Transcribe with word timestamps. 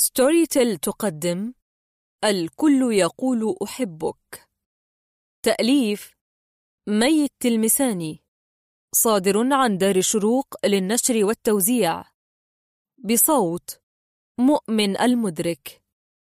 Storytel 0.00 0.76
تقدم 0.76 1.54
الكل 2.24 2.92
يقول 2.92 3.56
أحبك. 3.62 4.48
تأليف 5.44 6.14
مي 6.88 7.24
التلمساني 7.24 8.24
صادر 8.94 9.52
عن 9.52 9.78
دار 9.78 9.96
الشروق 9.96 10.66
للنشر 10.66 11.24
والتوزيع. 11.24 12.04
بصوت 13.04 13.80
مؤمن 14.40 15.00
المدرك. 15.00 15.82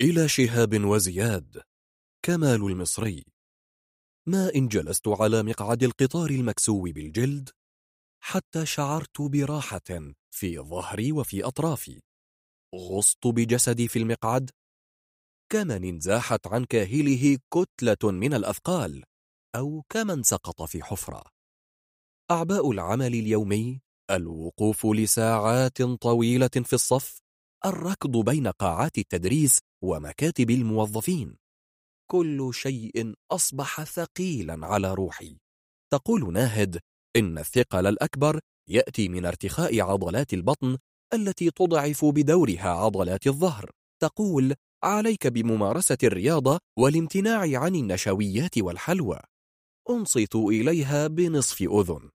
إلى 0.00 0.28
شهاب 0.28 0.84
وزياد 0.84 1.62
كمال 2.22 2.62
المصري. 2.62 3.24
ما 4.26 4.54
إن 4.54 4.68
جلست 4.68 5.08
على 5.08 5.42
مقعد 5.42 5.82
القطار 5.82 6.30
المكسو 6.30 6.82
بالجلد 6.82 7.50
حتى 8.20 8.66
شعرت 8.66 9.20
براحة 9.20 10.14
في 10.30 10.58
ظهري 10.58 11.12
وفي 11.12 11.44
أطرافي. 11.44 12.07
غصت 12.74 13.26
بجسدي 13.26 13.88
في 13.88 13.98
المقعد؟ 13.98 14.50
كمن 15.52 15.84
انزاحت 15.84 16.46
عن 16.46 16.64
كاهله 16.64 17.38
كتلة 17.54 18.10
من 18.10 18.34
الأثقال 18.34 19.04
أو 19.56 19.82
كمن 19.88 20.22
سقط 20.22 20.62
في 20.62 20.82
حفرة. 20.82 21.24
أعباء 22.30 22.70
العمل 22.70 23.14
اليومي 23.14 23.80
الوقوف 24.10 24.86
لساعات 24.86 25.82
طويلة 25.82 26.50
في 26.64 26.72
الصف 26.72 27.18
الركض 27.66 28.16
بين 28.16 28.46
قاعات 28.46 28.98
التدريس 28.98 29.58
ومكاتب 29.84 30.50
الموظفين. 30.50 31.36
كل 32.10 32.50
شيء 32.54 33.14
أصبح 33.30 33.84
ثقيلا 33.84 34.66
على 34.66 34.94
روحي. 34.94 35.38
تقول 35.92 36.32
ناهد 36.32 36.80
إن 37.16 37.38
الثقل 37.38 37.86
الأكبر 37.86 38.40
يأتي 38.68 39.08
من 39.08 39.26
ارتخاء 39.26 39.80
عضلات 39.80 40.32
البطن 40.34 40.78
التي 41.14 41.50
تضعف 41.50 42.04
بدورها 42.04 42.68
عضلات 42.68 43.26
الظهر. 43.26 43.70
تقول 44.02 44.54
عليك 44.84 45.26
بممارسة 45.26 45.98
الرياضة 46.02 46.58
والامتناع 46.78 47.40
عن 47.60 47.74
النشويات 47.74 48.58
والحلوى. 48.58 49.20
أنصت 49.90 50.36
إليها 50.36 51.06
بنصف 51.06 51.62
أذن. 51.62 52.10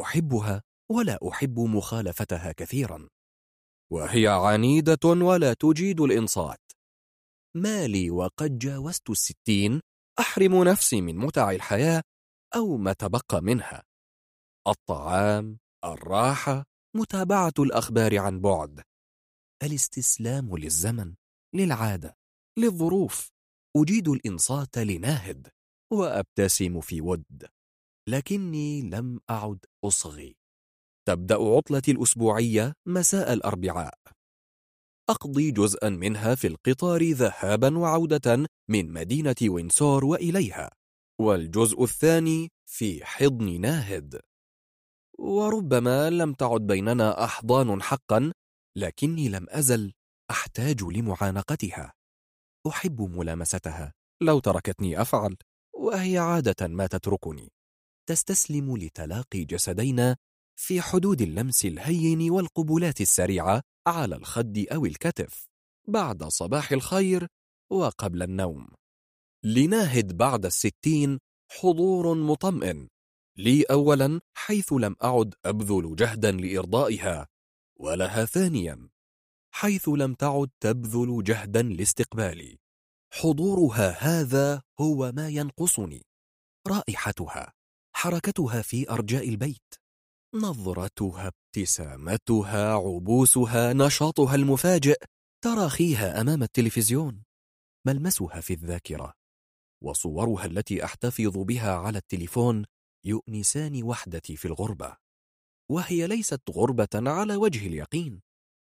أحبها 0.00 0.62
ولا 0.90 1.18
أحب 1.28 1.58
مخالفتها 1.58 2.52
كثيرا. 2.52 3.08
وهي 3.92 4.28
عنيدة 4.28 4.98
ولا 5.04 5.52
تجيد 5.52 6.00
الإنصات. 6.00 6.72
مالي 7.56 8.10
وقد 8.10 8.58
جاوزت 8.58 9.10
الستين. 9.10 9.80
أحرم 10.18 10.64
نفسي 10.64 11.00
من 11.00 11.16
متع 11.16 11.50
الحياة 11.50 12.02
أو 12.56 12.76
ما 12.76 12.92
تبقى 12.92 13.42
منها. 13.42 13.82
الطعام 14.68 15.58
الراحة 15.84 16.64
متابعة 16.96 17.52
الأخبار 17.58 18.18
عن 18.18 18.40
بعد. 18.40 18.82
الاستسلام 19.62 20.56
للزمن 20.56 21.14
للعادة 21.54 22.16
للظروف. 22.58 23.28
أجيد 23.76 24.08
الإنصات 24.08 24.78
لناهد 24.78 25.48
وأبتسم 25.92 26.80
في 26.80 27.00
ود. 27.00 27.46
لكني 28.08 28.82
لم 28.82 29.20
أعد 29.30 29.58
أصغي. 29.84 30.36
تبدأ 31.08 31.34
عطلتي 31.34 31.90
الأسبوعية 31.90 32.72
مساء 32.86 33.32
الأربعاء. 33.32 33.98
أقضي 35.10 35.50
جزءا 35.50 35.88
منها 35.88 36.34
في 36.34 36.46
القطار 36.46 37.02
ذهابا 37.02 37.78
وعودة 37.78 38.46
من 38.68 38.92
مدينة 38.92 39.36
وينسور 39.42 40.04
وإليها. 40.04 40.70
والجزء 41.20 41.84
الثاني 41.84 42.48
في 42.66 43.04
حضن 43.04 43.60
ناهد 43.60 44.20
وربما 45.18 46.10
لم 46.10 46.32
تعد 46.32 46.60
بيننا 46.60 47.24
أحضان 47.24 47.82
حقا 47.82 48.32
لكني 48.76 49.28
لم 49.28 49.46
أزل 49.48 49.92
أحتاج 50.30 50.82
لمعانقتها. 50.82 51.92
أحب 52.68 53.00
ملامستها. 53.00 53.92
لو 54.22 54.38
تركتني 54.38 55.00
أفعل. 55.00 55.36
وهي 55.74 56.18
عادة 56.18 56.68
ما 56.68 56.86
تتركني. 56.86 57.48
تستسلم 58.08 58.76
لتلاقي 58.76 59.44
جسدينا 59.44 60.16
في 60.60 60.80
حدود 60.80 61.22
اللمس 61.22 61.64
الهين 61.64 62.30
والقبلات 62.30 63.00
السريعة 63.00 63.62
على 63.86 64.16
الخد 64.16 64.66
أو 64.72 64.86
الكتف 64.86 65.46
بعد 65.88 66.24
صباح 66.24 66.72
الخير 66.72 67.26
وقبل 67.72 68.22
النوم. 68.22 68.68
لناهد 69.44 70.16
بعد 70.16 70.46
الستين 70.46 71.18
حضور 71.52 72.14
مطمئن. 72.14 72.88
لي 73.36 73.62
أولا 73.62 74.20
حيث 74.34 74.72
لم 74.72 74.96
أعد 75.04 75.34
أبذل 75.44 75.96
جهدا 75.96 76.32
لإرضائها 76.32 77.28
ولها 77.76 78.24
ثانيا 78.24 78.88
حيث 79.54 79.88
لم 79.88 80.14
تعد 80.14 80.50
تبذل 80.60 81.22
جهدا 81.24 81.62
لاستقبالي. 81.62 82.58
حضورها 83.12 83.90
هذا 83.90 84.62
هو 84.80 85.12
ما 85.12 85.28
ينقصني. 85.28 86.02
رائحتها 86.66 87.52
حركتها 87.96 88.62
في 88.62 88.90
أرجاء 88.90 89.28
البيت 89.28 89.74
نظرتها 90.34 91.32
ابتسامتها 91.32 92.74
عبوسها 92.74 93.72
نشاطها 93.72 94.34
المفاجئ 94.34 94.96
تراخيها 95.44 96.20
أمام 96.20 96.42
التلفزيون 96.42 97.22
ملمسها 97.86 98.40
في 98.40 98.52
الذاكرة 98.52 99.12
وصورها 99.82 100.46
التي 100.46 100.84
أحتفظ 100.84 101.38
بها 101.38 101.74
على 101.74 101.98
التليفون 101.98 102.64
يؤنسان 103.06 103.82
وحدتي 103.82 104.36
في 104.36 104.48
الغربة 104.48 104.96
وهي 105.70 106.06
ليست 106.06 106.50
غربة 106.50 106.88
على 106.94 107.36
وجه 107.36 107.66
اليقين 107.66 108.20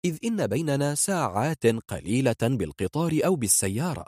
إذ 0.05 0.19
إن 0.25 0.47
بيننا 0.47 0.95
ساعات 0.95 1.67
قليلة 1.67 2.37
بالقطار 2.43 3.21
أو 3.25 3.37
بالسيارة. 3.37 4.07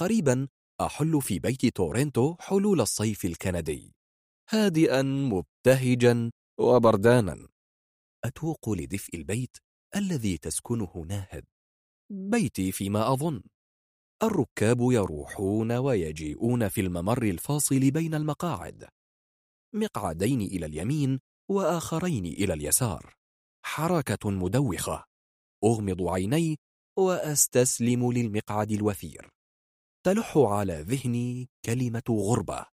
قريبا 0.00 0.48
أحل 0.80 1.22
في 1.22 1.38
بيت 1.38 1.66
تورنتو 1.66 2.36
حلول 2.40 2.80
الصيف 2.80 3.24
الكندي 3.24 3.94
هادئا 4.50 5.02
مبتهجا 5.02 6.30
وبردانا. 6.60 7.48
أتوق 8.24 8.70
لدفء 8.70 9.16
البيت 9.16 9.56
الذي 9.96 10.38
تسكنه 10.38 11.04
ناهد. 11.08 11.44
بيتي 12.10 12.72
فيما 12.72 13.12
أظن. 13.12 13.42
الركاب 14.22 14.78
يروحون 14.80 15.72
ويجيئون 15.72 16.68
في 16.68 16.80
الممر 16.80 17.22
الفاصل 17.22 17.90
بين 17.90 18.14
المقاعد. 18.14 18.88
مقعدين 19.74 20.40
إلى 20.40 20.66
اليمين 20.66 21.20
وآخرين 21.50 22.26
إلى 22.26 22.52
اليسار. 22.52 23.14
حركة 23.64 24.30
مدوخة. 24.30 25.04
أغمض 25.64 26.02
عيني 26.02 26.58
وأستسلم 26.98 28.12
للمقعد 28.12 28.70
الوثير. 28.70 29.28
تلح 30.06 30.38
على 30.38 30.80
ذهني 30.80 31.48
كلمة 31.64 32.02
غربة. 32.10 32.66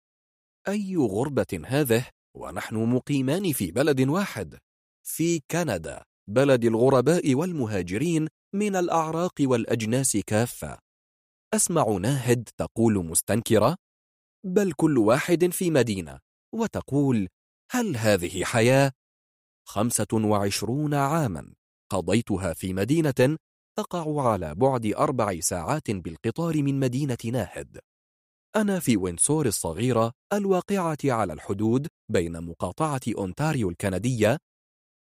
أي 0.68 0.96
غربة 0.96 1.62
هذه؟ 1.66 2.06
ونحن 2.36 2.76
مقيمان 2.76 3.52
في 3.52 3.70
بلد 3.70 4.00
واحد. 4.00 4.58
في 5.06 5.40
كندا 5.50 6.02
بلد 6.30 6.64
الغرباء 6.64 7.34
والمهاجرين 7.34 8.28
من 8.54 8.76
الأعراق 8.76 9.34
والأجناس 9.40 10.16
كافة. 10.16 10.78
أسمع 11.54 11.84
ناهد 12.00 12.48
تقول 12.56 13.06
مستنكرة. 13.06 13.76
بل 14.46 14.72
كل 14.72 14.98
واحد 14.98 15.50
في 15.52 15.70
مدينة. 15.70 16.20
وتقول 16.54 17.28
هل 17.70 17.96
هذه 17.96 18.44
حياة؟ 18.44 18.92
خمسة 19.68 20.06
وعشرون 20.12 20.94
عاما. 20.94 21.54
قضيتها 21.90 22.54
في 22.54 22.72
مدينة 22.72 23.38
تقع 23.78 24.30
على 24.30 24.54
بعد 24.54 24.86
أربع 24.86 25.40
ساعات 25.40 25.90
بالقطار 25.90 26.62
من 26.62 26.80
مدينة 26.80 27.18
ناهد. 27.24 27.80
أنا 28.56 28.80
في 28.80 28.96
وينسور 28.96 29.46
الصغيرة 29.46 30.12
الواقعة 30.32 30.98
على 31.04 31.32
الحدود 31.32 31.88
بين 32.08 32.40
مقاطعة 32.40 33.00
أونتاريو 33.18 33.70
الكندية 33.70 34.38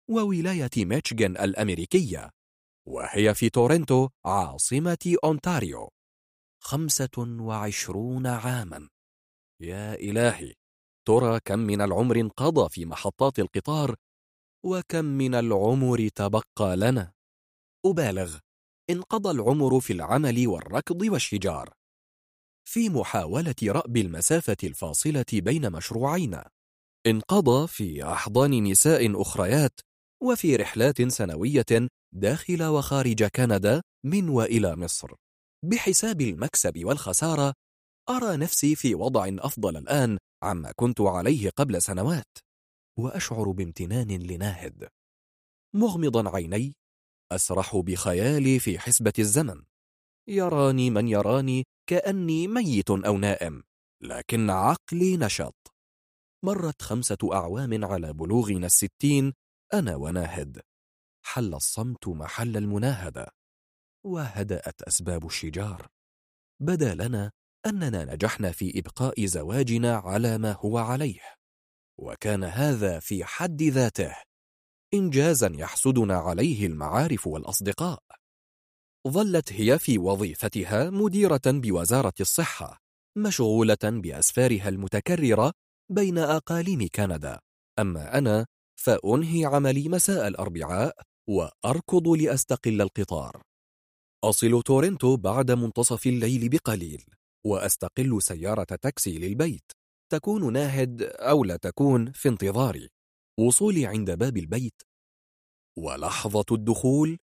وولاية 0.09 0.69
ميشيغان 0.78 1.38
الأمريكية 1.38 2.29
وهي 2.88 3.34
في 3.35 3.50
تورنتو 3.50 4.09
عاصمة 4.25 5.16
أونتاريو. 5.23 5.90
خمسة 6.64 7.17
وعشرون 7.17 8.28
عاما. 8.28 8.90
يا 9.61 9.93
إلهي! 9.93 10.60
ترى 11.07 11.39
كم 11.45 11.59
من 11.59 11.81
العمر 11.81 12.19
انقضى 12.19 12.69
في 12.69 12.85
محطات 12.85 13.39
القطار 13.39 13.95
وكم 14.65 15.05
من 15.05 15.35
العمر 15.35 16.07
تبقى 16.07 16.77
لنا. 16.77 17.11
أبالغ 17.85 18.37
انقضى 18.89 19.31
العمر 19.31 19.79
في 19.79 19.93
العمل 19.93 20.47
والركض 20.47 21.01
والشجار. 21.01 21.73
في 22.69 22.89
محاولة 22.89 23.55
رأب 23.63 23.97
المسافة 23.97 24.57
الفاصلة 24.63 25.25
بين 25.33 25.71
مشروعين 25.71 26.41
انقضى 27.07 27.67
في 27.67 28.03
أحضان 28.03 28.63
نساء 28.63 29.21
أخريات 29.21 29.79
وفي 30.23 30.55
رحلات 30.55 31.01
سنوية 31.01 31.89
داخل 32.13 32.63
وخارج 32.63 33.23
كندا 33.23 33.81
من 34.05 34.29
وإلى 34.29 34.75
مصر. 34.75 35.15
بحساب 35.65 36.21
المكسب 36.21 36.85
والخسارة 36.85 37.53
أرى 38.09 38.37
نفسي 38.37 38.75
في 38.75 38.95
وضع 38.95 39.29
أفضل 39.39 39.77
الآن 39.77 40.17
عما 40.43 40.72
كنت 40.76 41.02
عليه 41.02 41.49
قبل 41.49 41.82
سنوات 41.82 42.38
وأشعر 42.99 43.52
بامتنان 43.52 44.08
لناهد. 44.08 44.90
مغمضا 45.76 46.35
عيني 46.35 46.76
أسرح 47.32 47.76
بخيالي 47.76 48.59
في 48.59 48.79
حسبة 48.79 49.14
الزمن. 49.20 49.64
يراني 50.28 50.90
من 50.90 51.08
يراني 51.08 51.64
كأني 51.90 52.47
ميت 52.47 52.90
أو 52.90 53.17
نائم 53.17 53.64
لكن 54.02 54.49
عقلي 54.49 55.17
نشط. 55.17 55.73
مرت 56.46 56.82
خمسة 56.82 57.17
أعوام 57.34 57.85
على 57.85 58.14
بلوغنا 58.14 58.66
الستين 58.66 59.34
أنا 59.73 59.96
وناهد. 59.96 60.61
حل 61.26 61.53
الصمت 61.53 62.08
محل 62.08 62.58
المناهدة 62.58 63.28
وهدأت 64.05 64.82
أسباب 64.82 65.26
الشجار. 65.26 65.87
بدا 66.61 66.96
لنا 66.96 67.32
أننا 67.66 68.13
نجحنا 68.13 68.52
في 68.52 68.79
إبقاء 68.79 69.25
زواجنا 69.25 69.96
على 69.96 70.37
ما 70.37 70.52
هو 70.52 70.78
عليه 70.78 71.19
وكان 71.99 72.43
هذا 72.43 72.99
في 72.99 73.25
حد 73.25 73.61
ذاته 73.63 74.16
إنجازا 74.93 75.52
يحسدنا 75.55 76.17
عليه 76.17 76.66
المعارف 76.66 77.28
والأصدقاء. 77.28 78.03
ظلت 79.08 79.53
هي 79.53 79.79
في 79.79 79.97
وظيفتها 79.97 80.90
مديرة 80.90 81.41
بوزارة 81.46 82.13
الصحة 82.19 82.81
مشغولة 83.17 83.78
بأسفارها 83.84 84.69
المتكررة 84.69 85.53
بين 85.91 86.17
أقاليم 86.17 86.87
كندا. 86.96 87.40
أما 87.79 88.17
أنا 88.17 88.46
فأنهي 88.75 89.46
عملي 89.46 89.90
مساء 89.90 90.28
الأربعاء 90.28 91.02
وأركض 91.29 92.08
لأستقل 92.08 92.81
القطار. 92.81 93.41
أصل 94.23 94.61
تورنتو 94.63 95.17
بعد 95.17 95.52
منتصف 95.52 96.08
الليل 96.08 96.49
بقليل. 96.49 97.05
وأستقل 97.46 98.22
سيارة 98.22 98.64
تاكسي 98.64 99.17
للبيت. 99.20 99.72
تكون 100.11 100.53
ناهد 100.53 101.02
أو 101.03 101.43
لا 101.43 101.58
تكون 101.58 102.11
في 102.11 102.29
انتظاري. 102.29 102.90
وصولي 103.40 103.85
عند 103.85 104.11
باب 104.11 104.38
البيت. 104.38 104.82
ولحظة 105.78 106.46
الدخول 106.52 107.17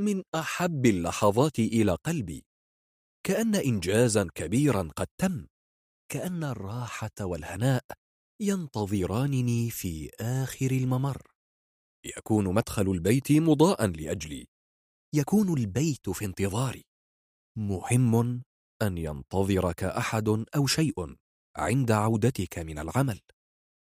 من 0.00 0.22
أحب 0.34 0.86
اللحظات 0.86 1.58
إلى 1.58 1.94
قلبي. 1.94 2.44
كأن 3.26 3.54
إنجازا 3.54 4.28
كبيرا 4.34 4.90
قد 4.96 5.06
تم. 5.18 5.46
كأن 6.12 6.44
الراحة 6.44 7.10
والهناء 7.20 7.84
ينتظرانني 8.40 9.70
في 9.70 10.10
آخر 10.20 10.70
الممر. 10.70 11.22
يكون 12.18 12.54
مدخل 12.54 12.90
البيت 12.90 13.32
مضاء 13.32 13.86
لأجلي. 13.86 14.46
يكون 15.14 15.58
البيت 15.58 16.10
في 16.10 16.24
انتظاري. 16.24 16.84
مهم 17.58 18.42
أن 18.82 18.98
ينتظرك 18.98 19.84
أحد 19.84 20.44
أو 20.56 20.66
شيء 20.66 21.16
عند 21.56 21.90
عودتك 21.90 22.58
من 22.58 22.78
العمل. 22.78 23.20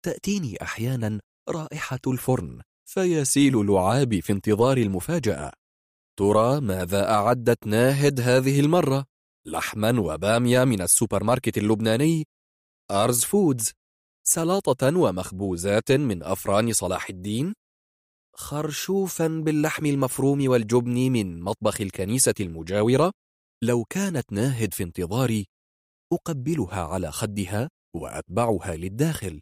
تأتيني 0.05 0.61
أحيانا 0.61 1.19
رائحة 1.49 1.99
الفرن 2.07 2.61
فيسيل 2.85 3.65
لعابي 3.65 4.21
في 4.21 4.33
انتظار 4.33 4.77
المفاجأة. 4.77 5.51
ترى 6.19 6.61
ماذا 6.61 7.11
أعدت 7.11 7.67
ناهد 7.67 8.19
هذه 8.19 8.59
المرة؟ 8.59 9.05
لحما 9.45 9.99
وبامية 9.99 10.63
من 10.63 10.81
السوبر 10.81 11.23
ماركت 11.23 11.57
اللبناني 11.57 12.27
Arz 12.91 13.23
Foods. 13.23 13.71
سلاطة 14.23 14.97
ومخبوزات 14.97 15.91
من 15.91 16.23
أفران 16.23 16.73
صلاح 16.73 17.09
الدين. 17.09 17.53
خرشوفا 18.33 19.27
باللحم 19.27 19.85
المفروم 19.85 20.49
والجبن 20.49 21.11
من 21.11 21.41
مطبخ 21.41 21.81
الكنيسة 21.81 22.33
المجاورة. 22.39 23.11
لو 23.63 23.83
كانت 23.83 24.31
ناهد 24.31 24.73
في 24.73 24.83
انتظاري 24.83 25.45
أقبلها 26.13 26.81
على 26.81 27.11
خدها 27.11 27.69
وأتبعها 27.95 28.75
للداخل 28.75 29.41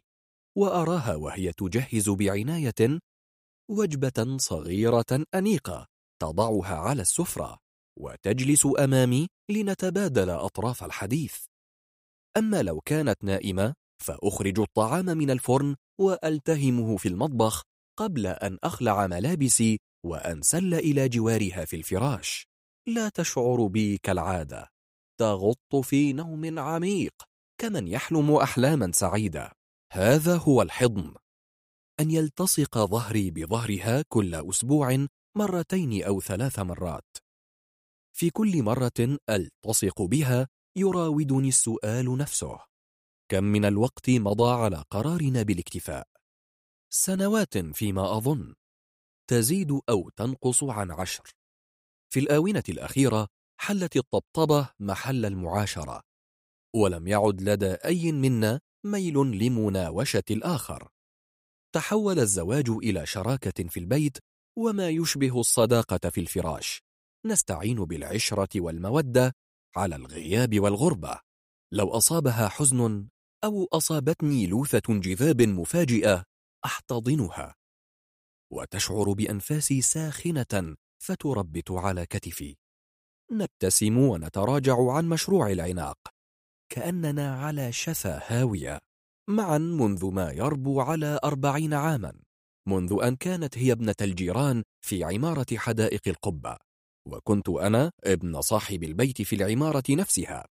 وأراها 0.58 1.14
وهي 1.14 1.52
تجهز 1.52 2.10
بعناية 2.10 3.00
وجبة 3.70 4.36
صغيرة 4.36 5.24
أنيقة 5.34 5.86
تضعها 6.22 6.74
على 6.76 7.02
السفرة 7.02 7.58
وتجلس 7.98 8.68
أمامي 8.78 9.26
لنتبادل 9.50 10.30
أطراف 10.30 10.84
الحديث. 10.84 11.36
أما 12.36 12.62
لو 12.62 12.80
كانت 12.80 13.24
نائمة 13.24 13.74
فأخرج 14.02 14.60
الطعام 14.60 15.04
من 15.04 15.30
الفرن 15.30 15.76
وألتهمه 16.00 16.96
في 16.96 17.08
المطبخ 17.08 17.62
قبل 17.98 18.26
أن 18.26 18.58
أخلع 18.64 19.06
ملابسي 19.06 19.78
وأنسل 20.06 20.74
إلى 20.74 21.08
جوارها 21.08 21.64
في 21.64 21.76
الفراش. 21.76 22.46
لا 22.86 23.08
تشعر 23.08 23.66
بي 23.66 23.98
كالعادة. 23.98 24.68
تغط 25.20 25.76
في 25.82 26.12
نوم 26.12 26.58
عميق 26.58 27.14
كمن 27.58 27.88
يحلم 27.88 28.34
أحلاما 28.34 28.92
سعيدة 28.92 29.52
هذا 29.92 30.36
هو 30.36 30.62
الحضن. 30.62 31.14
أن 32.00 32.10
يلتصق 32.10 32.78
ظهري 32.78 33.30
بظهرها 33.30 34.04
كل 34.08 34.34
أسبوع 34.34 35.06
مرتين 35.36 36.04
أو 36.04 36.20
ثلاث 36.20 36.58
مرات. 36.58 37.16
في 38.16 38.30
كل 38.30 38.62
مرة 38.62 39.18
ألتصق 39.30 40.02
بها 40.02 40.48
يراودني 40.76 41.48
السؤال 41.48 42.18
نفسه. 42.18 42.58
كم 43.28 43.44
من 43.44 43.64
الوقت 43.64 44.10
مضى 44.10 44.50
على 44.50 44.84
قرارنا 44.90 45.42
بالاكتفاء؟ 45.42 46.08
سنوات 46.90 47.58
فيما 47.58 48.16
أظن. 48.16 48.54
تزيد 49.30 49.80
أو 49.88 50.10
تنقص 50.16 50.64
عن 50.64 50.90
عشر. 50.90 51.43
في 52.14 52.20
الآونة 52.20 52.62
الأخيرة 52.68 53.28
حلت 53.60 53.96
الطبطبة 53.96 54.70
محل 54.80 55.24
المعاشرة 55.24 56.02
ولم 56.76 57.06
يعد 57.06 57.42
لدى 57.42 57.72
أي 57.74 58.12
منا 58.12 58.60
ميل 58.86 59.14
لمناوشة 59.14 60.22
الآخر. 60.30 60.88
تحول 61.74 62.18
الزواج 62.18 62.70
إلى 62.70 63.06
شراكة 63.06 63.68
في 63.68 63.80
البيت 63.80 64.18
وما 64.58 64.88
يشبه 64.88 65.40
الصداقة 65.40 66.10
في 66.10 66.20
الفراش. 66.20 66.82
نستعين 67.26 67.84
بالعشرة 67.84 68.60
والمودة 68.60 69.32
على 69.76 69.96
الغياب 69.96 70.60
والغربة. 70.60 71.20
لو 71.72 71.88
أصابها 71.88 72.48
حزن 72.48 73.08
أو 73.44 73.68
أصابتني 73.72 74.46
لوثة 74.46 75.00
جذاب 75.00 75.42
مفاجئة 75.42 76.24
أحتضنها. 76.64 77.54
وتشعر 78.52 79.12
بأنفاسي 79.12 79.82
ساخنة 79.82 80.76
فتربت 81.04 81.70
على 81.70 82.06
كتفي. 82.06 82.56
نبتسم 83.32 83.98
ونتراجع 83.98 84.92
عن 84.92 85.08
مشروع 85.08 85.50
العناق. 85.50 85.98
كأننا 86.72 87.36
على 87.36 87.72
شفا 87.72 88.20
هاوية. 88.26 88.78
معا 89.30 89.58
منذ 89.58 90.10
ما 90.10 90.32
يربو 90.32 90.80
على 90.80 91.20
أربعين 91.24 91.74
عاما. 91.74 92.12
منذ 92.68 92.98
أن 93.02 93.16
كانت 93.16 93.58
هي 93.58 93.72
ابنة 93.72 93.94
الجيران 94.00 94.62
في 94.84 95.04
عمارة 95.04 95.46
حدائق 95.56 96.00
القبة. 96.06 96.56
وكنت 97.08 97.48
أنا 97.48 97.90
ابن 98.04 98.40
صاحب 98.40 98.82
البيت 98.82 99.22
في 99.22 99.36
العمارة 99.36 99.84
نفسها. 99.90 100.46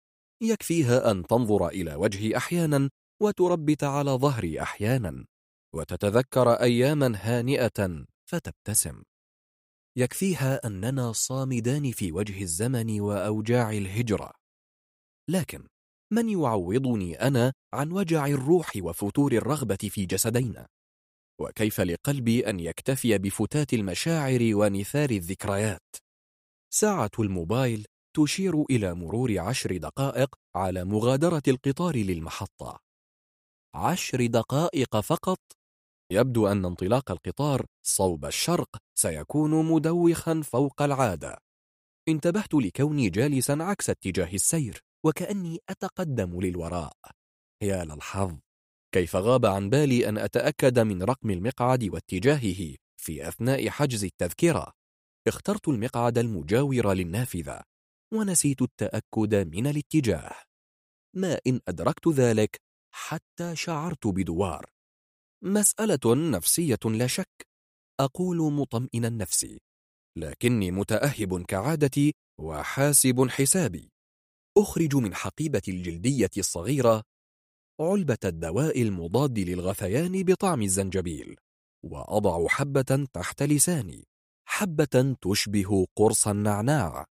يكفيها 0.41 1.11
أن 1.11 1.27
تنظر 1.27 1.67
إلى 1.67 1.95
وجهي 1.95 2.37
أحيانا 2.37 2.89
وتربت 3.21 3.83
على 3.83 4.11
ظهري 4.11 4.61
أحيانا. 4.61 5.25
وتتذكر 5.75 6.53
أياما 6.53 7.13
هانئة. 7.15 8.05
فتبتسم. 8.29 9.03
يكفيها 9.99 10.67
أننا 10.67 11.11
صامدان 11.11 11.91
في 11.91 12.11
وجه 12.11 12.41
الزمن 12.41 13.01
وأوجاع 13.01 13.71
الهجرة. 13.71 14.31
لكن 15.29 15.67
من 16.13 16.29
يعوضني 16.29 17.15
أنا 17.15 17.53
عن 17.73 17.91
وجع 17.91 18.25
الروح 18.25 18.71
وفتور 18.77 19.31
الرغبة 19.31 19.75
في 19.89 20.05
جسدينا؟ 20.05 20.67
وكيف 21.41 21.81
لقلبي 21.81 22.49
أن 22.49 22.59
يكتفي 22.59 23.17
بفتات 23.17 23.73
المشاعر 23.73 24.39
ونثار 24.53 25.09
الذكريات؟ 25.09 25.95
ساعة 26.73 27.11
الموبايل 27.19 27.85
تشير 28.17 28.63
إلى 28.69 28.93
مرور 28.93 29.39
عشر 29.39 29.77
دقائق 29.77 30.35
على 30.55 30.83
مغادرة 30.85 31.43
القطار 31.47 31.95
للمحطة. 31.95 32.79
عشر 33.75 34.25
دقائق 34.25 34.99
فقط؟ 34.99 35.58
يبدو 36.11 36.47
أن 36.47 36.65
انطلاق 36.65 37.11
القطار 37.11 37.65
صوب 37.85 38.25
الشرق 38.25 38.77
سيكون 38.97 39.65
مدوخا 39.65 40.41
فوق 40.41 40.81
العادة. 40.81 41.37
انتبهت 42.09 42.53
لكوني 42.53 43.09
جالسا 43.09 43.57
عكس 43.61 43.89
اتجاه 43.89 44.33
السير 44.33 44.83
وكأني 45.05 45.59
أتقدم 45.69 46.41
للوراء. 46.41 46.93
يا 47.63 47.85
للحظ 47.85 48.37
كيف 48.91 49.15
غاب 49.15 49.45
عن 49.45 49.69
بالي 49.69 50.09
أن 50.09 50.17
أتأكد 50.17 50.79
من 50.79 51.03
رقم 51.03 51.29
المقعد 51.29 51.83
واتجاهه 51.83 52.75
في 53.01 53.27
أثناء 53.27 53.69
حجز 53.69 54.03
التذكرة؟ 54.03 54.73
اخترت 55.27 55.67
المقعد 55.67 56.17
المجاور 56.17 56.93
للنافذة 56.93 57.61
ونسيت 58.13 58.61
التأكد 58.61 59.35
من 59.55 59.67
الاتجاه. 59.67 60.35
ما 61.15 61.39
إن 61.47 61.59
أدركت 61.67 62.07
ذلك 62.07 62.61
حتى 62.95 63.55
شعرت 63.55 64.07
بدوار. 64.07 64.78
مسألة 65.43 66.29
نفسية 66.29 66.79
لا 66.85 67.07
شك. 67.07 67.47
أقول 67.99 68.53
مطمئنا 68.53 69.09
نفسي 69.09 69.61
لكني 70.17 70.71
متأهب 70.71 71.45
كعادتي 71.45 72.13
وحاسب 72.39 73.27
حسابي. 73.29 73.91
أخرج 74.57 74.95
من 74.95 75.15
حقيبتي 75.15 75.71
الجلدية 75.71 76.29
الصغيرة 76.37 77.03
علبة 77.81 78.17
الدواء 78.25 78.81
المضاد 78.81 79.39
للغثيان 79.39 80.23
بطعم 80.23 80.61
الزنجبيل 80.61 81.35
وأضع 81.85 82.47
حبة 82.47 83.07
تحت 83.13 83.43
لساني. 83.43 84.07
حبة 84.47 85.15
تشبه 85.21 85.85
قرص 85.95 86.27
النعناع 86.27 87.05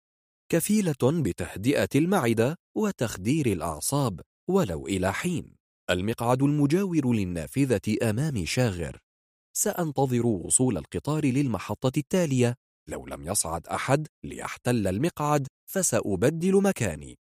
كفيلة 0.53 1.23
بتهدئة 1.23 1.89
المعدة 1.95 2.57
وتخدير 2.77 3.47
الأعصاب 3.47 4.21
ولو 4.51 4.87
إلى 4.87 5.13
حين. 5.13 5.56
المقعد 5.91 6.43
المجاور 6.43 7.13
للنافذة 7.13 8.11
أمامي 8.11 8.47
شاغر. 8.47 8.99
سأنتظر 9.57 10.27
وصول 10.27 10.77
القطار 10.77 11.27
للمحطة 11.27 11.93
التالية. 11.97 12.55
لو 12.89 13.07
لم 13.07 13.27
يصعد 13.27 13.67
أحد 13.67 14.07
ليحتل 14.25 14.87
المقعد 14.87 15.47
فسأبدل 15.71 16.63
مكاني. 16.63 17.19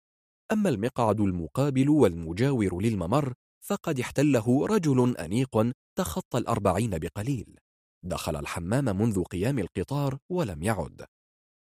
أما 0.53 0.69
المقعد 0.69 1.21
المقابل 1.21 1.89
والمجاور 1.89 2.83
للممر 2.83 3.33
فقد 3.65 4.01
احتله 4.01 4.67
رجل 4.67 5.17
أنيق 5.17 5.73
تخطى 5.99 6.39
الأربعين 6.39 6.99
بقليل. 6.99 7.59
دخل 8.05 8.37
الحمام 8.37 8.85
منذ 8.85 9.23
قيام 9.23 9.59
القطار 9.59 10.19
ولم 10.31 10.63
يعد. 10.63 11.05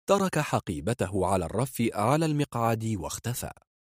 ترك 0.10 0.40
حقيبته 0.40 1.26
على 1.26 1.46
الرف 1.46 1.84
على 1.94 2.26
المقعد 2.26 2.96
واختفى. 3.00 3.52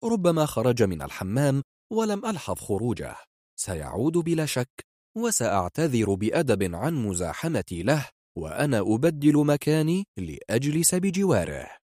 ربما 0.04 0.46
خرج 0.46 0.82
من 0.82 1.02
الحمام 1.02 1.62
ولم 1.92 2.26
ألحظ 2.26 2.58
خروجه. 2.58 3.16
سيعود 3.56 4.12
بلا 4.12 4.46
شك 4.46 4.86
وسأعتذر 5.16 6.14
بأدب 6.14 6.74
عن 6.74 6.94
مزاحمتي 6.94 7.82
له 7.82 8.08
وأنا 8.38 8.80
أبدل 8.80 9.46
مكاني 9.46 10.04
لأجلس 10.18 10.94
بجواره. 10.94 11.76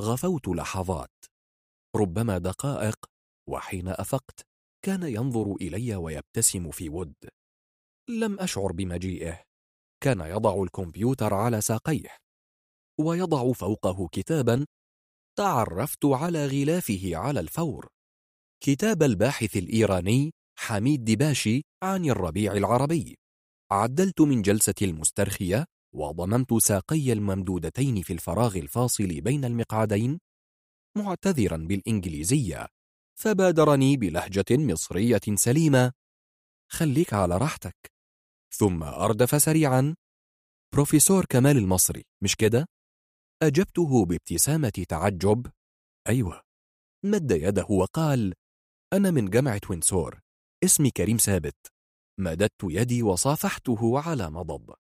غفوت 0.00 0.48
لحظات. 0.48 1.24
ربما 1.96 2.38
دقائق 2.38 2.96
وحين 3.48 3.88
أفقت 3.88 4.46
كان 4.84 5.02
ينظر 5.02 5.54
إلي 5.54 5.96
ويبتسم 5.96 6.70
في 6.70 6.88
ود. 6.88 7.14
لم 8.08 8.40
أشعر 8.40 8.72
بمجيئه. 8.72 9.42
كان 10.02 10.20
يضع 10.20 10.62
الكمبيوتر 10.62 11.34
على 11.34 11.60
ساقيه. 11.60 12.16
ويضع 13.00 13.52
فوقه 13.52 14.08
كتابا 14.12 14.66
تعرفت 15.38 16.04
على 16.04 16.46
غلافه 16.46 17.16
على 17.16 17.40
الفور. 17.40 17.88
كتاب 18.64 19.02
الباحث 19.02 19.56
الإيراني 19.56 20.32
حميد 20.58 21.04
دباشي 21.04 21.62
عن 21.82 22.04
الربيع 22.04 22.52
العربي. 22.52 23.18
عدلت 23.72 24.20
من 24.20 24.42
جلستي 24.42 24.84
المسترخية 24.84 25.64
وضممت 25.94 26.54
ساقي 26.54 27.12
الممدودتين 27.12 28.02
في 28.02 28.12
الفراغ 28.12 28.56
الفاصل 28.56 29.20
بين 29.20 29.44
المقعدين 29.44 30.18
معتذرا 30.98 31.56
بالإنجليزية 31.56 32.66
فبادرني 33.18 33.96
بلهجة 33.96 34.44
مصرية 34.50 35.20
سليمة. 35.34 35.92
خليك 36.70 37.14
على 37.14 37.36
راحتك. 37.36 37.76
ثم 38.54 38.82
أردف 38.82 39.42
سريعا 39.42 39.94
بروفيسور 40.74 41.24
كمال 41.24 41.56
المصري 41.56 42.02
مش 42.22 42.36
كده؟ 42.36 42.66
أجبته 43.42 44.04
بابتسامة 44.04 44.84
تعجب. 44.88 45.46
أيوة. 46.08 46.42
مد 47.04 47.30
يده 47.30 47.66
وقال 47.70 48.34
أنا 48.92 49.10
من 49.10 49.30
جامعة 49.30 49.60
وينسور 49.70 50.20
اسمي 50.64 50.90
كريم 50.90 51.16
ثابت. 51.16 51.56
مددت 52.20 52.62
يدي 52.64 53.02
وصافحته 53.02 53.98
على 53.98 54.30
مضض. 54.30 54.74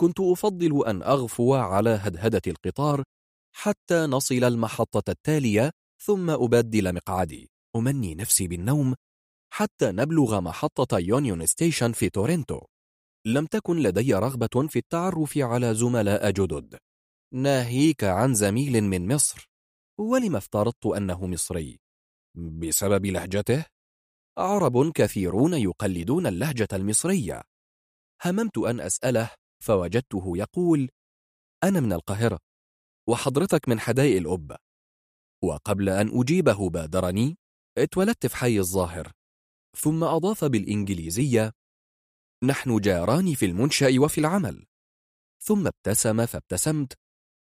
كنت 0.00 0.20
أفضل 0.20 0.86
أن 0.86 1.02
أغفو 1.02 1.54
على 1.54 1.90
هدهدة 1.90 2.42
القطار 2.46 3.02
حتى 3.56 4.06
نصل 4.06 4.44
المحطة 4.44 5.10
التالية 5.10 5.70
ثم 6.02 6.30
أبدل 6.30 6.94
مقعدي. 6.94 7.50
أمني 7.76 8.14
نفسي 8.14 8.48
بالنوم 8.48 8.94
حتى 9.52 9.92
نبلغ 9.92 10.40
محطة 10.40 10.98
Union 10.98 11.46
Station 11.46 11.92
في 11.92 12.10
تورنتو. 12.10 12.60
لم 13.26 13.46
تكن 13.46 13.76
لدي 13.76 14.14
رغبة 14.14 14.66
في 14.68 14.78
التعرف 14.78 15.38
على 15.38 15.74
زملاء 15.74 16.30
جدد. 16.30 16.78
ناهيك 17.34 18.04
عن 18.04 18.34
زميل 18.34 18.84
من 18.84 19.14
مصر. 19.14 19.50
ولم 19.98 20.36
افترضت 20.36 20.86
أنه 20.86 21.26
مصري. 21.26 21.80
بسبب 22.34 23.06
لهجته؟ 23.06 23.64
عرب 24.38 24.92
كثيرون 24.92 25.54
يقلدون 25.54 26.26
اللهجة 26.26 26.68
المصرية. 26.72 27.42
هممت 28.24 28.58
أن 28.58 28.80
أسأله 28.80 29.30
فوجدته 29.62 30.32
يقول 30.36 30.90
أنا 31.64 31.80
من 31.80 31.92
القاهرة 31.92 32.38
وحضرتك 33.08 33.68
من 33.68 33.80
حدائق 33.80 34.16
الأبة 34.16 34.56
وقبل 35.44 35.88
أن 35.88 36.20
أجيبه 36.20 36.70
بادرني 36.70 37.36
اتولدت 37.78 38.26
في 38.26 38.36
حي 38.36 38.58
الظاهر. 38.58 39.12
ثم 39.76 40.04
أضاف 40.04 40.44
بالإنجليزية 40.44 41.52
نحن 42.44 42.78
جاران 42.80 43.34
في 43.34 43.46
المنشأ 43.46 44.00
وفي 44.00 44.18
العمل. 44.18 44.66
ثم 45.42 45.66
ابتسم 45.66 46.26
فابتسمت 46.26 46.92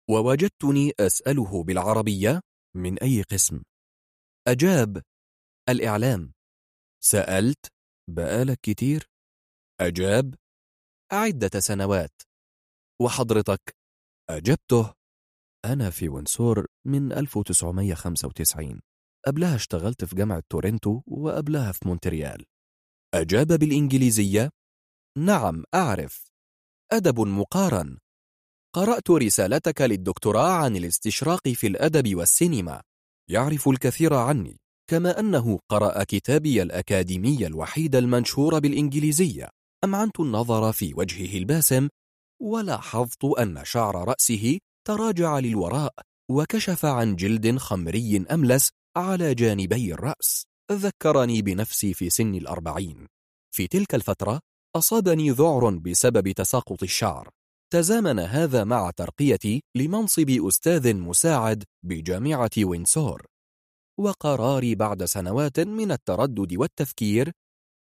ووجدتني 0.10 0.92
أسأله 1.00 1.64
بالعربية 1.64 2.42
من 2.76 3.00
أي 3.00 3.22
قسم. 3.22 3.62
أجاب 4.48 5.02
الإعلام. 5.70 6.34
سألت 7.04 7.66
بقالك 8.10 8.60
كتير؟ 8.62 9.10
أجاب 9.82 10.36
عدة 11.12 11.60
سنوات. 11.60 12.22
وحضرتك؟ 13.02 13.76
أجبته. 14.30 14.94
أنا 15.66 15.90
في 15.90 16.10
وينسور 16.10 16.66
من 16.88 17.12
1995 17.12 18.82
قبلها 19.28 19.56
اشتغلت 19.56 20.06
في 20.06 20.16
جامعة 20.16 20.44
تورنتو 20.50 21.02
وقبلها 21.08 21.72
في 21.72 21.88
مونتريال. 21.88 22.46
أجاب 23.14 23.48
بالإنجليزية 23.48 24.50
نعم 25.18 25.64
أعرف. 25.74 26.32
أدب 26.92 27.20
مقارن. 27.20 27.98
قرأت 28.76 29.10
رسالتك 29.10 29.82
للدكتوراه 29.82 30.64
عن 30.64 30.76
الاستشراق 30.76 31.50
في 31.50 31.68
الأدب 31.68 32.16
والسينما. 32.16 32.82
يعرف 33.30 33.70
الكثير 33.70 34.14
عني 34.14 34.58
كما 34.90 35.20
أنه 35.20 35.60
قرأ 35.70 36.04
كتابي 36.04 36.62
الأكاديمي 36.62 37.48
الوحيد 37.48 37.96
المنشور 37.96 38.60
بالإنجليزية. 38.60 39.50
أمعنت 39.84 40.20
النظر 40.20 40.72
في 40.72 40.94
وجهه 40.94 41.38
الباسم؟ 41.38 41.90
ولاحظت 42.42 43.26
أن 43.26 43.66
شعر 43.66 44.08
رأسه 44.08 44.60
تراجع 44.88 45.40
للوراء 45.40 45.94
وكشف 46.32 46.86
عن 46.86 47.16
جلد 47.16 47.58
خمري 47.58 48.26
أملس 48.32 48.70
على 48.98 49.36
جانبي 49.36 49.94
الرأس. 49.94 50.44
ذكرني 50.72 51.42
بنفسي 51.42 51.94
في 51.94 52.10
سن 52.10 52.36
الأربعين. 52.36 53.08
في 53.56 53.68
تلك 53.68 53.96
الفترة 53.96 54.40
أصابني 54.76 55.32
ذعر 55.32 55.70
بسبب 55.70 56.32
تساقط 56.32 56.84
الشعر. 56.84 57.30
تزامن 57.74 58.20
هذا 58.20 58.64
مع 58.64 58.92
ترقيتي 58.92 59.64
لمنصب 59.76 60.30
أستاذ 60.30 60.94
مساعد 60.94 61.64
بجامعة 61.86 62.50
وينسور 62.58 63.26
وقراري 64.00 64.76
بعد 64.76 65.06
سنوات 65.06 65.60
من 65.60 65.92
التردد 65.92 66.58
والتفكير 66.58 67.32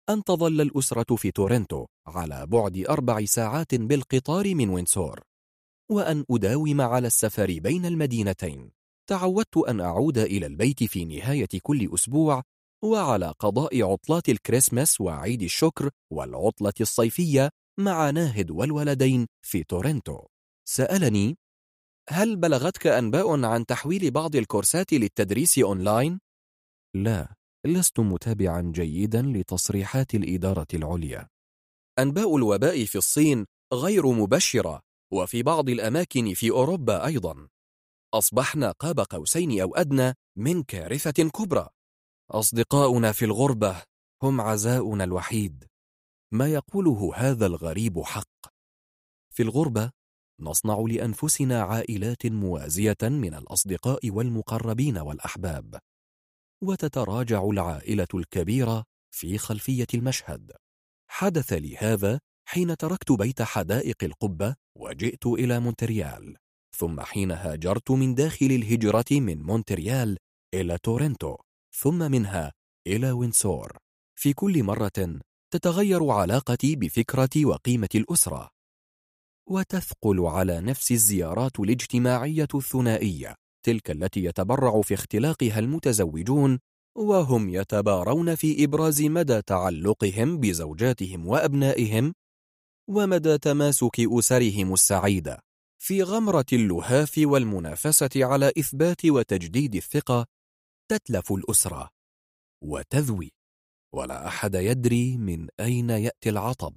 أن 0.09 0.23
تظل 0.23 0.61
الأسرة 0.61 1.15
في 1.15 1.31
تورنتو 1.31 1.85
على 2.07 2.45
بعد 2.45 2.85
أربع 2.89 3.25
ساعات 3.25 3.75
بالقطار 3.75 4.55
من 4.55 4.69
وينسور 4.69 5.21
وأن 5.91 6.25
أداوم 6.31 6.81
على 6.81 7.07
السفر 7.07 7.59
بين 7.59 7.85
المدينتين. 7.85 8.71
تعودت 9.09 9.57
أن 9.57 9.81
أعود 9.81 10.17
إلى 10.17 10.45
البيت 10.45 10.83
في 10.83 11.05
نهاية 11.05 11.49
كل 11.63 11.93
أسبوع 11.93 12.43
وعلى 12.83 13.33
قضاء 13.39 13.91
عطلات 13.91 14.29
الكريسماس 14.29 15.01
وعيد 15.01 15.41
الشكر 15.41 15.89
والعطلة 16.13 16.73
الصيفية 16.81 17.49
مع 17.79 18.09
ناهد 18.09 18.51
والولدين 18.51 19.27
في 19.45 19.63
تورنتو. 19.63 20.27
سألني 20.69 21.37
هل 22.09 22.35
بلغتك 22.35 22.87
أنباء 22.87 23.45
عن 23.45 23.65
تحويل 23.65 24.11
بعض 24.11 24.35
الكورسات 24.35 24.93
للتدريس 24.93 25.59
أونلاين؟ 25.59 26.19
لا 26.95 27.35
لست 27.65 27.99
متابعا 27.99 28.71
جيدا 28.75 29.21
لتصريحات 29.21 30.15
الإدارة 30.15 30.67
العليا. 30.73 31.27
أنباء 31.99 32.37
الوباء 32.37 32.85
في 32.85 32.97
الصين 32.97 33.45
غير 33.73 34.07
مبشرة 34.07 34.81
وفي 35.13 35.43
بعض 35.43 35.69
الأماكن 35.69 36.33
في 36.33 36.49
أوروبا 36.49 37.05
أيضا. 37.05 37.47
أصبحنا 38.13 38.71
قاب 38.71 38.99
قوسين 38.99 39.61
أو 39.61 39.75
أدنى 39.75 40.13
من 40.37 40.63
كارثة 40.63 41.29
كبرى. 41.29 41.69
أصدقاؤنا 42.31 43.11
في 43.11 43.25
الغربة 43.25 43.83
هم 44.23 44.41
عزاؤنا 44.41 45.03
الوحيد. 45.03 45.65
ما 46.31 46.47
يقوله 46.47 47.11
هذا 47.15 47.45
الغريب 47.45 47.99
حق. 47.99 48.47
في 49.33 49.43
الغربة 49.43 49.91
نصنع 50.39 50.79
لأنفسنا 50.79 51.61
عائلات 51.61 52.25
موازية 52.25 52.97
من 53.01 53.33
الأصدقاء 53.33 54.09
والمقربين 54.09 54.97
والأحباب. 54.97 55.79
وتتراجع 56.63 57.43
العائلة 57.43 58.07
الكبيرة 58.13 58.83
في 59.11 59.37
خلفية 59.37 59.87
المشهد. 59.93 60.51
حدث 61.09 61.53
لي 61.53 61.77
هذا 61.77 62.19
حين 62.47 62.77
تركت 62.77 63.11
بيت 63.11 63.41
حدائق 63.41 64.03
القبة 64.03 64.55
وجئت 64.77 65.25
إلى 65.25 65.59
مونتريال. 65.59 66.37
ثم 66.77 67.01
حين 67.01 67.31
هاجرت 67.31 67.91
من 67.91 68.15
داخل 68.15 68.45
الهجرة 68.45 69.05
من 69.11 69.43
مونتريال 69.43 70.17
إلى 70.53 70.77
تورنتو 70.83 71.37
ثم 71.75 72.11
منها 72.11 72.53
إلى 72.87 73.11
وينسور. 73.11 73.77
في 74.19 74.33
كل 74.33 74.63
مرة 74.63 75.19
تتغير 75.53 76.09
علاقتي 76.09 76.75
بفكرة 76.75 77.45
وقيمة 77.45 77.89
الأسرة. 77.95 78.49
وتثقل 79.49 80.19
على 80.19 80.61
نفس 80.61 80.91
الزيارات 80.91 81.59
الاجتماعية 81.59 82.47
الثنائية 82.55 83.35
تلك 83.65 83.91
التي 83.91 84.23
يتبرع 84.23 84.81
في 84.81 84.93
اختلاقها 84.93 85.59
المتزوجون 85.59 86.59
وهم 86.97 87.49
يتبارون 87.49 88.35
في 88.35 88.63
إبراز 88.63 89.01
مدى 89.01 89.41
تعلقهم 89.41 90.39
بزوجاتهم 90.39 91.27
وأبنائهم 91.27 92.13
ومدى 92.89 93.37
تماسك 93.37 93.99
أسرهم 93.99 94.73
السعيدة. 94.73 95.39
في 95.79 96.03
غمرة 96.03 96.45
اللهاف 96.53 97.13
والمنافسة 97.17 98.09
على 98.15 98.51
إثبات 98.59 99.05
وتجديد 99.05 99.75
الثقة 99.75 100.25
تتلف 100.91 101.31
الأسرة 101.31 101.89
وتذوي. 102.63 103.36
ولا 103.95 104.27
أحد 104.27 104.55
يدري 104.55 105.17
من 105.17 105.47
أين 105.59 105.89
يأتي 105.89 106.29
العطب. 106.29 106.75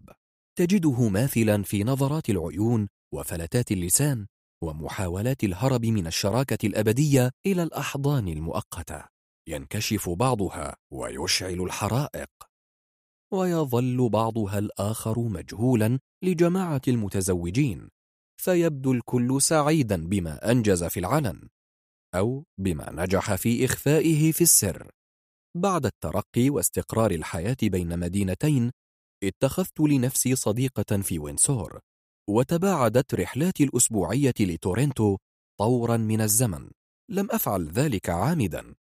تجده 0.59 1.09
ماثلا 1.09 1.63
في 1.63 1.85
نظرات 1.85 2.31
العيون 2.31 2.89
وفلتات 3.15 3.73
اللسان 3.73 4.27
ومحاولات 4.63 5.45
الهرب 5.45 5.87
من 5.87 6.07
الشراكة 6.07 6.67
الأبدية 6.67 7.31
إلى 7.47 7.63
الأحضان 7.63 8.29
المؤقتة. 8.29 9.05
ينكشف 9.49 10.09
بعضها 10.09 10.77
ويشعل 10.93 11.61
الحرائق. 11.61 12.31
ويظل 13.33 14.09
بعضها 14.09 14.59
الآخر 14.59 15.21
مجهولا 15.21 15.99
لجماعة 16.25 16.83
المتزوجين. 16.89 17.89
فيبدو 18.41 18.93
الكل 18.93 19.43
سعيدا 19.43 20.07
بما 20.07 20.51
أنجز 20.51 20.85
في 20.85 21.01
العلن 21.01 21.49
أو 22.15 22.45
بما 22.59 22.93
نجح 22.93 23.35
في 23.35 23.65
إخفائه 23.65 24.33
في 24.33 24.41
السر. 24.41 24.91
بعد 25.57 25.87
الترقي 25.87 26.51
واستقرار 26.51 27.11
الحياة 27.11 27.57
بين 27.63 27.99
مدينتين 27.99 28.71
اتخذت 29.25 29.81
لنفسي 29.81 30.37
صديقة 30.37 31.03
في 31.03 31.19
وينسور 31.19 31.81
وتباعدت 32.31 33.15
رحلاتي 33.15 33.65
الأسبوعية 33.65 34.35
لتورنتو 34.41 35.17
طورا 35.59 35.97
من 35.97 36.21
الزمن. 36.21 36.71
لم 37.11 37.29
أفعل 37.31 37.69
ذلك 37.69 38.11
عامدا. 38.11 38.75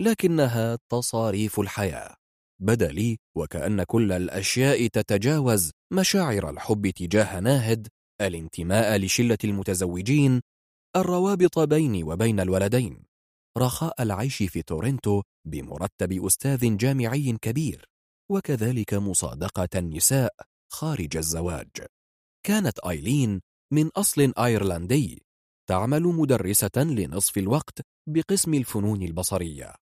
لكنها 0.00 0.78
تصاريف 0.92 1.60
الحياة. 1.60 2.14
بدا 2.62 2.88
لي 2.88 3.18
وكأن 3.36 3.82
كل 3.82 4.12
الأشياء 4.12 4.86
تتجاوز 4.86 5.70
مشاعر 5.92 6.50
الحب 6.50 6.90
تجاه 6.90 7.40
ناهد 7.40 7.88
الانتماء 8.20 8.98
لشلة 8.98 9.38
المتزوجين 9.44 10.40
الروابط 10.96 11.58
بيني 11.58 12.04
وبين 12.04 12.40
الولدين. 12.40 13.07
رخاء 13.58 14.02
العيش 14.02 14.36
في 14.36 14.62
تورنتو 14.62 15.22
بمرتب 15.46 16.24
أستاذ 16.26 16.76
جامعي 16.76 17.38
كبير 17.42 17.84
وكذلك 18.30 18.94
مصادقة 18.94 19.68
النساء 19.74 20.34
خارج 20.72 21.16
الزواج. 21.16 21.70
كانت 22.46 22.78
آيلين 22.78 23.40
من 23.72 23.88
أصل 23.88 24.32
أيرلندي 24.38 25.22
تعمل 25.68 26.02
مدرسة 26.02 26.70
لنصف 26.76 27.38
الوقت 27.38 27.80
بقسم 28.08 28.54
الفنون 28.54 29.02
البصرية. 29.02 29.74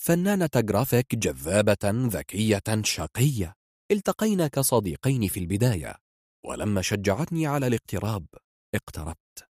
فنانة 0.00 0.50
جرافيك 0.56 1.14
جذابة 1.14 1.76
ذكية 1.84 2.82
شقية 2.82 3.52
التقينا 3.90 4.48
كصديقين 4.48 5.28
في 5.28 5.40
البداية 5.40 5.96
ولما 6.46 6.82
شجعتني 6.82 7.46
على 7.46 7.66
الاقتراب 7.66 8.26
اقتربت. 8.74 9.48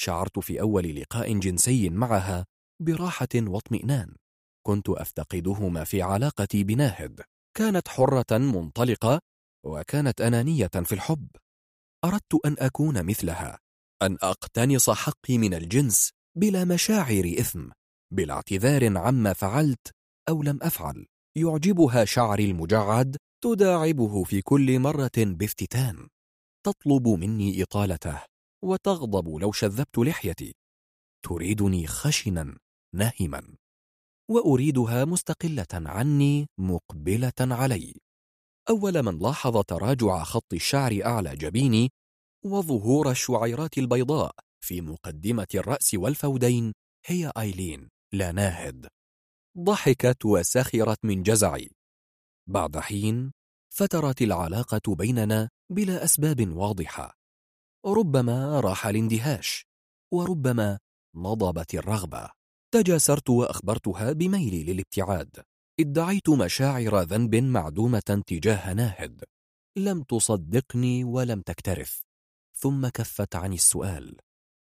شعرت 0.00 0.38
في 0.38 0.60
أول 0.60 0.96
لقاء 0.96 1.38
جنسي 1.38 1.90
معها 1.90 2.46
براحة 2.84 3.28
واطمئنان. 3.34 4.14
كنت 4.66 4.88
أفتقدهما 4.88 5.84
في 5.84 6.02
علاقتي 6.02 6.64
بناهد 6.64 7.20
كانت 7.56 7.88
حرة 7.88 8.38
منطلقة 8.38 9.20
وكانت 9.66 10.20
أنانية 10.20 10.66
في 10.66 10.92
الحب. 10.92 11.28
أردت 12.04 12.34
أن 12.46 12.56
أكون 12.58 13.06
مثلها 13.06 13.58
أن 14.02 14.18
أقتنص 14.22 14.90
حقي 14.90 15.38
من 15.38 15.54
الجنس 15.54 16.10
بلا 16.38 16.64
مشاعر 16.64 17.34
إثم 17.38 17.68
بلا 18.12 18.34
اعتذار 18.34 18.98
عما 18.98 19.32
فعلت 19.32 19.90
أو 20.28 20.42
لم 20.42 20.58
أفعل. 20.62 21.06
يعجبها 21.36 22.04
شعري 22.04 22.44
المجعد 22.44 23.16
تداعبه 23.44 24.24
في 24.24 24.42
كل 24.42 24.78
مرة 24.78 25.10
بافتتان. 25.16 26.08
تطلب 26.66 27.08
مني 27.08 27.62
إطالته 27.62 28.22
وتغضب 28.64 29.28
لو 29.28 29.52
شذبت 29.52 29.98
لحيتي. 29.98 30.54
تريدني 31.24 31.86
خشنا 31.86 32.58
نهما 32.94 33.56
وأريدها 34.30 35.04
مستقلة 35.04 35.66
عني 35.72 36.46
مقبلة 36.58 37.32
علي. 37.40 37.94
أول 38.70 39.02
من 39.02 39.18
لاحظ 39.18 39.60
تراجع 39.64 40.22
خط 40.22 40.54
الشعر 40.54 41.00
أعلى 41.04 41.36
جبيني 41.36 41.90
وظهور 42.44 43.10
الشعيرات 43.10 43.78
البيضاء 43.78 44.34
في 44.64 44.80
مقدمة 44.80 45.46
الرأس 45.54 45.94
والفودين 45.94 46.72
هي 47.06 47.32
آيلين 47.38 47.88
لا 48.12 48.32
ناهد. 48.32 48.88
ضحكت 49.58 50.24
وسخرت 50.24 51.04
من 51.04 51.22
جزعي. 51.22 51.70
بعد 52.48 52.78
حين 52.78 53.32
فترت 53.74 54.22
العلاقة 54.22 54.94
بيننا 54.94 55.48
بلا 55.72 56.04
أسباب 56.04 56.56
واضحة. 56.56 57.14
ربما 57.86 58.60
راح 58.60 58.86
الإندهاش 58.86 59.66
وربما 60.12 60.78
نضبت 61.16 61.74
الرغبة. 61.74 62.41
تجاسرت 62.74 63.30
وأخبرتها 63.30 64.12
بميلي 64.12 64.64
للابتعاد. 64.64 65.42
ادعيت 65.80 66.28
مشاعر 66.28 67.02
ذنب 67.02 67.34
معدومة 67.34 68.22
تجاه 68.26 68.72
ناهد 68.72 69.24
لم 69.78 70.02
تصدقني 70.02 71.04
ولم 71.04 71.40
تكترث. 71.40 72.00
ثم 72.56 72.88
كفت 72.88 73.36
عن 73.36 73.52
السؤال. 73.52 74.16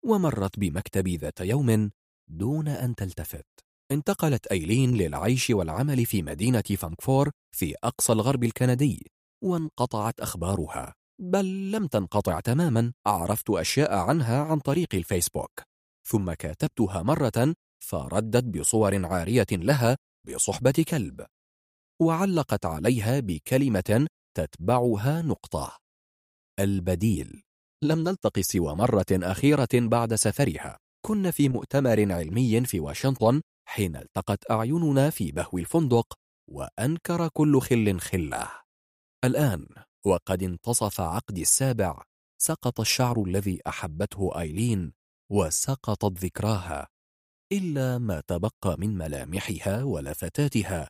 ومرت 0.05 0.59
بمكتبي 0.59 1.17
ذات 1.17 1.39
يوم 1.39 1.91
دون 2.29 2.67
أن 2.67 2.95
تلتفت. 2.95 3.45
انتقلت 3.91 4.47
أيلين 4.47 4.97
للعيش 4.97 5.49
والعمل 5.49 6.05
في 6.05 6.21
مدينة 6.21 6.63
فانكفور 6.77 7.31
في 7.51 7.75
أقصى 7.83 8.13
الغرب 8.13 8.43
الكندي 8.43 9.11
وانقطعت 9.43 10.19
أخبارها. 10.19 10.93
بل 11.21 11.71
لم 11.71 11.87
تنقطع 11.87 12.39
تماما 12.39 12.93
عرفت 13.05 13.49
أشياء 13.49 13.93
عنها 13.95 14.43
عن 14.43 14.59
طريق 14.59 14.95
الفيسبوك. 14.95 15.61
ثم 16.07 16.33
كاتبتها 16.33 17.03
مرة 17.03 17.55
فردت 17.85 18.43
بصور 18.43 19.05
عارية 19.05 19.47
لها 19.51 19.97
بصحبة 20.27 20.85
كلب 20.89 21.25
وعلقت 22.01 22.65
عليها 22.65 23.19
بكلمة 23.19 24.07
تتبعها 24.37 25.21
نقطة 25.21 25.77
البديل 26.59 27.43
لم 27.83 27.99
نلتقي 27.99 28.43
سوى 28.43 28.75
مرة 28.75 29.05
أخيرة 29.11 29.67
بعد 29.73 30.15
سفرها. 30.15 30.77
كنا 31.05 31.31
في 31.31 31.49
مؤتمر 31.49 32.13
علمي 32.13 32.65
في 32.65 32.79
واشنطن 32.79 33.41
حين 33.67 33.95
التقت 33.95 34.51
أعيننا 34.51 35.09
في 35.09 35.31
بهو 35.31 35.57
الفندق 35.57 36.13
وأنكر 36.51 37.27
كل 37.27 37.61
خل 37.61 37.99
خله 37.99 38.51
الآن 39.25 39.67
وقد 40.05 40.43
انتصف 40.43 41.01
عقد 41.01 41.37
السابع 41.37 42.03
سقط 42.41 42.79
الشعر 42.79 43.23
الذي 43.23 43.59
أحبته 43.67 44.39
آيلين 44.39 44.93
وسقطت 45.31 46.19
ذكراها. 46.19 46.87
إلا 47.51 47.97
ما 47.97 48.21
تبقى 48.27 48.75
من 48.77 48.97
ملامحها 48.97 49.83
ولفتاتها 49.83 50.89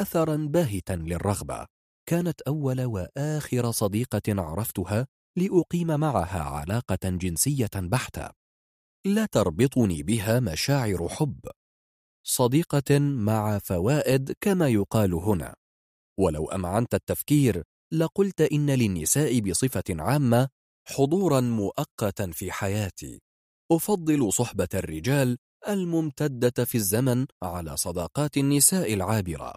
أثرا 0.00 0.36
باهتا 0.36 0.92
للرغبة. 0.92 1.66
كانت 2.08 2.40
أول 2.40 2.84
وآخر 2.84 3.70
صديقة 3.70 4.22
عرفتها 4.28 5.06
لأقيم 5.36 6.00
معها 6.00 6.42
علاقة 6.42 6.98
جنسية 7.04 7.70
بحتة. 7.74 8.30
لا 9.06 9.26
تربطني 9.26 10.02
بها 10.02 10.40
مشاعر 10.40 11.08
حب. 11.08 11.40
صديقة 12.26 12.98
مع 12.98 13.58
فوائد 13.58 14.32
كما 14.40 14.68
يقال 14.68 15.14
هنا. 15.14 15.54
ولو 16.20 16.46
أمعنت 16.46 16.94
التفكير 16.94 17.62
لقلت 17.92 18.40
إن 18.40 18.70
للنساء 18.70 19.40
بصفة 19.40 19.84
عامة 19.90 20.48
حضورا 20.88 21.40
مؤقتا 21.40 22.30
في 22.32 22.52
حياتي. 22.52 23.20
أفضل 23.72 24.32
صحبة 24.32 24.68
الرجال 24.74 25.38
الممتدة 25.68 26.64
في 26.64 26.74
الزمن 26.74 27.26
على 27.42 27.76
صداقات 27.76 28.36
النساء 28.36 28.94
العابرة. 28.94 29.54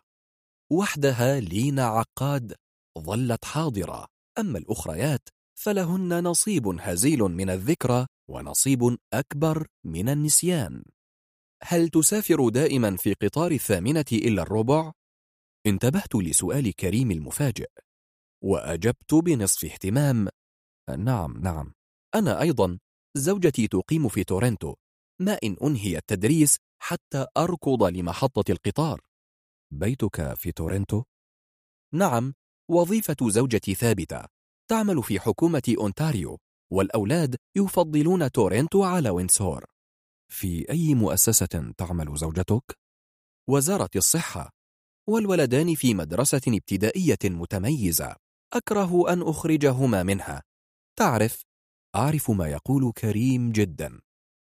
وحدها 0.71 1.39
لينا 1.39 1.85
عقاد 1.85 2.55
ظلت 2.99 3.45
حاضرة. 3.45 4.07
أما 4.39 4.57
الأخريات 4.57 5.29
فلهن 5.59 6.23
نصيب 6.23 6.67
هزيل 6.67 7.19
من 7.19 7.49
الذكرى 7.49 8.07
ونصيب 8.29 8.97
أكبر 9.13 9.67
من 9.85 10.09
النسيان. 10.09 10.83
هل 11.63 11.89
تسافر 11.89 12.49
دائما 12.49 12.95
في 12.95 13.13
قطار 13.13 13.51
الثامنة 13.51 14.05
إلا 14.11 14.41
الربع؟ 14.41 14.91
انتبهت 15.65 16.15
لسؤال 16.15 16.75
كريم 16.75 17.11
المفاجئ. 17.11 17.69
وأجبت 18.43 19.13
بنصف 19.13 19.65
اهتمام. 19.65 20.27
نعم 20.97 21.37
نعم. 21.37 21.73
أنا 22.15 22.41
أيضا 22.41 22.79
زوجتي 23.17 23.67
تقيم 23.67 24.07
في 24.07 24.23
تورنتو. 24.23 24.75
ما 25.21 25.37
إن 25.43 25.57
أنهي 25.63 25.97
التدريس 25.97 26.57
حتى 26.81 27.25
أركض 27.37 27.83
لمحطة 27.83 28.51
القطار. 28.51 29.01
بيتك 29.73 30.33
في 30.33 30.51
تورنتو؟ 30.51 31.03
نعم 31.93 32.33
وظيفة 32.71 33.29
زوجتي 33.29 33.75
ثابتة. 33.75 34.25
تعمل 34.69 35.03
في 35.03 35.19
حكومة 35.19 35.75
أونتاريو 35.77 36.37
والأولاد 36.71 37.35
يفضلون 37.55 38.31
تورنتو 38.31 38.83
على 38.83 39.09
وينسور 39.09 39.65
في 40.31 40.69
أي 40.69 40.95
مؤسسة 40.95 41.73
تعمل 41.77 42.17
زوجتك؟ 42.17 42.77
وزارة 43.49 43.89
الصحة. 43.95 44.49
والولدان 45.09 45.75
في 45.75 45.93
مدرسة 45.93 46.41
ابتدائية 46.47 47.17
متميزة. 47.23 48.15
أكره 48.53 49.13
أن 49.13 49.21
أخرجهما 49.21 50.03
منها. 50.03 50.43
تعرف 50.99 51.43
أعرف 51.95 52.31
ما 52.31 52.47
يقول 52.47 52.91
كريم 52.91 53.51
جدا. 53.51 53.99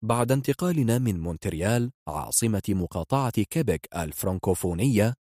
بعد 0.06 0.32
انتقالنا 0.32 0.98
من 0.98 1.20
مونتريال 1.20 1.90
عاصمة 2.08 2.62
مقاطعة 2.68 3.42
كيبك 3.42 3.88
الفرنكوفونية 3.96 5.14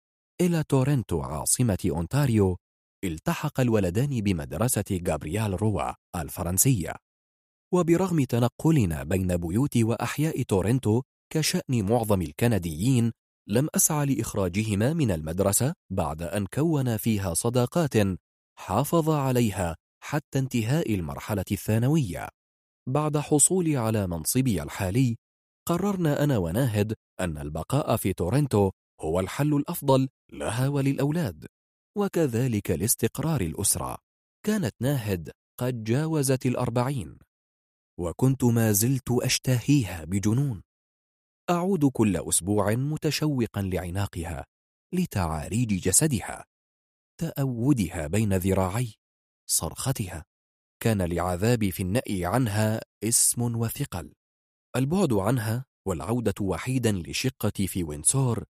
إلى 0.41 0.65
تورنتو 0.69 1.21
عاصمة 1.21 1.79
أونتاريو 1.91 2.57
التحق 3.05 3.61
الولدان 3.61 4.21
بمدرسة 4.21 4.85
جابريال 4.91 5.63
روا 5.63 5.93
الفرنسية. 6.17 6.95
وبرغم 7.75 8.25
تنقلنا 8.25 9.03
بين 9.03 9.37
بيوت 9.37 9.77
وأحياء 9.77 10.43
تورنتو 10.43 11.03
كشأن 11.33 11.91
معظم 11.91 12.23
الكنديين 12.23 13.13
لم 13.49 13.69
أسعى 13.75 14.07
لإخراجهما 14.07 14.93
من 14.93 15.11
المدرسة 15.11 15.75
بعد 15.91 16.23
أن 16.23 16.47
كون 16.47 16.97
فيها 16.97 17.35
صداقات 17.35 17.95
حافظ 18.59 19.11
عليها 19.11 19.77
حتى 20.03 20.39
انتهاء 20.39 20.95
المرحلة 20.95 21.45
الثانوية. 21.53 22.42
بعد 22.89 23.19
حصولي 23.19 23.77
على 23.77 24.07
منصبي 24.07 24.63
الحالي 24.63 25.17
قررنا 25.69 26.25
أنا 26.25 26.39
وناهد 26.39 26.95
أن 27.21 27.39
البقاء 27.39 27.97
في 27.97 28.13
تورنتو 28.13 28.71
هو 29.01 29.21
الحل 29.21 29.55
الأفضل 29.55 30.09
لها 30.33 30.69
وللأولاد. 30.69 31.47
وكذلك 31.99 32.71
لاستقرار 32.71 33.41
الأسرة. 33.41 33.99
كانت 34.47 34.75
ناهد 34.81 35.31
قد 35.61 35.85
جاوزت 35.85 36.47
الأربعين. 36.47 37.19
وكنت 38.01 38.45
ما 38.45 38.73
زلت 38.73 39.11
أشتهيها 39.11 40.05
بجنون. 40.05 40.63
أعود 41.51 41.85
كل 41.85 42.17
أسبوع 42.17 42.75
متشوقا 42.75 43.63
لعناقها 43.63 44.45
لتعاريج 44.95 45.75
جسدها 45.75 46.45
تأودها 47.21 48.07
بين 48.07 48.37
ذراعي 48.37 48.95
صرختها. 49.51 50.25
كان 50.83 51.03
لعذابي 51.03 51.71
في 51.71 51.83
النأي 51.83 52.25
عنها 52.25 52.81
اسم 53.05 53.43
وثقل. 53.43 54.13
البعد 54.77 55.13
عنها 55.13 55.65
والعودة 55.87 56.35
وحيدا 56.41 56.93
لشقتي 56.93 57.67
في 57.67 57.85
وينسور 57.85 58.45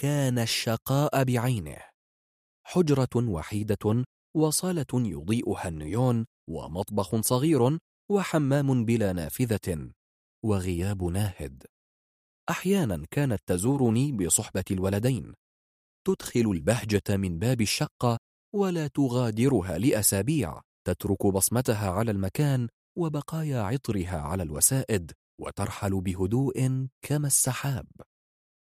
كان 0.00 0.38
الشقاء 0.38 1.24
بعينه. 1.24 1.78
حجرة 2.66 3.08
وحيدة 3.16 4.04
وصالة 4.36 4.86
يضيئها 4.94 5.68
النيون 5.68 6.26
ومطبخ 6.50 7.20
صغير 7.20 7.78
وحمام 8.10 8.84
بلا 8.84 9.12
نافذة 9.12 9.90
وغياب 10.44 11.04
ناهد. 11.04 11.66
أحيانا 12.50 13.06
كانت 13.10 13.40
تزورني 13.46 14.12
بصحبة 14.12 14.64
الولدين. 14.70 15.34
تدخل 16.06 16.50
البهجة 16.50 17.16
من 17.16 17.38
باب 17.38 17.60
الشقة 17.60 18.18
ولا 18.54 18.86
تغادرها 18.86 19.78
لأسابيع. 19.78 20.60
تترك 20.84 21.26
بصمتها 21.26 21.90
على 21.90 22.10
المكان 22.10 22.68
وبقايا 22.98 23.60
عطرها 23.60 24.20
على 24.20 24.42
الوسائد 24.42 25.12
وترحل 25.40 26.00
بهدوء 26.00 26.86
كما 27.02 27.26
السحاب. 27.26 27.86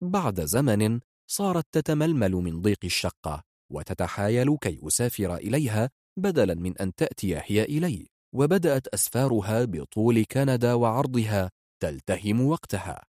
بعد 0.02 0.44
زمن 0.44 1.00
صارت 1.30 1.66
تتململ 1.72 2.32
من 2.32 2.62
ضيق 2.62 2.78
الشقة 2.84 3.42
وتتحايل 3.72 4.56
كي 4.56 4.80
أسافر 4.86 5.36
إليها 5.36 5.90
بدلا 6.18 6.54
من 6.54 6.78
أن 6.78 6.94
تأتي 6.94 7.36
هي 7.36 7.64
إلي 7.64 8.06
وبدأت 8.34 8.88
أسفارها 8.88 9.64
بطول 9.64 10.24
كندا 10.24 10.74
وعرضها 10.74 11.50
تلتهم 11.82 12.46
وقتها 12.46 13.04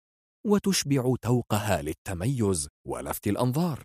وتشبع 0.46 1.16
توقها 1.22 1.82
للتميز 1.82 2.68
ولفت 2.88 3.28
الأنظار. 3.28 3.84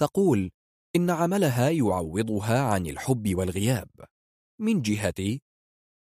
تقول 0.00 0.50
إن 0.96 1.10
عملها 1.10 1.70
يعوضها 1.70 2.62
عن 2.62 2.86
الحب 2.86 3.34
والغياب. 3.34 3.88
من 4.62 4.82
جهتي 4.82 5.42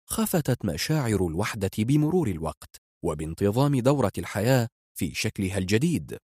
خفتت 0.08 0.64
مشاعر 0.64 1.26
الوحدة 1.26 1.70
بمرور 1.78 2.28
الوقت 2.28 2.76
وبانتظام 3.04 3.80
دورة 3.80 4.12
الحياة 4.18 4.68
في 4.98 5.14
شكلها 5.14 5.58
الجديد. 5.58 6.18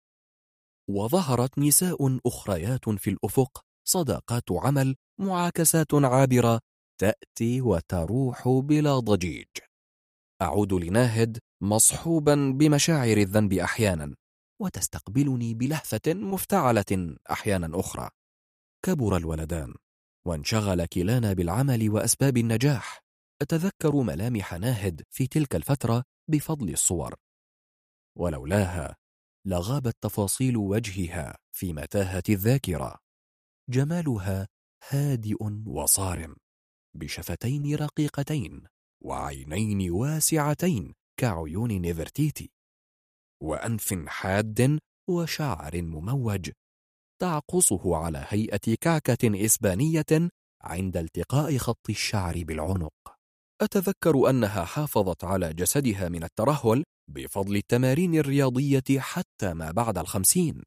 وظهرت 0.91 1.59
نساء 1.59 2.19
أخريات 2.27 2.89
في 2.89 3.11
الأفق 3.11 3.61
صداقات 3.89 4.53
عمل 4.53 4.97
معاكسات 5.21 5.95
عابرة 5.95 6.61
تأتي 7.01 7.61
وتروح 7.61 8.49
بلا 8.49 8.99
ضجيج. 8.99 9.47
أعود 10.43 10.73
لناهد 10.73 11.39
مصحوبا 11.63 12.35
بمشاعر 12.59 13.17
الذنب 13.17 13.53
أحيانا 13.53 14.15
وتستقبلني 14.63 15.55
بلهفة 15.55 16.15
مفتعلة 16.15 17.17
أحيانا 17.31 17.81
أخرى. 17.81 18.11
كبر 18.85 19.17
الولدان. 19.17 19.75
وانشغل 20.27 20.87
كلانا 20.87 21.33
بالعمل 21.33 21.91
وأسباب 21.91 22.37
النجاح. 22.37 23.01
أتذكر 23.43 23.97
ملامح 23.97 24.55
ناهد 24.55 25.03
في 25.11 25.27
تلك 25.27 25.57
الفترة 25.57 26.05
بفضل 26.31 26.71
الصور. 26.71 27.15
ولولاها 28.19 28.97
لغابت 29.47 29.97
تفاصيل 30.01 30.57
وجهها 30.57 31.39
في 31.53 31.73
متاهة 31.73 32.23
الذاكرة. 32.29 32.97
جمالها 33.71 34.49
هادئ 34.89 35.37
وصارم 35.67 36.37
بشفتين 36.97 37.75
رقيقتين 37.75 38.67
وعينين 39.05 39.91
واسعتين 39.91 40.95
كعيون 41.21 41.73
نيفرتيتي 41.73 42.51
وأنف 43.43 43.95
حاد 44.09 44.79
وشعر 45.11 45.83
مموج 45.83 46.51
تعقصه 47.23 47.97
على 47.97 48.25
هيئة 48.29 48.75
كعكة 48.81 49.45
إسبانية 49.45 50.31
عند 50.63 50.97
التقاء 50.97 51.57
خط 51.57 51.91
الشعر 51.91 52.45
بالعنق. 52.45 52.93
أتذكر 53.63 54.31
أنها 54.31 54.65
حافظت 54.65 55.25
على 55.25 55.55
جسدها 55.55 56.09
من 56.09 56.25
الترهل 56.25 56.85
بفضل 57.11 57.57
التمارين 57.57 58.15
الرياضية 58.15 58.99
حتى 58.99 59.55
ما 59.55 59.71
بعد 59.71 59.99
الخمسين. 59.99 60.63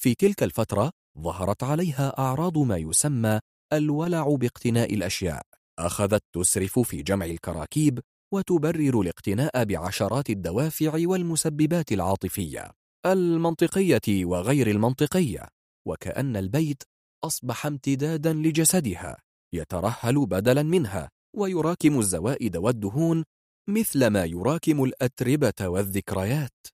في 0.00 0.14
تلك 0.14 0.42
الفترة 0.42 0.90
ظهرت 1.18 1.62
عليها 1.62 2.18
أعراض 2.18 2.58
ما 2.58 2.76
يسمى 2.76 3.40
الولع 3.72 4.36
باقتناء 4.40 4.94
الأشياء 4.94 5.42
أخذت 5.78 6.22
تسرف 6.34 6.78
في 6.78 7.02
جمع 7.02 7.26
الكراكيب 7.26 8.00
وتبرر 8.34 9.00
الاقتناء 9.00 9.64
بعشرات 9.64 10.30
الدوافع 10.30 10.92
والمسببات 11.08 11.92
العاطفية 11.92 12.70
المنطقية 13.06 14.24
وغير 14.24 14.70
المنطقية. 14.70 15.53
وكأن 15.86 16.36
البيت 16.36 16.82
أصبح 17.24 17.66
امتدادا 17.66 18.32
لجسدها 18.32 19.16
يترهل 19.54 20.26
بدلا 20.26 20.62
منها 20.62 21.10
ويراكم 21.36 21.98
الزوائد 21.98 22.56
والدهون 22.56 23.24
مثل 23.68 24.06
ما 24.06 24.24
يراكم 24.24 24.84
الأتربة 24.84 25.68
والذكريات. 25.68 26.66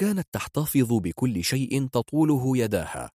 كانت 0.00 0.26
تحتفظ 0.32 0.92
بكل 0.92 1.44
شيء 1.44 1.86
تطوله 1.86 2.58
يداها. 2.58 3.10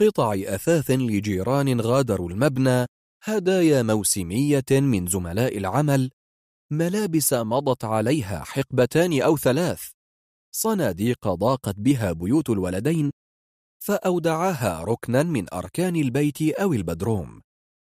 قطع 0.00 0.34
أثاث 0.34 0.90
لجيران 0.90 1.80
غادروا 1.80 2.30
المبنى 2.30 2.86
هدايا 3.22 3.82
موسمية 3.82 4.64
من 4.70 5.06
زملاء 5.06 5.58
العمل. 5.58 6.10
ملابس 6.72 7.32
مضت 7.32 7.84
عليها 7.84 8.44
حقبتان 8.44 9.22
أو 9.22 9.36
ثلاث. 9.36 9.90
صناديق 10.54 11.28
ضاقت 11.28 11.74
بها 11.78 12.12
بيوت 12.12 12.50
الولدين 12.50 13.10
فأودعاها 13.84 14.84
ركنا 14.84 15.22
من 15.22 15.54
أركان 15.54 15.96
البيت 15.96 16.42
أو 16.42 16.72
البدروم. 16.72 17.40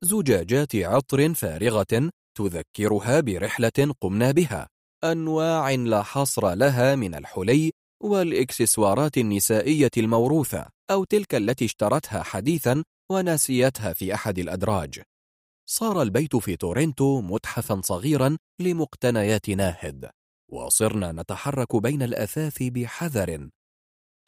زجاجات 0.04 0.76
عطر 0.76 1.34
فارغة 1.34 2.12
تذكرها 2.38 3.20
برحلة 3.20 3.94
قمنا 4.02 4.32
بها. 4.32 4.68
أنواع 5.04 5.72
لا 5.72 6.04
حصر 6.04 6.54
لها 6.54 6.96
من 6.96 7.16
الحلي 7.16 7.72
والإكسسوارات 8.04 9.18
النسائية 9.18 9.92
الموروثة 9.98 10.66
أو 10.92 11.04
تلك 11.04 11.36
التي 11.36 11.66
اشترتها 11.66 12.24
حديثا 12.24 12.84
وناسيتها 13.12 13.94
في 13.94 14.14
أحد 14.14 14.40
الأدراج. 14.40 15.02
صار 15.70 16.02
البيت 16.02 16.36
في 16.36 16.56
تورنتو 16.56 17.22
متحفا 17.22 17.82
صغيرا 17.84 18.38
لمقتنيات 18.62 19.50
ناهد. 19.50 20.10
وصرنا 20.52 21.12
نتحرك 21.12 21.76
بين 21.76 22.04
الأثاث 22.04 22.64
بحذر. 22.64 23.50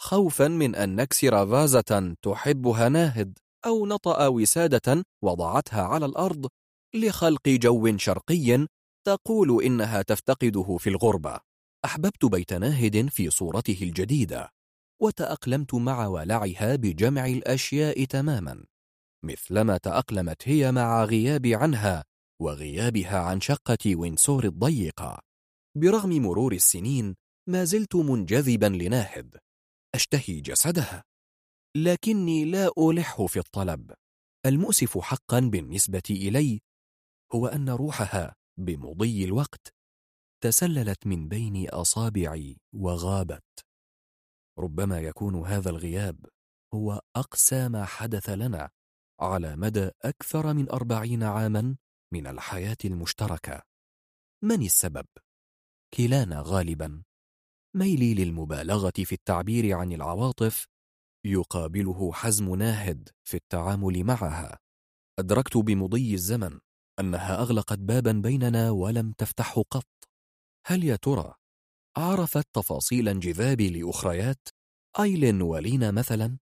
خوفا 0.01 0.47
من 0.47 0.75
أن 0.75 0.95
نكسر 0.95 1.47
فازة 1.47 2.15
تحبها 2.21 2.89
ناهد 2.89 3.37
أو 3.65 3.85
نطأ 3.85 4.27
وسادة 4.27 5.03
وضعتها 5.23 5.81
على 5.81 6.05
الأرض 6.05 6.47
لخلق 6.95 7.49
جو 7.49 7.97
شرقي 7.97 8.67
تقول 9.05 9.63
إنها 9.63 10.01
تفتقده 10.01 10.77
في 10.77 10.89
الغربة. 10.89 11.39
أحببت 11.85 12.25
بيت 12.25 12.53
ناهد 12.53 13.07
في 13.09 13.29
صورته 13.29 13.77
الجديدة 13.81 14.49
وتأقلمت 15.01 15.73
مع 15.73 16.07
ولعها 16.07 16.75
بجمع 16.75 17.25
الأشياء 17.25 18.05
تماما 18.05 18.65
مثلما 19.23 19.77
تأقلمت 19.77 20.47
هي 20.47 20.71
مع 20.71 21.03
غيابي 21.03 21.55
عنها 21.55 22.03
وغيابها 22.41 23.19
عن 23.19 23.41
شقة 23.41 23.95
وينسور 23.95 24.43
الضيقة. 24.43 25.19
برغم 25.77 26.09
مرور 26.09 26.53
السنين 26.53 27.15
ما 27.49 27.63
زلت 27.63 27.95
منجذبا 27.95 28.65
لناهد. 28.65 29.37
أشتهي 29.95 30.41
جسدها. 30.41 31.03
لكني 31.77 32.45
لا 32.45 32.71
ألح 32.77 33.25
في 33.25 33.39
الطلب. 33.39 33.93
المؤسف 34.45 34.97
حقا 34.97 35.39
بالنسبة 35.39 36.03
إلي 36.09 36.61
هو 37.35 37.47
أن 37.47 37.69
روحها 37.69 38.35
بمضي 38.59 39.25
الوقت 39.25 39.73
تسللت 40.43 41.07
من 41.07 41.27
بين 41.27 41.69
أصابعي 41.69 42.57
وغابت. 42.75 43.65
ربما 44.59 44.99
يكون 44.99 45.35
هذا 45.35 45.69
الغياب 45.69 46.25
هو 46.73 47.01
أقسى 47.15 47.67
ما 47.69 47.85
حدث 47.85 48.29
لنا 48.29 48.69
على 49.19 49.55
مدى 49.55 49.89
أكثر 50.01 50.53
من 50.53 50.69
أربعين 50.69 51.23
عاما 51.23 51.75
من 52.13 52.27
الحياة 52.27 52.77
المشتركة. 52.85 53.61
من 54.43 54.61
السبب؟ 54.61 55.05
كلانا 55.93 56.43
غالبا. 56.45 57.03
ميلي 57.75 58.13
للمبالغة 58.13 58.93
في 58.95 59.11
التعبير 59.11 59.77
عن 59.77 59.91
العواطف 59.91 60.67
يقابله 61.25 62.13
حزم 62.13 62.55
ناهد 62.55 63.09
في 63.27 63.37
التعامل 63.37 64.03
معها. 64.03 64.59
أدركت 65.19 65.57
بمضي 65.57 66.13
الزمن 66.13 66.59
أنها 66.99 67.41
أغلقت 67.41 67.79
بابا 67.79 68.11
بيننا 68.11 68.69
ولم 68.71 69.11
تفتحه 69.11 69.63
قط. 69.69 69.87
هل 70.67 70.83
يا 70.83 70.95
ترى 70.95 71.33
عرفت 71.97 72.47
تفاصيل 72.53 73.09
انجذابي 73.09 73.69
لأخريات 73.69 74.47
أيلين 74.99 75.41
ولينا 75.41 75.91
مثلا؟ 75.91 76.37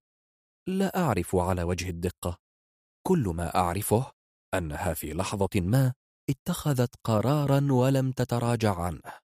لا 0.68 0.98
أعرف 1.04 1.36
على 1.36 1.62
وجه 1.62 1.90
الدقة. 1.90 2.38
كل 3.06 3.32
ما 3.36 3.56
أعرفه 3.56 4.12
أنها 4.54 4.94
في 4.94 5.12
لحظة 5.14 5.48
ما 5.56 5.92
اتخذت 6.30 6.94
قرارا 7.04 7.72
ولم 7.72 8.12
تتراجع 8.12 8.80
عنه. 8.80 9.21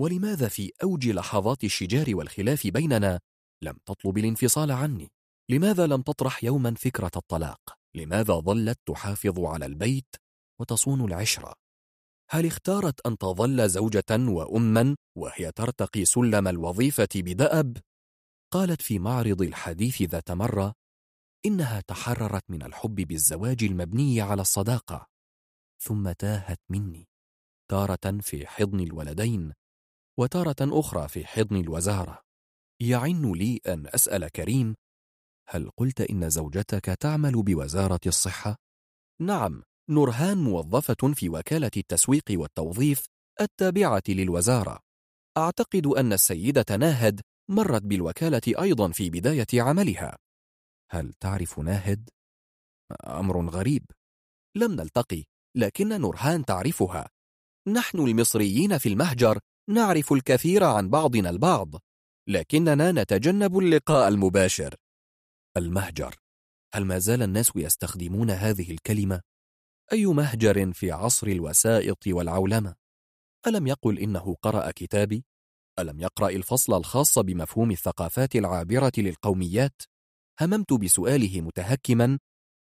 ولماذا 0.00 0.48
في 0.48 0.72
أوج 0.82 1.08
لحظات 1.08 1.64
الشجار 1.64 2.16
والخلاف 2.16 2.66
بيننا 2.66 3.20
لم 3.62 3.78
تطلب 3.86 4.18
الانفصال 4.18 4.70
عني؟ 4.70 5.08
لماذا 5.50 5.86
لم 5.86 6.02
تطرح 6.02 6.44
يوما 6.44 6.74
فكرة 6.74 7.10
الطلاق؟ 7.16 7.60
لماذا 7.94 8.34
ظلت 8.34 8.78
تحافظ 8.86 9.40
على 9.40 9.66
البيت 9.66 10.16
وتصون 10.60 11.04
العشرة؟ 11.04 11.54
هل 12.30 12.46
اختارت 12.46 13.06
أن 13.06 13.18
تظل 13.18 13.68
زوجة 13.68 14.04
وأما 14.10 14.96
وهي 15.16 15.52
ترتقي 15.52 16.04
سلم 16.04 16.48
الوظيفة 16.48 17.08
بدأب؟ 17.14 17.76
قالت 18.52 18.82
في 18.82 18.98
معرض 18.98 19.42
الحديث 19.42 20.02
ذات 20.02 20.30
مرة 20.30 20.72
إنها 21.46 21.80
تحررت 21.80 22.42
من 22.48 22.62
الحب 22.62 22.94
بالزواج 22.94 23.64
المبني 23.64 24.20
على 24.20 24.42
الصداقة 24.42 25.06
ثم 25.82 26.12
تاهت 26.12 26.60
مني 26.70 27.08
تارة 27.70 28.18
في 28.20 28.46
حضن 28.46 28.80
الولدين 28.80 29.52
وتارة 30.18 30.56
أخرى 30.60 31.08
في 31.08 31.26
حضن 31.26 31.56
الوزارة. 31.56 32.22
يعن 32.80 33.32
لي 33.32 33.60
أن 33.66 33.86
أسأل 33.86 34.28
كريم 34.28 34.74
هل 35.48 35.70
قلت 35.76 36.00
إن 36.00 36.30
زوجتك 36.30 36.84
تعمل 36.84 37.42
بوزارة 37.42 38.00
الصحة؟ 38.06 38.56
نعم 39.20 39.62
نورهان 39.90 40.38
موظفة 40.38 41.14
في 41.14 41.28
وكالة 41.28 41.70
التسويق 41.76 42.24
والتوظيف 42.30 43.06
التابعة 43.40 44.02
للوزارة. 44.08 44.80
أعتقد 45.36 45.86
أن 45.86 46.12
السيدة 46.12 46.76
ناهد 46.76 47.20
مرت 47.50 47.82
بالوكالة 47.82 48.62
أيضا 48.62 48.92
في 48.92 49.10
بداية 49.10 49.62
عملها. 49.62 50.18
هل 50.90 51.12
تعرف 51.20 51.58
ناهد؟ 51.58 52.08
أمر 53.06 53.48
غريب. 53.50 53.84
لم 54.56 54.72
نلتقي 54.72 55.24
لكن 55.56 56.00
نورهان 56.00 56.44
تعرفها. 56.44 57.08
نحن 57.68 57.98
المصريين 57.98 58.78
في 58.78 58.88
المهجر 58.88 59.38
نعرف 59.68 60.12
الكثير 60.12 60.64
عن 60.64 60.88
بعضنا 60.88 61.30
البعض 61.30 61.74
لكننا 62.28 62.92
نتجنب 62.92 63.58
اللقاء 63.58 64.08
المباشر 64.08 64.74
المهجر 65.56 66.14
هل 66.74 66.84
ما 66.84 66.98
زال 66.98 67.22
الناس 67.22 67.52
يستخدمون 67.56 68.30
هذه 68.30 68.70
الكلمة؟ 68.70 69.20
أي 69.92 70.06
مهجر 70.06 70.72
في 70.72 70.90
عصر 70.90 71.26
الوسائط 71.26 72.06
والعولمة؟ 72.06 72.74
ألم 73.46 73.66
يقل 73.66 73.98
إنه 73.98 74.36
قرأ 74.42 74.70
كتابي؟ 74.70 75.24
ألم 75.78 76.00
يقرأ 76.00 76.28
الفصل 76.28 76.76
الخاص 76.76 77.18
بمفهوم 77.18 77.70
الثقافات 77.70 78.36
العابرة 78.36 78.92
للقوميات؟ 78.98 79.82
هممت 80.40 80.72
بسؤاله 80.72 81.40
متهكما 81.40 82.18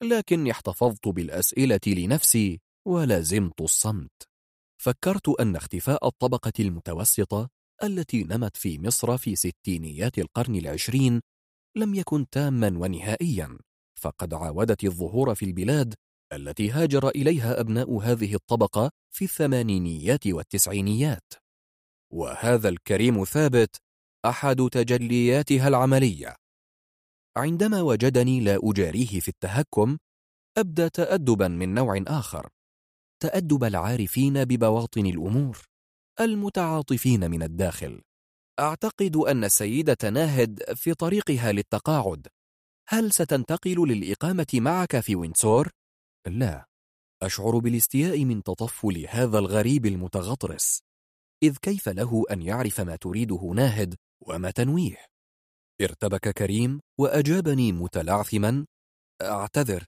لكني 0.03 0.51
احتفظت 0.51 1.07
بالأسئلة 1.07 1.79
لنفسي 1.87 2.61
ولازمت 2.87 3.61
الصمت 3.61 4.31
فكرت 4.82 5.30
أن 5.30 5.56
اختفاء 5.56 6.08
الطبقة 6.08 6.54
المتوسطة 6.60 7.50
التي 7.84 8.24
نمت 8.24 8.58
في 8.58 8.80
مصر 8.80 9.17
في 9.17 9.36
ستينيات 9.36 10.17
القرن 10.20 10.56
العشرين 10.56 11.22
لم 11.78 11.94
يكن 11.96 12.30
تاما 12.30 12.67
ونهائيا 12.67 13.58
فقد 14.00 14.34
عاودت 14.34 14.84
الظهور 14.84 15.36
في 15.36 15.46
البلاد 15.46 15.94
التي 16.34 16.72
هاجر 16.72 17.10
إليها 17.10 17.60
أبناء 17.60 17.98
هذه 17.98 18.36
الطبقة 18.36 18.91
في 19.13 19.26
الثمانينيات 19.26 20.28
والتسعينيات. 20.28 21.34
وهذا 22.13 22.70
الكريم 22.70 23.24
ثابت 23.24 23.76
أحد 24.26 24.70
تجلياتها 24.72 25.67
العملية. 25.67 26.36
عندما 27.38 27.82
وجدني 27.82 28.39
لا 28.39 28.60
أجاريه 28.63 29.20
في 29.20 29.28
التهكم 29.28 29.98
أبدى 30.58 30.89
تأدبا 30.89 31.48
من 31.48 31.74
نوع 31.74 32.04
آخر. 32.08 32.50
تأدب 33.21 33.63
العارفين 33.63 34.45
ببواطن 34.45 35.05
الأمور 35.05 35.65
المتعاطفين 36.19 37.31
من 37.31 37.43
الداخل. 37.43 38.01
أعتقد 38.60 39.15
أن 39.15 39.43
السيدة 39.43 40.10
ناهد 40.10 40.73
في 40.75 40.93
طريقها 40.93 41.51
للتقاعد. 41.51 42.27
هل 42.89 43.12
ستنتقل 43.12 43.88
للإقامة 43.88 44.47
معك 44.53 44.99
في 44.99 45.15
وينسور؟ 45.15 45.69
لا. 46.27 46.65
أشعر 47.23 47.57
بالاستياء 47.57 48.25
من 48.25 48.43
تطفل 48.43 49.05
هذا 49.10 49.39
الغريب 49.39 49.86
المتغطرس. 49.86 50.81
إذ 51.43 51.57
كيف 51.57 51.89
له 51.89 52.23
أن 52.31 52.41
يعرف 52.41 52.81
ما 52.81 52.95
تريده 52.95 53.51
ناهد 53.55 53.95
وما 54.27 54.51
تنويه؟ 54.51 55.05
ارتبك 55.81 56.29
كريم 56.29 56.79
وأجابني 56.99 57.71
متلعثما. 57.71 58.65
أعتذر 59.21 59.86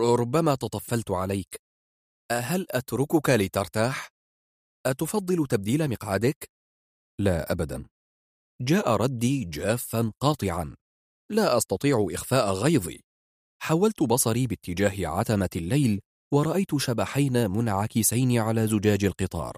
ربما 0.00 0.54
تطفلت 0.54 1.10
عليك. 1.10 1.67
هل 2.32 2.66
أتركك 2.70 3.30
لترتاح؟ 3.30 4.08
أتفضل 4.86 5.46
تبديل 5.46 5.90
مقعدك؟ 5.90 6.50
لا 7.20 7.52
أبدا. 7.52 7.86
جاء 8.62 8.96
ردي 8.96 9.44
جافا 9.44 10.12
قاطعا. 10.20 10.74
لا 11.30 11.56
أستطيع 11.56 12.06
إخفاء 12.10 12.52
غيظي. 12.52 13.00
حولت 13.62 14.02
بصري 14.02 14.46
باتجاه 14.46 15.08
عتمة 15.08 15.48
الليل 15.56 16.00
ورأيت 16.34 16.76
شبحين 16.76 17.50
منعكسين 17.50 18.38
على 18.38 18.66
زجاج 18.66 19.04
القطار. 19.04 19.56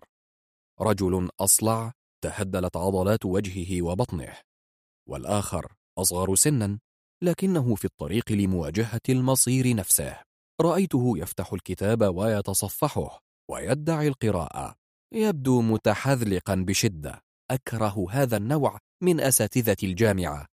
رجل 0.80 1.28
أصلع 1.40 1.92
تهدلت 2.24 2.76
عضلات 2.76 3.26
وجهه 3.26 3.83
وبطنه. 3.83 4.37
والآخر 5.09 5.72
أصغر 5.98 6.35
سنا 6.35 6.78
لكنه 7.22 7.74
في 7.74 7.85
الطريق 7.85 8.33
لمواجهة 8.33 9.00
المصير 9.09 9.76
نفسه. 9.76 10.29
رأيته 10.60 11.18
يفتح 11.18 11.52
الكتاب 11.52 12.16
ويتصفحه 12.16 13.20
ويدعي 13.50 14.08
القراءة. 14.08 14.74
يبدو 15.14 15.60
متحذلقا 15.60 16.54
بشدة. 16.54 17.20
أكره 17.50 18.06
هذا 18.10 18.36
النوع 18.36 18.78
من 19.02 19.20
أساتذة 19.20 19.76
الجامعة. 19.82 20.46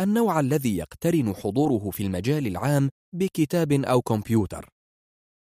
النوع 0.00 0.40
الذي 0.40 0.76
يقترن 0.76 1.34
حضوره 1.34 1.90
في 1.90 2.02
المجال 2.02 2.46
العام 2.46 2.90
بكتاب 3.14 3.72
أو 3.72 4.02
كمبيوتر. 4.02 4.68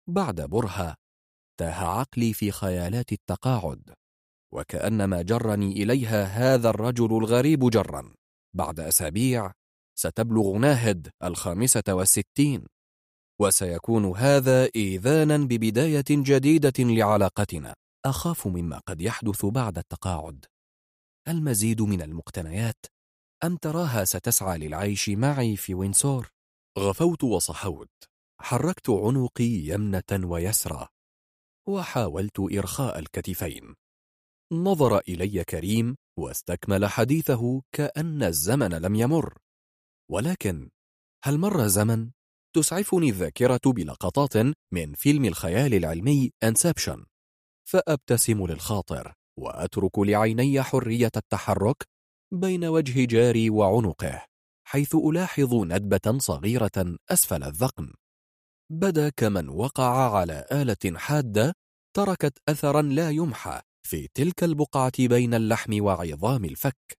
بعد 0.09 0.41
برهة 0.41 0.95
تاه 1.59 1.99
عقلي 1.99 2.33
في 2.33 2.51
خيالات 2.51 3.11
التقاعد. 3.11 3.93
وكأنما 4.53 5.21
جرني 5.21 5.71
إليها 5.71 6.23
هذا 6.23 6.69
الرجل 6.69 7.17
الغريب 7.17 7.69
جرا. 7.69 8.13
بعد 8.55 8.79
أسابيع 8.79 9.51
ستبلغ 9.99 10.57
ناهد 10.57 11.09
الخامسة 11.23 11.83
والستين. 11.89 12.65
وسيكون 13.41 14.05
هذا 14.05 14.69
إيذانا 14.75 15.37
ببداية 15.37 16.05
جديدة 16.09 16.73
لعلاقتنا. 16.79 17.75
أخاف 18.05 18.47
مما 18.47 18.77
قد 18.87 19.01
يحدث 19.01 19.45
بعد 19.45 19.77
التقاعد. 19.77 20.45
المزيد 21.27 21.81
من 21.81 22.01
المقتنيات 22.01 22.85
أم 23.43 23.57
تراها 23.57 24.05
ستسعى 24.05 24.57
للعيش 24.57 25.09
معي 25.09 25.55
في 25.55 25.73
وينسور؟ 25.73 26.29
غفوت 26.79 27.23
وصحوت. 27.23 27.89
حركت 28.41 28.89
عنقي 28.89 29.43
يمنة 29.43 30.03
ويسرى 30.13 30.87
وحاولت 31.67 32.39
إرخاء 32.39 32.99
الكتفين. 32.99 33.75
نظر 34.53 34.97
إلي 34.97 35.43
كريم 35.43 35.95
واستكمل 36.19 36.85
حديثه 36.85 37.61
كأن 37.71 38.23
الزمن 38.23 38.73
لم 38.73 38.95
يمر. 38.95 39.37
ولكن 40.11 40.69
هل 41.23 41.37
مر 41.37 41.67
زمن؟ 41.67 42.11
تسعفني 42.57 43.09
الذاكرة 43.09 43.59
بلقطات 43.65 44.37
من 44.73 44.93
فيلم 44.93 45.25
الخيال 45.25 45.73
العلمي 45.73 46.31
انسبشن 46.43 47.05
فأبتسم 47.69 48.47
للخاطر 48.47 49.13
وأترك 49.39 49.99
لعيني 49.99 50.63
حرية 50.63 51.11
التحرك 51.17 51.83
بين 52.33 52.65
وجه 52.65 53.05
جاري 53.05 53.49
وعنقه 53.49 54.25
حيث 54.67 54.95
ألاحظ 54.95 55.53
ندبة 55.53 56.17
صغيرة 56.17 56.97
أسفل 57.09 57.43
الذقن. 57.43 57.93
بدا 58.71 59.09
كمن 59.09 59.49
وقع 59.49 60.17
على 60.17 60.45
آلة 60.51 60.97
حادة 60.97 61.53
تركت 61.95 62.37
أثرا 62.49 62.81
لا 62.81 63.09
يمحى 63.09 63.61
في 63.87 64.07
تلك 64.13 64.43
البقعة 64.43 65.07
بين 65.07 65.33
اللحم 65.33 65.83
وعظام 65.83 66.45
الفك. 66.45 66.97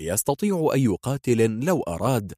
يستطيع 0.00 0.70
أي 0.74 0.86
قاتل 0.86 1.50
لو 1.64 1.82
أراد 1.82 2.32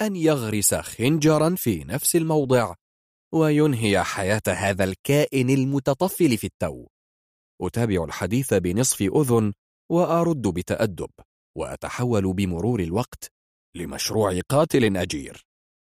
أن 0.00 0.16
يغرس 0.16 0.74
خنجرا 0.74 1.54
في 1.54 1.84
نفس 1.84 2.16
الموضع 2.16 2.74
وينهي 3.34 4.02
حياة 4.04 4.42
هذا 4.48 4.84
الكائن 4.84 5.50
المتطفل 5.50 6.38
في 6.38 6.46
التو. 6.46 6.86
أتابع 7.62 8.04
الحديث 8.04 8.54
بنصف 8.54 9.02
أذن 9.02 9.52
وأرد 9.92 10.42
بتأدب 10.42 11.10
وأتحول 11.58 12.32
بمرور 12.32 12.80
الوقت 12.80 13.32
لمشروع 13.76 14.40
قاتل 14.48 14.96
أجير. 14.96 15.46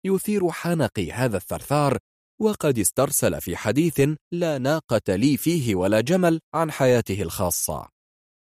يثير 0.06 0.52
حنقي 0.52 1.12
هذا 1.12 1.38
الثرثار 1.38 1.98
وقد 2.42 2.80
استرسل 2.80 3.42
في 3.42 3.58
حديث 3.58 4.02
لا 4.34 4.58
ناقة 4.58 5.16
لي 5.16 5.38
فيه 5.38 5.76
ولا 5.76 6.02
جمل 6.02 6.40
عن 6.54 6.72
حياته 6.72 7.22
الخاصة. 7.22 7.90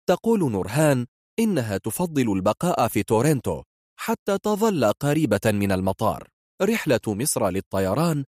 تقول 0.08 0.52
نورهان 0.52 1.06
إنها 1.38 1.78
تفضل 1.78 2.32
البقاء 2.32 2.88
في 2.88 3.02
تورنتو. 3.02 3.62
حتى 3.96 4.38
تظل 4.38 4.92
قريبة 4.92 5.40
من 5.46 5.72
المطار. 5.72 6.28
رحلة 6.62 7.00
مصر 7.06 7.48
للطيران 7.48 8.24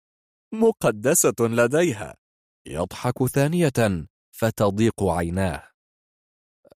مقدسة 0.55 1.35
لديها. 1.41 2.15
يضحك 2.67 3.27
ثانية 3.27 4.07
فتضيق 4.37 5.03
عيناه. 5.03 5.71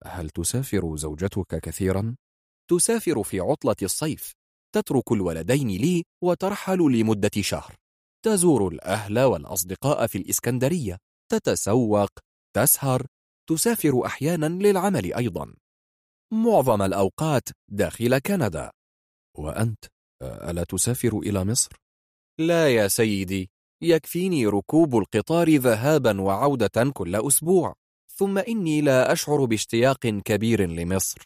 هل 0.05 0.31
تسافر 0.31 0.97
زوجتك 0.97 1.61
كثيرا؟ 1.61 2.17
تسافر 2.71 3.23
في 3.23 3.41
عطلة 3.41 3.77
الصيف. 3.83 4.33
تترك 4.75 5.13
الولدين 5.13 5.69
لي 5.69 6.05
وترحل 6.23 6.79
لمدة 6.79 7.31
شهر. 7.41 7.75
تزور 8.25 8.69
الأهل 8.69 9.19
والأصدقاء 9.21 10.07
في 10.07 10.19
الإسكندرية. 10.19 10.99
تتسوق. 11.33 12.11
تسهر. 12.57 13.07
تسافر 13.49 14.07
أحيانا 14.07 14.47
للعمل 14.47 15.15
أيضا. 15.15 15.55
معظم 16.35 16.83
الأوقات 16.83 17.49
داخل 17.69 18.19
كندا. 18.19 18.71
وأنت 19.39 19.85
ألا 20.23 20.65
تسافر 20.65 21.19
إلى 21.19 21.45
مصر؟ 21.45 21.73
لا 22.41 22.75
يا 22.75 22.89
سيدي 22.89 23.51
يكفيني 23.83 24.47
ركوب 24.47 24.97
القطار 24.97 25.57
ذهابا 25.57 26.21
وعودة 26.21 26.91
كل 26.95 27.17
أسبوع. 27.17 27.75
ثم 28.17 28.39
إني 28.39 28.81
لا 28.81 29.13
أشعر 29.13 29.45
باشتياق 29.45 30.07
كبير 30.07 30.67
لمصر. 30.67 31.23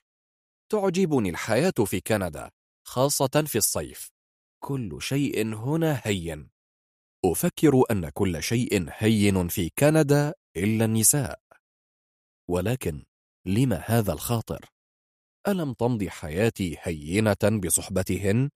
تعجبني 0.73 1.31
الحياة 1.31 1.73
في 1.87 2.01
كندا 2.01 2.51
خاصة 2.87 3.44
في 3.47 3.59
الصيف. 3.59 4.09
كل 4.62 4.99
شيء 5.03 5.55
هنا 5.55 6.01
هين. 6.05 6.51
أفكر 7.25 7.83
أن 7.90 8.09
كل 8.09 8.42
شيء 8.42 8.87
هين 8.88 9.49
في 9.49 9.71
كندا 9.79 10.35
إلا 10.57 10.85
النساء. 10.85 11.40
ولكن 12.51 13.05
لما 13.47 13.77
هذا 13.77 14.12
الخاطر؟ 14.12 14.64
ألم 15.49 15.73
تمضي 15.73 16.11
حياتي 16.11 16.77
هينة 16.81 17.61
بصحبتهن؟ 17.65 18.51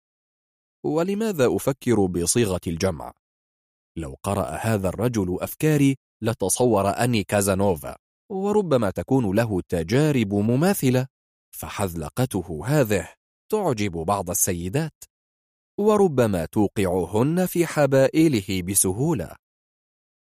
ولماذا 0.85 1.55
أفكر 1.55 2.05
بصيغة 2.05 2.61
الجمع؟ 2.67 3.13
لو 3.97 4.17
قرأ 4.23 4.49
هذا 4.49 4.89
الرجل 4.89 5.37
أفكاري 5.41 5.95
لتصور 6.21 6.89
أني 6.89 7.23
كازانوفا 7.23 7.95
وربما 8.31 8.89
تكون 8.89 9.35
له 9.35 9.61
تجارب 9.61 10.33
مماثلة 10.33 11.07
فحذلقته 11.55 12.63
هذه 12.65 13.09
تعجب 13.51 13.91
بعض 13.91 14.29
السيدات 14.29 15.03
وربما 15.79 16.45
توقعهن 16.45 17.45
في 17.45 17.65
حبائله 17.65 18.61
بسهولة 18.61 19.35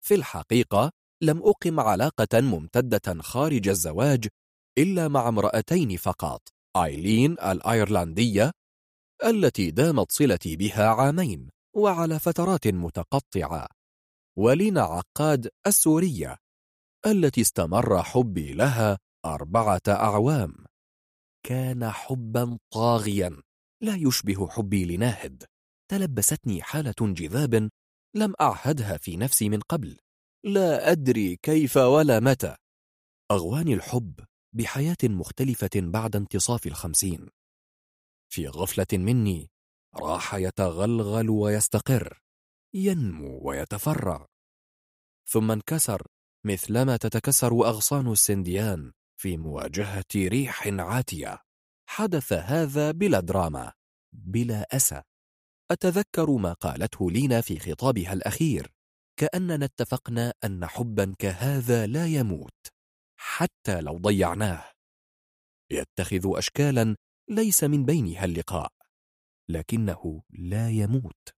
في 0.06 0.15
الحقيقة 0.15 0.91
لم 1.21 1.41
أقم 1.43 1.80
علاقة 1.80 2.41
ممتدة 2.41 3.21
خارج 3.21 3.67
الزواج 3.67 4.28
إلا 4.78 5.08
مع 5.08 5.28
امرأتين 5.28 5.97
فقط 5.97 6.54
آيلين 6.75 7.31
الأيرلندية 7.31 8.51
التي 9.25 9.71
دامت 9.71 10.11
صلتي 10.11 10.55
بها 10.55 10.88
عامين 10.88 11.49
وعلى 11.75 12.19
فترات 12.19 12.67
متقطعة 12.67 13.67
ولينا 14.38 14.81
عقاد 14.81 15.49
السورية 15.67 16.38
التي 17.05 17.41
استمر 17.41 18.03
حبي 18.03 18.53
لها 18.53 18.97
أربعة 19.25 19.81
أعوام. 19.88 20.65
كان 21.45 21.89
حبا 21.89 22.57
طاغيا 22.73 23.41
لا 23.81 23.95
يشبه 23.95 24.47
حبي 24.47 24.85
لناهد. 24.85 25.43
تلبستني 25.91 26.61
حالة 26.61 26.95
جذاب 27.01 27.69
لم 28.15 28.33
أعهدها 28.41 28.97
في 28.97 29.17
نفسي 29.17 29.49
من 29.49 29.59
قبل. 29.59 29.97
لا 30.45 30.91
أدري 30.91 31.35
كيف 31.35 31.77
ولا 31.77 32.19
متى. 32.19 32.55
أغواني 33.31 33.73
الحب 33.73 34.19
بحياة 34.55 34.97
مختلفة 35.03 35.69
بعد 35.75 36.15
انتصاف 36.15 36.67
الخمسين. 36.67 37.29
في 38.29 38.47
غفلة 38.47 38.87
مني 38.93 39.49
راح 39.95 40.33
يتغلغل 40.35 41.29
ويستقر 41.29 42.19
ينمو 42.73 43.39
ويتفرع. 43.43 44.25
ثم 45.27 45.51
انكسر 45.51 46.07
مثلما 46.45 46.97
تتكسر 46.97 47.51
أغصان 47.51 48.11
السنديان 48.11 48.91
في 49.17 49.37
مواجهة 49.37 50.05
ريح 50.15 50.67
عاتية. 50.67 51.41
حدث 51.89 52.33
هذا 52.33 52.91
بلا 52.91 53.19
دراما 53.19 53.73
بلا 54.13 54.75
أسى. 54.75 55.01
أتذكر 55.71 56.31
ما 56.31 56.53
قالته 56.53 57.11
لينا 57.11 57.41
في 57.41 57.59
خطابها 57.59 58.13
الأخير 58.13 58.71
كأننا 59.19 59.65
اتفقنا 59.65 60.33
أن 60.43 60.65
حبا 60.65 61.15
كهذا 61.19 61.87
لا 61.87 62.05
يموت. 62.05 62.74
حتى 63.27 63.81
لو 63.81 63.97
ضيعناه. 63.97 64.71
يتخذ 65.71 66.38
أشكالا 66.38 66.95
ليس 67.29 67.63
من 67.63 67.85
بينها 67.85 68.25
اللقاء 68.25 68.73
لكنه 69.49 70.23
لا 70.29 70.69
يموت. 70.69 71.29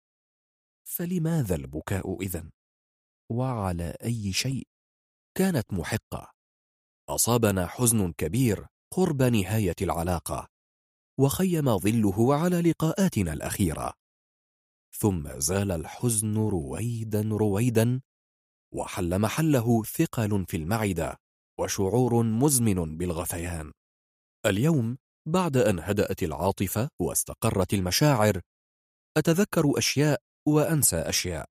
فلماذا 0.87 1.55
البكاء 1.55 2.21
إذن؟ 2.21 2.51
وعلى 3.31 3.97
أي 4.03 4.33
شيء؟ 4.33 4.67
كانت 5.37 5.73
محقة. 5.73 6.31
أصابنا 7.09 7.67
حزن 7.67 8.11
كبير 8.11 8.67
قرب 8.93 9.23
نهاية 9.23 9.75
العلاقة 9.81 10.47
وخيم 11.19 11.77
ظله 11.77 12.35
على 12.35 12.61
لقاءاتنا 12.61 13.33
الأخيرة. 13.33 13.93
ثم 14.91 15.39
زال 15.39 15.71
الحزن 15.71 16.37
رويدا 16.37 17.21
رويدا 17.21 18.01
وحل 18.73 19.19
محله 19.19 19.83
ثقل 19.83 20.45
في 20.45 20.57
المعدة. 20.57 21.26
وشعور 21.59 22.23
مزمن 22.23 22.97
بالغثيان. 22.97 23.71
اليوم 24.45 24.97
بعد 25.27 25.57
أن 25.57 25.79
هدأت 25.79 26.23
العاطفة 26.23 26.89
واستقرت 27.01 27.73
المشاعر 27.73 28.41
أتذكر 29.17 29.77
أشياء 29.77 30.21
وأنسى 30.47 30.95
أشياء. 30.95 31.49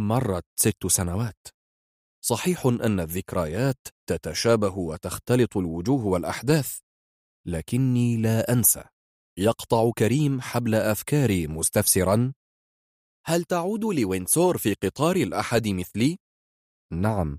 مرت 0.00 0.44
ست 0.56 0.86
سنوات. 0.86 1.46
صحيح 2.24 2.66
أن 2.66 3.00
الذكريات 3.00 3.88
تتشابه 4.08 4.78
وتختلط 4.78 5.56
الوجوه 5.56 6.04
والأحداث 6.04 6.78
لكني 7.46 8.16
لا 8.16 8.52
أنسى. 8.52 8.84
يقطع 9.38 9.90
كريم 9.98 10.40
حبل 10.40 10.74
أفكاري 10.74 11.46
مستفسرا 11.46 12.32
هل 13.26 13.44
تعود 13.44 13.84
لوينسور 13.84 14.58
في 14.58 14.74
قطار 14.74 15.16
الأحد 15.16 15.68
مثلي؟ 15.68 16.18
نعم. 16.92 17.38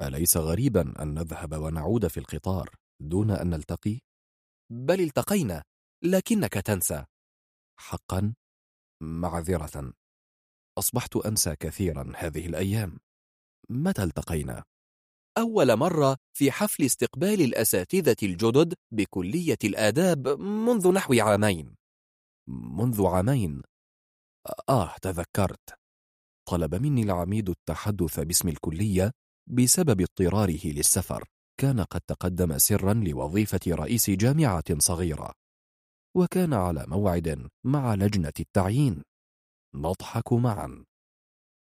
أليس 0.00 0.36
غريبا 0.36 1.02
أن 1.02 1.14
نذهب 1.14 1.52
ونعود 1.52 2.06
في 2.06 2.20
القطار 2.20 2.70
دون 3.00 3.30
أن 3.30 3.50
نلتقي؟ 3.50 3.98
بل 4.72 5.00
التقينا 5.00 5.62
لكنك 6.04 6.52
تنسى. 6.52 7.04
حقا 7.78 8.34
معذرة. 9.02 9.92
أصبحت 10.78 11.16
أنسى 11.16 11.56
كثيرا 11.56 12.12
هذه 12.16 12.46
الأيام. 12.46 12.98
متى 13.70 14.02
التقينا؟ 14.02 14.64
أول 15.38 15.76
مرة 15.76 16.16
في 16.36 16.52
حفل 16.52 16.84
استقبال 16.84 17.40
الأساتذة 17.40 18.16
الجدد 18.22 18.74
بكلية 18.92 19.58
الآداب 19.64 20.28
منذ 20.40 20.92
نحو 20.92 21.14
عامين. 21.18 21.74
منذ 22.48 23.06
عامين؟ 23.06 23.62
آه 24.68 24.96
تذكرت. 25.02 25.78
طلب 26.48 26.74
مني 26.74 27.02
العميد 27.02 27.48
التحدث 27.48 28.20
باسم 28.20 28.48
الكلية 28.48 29.12
بسبب 29.52 30.00
اضطراره 30.00 30.60
للسفر 30.64 31.24
كان 31.60 31.80
قد 31.80 32.00
تقدم 32.00 32.58
سرا 32.58 32.94
لوظيفة 32.94 33.60
رئيس 33.68 34.10
جامعة 34.10 34.78
صغيرة 34.78 35.32
وكان 36.16 36.54
على 36.54 36.84
موعد 36.88 37.48
مع 37.66 37.94
لجنة 37.94 38.32
التعيين. 38.40 39.02
نضحك 39.74 40.32
معا. 40.32 40.84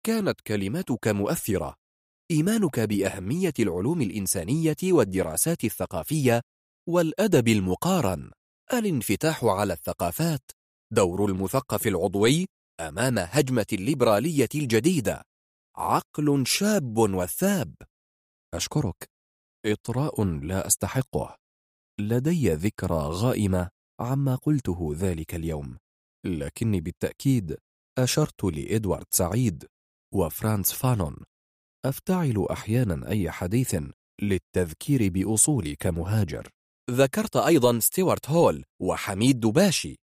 كانت 0.05 0.41
كلماتك 0.41 1.07
مؤثرة. 1.07 1.75
إيمانك 2.31 2.79
بأهمية 2.79 3.53
العلوم 3.59 4.01
الإنسانية 4.01 4.75
والدراسات 4.83 5.63
الثقافية 5.63 6.41
والأدب 6.89 7.47
المقارن. 7.47 8.31
الانفتاح 8.73 9.43
على 9.43 9.73
الثقافات. 9.73 10.51
دور 10.93 11.25
المثقف 11.25 11.87
العضوي 11.87 12.45
أمام 12.79 13.19
هجمة 13.19 13.65
الليبرالية 13.73 14.49
الجديدة. 14.55 15.30
عقل 15.81 16.47
شاب 16.47 16.97
وثاب. 16.97 17.75
أشكرك. 18.53 19.09
إطراء 19.65 20.23
لا 20.23 20.67
أستحقه. 20.67 21.37
لدي 21.99 22.49
ذكرى 22.53 22.97
غائمة 22.97 23.69
عما 23.99 24.35
قلته 24.35 24.91
ذلك 24.95 25.35
اليوم. 25.35 25.77
لكني 26.25 26.81
بالتأكيد 26.81 27.57
أشرت 27.97 28.43
لإدوارد 28.43 29.05
سعيد 29.11 29.65
وفرانس 30.13 30.73
فانون. 30.73 31.15
أفتعل 31.85 32.45
أحيانا 32.51 33.09
أي 33.09 33.31
حديث 33.31 33.75
للتذكير 34.21 35.09
بأصولي 35.09 35.75
كمهاجر. 35.75 36.49
ذكرت 36.91 37.35
أيضا 37.35 37.79
ستيوارت 37.79 38.29
هول 38.29 38.65
وحميد 38.81 39.39
دباشي 39.39 39.95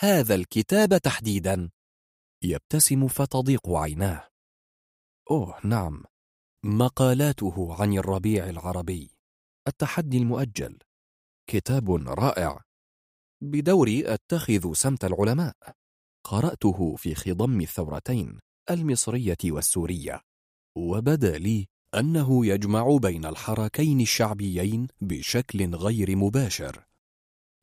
هذا 0.00 0.34
الكتاب 0.34 0.98
تحديدا. 0.98 1.70
يبتسم 2.44 3.08
فتضيق 3.08 3.68
عيناه. 3.68 4.29
أوه 5.30 5.60
نعم. 5.64 6.04
مقالاته 6.64 7.76
عن 7.80 7.92
الربيع 7.92 8.48
العربي. 8.48 9.10
التحدي 9.68 10.18
المؤجل. 10.18 10.78
كتاب 11.50 11.90
رائع. 12.08 12.60
بدوري 13.42 14.14
أتخذ 14.14 14.72
سمت 14.72 15.04
العلماء. 15.04 15.54
قرأته 16.26 16.96
في 16.96 17.14
خضم 17.14 17.60
الثورتين 17.60 18.38
المصرية 18.70 19.36
والسورية. 19.44 20.20
وبدا 20.76 21.38
لي 21.38 21.66
أنه 21.94 22.46
يجمع 22.46 22.96
بين 23.02 23.24
الحركين 23.24 24.00
الشعبيين 24.00 24.86
بشكل 25.00 25.74
غير 25.74 26.16
مباشر. 26.16 26.84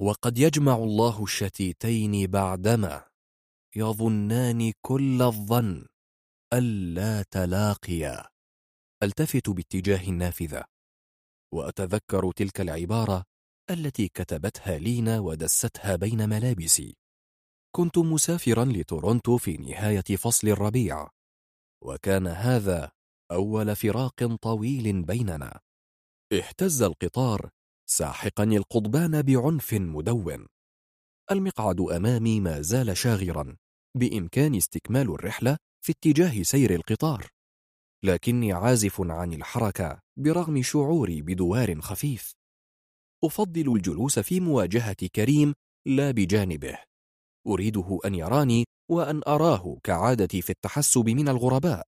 وقد 0.02 0.38
يجمع 0.38 0.76
الله 0.76 1.24
الشتيتين 1.24 2.28
بعدما 2.28 3.04
يظنان 3.76 4.74
كل 4.82 5.22
الظن. 5.22 5.86
ألا 6.54 7.24
تلاقيا. 7.32 8.30
ألتفت 9.04 9.50
باتجاه 9.50 10.10
النافذة 10.10 10.64
وأتذكر 11.54 12.32
تلك 12.32 12.62
العبارة 12.62 13.24
التي 13.70 14.08
كتبتها 14.08 14.78
لينا 14.78 15.20
ودستها 15.20 15.96
بين 15.96 16.30
ملابسي. 16.30 16.98
كنت 17.76 17.98
مسافرا 17.98 18.66
لتورونتو 18.66 19.38
في 19.38 19.58
نهاية 19.58 20.16
فصل 20.18 20.48
الربيع 20.48 21.10
وكان 21.84 22.28
هذا 22.28 22.92
أول 23.32 23.76
فراق 23.76 24.36
طويل 24.42 25.04
بيننا. 25.04 25.60
اهتز 26.34 26.82
القطار 26.82 27.50
ساحقا 27.90 28.44
القضبان 28.44 29.22
بعنف 29.22 29.74
مدون. 29.74 30.48
المقعد 31.32 31.82
أمامي 31.82 32.40
ما 32.40 32.62
زال 32.62 32.98
شاغرا 32.98 33.58
بإمكان 33.98 34.56
استكمال 34.56 35.10
الرحلة 35.12 35.58
في 35.88 35.94
اتجاه 35.94 36.44
سير 36.44 36.76
القطار 36.76 37.28
لكني 38.06 38.54
عازف 38.54 39.02
عن 39.02 39.34
الحركة 39.34 40.00
برغم 40.20 40.62
شعوري 40.62 41.22
بدوار 41.22 41.82
خفيف. 41.82 42.32
أفضل 43.24 43.76
الجلوس 43.76 44.20
في 44.20 44.40
مواجهة 44.40 45.08
كريم 45.16 45.54
لا 45.86 46.12
بجانبه. 46.12 46.78
أريده 47.48 48.00
أن 48.06 48.16
يراني 48.16 48.66
وأن 48.92 49.22
أراه 49.28 49.78
كعادتي 49.84 50.42
في 50.42 50.50
التحسب 50.50 51.10
من 51.10 51.30
الغرباء. 51.30 51.88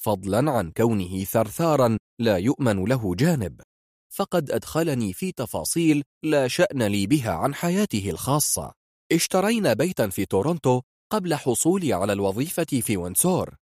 فضلا 0.00 0.50
عن 0.50 0.70
كونه 0.70 1.24
ثرثارا 1.24 1.98
لا 2.20 2.36
يؤمن 2.36 2.84
له 2.84 3.14
جانب. 3.14 3.60
فقد 4.14 4.50
أدخلني 4.50 5.12
في 5.12 5.32
تفاصيل 5.32 6.02
لا 6.24 6.48
شأن 6.48 6.82
لي 6.82 7.06
بها 7.06 7.32
عن 7.32 7.54
حياته 7.54 8.10
الخاصة. 8.10 8.72
اشترينا 9.12 9.72
بيتا 9.72 10.08
في 10.08 10.26
تورونتو 10.26 10.82
قبل 11.12 11.34
حصولي 11.34 11.92
على 11.92 12.12
الوظيفة 12.12 12.80
في 12.82 12.96
ونسور 12.96 13.56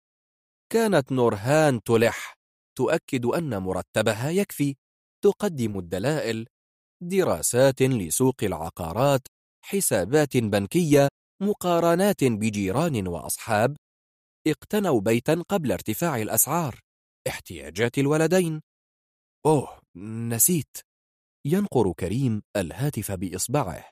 كانت 0.71 1.11
نورهان 1.11 1.83
تلح 1.83 2.35
تؤكد 2.77 3.25
أن 3.25 3.57
مرتبها 3.57 4.29
يكفي 4.29 4.75
تقدم 5.23 5.79
الدلائل 5.79 6.47
دراسات 7.03 7.81
لسوق 7.81 8.43
العقارات 8.43 9.27
حسابات 9.65 10.37
بنكية 10.37 11.07
مقارنات 11.41 12.23
بجيران 12.23 13.07
وأصحاب. 13.07 13.77
اقتنوا 14.47 15.01
بيتا 15.01 15.43
قبل 15.49 15.71
ارتفاع 15.71 16.21
الأسعار. 16.21 16.79
احتياجات 17.27 17.97
الولدين. 17.97 18.61
أوه 19.45 19.79
نسيت. 20.29 20.77
ينقر 21.45 21.93
كريم 21.93 22.41
الهاتف 22.55 23.11
بإصبعه. 23.11 23.89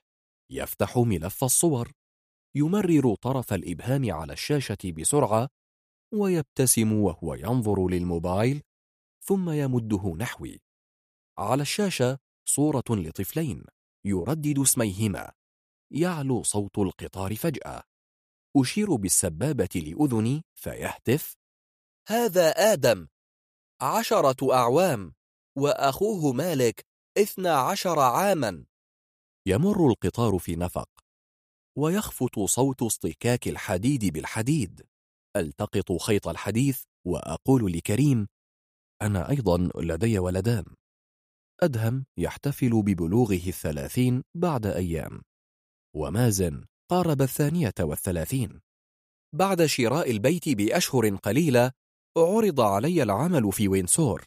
يفتح 0.52 0.98
ملف 0.98 1.44
الصور. 1.44 1.92
يمرر 2.56 3.16
طرف 3.16 3.54
الإبهام 3.54 4.14
على 4.14 4.34
الشاشة 4.34 4.78
بسرعة 4.98 5.50
ويبتسم 6.14 6.94
وهو 6.94 7.34
ينظر 7.34 7.88
للموبايل 7.88 8.62
ثم 9.24 9.50
يمده 9.50 10.16
نحوي. 10.18 10.62
على 11.38 11.62
الشاشة 11.62 12.20
صورة 12.46 12.84
لطفلين 12.90 13.64
يردد 14.06 14.60
اسميهما. 14.60 15.32
يعلو 15.92 16.44
صوت 16.44 16.78
القطار 16.78 17.36
فجأة. 17.36 17.84
أشير 18.58 18.96
بالسبابة 18.96 19.70
لأذني 19.76 20.44
فيهتف. 20.56 21.36
هذا 22.08 22.50
آدم! 22.50 23.08
عشرة 23.82 24.54
أعوام! 24.54 25.14
وأخوه 25.58 26.34
مالك 26.34 26.86
اثنا 27.18 27.58
عشر 27.58 28.00
عاما! 28.00 28.66
يمر 29.48 29.88
القطار 29.88 30.38
في 30.38 30.56
نفق. 30.56 30.93
ويخفت 31.78 32.40
صوت 32.40 32.82
اصطكاك 32.82 33.48
الحديد 33.48 34.06
بالحديد. 34.06 34.82
ألتقط 35.36 35.92
خيط 35.92 36.28
الحديث 36.28 36.84
وأقول 37.08 37.72
لكريم 37.72 38.28
أنا 39.02 39.30
أيضا 39.30 39.70
لدي 39.76 40.20
ولدان. 40.20 40.66
أدهم 41.64 42.06
يحتفل 42.18 42.70
ببلوغه 42.70 43.48
الثلاثين 43.48 44.24
بعد 44.36 44.66
أيام. 44.66 45.22
ومازن 45.96 46.66
قارب 46.92 47.22
الثانية 47.22 47.74
والثلاثين. 47.80 48.62
بعد 49.36 49.66
شراء 49.66 50.12
البيت 50.12 50.50
بأشهر 50.50 51.16
قليلة 51.16 51.72
عرض 52.18 52.62
علي 52.62 53.04
العمل 53.04 53.52
في 53.52 53.68
وينسور. 53.68 54.26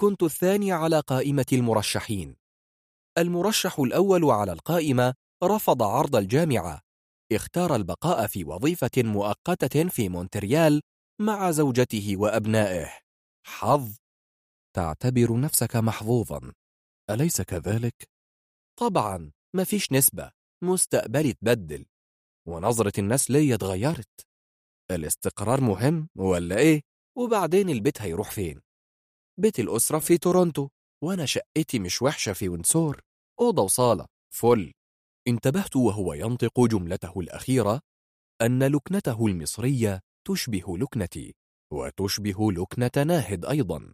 كنت 0.00 0.22
الثاني 0.22 0.72
على 0.72 1.00
قائمة 1.00 1.46
المرشحين. 1.52 2.36
المرشح 3.18 3.78
الأول 3.78 4.24
على 4.24 4.52
القائمة 4.52 5.14
رفض 5.44 5.82
عرض 5.82 6.16
الجامعة. 6.16 6.80
اختار 7.32 7.76
البقاء 7.76 8.26
في 8.26 8.44
وظيفة 8.44 8.90
مؤقتة 8.96 9.88
في 9.88 10.08
مونتريال 10.08 10.82
مع 11.20 11.50
زوجته 11.50 12.16
وأبنائه. 12.16 12.98
حظ. 13.46 13.96
تعتبر 14.76 15.40
نفسك 15.40 15.76
محظوظا. 15.76 16.52
أليس 17.10 17.40
كذلك؟ 17.42 18.08
طبعا 18.80 19.32
ما 19.56 19.64
فيش 19.64 19.92
نسبة. 19.92 20.30
مستقبلي 20.64 21.32
تبدل. 21.32 21.86
ونظرة 22.48 22.92
الناس 22.98 23.30
ليا 23.30 23.54
اتغيرت. 23.54 24.26
الاستقرار 24.90 25.60
مهم 25.60 26.08
ولا 26.16 26.58
إيه؟ 26.58 26.82
وبعدين 27.18 27.70
البيت 27.70 28.02
هيروح 28.02 28.30
فين؟ 28.30 28.60
بيت 29.40 29.60
الأسرة 29.60 29.98
في 29.98 30.18
تورونتو 30.18 30.68
وأنا 31.04 31.26
شقتي 31.26 31.78
مش 31.78 32.02
وحشة 32.02 32.32
في 32.32 32.48
ونسور 32.48 33.00
أوضة 33.40 33.62
وصالة. 33.62 34.06
فل. 34.34 34.72
انتبهت 35.28 35.76
وهو 35.76 36.12
ينطق 36.12 36.60
جملته 36.60 37.20
الأخيرة 37.20 37.80
أن 38.42 38.62
لكنته 38.62 39.26
المصرية 39.26 40.00
تشبه 40.26 40.78
لكنتي 40.78 41.34
وتشبه 41.72 42.52
لكنة 42.52 43.04
ناهد 43.04 43.44
أيضا 43.44 43.92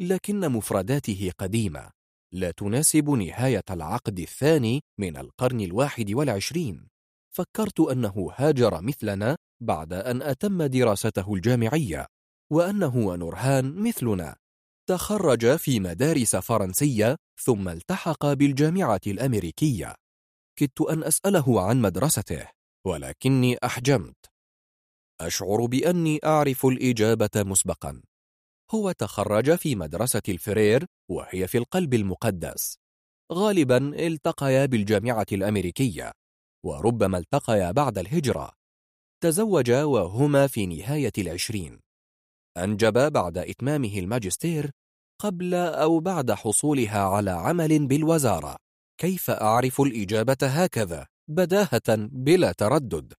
لكن 0.00 0.48
مفرداته 0.48 1.32
قديمة 1.38 1.90
لا 2.32 2.50
تناسب 2.50 3.10
نهاية 3.10 3.64
العقد 3.70 4.18
الثاني 4.18 4.80
من 5.00 5.16
القرن 5.16 5.60
الواحد 5.60 6.12
والعشرين. 6.12 6.88
فكرت 7.34 7.80
أنه 7.80 8.30
هاجر 8.36 8.80
مثلنا 8.80 9.36
بعد 9.62 9.92
أن 9.92 10.22
أتم 10.22 10.62
دراسته 10.62 11.34
الجامعية 11.34 12.06
وأنه 12.52 12.96
ونورهان 12.96 13.74
مثلنا. 13.74 14.36
تخرج 14.88 15.56
في 15.56 15.80
مدارس 15.80 16.36
فرنسية 16.36 17.16
ثم 17.42 17.68
التحق 17.68 18.32
بالجامعة 18.32 19.00
الأمريكية. 19.06 19.94
كدت 20.60 20.80
أن 20.80 21.04
أسأله 21.04 21.60
عن 21.60 21.80
مدرسته 21.80 22.48
ولكني 22.86 23.56
أحجمت. 23.64 24.16
أشعر 25.20 25.66
بأني 25.66 26.20
أعرف 26.24 26.66
الإجابة 26.66 27.30
مسبقا. 27.36 28.02
هو 28.70 28.92
تخرج 28.92 29.54
في 29.54 29.76
مدرسة 29.76 30.22
الفرير 30.28 30.86
وهي 31.10 31.48
في 31.48 31.58
القلب 31.58 31.94
المقدس. 31.94 32.78
غالبا 33.32 33.76
التقيا 34.06 34.66
بالجامعة 34.66 35.26
الأمريكية 35.32 36.12
وربما 36.66 37.18
التقيا 37.18 37.70
بعد 37.70 37.98
الهجرة. 37.98 38.52
تزوجا 39.22 39.84
وهما 39.84 40.46
في 40.46 40.66
نهاية 40.66 41.12
العشرين. 41.18 41.80
أنجب 42.56 43.12
بعد 43.12 43.38
إتمامه 43.38 43.98
الماجستير 43.98 44.70
قبل 45.20 45.54
أو 45.54 46.00
بعد 46.00 46.32
حصولها 46.32 47.00
على 47.00 47.30
عمل 47.30 47.86
بالوزارة. 47.86 48.56
كيف 49.00 49.30
أعرف 49.30 49.80
الإجابة 49.80 50.36
هكذا؟ 50.42 51.06
بداهة 51.28 51.96
بلا 51.96 52.52
تردد. 52.52 53.12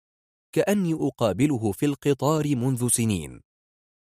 كأني 0.55 0.95
أقابله 0.95 1.72
في 1.72 1.87
القطار 1.87 2.57
منذ 2.57 2.89
سنين. 2.89 3.41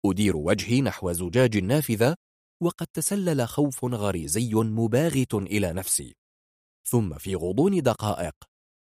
أدير 0.07 0.37
وجهي 0.37 0.81
نحو 0.81 1.13
زجاج 1.13 1.57
النافذة 1.57 2.17
وقد 2.63 2.87
تسلل 2.87 3.49
خوف 3.49 3.85
غريزي 3.85 4.55
مباغت 4.55 5.35
إلى 5.35 5.73
نفسي. 5.73 6.17
ثم 6.89 7.19
في 7.19 7.35
غضون 7.35 7.83
دقائق 7.83 8.35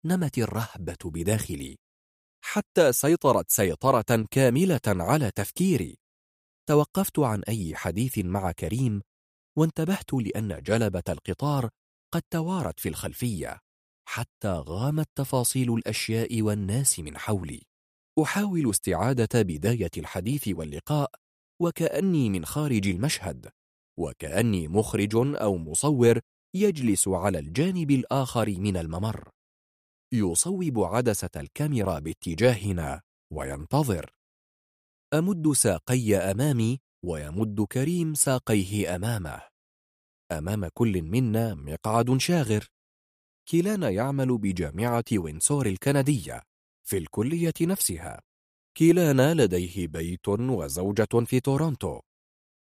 نمت 0.05 0.37
الرهبة 0.37 0.97
بداخلي. 1.05 1.77
حتى 2.43 2.93
سيطرت 2.93 3.51
سيطرة 3.51 4.25
كاملة 4.31 4.81
على 4.87 5.31
تفكيري. 5.31 5.97
توقفت 6.69 7.19
عن 7.19 7.43
أي 7.43 7.75
حديث 7.75 8.17
مع 8.17 8.51
كريم 8.51 9.01
وانتبهت 9.57 10.13
لأن 10.13 10.61
جلبة 10.61 11.03
القطار 11.09 11.69
قد 12.15 12.21
توارت 12.31 12.79
في 12.79 12.89
الخلفية 12.89 13.59
حتى 14.07 14.47
غامت 14.47 15.07
تفاصيل 15.15 15.73
الأشياء 15.73 16.41
والناس 16.41 16.99
من 16.99 17.17
حولي. 17.17 17.61
أحاول 18.21 18.69
استعادة 18.69 19.41
بداية 19.41 19.89
الحديث 19.97 20.47
واللقاء 20.47 21.11
وكأني 21.61 22.29
من 22.29 22.45
خارج 22.45 22.87
المشهد 22.87 23.49
وكأني 23.99 24.67
مخرج 24.67 25.15
أو 25.15 25.57
مصور 25.57 26.19
يجلس 26.55 27.07
على 27.07 27.39
الجانب 27.39 27.91
الآخر 27.91 28.49
من 28.49 28.77
الممر. 28.77 29.29
يصوب 30.13 30.79
عدسة 30.79 31.29
الكاميرا 31.35 31.99
باتجاهنا 31.99 33.01
وينتظر. 33.33 34.11
أمد 35.13 35.51
ساقي 35.51 36.15
أمامي 36.15 36.79
ويمد 37.05 37.61
كريم 37.61 38.13
ساقيه 38.13 38.95
أمامه. 38.95 39.54
أمام 40.31 40.67
كل 40.73 41.01
منا 41.01 41.53
مقعد 41.53 42.17
شاغر. 42.17 42.67
كلانا 43.51 43.89
يعمل 43.89 44.37
بجامعة 44.37 45.05
وينسور 45.13 45.65
الكندية 45.65 46.41
في 46.87 46.97
الكلية 46.97 47.53
نفسها. 47.61 48.21
كلانا 48.77 49.33
لديه 49.33 49.87
بيت 49.87 50.27
وزوجة 50.29 51.25
في 51.25 51.39
تورونتو. 51.39 51.99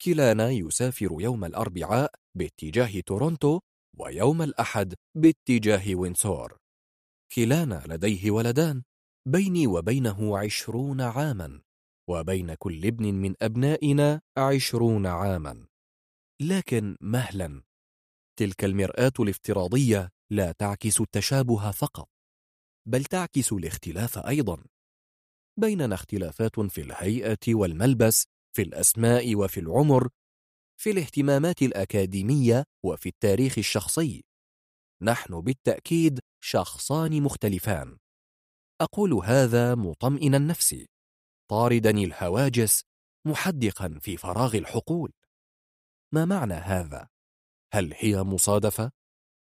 كلانا 0.04 0.50
يسافر 0.50 1.16
يوم 1.20 1.44
الأربعاء 1.44 2.14
باتجاه 2.34 3.00
تورونتو 3.00 3.60
ويوم 3.98 4.42
الأحد 4.42 4.94
باتجاه 5.14 5.94
وينسور 5.94 6.56
كلانا 7.34 7.82
لديه 7.86 8.30
ولدان 8.30 8.82
بيني 9.28 9.66
وبينه 9.66 10.38
عشرون 10.38 11.00
عاما 11.00 11.60
وبين 12.08 12.54
كل 12.54 12.86
ابن 12.86 13.14
من 13.14 13.34
أبنائنا 13.42 14.20
عشرون 14.36 15.06
عاما. 15.06 15.66
لكن 16.40 16.96
مهلا. 17.00 17.62
تلك 18.38 18.64
المرآة 18.64 19.12
الافتراضية 19.20 20.10
لا 20.30 20.52
تعكس 20.52 21.00
التشابه 21.00 21.70
فقط 21.70 22.08
بل 22.88 23.04
تعكس 23.04 23.52
الاختلاف 23.52 24.18
أيضا. 24.18 24.64
بيننا 25.60 25.94
اختلافات 25.94 26.60
في 26.60 26.80
الهيئة 26.80 27.38
والملبس 27.48 28.26
في 28.56 28.62
الأسماء 28.62 29.36
وفي 29.36 29.60
العمر 29.60 30.08
في 30.80 30.90
الاهتمامات 30.90 31.62
الأكاديمية 31.62 32.64
وفي 32.84 33.08
التاريخ 33.08 33.58
الشخصي. 33.58 34.24
نحن 35.02 35.40
بالتأكيد 35.40 36.20
شخصان 36.40 37.22
مختلفان. 37.22 37.98
أقول 38.80 39.12
هذا 39.12 39.74
مطمئنا 39.74 40.38
نفسي. 40.38 40.88
طاردا 41.50 41.90
الهواجس 41.90 42.82
محدقا 43.26 43.98
في 44.02 44.16
فراغ 44.16 44.56
الحقول. 44.56 45.12
ما 46.16 46.24
معنى 46.24 46.54
هذا؟ 46.54 47.08
هل 47.74 47.94
هي 47.96 48.22
مصادفة؟ 48.22 48.90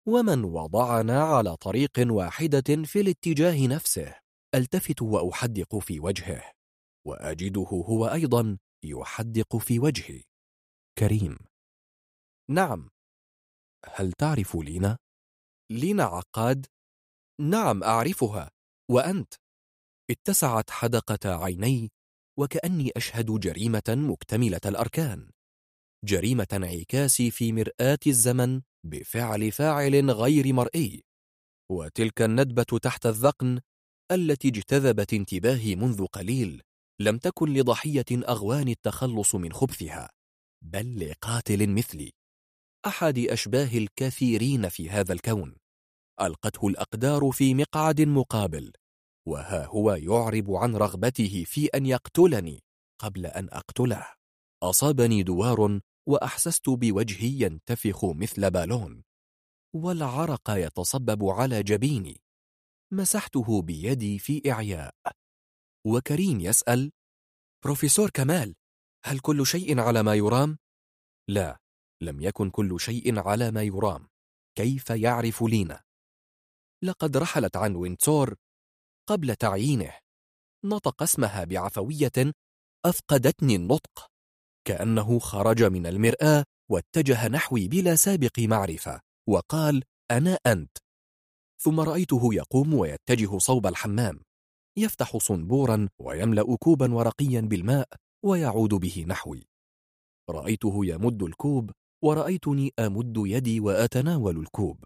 ومن 0.09 0.45
وضعنا 0.45 1.23
على 1.23 1.57
طريق 1.57 1.91
واحدة 1.99 2.85
في 2.85 3.01
الاتجاه 3.01 3.67
نفسه 3.67 4.15
ألتفت 4.55 5.03
وأحدق 5.03 5.79
في 5.79 6.01
وجهه 6.01 6.53
وأجده 7.07 7.61
هو 7.61 8.07
أيضا 8.07 8.59
يحدق 8.85 9.57
في 9.57 9.79
وجهي 9.79 10.23
كريم 10.99 11.39
نعم 12.51 12.91
هل 13.95 14.13
تعرف 14.13 14.57
لينا؟ 14.57 14.99
لينا 15.71 16.05
عقاد؟ 16.05 16.67
نعم 17.41 17.85
أعرفها 17.85 18.51
وأنت 18.91 19.35
اتسعت 20.11 20.71
حدقة 20.71 21.45
عيني 21.45 21.91
وكأني 22.39 22.91
أشهد 22.97 23.27
جريمة 23.41 23.83
مكتملة 23.89 24.61
الأركان 24.67 25.31
جريمة 26.05 26.47
انعكاسي 26.53 27.31
في 27.31 27.53
مرآة 27.53 27.99
الزمن 28.07 28.61
بفعل 28.85 29.53
فاعل 29.53 30.11
غير 30.11 30.53
مرئي. 30.53 31.05
وتلك 31.71 32.23
الندبة 32.23 32.79
تحت 32.83 33.07
الذقن 33.07 33.61
التي 34.13 34.49
اجتذبت 34.49 35.15
انتباهي 35.15 35.77
منذ 35.77 36.07
قليل 36.07 36.63
لم 37.01 37.19
تكن 37.19 37.53
لضحية 37.53 38.05
أغوان 38.13 38.69
التخلص 38.69 39.35
من 39.35 39.53
خبثها 39.53 40.11
بل 40.65 41.11
لقاتل 41.11 41.69
مثلي. 41.69 42.13
أحد 42.87 43.19
أشباه 43.19 43.79
الكثيرين 43.79 44.69
في 44.69 44.91
هذا 44.91 45.13
الكون. 45.13 45.57
ألقته 46.21 46.69
الأقدار 46.69 47.31
في 47.31 47.55
مقعد 47.55 48.01
مقابل 48.01 48.73
وها 49.29 49.67
هو 49.67 49.93
يعرب 49.93 50.51
عن 50.51 50.77
رغبته 50.77 51.45
في 51.47 51.67
أن 51.67 51.87
يقتلني 51.87 52.63
قبل 53.01 53.27
أن 53.27 53.49
أقتله. 53.53 54.07
أصابني 54.63 55.23
دوار 55.23 55.81
وأحسست 56.09 56.69
بوجهي 56.69 57.41
ينتفخ 57.41 58.05
مثل 58.05 58.51
بالون 58.51 59.05
والعرق 59.75 60.51
يتصبب 60.51 61.25
على 61.25 61.63
جبيني. 61.63 62.21
مسحته 62.93 63.63
بيدي 63.63 64.19
في 64.19 64.53
إعياء. 64.53 64.95
وكريم 65.87 66.41
يسأل 66.41 66.93
بروفيسور 67.65 68.11
كمال 68.11 68.55
هل 69.05 69.19
كل 69.19 69.47
شيء 69.47 69.81
على 69.81 70.03
ما 70.03 70.15
يرام؟ 70.15 70.59
لا 71.29 71.59
لم 72.03 72.21
يكن 72.21 72.51
كل 72.51 72.81
شيء 72.81 73.19
على 73.19 73.51
ما 73.51 73.63
يرام. 73.63 74.09
كيف 74.55 74.91
يعرف 74.91 75.43
لينا؟ 75.43 75.83
لقد 76.85 77.17
رحلت 77.17 77.57
عن 77.57 77.77
وينتسور 77.77 78.37
قبل 79.09 79.37
تعيينه. 79.37 79.99
نطق 80.65 81.03
اسمها 81.03 81.45
بعفوية 81.45 82.33
أفقدتني 82.85 83.57
النطق. 83.57 84.11
كأنه 84.69 85.19
خرج 85.19 85.63
من 85.63 85.87
المرآة 85.87 86.45
واتجه 86.71 87.29
نحوي 87.29 87.69
بلا 87.69 87.95
سابق 87.95 88.39
معرفة 88.39 89.01
وقال 89.29 89.83
أنا 90.11 90.39
أنت. 90.47 90.79
ثم 91.63 91.81
رأيته 91.81 92.35
يقوم 92.35 92.75
ويتجه 92.75 93.39
صوب 93.39 93.67
الحمام. 93.67 94.21
يفتح 94.79 95.17
صنبورا 95.17 95.89
ويملأ 95.99 96.57
كوبا 96.57 96.95
ورقيا 96.95 97.41
بالماء 97.41 97.89
ويعود 98.25 98.75
به 98.75 99.05
نحوي. 99.09 99.49
رأيته 100.31 100.87
يمد 100.87 101.23
الكوب 101.23 101.71
ورأيتني 102.05 102.73
أمد 102.79 103.15
يدي 103.17 103.61
وأتناول 103.61 104.39
الكوب. 104.39 104.85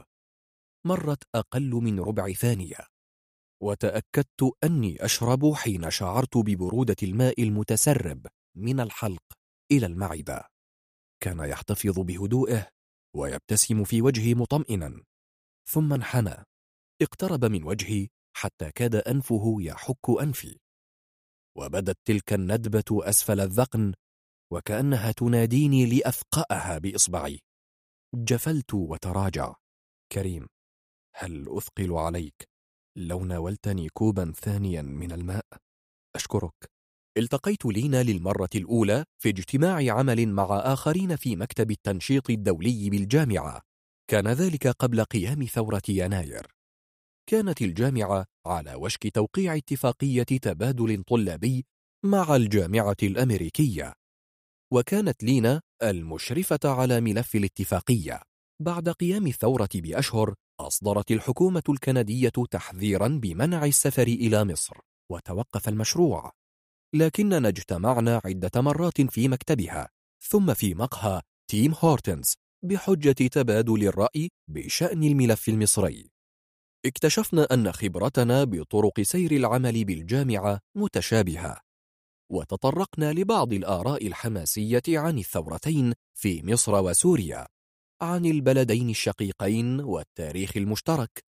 مرت 0.87 1.23
أقل 1.35 1.71
من 1.71 2.01
ربع 2.01 2.33
ثانية. 2.33 2.87
وتأكدت 3.63 4.53
أني 4.65 5.05
أشرب 5.05 5.55
حين 5.55 5.91
شعرت 5.91 6.37
ببرودة 6.37 6.97
الماء 7.03 7.43
المتسرب 7.43 8.27
من 8.57 8.81
الحلق. 8.81 9.42
إلى 9.73 9.87
المعدة. 9.87 10.49
كان 11.23 11.39
يحتفظ 11.39 11.99
بهدوئه 11.99 12.69
ويبتسم 13.17 13.85
في 13.85 14.03
وجهي 14.03 14.35
مطمئنا. 14.35 15.05
ثم 15.69 15.93
انحنى. 15.93 16.45
اقترب 17.03 17.45
من 17.45 17.65
وجهي 17.65 18.09
حتى 18.37 18.73
كاد 18.73 18.95
أنفه 18.95 19.57
يحك 19.61 20.11
أنفي. 20.23 20.59
وبدت 21.59 21.99
تلك 22.05 22.33
الندبة 22.33 22.85
أسفل 22.91 23.41
الذقن 23.41 23.95
وكأنها 24.53 25.13
تناديني 25.13 25.87
لأثقأها 25.87 26.79
بإصبعي. 26.79 27.41
جفلت 28.15 28.75
وتراجع. 28.75 29.55
كريم 30.13 30.49
هل 31.17 31.57
أثقل 31.57 31.93
عليك 31.93 32.49
لو 32.97 33.25
ناولتني 33.25 33.89
كوبا 33.89 34.33
ثانيا 34.33 34.83
من 34.83 35.13
الماء؟ 35.13 35.47
أشكرك. 36.17 36.72
التقيت 37.17 37.67
لينا 37.67 38.03
للمرة 38.03 38.49
الأولى 38.55 39.05
في 39.23 39.29
اجتماع 39.29 39.95
عمل 39.99 40.29
مع 40.29 40.47
آخرين 40.51 41.17
في 41.17 41.37
مكتب 41.37 41.71
التنشيط 41.71 42.31
الدولي 42.31 42.91
بالجامعة. 42.91 43.63
كان 44.11 44.29
ذلك 44.29 44.67
قبل 44.67 45.05
قيام 45.05 45.45
ثورة 45.45 45.83
يناير. 45.89 46.47
كانت 47.31 47.63
الجامعة 47.63 48.27
على 48.47 48.75
وشك 48.75 49.09
توقيع 49.15 49.57
اتفاقية 49.57 50.23
تبادل 50.23 51.03
طلابي 51.03 51.65
مع 52.05 52.37
الجامعة 52.37 52.97
الأمريكية. 53.03 53.93
وكانت 54.73 55.23
لينا 55.23 55.61
المشرفة 55.83 56.61
على 56.65 57.01
ملف 57.01 57.35
الاتفاقية. 57.35 58.23
بعد 58.63 58.89
قيام 58.89 59.27
الثورة 59.27 59.69
بأشهر 59.75 60.35
أصدرت 60.61 61.11
الحكومة 61.11 61.63
الكندية 61.69 62.33
تحذيرا 62.51 63.09
بمنع 63.09 63.65
السفر 63.65 64.07
إلى 64.07 64.45
مصر 64.45 64.77
وتوقف 65.13 65.69
المشروع. 65.69 66.42
لكننا 66.95 67.49
اجتمعنا 67.49 68.21
عدة 68.25 68.61
مرات 68.61 69.01
في 69.01 69.29
مكتبها 69.29 69.89
ثم 70.21 70.55
في 70.55 70.75
مقهى 70.75 71.23
تيم 71.51 71.75
هورتنز 71.81 72.35
بحجة 72.65 73.29
تبادل 73.29 73.85
الرأي 73.89 74.31
بشأن 74.49 75.05
الملف 75.05 75.49
المصري. 75.49 76.11
اكتشفنا 76.87 77.47
أن 77.55 77.73
خبرتنا 77.73 78.45
بطرق 78.45 79.01
سير 79.01 79.33
العمل 79.33 79.85
بالجامعة 79.85 80.61
متشابهة 80.77 81.61
وتطرقنا 82.33 83.13
لبعض 83.13 83.53
الآراء 83.53 84.07
الحماسية 84.07 84.83
عن 84.89 85.19
الثورتين 85.19 85.93
في 86.15 86.43
مصر 86.47 86.83
وسوريا 86.83 87.47
عن 88.01 88.27
البلدين 88.27 88.91
الشقيقين 88.91 89.81
والتاريخ 89.81 90.57
المشترك. 90.57 91.25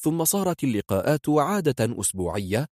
ثم 0.00 0.24
صارت 0.24 0.64
اللقاءات 0.64 1.28
عادة 1.28 2.00
أسبوعية 2.00 2.66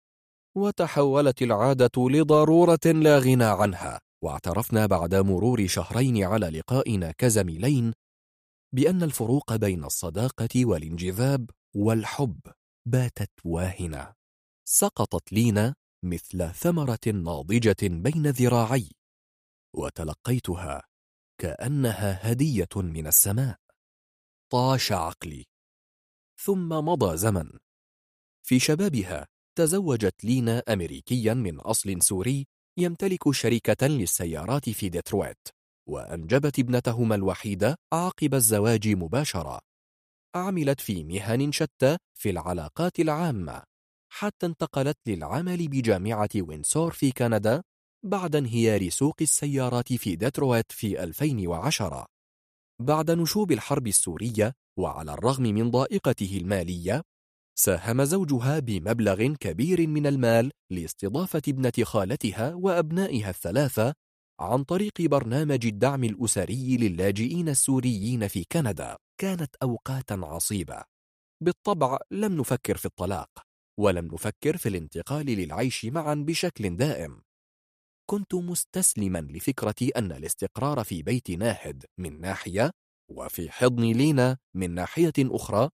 وتحولت 0.56 1.42
العادة 1.42 2.10
لضرورة 2.10 2.86
لا 2.86 3.20
غنى 3.20 3.44
عنها. 3.44 4.02
واعترفنا 4.24 4.86
بعد 4.86 5.16
مرور 5.16 5.68
شهرين 5.68 6.24
على 6.24 6.50
لقائنا 6.50 7.12
كزميلين 7.12 7.94
بأن 8.76 9.04
الفروق 9.04 9.56
بين 9.56 9.84
الصداقة 9.84 10.66
والانجذاب 10.66 11.50
والحب 11.76 12.40
باتت 12.88 13.32
واهنة. 13.46 14.14
سقطت 14.68 15.34
لينا 15.34 15.76
مثل 16.06 16.50
ثمرة 16.54 17.08
ناضجة 17.08 17.76
بين 17.82 18.28
ذراعي 18.28 18.90
وتلقيتها 19.76 20.84
كأنها 21.42 22.32
هدية 22.32 22.70
من 22.76 23.08
السماء. 23.08 23.58
طاش 24.52 24.92
عقلي. 24.92 25.46
ثم 26.40 26.70
مضى 26.70 27.18
زمن. 27.18 27.50
في 28.46 28.60
شبابها 28.60 29.28
تزوجت 29.56 30.24
لينا 30.24 30.64
أمريكيا 30.70 31.34
من 31.34 31.60
أصل 31.60 32.02
سوري 32.02 32.46
يمتلك 32.80 33.32
شركة 33.32 33.88
للسيارات 33.88 34.70
في 34.70 34.90
ديترويت 34.90 35.48
وأنجبت 35.90 36.60
ابنتهما 36.60 37.16
الوحيدة 37.16 37.76
عقب 37.94 38.34
الزواج 38.34 38.88
مباشرة. 38.88 39.60
عملت 40.36 40.82
في 40.82 41.04
مهن 41.04 41.52
شتى 41.52 41.98
في 42.20 42.30
العلاقات 42.30 43.00
العامة 43.00 43.64
حتى 44.14 44.46
انتقلت 44.46 44.98
للعمل 45.08 45.68
بجامعة 45.68 46.30
وينسور 46.36 46.92
في 46.92 47.12
كندا 47.12 47.62
بعد 48.06 48.36
انهيار 48.36 48.90
سوق 48.90 49.16
السيارات 49.22 49.94
في 49.94 50.16
ديترويت 50.16 50.72
في 50.72 51.04
2010 51.04 52.06
بعد 52.82 53.12
نشوب 53.12 53.52
الحرب 53.52 53.88
السورية 53.88 54.54
وعلى 54.80 55.14
الرغم 55.14 55.44
من 55.44 55.72
ضائقته 55.72 56.38
المالية 56.38 57.02
ساهم 57.58 58.04
زوجها 58.04 58.60
بمبلغ 58.60 59.34
كبير 59.34 59.88
من 59.88 60.08
المال 60.08 60.52
لاستضافة 60.72 61.42
ابنة 61.48 61.72
خالتها 61.84 62.54
وأبنائها 62.54 63.30
الثلاثة 63.30 63.94
عن 64.40 64.64
طريق 64.64 65.02
برنامج 65.02 65.66
الدعم 65.66 66.04
الأسري 66.04 66.78
للاجئين 66.78 67.50
السوريين 67.50 68.28
في 68.28 68.46
كندا. 68.52 68.98
كانت 69.22 69.56
أوقاتا 69.64 70.14
عصيبة. 70.14 70.84
بالطبع 71.44 71.98
لم 72.12 72.38
نفكر 72.38 72.78
في 72.78 72.86
الطلاق 72.86 73.30
ولم 73.80 74.06
نفكر 74.06 74.58
في 74.58 74.70
الانتقال 74.70 75.26
للعيش 75.26 75.86
معا 75.86 76.16
بشكل 76.16 76.78
دائم. 76.78 77.22
كنت 78.10 78.36
مستسلما 78.36 79.20
لفكرة 79.20 79.90
أن 79.96 80.12
الاستقرار 80.12 80.84
في 80.84 81.04
بيت 81.04 81.32
ناهد 81.32 81.86
من 82.00 82.22
ناحية 82.22 82.72
وفي 83.12 83.52
حضن 83.52 83.84
لينا 83.84 84.38
من 84.56 84.72
ناحية 84.72 85.14
أخرى 85.20 85.70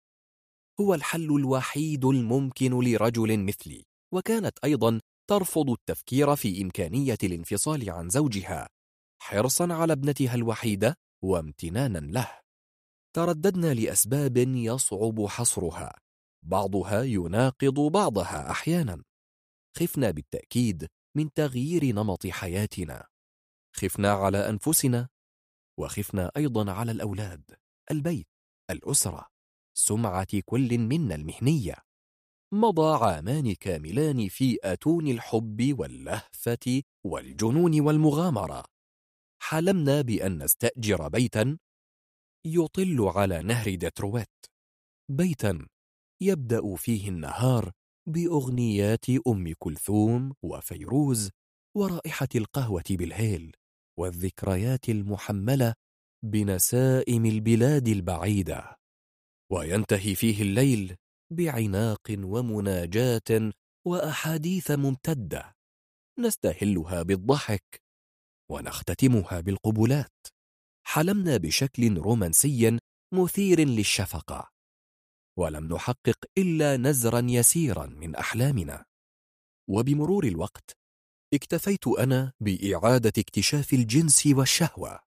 هو 0.81 0.95
الحل 0.95 1.37
الوحيد 1.37 2.05
الممكن 2.05 2.81
لرجل 2.81 3.45
مثلي 3.45 3.85
وكانت 4.15 4.59
أيضا 4.65 5.01
ترفض 5.31 5.71
التفكير 5.71 6.37
في 6.37 6.63
إمكانية 6.63 7.19
الانفصال 7.23 7.91
عن 7.91 8.09
زوجها 8.09 8.69
حرصا 9.23 9.73
على 9.73 9.93
ابنتها 9.93 10.35
الوحيدة 10.35 10.95
وامتنانا 11.25 11.99
له. 11.99 12.41
ترددنا 13.17 13.75
لأسباب 13.75 14.37
يصعب 14.37 15.27
حصرها 15.27 15.95
بعضها 16.43 17.03
يناقض 17.03 17.81
بعضها 17.93 18.51
أحيانا. 18.51 19.03
خفنا 19.77 20.11
بالتأكيد 20.11 20.87
من 21.17 21.33
تغيير 21.33 21.85
نمط 21.85 22.27
حياتنا. 22.27 23.07
خفنا 23.77 24.13
على 24.13 24.49
أنفسنا 24.49 25.09
وخفنا 25.79 26.31
أيضا 26.37 26.73
على 26.73 26.93
الأولاد 26.93 27.57
البيت 27.91 28.29
الأسرة. 28.71 29.36
سمعة 29.79 30.41
كل 30.45 30.79
منا 30.79 31.15
المهنية. 31.15 31.75
مضى 32.55 33.05
عامان 33.05 33.55
كاملان 33.55 34.29
في 34.29 34.59
أتون 34.65 35.09
الحب 35.09 35.79
واللهفة 35.79 36.83
والجنون 37.05 37.81
والمغامرة. 37.81 38.65
حلمنا 39.43 40.01
بأن 40.01 40.43
نستأجر 40.43 41.09
بيتا 41.09 41.59
يطل 42.47 43.01
على 43.01 43.43
نهر 43.43 43.75
ديترويت 43.75 44.47
بيتا 45.11 45.67
يبدأ 46.23 46.77
فيه 46.77 47.09
النهار 47.09 47.73
بأغنيات 48.09 49.05
أم 49.29 49.53
كلثوم 49.59 50.33
وفيروز 50.43 51.31
ورائحة 51.77 52.29
القهوة 52.35 52.85
بالهيل 52.91 53.57
والذكريات 53.99 54.89
المحملة 54.89 55.75
بنسائم 56.25 57.27
البلاد 57.27 57.89
البعيدة. 57.89 58.77
وينتهي 59.53 60.15
فيه 60.15 60.43
الليل 60.43 60.97
بعناق 61.33 62.11
ومناجاة 62.11 63.53
وأحاديث 63.87 64.71
ممتدة. 64.71 65.57
نستهلها 66.19 67.03
بالضحك 67.03 67.83
ونختتمها 68.51 69.41
بالقبلات. 69.41 70.27
حلمنا 70.87 71.37
بشكل 71.37 71.99
رومانسي 71.99 72.79
مثير 73.15 73.61
للشفقة. 73.61 74.51
ولم 75.39 75.75
نحقق 75.75 76.25
إلا 76.39 76.77
نزرا 76.77 77.27
يسيرا 77.31 77.87
من 77.87 78.15
أحلامنا. 78.15 78.85
وبمرور 79.71 80.25
الوقت 80.25 80.77
اكتفيت 81.35 81.89
أنا 81.89 82.33
بإعادة 82.41 83.13
اكتشاف 83.19 83.73
الجنس 83.73 84.27
والشهوة. 84.27 85.06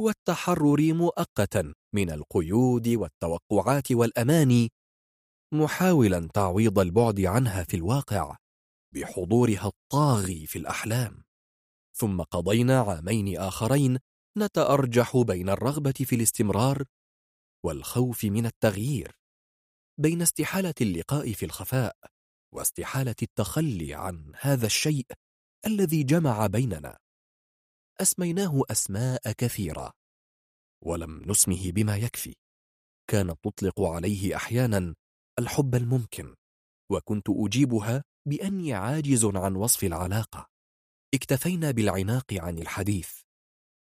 والتحرر 0.00 0.94
مؤقتا 0.94 1.74
من 1.94 2.10
القيود 2.10 2.88
والتوقعات 2.88 3.92
والأماني 3.92 4.70
محاولا 5.54 6.28
تعويض 6.34 6.78
البعد 6.78 7.20
عنها 7.20 7.64
في 7.64 7.76
الواقع 7.76 8.36
بحضورها 8.94 9.66
الطاغي 9.66 10.46
في 10.46 10.58
الأحلام. 10.58 11.24
ثم 11.96 12.22
قضينا 12.22 12.80
عامين 12.80 13.38
آخرين 13.38 13.98
نتأرجح 14.38 15.16
بين 15.16 15.48
الرغبة 15.48 15.92
في 15.92 16.14
الاستمرار 16.16 16.84
والخوف 17.64 18.24
من 18.24 18.46
التغيير 18.46 19.12
بين 20.00 20.22
استحالة 20.22 20.74
اللقاء 20.80 21.32
في 21.32 21.44
الخفاء 21.44 21.96
واستحالة 22.54 23.14
التخلي 23.22 23.94
عن 23.94 24.32
هذا 24.40 24.66
الشيء 24.66 25.06
الذي 25.66 26.02
جمع 26.02 26.46
بيننا. 26.46 26.98
أسميناه 28.00 28.62
أسماء 28.70 29.32
كثيرة 29.32 29.92
ولم 30.84 31.22
نسمه 31.30 31.72
بما 31.72 31.96
يكفي. 31.96 32.34
كانت 33.10 33.38
تطلق 33.42 33.80
عليه 33.80 34.36
أحيانا 34.36 34.94
الحب 35.38 35.74
الممكن 35.74 36.34
وكنت 36.92 37.26
أجيبها 37.30 38.04
بأني 38.28 38.72
عاجز 38.74 39.24
عن 39.24 39.56
وصف 39.56 39.84
العلاقة. 39.84 40.46
اكتفينا 41.14 41.70
بالعناق 41.70 42.32
عن 42.32 42.58
الحديث 42.58 43.20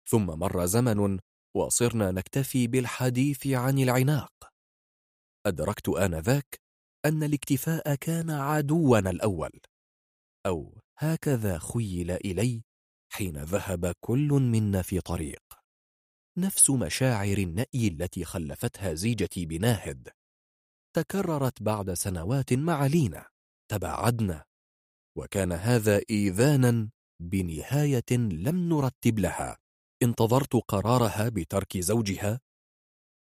ثم 0.10 0.26
مر 0.26 0.66
زمن 0.66 1.20
وصرنا 1.56 2.12
نكتفي 2.12 2.68
بالحديث 2.68 3.47
عن 3.47 3.80
العناق. 3.80 4.34
أدركت 5.45 5.89
آنذاك 5.89 6.60
أن 7.06 7.24
الاكتفاء 7.24 7.95
كان 7.95 8.30
عدونا 8.30 9.10
الأول 9.10 9.60
أو 10.45 10.78
هكذا 10.97 11.60
خيل 11.60 12.12
إلي 12.12 12.64
حين 13.16 13.38
ذهب 13.38 13.93
كل 13.99 14.28
منا 14.28 14.82
في 14.82 15.01
طريق. 15.01 15.43
نفس 16.38 16.70
مشاعر 16.70 17.38
النأي 17.38 17.88
التي 17.88 18.26
خلفتها 18.26 18.93
زيجتي 18.93 19.45
بناهد 19.45 20.09
تكررت 20.95 21.61
بعد 21.61 21.93
سنوات 21.93 22.53
مع 22.53 22.86
لينا. 22.86 23.28
تباعدنا. 23.72 24.43
وكان 25.18 25.51
هذا 25.51 26.01
إيذانا 26.09 26.89
بنهاية 27.22 28.11
لم 28.11 28.70
نرتب 28.70 29.20
لها. 29.20 29.57
انتظرت 30.03 30.55
قرارها 30.55 31.30
بترك 31.30 31.78
زوجها. 31.78 32.39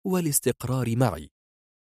والاستقرار 0.06 0.96
معي. 0.96 1.30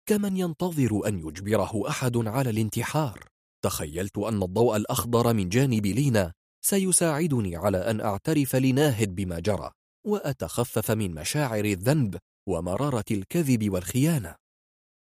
كمن 0.10 0.38
ينتظر 0.38 1.08
أن 1.08 1.20
يجبره 1.28 1.90
أحد 1.90 2.18
على 2.18 2.50
الانتحار؟ 2.50 3.28
تخيلت 3.64 4.18
أن 4.18 4.44
الضوء 4.44 4.76
الأخضر 4.76 5.34
من 5.34 5.50
جانب 5.50 5.86
لينا 5.86 6.34
سيساعدني 6.66 7.56
على 7.56 7.78
أن 7.78 8.02
أعترف 8.02 8.56
لناهد 8.56 9.16
بما 9.16 9.40
جرى 9.40 9.72
وأتخفف 10.08 10.92
من 10.92 11.14
مشاعر 11.16 11.66
الذنب 11.66 12.18
ومرارة 12.50 13.06
الكذب 13.12 13.74
والخيانة. 13.74 14.36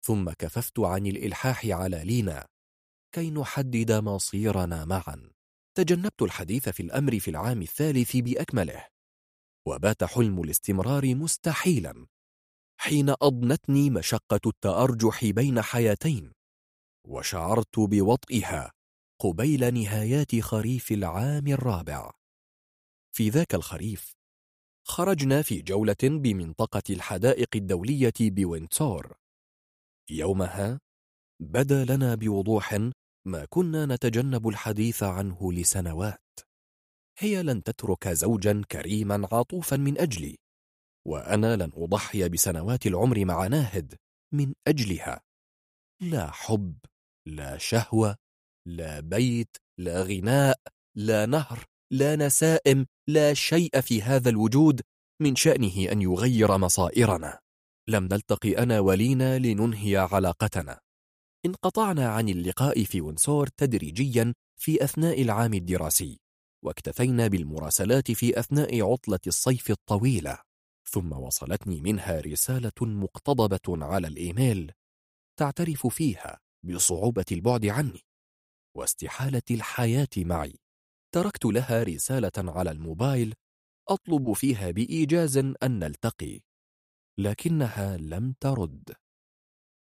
ثم 0.06 0.30
كففت 0.30 0.80
عن 0.80 1.08
الإلحاح 1.08 1.66
على 1.66 2.04
لينا. 2.04 2.46
كي 3.16 3.32
نحدد 3.32 3.92
مصيرنا 3.92 4.86
معا. 4.86 5.30
تجنبت 5.78 6.22
الحديث 6.22 6.70
في 6.70 6.84
الأمر 6.84 7.20
في 7.20 7.32
العام 7.32 7.62
الثالث 7.62 8.18
بأكمله. 8.18 8.88
وبات 9.68 10.04
حلم 10.04 10.42
الاستمرار 10.42 11.16
مستحيلا. 11.16 12.06
حين 12.82 13.10
أضنتني 13.10 13.90
مشقة 13.90 14.40
التأرجح 14.46 15.26
بين 15.26 15.62
حياتين. 15.62 16.32
وشعرت 17.08 17.80
بوطئها. 17.80 18.72
قبيل 19.24 19.74
نهايات 19.74 20.40
خريف 20.40 20.92
العام 20.92 21.48
الرابع. 21.48 22.12
في 23.16 23.30
ذاك 23.30 23.56
الخريف 23.56 24.14
خرجنا 24.88 25.42
في 25.42 25.62
جولة 25.62 25.96
بمنطقة 26.04 26.84
الحدائق 26.90 27.50
الدولية 27.56 28.14
بوينتسور. 28.22 29.18
يومها 30.10 30.80
بدا 31.42 31.86
لنا 31.86 32.16
بوضوح 32.16 32.74
ما 33.28 33.46
كنا 33.50 33.86
نتجنب 33.86 34.48
الحديث 34.48 35.04
عنه 35.04 35.54
لسنوات. 35.54 36.40
هي 37.18 37.44
لن 37.44 37.64
تترك 37.64 38.08
زوجا 38.08 38.62
كريما 38.72 39.28
عاطوفا 39.32 39.78
من 39.78 39.98
أجلي 39.98 40.36
وأنا 41.08 41.56
لن 41.56 41.72
أضحي 41.74 42.30
بسنوات 42.30 42.88
العمر 42.88 43.26
مع 43.26 43.48
ناهد 43.48 43.96
من 44.34 44.54
أجلها. 44.68 45.22
لا 46.02 46.32
حب 46.32 46.78
لا 47.28 47.58
شهوة 47.58 48.23
لا 48.68 49.00
بيت 49.00 49.58
لا 49.80 50.04
غناء 50.04 50.60
لا 50.98 51.26
نهر 51.26 51.66
لا 51.92 52.16
نسائم 52.16 52.86
لا 53.10 53.34
شيء 53.34 53.82
في 53.82 54.02
هذا 54.02 54.30
الوجود 54.30 54.82
من 55.22 55.36
شأنه 55.36 55.92
أن 55.92 56.02
يغير 56.02 56.58
مصائرنا. 56.58 57.40
لم 57.90 58.04
نلتقي 58.04 58.58
أنا 58.58 58.80
ولينا 58.80 59.40
لننهي 59.40 59.98
علاقتنا. 59.98 60.80
انقطعنا 61.46 62.10
عن 62.10 62.30
اللقاء 62.30 62.84
في 62.84 63.02
ونسور 63.02 63.48
تدريجيا 63.48 64.34
في 64.62 64.84
أثناء 64.84 65.22
العام 65.22 65.54
الدراسي 65.54 66.20
واكتفينا 66.66 67.28
بالمراسلات 67.28 68.12
في 68.12 68.40
أثناء 68.40 68.92
عطلة 68.92 69.20
الصيف 69.28 69.72
الطويلة. 69.72 70.38
ثم 70.90 71.12
وصلتني 71.12 71.82
منها 71.82 72.22
رسالة 72.22 72.72
مقتضبة 72.82 73.86
على 73.86 74.08
الإيميل 74.08 74.72
تعترف 75.40 75.88
فيها 75.88 76.40
بصعوبة 76.64 77.26
البعد 77.32 77.66
عني. 77.66 78.02
واستحالة 78.78 79.42
الحياة 79.52 80.08
معي. 80.18 80.60
تركت 81.14 81.46
لها 81.46 81.84
رسالة 81.84 82.32
على 82.38 82.72
الموبايل 82.72 83.34
أطلب 83.90 84.34
فيها 84.34 84.72
بإيجاز 84.72 85.38
أن 85.38 85.80
نلتقي. 85.80 86.42
لكنها 87.20 87.98
لم 87.98 88.34
ترد. 88.40 88.94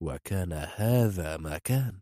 وكان 0.03 0.53
هذا 0.53 1.37
ما 1.37 1.57
كان. 1.57 2.01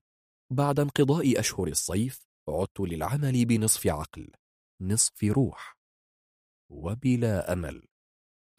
بعد 0.52 0.80
انقضاء 0.80 1.40
أشهر 1.40 1.68
الصيف 1.68 2.28
عدت 2.50 2.80
للعمل 2.80 3.46
بنصف 3.46 3.88
عقل 3.88 4.32
نصف 4.82 5.24
روح. 5.24 5.78
وبلا 6.72 7.54
أمل 7.54 7.88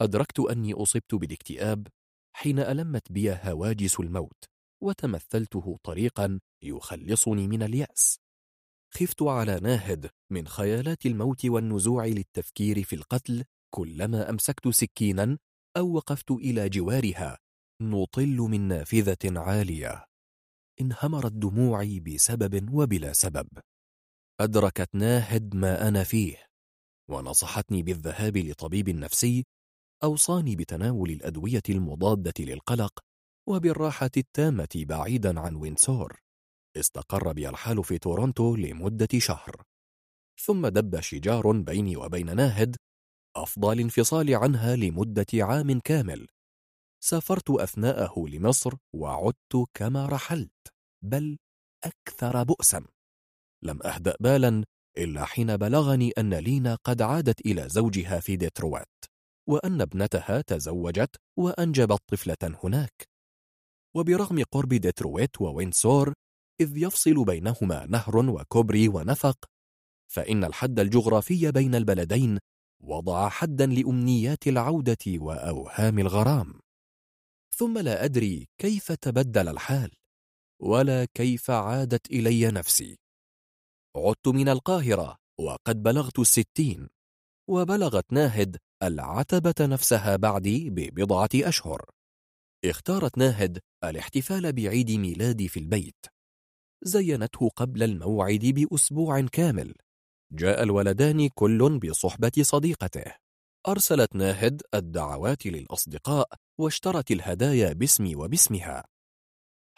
أدركت 0.01 0.39
أني 0.39 0.73
أصبت 0.73 1.15
بالاكتئاب 1.15 1.87
حين 2.35 2.59
ألمت 2.59 3.11
بي 3.11 3.31
هواجس 3.31 3.99
الموت. 3.99 4.54
وتمثلته 4.83 5.77
طريقا 5.83 6.39
يخلصني 6.63 7.47
من 7.47 7.63
اليأس. 7.63 8.19
خفت 8.93 9.21
على 9.21 9.59
ناهد 9.59 10.09
من 10.31 10.47
خيالات 10.47 11.05
الموت 11.05 11.45
والنزوع 11.45 12.05
للتفكير 12.05 12.83
في 12.83 12.95
القتل 12.95 13.43
كلما 13.73 14.29
أمسكت 14.29 14.67
سكينا 14.67 15.37
أو 15.77 15.93
وقفت 15.95 16.31
إلى 16.31 16.69
جوارها 16.69 17.37
نطل 17.81 18.37
من 18.37 18.61
نافذة 18.61 19.39
عالية. 19.39 20.05
انهمرت 20.81 21.31
دموعي 21.31 21.99
بسبب 21.99 22.73
وبلا 22.73 23.13
سبب. 23.13 23.47
أدركت 24.39 24.89
ناهد 24.95 25.55
ما 25.55 25.87
أنا 25.87 26.03
فيه 26.03 26.45
ونصحتني 27.09 27.83
بالذهاب 27.83 28.37
لطبيب 28.37 28.89
نفسي 28.89 29.45
أوصاني 30.03 30.55
بتناول 30.55 31.09
الأدوية 31.09 31.63
المضادة 31.69 32.33
للقلق 32.39 32.99
وبالراحة 33.47 34.09
التامة 34.17 34.67
بعيدا 34.75 35.39
عن 35.39 35.55
وينسور. 35.55 36.19
استقر 36.77 37.33
بي 37.33 37.49
الحال 37.49 37.83
في 37.83 37.97
تورونتو 37.97 38.55
لمدة 38.55 39.07
شهر. 39.17 39.63
ثم 40.39 40.67
دب 40.67 40.99
شجار 40.99 41.51
بيني 41.51 41.97
وبين 41.97 42.35
ناهد 42.35 42.75
أفضى 43.35 43.73
للانفصال 43.73 44.35
عنها 44.35 44.75
لمدة 44.75 45.25
عام 45.33 45.79
كامل. 45.79 46.27
سافرت 47.03 47.49
أثناءه 47.49 48.25
لمصر 48.27 48.73
وعدت 48.95 49.65
كما 49.73 50.05
رحلت 50.05 50.73
بل 51.03 51.37
أكثر 51.83 52.43
بؤسا. 52.43 52.85
لم 53.63 53.83
أهدأ 53.83 54.15
بالا 54.19 54.63
إلا 54.97 55.25
حين 55.25 55.57
بلغني 55.57 56.11
أن 56.17 56.33
لينا 56.33 56.75
قد 56.83 57.01
عادت 57.01 57.45
إلى 57.45 57.69
زوجها 57.69 58.19
في 58.19 58.35
ديترويت 58.35 59.05
وأن 59.49 59.81
ابنتها 59.81 60.41
تزوجت 60.41 61.15
وأنجبت 61.37 61.99
طفلة 62.07 62.57
هناك. 62.63 63.14
وبرغم 63.95 64.43
قرب 64.51 64.69
ديترويت 64.73 65.41
ووينسور 65.41 66.13
إذ 66.61 66.77
يفصل 66.77 67.25
بينهما 67.25 67.85
نهر 67.85 68.17
وكوبري 68.17 68.87
ونفق 68.87 69.45
فإن 70.11 70.43
الحد 70.43 70.79
الجغرافي 70.79 71.51
بين 71.51 71.75
البلدين 71.75 72.39
وضع 72.83 73.29
حدا 73.29 73.65
لأمنيات 73.65 74.47
العودة 74.47 74.97
وأوهام 75.07 75.99
الغرام. 75.99 76.59
ثم 77.55 77.77
لا 77.77 78.05
أدري 78.05 78.47
كيف 78.57 78.91
تبدل 78.91 79.47
الحال 79.47 79.91
ولا 80.61 81.05
كيف 81.13 81.51
عادت 81.51 82.11
إلي 82.11 82.51
نفسي. 82.51 82.97
عدت 83.97 84.27
من 84.27 84.49
القاهرة 84.49 85.17
وقد 85.39 85.83
بلغت 85.83 86.19
الستين 86.19 86.87
وبلغت 87.49 88.13
ناهد 88.13 88.57
العتبة 88.83 89.55
نفسها 89.61 90.15
بعدي 90.15 90.69
ببضعة 90.69 91.29
أشهر. 91.35 91.94
اختارت 92.65 93.17
ناهد 93.17 93.59
الاحتفال 93.83 94.53
بعيد 94.53 94.91
ميلادي 94.91 95.47
في 95.47 95.59
البيت. 95.59 96.05
زينته 96.83 97.49
قبل 97.49 97.83
الموعد 97.83 98.45
بأسبوع 98.45 99.21
كامل. 99.21 99.73
جاء 100.31 100.63
الولدان 100.63 101.29
كل 101.29 101.79
بصحبة 101.79 102.31
صديقته. 102.41 103.15
أرسلت 103.67 104.15
ناهد 104.15 104.61
الدعوات 104.73 105.45
للأصدقاء 105.45 106.27
واشترت 106.59 107.11
الهدايا 107.11 107.73
باسمي 107.73 108.15
وباسمها. 108.15 108.85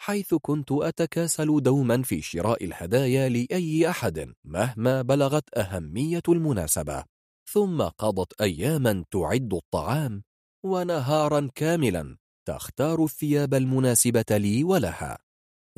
حيث 0.00 0.34
كنت 0.34 0.72
أتكاسل 0.72 1.62
دوما 1.62 2.02
في 2.02 2.22
شراء 2.22 2.64
الهدايا 2.64 3.28
لأي 3.28 3.90
أحد 3.90 4.32
مهما 4.44 5.02
بلغت 5.02 5.58
أهمية 5.58 6.22
المناسبة. 6.28 7.04
ثم 7.52 7.82
قضت 7.82 8.40
أياما 8.40 9.04
تعد 9.10 9.54
الطعام 9.54 10.22
ونهارا 10.64 11.50
كاملا. 11.54 12.16
تختار 12.48 13.04
الثياب 13.04 13.54
المناسبة 13.54 14.24
لي 14.30 14.64
ولها 14.64 15.18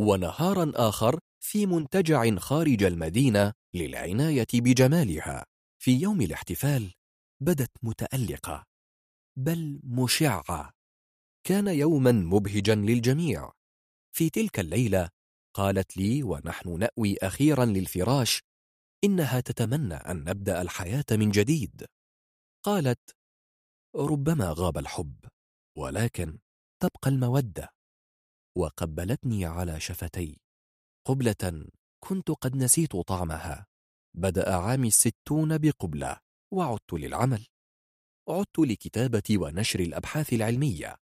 ونهارا 0.01 0.73
آخر 0.75 1.19
في 1.41 1.67
منتجع 1.67 2.37
خارج 2.37 2.83
المدينة 2.83 3.53
للعناية 3.75 4.47
بجمالها. 4.55 5.47
في 5.83 5.91
يوم 5.97 6.21
الاحتفال 6.21 6.93
بدت 7.43 7.71
متألقة 7.83 8.65
بل 9.39 9.81
مشعة. 9.85 10.73
كان 11.47 11.69
يوما 11.69 12.13
مبهجا 12.13 12.75
للجميع. 12.75 13.53
في 14.17 14.31
تلك 14.31 14.61
الليلة 14.61 15.09
قالت 15.55 15.97
لي 15.97 16.23
ونحن 16.23 16.79
نأوي 16.79 17.17
أخيرا 17.23 17.65
للفراش 17.65 18.43
إنها 19.05 19.41
تتمنى 19.41 19.95
أن 19.95 20.25
نبدأ 20.25 20.63
الحياة 20.63 21.05
من 21.13 21.31
جديد. 21.31 21.87
قالت 22.63 23.17
ربما 23.97 24.55
غاب 24.59 24.79
الحب 24.79 25.25
ولكن 25.79 26.39
تبقى 26.81 27.11
المودة. 27.11 27.75
وقبلتني 28.59 29.45
على 29.45 29.81
شفتي. 29.81 30.41
قبلة 31.07 31.69
كنت 32.05 32.31
قد 32.31 32.57
نسيت 32.57 32.97
طعمها. 32.97 33.67
بدأ 34.17 34.57
عامي 34.57 34.89
الستون 34.89 35.59
بقبلة 35.59 36.21
وعدت 36.53 36.93
للعمل. 36.93 37.47
عدت 38.29 38.59
لكتابة 38.59 39.23
ونشر 39.31 39.81
الأبحاث 39.81 40.33
العلمية. 40.33 40.97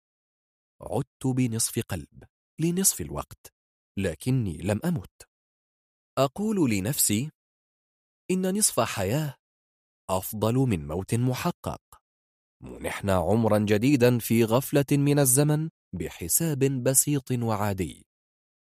عدت 0.81 1.27
بنصف 1.27 1.79
قلب 1.89 2.25
لنصف 2.61 3.01
الوقت 3.01 3.55
لكني 3.99 4.59
لم 4.59 4.81
أمت. 4.85 5.29
أقول 6.19 6.71
لنفسي 6.71 7.31
إن 8.31 8.59
نصف 8.59 8.81
حياة 8.81 9.35
أفضل 10.11 10.55
من 10.55 10.87
موت 10.87 11.15
محقق. 11.15 11.98
منحنا 12.63 13.15
عمرا 13.15 13.59
جديدا 13.59 14.19
في 14.19 14.45
غفلة 14.45 14.85
من 14.93 15.19
الزمن 15.19 15.69
بحساب 15.95 16.59
بسيط 16.59 17.31
وعادي. 17.31 18.07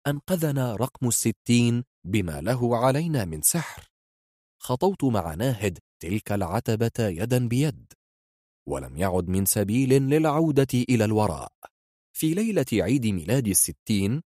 أنقذنا 0.06 0.76
رقم 0.76 1.08
الستين 1.08 1.84
بما 2.06 2.40
له 2.40 2.76
علينا 2.76 3.24
من 3.24 3.42
سحر. 3.42 3.88
خطوت 4.62 5.04
مع 5.04 5.34
ناهد 5.34 5.78
تلك 6.02 6.32
العتبة 6.32 6.98
يدا 6.98 7.48
بيد. 7.48 7.92
ولم 8.68 8.96
يعد 8.96 9.28
من 9.28 9.44
سبيل 9.44 9.90
للعودة 10.02 10.68
إلى 10.74 11.04
الوراء. 11.04 11.52
في 12.16 12.34
ليلة 12.34 12.66
عيد 12.72 13.06
ميلاد 13.06 13.48
الستين 13.48 14.22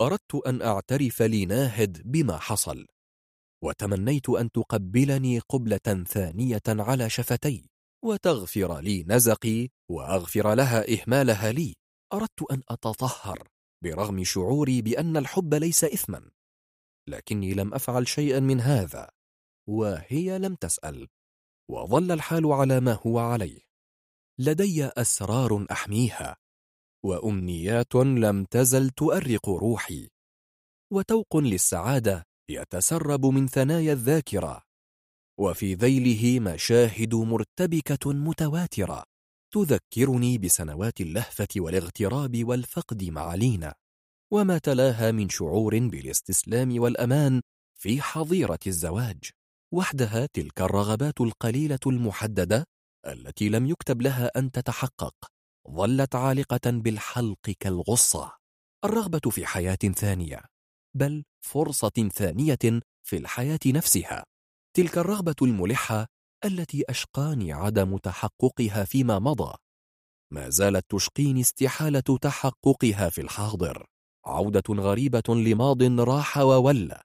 أردت 0.00 0.34
أن 0.46 0.62
أعترف 0.62 1.22
لناهد 1.22 2.02
بما 2.04 2.38
حصل 2.38 2.86
وتمنيت 3.64 4.28
أن 4.28 4.50
تقبلني 4.50 5.38
قبلة 5.38 6.04
ثانية 6.08 6.62
على 6.68 7.10
شفتي 7.10 7.70
وتغفر 8.04 8.80
لي 8.80 9.04
نزقي 9.08 9.68
وأغفر 9.90 10.54
لها 10.54 10.84
إهمالها 10.94 11.52
لي. 11.52 11.74
أردت 12.12 12.42
أن 12.50 12.62
أتطهر 12.68 13.48
برغم 13.84 14.24
شعوري 14.24 14.82
بأن 14.82 15.16
الحب 15.16 15.54
ليس 15.54 15.84
إثما. 15.84 16.30
لكني 17.08 17.54
لم 17.54 17.74
أفعل 17.74 18.08
شيئا 18.08 18.40
من 18.40 18.60
هذا 18.60 19.10
وهي 19.68 20.38
لم 20.38 20.54
تسأل 20.54 21.08
وظل 21.70 22.12
الحال 22.12 22.52
على 22.52 22.80
ما 22.80 22.98
هو 23.06 23.18
عليه. 23.18 23.60
لدي 24.40 24.84
أسرار 24.84 25.66
أحميها 25.70 26.36
وأمنيات 27.04 27.94
لم 27.94 28.44
تزل 28.44 28.90
تؤرق 28.90 29.48
روحي 29.48 30.08
وتوق 30.92 31.36
للسعادة 31.36 32.24
يتسرب 32.50 33.26
من 33.26 33.46
ثنايا 33.46 33.92
الذاكرة. 33.92 34.67
وفي 35.38 35.74
ذيله 35.74 36.40
مشاهد 36.40 37.14
مرتبكة 37.14 38.12
متواترة 38.12 39.04
تذكرني 39.54 40.38
بسنوات 40.38 41.00
اللهفة 41.00 41.48
والاغتراب 41.56 42.44
والفقد 42.44 43.04
مع 43.04 43.34
لينا 43.34 43.74
وما 44.32 44.58
تلاها 44.58 45.10
من 45.10 45.28
شعور 45.28 45.78
بالاستسلام 45.78 46.80
والأمان 46.80 47.40
في 47.80 48.02
حظيرة 48.02 48.58
الزواج 48.66 49.30
وحدها 49.74 50.26
تلك 50.32 50.60
الرغبات 50.60 51.20
القليلة 51.20 51.78
المحددة 51.86 52.64
التي 53.06 53.48
لم 53.48 53.66
يكتب 53.66 54.02
لها 54.02 54.30
أن 54.36 54.50
تتحقق 54.50 55.14
ظلت 55.70 56.14
عالقة 56.14 56.70
بالحلق 56.70 57.50
كالغصة. 57.60 58.32
الرغبة 58.84 59.30
في 59.30 59.46
حياة 59.46 59.78
ثانية 59.96 60.40
بل 60.94 61.24
فرصة 61.40 62.08
ثانية 62.14 62.80
في 63.04 63.16
الحياة 63.16 63.58
نفسها. 63.66 64.24
تلك 64.78 64.98
الرغبة 64.98 65.34
الملحة 65.42 66.06
التي 66.44 66.84
أشقاني 66.88 67.52
عدم 67.52 67.96
تحققها 67.96 68.84
فيما 68.84 69.18
مضى. 69.18 69.54
ما 70.32 70.48
زالت 70.48 70.84
تشقيني 70.88 71.40
استحالة 71.40 72.18
تحققها 72.22 73.08
في 73.08 73.20
الحاضر. 73.20 73.86
عودة 74.26 74.62
غريبة 74.70 75.22
لماض 75.28 75.82
راح 76.00 76.38
وولى. 76.38 77.02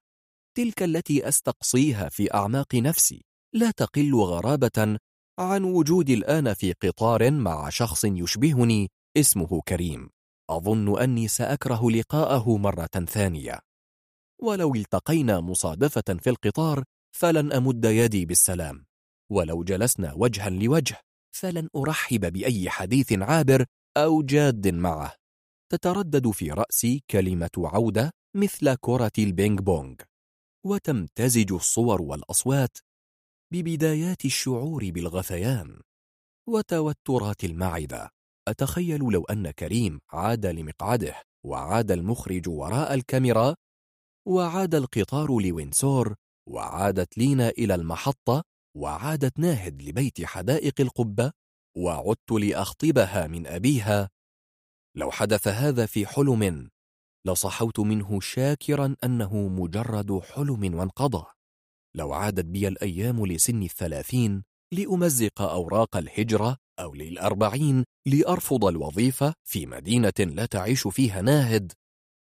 تلك 0.58 0.84
التي 0.84 1.28
أستقصيها 1.28 2.10
في 2.10 2.34
أعماق 2.34 2.76
نفسي. 2.76 3.26
لا 3.54 3.72
تقل 3.72 4.16
غرابة 4.16 4.98
عن 5.40 5.64
وجودي 5.64 6.14
الآن 6.14 6.54
في 6.54 6.74
قطار 6.74 7.32
مع 7.32 7.70
شخص 7.70 8.06
يشبهني 8.06 8.90
اسمه 9.18 9.62
كريم. 9.68 10.10
أظن 10.50 11.00
أني 11.00 11.28
سأكره 11.28 11.92
لقاءه 11.92 12.58
مرة 12.58 13.06
ثانية. 13.08 13.60
ولو 14.42 14.76
التقينا 14.76 15.40
مصادفة 15.40 16.18
في 16.20 16.30
القطار 16.30 16.84
فلن 17.16 17.54
أمد 17.54 17.86
يدي 17.86 18.26
بالسلام. 18.26 18.86
ولو 19.32 19.64
جلسنا 19.64 20.14
وجها 20.14 20.50
لوجه 20.50 21.00
فلن 21.36 21.70
أرحب 21.76 22.34
بأي 22.34 22.70
حديث 22.70 23.14
عابر 23.14 23.66
أو 23.98 24.22
جاد 24.22 24.68
معه. 24.68 25.16
تتردد 25.72 26.30
في 26.32 26.52
رأسي 26.52 27.04
كلمة 27.10 27.50
عودة 27.58 28.12
مثل 28.36 28.76
كرة 28.76 29.12
البينج 29.20 29.60
بونج. 29.60 30.02
وتمتزج 30.66 31.54
الصور 31.54 32.02
والأصوات 32.02 32.78
ببدايات 33.54 34.26
الشعور 34.26 34.90
بالغثيان. 34.90 35.82
وتوترات 36.50 37.44
المعدة. 37.44 38.10
أتخيل 38.48 39.00
لو 39.00 39.24
أن 39.24 39.52
كريم 39.52 40.00
عاد 40.12 40.46
لمقعده 40.46 41.16
وعاد 41.46 41.92
المخرج 41.92 42.50
وراء 42.50 42.94
الكاميرا 42.94 43.56
وعاد 44.28 44.76
القطار 44.76 45.42
لوينسور 45.42 46.16
وعادت 46.50 47.18
لينا 47.18 47.50
إلى 47.50 47.76
المحطة 47.76 48.44
وعادت 48.78 49.40
ناهد 49.40 49.82
لبيت 49.82 50.26
حدائق 50.26 50.82
القبة 50.82 51.32
وعدت 51.78 52.32
لأخطبها 52.32 53.28
من 53.28 53.48
أبيها. 53.48 54.10
لو 54.98 55.12
حدث 55.12 55.48
هذا 55.48 55.86
في 55.86 56.08
حلم 56.08 56.70
لصحوت 57.28 57.80
منه 57.80 58.20
شاكرا 58.20 58.96
أنه 59.04 59.48
مجرد 59.48 60.20
حلم 60.20 60.76
وانقضى. 60.76 61.26
لو 61.96 62.14
عادت 62.14 62.46
بي 62.46 62.68
الأيام 62.68 63.26
لسن 63.26 63.64
الثلاثين 63.64 64.44
لأمزق 64.74 65.42
أوراق 65.42 65.98
الهجرة 65.98 66.58
أو 66.80 66.94
للأربعين 66.96 67.84
لأرفض 68.08 68.66
الوظيفة 68.66 69.34
في 69.44 69.66
مدينة 69.66 70.14
لا 70.20 70.46
تعيش 70.46 70.88
فيها 70.88 71.22
ناهد 71.22 71.72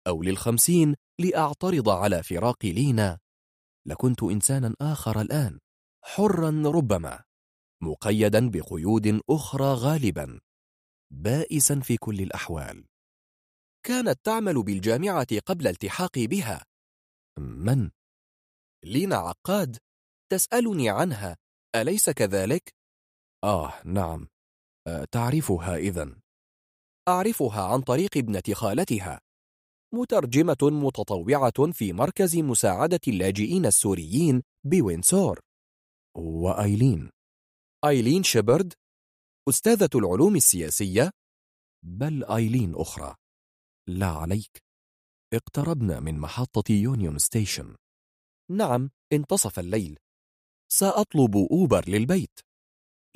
أو 0.06 0.22
للخمسين 0.22 0.94
لأعترض 1.20 1.88
على 1.88 2.22
فراق 2.22 2.64
لينا. 2.64 3.18
لكنت 3.86 4.22
إنسانا 4.22 4.74
آخر 4.80 5.20
الآن 5.20 5.58
حرا 6.04 6.62
ربما 6.66 7.24
مقيدا 7.82 8.50
بقيود 8.50 9.20
أخرى 9.30 9.74
غالبا 9.74 10.40
بائسا 11.12 11.80
في 11.80 11.96
كل 11.96 12.20
الأحوال. 12.20 12.86
كانت 13.86 14.24
تعمل 14.24 14.62
بالجامعة 14.62 15.38
قبل 15.46 15.66
التحاقي 15.66 16.26
بها. 16.26 16.64
من؟ 17.38 17.90
لينا 18.84 19.16
عقاد 19.16 19.78
تسألني 20.32 20.90
عنها. 20.90 21.36
أليس 21.76 22.10
كذلك؟ 22.10 22.74
آه 23.44 23.82
نعم. 23.84 24.28
أه 24.86 25.04
تعرفها 25.04 25.76
إذن. 25.76 26.20
أعرفها 27.08 27.62
عن 27.62 27.80
طريق 27.80 28.16
ابنة 28.16 28.42
خالتها. 28.54 29.20
مترجمة 29.94 30.56
متطوعة 30.62 31.72
في 31.72 31.92
مركز 31.92 32.36
مساعدة 32.36 33.00
اللاجئين 33.08 33.66
السوريين 33.66 34.42
بوينسور. 34.64 35.40
وأيلين. 36.16 37.10
أيلين 37.84 38.22
شيبرد 38.22 38.74
أستاذة 39.48 39.90
العلوم 39.94 40.36
السياسية. 40.36 41.10
بل 41.84 42.24
أيلين 42.24 42.74
أخرى. 42.74 43.14
لا 43.88 44.06
عليك. 44.06 44.62
اقتربنا 45.34 46.00
من 46.00 46.18
محطة 46.18 46.72
Union 46.72 47.18
Station. 47.18 47.76
نعم 48.50 48.90
انتصف 49.12 49.58
الليل. 49.58 49.98
سأطلب 50.72 51.36
أوبر 51.36 51.88
للبيت. 51.88 52.40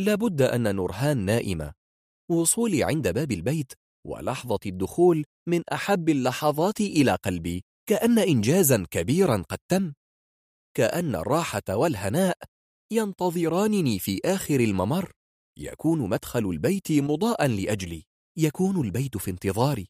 لابد 0.00 0.42
أن 0.42 0.76
نورهان 0.76 1.18
نائمة. 1.18 1.72
وصولي 2.30 2.84
عند 2.84 3.08
باب 3.08 3.32
البيت 3.32 3.72
ولحظة 4.06 4.58
الدخول 4.66 5.24
من 5.48 5.62
أحب 5.72 6.08
اللحظات 6.08 6.80
إلى 6.80 7.14
قلبي 7.14 7.64
كأن 7.88 8.18
إنجازا 8.18 8.86
كبيرا 8.90 9.44
قد 9.48 9.58
تم. 9.68 9.92
كأن 10.76 11.14
الراحة 11.14 11.62
والهناء 11.68 12.38
ينتظرانني 12.92 13.98
في 13.98 14.20
آخر 14.24 14.60
الممر. 14.60 15.12
يكون 15.58 16.08
مدخل 16.08 16.50
البيت 16.50 16.92
مضاء 16.92 17.46
لأجلي. 17.46 18.02
يكون 18.38 18.80
البيت 18.80 19.16
في 19.16 19.30
انتظاري. 19.30 19.86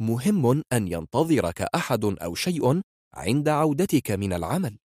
مهم 0.00 0.62
أن 0.72 0.88
ينتظرك 0.88 1.62
أحد 1.62 2.04
أو 2.04 2.34
شيء 2.34 2.82
عند 3.14 3.48
عودتك 3.48 4.10
من 4.10 4.32
العمل. 4.32 4.78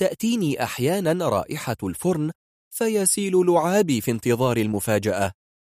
تأتيني 0.00 0.62
أحيانا 0.62 1.28
رائحة 1.28 1.76
الفرن 1.82 2.30
فيسيل 2.74 3.46
لعابي 3.46 4.00
في 4.00 4.10
انتظار 4.10 4.56
المفاجأة. 4.56 5.32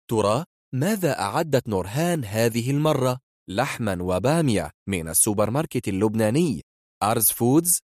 ترى 0.09 0.45
ماذا 0.75 1.19
أعدت 1.19 1.69
نورهان 1.69 2.25
هذه 2.25 2.71
المرة؟ 2.71 3.19
لحما 3.49 3.97
وبامية 4.01 4.71
من 4.89 5.09
السوبر 5.09 5.49
ماركت 5.49 5.87
اللبناني. 5.87 6.61
أرز 7.03 7.31
فودز؟ 7.31 7.79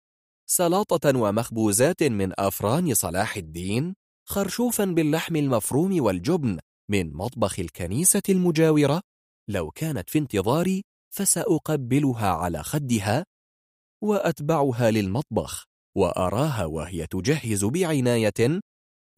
سلاطة 0.49 1.19
ومخبوزات 1.19 2.03
من 2.03 2.39
أفران 2.39 2.93
صلاح 2.93 3.35
الدين 3.37 3.95
خرشوفا 4.29 4.85
باللحم 4.85 5.35
المفروم 5.35 6.03
والجبن 6.03 6.59
من 6.91 7.13
مطبخ 7.13 7.59
الكنيسة 7.59 8.21
المجاورة. 8.29 9.01
لو 9.49 9.71
كانت 9.71 10.09
في 10.09 10.19
انتظاري 10.19 10.83
فسأقبلها 11.15 12.29
على 12.29 12.63
خدها 12.63 13.25
وأتبعها 14.03 14.91
للمطبخ 14.91 15.65
وأراها 15.97 16.65
وهي 16.65 17.07
تجهز 17.07 17.65
بعناية 17.65 18.59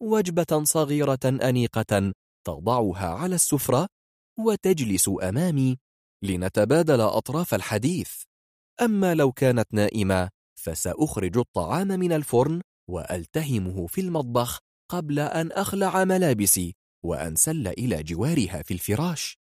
وجبة 0.02 0.64
صغيرة 0.64 1.24
أنيقة. 1.24 2.12
تضعها 2.44 3.08
على 3.14 3.34
السفرة 3.34 3.86
وتجلس 4.38 5.10
أمامي 5.22 5.78
لنتبادل 6.22 7.00
أطراف 7.00 7.54
الحديث. 7.54 8.22
أما 8.80 9.14
لو 9.14 9.32
كانت 9.32 9.74
نائمة 9.74 10.28
فسأخرج 10.58 11.38
الطعام 11.38 11.88
من 11.88 12.12
الفرن 12.12 12.60
وألتهمه 12.90 13.86
في 13.86 14.00
المطبخ 14.00 14.58
قبل 14.90 15.18
أن 15.18 15.52
أخلع 15.52 16.04
ملابسي 16.04 16.74
وأنسل 17.04 17.68
إلى 17.68 18.02
جوارها 18.02 18.62
في 18.62 18.74
الفراش. 18.74 19.38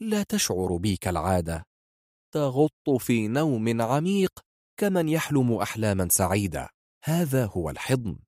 لا 0.00 0.22
تشعر 0.22 0.76
بي 0.76 0.96
كالعادة 0.96 1.64
تغط 2.34 2.90
في 2.98 3.28
نوم 3.28 3.82
عميق 3.82 4.40
كمن 4.80 5.08
يحلم 5.08 5.52
أحلاما 5.52 6.08
سعيدة. 6.10 6.68
هذا 7.04 7.46
هو 7.46 7.70
الحضن. 7.70 8.18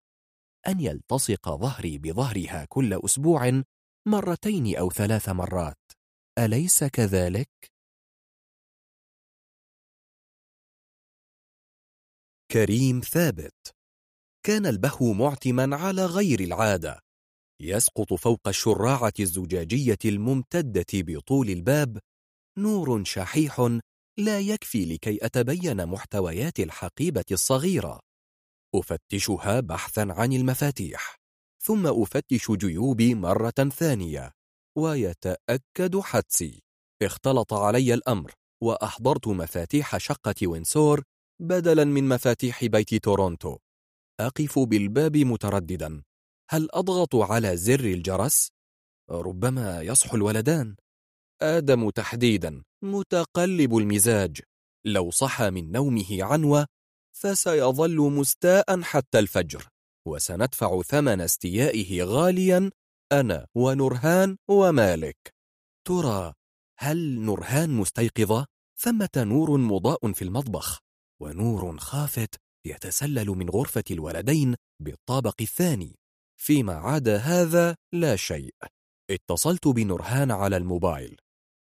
أن 0.68 0.80
يلتصق 0.80 1.48
ظهري 1.48 1.98
بظهرها 1.98 2.64
كل 2.68 3.00
أسبوع 3.04 3.62
مرتين 4.06 4.76
أو 4.76 4.90
ثلاث 4.90 5.28
مرات. 5.28 5.78
أليس 6.38 6.84
كذلك؟ 6.84 7.48
كريم 12.50 13.00
ثابت. 13.00 13.74
كان 14.46 14.66
البهو 14.66 15.12
معتما 15.12 15.76
على 15.76 16.06
غير 16.06 16.40
العادة. 16.40 17.00
يسقط 17.60 18.14
فوق 18.14 18.48
الشراعة 18.48 19.12
الزجاجية 19.20 19.98
الممتدة 20.04 20.86
بطول 20.94 21.50
الباب. 21.50 21.98
نور 22.58 23.04
شحيح 23.04 23.78
لا 24.18 24.40
يكفي 24.40 24.84
لكي 24.84 25.26
أتبين 25.26 25.86
محتويات 25.86 26.60
الحقيبة 26.60 27.24
الصغيرة. 27.30 28.00
أفتشها 28.74 29.60
بحثا 29.60 30.06
عن 30.10 30.32
المفاتيح. 30.32 31.21
ثم 31.64 31.86
أفتش 31.86 32.50
جيوبي 32.50 33.14
مرة 33.14 33.70
ثانية. 33.78 34.32
ويتأكد 34.78 36.00
حدسي 36.00 36.62
اختلط 37.02 37.54
علي 37.54 37.94
الأمر 37.94 38.32
وأحضرت 38.62 39.28
مفاتيح 39.28 39.96
شقة 39.96 40.34
وينسور 40.46 41.02
بدلا 41.42 41.84
من 41.84 42.08
مفاتيح 42.08 42.64
بيت 42.64 42.94
تورونتو. 42.94 43.58
أقف 44.20 44.58
بالباب 44.58 45.16
مترددا. 45.16 46.02
هل 46.50 46.68
أضغط 46.70 47.14
على 47.16 47.56
زر 47.56 47.84
الجرس؟ 47.84 48.50
ربما 49.10 49.82
يصحو 49.82 50.16
الولدان. 50.16 50.76
آدم 51.42 51.90
تحديدا 51.90 52.62
متقلب 52.84 53.76
المزاج. 53.76 54.40
لو 54.86 55.10
صحى 55.10 55.50
من 55.50 55.72
نومه 55.72 56.24
عنوة 56.24 56.66
فسيظل 57.16 57.96
مستاء 57.96 58.82
حتى 58.82 59.18
الفجر. 59.18 59.71
وسندفع 60.06 60.82
ثمن 60.82 61.20
استيائه 61.20 62.02
غاليا 62.02 62.70
أنا 63.12 63.46
ونرهان 63.54 64.36
ومالك. 64.48 65.34
ترى 65.88 66.32
هل 66.78 67.20
نرهان 67.20 67.70
مستيقظة؟ 67.70 68.46
ثمة 68.78 69.10
نور 69.16 69.56
مضاء 69.58 70.12
في 70.12 70.22
المطبخ 70.22 70.78
ونور 71.22 71.78
خافت 71.78 72.34
يتسلل 72.66 73.26
من 73.26 73.50
غرفة 73.50 73.84
الولدين 73.90 74.54
بالطابق 74.82 75.34
الثاني. 75.40 75.98
فيما 76.40 76.74
عدا 76.74 77.16
هذا 77.16 77.76
لا 77.92 78.16
شيء. 78.16 78.54
اتصلت 79.10 79.68
بنرهان 79.68 80.30
على 80.30 80.56
الموبايل. 80.56 81.16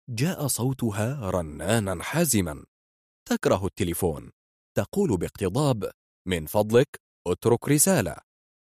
جاء 0.09 0.47
صوتها 0.47 1.30
رنانا 1.30 2.03
حازما. 2.03 2.65
تكره 3.30 3.65
التليفون. 3.65 4.32
تقول 4.78 5.17
باقتضاب 5.17 5.91
من 6.28 6.45
فضلك؟ 6.45 7.05
اترك 7.28 7.69
رسالة. 7.69 8.17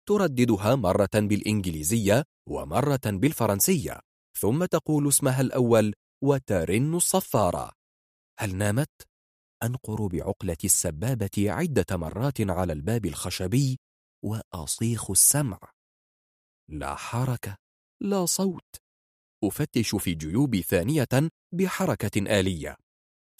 ترددها 0.10 0.76
مرة 0.76 1.10
بالإنجليزية 1.16 2.24
ومرة 2.50 3.02
بالفرنسية 3.06 4.00
ثم 4.40 4.66
تقول 4.66 5.08
اسمها 5.08 5.42
الأول 5.42 5.94
وترن 6.24 6.96
الصفارة. 6.96 7.72
هل 8.40 8.56
نامت؟ 8.56 8.92
أنقر 9.64 10.08
بعقلة 10.08 10.58
السبابة 10.64 11.30
عدة 11.38 11.86
مرات 11.92 12.42
على 12.42 12.74
الباب 12.74 13.06
الخشبي 13.06 13.80
وأصيخ 14.26 15.12
السمع. 15.12 15.60
لا 16.70 16.96
حركة 16.96 17.58
لا 18.02 18.26
صوت. 18.26 18.76
أفتش 19.44 19.96
في 19.96 20.14
جيوبي 20.14 20.62
ثانية 20.62 21.30
بحركة 21.54 22.40
آلية. 22.40 22.76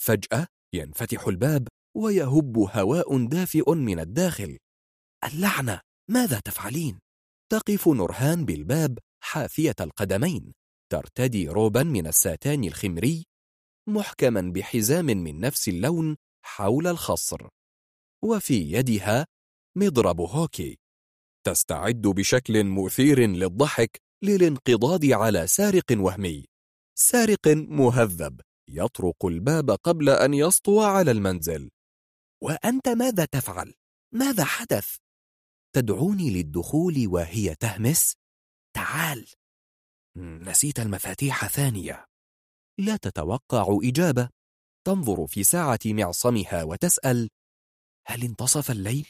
فجأة 0.02 0.48
ينفتح 0.76 1.28
الباب 1.28 1.68
ويهب 1.98 2.58
هواء 2.58 3.26
دافئ 3.26 3.74
من 3.74 4.00
الداخل. 4.00 4.58
اللعنة 5.26 5.82
ماذا 6.10 6.40
تفعلين؟ 6.40 7.00
تقف 7.52 7.88
نرهان 7.88 8.46
بالباب 8.46 9.00
حافية 9.24 9.76
القدمين 9.80 10.54
ترتدي 10.92 11.50
روبا 11.50 11.84
من 11.84 12.08
الساتان 12.08 12.64
الخمري 12.64 13.26
محكما 13.90 14.42
بحزام 14.42 15.06
من 15.06 15.40
نفس 15.40 15.68
اللون 15.68 16.16
حول 16.46 16.88
الخصر 16.88 17.48
وفي 18.24 18.54
يدها 18.54 19.26
مضرب 19.78 20.22
هوكي 20.22 20.78
تستعد 21.46 22.02
بشكل 22.02 22.64
مثير 22.64 23.20
للضحك 23.20 24.02
للانقضاض 24.24 25.06
على 25.06 25.48
سارق 25.48 25.86
وهمي 25.92 26.46
سارق 26.98 27.48
مهذب 27.48 28.42
يطرق 28.70 29.26
الباب 29.26 29.72
قبل 29.72 30.10
أن 30.10 30.34
يسطو 30.34 30.82
على 30.82 31.12
المنزل 31.12 31.70
وأنت 32.44 32.90
ماذا 32.90 33.26
تفعل؟ 33.26 33.74
ماذا 34.14 34.44
حدث؟ 34.44 35.03
تدعوني 35.76 36.30
للدخول 36.30 37.08
وهي 37.08 37.56
تهمس؟ 37.56 38.14
تعال. 38.76 39.26
نسيت 40.18 40.80
المفاتيح 40.80 41.48
ثانية. 41.48 42.06
لا 42.80 42.98
تتوقع 42.98 43.80
إجابة. 43.84 44.30
تنظر 44.88 45.28
في 45.28 45.44
ساعة 45.44 45.80
معصمها 45.86 46.64
وتسأل 46.64 47.30
هل 48.08 48.24
انتصف 48.24 48.72
الليل؟ 48.72 49.08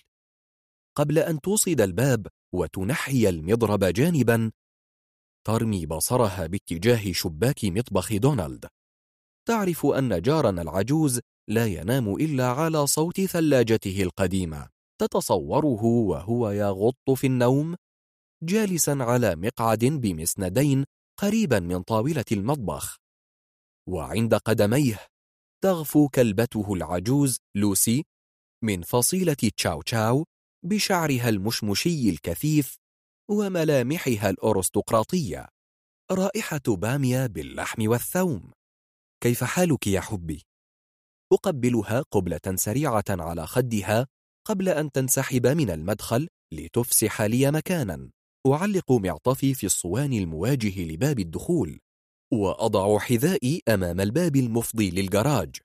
قبل 0.97 1.19
أن 1.19 1.41
توصد 1.41 1.81
الباب 1.81 2.27
وتنحي 2.55 3.29
المضرب 3.29 3.83
جانبا 3.83 4.51
ترمي 5.47 5.85
بصرها 5.85 6.47
باتجاه 6.47 7.11
شباك 7.11 7.65
مطبخ 7.65 8.13
دونالد. 8.13 8.67
تعرف 9.47 9.85
أن 9.85 10.21
جارنا 10.21 10.61
العجوز 10.61 11.19
لا 11.49 11.65
ينام 11.65 12.15
إلا 12.15 12.47
على 12.47 12.87
صوت 12.87 13.21
ثلاجته 13.21 14.03
القديمة. 14.03 14.72
تتصوره 15.07 15.83
وهو 15.83 16.49
يغط 16.49 17.09
في 17.15 17.27
النوم 17.27 17.75
جالسا 18.43 18.97
على 18.99 19.35
مقعد 19.35 19.85
بمسندين 19.85 20.85
قريبا 21.19 21.59
من 21.59 21.83
طاولة 21.83 22.25
المطبخ 22.31 22.97
وعند 23.89 24.35
قدميه 24.35 24.99
تغفو 25.63 26.09
كلبته 26.09 26.73
العجوز 26.73 27.37
لوسي 27.55 28.03
من 28.63 28.81
فصيلة 28.81 29.33
تشاو 29.57 29.81
تشاو 29.81 30.25
بشعرها 30.65 31.29
المشمشي 31.29 32.09
الكثيف 32.09 32.75
وملامحها 33.31 34.29
الأرستقراطية 34.29 35.47
رائحة 36.11 36.61
بامية 36.67 37.27
باللحم 37.27 37.89
والثوم 37.89 38.51
كيف 39.23 39.43
حالك 39.43 39.87
يا 39.87 40.01
حبي؟ 40.01 40.41
أقبلها 41.33 42.01
قبلة 42.01 42.55
سريعة 42.55 43.03
على 43.09 43.47
خدها 43.47 44.07
قبل 44.45 44.69
أن 44.69 44.91
تنسحب 44.91 45.47
من 45.47 45.69
المدخل 45.69 46.27
لتفسح 46.53 47.21
لي 47.21 47.51
مكانا. 47.51 48.09
أعلق 48.47 48.91
معطفي 48.91 49.53
في 49.53 49.65
الصوان 49.65 50.13
المواجه 50.13 50.83
لباب 50.83 51.19
الدخول 51.19 51.79
وأضع 52.33 52.99
حذائي 52.99 53.61
أمام 53.69 54.01
الباب 54.01 54.35
المفضي 54.35 54.89
للجراج 54.91 55.55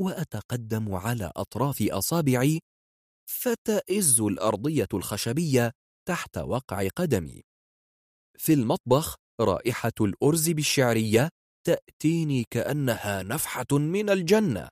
وأتقدم 0.00 0.94
على 0.94 1.32
أطراف 1.36 1.82
أصابعي 1.82 2.60
فتئز 3.26 4.20
الأرضية 4.20 4.88
الخشبية 4.94 5.72
تحت 6.08 6.38
وقع 6.38 6.88
قدمي. 6.88 7.42
في 8.38 8.52
المطبخ 8.52 9.16
رائحة 9.40 9.92
الأرز 10.00 10.50
بالشعرية 10.50 11.28
تأتيني 11.66 12.44
كأنها 12.50 13.22
نفحة 13.22 13.66
من 13.72 14.10
الجنة. 14.10 14.68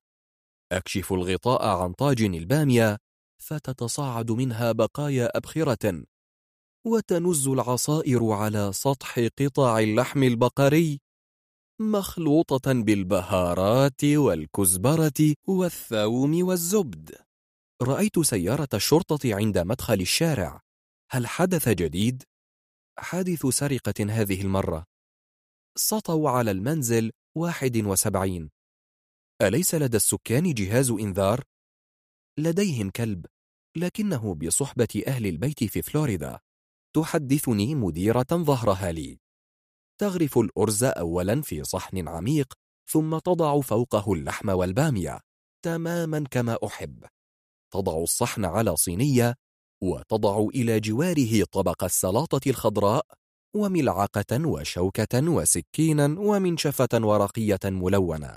أكشف 0.73 1.13
الغطاء 1.13 1.83
عن 1.83 1.93
طاجن 1.93 2.35
البامية 2.35 2.97
فتتصاعد 3.41 4.31
منها 4.31 4.73
بقايا 4.73 5.37
أبخرة. 5.37 6.05
وتنز 6.87 7.49
العصائر 7.49 8.33
على 8.33 8.73
سطح 8.73 9.19
قطع 9.39 9.79
اللحم 9.79 10.23
البقري 10.23 11.01
مخلوطة 11.81 12.73
بالبهارات 12.73 14.05
والكزبرة 14.05 15.35
والثوم 15.49 16.47
والزبد. 16.47 17.17
رأيت 17.83 18.19
سيارة 18.19 18.69
الشرطة 18.75 19.35
عند 19.35 19.59
مدخل 19.59 20.01
الشارع. 20.01 20.61
هل 21.11 21.27
حدث 21.27 21.69
جديد؟ 21.69 22.23
حادث 22.99 23.47
سرقة 23.47 24.07
هذه 24.11 24.43
المرة. 24.43 24.85
سطوا 25.79 26.31
على 26.31 26.51
المنزل 26.51 27.11
واحد 27.37 27.77
وسبعين. 27.77 28.51
أليس 29.43 29.75
لدى 29.75 29.97
السكان 29.97 30.55
جهاز 30.55 30.91
إنذار؟ 30.91 31.50
لديهم 32.43 32.91
كلب 32.91 33.27
لكنه 33.77 34.35
بصحبة 34.35 35.03
أهل 35.07 35.27
البيت 35.27 35.65
في 35.65 35.83
فلوريدا. 35.83 36.39
تحدثني 36.97 37.75
مديرة 37.75 38.27
ظهرها 38.33 38.93
لي. 38.93 39.19
تغرف 40.01 40.39
الأرز 40.39 40.85
أولا 40.85 41.43
في 41.43 41.65
صحن 41.65 42.09
عميق 42.09 42.55
ثم 42.91 43.19
تضع 43.19 43.61
فوقه 43.61 44.13
اللحم 44.13 44.49
والبامية. 44.49 45.21
تماما 45.65 46.25
كما 46.31 46.59
أحب. 46.67 47.05
تضع 47.73 48.03
الصحن 48.03 48.45
على 48.45 48.77
صينية 48.77 49.35
وتضع 49.83 50.47
إلى 50.55 50.81
جواره 50.81 51.45
طبق 51.53 51.85
السلاطة 51.85 52.51
الخضراء 52.51 53.07
وملعقة 53.57 54.47
وشوكة 54.47 55.31
وسكينا 55.31 56.05
ومنشفة 56.05 56.89
ورقية 56.95 57.61
ملونة. 57.65 58.37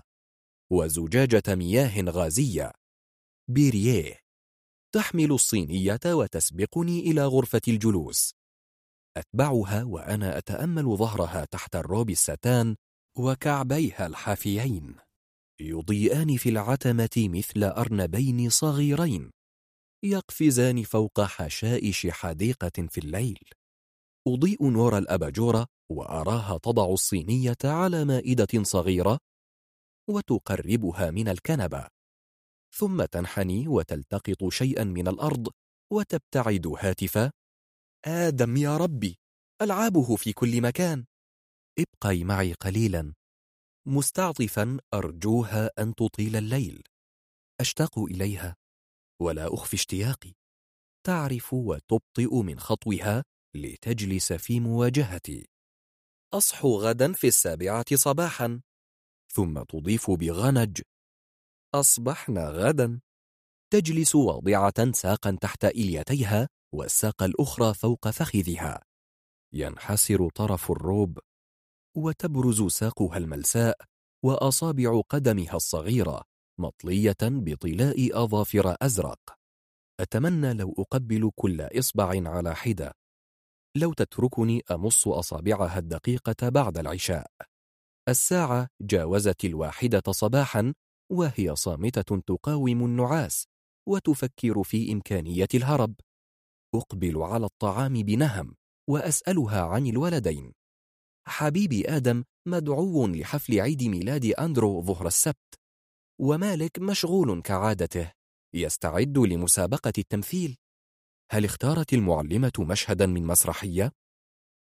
وزجاجة 0.72 1.56
مياه 1.56 2.02
غازية. 2.02 2.72
بيريه 3.50 4.20
تحمل 4.96 5.32
الصينية 5.32 6.00
وتسبقني 6.06 7.00
إلى 7.00 7.26
غرفة 7.26 7.62
الجلوس. 7.68 8.34
أتبعها 9.18 9.84
وأنا 9.84 10.38
أتأمل 10.38 10.98
ظهرها 10.98 11.46
تحت 11.46 11.76
الروب 11.76 12.10
الستان 12.10 12.76
وكعبيها 13.18 14.08
الحافيين. 14.08 14.96
يضيئان 15.62 16.38
في 16.38 16.50
العتمة 16.50 17.10
مثل 17.18 17.64
أرنبين 17.64 18.50
صغيرين. 18.50 19.32
يقفزان 20.04 20.84
فوق 20.84 21.22
حشائش 21.22 22.08
حديقة 22.08 22.88
في 22.90 22.98
الليل. 22.98 23.40
أضيء 24.28 24.70
نور 24.70 24.98
الأباجورة 24.98 25.68
وأراها 25.92 26.58
تضع 26.58 26.86
الصينية 26.86 27.58
على 27.64 28.06
مائدة 28.06 28.64
صغيرة 28.64 29.18
وتقربها 30.10 31.12
من 31.12 31.28
الكنبة. 31.28 31.88
ثم 32.76 33.06
تنحني 33.06 33.68
وتلتقط 33.68 34.50
شيئا 34.50 34.84
من 34.84 35.08
الأرض 35.08 35.48
وتبتعد 35.92 36.68
هاتفا 36.80 37.32
آدم 38.06 38.58
يا 38.58 38.78
ربي 38.78 39.20
ألعابه 39.62 40.16
في 40.16 40.34
كل 40.34 40.62
مكان. 40.62 41.06
ابقي 41.80 42.24
معي 42.24 42.54
قليلا 42.54 43.14
مستعطفا 43.88 44.78
أرجوها 44.94 45.72
أن 45.80 45.96
تطيل 45.96 46.36
الليل. 46.36 46.84
أشتاق 47.60 48.00
إليها 48.00 48.56
ولا 49.22 49.54
أخفي 49.54 49.74
اشتياقي. 49.74 50.34
تعرف 51.06 51.54
وتبطئ 51.54 52.42
من 52.42 52.60
خطوها 52.60 53.24
لتجلس 53.56 54.34
في 54.34 54.60
مواجهتي. 54.60 55.48
أصحو 56.34 56.78
غدا 56.78 57.14
في 57.14 57.28
السابعة 57.28 57.96
صباحا. 57.96 58.62
ثم 59.34 59.64
تضيف 59.64 60.12
بغنج 60.12 60.82
أصبحنا 61.76 62.50
غدا. 62.50 63.00
تجلس 63.74 64.16
واضعة 64.16 64.92
ساقا 64.92 65.38
تحت 65.42 65.66
إليتيها 65.66 66.50
والساق 66.76 67.24
الأخرى 67.24 67.74
فوق 67.74 68.10
فخذها. 68.10 68.84
ينحسر 69.54 70.30
طرف 70.30 70.72
الروب. 70.72 71.20
وتبرز 71.98 72.64
ساقها 72.64 73.18
الملساء 73.18 73.78
وأصابع 74.26 75.02
قدمها 75.10 75.56
الصغيرة 75.56 76.24
مطلية 76.60 77.18
بطلاء 77.22 78.24
أظافر 78.24 78.76
أزرق. 78.82 79.20
أتمنى 80.00 80.54
لو 80.54 80.76
أقبل 80.78 81.32
كل 81.36 81.62
إصبع 81.62 82.30
على 82.30 82.56
حدة. 82.56 82.92
لو 83.78 83.94
تتركني 83.94 84.64
أمص 84.72 85.08
أصابعها 85.08 85.80
الدقيقة 85.80 86.50
بعد 86.50 86.78
العشاء. 86.78 87.32
الساعة 88.10 88.68
جاوزت 88.82 89.46
الواحدة 89.46 90.12
صباحا. 90.12 90.74
وهي 91.12 91.56
صامتة 91.56 92.22
تقاوم 92.28 92.86
النعاس 92.86 93.48
وتفكر 93.90 94.64
في 94.64 94.92
إمكانية 94.92 95.48
الهرب. 95.54 95.96
أقبل 96.76 97.22
على 97.22 97.46
الطعام 97.46 97.94
بنهم 97.94 98.56
وأسألها 98.90 99.62
عن 99.62 99.88
الولدين. 99.88 100.54
حبيبي 101.28 101.90
آدم 101.90 102.24
مدعو 102.48 103.08
لحفل 103.08 103.60
عيد 103.60 103.84
ميلاد 103.84 104.26
أندرو 104.26 104.82
ظهر 104.82 105.08
السبت. 105.08 105.60
ومالك 106.22 106.80
مشغول 106.80 107.42
كعادته 107.42 108.12
يستعد 108.56 109.18
لمسابقة 109.18 109.94
التمثيل. 109.98 110.58
هل 111.32 111.46
اختارت 111.46 111.94
المعلمة 111.94 112.52
مشهدا 112.60 113.06
من 113.06 113.28
مسرحية؟ 113.28 113.92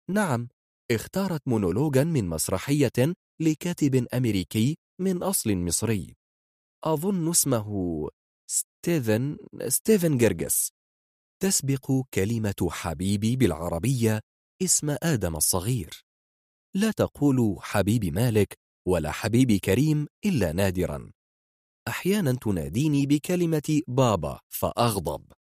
نعم 0.09 0.47
اختارت 0.91 1.47
مونولوجا 1.47 2.03
من 2.03 2.27
مسرحية 2.29 3.13
لكاتب 3.41 4.07
أمريكي 4.13 4.77
من 5.01 5.23
أصل 5.23 5.57
مصري. 5.57 6.15
أظن 6.85 7.29
اسمه 7.29 8.09
ستيفن 8.47 9.37
ستيفن 9.67 10.17
جرجس 10.17 10.71
تسبق 11.41 11.91
كلمة 12.13 12.69
حبيبي 12.69 13.35
بالعربية 13.35 14.19
اسم 14.61 14.95
آدم 15.03 15.35
الصغير. 15.35 16.03
لا 16.75 16.91
تقول 16.91 17.57
حبيبي 17.59 18.11
مالك 18.11 18.53
ولا 18.87 19.11
حبيبي 19.11 19.59
كريم 19.59 20.07
إلا 20.25 20.51
نادرا. 20.51 21.11
أحيانا 21.87 22.33
تناديني 22.33 23.05
بكلمة 23.05 23.81
بابا 23.87 24.39
فأغضب. 24.49 25.31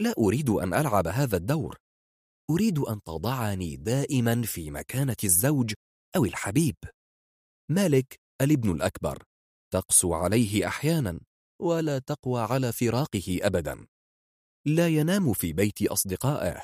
لا 0.00 0.14
أريد 0.18 0.50
أن 0.50 0.74
ألعب 0.74 1.06
هذا 1.06 1.36
الدور. 1.36 1.76
أريد 2.50 2.78
أن 2.78 3.02
تضعني 3.02 3.76
دائما 3.76 4.42
في 4.42 4.70
مكانة 4.70 5.16
الزوج 5.24 5.72
أو 6.16 6.24
الحبيب. 6.24 6.76
مالك 7.70 8.20
الابن 8.42 8.70
الأكبر. 8.70 9.24
تقسو 9.74 10.14
عليه 10.14 10.66
أحيانا 10.66 11.20
ولا 11.62 11.98
تقوى 11.98 12.40
على 12.40 12.72
فراقه 12.72 13.38
أبدا. 13.42 13.86
لا 14.66 14.88
ينام 14.88 15.32
في 15.32 15.52
بيت 15.52 15.82
أصدقائه 15.82 16.62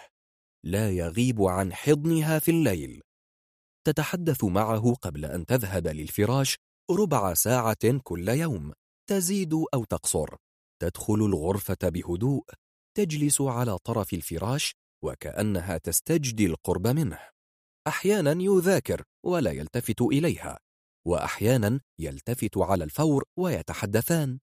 لا 0.64 0.90
يغيب 0.90 1.42
عن 1.42 1.72
حضنها 1.72 2.38
في 2.38 2.50
الليل. 2.50 3.02
تتحدث 3.86 4.44
معه 4.44 4.94
قبل 4.94 5.24
أن 5.24 5.46
تذهب 5.46 5.88
للفراش 5.88 6.56
ربع 6.90 7.34
ساعة 7.34 7.98
كل 8.02 8.28
يوم 8.28 8.72
تزيد 9.08 9.54
أو 9.74 9.84
تقصر. 9.84 10.36
تدخل 10.82 11.14
الغرفة 11.14 11.78
بهدوء 11.82 12.44
تجلس 12.96 13.40
على 13.40 13.78
طرف 13.78 14.12
الفراش 14.12 14.74
وكأنها 15.04 15.78
تستجدي 15.78 16.46
القرب 16.46 16.86
منه. 16.86 17.18
أحيانا 17.86 18.42
يذاكر 18.42 19.02
ولا 19.26 19.50
يلتفت 19.50 20.02
إليها. 20.02 20.58
وأحيانا 21.06 21.80
يلتفت 22.00 22.58
على 22.58 22.84
الفور 22.84 23.24
ويتحدثان. 23.38 24.38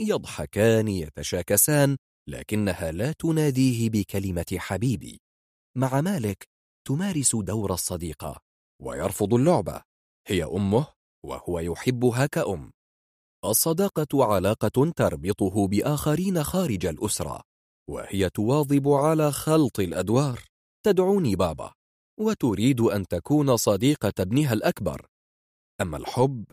يضحكان 0.00 0.88
يتشاكسان 0.88 1.96
لكنها 2.28 2.92
لا 2.92 3.12
تناديه 3.12 3.90
بكلمة 3.90 4.46
حبيبي. 4.56 5.20
مع 5.76 6.00
مالك 6.00 6.48
تمارس 6.86 7.36
دور 7.36 7.72
الصديقة 7.74 8.40
ويرفض 8.82 9.34
اللعبة. 9.34 9.82
هي 10.28 10.44
أمه 10.44 10.86
وهو 11.26 11.58
يحبها 11.58 12.26
كأم. 12.26 12.70
الصداقة 13.44 14.24
علاقة 14.24 14.92
تربطه 14.96 15.68
بآخرين 15.68 16.44
خارج 16.44 16.86
الأسرة 16.86 17.42
وهي 17.90 18.30
تواظب 18.30 18.88
على 18.88 19.32
خلط 19.32 19.80
الأدوار. 19.80 20.44
تدعوني 20.86 21.36
بابا 21.36 21.72
وتريد 22.20 22.80
أن 22.80 23.06
تكون 23.06 23.56
صديقة 23.56 24.12
ابنها 24.18 24.52
الأكبر. 24.52 25.06
أما 25.80 25.96
الحب 25.96 26.44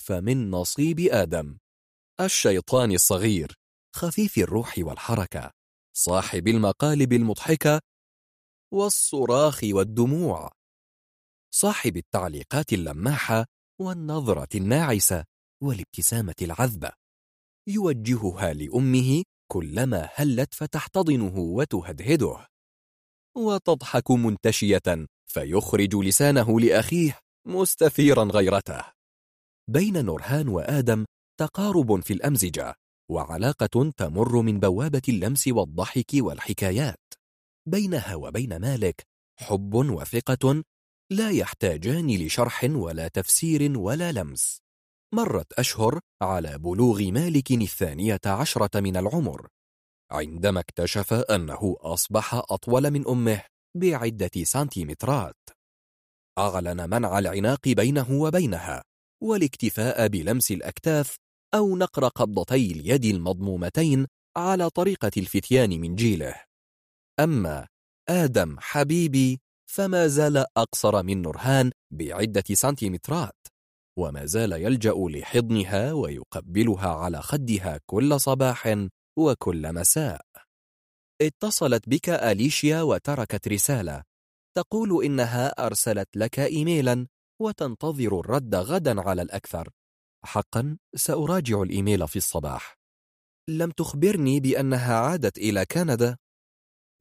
فمن 0.00 0.50
نصيب 0.50 1.00
آدم. 1.00 1.58
الشيطان 2.20 2.92
الصغير 2.92 3.54
خفيف 3.96 4.38
الروح 4.38 4.74
والحركة 4.78 5.50
صاحب 5.96 6.48
المقالب 6.48 7.12
المضحكة 7.12 7.80
والصراخ 8.72 9.60
والدموع 9.64 10.50
صاحب 11.54 11.96
التعليقات 11.96 12.72
اللماحة 12.72 13.46
والنظرة 13.80 14.48
الناعسة 14.54 15.24
والابتسامة 15.62 16.34
العذبة. 16.42 16.90
يوجهها 17.68 18.52
لأمه 18.52 19.22
كلما 19.52 20.10
هلت 20.14 20.54
فتحتضنه 20.54 21.38
وتهدهده. 21.38 22.46
وتضحك 23.36 24.10
منتشية 24.10 25.06
فيخرج 25.26 25.96
لسانه 25.96 26.60
لأخيه 26.60 27.18
مستثيرا 27.46 28.24
غيرته. 28.24 28.84
بين 29.70 30.04
نورهان 30.04 30.48
وآدم 30.48 31.04
تقارب 31.40 32.00
في 32.00 32.12
الأمزجة 32.12 32.74
وعلاقة 33.10 33.92
تمر 33.96 34.42
من 34.42 34.60
بوابة 34.60 35.02
اللمس 35.08 35.48
والضحك 35.48 36.10
والحكايات. 36.14 37.14
بينها 37.68 38.14
وبين 38.14 38.56
مالك 38.56 39.02
حب 39.40 39.74
وثقة 39.74 40.64
لا 41.12 41.30
يحتاجان 41.30 42.10
لشرح 42.10 42.64
ولا 42.64 43.08
تفسير 43.08 43.78
ولا 43.78 44.12
لمس. 44.12 44.60
مرت 45.14 45.52
أشهر 45.52 46.00
على 46.22 46.58
بلوغ 46.58 47.02
مالك 47.02 47.50
الثانية 47.50 48.20
عشرة 48.26 48.80
من 48.80 48.96
العمر 48.96 49.48
عندما 50.12 50.60
اكتشف 50.60 51.12
أنه 51.12 51.76
أصبح 51.80 52.34
أطول 52.34 52.90
من 52.90 53.08
أمه 53.08 53.42
بعدة 53.76 54.30
سنتيمترات. 54.42 55.59
أعلن 56.38 56.90
منع 56.90 57.18
العناق 57.18 57.68
بينه 57.68 58.10
وبينها 58.10 58.82
والاكتفاء 59.22 60.08
بلمس 60.08 60.50
الأكتاف 60.50 61.16
أو 61.54 61.76
نقر 61.76 62.08
قبضتي 62.08 62.72
اليد 62.72 63.04
المضمومتين 63.04 64.06
على 64.36 64.70
طريقة 64.70 65.10
الفتيان 65.16 65.80
من 65.80 65.94
جيله. 65.94 66.34
أما 67.20 67.66
آدم 68.08 68.56
حبيبي 68.60 69.40
فما 69.70 70.06
زال 70.06 70.36
أقصر 70.56 71.02
من 71.02 71.22
نورهان 71.22 71.70
بعدة 71.92 72.44
سنتيمترات 72.52 73.46
وما 73.98 74.26
زال 74.26 74.52
يلجأ 74.52 74.94
لحضنها 74.96 75.92
ويقبلها 75.92 76.88
على 76.88 77.22
خدها 77.22 77.80
كل 77.86 78.20
صباح 78.20 78.86
وكل 79.18 79.72
مساء. 79.72 80.20
اتصلت 81.22 81.88
بك 81.88 82.08
أليشيا 82.08 82.82
وتركت 82.82 83.48
رسالة 83.48 84.02
تقول 84.56 85.04
إنها 85.04 85.66
أرسلت 85.66 86.16
لك 86.16 86.38
إيميلا 86.38 87.06
وتنتظر 87.42 88.20
الرد 88.20 88.54
غدا 88.54 89.00
على 89.00 89.22
الأكثر. 89.22 89.70
حقا 90.24 90.78
سأراجع 90.94 91.62
الإيميل 91.62 92.08
في 92.08 92.16
الصباح. 92.16 92.78
لم 93.48 93.70
تخبرني 93.70 94.40
بأنها 94.40 94.96
عادت 94.96 95.38
إلى 95.38 95.66
كندا؟ 95.66 96.16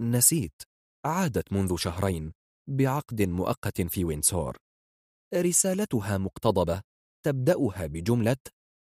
نسيت. 0.01 0.61
عادت 1.05 1.53
منذ 1.53 1.77
شهرين 1.77 2.34
بعقد 2.69 3.21
مؤقت 3.21 3.81
في 3.81 4.05
وينسور. 4.05 4.57
رسالتها 5.35 6.17
مقتضبة. 6.17 6.81
تبدأها 7.26 7.85
بجملة 7.85 8.38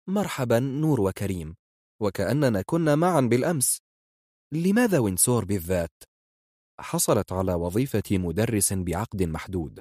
مرحبا 0.08 0.58
نور 0.58 1.00
وكريم. 1.00 1.56
وكأننا 2.02 2.62
كنا 2.62 2.94
معا 2.96 3.20
بالأمس. 3.20 3.78
لماذا 4.52 4.98
وينسور 4.98 5.44
بالذات؟ 5.44 6.07
حصلت 6.80 7.32
على 7.32 7.54
وظيفة 7.54 8.02
مدرس 8.10 8.72
بعقد 8.72 9.22
محدود. 9.22 9.80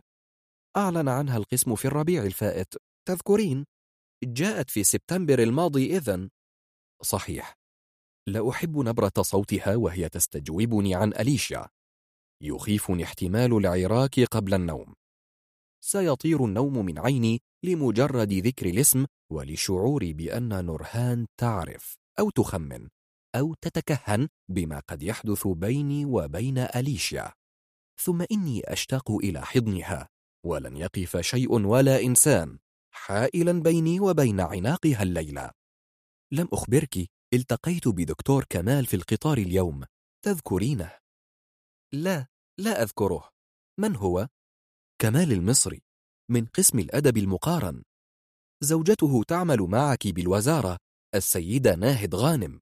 أعلن 0.78 1.10
عنها 1.10 1.38
القسم 1.38 1.76
في 1.76 1.86
الربيع 1.86 2.24
الفائت. 2.24 2.74
تذكرين 3.08 3.66
جاءت 4.24 4.70
في 4.70 4.84
سبتمبر 4.84 5.40
الماضي 5.44 5.98
إذن. 5.98 6.30
صحيح. 7.02 7.54
لا 8.28 8.50
أحب 8.50 8.78
نبرة 8.78 9.14
صوتها 9.22 9.76
وهي 9.76 10.10
تستجوبني 10.10 10.96
عن 10.96 11.14
أليشيا. 11.14 11.68
يخيفني 12.44 13.04
احتمال 13.04 13.58
العراك 13.58 14.20
قبل 14.20 14.54
النوم. 14.54 14.94
سيطير 15.84 16.46
النوم 16.46 16.86
من 16.86 17.00
عيني 17.00 17.40
لمجرد 17.66 18.34
ذكر 18.34 18.66
الاسم 18.66 19.06
ولشعوري 19.32 20.14
بأن 20.14 20.66
نورهان 20.66 21.26
تعرف 21.40 21.96
أو 22.20 22.30
تخمن. 22.30 22.90
أو 23.40 23.54
تتكهن 23.54 24.28
بما 24.50 24.80
قد 24.80 25.04
يحدث 25.04 25.48
بيني 25.48 26.06
وبين 26.06 26.58
أليشيا. 26.58 27.34
ثم 28.02 28.26
إني 28.32 28.62
أشتاق 28.74 29.12
إلى 29.12 29.42
حضنها 29.46 30.10
ولن 30.46 30.78
يقف 30.78 31.18
شيء 31.18 31.52
ولا 31.52 32.02
إنسان 32.02 32.60
حائلا 32.92 33.52
بيني 33.62 34.00
وبين 34.00 34.40
عناقها 34.40 35.04
الليلة. 35.04 35.52
لم 36.32 36.48
أخبرك 36.54 37.10
التقيت 37.34 37.88
بدكتور 37.88 38.46
كمال 38.50 38.86
في 38.86 38.96
القطار 38.96 39.38
اليوم. 39.38 39.84
تذكرينه؟ 40.26 40.92
لا 41.94 42.28
لا 42.60 42.82
أذكره. 42.82 43.30
من 43.80 43.96
هو؟ 43.96 44.28
كمال 45.02 45.32
المصري 45.32 45.82
من 46.32 46.46
قسم 46.46 46.80
الأدب 46.80 47.18
المقارن. 47.18 47.84
زوجته 48.64 49.24
تعمل 49.24 49.62
معك 49.62 50.08
بالوزارة 50.08 50.78
السيدة 51.16 51.76
ناهد 51.76 52.16
غانم. 52.16 52.60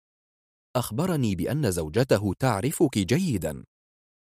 أخبرني 0.76 1.36
بأن 1.36 1.72
زوجته 1.72 2.34
تعرفك 2.40 2.98
جيدا. 2.98 3.66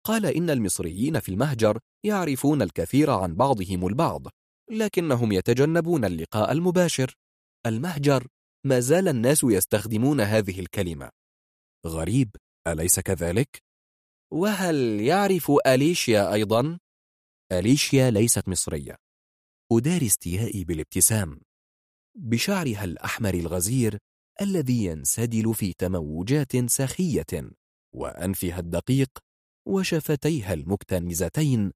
قال 0.07 0.27
إن 0.27 0.51
المصريين 0.51 1.21
في 1.21 1.29
المهجر 1.29 1.79
يعرفون 2.05 2.63
الكثير 2.63 3.11
عن 3.11 3.35
بعضهم 3.35 3.87
البعض 3.87 4.27
لكنهم 4.71 5.33
يتجنبون 5.33 6.05
اللقاء 6.05 6.53
المباشر. 6.53 7.15
المهجر 7.67 8.27
ما 8.67 8.81
زال 8.81 9.09
الناس 9.09 9.45
يستخدمون 9.45 10.21
هذه 10.21 10.61
الكلمة. 10.61 11.11
غريب 11.87 12.37
أليس 12.67 13.01
كذلك؟ 13.01 13.63
وهل 14.33 15.01
يعرف 15.01 15.53
أليشيا 15.67 16.33
أيضا؟ 16.33 16.79
أليشيا 17.53 18.11
ليست 18.11 18.49
مصرية. 18.49 18.97
أداري 19.73 20.07
استيائي 20.07 20.65
بالابتسام. 20.65 21.41
بشعرها 22.17 22.85
الأحمر 22.85 23.35
الغزير 23.35 23.99
الذي 24.41 24.85
ينسدل 24.85 25.55
في 25.55 25.73
تموجات 25.73 26.71
سخية 26.71 27.51
وأنفها 27.95 28.59
الدقيق 28.59 29.19
وشفتيها 29.67 30.53
المكتنزتين 30.53 31.73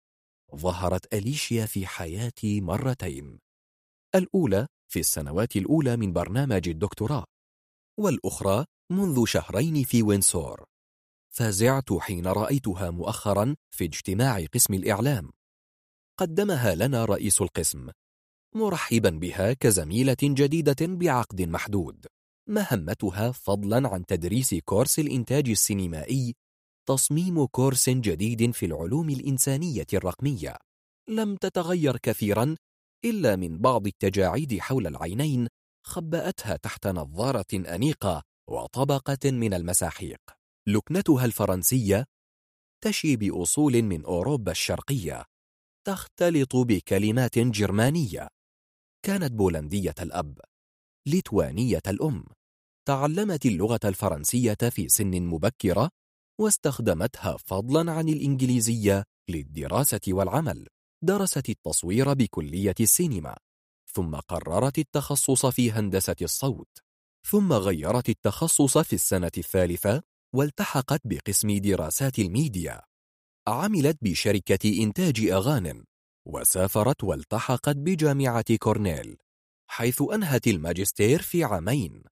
ظهرت 0.56 1.14
أليشيا 1.14 1.66
في 1.66 1.86
حياتي 1.86 2.60
مرتين. 2.60 3.38
الأولى 4.14 4.66
في 4.88 5.00
السنوات 5.00 5.56
الأولى 5.56 5.96
من 5.96 6.12
برنامج 6.12 6.68
الدكتوراه 6.68 7.24
والأخرى 7.98 8.64
منذ 8.92 9.26
شهرين 9.26 9.84
في 9.84 10.02
وينسور. 10.02 10.64
فزعت 11.34 11.92
حين 11.92 12.26
رأيتها 12.26 12.90
مؤخرا 12.90 13.56
في 13.70 13.84
اجتماع 13.84 14.44
قسم 14.54 14.74
الإعلام. 14.74 15.30
قدمها 16.18 16.74
لنا 16.74 17.04
رئيس 17.04 17.40
القسم 17.40 17.88
مرحبا 18.54 19.10
بها 19.10 19.52
كزميلة 19.52 20.16
جديدة 20.22 20.76
بعقد 20.80 21.42
محدود. 21.42 22.06
مهمتها 22.48 23.32
فضلا 23.32 23.88
عن 23.88 24.06
تدريس 24.06 24.54
كورس 24.54 24.98
الإنتاج 24.98 25.48
السينمائي 25.48 26.34
تصميم 26.88 27.46
كورس 27.46 27.90
جديد 27.90 28.50
في 28.50 28.66
العلوم 28.66 29.10
الإنسانية 29.10 29.86
الرقمية. 29.94 30.56
لم 31.08 31.36
تتغير 31.36 31.96
كثيرا 31.96 32.56
إلا 33.04 33.36
من 33.36 33.58
بعض 33.58 33.86
التجاعيد 33.86 34.58
حول 34.58 34.86
العينين 34.86 35.48
خبأتها 35.86 36.56
تحت 36.56 36.86
نظارة 36.86 37.46
أنيقة 37.54 38.22
وطبقة 38.50 39.30
من 39.30 39.54
المساحيق. 39.54 40.20
لكنتها 40.68 41.24
الفرنسية 41.24 42.04
تشي 42.84 43.16
بأصول 43.16 43.82
من 43.82 44.04
أوروبا 44.04 44.52
الشرقية 44.52 45.24
تختلط 45.86 46.56
بكلمات 46.56 47.38
جرمانية. 47.38 48.28
كانت 49.06 49.32
بولندية 49.32 49.94
الأب 50.00 50.40
ليتوانية 51.06 51.82
الأم. 51.86 52.24
تعلمت 52.88 53.46
اللغة 53.46 53.80
الفرنسية 53.84 54.54
في 54.70 54.88
سن 54.88 55.22
مبكرة 55.22 55.90
واستخدمتها 56.40 57.36
فضلا 57.36 57.92
عن 57.92 58.08
الإنجليزية 58.08 59.04
للدراسة 59.30 60.00
والعمل 60.08 60.66
درست 61.04 61.48
التصوير 61.48 62.14
بكلية 62.14 62.74
السينما 62.80 63.36
ثم 63.94 64.14
قررت 64.14 64.78
التخصص 64.78 65.46
في 65.46 65.72
هندسة 65.72 66.16
الصوت 66.22 66.78
ثم 67.30 67.52
غيرت 67.52 68.08
التخصص 68.08 68.78
في 68.78 68.92
السنة 68.92 69.32
الثالثة 69.38 70.02
والتحقت 70.34 71.00
بقسم 71.04 71.58
دراسات 71.58 72.18
الميديا. 72.18 72.80
عملت 73.48 73.98
بشركة 74.02 74.82
إنتاج 74.82 75.20
أغان 75.20 75.52
ثم 75.52 75.84
وسافرت 76.26 77.04
والتحقت 77.04 77.76
بجامعة 77.76 78.56
كورنيل 78.56 79.16
حيث 79.70 80.02
أنهت 80.12 80.46
الماجستير 80.46 81.22
في 81.22 81.44
عامين. 81.44 82.02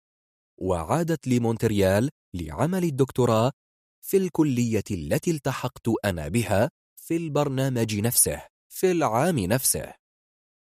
وعادت 0.59 1.29
لمونتريال 1.29 2.11
لعمل 2.35 2.85
الدكتوراه 2.85 3.53
في 4.01 4.17
الكلية 4.17 4.85
التي 4.91 5.31
التحقت 5.31 5.89
أنا 6.05 6.29
بها 6.29 6.71
في 6.97 7.17
البرنامج 7.17 8.01
نفسه 8.01 8.43
في 8.69 8.91
العام 8.91 9.39
نفسه. 9.39 9.95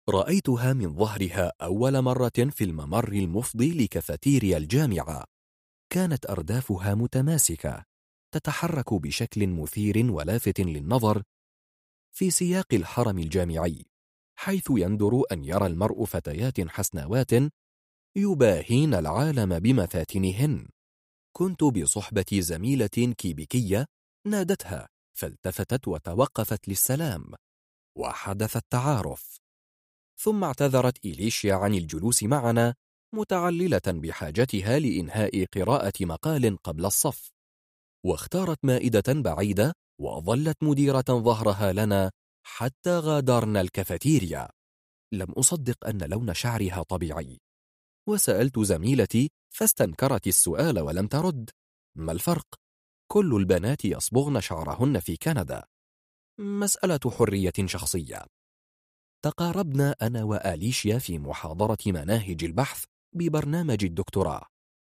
رأيتها 0.09 0.73
من 0.73 0.95
ظهرها 0.95 1.51
أول 1.61 2.01
مرة 2.01 2.31
في 2.49 2.63
الممر 2.63 3.13
المفضي 3.13 3.83
لكافيتيريا 3.83 4.57
الجامعة. 4.57 5.25
كانت 5.89 6.29
أردافها 6.29 6.95
متماسكة 6.95 7.83
تتحرك 8.33 8.93
بشكل 8.93 9.47
مثير 9.47 10.11
ولافت 10.11 10.59
للنظر 10.59 11.23
في 12.15 12.31
سياق 12.31 12.73
الحرم 12.73 13.19
الجامعي 13.19 13.85
حيث 14.35 14.63
يندر 14.69 15.23
أن 15.31 15.43
يرى 15.43 15.65
المرء 15.65 16.05
فتيات 16.05 16.61
حسناوات 16.69 17.31
يباهين 18.15 18.93
العالم 18.93 19.59
بمفاتنهن. 19.59 20.67
كنت 21.35 21.63
بصحبة 21.63 22.25
زميلة 22.33 23.13
كيبيكية 23.17 23.85
نادتها 24.27 24.87
فالتفتت 25.17 25.87
وتوقفت 25.87 26.67
للسلام 26.67 27.33
وحدث 27.97 28.57
التعارف. 28.57 29.37
ثم 30.17 30.43
اعتذرت 30.43 31.05
إليشيا 31.05 31.55
عن 31.55 31.73
الجلوس 31.73 32.23
معنا 32.23 32.75
متعللة 33.15 33.81
بحاجتها 33.87 34.79
لإنهاء 34.79 35.45
قراءة 35.45 35.93
مقال 36.01 36.57
قبل 36.57 36.85
الصف. 36.85 37.29
واختارت 38.05 38.65
مائدة 38.65 39.03
بعيدة 39.07 39.73
وظلت 39.99 40.63
مديرة 40.63 41.05
ظهرها 41.09 41.73
لنا 41.73 42.11
حتى 42.45 42.99
غادرنا 42.99 43.61
الكافيتيريا. 43.61 44.49
لم 45.13 45.31
أصدق 45.31 45.87
أن 45.87 46.03
لون 46.03 46.33
شعرها 46.33 46.83
طبيعي. 46.83 47.39
وسألت 48.07 48.59
زميلتي 48.59 49.29
فاستنكرت 49.53 50.27
السؤال 50.27 50.79
ولم 50.79 51.07
ترد. 51.07 51.49
ما 51.97 52.11
الفرق؟ 52.11 52.47
كل 53.11 53.35
البنات 53.35 53.85
يصبغن 53.85 54.41
شعرهن 54.41 54.99
في 54.99 55.17
كندا. 55.17 55.63
مسألة 56.39 56.99
حرية 57.17 57.53
شخصية. 57.65 58.25
تقاربنا 59.23 59.95
أنا 60.01 60.23
وآليشيا 60.23 60.97
في 60.97 61.19
محاضرة 61.19 61.77
مناهج 61.87 62.43
البحث 62.43 62.83
ببرنامج 63.15 63.83
الدكتوراه. 63.83 64.45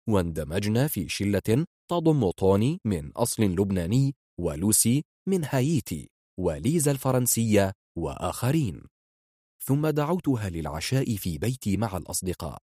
واندمجنا 0.10 0.88
في 0.88 1.10
شلة 1.10 1.65
تضم 1.90 2.31
طوني 2.31 2.80
من 2.85 3.11
أصل 3.11 3.44
لبناني 3.44 4.15
ولوسي 4.40 5.03
من 5.27 5.45
هايتي 5.45 6.10
وليزا 6.40 6.91
الفرنسية 6.91 7.72
وآخرين. 7.98 8.84
ثم 9.65 9.88
دعوتها 9.88 10.49
للعشاء 10.49 11.15
في 11.15 11.38
بيتي 11.38 11.77
مع 11.77 11.98
الأصدقاء. 11.98 12.61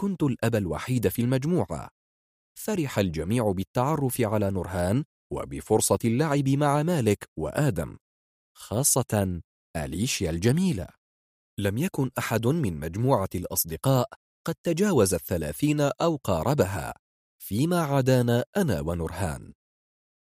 كنت 0.00 0.22
الأب 0.22 0.54
الوحيد 0.54 1.08
في 1.08 1.22
المجموعة 1.22 1.88
فرح 2.58 2.98
الجميع 2.98 3.52
بالتعرف 3.52 4.20
على 4.20 4.50
نورهان 4.50 5.04
وبفرصة 5.32 5.98
اللعب 6.04 6.48
مع 6.48 6.82
مالك 6.82 7.28
وآدم 7.38 7.96
خاصة 8.56 9.40
أليشيا 9.76 10.30
الجميلة. 10.30 10.88
لم 11.58 11.78
يكن 11.78 12.10
أحد 12.18 12.46
من 12.46 12.80
مجموعة 12.80 13.28
الأصدقاء 13.34 14.08
قد 14.46 14.54
تجاوز 14.62 15.14
الثلاثين 15.14 15.80
أو 15.80 16.16
قاربها 16.16 16.94
فيما 17.42 17.80
عدانا 17.80 18.44
أنا 18.56 18.80
ونورهان. 18.80 19.52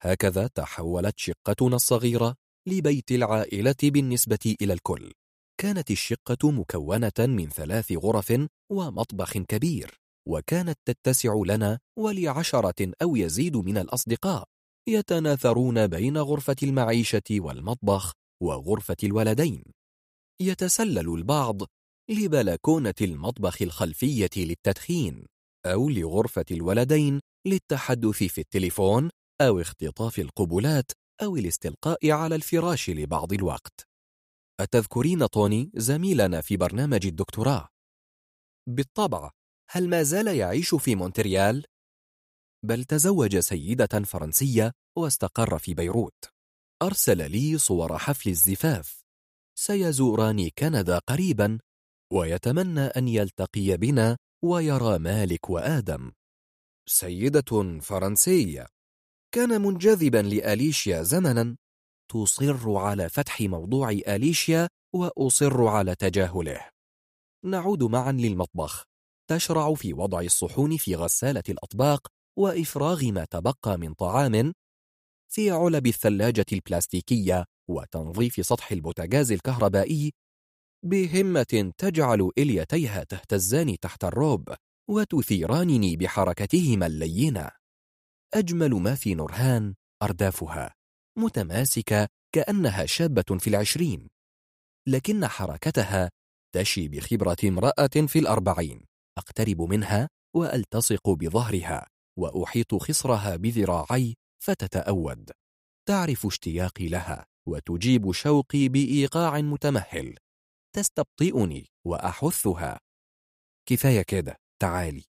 هكذا 0.03 0.47
تحولت 0.47 1.19
شقتنا 1.19 1.77
الصغيرة 1.77 2.35
لبيت 2.69 3.11
العائلة 3.11 3.77
بالنسبة 3.83 4.57
إلى 4.63 4.73
الكل. 4.73 5.13
كانت 5.61 5.91
الشقة 5.91 6.51
مكونة 6.51 7.13
من 7.19 7.49
ثلاث 7.49 7.93
غرف 7.93 8.49
ومطبخ 8.73 9.39
كبير 9.39 10.01
وكانت 10.29 10.79
تتسع 10.85 11.43
لنا 11.47 11.79
ولعشرة 11.99 12.93
أو 13.03 13.17
يزيد 13.17 13.57
من 13.57 13.79
الأصدقاء 13.79 14.45
يتناثرون 14.89 15.87
بين 15.87 16.19
غرفة 16.19 16.57
المعيشة 16.63 17.23
والمطبخ 17.31 18.13
وغرفة 18.43 18.97
الولدين. 19.05 19.63
يتسلل 20.41 21.15
البعض 21.15 21.63
لبلكونة 22.11 22.95
المطبخ 23.01 23.63
الخلفية 23.63 24.31
للتدخين 24.37 25.27
أو 25.67 25.89
لغرفة 25.89 26.45
الولدين 26.51 27.21
للتحدث 27.47 28.23
في 28.23 28.41
التليفون 28.41 29.11
أو 29.41 29.61
اختطاف 29.61 30.19
القبلات 30.19 30.93
أو 31.23 31.37
الاستلقاء 31.37 32.11
على 32.11 32.35
الفراش 32.35 32.91
لبعض 32.91 33.33
الوقت. 33.33 33.86
أتذكرين 34.61 35.27
طوني 35.27 35.71
زميلنا 35.75 36.41
في 36.41 36.57
برنامج 36.57 37.07
الدكتوراه؟ 37.07 37.69
بالطبع 38.69 39.31
هل 39.71 39.89
ما 39.89 40.03
زال 40.03 40.27
يعيش 40.27 40.75
في 40.75 40.95
مونتريال؟ 40.95 41.65
بل 42.65 42.85
تزوج 42.85 43.39
سيدة 43.39 44.03
فرنسية 44.05 44.73
واستقر 44.99 45.59
في 45.59 45.75
بيروت 45.75 46.25
أرسل 46.83 47.31
لي 47.31 47.59
صور 47.59 47.99
حفل 47.99 48.31
الزفاف 48.31 49.03
سيزوران 49.59 50.51
كندا 50.59 50.99
قريبا 50.99 51.59
ويتمنى 52.13 52.81
أن 52.81 53.09
يلتقي 53.09 53.77
بنا 53.77 54.17
ويرى 54.45 54.99
مالك 54.99 55.51
وآدم 55.51 56.13
سيدة 56.89 57.79
فرنسية 57.81 58.67
كان 59.35 59.63
منجذبا 59.63 60.19
لأليشيا 60.23 61.03
زمنا 61.03 61.57
تصر 62.09 62.77
على 62.77 63.09
فتح 63.09 63.41
موضوع 63.41 63.91
أليشيا 63.91 64.69
وأصر 64.95 65.67
على 65.67 65.95
تجاهله. 65.95 66.69
نعود 67.45 67.83
معا 67.83 68.13
للمطبخ. 68.13 68.85
تشرع 69.31 69.75
في 69.75 69.93
وضع 69.93 70.21
الصحون 70.21 70.77
في 70.77 70.95
غسالة 70.95 71.43
الأطباق 71.49 72.07
وإفراغ 72.39 73.05
ما 73.05 73.25
تبقى 73.25 73.79
من 73.79 73.95
طعام 73.95 74.53
في 75.33 75.51
علب 75.51 75.87
الثلاجة 75.87 76.47
البلاستيكية 76.53 77.45
وتنظيف 77.71 78.47
سطح 78.47 78.73
البوتاجاز 78.73 79.33
الكهربائي 79.33 80.13
بهمة 80.85 81.73
تجعل 81.79 82.31
إليتيها 82.39 83.05
تهتزان 83.05 83.79
تحت 83.79 84.05
الروب 84.05 84.55
وتثيرانني 84.91 85.97
بحركتهما 85.97 86.87
اللينة. 86.87 87.51
أجمل 88.35 88.71
ما 88.71 88.95
في 88.95 89.15
نورهان 89.15 89.75
أردافها. 90.03 90.76
متماسكة 91.19 92.09
كأنها 92.33 92.87
شابة 92.87 93.39
في 93.39 93.51
العشرين 93.51 94.09
لكن 94.89 95.27
حركتها 95.27 96.11
تشي 96.55 96.89
بخبرة 96.89 97.37
امرأة 97.45 98.07
في 98.07 98.19
الأربعين. 98.19 98.87
أقترب 99.19 99.63
منها 99.63 100.09
وألتصق 100.37 101.11
بظهرها 101.11 101.87
وأحيط 102.19 102.75
خصرها 102.75 103.37
بذراعي 103.37 104.15
فتتأود. 104.43 105.31
تعرف 105.89 106.27
اشتياقي 106.27 106.89
لها 106.89 107.27
وتجيب 107.49 108.13
شوقي 108.13 108.69
بإيقاع 108.69 109.41
متمهل. 109.41 110.19
تستبطئني 110.77 111.67
وأحثها. 111.87 112.81
كفاية 113.69 114.03
كده 114.03 114.37
تعالي. 114.63 115.05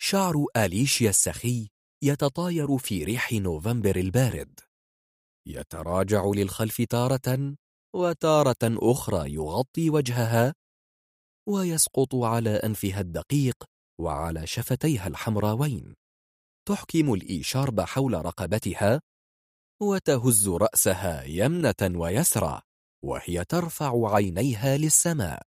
شعر 0.00 0.46
أليشيا 0.56 1.10
السخي 1.10 1.68
يتطاير 2.02 2.78
في 2.78 3.04
ريح 3.04 3.32
نوفمبر 3.32 3.96
البارد. 3.96 4.60
يتراجع 5.46 6.24
للخلف 6.34 6.82
تارة 6.82 7.56
وتارة 7.94 8.56
أخرى 8.62 9.32
يغطي 9.32 9.90
وجهها 9.90 10.54
ويسقط 11.48 12.14
على 12.14 12.50
أنفها 12.50 13.00
الدقيق 13.00 13.64
وعلى 14.00 14.46
شفتيها 14.46 15.06
الحمراوين. 15.06 15.94
تحكم 16.68 17.14
الإيشارب 17.14 17.80
حول 17.80 18.24
رقبتها 18.24 19.00
وتهز 19.82 20.48
رأسها 20.48 21.24
يمنة 21.24 21.98
ويسرى 22.00 22.60
وهي 23.04 23.44
ترفع 23.44 24.14
عينيها 24.14 24.76
للسماء. 24.76 25.42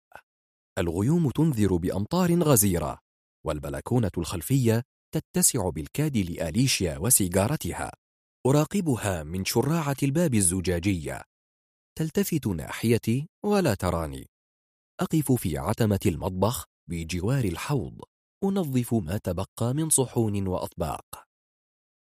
الغيوم 0.78 1.30
تنذر 1.30 1.76
بأمطار 1.76 2.42
غزيرة 2.42 2.98
والبلكونة 3.46 4.10
الخلفية 4.18 4.82
تتسع 5.14 5.68
بالكاد 5.68 6.16
لأليشيا 6.16 6.98
وسيجارتها. 6.98 8.03
أراقبها 8.46 9.22
من 9.22 9.44
شراعة 9.44 9.96
الباب 10.02 10.34
الزجاجية. 10.34 11.22
تلتفت 11.98 12.46
ناحيتي 12.46 13.28
ولا 13.44 13.74
تراني. 13.74 14.26
أقف 15.00 15.32
في 15.32 15.58
عتمة 15.58 16.00
المطبخ 16.06 16.64
بجوار 16.90 17.44
الحوض. 17.44 18.00
أنظف 18.44 18.94
ما 18.94 19.18
تبقى 19.18 19.74
من 19.74 19.90
صحون 19.90 20.46
وأطباق. 20.46 21.04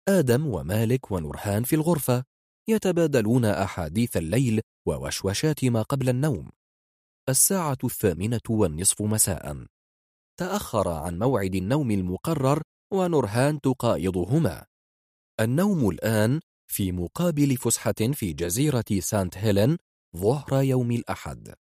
آدم 0.08 0.46
ومالك 0.46 1.10
ونورهان 1.10 1.62
في 1.62 1.76
الغرفة 1.76 2.24
يتبادلون 2.68 3.44
أحاديث 3.44 4.16
الليل 4.16 4.60
ووشوشات 4.88 5.64
ما 5.64 5.82
قبل 5.82 6.08
النوم. 6.08 6.50
الساعة 7.28 7.78
الثامنة 7.84 8.40
والنصف 8.50 9.02
مساء. 9.02 9.66
تأخر 10.40 10.88
عن 10.88 11.18
موعد 11.18 11.54
النوم 11.54 11.90
المقرر 11.90 12.62
ونورهان 12.92 13.60
تقايضهما. 13.60 14.66
النوم 15.40 15.88
الآن 15.90 16.40
في 16.70 16.92
مقابل 16.92 17.56
فسحة 17.56 17.94
في 18.12 18.32
جزيرة 18.32 18.84
سانت 18.98 19.38
هيلين 19.38 19.76
ظهر 20.16 20.62
يوم 20.62 20.90
الأحد. 20.90 21.54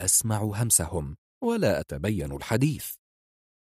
أسمع 0.00 0.42
همسهم 0.42 1.16
ولا 1.44 1.80
أتبين 1.80 2.32
الحديث. 2.32 2.94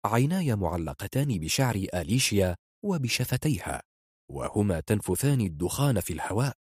عيناي 0.06 0.56
معلقتان 0.56 1.38
بشعر 1.38 1.74
أليشيا 1.94 2.56
وبشفتيها 2.84 3.82
وهما 4.30 4.80
تنفثان 4.80 5.40
الدخان 5.40 6.00
في 6.00 6.12
الهواء. 6.12 6.56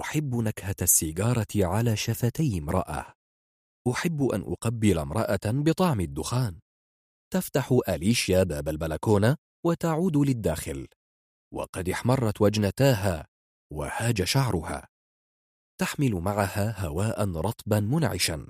أحب 0.00 0.34
نكهة 0.34 0.76
السيجارة 0.82 1.46
على 1.56 1.96
شفتي 1.96 2.58
امرأة. 2.58 3.14
أحب 3.90 4.22
أن 4.22 4.40
أقبل 4.40 4.98
امرأة 4.98 5.40
بطعم 5.44 6.00
الدخان. 6.00 6.58
تفتح 7.32 7.78
أليشيا 7.88 8.42
باب 8.42 8.68
البلكونة 8.68 9.36
وتعود 9.66 10.16
للداخل. 10.16 10.88
وقد 11.56 11.88
احمرت 11.88 12.40
وجنتاها 12.40 13.26
وهاج 13.72 14.22
شعرها. 14.24 14.88
تحمل 15.80 16.14
معها 16.14 16.86
هواء 16.86 17.30
رطبا 17.30 17.80
منعشا 17.80 18.48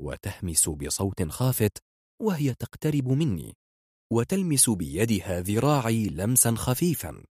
وتهمس 0.00 0.68
بصوت 0.68 1.22
خافت 1.22 1.78
وهي 2.22 2.54
تقترب 2.54 3.08
مني 3.08 3.56
وتلمس 4.12 4.70
بيدها 4.70 5.40
ذراعي 5.40 6.06
لمسا 6.06 6.54
خفيفا. 6.54 7.24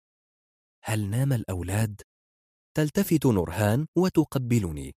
هل 0.84 1.10
نام 1.10 1.32
الأولاد؟ 1.32 2.02
تلتفت 2.76 3.26
نورهان 3.26 3.86
وتقبلني 3.96 4.94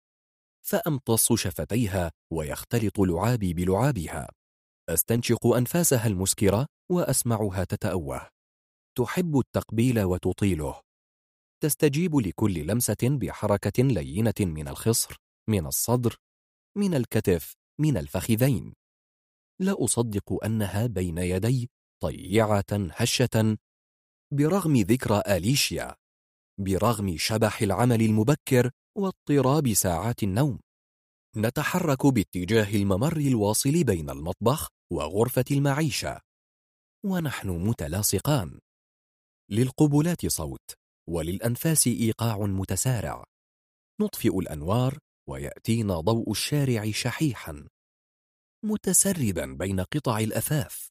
فأمتص 0.65 1.34
شفتيها 1.34 2.11
ويختلط 2.34 2.99
لعابي 2.99 3.53
بلعابها. 3.53 4.30
أستنشق 4.89 5.47
أنفاسها 5.47 6.07
المسكرة 6.07 6.68
وأسمعها 6.91 7.64
تتأوه. 7.64 8.35
تحب 8.95 9.39
التقبيل 9.39 10.03
وتطيله. 10.03 10.81
تستجيب 11.63 12.15
لكل 12.15 12.67
لمسة 12.67 12.97
بحركة 13.03 13.84
لينة 13.84 14.34
من 14.39 14.67
الخصر 14.67 15.17
من 15.49 15.65
الصدر 15.65 16.15
من 16.77 16.93
الكتف 16.93 17.55
من 17.80 17.97
الفخذين. 17.97 18.73
لا 19.61 19.84
أصدق 19.84 20.45
أنها 20.45 20.88
بين 20.88 21.17
يدي 21.17 21.69
طيعة 22.01 22.65
هشة 22.72 23.57
برغم 24.34 24.76
ذكرى 24.77 25.22
أليشيا 25.27 25.95
برغم 26.59 27.17
شبح 27.17 27.61
العمل 27.61 28.01
المبكر 28.01 28.72
واضطراب 28.97 29.73
ساعات 29.73 30.23
النوم. 30.23 30.59
نتحرك 31.38 32.05
باتجاه 32.05 32.76
الممر 32.76 33.17
الواصل 33.17 33.84
بين 33.84 34.09
المطبخ 34.09 34.69
وغرفة 34.91 35.45
المعيشة. 35.51 36.22
ونحن 37.05 37.49
متلاصقان. 37.49 38.59
للقبلات 39.51 40.26
صوت 40.26 40.72
وللأنفاس 41.09 41.88
إيقاع 41.88 42.38
متسارع. 42.38 43.23
نطفئ 44.01 44.39
الأنوار 44.39 44.97
ويأتينا 45.30 45.99
ضوء 45.99 46.31
الشارع 46.31 46.91
شحيحا. 46.91 47.67
متسربا 48.65 49.45
بين 49.45 49.80
قطع 49.80 50.19
الأثاث. 50.19 50.88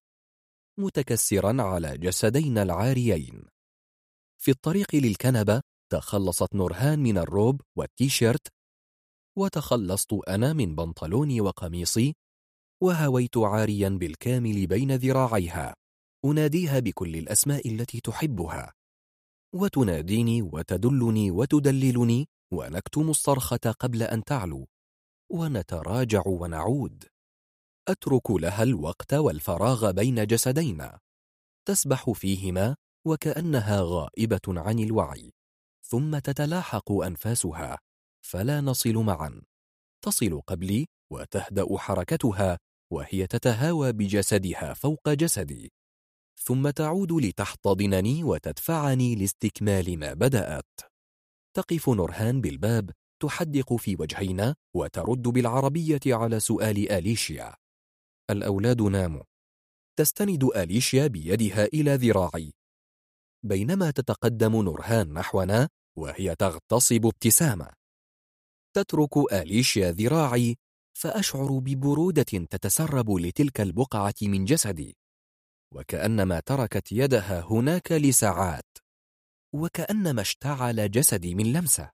متكسرا 0.79 1.63
على 1.63 1.99
جسدينا 1.99 2.63
العاريين. 2.63 3.49
في 4.43 4.51
الطريق 4.51 4.95
للكنبة 4.95 5.61
تخلصت 5.93 6.55
نورهان 6.55 6.99
من 6.99 7.19
الروب 7.19 7.61
والتيشيرت. 7.77 8.49
وتخلصت 9.39 10.13
أنا 10.29 10.53
من 10.53 10.75
بنطلوني 10.75 11.41
وقميصي 11.41 12.15
وهويت 12.83 13.37
عاريا 13.37 13.89
بالكامل 13.89 14.67
بين 14.67 14.97
ذراعيها. 14.97 15.75
أناديها 16.25 16.79
بكل 16.79 17.17
الأسماء 17.17 17.69
التي 17.69 18.01
تحبها. 18.01 18.73
وتناديني 19.55 20.43
وتدلني 20.43 21.31
وتدللني 21.31 22.27
ونكتم 22.53 23.11
الصرخة 23.11 23.75
قبل 23.81 24.03
أن 24.03 24.25
تعلو 24.25 24.67
ونتراجع 25.33 26.23
ونعود. 26.27 27.05
أترك 27.89 28.31
لها 28.31 28.63
الوقت 28.63 29.15
والفراغ 29.15 29.91
بين 29.91 30.27
جسدينا. 30.27 30.99
تسبح 31.69 32.11
فيهما 32.11 32.77
وكأنها 33.07 33.81
غائبة 33.83 34.41
عن 34.49 34.79
الوعي. 34.79 35.33
ثم 35.87 36.19
تتلاحق 36.19 36.93
أنفاسها. 36.93 37.79
فلا 38.25 38.61
نصل 38.61 38.95
معا. 38.95 39.43
تصل 40.05 40.41
قبلي 40.41 40.87
وتهدأ 41.13 41.79
حركتها 41.79 42.59
وهي 42.93 43.27
تتهاوى 43.27 43.93
بجسدها 43.93 44.75
فوق 44.75 45.09
جسدي. 45.09 45.73
ثم 46.47 46.71
تعود 46.71 47.13
لتحتضنني 47.13 48.25
وتدفعني 48.25 49.15
لاستكمال 49.15 49.99
ما 49.99 50.15
بدأت. 50.15 50.81
تقف 51.57 51.89
نورهان 51.89 52.41
بالباب 52.41 52.91
تحدق 53.23 53.75
في 53.77 53.97
وجهينا 54.01 54.55
وترد 54.75 55.23
بالعربية 55.23 56.01
على 56.07 56.41
سؤال 56.41 56.93
آليشيا. 56.93 57.55
الأولاد 58.31 58.83
ناموا. 58.83 59.23
تستند 59.99 60.45
آليشيا 60.45 61.07
بيدها 61.07 61.65
إلى 61.65 61.95
ذراعي. 61.95 62.53
بينما 63.43 63.91
تتقدم 63.91 64.63
نورهان 64.63 65.13
نحونا 65.13 65.69
وهي 65.99 66.35
تغتصب 66.35 67.07
ابتسامة. 67.07 67.71
تترك 68.77 69.33
آليشيا 69.33 69.91
ذراعي 69.91 70.57
فأشعر 70.99 71.59
ببرودة 71.59 72.47
تتسرب 72.51 73.11
لتلك 73.11 73.61
البقعة 73.61 74.15
من 74.23 74.45
جسدي. 74.45 74.97
وكأنما 75.75 76.41
تركت 76.41 76.93
يدها 76.93 77.41
هناك 77.41 77.93
لساعات 77.93 78.79
وكأنما 79.55 80.21
اشتعل 80.21 80.91
جسدي 80.91 81.35
من 81.35 81.53
لمسة. 81.53 81.91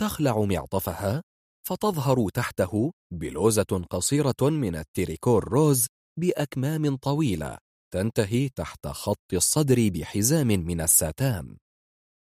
تخلع 0.00 0.44
معطفها 0.44 1.22
فتظهر 1.66 2.28
تحته 2.28 2.92
بلوزة 3.12 3.86
قصيرة 3.90 4.34
من 4.42 4.76
التريكور 4.76 5.48
روز 5.48 5.86
بأكمام 6.20 6.96
طويلة 6.96 7.58
تنتهي 7.94 8.48
تحت 8.48 8.86
خط 8.86 9.32
الصدر 9.32 9.88
بحزام 9.88 10.46
من 10.46 10.80
الساتان 10.80 11.56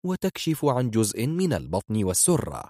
وتكشف 0.05 0.65
عن 0.65 0.89
جزء 0.89 1.27
من 1.27 1.53
البطن 1.53 2.03
والسرة. 2.03 2.69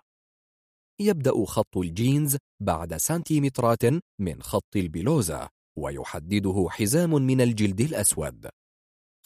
يبدأ 1.01 1.45
خط 1.45 1.77
الجينز 1.77 2.37
بعد 2.61 2.97
سنتيمترات 2.97 3.81
من 4.21 4.41
خط 4.41 4.75
البلوزة. 4.75 5.49
ويحدده 5.79 6.67
حزام 6.69 7.13
من 7.13 7.41
الجلد 7.41 7.81
الأسود. 7.81 8.49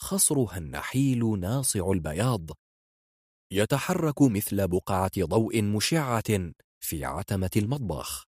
خصرها 0.00 0.58
النحيل 0.58 1.40
ناصع 1.40 1.90
البياض. 1.90 2.50
يتحرك 3.52 4.22
مثل 4.22 4.68
بقعة 4.68 5.10
ضوء 5.18 5.62
مشعة 5.62 6.52
في 6.80 7.04
عتمة 7.04 7.50
المطبخ. 7.56 8.24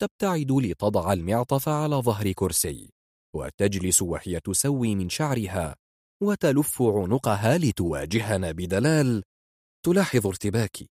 تبتعد 0.00 0.52
لتضع 0.52 1.12
المعطف 1.12 1.68
على 1.68 1.96
ظهر 1.96 2.32
كرسي 2.32 2.90
وتجلس 3.34 4.02
وهي 4.02 4.40
تسوي 4.40 4.94
من 4.94 5.08
شعرها 5.08 5.76
وتلف 6.22 6.82
عنقها 6.82 7.58
لتواجهنا 7.58 8.52
بدلال. 8.52 9.22
تلاحظ 9.86 10.26
ارتباكي 10.26 10.88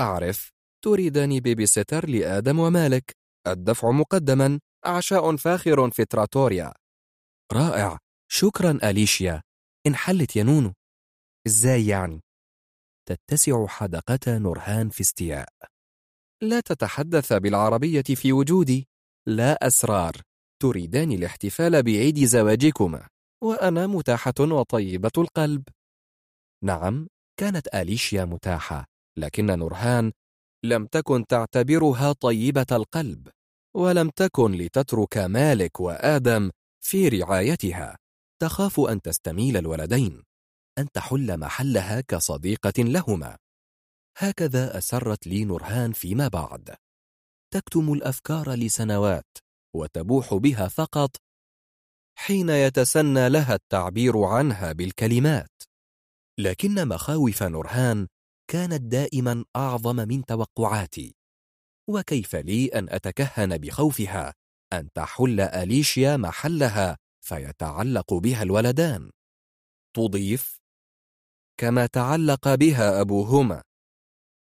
أعرف 0.00 0.50
تريدني 0.84 1.40
babysitter 1.40 2.08
لآدم 2.08 2.58
ومالك. 2.58 3.16
الدفع 3.46 3.90
مقدما. 3.90 4.60
عشاء 4.84 5.36
فاخر 5.36 5.90
في 5.90 6.04
تراتوريا. 6.04 6.72
رائع. 7.52 7.98
شكرا 8.30 8.78
أليشيا. 8.90 9.42
انحلت 9.86 10.36
يا 10.36 10.42
نونو. 10.42 10.72
إزاي 11.46 11.86
يعني؟ 11.86 12.20
تتسع 13.08 13.66
حدقة 13.66 14.38
نورهان 14.38 14.88
في 14.88 15.00
استياء. 15.00 15.48
لا 16.42 16.60
تتحدث 16.60 17.32
بالعربية 17.32 18.02
في 18.02 18.32
وجودي. 18.32 18.88
لا 19.28 19.66
أسرار. 19.66 20.16
تريدان 20.62 21.12
الاحتفال 21.12 21.82
بعيد 21.82 22.24
زواجكما. 22.24 23.08
وأنا 23.44 23.86
متاحة 23.86 24.34
وطيبة 24.40 25.12
القلب. 25.18 25.62
نعم 26.64 27.08
كانت 27.40 27.74
آليشيا 27.74 28.24
متاحة 28.24 28.84
لكن 29.18 29.46
نورهان 29.46 30.12
لم 30.64 30.86
تكن 30.86 31.26
تعتبرها 31.26 32.12
طيبة 32.12 32.66
القلب. 32.72 33.28
ولم 33.76 34.10
تكن 34.10 34.52
لتترك 34.52 35.18
مالك 35.18 35.80
وآدم 35.80 36.50
في 36.84 37.08
رعايتها. 37.08 37.98
تخاف 38.42 38.80
أن 38.80 39.02
تستميل 39.02 39.56
الولدين. 39.56 40.22
أن 40.78 40.88
تحل 40.94 41.38
محلها 41.38 42.00
كصديقة 42.00 42.82
لهما. 42.82 43.36
هكذا 44.18 44.78
أسرت 44.78 45.26
لي 45.26 45.44
نورهان 45.44 45.92
فيما 45.92 46.28
بعد. 46.28 46.74
تكتم 47.54 47.92
الأفكار 47.92 48.52
لسنوات 48.52 49.38
وتبوح 49.76 50.34
بها 50.34 50.68
فقط 50.68 51.10
حين 52.18 52.48
يتسنى 52.48 53.28
لها 53.28 53.54
التعبير 53.54 54.18
عنها 54.18 54.72
بالكلمات. 54.72 55.62
لكن 56.38 56.88
مخاوف 56.88 57.42
نورهان 57.42 58.08
كانت 58.50 58.80
دائما 58.82 59.44
أعظم 59.56 59.96
من 59.96 60.24
توقعاتي. 60.24 61.14
وكيف 61.90 62.36
لي 62.36 62.66
أن 62.66 62.88
أتكهن 62.88 63.58
بخوفها؟ 63.58 64.34
أن 64.72 64.92
تحل 64.92 65.40
أليشيا 65.40 66.16
محلها 66.16 66.98
فيتعلق 67.24 68.14
بها 68.14 68.42
الولدان. 68.42 69.10
تضيف 69.96 70.58
كما 71.60 71.86
تعلق 71.86 72.54
بها 72.54 73.00
أبوهما. 73.00 73.62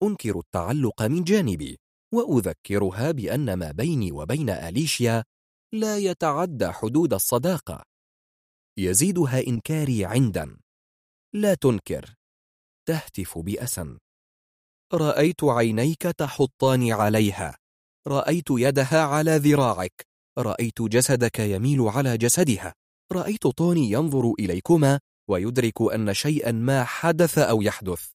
أنكر 0.04 0.40
التعلق 0.40 1.02
من 1.02 1.24
جانبي 1.24 1.78
وأذكرها 2.14 3.12
بأن 3.12 3.54
ما 3.54 3.72
بيني 3.72 4.12
وبين 4.12 4.50
أليشيا 4.50 5.24
لا 5.74 5.98
يتعدى 5.98 6.72
حدود 6.72 7.14
الصداقة. 7.14 7.84
يزيدها 8.78 9.48
إنكاري 9.48 10.06
عندا. 10.06 10.58
لا 11.36 11.54
تنكر. 11.54 12.16
تهتف 12.88 13.38
بأسا. 13.38 14.00
رأيت 14.94 15.44
عينيك 15.44 16.02
تحطان 16.02 16.92
عليها. 16.92 17.58
رأيت 18.08 18.46
يدها 18.50 19.02
على 19.02 19.38
ذراعك. 19.38 20.08
رأيت 20.38 20.82
جسدك 20.82 21.40
يميل 21.40 21.82
على 21.82 22.18
جسدها. 22.18 22.74
رأيت 23.12 23.48
طوني 23.48 23.92
ينظر 23.92 24.34
إليكما 24.40 25.00
ويدرك 25.30 25.82
أن 25.82 26.14
شيئا 26.14 26.52
ما 26.52 26.84
حدث 26.84 27.38
أو 27.38 27.62
يحدث. 27.62 28.10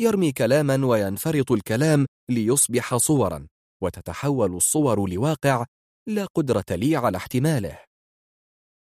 يرمي 0.00 0.32
كلاما 0.32 0.86
وينفرط 0.86 1.52
الكلام 1.52 2.06
ليصبح 2.30 2.96
صورا 2.96 3.46
وتتحول 3.82 4.56
الصور 4.56 5.10
لواقع 5.10 5.66
لا 6.08 6.26
قدرة 6.34 6.64
لي 6.70 6.96
على 6.96 7.16
احتماله. 7.16 7.78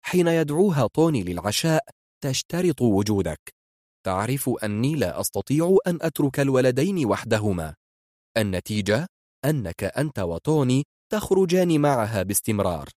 حين 0.05 0.27
يدعوها 0.27 0.87
طوني 0.87 1.23
للعشاء 1.23 1.83
تشترط 2.23 2.81
وجودك. 2.81 3.58
تعرف 4.05 4.49
أني 4.63 4.95
لا 4.95 5.21
أستطيع 5.21 5.77
أن 5.87 5.99
أترك 6.01 6.39
الولدين 6.39 7.05
وحدهما. 7.05 7.75
النتيجة 8.37 9.07
أنك 9.45 9.83
أنت 9.83 10.19
وطوني 10.19 10.83
تخرجان 11.11 11.81
معها 11.81 12.23
باستمرار. 12.23 12.89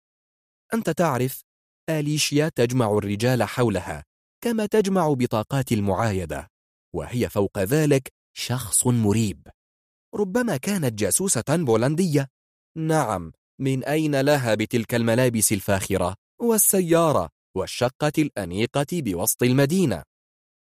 أنت 0.74 0.90
تعرف 0.90 1.42
آليشيا 1.90 2.48
تجمع 2.48 2.98
الرجال 2.98 3.42
حولها 3.42 4.04
كما 4.44 4.66
تجمع 4.66 5.12
بطاقات 5.12 5.72
المعايدة 5.72 6.48
وهي 6.94 7.28
فوق 7.28 7.58
ذلك 7.58 8.12
شخص 8.36 8.86
مريب. 8.86 9.48
ربما 10.14 10.56
كانت 10.56 10.92
جاسوسة 10.94 11.44
بولندية. 11.48 12.28
نعم 12.76 13.32
من 13.60 13.84
أين 13.84 14.20
لها 14.20 14.54
بتلك 14.54 14.94
الملابس 14.94 15.52
الفاخرة 15.52 16.14
والسيارة 16.40 17.28
والشقة 17.56 18.12
الأنيقة 18.18 18.86
بوسط 18.92 19.42
المدينة؟ 19.42 20.02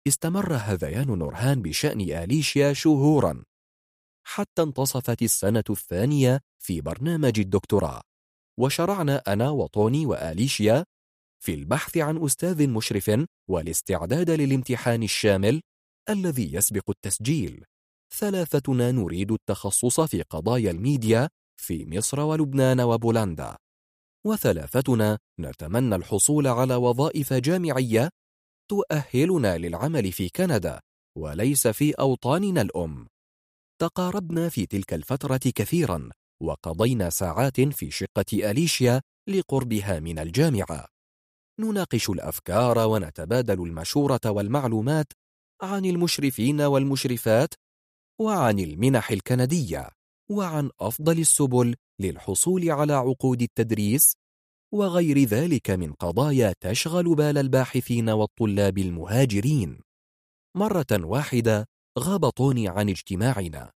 استمر 0.08 0.54
هذيان 0.54 1.08
نورهان 1.18 1.62
بشأن 1.62 2.02
آليشيا 2.02 2.74
شهورا. 2.74 3.44
حتى 4.24 4.62
انتصفت 4.62 5.22
السنة 5.22 5.64
الثانية 5.70 6.40
في 6.60 6.82
برنامج 6.82 7.40
الدكتوراه. 7.40 8.02
وشرعنا 8.60 9.18
أنا 9.28 9.50
وطوني 9.50 10.06
وآليشيا 10.06 10.86
في 11.44 11.54
البحث 11.54 11.98
عن 11.98 12.26
أستاذ 12.26 12.68
مشرف 12.70 13.12
والاستعداد 13.50 14.30
للامتحان 14.30 15.04
الشامل 15.04 15.62
الذي 16.10 16.54
يسبق 16.54 16.90
التسجيل. 16.90 17.66
ثلاثتنا 18.14 18.92
نريد 18.92 19.32
التخصص 19.32 20.02
في 20.02 20.22
قضايا 20.22 20.72
الميديا 20.72 21.30
في 21.62 21.86
مصر 21.86 22.20
ولبنان 22.20 22.82
وبولندا. 22.82 23.58
وثلاثتنا 24.26 25.18
نتمنى 25.40 25.96
الحصول 25.96 26.48
على 26.48 26.76
وظائف 26.76 27.34
جامعية 27.34 28.10
تؤهلنا 28.72 29.58
للعمل 29.58 30.12
في 30.12 30.30
كندا 30.30 30.80
وليس 31.18 31.68
في 31.68 31.92
أوطاننا 31.92 32.62
الأم. 32.62 33.08
تقاربنا 33.82 34.50
في 34.50 34.66
تلك 34.66 34.94
الفترة 34.94 35.52
كثيرا 35.56 36.10
وقضينا 36.44 37.10
ساعات 37.10 37.62
في 37.62 37.92
شقة 37.92 38.52
أليشيا 38.52 39.02
لقربها 39.30 40.00
من 40.00 40.20
الجامعة. 40.20 40.88
نناقش 41.60 42.10
الأفكار 42.10 42.78
ونتبادل 42.88 43.62
المشورة 43.62 44.22
والمعلومات 44.26 45.08
عن 45.62 45.86
المشرفين 45.86 46.62
والمشرفات 46.62 47.54
وعن 48.22 48.60
المنح 48.60 49.12
الكندية 49.12 49.90
وعن 50.32 50.70
أفضل 50.80 51.20
السبل 51.20 51.76
للحصول 52.02 52.72
على 52.72 52.94
عقود 52.94 53.42
التدريس 53.42 54.14
وغير 54.74 55.20
ذلك 55.24 55.70
من 55.70 55.94
قضايا 55.94 56.54
تشغل 56.60 57.16
بال 57.16 57.38
الباحثين 57.38 58.10
والطلاب 58.10 58.78
المهاجرين. 58.78 59.82
مرة 60.58 60.86
واحدة 60.92 61.68
غاب 62.00 62.30
طوني 62.30 62.68
عن 62.68 62.90
اجتماعنا. 62.90 63.72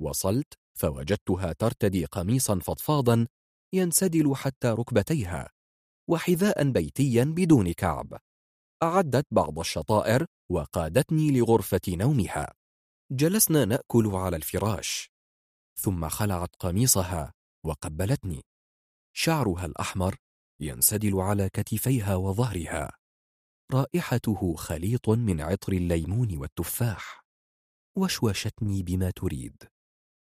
وصلت 0.00 0.54
فوجدتها 0.78 1.52
ترتدي 1.52 2.04
قميصا 2.04 2.58
فضفاضا 2.58 3.26
ينسدل 3.74 4.36
حتى 4.36 4.68
ركبتيها 4.68 5.50
وحذاء 6.10 6.70
بيتيا 6.70 7.24
بدون 7.24 7.72
كعب. 7.72 8.18
أعدت 8.82 9.26
بعض 9.30 9.58
الشطائر 9.58 10.26
وقادتني 10.50 11.40
لغرفة 11.40 11.80
نومها. 11.88 12.54
جلسنا 13.12 13.64
نأكل 13.64 14.06
على 14.06 14.36
الفراش. 14.36 15.10
ثم 15.76 16.08
خلعت 16.08 16.56
قميصها 16.58 17.32
وقبلتني. 17.66 18.42
شعرها 19.16 19.66
الأحمر 19.66 20.16
ينسدل 20.60 21.20
على 21.20 21.48
كتفيها 21.48 22.16
وظهرها. 22.16 22.92
رائحته 23.72 24.54
خليط 24.54 25.08
من 25.08 25.40
عطر 25.40 25.72
الليمون 25.72 26.38
والتفاح. 26.38 27.24
وشوشتني 27.96 28.82
بما 28.82 29.10
تريد. 29.10 29.64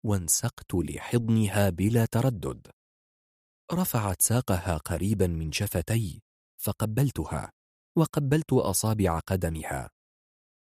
وانسقت 0.06 0.74
لحضنها 0.74 1.70
بلا 1.70 2.06
تردد. 2.06 2.68
رفعت 3.74 4.22
ساقها 4.22 4.78
قريبا 4.78 5.28
من 5.28 5.52
شفتي 5.52 6.22
فقبلتها 6.58 7.52
وقبلت 7.98 8.54
أصابع 8.54 9.20
قدمها. 9.20 9.90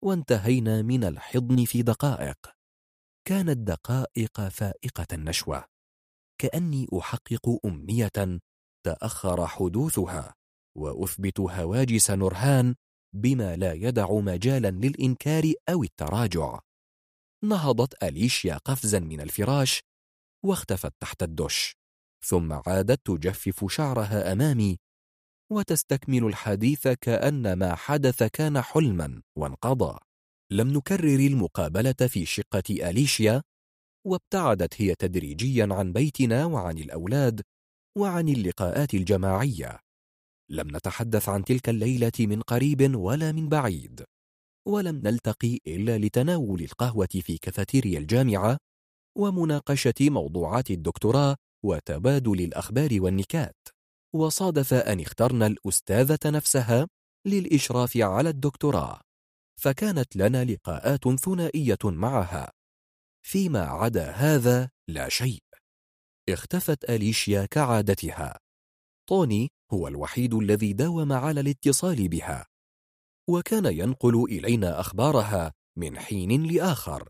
وانتهينا 0.03 0.81
من 0.81 1.03
الحضن 1.03 1.65
في 1.65 1.81
دقائق. 1.81 2.37
كانت 3.27 3.57
دقائق 3.57 4.47
فائقة 4.47 5.07
النشوة. 5.13 5.65
كأني 6.37 6.87
أحقق 6.99 7.59
أمنية 7.65 8.39
تأخر 8.85 9.47
حدوثها 9.47 10.35
وأثبت 10.77 11.39
هواجس 11.39 12.11
نرهان 12.11 12.75
بما 13.15 13.55
لا 13.55 13.73
يدع 13.73 14.11
مجالا 14.11 14.71
للإنكار 14.71 15.53
أو 15.69 15.83
التراجع. 15.83 16.59
نهضت 17.43 18.03
أليشيا 18.03 18.57
قفزا 18.57 18.99
من 18.99 19.21
الفراش 19.21 19.83
واختفت 20.45 20.93
تحت 20.99 21.23
الدش 21.23 21.75
ثم 22.25 22.53
عادت 22.53 22.99
تجفف 23.05 23.71
شعرها 23.71 24.31
أمامي 24.31 24.77
وتستكمل 25.51 26.25
الحديث 26.25 26.87
كأن 26.87 27.53
ما 27.53 27.75
حدث 27.75 28.23
كان 28.23 28.61
حلما 28.61 29.21
وانقضى. 29.37 29.99
لم 30.51 30.67
نكرر 30.67 31.19
المقابلة 31.19 32.07
في 32.07 32.25
شقة 32.25 32.89
أليشيا 32.89 33.41
وابتعدت 34.07 34.81
هي 34.81 34.95
تدريجيا 34.95 35.67
عن 35.71 35.93
بيتنا 35.93 36.45
وعن 36.45 36.77
الأولاد 36.77 37.41
وعن 37.97 38.29
اللقاءات 38.29 38.93
الجماعية. 38.93 39.79
لم 40.49 40.75
نتحدث 40.75 41.29
عن 41.29 41.43
تلك 41.43 41.69
الليلة 41.69 42.11
من 42.19 42.41
قريب 42.41 42.95
ولا 42.95 43.31
من 43.31 43.49
بعيد 43.49 44.05
ولم 44.67 44.95
نلتقي 44.95 45.59
إلا 45.67 45.97
لتناول 45.97 46.61
القهوة 46.61 47.07
في 47.07 47.37
كافيتيريا 47.37 47.99
الجامعة 47.99 48.57
ومناقشة 49.17 49.93
موضوعات 50.01 50.71
الدكتوراه 50.71 51.35
وتبادل 51.65 52.41
الأخبار 52.41 52.89
والنكات. 52.91 53.57
وصادف 54.15 54.73
أن 54.73 54.99
اخترنا 54.99 55.47
الأستاذة 55.47 56.19
نفسها 56.25 56.87
للإشراف 57.27 57.97
على 57.97 58.29
الدكتوراه 58.29 59.01
فكانت 59.61 60.15
لنا 60.15 60.45
لقاءات 60.45 61.07
ثنائية 61.07 61.77
معها. 61.83 62.51
فيما 63.25 63.61
عدا 63.61 64.11
هذا 64.11 64.69
لا 64.87 65.09
شيء. 65.09 65.48
اختفت 66.33 66.89
أليشيا 66.89 67.45
كعادتها. 67.45 68.39
طوني 69.09 69.49
هو 69.73 69.87
الوحيد 69.87 70.33
الذي 70.33 70.73
داوم 70.73 71.13
على 71.13 71.41
الاتصال 71.41 72.07
بها. 72.07 72.45
وكان 73.29 73.65
ينقل 73.65 74.23
إلينا 74.23 74.79
أخبارها 74.79 75.53
من 75.77 75.99
حين 75.99 76.43
لآخر. 76.43 77.09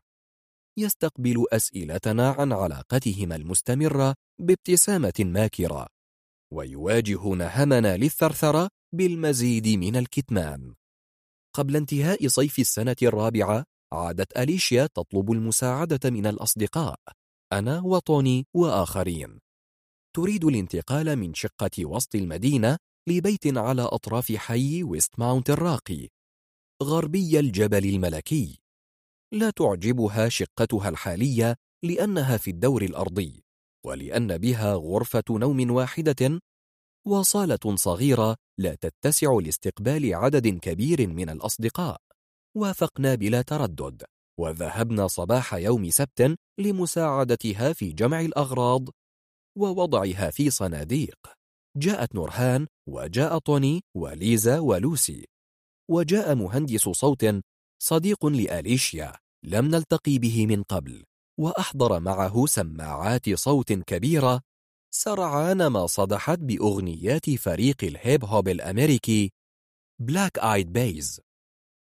يستقبل 0.77 1.45
أسئلتنا 1.51 2.29
عن 2.29 2.53
علاقتهما 2.53 3.35
المستمرة 3.35 4.15
بابتسامة 4.41 5.13
ماكرة. 5.19 5.87
ويواجه 6.53 7.29
نهمنا 7.29 7.97
للثرثرة 7.97 8.69
بالمزيد 8.95 9.67
من 9.67 9.95
الكتمان. 9.95 10.75
قبل 11.55 11.75
انتهاء 11.75 12.27
صيف 12.27 12.59
السنة 12.59 12.95
الرابعة 13.01 13.63
عادت 13.93 14.37
أليشيا 14.37 14.87
تطلب 14.87 15.31
المساعدة 15.31 16.09
من 16.09 16.25
الأصدقاء. 16.25 16.99
أنا 17.53 17.81
وطوني 17.85 18.45
وآخرين. 18.53 19.39
تريد 20.15 20.45
الانتقال 20.45 21.15
من 21.15 21.33
شقة 21.33 21.85
وسط 21.85 22.15
المدينة 22.15 22.77
لبيت 23.09 23.57
على 23.57 23.81
أطراف 23.81 24.31
حي 24.31 24.83
ويست 24.83 25.19
ماونت 25.19 25.49
الراقي. 25.49 26.07
غربي 26.83 27.39
الجبل 27.39 27.85
الملكي. 27.85 28.59
لا 29.33 29.49
تعجبها 29.49 30.29
شقتها 30.29 30.89
الحالية 30.89 31.55
لأنها 31.83 32.37
في 32.37 32.51
الدور 32.51 32.81
الأرضي 32.81 33.43
ولأن 33.85 34.37
بها 34.37 34.73
غرفة 34.73 35.23
نوم 35.29 35.71
واحدة 35.71 36.39
وصالة 37.07 37.75
صغيرة 37.75 38.35
لا 38.59 38.75
تتسع 38.75 39.39
لاستقبال 39.43 40.15
عدد 40.15 40.47
كبير 40.47 41.07
من 41.07 41.29
الأصدقاء. 41.29 42.01
وافقنا 42.57 43.15
بلا 43.15 43.41
تردد. 43.41 44.03
وذهبنا 44.39 45.07
صباح 45.07 45.53
يوم 45.53 45.89
سبت 45.89 46.35
لمساعدتها 46.59 47.73
في 47.73 47.91
جمع 47.91 48.21
الأغراض 48.21 48.89
ووضعها 49.57 50.29
في 50.29 50.49
صناديق. 50.49 51.17
جاءت 51.77 52.15
نورهان 52.15 52.67
وجاء 52.89 53.37
طوني 53.37 53.81
وليزا 53.97 54.59
ولوسي. 54.59 55.25
وجاء 55.91 56.35
مهندس 56.35 56.89
صوت 56.89 57.25
صديق 57.81 58.25
لأليشيا 58.25 59.13
لم 59.45 59.65
نلتقي 59.65 60.17
به 60.17 60.45
من 60.45 60.63
قبل. 60.63 61.03
وأحضر 61.39 61.99
معه 61.99 62.45
سماعات 62.45 63.33
صوت 63.33 63.73
كبيرة. 63.73 64.41
سرعان 64.93 65.67
ما 65.67 65.87
صدحت 65.87 66.39
بأغنيات 66.39 67.29
فريق 67.29 67.83
الهيب 67.83 68.25
هوب 68.25 68.47
الأمريكي 68.47 69.31
Black 70.01 70.39
Eyed 70.39 70.73
Peas 70.73 71.21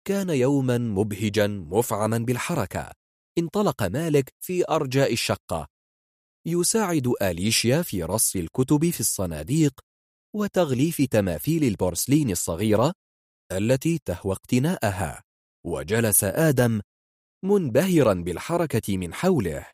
كان 0.08 0.30
يوما 0.30 0.78
مبهجا 0.78 1.48
مفعما 1.48 2.18
بالحركة. 2.18 2.92
انطلق 3.38 3.84
مالك 3.84 4.34
في 4.40 4.64
أرجاء 4.70 5.14
الشقة. 5.14 5.68
يساعد 6.48 7.14
آليشيا 7.22 7.82
في 7.82 8.04
رص 8.04 8.36
الكتب 8.36 8.90
في 8.90 9.00
الصناديق 9.00 9.80
وتغليف 10.36 11.02
تماثيل 11.02 11.64
البورسلين 11.64 12.32
الصغيرة 12.32 12.94
التي 13.52 14.00
تهوى 14.06 14.34
اقتناءها 14.34 15.24
وجلس 15.66 16.24
آدم 16.24 16.82
منبهرا 17.46 18.14
بالحركة 18.14 18.98
من 18.98 19.14
حوله. 19.14 19.66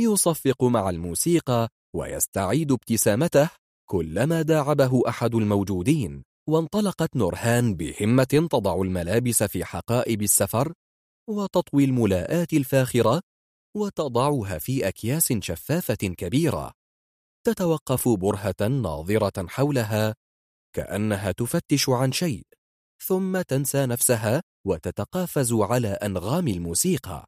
يصفق 0.00 0.64
مع 0.64 0.90
الموسيقى 0.90 1.68
ويستعيد 1.96 2.72
ابتسامته 2.72 3.50
كلما 3.90 4.42
داعبه 4.42 5.02
أحد 5.08 5.34
الموجودين. 5.34 6.24
وانطلقت 6.48 7.16
نورهان 7.16 7.74
بهمة 7.74 8.48
تضع 8.50 8.82
الملابس 8.82 9.42
في 9.42 9.64
حقائب 9.64 10.22
السفر 10.22 10.72
وتطوي 11.30 11.84
الملاءات 11.84 12.52
الفاخرة 12.52 13.20
وتضعها 13.76 14.58
في 14.58 14.88
أكياس 14.88 15.32
شفافة 15.32 15.94
كبيرة. 15.94 16.72
تتوقف 17.46 18.08
برهة 18.08 18.68
ناظرة 18.68 19.46
حولها 19.46 20.14
كأنها 20.76 21.32
تفتش 21.32 21.88
عن 21.88 22.12
شيء 22.12 22.42
ثم 23.06 23.40
تنسى 23.40 23.86
نفسها 23.86 24.42
وتتقافز 24.66 25.52
على 25.52 25.88
أنغام 25.88 26.48
الموسيقى. 26.48 27.26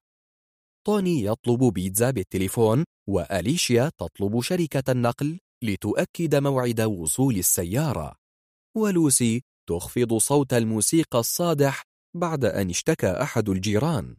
طوني 0.86 1.24
يطلب 1.24 1.64
بيتزا 1.64 2.10
بالتليفون 2.10 2.84
وأليشيا 3.08 3.90
تطلب 3.98 4.40
شركة 4.40 4.92
النقل 4.92 5.38
لتؤكد 5.64 6.34
موعد 6.34 6.80
وصول 6.80 7.36
السيارة. 7.36 8.19
ولوسي 8.76 9.42
تخفض 9.68 10.18
صوت 10.18 10.52
الموسيقى 10.52 11.18
الصادح 11.18 11.82
بعد 12.16 12.44
أن 12.44 12.70
اشتكى 12.70 13.10
أحد 13.10 13.48
الجيران. 13.48 14.16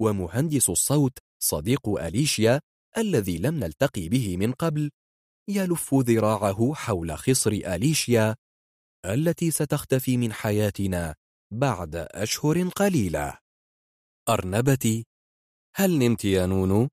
ومهندس 0.00 0.70
الصوت 0.70 1.18
صديق 1.42 1.88
أليشيا 1.88 2.60
الذي 2.98 3.38
لم 3.38 3.54
نلتقي 3.54 4.08
به 4.08 4.36
من 4.36 4.52
قبل 4.52 4.90
يلف 5.48 5.94
ذراعه 5.94 6.74
حول 6.74 7.18
خصر 7.18 7.50
أليشيا 7.50 8.36
التي 9.06 9.50
ستختفي 9.50 10.16
من 10.16 10.32
حياتنا 10.32 11.14
بعد 11.52 11.96
أشهر 11.96 12.68
قليلة. 12.68 13.38
أرنبتي 14.28 15.06
هل 15.76 15.98
نمت 15.98 16.24
يا 16.24 16.46
نونو؟ 16.46 16.88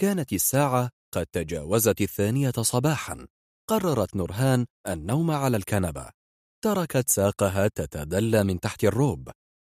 كانت 0.00 0.32
الساعة 0.32 0.90
قد 1.14 1.26
تجاوزت 1.26 2.00
الثانية 2.00 2.50
صباحا. 2.50 3.26
قررت 3.70 4.16
نورهان 4.16 4.66
النوم 4.88 5.30
على 5.30 5.56
الكنبة. 5.56 6.10
تركت 6.64 7.10
ساقها 7.10 7.68
تتدلى 7.68 8.44
من 8.44 8.60
تحت 8.60 8.84
الروب 8.84 9.30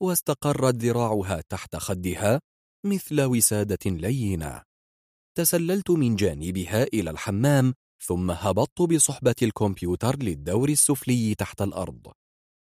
واستقرت 0.02 0.74
ذراعها 0.74 1.42
تحت 1.48 1.76
خدها 1.76 2.40
مثل 2.86 3.22
وسادة 3.22 3.90
لينة. 3.90 4.62
تسللت 5.38 5.90
من 5.90 6.16
جانبها 6.16 6.82
إلى 6.82 7.10
الحمام 7.10 7.74
ثم 8.02 8.30
هبطت 8.30 8.82
بصحبة 8.82 9.34
الكمبيوتر 9.42 10.16
للدور 10.16 10.68
السفلي 10.68 11.34
تحت 11.34 11.62
الأرض. 11.62 12.12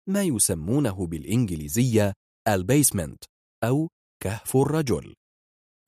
ما 0.10 0.23
يسمونه 0.23 1.07
بالإنجليزية 1.07 2.14
ال 2.47 2.56
basement 2.56 3.23
أو 3.64 3.89
كهف 4.23 4.57
الرجل. 4.57 5.14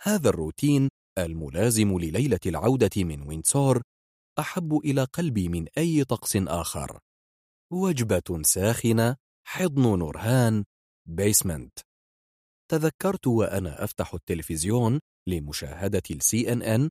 هذا 0.01 0.29
الروتين 0.29 0.89
الملازم 1.17 1.99
لليلة 1.99 2.39
العودة 2.45 3.03
من 3.03 3.21
وينسور 3.21 3.81
أحب 4.39 4.77
إلى 4.77 5.03
قلبي 5.03 5.49
من 5.49 5.67
أي 5.77 6.03
طقس 6.03 6.35
آخر. 6.35 6.99
وجبة 7.73 8.41
ساخنة 8.41 9.15
حضن 9.47 9.99
نورهان 9.99 10.65
basement 11.07 11.79
تذكرت 12.71 13.27
وأنا 13.27 13.83
أفتح 13.83 14.13
التلفزيون 14.13 14.99
لمشاهدة 15.27 16.03
ال 16.11 16.53
CNN 16.53 16.89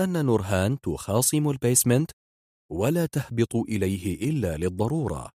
أن 0.00 0.26
نورهان 0.26 0.80
تخاصم 0.80 1.50
ال 1.50 1.57
basement 1.57 2.10
ولا 2.72 3.06
تهبط 3.06 3.56
إليه 3.56 4.30
إلا 4.30 4.56
للضرورة. 4.56 5.30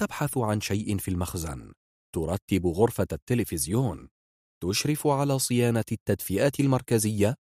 تبحث 0.00 0.38
عن 0.38 0.60
شيء 0.60 0.98
في 0.98 1.08
المخزن. 1.08 1.72
ترتب 2.14 2.66
غرفة 2.66 3.06
التلفزيون. 3.12 4.08
تشرف 4.62 5.06
على 5.06 5.38
صيانة 5.38 5.84
التدفئات 5.92 6.60
المركزية 6.60 7.34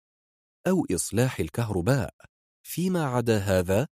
أو 0.68 0.86
إصلاح 0.92 1.40
الكهرباء. 1.40 2.14
فيما 2.70 3.06
عدا 3.06 3.38
هذا 3.38 3.88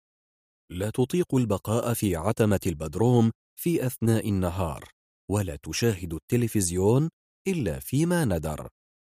لا 0.71 0.91
تطيق 0.91 1.35
البقاء 1.35 1.95
في 1.95 2.17
عتمة 2.17 2.61
البدروم 2.67 3.31
في 3.61 3.87
أثناء 3.87 4.29
النهار 4.29 4.85
ولا 5.31 5.57
تشاهد 5.57 6.15
التلفزيون 6.15 7.09
إلا 7.49 7.79
فيما 7.79 8.25
ندر. 8.25 8.69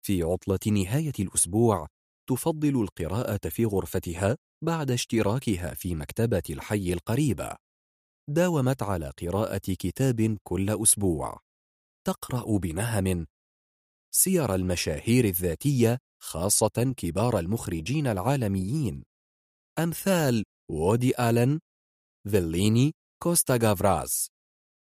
في 0.06 0.22
عطلة 0.22 0.58
نهاية 0.66 1.12
الأسبوع 1.18 1.86
تفضل 2.28 2.82
القراءة 2.82 3.48
في 3.48 3.64
غرفتها 3.64 4.36
بعد 4.64 4.90
اشتراكها 4.90 5.74
في 5.74 5.94
مكتبة 5.94 6.42
الحي 6.50 6.92
القريبة. 6.92 7.56
داومت 8.30 8.82
على 8.82 9.12
قراءة 9.22 9.58
كتاب 9.58 10.38
كل 10.42 10.82
أسبوع. 10.82 11.38
تقرأ 12.06 12.58
بنهم. 12.58 13.26
سير 14.14 14.54
المشاهير 14.54 15.24
الذاتية 15.24 15.98
خاصة 16.22 16.94
كبار 16.96 17.38
المخرجين 17.38 18.06
العالميين. 18.06 19.04
أمثال 19.78 20.44
وودي 20.70 21.12
آلن 21.30 21.60
فيليني 22.30 22.92
كوستا 23.22 23.58
غافراس 23.62 24.28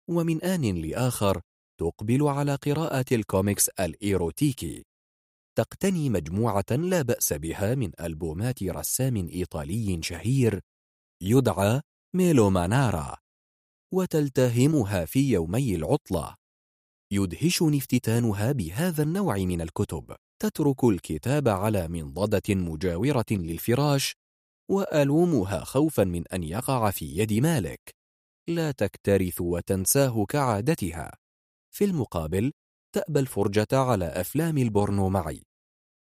ومن 0.09 0.43
آن 0.43 0.75
لآخر 0.75 1.41
تقبل 1.79 2.27
على 2.27 2.55
قراءة 2.55 3.05
الكوميكس 3.11 3.69
الإيروتيكي. 3.69 4.83
تقتني 5.57 6.09
مجموعة 6.09 6.65
لا 6.71 7.01
بأس 7.01 7.33
بها 7.33 7.75
من 7.75 7.91
ألبومات 7.99 8.63
رسام 8.63 9.15
إيطالي 9.15 10.03
شهير 10.03 10.61
يدعى 11.23 11.81
ميلو 12.15 12.49
مانارا 12.49 13.17
وتلتهمها 13.93 15.05
في 15.05 15.31
يومي 15.31 15.75
العطلة. 15.75 16.35
يدهشني 17.13 17.77
افتتانها 17.77 18.51
بهذا 18.51 19.03
النوع 19.03 19.37
من 19.37 19.61
الكتب. 19.61 20.15
تترك 20.41 20.83
الكتاب 20.83 21.47
على 21.47 21.87
منضدة 21.87 22.55
مجاورة 22.55 23.25
للفراش 23.31 24.15
وألومها 24.71 25.63
خوفا 25.63 26.03
من 26.03 26.27
أن 26.27 26.43
يقع 26.43 26.91
في 26.91 27.05
يد 27.05 27.33
مالك. 27.33 27.95
لا 28.49 28.71
تكترث 28.71 29.41
وتنساه 29.41 30.25
كعادتها. 30.25 31.11
في 31.75 31.85
المقابل 31.85 32.51
تأبى 32.95 33.19
الفرجة 33.19 33.67
على 33.73 34.05
أفلام 34.05 34.57
البورنو 34.57 35.09
معي. 35.09 35.43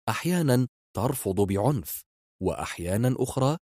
أحيانا 0.10 0.68
ترفض 0.95 1.41
بعنف 1.41 2.02
وأحيانا 2.44 3.15
أخرى 3.18 3.57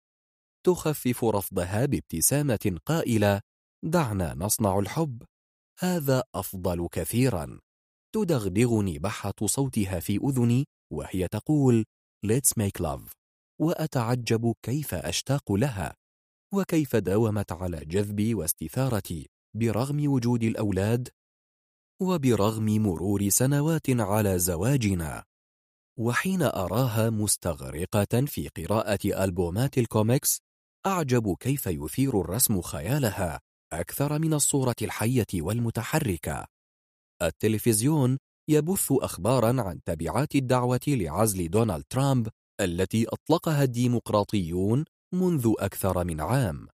تخفف 0.65 1.24
رفضها 1.24 1.86
بابتسامة 1.86 2.80
قائلة 2.86 3.41
دعنا 3.86 4.34
نصنع 4.34 4.80
الحب. 4.80 5.24
هذا 5.80 6.24
أفضل 6.36 6.88
كثيرا. 6.91 7.60
تدغدغني 8.15 8.99
بحة 8.99 9.34
صوتها 9.45 9.99
في 9.99 10.18
أذني 10.18 10.65
وهي 10.94 11.28
تقول 11.28 11.86
Let's 12.26 12.53
make 12.57 12.80
love. 12.82 13.27
وأتعجب 13.61 14.55
كيف 14.61 14.93
أشتاق 14.93 15.51
لها 15.51 15.95
وكيف 16.53 16.95
داومت 16.95 17.51
على 17.51 17.77
جذبي 17.85 18.34
واستثارتي 18.34 19.29
برغم 19.55 20.07
وجود 20.11 20.43
الأولاد 20.43 21.09
وبرغم 22.01 22.65
مرور 22.65 23.29
سنوات 23.29 23.89
على 23.89 24.39
زواجنا. 24.39 25.23
وحين 25.99 26.41
أراها 26.41 27.09
مستغرقة 27.09 28.25
في 28.25 28.47
قراءة 28.47 29.23
ألبومات 29.23 29.77
الكوميكس 29.77 30.39
أعجب 30.85 31.35
كيف 31.39 31.67
يثير 31.67 32.21
الرسم 32.21 32.61
خيالها 32.61 33.39
أكثر 33.73 34.19
من 34.19 34.34
الصورة 34.34 34.75
الحية 34.81 35.27
والمتحركة. 35.35 36.45
التلفزيون 37.21 38.17
يبث 38.49 38.91
أخبارا 38.91 39.61
عن 39.61 39.84
تبعات 39.85 40.35
الدعوة 40.35 40.79
لعزل 40.88 41.49
دونالد 41.49 41.84
ترامب 41.89 42.27
التي 42.61 43.05
أطلقها 43.07 43.63
الديمقراطيون 43.63 44.85
منذ 45.13 45.53
أكثر 45.59 46.03
من 46.03 46.21
عام 46.21 46.67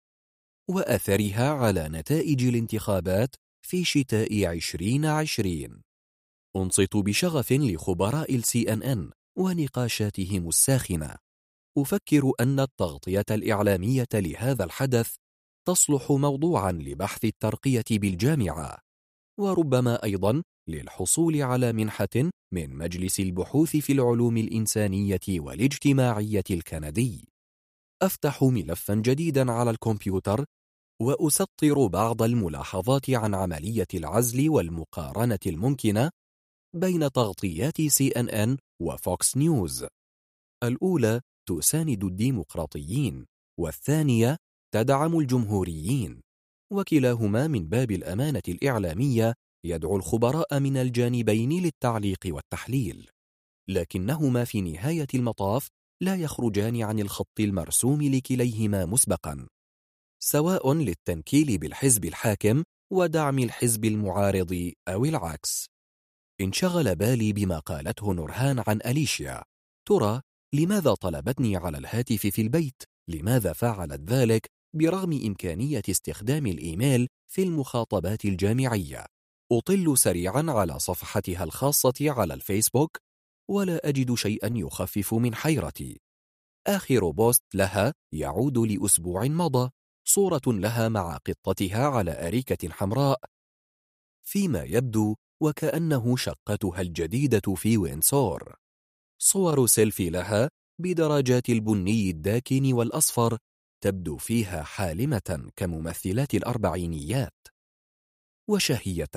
وأثرها 0.71 1.51
على 1.51 1.89
نتائج 1.89 2.45
الانتخابات 2.45 3.37
في 3.67 3.85
شتاء 3.85 4.53
2020 4.53 5.83
أنصت 6.57 6.97
بشغف 6.97 7.53
لخبراء 7.53 8.35
ان 8.35 8.83
ان 8.83 9.11
ونقاشاتهم 9.39 10.49
الساخنة. 10.49 11.17
أفكر 11.79 12.33
أن 12.41 12.61
التغطية 12.61 13.25
الإعلامية 13.31 14.09
لهذا 14.15 14.65
الحدث 14.65 15.15
تصلح 15.69 16.11
موضوعا 16.11 16.73
لبحث 16.73 17.25
الترقية 17.25 17.85
بالجامعة 17.91 18.79
وربما 19.41 20.05
أيضا 20.05 20.43
للحصول 20.69 21.43
على 21.43 21.73
منحة 21.73 22.31
من 22.55 22.77
مجلس 22.77 23.21
البحوث 23.21 23.77
في 23.77 23.93
العلوم 23.93 24.37
الإنسانية 24.37 25.21
والاجتماعية 25.29 26.45
الكندي. 26.51 27.29
أفتح 28.03 28.43
ملفا 28.43 28.95
جديدا 28.95 29.53
على 29.53 29.71
الكمبيوتر 29.71 30.45
وأسطر 31.03 31.87
بعض 31.87 32.23
الملاحظات 32.23 33.11
عن 33.11 33.35
عملية 33.35 33.87
العزل 33.95 34.51
والمقارنة 34.51 35.39
الممكنة 35.47 36.11
بين 36.77 37.13
تغطيات 37.13 37.81
CNN 37.83 38.59
و 38.83 38.96
Fox 38.96 39.37
News. 39.37 39.87
الأولى 40.65 41.21
تساند 41.49 42.05
الديمقراطيين 42.05 43.27
والثانية 43.61 44.37
تدعم 44.75 45.19
الجمهوريين. 45.19 46.21
وكلاهما 46.73 47.47
من 47.47 47.69
باب 47.69 47.91
الأمانة 47.91 48.43
الإعلامية 48.49 49.35
يدعو 49.65 49.97
الخبراء 49.97 50.61
من 50.61 50.77
الجانبين 50.77 51.63
للتعليق 51.63 52.19
والتحليل 52.27 53.11
لكنهما 53.69 54.45
في 54.45 54.61
نهاية 54.61 55.07
المطاف 55.15 55.69
لا 56.03 56.17
يخرجان 56.17 56.83
عن 56.83 56.99
الخط 56.99 57.41
المرسوم 57.41 58.03
لكليهما 58.03 58.87
مسبقا 58.87 59.47
سواء 60.23 60.75
للتنكيل 60.75 61.59
بالحزب 61.59 62.05
الحاكم 62.05 62.63
ودعم 62.93 63.39
الحزب 63.39 63.85
المعارض 63.85 64.73
أو 64.89 65.05
العكس 65.05 65.67
انشغل 66.41 66.97
بالي 66.97 67.33
بما 67.33 67.59
قالته 67.59 68.15
نورهان 68.15 68.63
عن 68.67 68.81
أليشيا 68.87 69.43
ترى 69.89 70.21
لماذا 70.55 70.95
طلبتني 70.95 71.57
على 71.57 71.79
الهاتف 71.79 72.27
في 72.27 72.43
البيت؟ 72.43 72.83
لماذا 73.11 73.53
فعلت 73.53 74.01
ذلك 74.01 74.47
برغم 74.77 75.13
إمكانية 75.27 75.83
استخدام 75.91 76.47
الإيميل 76.47 77.09
في 77.33 77.43
المخاطبات 77.43 78.25
الجامعية؟ 78.25 79.07
أطل 79.53 79.99
سريعا 79.99 80.45
على 80.49 80.79
صفحتها 80.79 81.45
الخاصة 81.45 81.95
على 82.01 82.35
الفيسبوك 82.35 82.99
ولا 83.51 83.89
أجد 83.89 84.15
شيئا 84.15 84.51
يخفف 84.55 85.15
من 85.15 85.35
حيرتي. 85.35 86.01
آخر 86.67 87.11
post 87.11 87.43
لها 87.55 87.95
يعود 88.13 88.59
لأسبوع 88.59 89.25
مضى 89.25 89.71
صورة 90.09 90.41
لها 90.47 90.89
مع 90.89 91.17
قطتها 91.17 91.87
على 91.87 92.29
أريكة 92.29 92.69
حمراء. 92.69 93.21
فيما 94.27 94.63
يبدو 94.63 95.17
وكأنه 95.43 96.17
شقتها 96.17 96.81
الجديدة 96.81 97.55
في 97.55 97.77
وينسور. 97.77 98.55
صور 99.19 99.67
سيلفي 99.67 100.11
لها 100.11 100.51
بدرجات 100.81 101.49
البني 101.49 102.11
الداكن 102.11 102.73
والأصفر 102.73 103.39
تبدو 103.85 104.17
فيها 104.17 104.63
حالمة 104.63 105.51
كممثلات 105.57 106.35
الأربعينيات. 106.35 107.52
وشهية 108.51 109.11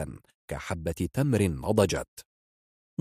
كحبة 0.48 1.10
تمر 1.14 1.44
نضجت. 1.44 2.26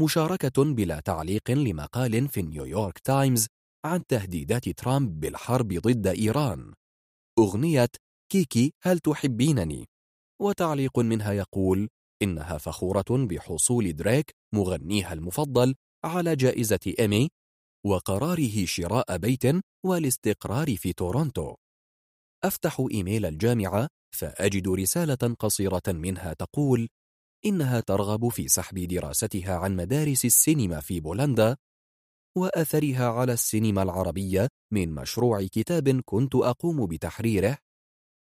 مشاركة 0.01 0.65
بلا 0.65 1.01
تعليق 1.01 1.51
لمقال 1.51 2.29
في 2.29 2.43
نيويورك 2.43 2.99
تايمز 2.99 3.47
عن 3.85 4.07
تهديدات 4.07 4.69
ترامب 4.69 5.21
بالحرب 5.21 5.73
ضد 5.73 6.07
إيران. 6.07 6.75
أغنية 7.39 7.91
كيكي 8.33 8.73
هل 8.83 8.99
تحبينني؟ 8.99 9.89
وتعليق 10.43 10.99
منها 10.99 11.33
يقول 11.33 11.89
إنها 12.23 12.59
فخورة 12.59 13.05
بحصول 13.11 13.97
دريك 13.97 14.31
مغنيها 14.55 15.13
المفضل 15.13 15.75
على 16.05 16.37
جائزة 16.37 16.95
إيمي 16.99 17.29
وقراره 17.87 18.65
شراء 18.65 19.17
بيت 19.17 19.43
والاستقرار 19.87 20.77
في 20.77 20.93
تورونتو. 20.93 21.55
أفتح 22.45 22.87
إيميل 22.91 23.27
الجامعة 23.27 23.89
فأجد 24.15 24.69
رسالة 24.69 25.35
قصيرة 25.39 25.83
منها 25.89 26.33
تقول 26.33 26.89
إنها 27.47 27.81
ترغب 27.81 28.29
في 28.29 28.49
سحب 28.49 28.79
دراستها 28.79 29.57
عن 29.57 29.77
مدارس 29.77 30.25
السينما 30.25 30.81
في 30.81 31.01
بولندا 31.01 31.57
وأثرها 32.37 33.09
على 33.09 33.33
السينما 33.33 33.83
العربية 33.83 34.49
من 34.73 34.95
مشروع 34.95 35.43
كتاب 35.43 36.01
كنت 36.05 36.35
أقوم 36.35 36.87
بتحريره 36.87 37.59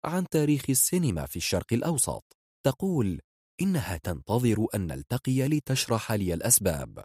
عن 0.05 0.29
تاريخ 0.29 0.65
السينما 0.71 1.27
في 1.27 1.37
الشرق 1.37 1.73
الأوسط. 1.73 2.37
تقول 2.67 3.21
إنها 3.61 3.97
تنتظر 3.97 4.67
أن 4.75 4.87
نلتقي 4.87 5.49
لتشرح 5.49 6.13
لي 6.13 6.35
الأسباب 6.35 7.05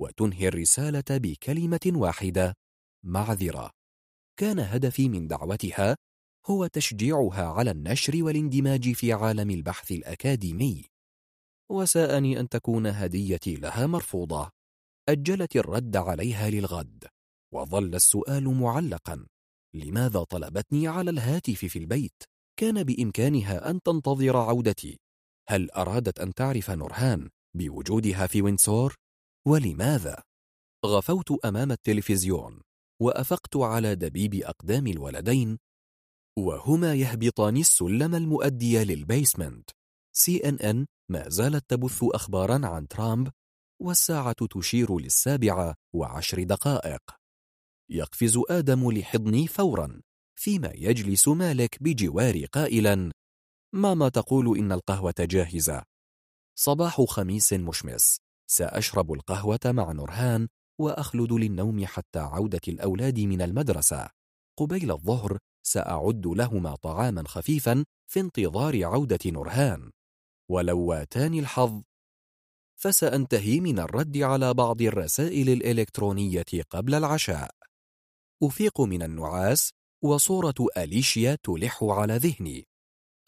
وتنهي 0.00 0.48
الرسالة 0.48 1.04
بكلمة 1.10 1.80
واحدة 1.86 2.54
معذرة. 3.04 3.70
كان 4.40 4.58
هدفي 4.58 5.08
من 5.08 5.26
دعوتها 5.28 5.96
هو 6.50 6.66
تشجيعها 6.66 7.46
على 7.46 7.70
النشر 7.70 8.24
والاندماج 8.24 8.92
في 8.92 9.12
عالم 9.12 9.50
البحث 9.50 9.92
الأكاديمي 9.92 10.84
وساءني 11.70 12.40
أن 12.40 12.48
تكون 12.48 12.86
هديتي 12.86 13.54
لها 13.54 13.86
مرفوضة 13.86 14.50
أجلت 15.08 15.56
الرد 15.56 15.96
عليها 15.96 16.50
للغد 16.50 17.04
وظل 17.54 17.94
السؤال 17.94 18.44
معلقا 18.48 19.26
لماذا 19.74 20.22
طلبتني 20.24 20.88
على 20.88 21.10
الهاتف 21.10 21.64
في 21.64 21.78
البيت؟ 21.78 22.22
كان 22.58 22.84
بإمكانها 22.84 23.70
أن 23.70 23.82
تنتظر 23.82 24.36
عودتي 24.36 24.98
هل 25.48 25.70
أرادت 25.70 26.20
أن 26.20 26.34
تعرف 26.34 26.70
نورهان 26.70 27.28
بوجودها 27.56 28.26
في 28.26 28.42
وينسور؟ 28.42 28.94
ولماذا؟ 29.46 30.22
غفوت 30.86 31.44
أمام 31.44 31.72
التلفزيون 31.72 32.60
وأفقت 33.02 33.56
على 33.56 33.94
دبيب 33.94 34.34
أقدام 34.34 34.86
الولدين 34.86 35.58
وهما 36.38 36.94
يهبطان 36.94 37.56
السلم 37.56 38.14
المؤدي 38.14 38.84
للبيسمنت. 38.84 39.70
سي 40.16 40.48
إن 40.48 40.54
إن 40.54 40.86
ما 41.10 41.28
زالت 41.28 41.70
تبث 41.70 42.04
أخبارا 42.04 42.66
عن 42.66 42.88
ترامب 42.88 43.28
والساعة 43.82 44.46
تشير 44.50 44.98
للسابعة 44.98 45.74
وعشر 45.94 46.42
دقائق. 46.42 47.02
يقفز 47.90 48.38
آدم 48.50 48.90
لحضني 48.90 49.46
فورا 49.46 50.00
فيما 50.38 50.72
يجلس 50.74 51.28
مالك 51.28 51.82
بجواري 51.82 52.44
قائلا 52.44 53.12
ماما 53.74 54.08
تقول 54.08 54.58
إن 54.58 54.72
القهوة 54.72 55.14
جاهزة؟ 55.20 55.82
صباح 56.58 57.00
خميس 57.00 57.52
مشمس 57.52 58.18
سأشرب 58.50 59.12
القهوة 59.12 59.60
مع 59.66 59.92
نورهان 59.92 60.48
وأخلد 60.80 61.32
للنوم 61.32 61.86
حتى 61.86 62.18
عودة 62.18 62.60
الأولاد 62.68 63.20
من 63.20 63.42
المدرسة. 63.42 64.08
قبيل 64.58 64.90
الظهر 64.90 65.38
سأعد 65.72 66.26
لهما 66.26 66.74
طعاما 66.74 67.28
خفيفا 67.28 67.84
في 68.10 68.20
انتظار 68.20 68.84
عودة 68.84 69.18
نورهان. 69.26 69.90
ولو 70.50 70.80
واتاني 70.80 71.40
الحظ. 71.40 71.82
فسأنتهي 72.80 73.60
من 73.60 73.78
الرد 73.78 74.16
على 74.16 74.54
بعض 74.54 74.82
الرسائل 74.82 75.48
الإلكترونية 75.50 76.62
قبل 76.70 76.94
العشاء. 76.94 77.50
أفيق 78.42 78.80
من 78.80 79.02
النعاس 79.02 79.72
وصورة 80.04 80.54
أليشيا 80.76 81.38
تلح 81.42 81.84
على 81.84 82.16
ذهني. 82.16 82.66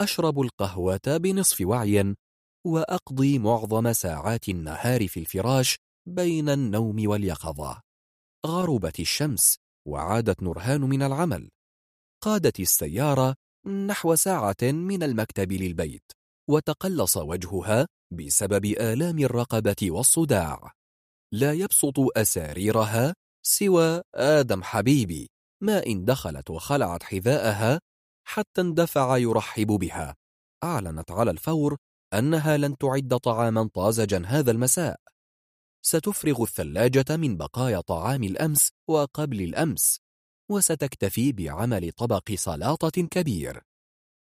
أشرب 0.00 0.40
القهوة 0.40 1.00
بنصف 1.06 1.60
وعي 1.60 2.14
وأقضي 2.66 3.38
معظم 3.38 3.92
ساعات 3.92 4.48
النهار 4.48 5.08
في 5.08 5.20
الفراش 5.20 5.78
بين 6.06 6.48
النوم 6.48 7.08
واليقظة. 7.08 7.80
غربت 8.46 9.00
الشمس 9.00 9.58
وعادت 9.88 10.42
نورهان 10.42 10.80
من 10.80 11.02
العمل. 11.02 11.50
قادت 12.22 12.60
السيارة 12.60 13.34
نحو 13.66 14.14
ساعة 14.14 14.56
من 14.62 15.02
المكتب 15.02 15.52
للبيت 15.52 16.12
وتقلص 16.50 17.16
وجهها 17.16 17.86
بسبب 18.12 18.64
آلام 18.64 19.18
الرقبة 19.18 19.76
والصداع. 19.82 20.72
لا 21.32 21.52
يبسط 21.52 21.94
أساريرها 22.16 23.14
سوى 23.46 24.02
آدم 24.14 24.62
حبيبي 24.62 25.30
ما 25.62 25.86
إن 25.86 26.04
دخلت 26.04 26.50
وخلعت 26.50 27.02
حذاءها 27.02 27.80
حتى 28.26 28.60
اندفع 28.60 29.16
يرحب 29.16 29.66
بها. 29.66 30.16
أعلنت 30.64 31.10
على 31.10 31.30
الفور 31.30 31.76
أنها 32.14 32.56
لن 32.56 32.78
تعد 32.78 33.16
طعاما 33.16 33.70
طازجا 33.74 34.22
هذا 34.26 34.50
المساء. 34.50 35.00
ستفرغ 35.82 36.42
الثلاجة 36.42 37.16
من 37.16 37.36
بقايا 37.36 37.80
طعام 37.80 38.24
الأمس 38.24 38.70
وقبل 38.88 39.42
الأمس. 39.42 40.00
وستكتفي 40.50 41.32
بعمل 41.32 41.92
طبق 41.92 42.32
سلاطة 42.32 43.02
كبير 43.02 43.60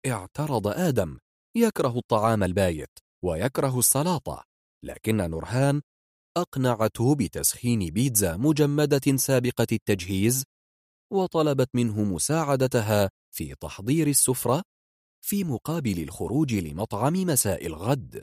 اعترض 0.07 0.67
آدم 0.67 1.19
يكره 1.57 1.99
الطعام 1.99 2.43
البايت 2.43 2.99
ويكره 3.25 3.79
السلاطة 3.79 4.45
لكن 4.85 5.17
نورهان 5.17 5.83
أقنعته 6.37 7.15
بتسخين 7.15 7.91
بيتزا 7.91 8.37
مجمدة 8.37 9.17
سابقة 9.17 9.67
التجهيز 9.73 10.45
وطلبت 11.13 11.69
منه 11.75 12.05
مساعدتها 12.05 13.11
في 13.35 13.55
تحضير 13.55 14.07
السفرة 14.07 14.63
في 15.25 15.45
مقابل 15.45 16.03
الخروج 16.03 16.55
لمطعم 16.55 17.13
مساء 17.13 17.67
الغد 17.67 18.23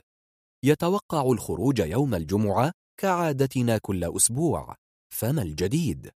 يتوقع 0.66 1.32
الخروج 1.32 1.80
يوم 1.80 2.16
الجمعة 2.16 2.72
كعادتنا 3.02 3.78
كل 3.78 4.16
أسبوع 4.16 4.76
فما 5.14 5.42
الجديد؟ 5.42 6.12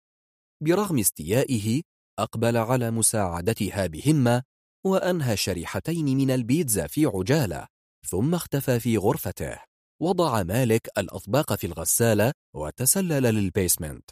برغم 0.62 0.98
استيائه 0.98 1.82
أقبل 2.18 2.56
على 2.56 2.90
مساعدتها 2.90 3.86
بهمة 3.86 4.42
وأنهى 4.86 5.36
شريحتين 5.36 6.16
من 6.16 6.30
البيتزا 6.30 6.86
في 6.86 7.06
عجالة 7.06 7.66
ثم 8.08 8.34
اختفى 8.34 8.80
في 8.80 8.96
غرفته. 8.96 9.58
وضع 10.02 10.42
مالك 10.42 10.88
الأطباق 10.98 11.54
في 11.54 11.66
الغسالة 11.66 12.32
وتسلل 12.54 13.22
للبيسمنت. 13.22 14.10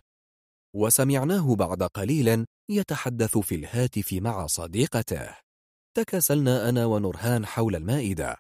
وسمعناه 0.77 1.55
بعد 1.55 1.83
قليل 1.83 2.45
يتحدث 2.71 3.39
في 3.39 3.55
الهاتف 3.55 4.13
مع 4.13 4.47
صديقته. 4.47 5.37
تكاسلنا 5.97 6.69
أنا 6.69 6.87
ونورهان 6.87 7.47
حول 7.47 7.77
المائدة. 7.77 8.37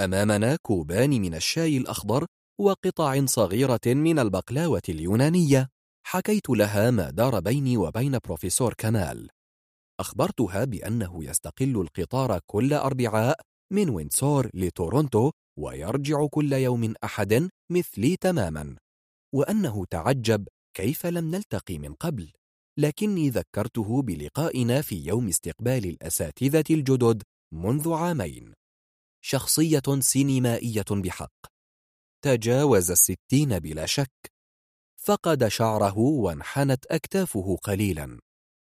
أمامنا 0.00 0.56
كوبان 0.62 1.10
من 1.10 1.34
الشاي 1.34 1.76
الأخضر 1.76 2.26
وقطع 2.60 3.24
صغيرة 3.26 3.80
من 3.86 4.18
البقلاوة 4.18 4.82
اليونانية. 4.88 5.68
حكيت 6.08 6.50
لها 6.50 6.90
ما 6.90 7.10
دار 7.10 7.40
بيني 7.40 7.76
وبين 7.76 8.18
بروفيسور 8.18 8.74
كمال. 8.74 9.28
أخبرتها 10.00 10.64
بأنه 10.64 11.24
يستقل 11.24 11.80
القطار 11.80 12.40
كل 12.46 12.72
أربعاء 12.74 13.40
من 13.72 13.88
وينسور 13.90 14.50
لتورونتو 14.54 15.30
ويرجع 15.58 16.26
كل 16.26 16.52
يوم 16.52 16.94
أحد 17.04 17.48
مثلي 17.72 18.16
تماما 18.16 18.76
وأنه 19.34 19.84
تعجب 19.84 20.48
كيف 20.76 21.06
لم 21.06 21.30
نلتقي 21.34 21.78
من 21.78 21.94
قبل. 21.94 22.32
لكني 22.78 23.30
ذكرته 23.30 24.02
بلقائنا 24.02 24.82
في 24.82 25.06
يوم 25.06 25.28
استقبال 25.28 25.86
الأساتذة 25.86 26.64
الجدد 26.70 27.22
منذ 27.54 27.92
عامين. 27.92 28.52
شخصية 29.24 30.00
سينمائية 30.00 30.84
بحق. 30.90 31.46
تجاوز 32.24 32.90
الستين 32.90 33.58
بلا 33.58 33.86
شك. 33.86 34.35
فقد 35.06 35.48
شعره 35.48 35.98
وانحنت 35.98 36.86
أكتافه 36.86 37.56
قليلا 37.56 38.20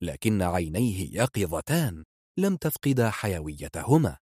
لكن 0.03 0.41
عينيه 0.41 1.15
يقظتان 1.21 2.05
لم 2.39 2.55
تفقدا 2.55 3.09
حيويتهما. 3.09 4.17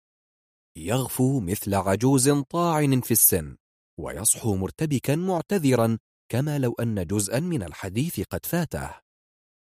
يغفو 0.77 1.41
مثل 1.41 1.75
عجوز 1.75 2.31
طاعن 2.31 3.01
في 3.01 3.11
السن 3.11 3.57
ويصحو 4.01 4.57
مرتبكا 4.57 5.17
معتذرا 5.17 5.99
كما 6.29 6.59
لو 6.59 6.73
أن 6.73 7.07
جزءا 7.07 7.41
من 7.41 7.63
الحديث 7.63 8.21
قد 8.21 8.47
فاته 8.47 9.01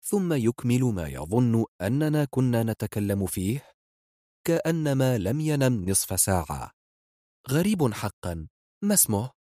ثم 0.02 0.34
يكمل 0.34 0.84
ما 0.84 1.08
يظن 1.08 1.66
أننا 1.82 2.26
كنا 2.26 2.64
نتكلم 2.64 3.26
فيه؟ 3.26 3.72
كأنما 4.48 5.18
لم 5.18 5.40
ينم 5.40 5.90
نصف 5.90 6.20
ساعة. 6.20 6.72
غريب 7.50 7.94
حقا 7.94 8.48
ما 8.84 8.94
اسمه؟ 8.94 9.32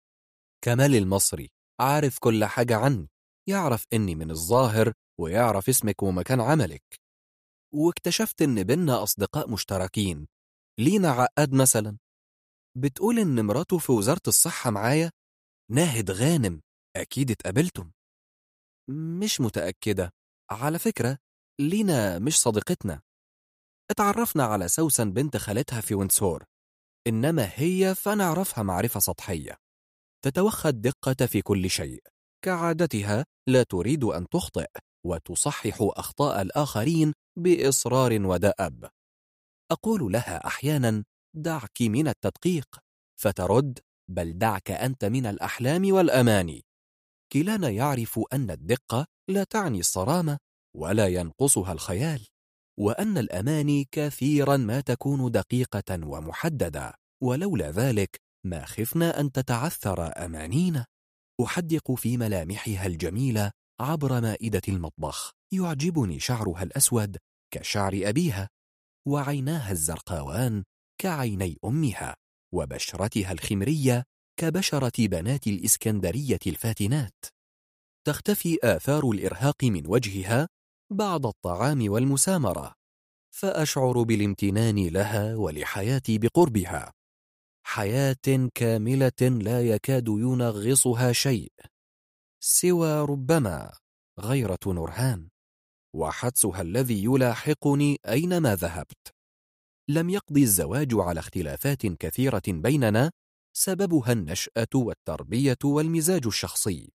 كمال 0.65 0.95
المصري. 0.95 1.51
عارف 1.81 2.19
كل 2.19 2.45
حاجة 2.45 2.77
عني 2.77 3.09
يعرف 3.49 3.87
إني 3.93 4.15
من 4.15 4.31
الظاهر 4.31 4.93
ويعرف 5.21 5.69
اسمك 5.69 6.03
ومكان 6.03 6.41
عملك. 6.41 6.83
واكتشفت 7.75 8.43
إن 8.43 8.63
بينا 8.63 9.03
أصدقاء 9.03 9.51
مشتركين. 9.51 10.29
لينا 10.81 11.11
عقاد 11.11 11.53
مثلا. 11.53 11.99
بتقول 12.79 13.19
إن 13.19 13.47
مراته 13.47 13.79
في 13.79 13.93
وزارة 13.93 14.23
الصحة 14.29 14.71
معايا؟ 14.71 15.11
ناهد 15.71 16.11
غانم. 16.11 16.61
أكيد 16.97 17.31
اتقابلتم. 17.31 17.91
مش 19.21 19.41
متأكدة. 19.41 20.11
على 20.51 20.79
فكرة 20.79 21.19
لينا 21.61 22.19
مش 22.19 22.41
صديقتنا. 22.41 23.03
اتعرفنا 23.91 24.45
على 24.45 24.69
سوسن 24.69 25.13
بنت 25.13 25.37
خالتها 25.37 25.81
في 25.81 25.95
وينسور 25.95 26.45
إنما 27.07 27.51
هي 27.55 27.95
فنعرفها 27.95 28.63
معرفة 28.65 29.01
سطحية. 29.01 29.62
تتوخى 30.25 30.69
الدقة 30.69 31.27
في 31.27 31.43
كل 31.43 31.71
شيء. 31.71 32.03
كعادتها 32.45 33.25
لا 33.49 33.63
تريد 33.63 34.05
أن 34.05 34.29
تخطئ 34.29 34.67
وتصحح 35.07 35.77
أخطاء 35.81 36.43
الآخرين 36.43 37.13
بإصرار 37.39 38.27
ودأب. 38.27 38.89
أقول 39.73 40.13
لها 40.13 40.47
أحيانا 40.47 41.05
دعك 41.37 41.83
من 41.83 42.09
التدقيق. 42.09 42.67
فترد 43.21 43.79
بل 44.11 44.39
دعك 44.39 44.71
أنت 44.71 45.05
من 45.05 45.27
الأحلام 45.27 45.93
والأماني 45.93 46.65
كلانا 47.33 47.69
يعرف 47.71 48.21
أن 48.33 48.51
الدقة 48.51 49.07
لا 49.31 49.45
تعني 49.45 49.81
الصرامة 49.81 50.39
ولا 50.77 51.07
ينقصها 51.07 51.73
الخيال 51.73 52.27
وأن 52.79 53.19
الأماني 53.19 53.89
كثيرا 53.91 54.57
ما 54.57 54.81
تكون 54.81 55.31
دقيقة 55.31 56.07
ومحددة 56.07 56.95
ولولا 57.23 57.71
ذلك 57.71 58.21
ما 58.45 58.65
خفنا 58.65 59.21
أن 59.21 59.33
تتعثر 59.33 60.25
أمانينا. 60.25 60.87
أحدق 61.45 61.93
في 61.93 62.17
ملامحها 62.17 62.87
الجميلة 62.87 63.51
عبر 63.81 64.21
مائدة 64.21 64.63
المطبخ. 64.69 65.33
يعجبني 65.53 66.21
شعرها 66.21 66.63
الأسود 66.63 67.17
كشعر 67.55 68.01
أبيها 68.05 68.49
وعيناها 69.09 69.73
الزرقاوان 69.73 70.65
كعيني 70.99 71.59
أمها 71.65 72.17
وبشرتها 72.55 73.33
الخمرية 73.33 74.05
كبشرة 74.41 75.07
بنات 75.07 75.47
الإسكندرية 75.47 76.39
الفاتنات. 76.47 77.25
تختفي 78.07 78.59
آثار 78.63 79.11
الإرهاق 79.11 79.65
من 79.65 79.87
وجهها 79.87 80.49
بعد 80.93 81.27
الطعام 81.27 81.91
والمسامرة 81.91 82.73
فأشعر 83.35 84.03
بالامتنان 84.03 84.89
لها 84.89 85.37
ولحياتي 85.37 86.19
بقربها. 86.19 86.93
حياة 87.65 88.49
كاملة 88.55 89.21
لا 89.21 89.63
يكاد 89.69 90.09
ينغصها 90.09 91.13
شيء 91.13 91.53
سوى 92.45 93.01
ربما 93.01 93.73
غيرة 94.21 94.59
نورهان 94.67 95.29
وحدسها 95.97 96.63
الذي 96.63 97.05
يلاحقني 97.05 97.99
أينما 98.09 98.55
ذهبت. 98.55 99.15
لم 99.89 100.11
يقضي 100.11 100.43
الزواج 100.43 100.89
على 100.95 101.21
اختلافات 101.21 101.87
كثيرة 101.87 102.43
بيننا 102.49 103.11
سببها 103.57 104.13
النشأة 104.13 104.69
والتربية 104.75 105.59
والمزاج 105.65 106.27
الشخصي. 106.27 106.93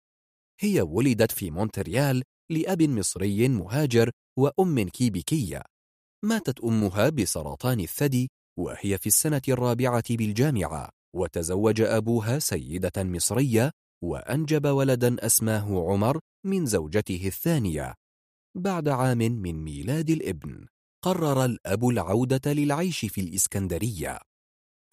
هي 0.59 0.81
ولدت 0.81 1.31
في 1.31 1.51
مونتريال 1.51 2.23
لأب 2.51 2.81
مصري 2.81 3.47
مهاجر 3.47 4.11
وأم 4.39 4.89
كيبيكية. 4.89 5.61
ماتت 6.25 6.59
أمها 6.59 7.09
بسرطان 7.09 7.79
الثدي 7.79 8.29
وهي 8.59 8.97
في 8.97 9.07
السنة 9.07 9.41
الرابعة 9.47 10.03
بالجامعة 10.09 10.89
وتزوج 11.15 11.81
أبوها 11.81 12.39
سيدة 12.39 13.03
مصرية 13.03 13.71
وأنجب 14.03 14.67
ولدا 14.67 15.25
أسماه 15.25 15.91
عمر 15.91 16.19
من 16.45 16.65
زوجته 16.65 17.27
الثانية. 17.27 17.93
بعد 18.57 18.87
عام 18.87 19.17
من 19.17 19.63
ميلاد 19.63 20.09
الابن 20.09 20.67
قرر 21.03 21.45
الأب 21.45 21.87
العودة 21.87 22.53
للعيش 22.53 23.05
في 23.05 23.21
الإسكندرية. 23.21 24.19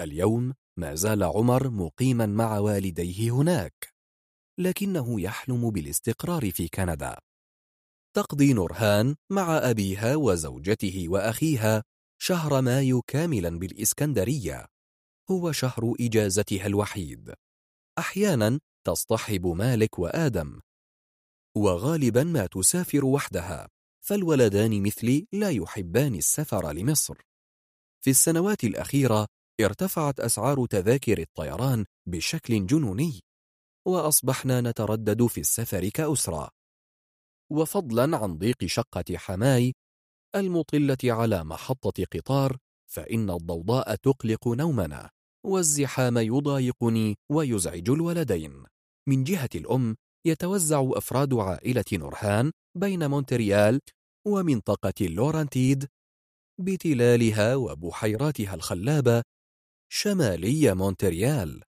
اليوم 0.01 0.53
ما 0.79 0.95
زال 0.95 1.23
عمر 1.23 1.71
مقيما 1.71 2.27
مع 2.27 2.59
والديه 2.59 3.31
هناك 3.31 3.95
لكنه 4.61 5.21
يحلم 5.21 5.71
بالاستقرار 5.71 6.51
في 6.51 6.69
كندا. 6.69 7.17
تقضي 8.17 8.53
نورهان 8.53 9.15
مع 9.33 9.71
أبيها 9.71 10.17
وزوجته 10.17 11.05
وأخيها 11.09 11.83
شهر 12.19 12.61
مايو 12.61 13.03
كاملا 13.03 13.59
بالإسكندرية. 13.59 14.67
هو 15.31 15.53
شهر 15.53 15.95
إجازتها 16.01 16.67
الوحيد. 16.67 17.35
أحيانا 17.99 18.61
تصطحب 18.87 19.47
مالك 19.47 19.99
وآدم. 19.99 20.61
وغالبا 21.57 22.25
ما 22.25 22.47
تسافر 22.47 23.05
وحدها. 23.05 23.69
فالولدان 24.05 24.83
مثلي 24.83 25.27
لا 25.33 25.51
يحبان 25.51 26.15
السفر 26.15 26.73
لمصر. 26.73 27.17
في 28.05 28.11
السنوات 28.11 28.65
الأخيرة 28.65 29.27
ارتفعت 29.61 30.21
أسعار 30.21 30.67
تذاكر 30.67 31.19
الطيران 31.19 31.85
بشكل 32.09 32.67
جنوني. 32.67 33.21
وأصبحنا 33.87 34.61
نتردد 34.61 35.27
في 35.27 35.41
السفر 35.41 35.89
كأسرة. 35.89 36.51
وفضلا 37.51 38.17
عن 38.17 38.39
ضيق 38.39 38.65
شقة 38.65 39.17
حماي 39.17 39.75
المطلة 40.37 40.97
على 41.05 41.45
محطة 41.45 42.05
قطار 42.13 42.57
فإن 42.91 43.31
الضوضاء 43.31 43.95
تقلق 43.95 44.49
نومنا 44.49 45.11
والزحام 45.47 46.19
يضايقني 46.19 47.17
ويزعج 47.33 47.91
الولدين. 47.91 48.65
من 49.09 49.25
جهة 49.25 49.49
الأم 49.55 49.97
يتوزع 50.27 50.91
أفراد 50.95 51.35
عائلة 51.35 51.85
نورهان 51.93 52.53
بين 52.77 53.11
مونتريال 53.11 53.81
ومنطقة 54.27 54.95
اللورانتيد 55.01 55.89
بتلالها 56.61 57.57
وبحيراتها 57.57 58.55
الخلابة 58.55 59.23
شمالي 59.93 60.75
مونتريال. 60.75 61.63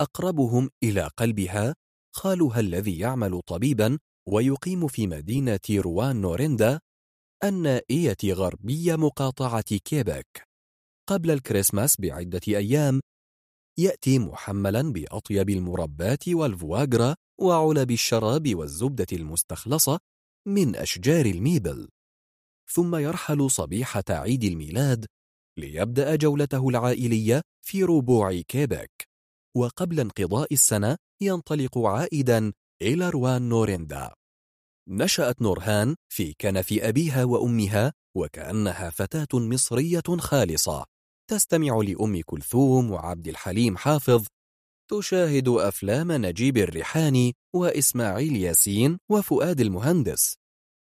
أقربهم 0.00 0.70
إلى 0.82 1.10
قلبها 1.16 1.74
خالها 2.14 2.60
الذي 2.60 2.98
يعمل 2.98 3.40
طبيبا 3.46 3.98
ويقيم 4.28 4.88
في 4.88 5.06
مدينة 5.06 5.60
روان 5.70 6.20
نوريندا 6.20 6.80
النائية 7.44 8.16
غربية 8.24 8.96
مقاطعة 8.96 9.76
كيبك 9.84 10.48
قبل 11.08 11.30
الكريسماس 11.30 12.00
بعدة 12.00 12.40
أيام 12.48 13.00
يأتي 13.78 14.18
محملا 14.18 14.92
بأطيب 14.92 15.50
المربات 15.50 16.28
والفواغرا 16.28 17.14
وعلب 17.40 17.90
الشراب 17.90 18.54
والزبدة 18.54 19.06
المستخلصة 19.12 19.98
من 20.48 20.76
أشجار 20.76 21.26
الميبل. 21.26 21.88
ثم 22.68 22.96
يرحل 22.96 23.50
صبيحة 23.50 24.04
عيد 24.10 24.44
الميلاد 24.44 25.06
ليبدأ 25.58 26.16
جولته 26.16 26.68
العائلية 26.68 27.42
في 27.66 27.84
ربوع 27.84 28.40
كيبك 28.40 28.90
وقبل 29.56 30.00
انقضاء 30.00 30.52
السنة 30.52 30.96
ينطلق 31.22 31.78
عائدا 31.78 32.52
إلى 32.82 33.10
روان 33.10 33.48
نوريندا. 33.48 34.14
نشأت 34.88 35.42
نورهان 35.42 35.96
في 36.08 36.34
كنف 36.40 36.72
أبيها 36.72 37.24
وأمها 37.24 37.92
وكأنها 38.16 38.90
فتاة 38.90 39.38
مصرية 39.38 40.02
خالصة. 40.18 40.84
تستمع 41.30 41.80
لأم 41.82 42.20
كلثوم 42.26 42.90
وعبد 42.90 43.28
الحليم 43.28 43.76
حافظ 43.76 44.26
تشاهد 44.90 45.48
أفلام 45.48 46.12
نجيب 46.12 46.56
الريحاني 46.56 47.34
وإسماعيل 47.54 48.36
ياسين 48.36 48.98
وفؤاد 49.10 49.60
المهندس. 49.60 50.36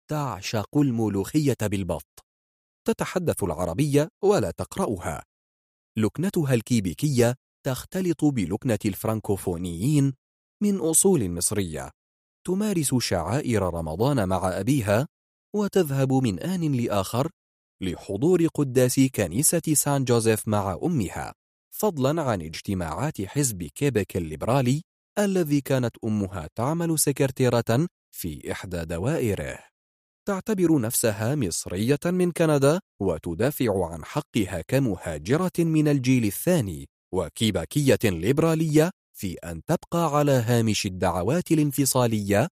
تعشق 0.09 0.77
الملوخية 0.77 1.57
بالبط. 1.61 2.25
تتحدث 2.87 3.43
العربية 3.43 4.09
ولا 4.23 4.51
تقرأها. 4.51 5.23
لكنتها 5.97 6.53
الكيبيكية 6.53 7.35
تختلط 7.65 8.25
بلكنة 8.25 8.79
الفرنكوفونيين 8.85 10.13
من 10.63 10.77
أصول 10.79 11.31
مصرية. 11.31 11.89
تمارس 12.45 12.95
شعائر 12.95 13.61
رمضان 13.73 14.27
مع 14.29 14.59
أبيها 14.59 15.07
وتذهب 15.55 16.13
من 16.13 16.39
آن 16.39 16.71
لآخر 16.71 17.29
لحضور 17.81 18.47
قداس 18.47 18.99
كنيسة 18.99 19.61
سان 19.73 20.03
جوزيف 20.03 20.47
مع 20.47 20.79
أمها 20.83 21.33
فضلا 21.73 22.21
عن 22.21 22.41
اجتماعات 22.41 23.21
حزب 23.21 23.63
كيبك 23.63 24.17
الليبرالي 24.17 24.81
الذي 25.19 25.61
كانت 25.61 25.95
أمها 26.03 26.49
تعمل 26.55 26.99
سكرتيرة 26.99 27.87
في 28.15 28.51
إحدى 28.51 28.85
دوائره. 28.85 29.59
تعتبر 30.27 30.81
نفسها 30.81 31.35
مصرية 31.35 31.99
من 32.05 32.31
كندا 32.31 32.79
وتدافع 33.01 33.91
عن 33.91 34.05
حقها 34.05 34.61
كمهاجرة 34.67 35.51
من 35.59 35.87
الجيل 35.87 36.25
الثاني 36.25 36.87
وكيباكية 37.13 37.99
ليبرالية 38.03 38.91
في 39.23 39.33
أن 39.33 39.61
تبقى 39.65 40.17
على 40.17 40.31
هامش 40.31 40.85
الدعوات 40.85 41.51
الانفصالية 41.51 42.47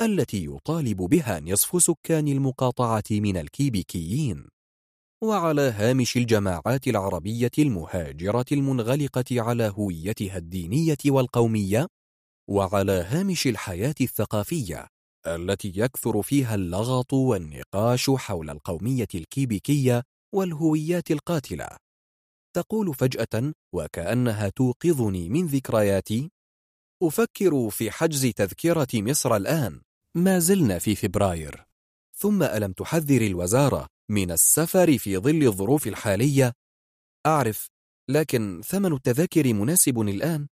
التي 0.00 0.44
يطالب 0.44 0.96
بها 0.96 1.40
نصف 1.40 1.82
سكان 1.82 2.28
المقاطعة 2.28 3.02
من 3.10 3.36
الكيبيكيين 3.36 4.48
وعلى 5.24 5.62
هامش 5.62 6.16
الجماعات 6.16 6.88
العربية 6.88 7.50
المهاجرة 7.58 8.44
المنغلقة 8.52 9.24
على 9.30 9.72
هويتها 9.78 10.36
الدينية 10.36 10.96
والقومية 11.06 11.86
وعلى 12.50 12.92
هامش 12.92 13.46
الحياة 13.46 13.94
الثقافية 14.00 14.86
التي 15.26 15.72
يكثر 15.76 16.22
فيها 16.22 16.54
اللغط 16.54 17.12
والنقاش 17.12 18.10
حول 18.10 18.50
القومية 18.50 19.08
الكيبيكية 19.14 20.02
والهويات 20.34 21.10
القاتلة. 21.10 21.81
تقول 22.54 22.94
فجأة 22.94 23.52
وكأنها 23.74 24.48
توقظني 24.48 25.28
من 25.28 25.46
ذكرياتي 25.46 26.30
أفكر 27.02 27.70
في 27.70 27.90
حجز 27.90 28.26
تذكرة 28.26 28.88
مصر 28.94 29.36
الآن 29.36 29.82
ما 30.16 30.38
زلنا 30.38 30.78
في 30.78 30.94
فبراير 30.94 31.64
ثم 32.16 32.42
ألم 32.42 32.72
تحذر 32.72 33.20
الوزارة 33.20 33.86
من 34.10 34.30
السفر 34.30 34.98
في 34.98 35.18
ظل 35.18 35.42
الظروف 35.42 35.86
الحالية؟ 35.86 36.52
أعرف 37.26 37.68
لكن 38.10 38.60
ثمن 38.64 38.92
التذاكر 38.92 39.52
مناسب 39.52 40.00
الآن 40.00 40.48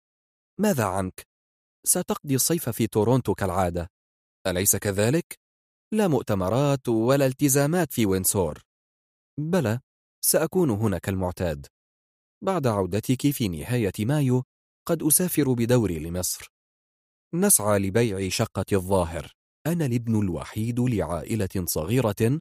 ماذا 0.61 0.85
عنك؟ 0.85 1.27
ستقضي 1.87 2.35
الصيف 2.35 2.69
في 2.69 2.87
تورونتو 2.87 3.35
كالعادة 3.35 3.89
أليس 4.47 4.77
كذلك؟ 4.77 5.39
لا 5.95 6.09
مؤتمرات 6.09 6.89
ولا 6.89 7.27
التزامات 7.27 7.93
في 7.93 8.07
وينسور 8.07 8.63
بلى 9.41 9.81
سأكون 10.25 10.71
هنا 10.71 10.99
كالمعتاد 10.99 11.67
بعد 12.45 12.67
عودتك 12.67 13.31
في 13.31 13.49
نهاية 13.49 13.93
مايو 14.01 14.43
قد 14.89 15.03
أسافر 15.03 15.53
بدوري 15.53 15.99
لمصر. 15.99 16.53
نسعى 17.35 17.79
لبيع 17.79 18.29
شقة 18.29 18.65
الظاهر. 18.73 19.33
أنا 19.67 19.87
الابن 19.87 20.21
الوحيد 20.21 20.81
لعائلة 20.81 21.65
صغيرة 21.65 22.41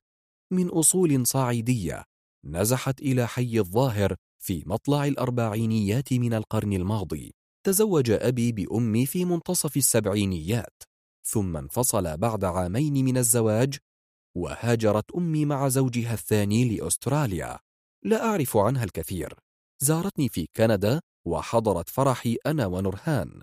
من 0.51 0.69
أصول 0.69 1.27
صعيدية 1.27 2.03
نزحت 2.45 3.01
إلى 3.01 3.27
حي 3.27 3.59
الظاهر 3.59 4.15
في 4.43 4.63
مطلع 4.65 5.05
الأربعينيات 5.05 6.13
من 6.13 6.33
القرن 6.33 6.73
الماضي. 6.73 7.33
تزوج 7.65 8.11
أبي 8.11 8.51
بأمي 8.51 9.05
في 9.05 9.25
منتصف 9.25 9.77
السبعينيات 9.77 10.83
ثم 11.25 11.57
انفصل 11.57 12.17
بعد 12.17 12.43
عامين 12.43 13.05
من 13.05 13.17
الزواج 13.17 13.77
وهاجرت 14.37 15.11
أمي 15.11 15.45
مع 15.45 15.67
زوجها 15.67 16.13
الثاني 16.13 16.77
لأستراليا. 16.77 17.59
لا 18.03 18.25
أعرف 18.25 18.57
عنها 18.57 18.83
الكثير. 18.83 19.46
زارتني 19.83 20.29
في 20.29 20.47
كندا 20.55 21.01
وحضرت 21.27 21.89
فرحي 21.89 22.37
أنا 22.45 22.65
ونرهان 22.65 23.41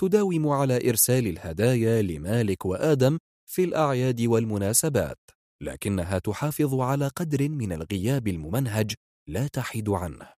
تداوم 0.00 0.48
على 0.48 0.88
إرسال 0.88 1.26
الهدايا 1.26 2.02
لمالك 2.02 2.66
وآدم 2.66 3.18
في 3.50 3.64
الأعياد 3.64 4.20
والمناسبات 4.20 5.18
لكنها 5.62 6.18
تحافظ 6.18 6.74
على 6.74 7.08
قدر 7.08 7.48
من 7.48 7.72
الغياب 7.72 8.28
الممنهج 8.28 8.94
لا 9.28 9.46
تحيد 9.46 9.88
عنه. 9.88 10.32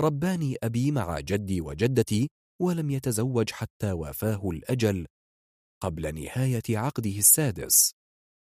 رباني 0.00 0.56
أبي 0.62 0.90
مع 0.90 1.20
جدي 1.20 1.60
وجدتي 1.60 2.28
ولم 2.62 2.90
يتزوج 2.90 3.50
حتى 3.50 3.92
وافاه 3.92 4.50
الأجل 4.50 5.06
قبل 5.82 6.14
نهاية 6.14 6.62
عقده 6.78 7.18
السادس. 7.18 7.92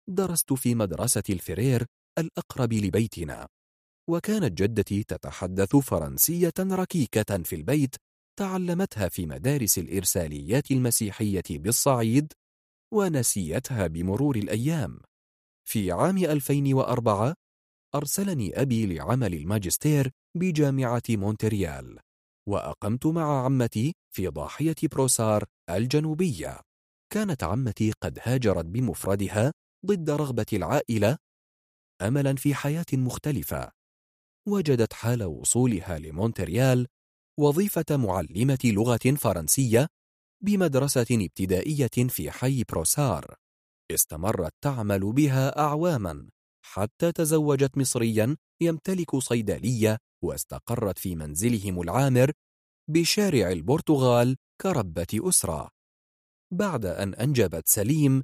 درست 0.10 0.54
في 0.54 0.76
مدرسة 0.76 1.24
الفرير 1.30 1.86
الأقرب 2.20 2.74
لبيتنا. 2.74 3.48
وكانت 4.10 4.62
جدتي 4.62 5.04
تتحدث 5.04 5.76
فرنسية 5.76 6.54
ركيكة 6.60 7.44
في 7.44 7.56
البيت 7.56 7.96
تعلمتها 8.40 9.10
في 9.10 9.26
مدارس 9.26 9.78
الإرساليات 9.78 10.72
المسيحية 10.72 11.44
بالصعيد 11.50 12.34
ونسيتها 12.94 13.88
بمرور 13.88 14.36
الأيام. 14.36 15.00
في 15.70 15.92
عام 15.92 16.18
2004 16.18 17.34
أرسلني 17.96 18.62
أبي 18.62 18.86
لعمل 18.86 19.34
الماجستير 19.34 20.12
بجامعة 20.38 21.04
مونتريال 21.10 22.00
وأقمت 22.50 23.06
مع 23.06 23.46
عمتي 23.46 23.94
في 24.16 24.28
ضاحية 24.28 24.76
بروسار 24.92 25.44
الجنوبية. 25.70 26.60
كانت 27.14 27.44
عمتي 27.44 27.92
قد 28.04 28.20
هاجرت 28.22 28.66
بمفردها 28.66 29.52
ضد 29.86 30.10
رغبة 30.10 30.46
العائلة 30.54 31.18
أملا 32.02 32.36
في 32.36 32.56
حياة 32.56 32.86
مختلفة. 32.94 33.75
وجدت 34.48 34.94
حال 34.94 35.24
وصولها 35.24 36.00
لمونتريال 36.00 36.88
وظيفة 37.40 37.86
معلمة 37.92 38.60
لغة 38.66 39.16
فرنسية 39.18 39.88
بمدرسة 40.44 41.06
ابتدائية 41.12 42.08
في 42.10 42.32
حي 42.32 42.64
بروسار. 42.64 43.36
استمرت 43.92 44.54
تعمل 44.62 45.14
بها 45.14 45.60
أعواما 45.60 46.30
حتى 46.66 47.12
تزوجت 47.12 47.78
مصريا 47.78 48.38
يمتلك 48.62 49.16
صيدلية 49.16 49.98
واستقرت 50.24 51.00
في 51.00 51.16
منزلهم 51.16 51.82
العامر 51.82 52.32
بشارع 52.90 53.52
البرتغال 53.52 54.38
كربة 54.62 55.08
أسرة. 55.14 55.70
بعد 56.54 56.86
أن 56.86 57.14
أنجبت 57.14 57.68
سليم 57.68 58.24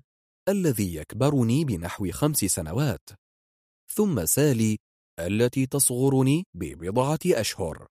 الذي 0.50 0.96
يكبرني 0.96 1.66
بنحو 1.66 2.12
خمس 2.12 2.38
سنوات. 2.38 3.10
ثم 3.88 4.26
سالي 4.26 4.78
التي 5.28 5.66
تصغرني 5.66 6.46
ببضعة 6.54 7.20
أشهر. 7.26 7.88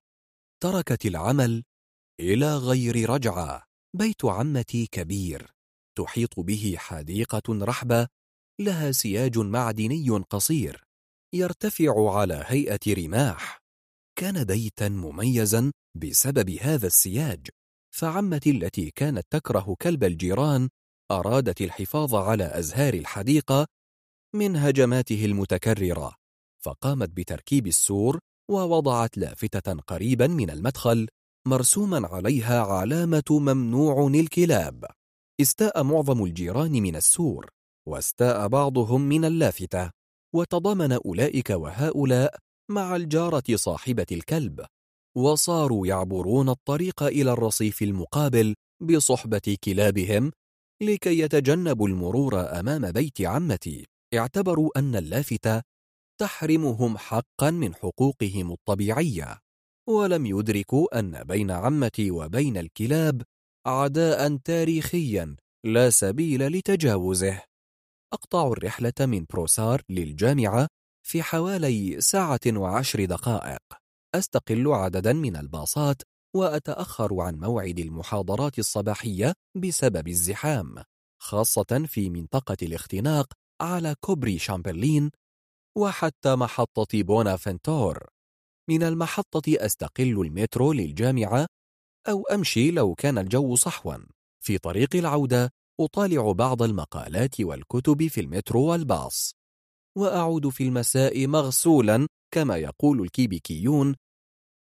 تركت 0.62 1.06
العمل 1.06 1.64
إلى 2.20 2.56
غير 2.56 3.10
رجعة. 3.10 3.64
بيت 3.96 4.24
عمتي 4.24 4.86
كبير. 4.86 5.50
تحيط 5.98 6.40
به 6.40 6.74
حديقة 6.78 7.42
رحبة. 7.48 8.08
لها 8.60 8.92
سياج 8.92 9.38
معدني 9.38 10.10
قصير. 10.10 10.84
يرتفع 11.34 12.18
على 12.18 12.44
هيئة 12.46 12.80
رماح. 12.88 13.58
كان 14.18 14.44
بيتا 14.44 14.88
مميزا 14.88 15.72
بسبب 15.96 16.50
هذا 16.50 16.86
السياج. 16.86 17.48
فعمتي 17.94 18.50
التي 18.50 18.90
كانت 18.90 19.26
تكره 19.30 19.76
كلب 19.82 20.04
الجيران 20.04 20.68
أرادت 21.10 21.60
الحفاظ 21.60 22.14
على 22.14 22.58
أزهار 22.58 22.94
الحديقة 22.94 23.66
من 24.34 24.56
هجماته 24.56 25.24
المتكررة. 25.24 26.19
فقامت 26.64 27.08
بتركيب 27.08 27.66
السور 27.66 28.18
ووضعت 28.50 29.18
لافتة 29.18 29.72
قريبا 29.72 30.26
من 30.26 30.50
المدخل 30.50 31.08
مرسوما 31.48 32.06
عليها 32.06 32.60
علامة 32.62 33.22
ممنوع 33.30 34.06
الكلاب. 34.06 34.84
استاء 35.40 35.82
معظم 35.82 36.24
الجيران 36.24 36.72
من 36.72 36.96
السور 36.96 37.50
واستاء 37.88 38.48
بعضهم 38.48 39.00
من 39.00 39.24
اللافتة 39.24 39.90
وتضامن 40.34 40.92
أولئك 40.92 41.50
وهؤلاء 41.50 42.34
مع 42.70 42.96
الجارة 42.96 43.44
صاحبة 43.54 44.06
الكلب 44.12 44.66
وصاروا 45.16 45.86
يعبرون 45.86 46.48
الطريق 46.48 47.02
إلى 47.02 47.32
الرصيف 47.32 47.82
المقابل 47.82 48.54
بصحبة 48.82 49.56
كلابهم 49.64 50.30
لكي 50.82 51.18
يتجنبوا 51.18 51.88
المرور 51.88 52.60
أمام 52.60 52.92
بيت 52.92 53.20
عمتي. 53.20 53.86
اعتبروا 54.14 54.78
أن 54.78 54.96
اللافتة 54.96 55.62
تحرمهم 56.20 56.98
حقا 56.98 57.50
من 57.50 57.74
حقوقهم 57.74 58.52
الطبيعية 58.52 59.38
ولم 59.88 60.26
يدركوا 60.26 60.98
أن 60.98 61.24
بين 61.24 61.50
عمتي 61.50 62.10
وبين 62.10 62.56
الكلاب 62.56 63.22
عداء 63.66 64.36
تاريخيا 64.36 65.36
لا 65.64 65.90
سبيل 65.90 66.46
لتجاوزه. 66.46 67.42
أقطع 68.12 68.52
الرحلة 68.52 68.92
من 69.00 69.24
بروسار 69.30 69.82
للجامعة 69.88 70.68
في 71.06 71.22
حوالي 71.22 72.00
ساعة 72.00 72.40
وعشر 72.46 73.04
دقائق. 73.04 73.62
أستقل 74.14 74.72
عددا 74.72 75.12
من 75.12 75.36
الباصات 75.36 76.02
وأتأخر 76.36 77.20
عن 77.20 77.34
موعد 77.34 77.78
المحاضرات 77.78 78.58
الصباحية 78.58 79.32
بسبب 79.56 80.08
الزحام 80.08 80.74
خاصة 81.22 81.84
في 81.86 82.10
منطقة 82.10 82.56
الاختناق 82.62 83.32
على 83.60 83.94
كوبري 84.00 84.38
شامبرلين 84.38 85.10
وحتى 85.78 86.36
محطة 86.36 87.02
بونافنتور. 87.02 88.08
من 88.70 88.82
المحطة 88.82 89.42
أستقل 89.48 90.20
المترو 90.20 90.72
للجامعة 90.72 91.46
أو 92.08 92.22
أمشي 92.22 92.70
لو 92.70 92.94
كان 92.94 93.18
الجو 93.18 93.56
صحوا. 93.56 93.94
في 94.44 94.58
طريق 94.58 94.96
العودة 94.96 95.50
أطالع 95.80 96.32
بعض 96.32 96.62
المقالات 96.62 97.40
والكتب 97.40 98.06
في 98.06 98.20
المترو 98.20 98.60
والباص. 98.64 99.34
وأعود 99.98 100.48
في 100.48 100.64
المساء 100.64 101.26
مغسولا 101.26 102.08
كما 102.34 102.56
يقول 102.56 103.00
الكيبيكيون 103.00 103.96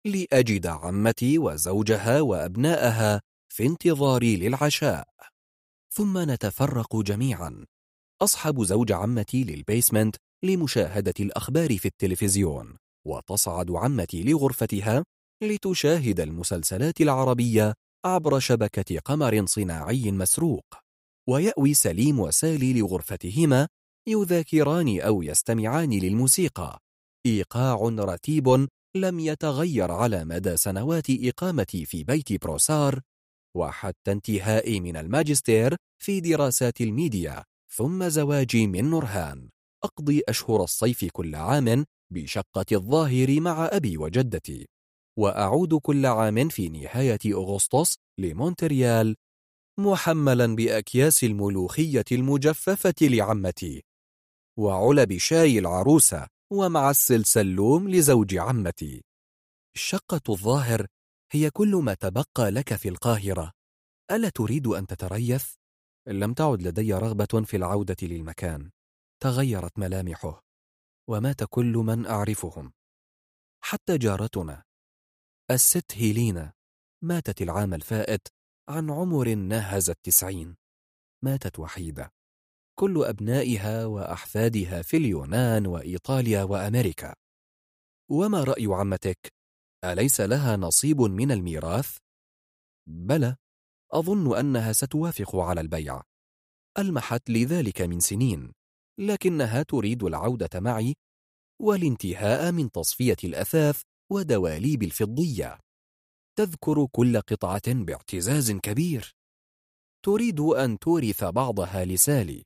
لأجد 0.06 0.66
عمتي 0.66 1.38
وزوجها 1.38 2.20
وأبناءها 2.20 3.20
في 3.52 3.66
انتظاري 3.66 4.36
للعشاء. 4.36 5.08
ثم 5.90 6.30
نتفرق 6.30 6.96
جميعا. 6.96 7.66
أصحب 8.22 8.62
زوج 8.64 8.92
عمتي 8.92 9.44
للبيسمنت 9.44 10.16
لمشاهدة 10.44 11.14
الأخبار 11.20 11.78
في 11.78 11.88
التلفزيون 11.88 12.76
وتصعد 13.06 13.70
عمتي 13.70 14.22
لغرفتها 14.22 15.04
لتشاهد 15.42 16.20
المسلسلات 16.20 17.00
العربية 17.00 17.74
عبر 18.04 18.38
شبكة 18.38 18.98
قمر 18.98 19.46
صناعي 19.46 20.12
مسروق. 20.12 20.64
ويأوي 21.28 21.74
سليم 21.74 22.20
وسالي 22.20 22.80
لغرفتهما 22.80 23.68
يذاكران 24.08 25.00
أو 25.00 25.22
يستمعان 25.22 25.90
للموسيقى. 25.90 26.78
إيقاع 27.26 27.76
رتيب 27.98 28.68
لم 28.96 29.20
يتغير 29.20 29.92
على 29.92 30.24
مدى 30.24 30.56
سنوات 30.56 31.06
إقامتي 31.10 31.84
في 31.84 32.04
بيت 32.04 32.44
بروسار 32.44 33.00
وحتى 33.56 34.12
انتهائي 34.12 34.80
من 34.80 34.96
الماجستير 34.96 35.76
في 36.02 36.20
دراسات 36.20 36.80
الميديا 36.80 37.44
ثم 37.76 38.08
زواجي 38.08 38.66
من 38.66 38.90
نورهان. 38.90 39.48
أقضي 39.84 40.22
أشهر 40.28 40.64
الصيف 40.64 41.04
كل 41.12 41.34
عام 41.34 41.84
بشقة 42.12 42.66
الظاهر 42.72 43.40
مع 43.40 43.68
أبي 43.72 43.98
وجدتي 43.98 44.66
وأعود 45.18 45.74
كل 45.74 46.06
عام 46.06 46.48
في 46.48 46.68
نهاية 46.68 47.18
أغسطس 47.26 47.96
لمونتريال 48.18 49.16
محملا 49.78 50.56
بأكياس 50.56 51.24
الملوخية 51.24 52.04
المجففة 52.12 52.94
لعمتي 53.02 53.82
وعلب 54.58 55.16
شاي 55.16 55.58
العروسة 55.58 56.26
ومعسل 56.52 56.90
سلوم 56.90 57.88
لزوج 57.88 58.36
عمتي. 58.36 59.04
شقة 59.76 60.20
الظاهر 60.28 60.86
هي 61.32 61.50
كل 61.50 61.76
ما 61.76 61.94
تبقى 61.94 62.50
لك 62.50 62.74
في 62.74 62.88
القاهرة. 62.88 63.52
ألا 64.10 64.28
تريد 64.28 64.66
أن 64.66 64.86
تتريث؟ 64.86 65.54
لم 66.08 66.34
تعد 66.34 66.62
لدي 66.62 66.94
رغبة 66.94 67.44
في 67.44 67.56
العودة 67.56 67.96
للمكان. 68.02 68.70
تغيرت 69.20 69.78
ملامحه 69.78 70.44
ومات 71.08 71.44
كل 71.44 71.72
من 71.72 72.06
أعرفهم. 72.06 72.72
حتى 73.64 73.98
جارتنا 73.98 74.64
الست 75.50 75.92
هيلينا 75.92 76.52
ماتت 77.04 77.42
العام 77.42 77.74
الفائت 77.74 78.28
عن 78.68 78.90
عمر 78.90 79.34
ناهز 79.34 79.90
التسعين. 79.90 80.56
ماتت 81.24 81.58
وحيدة. 81.58 82.12
كل 82.78 83.04
أبنائها 83.04 83.84
وأحفادها 83.86 84.82
في 84.82 84.96
اليونان 84.96 85.66
وإيطاليا 85.66 86.42
وأمريكا. 86.42 87.14
وما 88.10 88.44
رأي 88.44 88.66
عمتك؟ 88.66 89.32
أليس 89.84 90.20
لها 90.20 90.56
نصيب 90.56 91.00
من 91.00 91.32
الميراث؟ 91.32 91.96
بلى 92.88 93.36
أظن 93.92 94.38
أنها 94.38 94.72
ستوافق 94.72 95.36
على 95.36 95.60
البيع. 95.60 96.02
ألمحت 96.78 97.30
لذلك 97.30 97.80
من 97.80 98.00
سنين. 98.00 98.57
لكنها 98.98 99.62
تريد 99.62 100.02
العودة 100.02 100.60
معي 100.60 100.94
والانتهاء 101.62 102.52
من 102.52 102.70
تصفية 102.70 103.16
الأثاث 103.24 103.82
ودواليب 104.12 104.82
الفضية 104.82 105.58
تذكر 106.38 106.86
كل 106.92 107.20
قطعة 107.20 107.74
باعتزاز 107.74 108.52
كبير 108.52 109.14
تريد 110.04 110.40
أن 110.40 110.78
تورث 110.78 111.24
بعضها 111.24 111.84
لسالي 111.84 112.44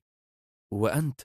وأنت 0.73 1.21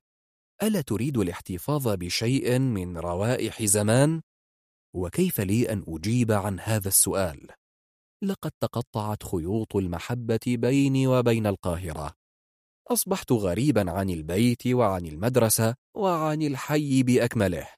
ألا 0.63 0.81
تريد 0.81 1.17
الاحتفاظ 1.19 1.89
بشيء 1.89 2.59
من 2.59 2.99
روائح 2.99 3.63
زمان؟ 3.63 4.23
وكيف 4.97 5.41
لي 5.41 5.73
أن 5.73 5.85
أجيب 5.89 6.33
عن 6.33 6.61
هذا 6.61 6.89
السؤال؟ 6.89 7.51
لقد 8.23 8.51
تقطعت 8.61 9.23
خيوط 9.23 9.77
المحبة 9.77 10.41
بيني 10.47 11.07
وبين 11.07 11.47
القاهرة 11.47 12.15
أصبحت 12.91 13.33
غريبا 13.33 13.91
عن 13.91 14.11
البيت 14.11 14.67
وعن 14.67 15.07
المدرسة 15.07 15.75
وعن 15.97 16.43
الحي 16.43 17.03
بأكمله. 17.03 17.69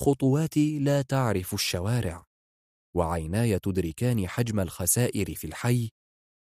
خطواتي 0.00 0.78
لا 0.78 1.02
تعرف 1.02 1.54
الشوارع 1.54 2.24
وعيناي 2.94 3.58
تدركان 3.58 4.28
حجم 4.28 4.60
الخسائر 4.60 5.34
في 5.34 5.46
الحي 5.46 5.90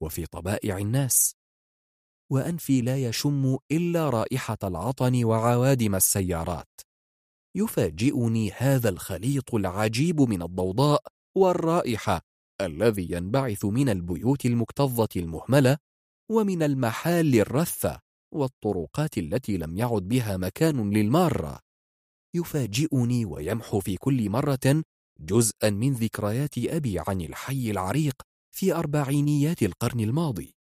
وفي 0.03 0.27
طبائع 0.27 0.79
الناس. 0.79 1.35
وأنفي 2.31 2.81
لا 2.81 2.97
يشم 2.97 3.59
إلا 3.71 4.11
رائحة 4.11 4.59
العطن 4.65 5.25
وعوادم 5.25 5.95
السيارات. 5.95 6.81
يفاجئني 7.55 8.51
هذا 8.51 8.89
الخليط 8.89 9.55
العجيب 9.55 10.21
من 10.21 10.43
الضوضاء 10.43 11.03
والرائحة 11.37 12.21
الذي 12.61 13.09
ينبعث 13.11 13.65
من 13.65 13.89
البيوت 13.89 14.47
المكتظة 14.47 15.09
المهملة 15.17 15.79
ومن 16.31 16.63
المحال 16.63 17.35
الرثة 17.35 18.01
والطرقات 18.35 19.19
التي 19.19 19.57
لم 19.57 19.77
يعد 19.77 20.03
بها 20.03 20.37
مكان 20.37 20.91
للمارة. 20.91 21.61
يفاجئني 22.35 23.25
ويمحو 23.25 23.81
في 23.81 23.97
كل 23.97 24.31
مرة 24.31 24.85
جزءا 25.21 25.71
من 25.71 25.93
ذكريات 25.93 26.59
أبي 26.59 26.99
عن 26.99 27.21
الحي 27.21 27.71
العريق 27.71 28.23
في 28.55 28.75
أربعينيات 28.75 29.63
القرن 29.63 30.01
الماضي. 30.01 30.55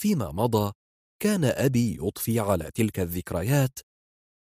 فيما 0.00 0.32
مضى 0.32 0.72
كان 1.22 1.44
أبي 1.44 1.94
يضفي 1.94 2.40
على 2.40 2.70
تلك 2.74 3.00
الذكريات 3.00 3.78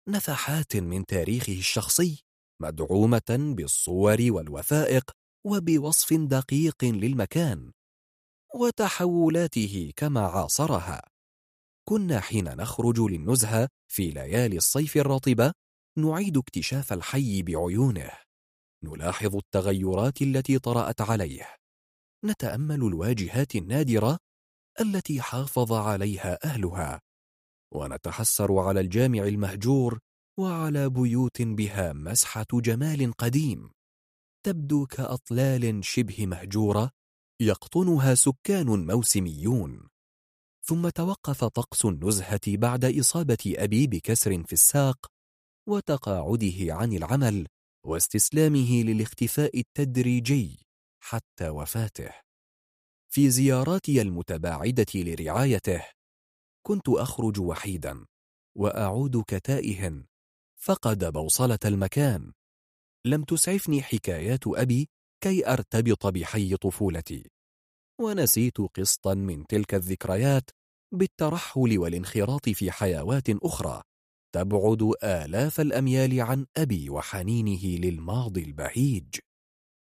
نفحات 0.09 0.75
من 0.75 1.05
تاريخه 1.05 1.53
الشخصي 1.53 2.23
مدعومة 2.61 3.53
بالصور 3.55 4.17
والوثائق 4.21 5.11
وبوصف 5.45 6.13
دقيق 6.13 6.83
للمكان. 6.83 7.71
وتحولاته 8.55 9.91
كما 9.95 10.21
عاصرها. 10.21 11.01
كنا 11.89 12.19
حين 12.19 12.55
نخرج 12.57 12.99
للنزهة 12.99 13.69
في 13.91 14.11
ليالي 14.11 14.57
الصيف 14.57 14.97
الرطبة 14.97 15.53
نعيد 15.97 16.37
اكتشاف 16.37 16.93
الحي 16.93 17.41
بعيونه. 17.41 18.11
نلاحظ 18.83 19.35
التغيرات 19.35 20.21
التي 20.21 20.59
طرأت 20.59 21.01
عليه. 21.01 21.55
نتأمل 22.25 22.83
الواجهات 22.83 23.55
النادرة 23.55 24.17
التي 24.81 25.21
حافظ 25.21 25.73
عليها 25.73 26.45
أهلها. 26.45 27.01
ونتحسر 27.73 28.59
على 28.59 28.79
الجامع 28.79 29.23
المهجور 29.23 29.99
وعلى 30.39 30.89
بيوت 30.89 31.41
بها 31.41 31.93
مسحة 31.93 32.47
جمال 32.53 33.13
قديم. 33.13 33.71
تبدو 34.45 34.85
كأطلال 34.85 35.85
شبه 35.85 36.25
مهجورة 36.25 36.91
يقطنها 37.41 38.15
سكان 38.15 38.87
موسميون. 38.87 39.89
ثم 40.63 40.89
توقف 40.89 41.43
طقس 41.43 41.85
النزهة 41.85 42.41
بعد 42.47 42.85
إصابة 42.85 43.53
أبي 43.57 43.87
بكسر 43.87 44.43
في 44.43 44.53
الساق 44.53 45.07
وتقاعده 45.67 46.73
عن 46.73 46.93
العمل 46.93 47.47
واستسلامه 47.85 48.83
للاختفاء 48.83 49.59
التدريجي 49.59 50.65
حتى 51.03 51.49
وفاته. 51.49 52.11
في 53.11 53.29
زياراتي 53.29 54.01
المتباعدة 54.01 54.85
لرعايته 54.95 55.85
كنت 56.65 56.89
أخرج 56.89 57.39
وحيدا 57.39 58.05
وأعود 58.57 59.23
كتائه 59.27 60.03
فقد 60.57 61.05
بوصلة 61.05 61.59
المكان. 61.65 62.33
لم 63.05 63.23
تسعفني 63.23 63.81
حكايات 63.81 64.47
أبي 64.47 64.89
كي 65.21 65.47
أرتبط 65.53 66.07
بحي 66.07 66.57
طفولتي. 66.57 67.31
ونسيت 68.01 68.61
قسطا 68.61 69.13
من 69.13 69.47
تلك 69.47 69.73
الذكريات 69.73 70.49
بالترحل 70.93 71.77
والانخراط 71.77 72.49
في 72.49 72.71
حيوات 72.71 73.29
أخرى 73.29 73.81
تبعد 74.35 74.93
آلاف 75.03 75.61
الأميال 75.61 76.21
عن 76.21 76.45
أبي 76.57 76.89
وحنينه 76.89 77.65
للماضي 77.65 78.43
البهيج 78.43 79.15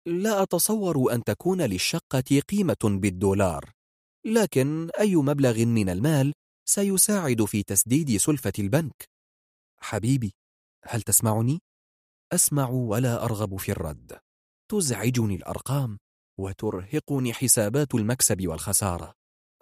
لا 0.07 0.43
أتصور 0.43 1.13
أن 1.13 1.23
تكون 1.23 1.61
للشقة 1.61 2.39
قيمة 2.49 2.77
بالدولار 2.83 3.71
لكن 4.25 4.89
أي 4.99 5.15
مبلغ 5.15 5.65
من 5.65 5.89
المال 5.89 6.33
سيساعد 6.69 7.45
في 7.45 7.63
تسديد 7.63 8.17
سلفة 8.17 8.53
البنك. 8.59 9.09
حبيبي 9.79 10.33
هل 10.83 11.01
تسمعني؟ 11.01 11.59
أسمع 12.33 12.69
ولا 12.69 13.23
أرغب 13.23 13.57
في 13.57 13.71
الرد. 13.71 14.19
تزعجني 14.71 15.35
الأرقام 15.35 15.97
وترهقني 16.39 17.33
حسابات 17.33 17.95
المكسب 17.95 18.47
والخسارة. 18.47 19.13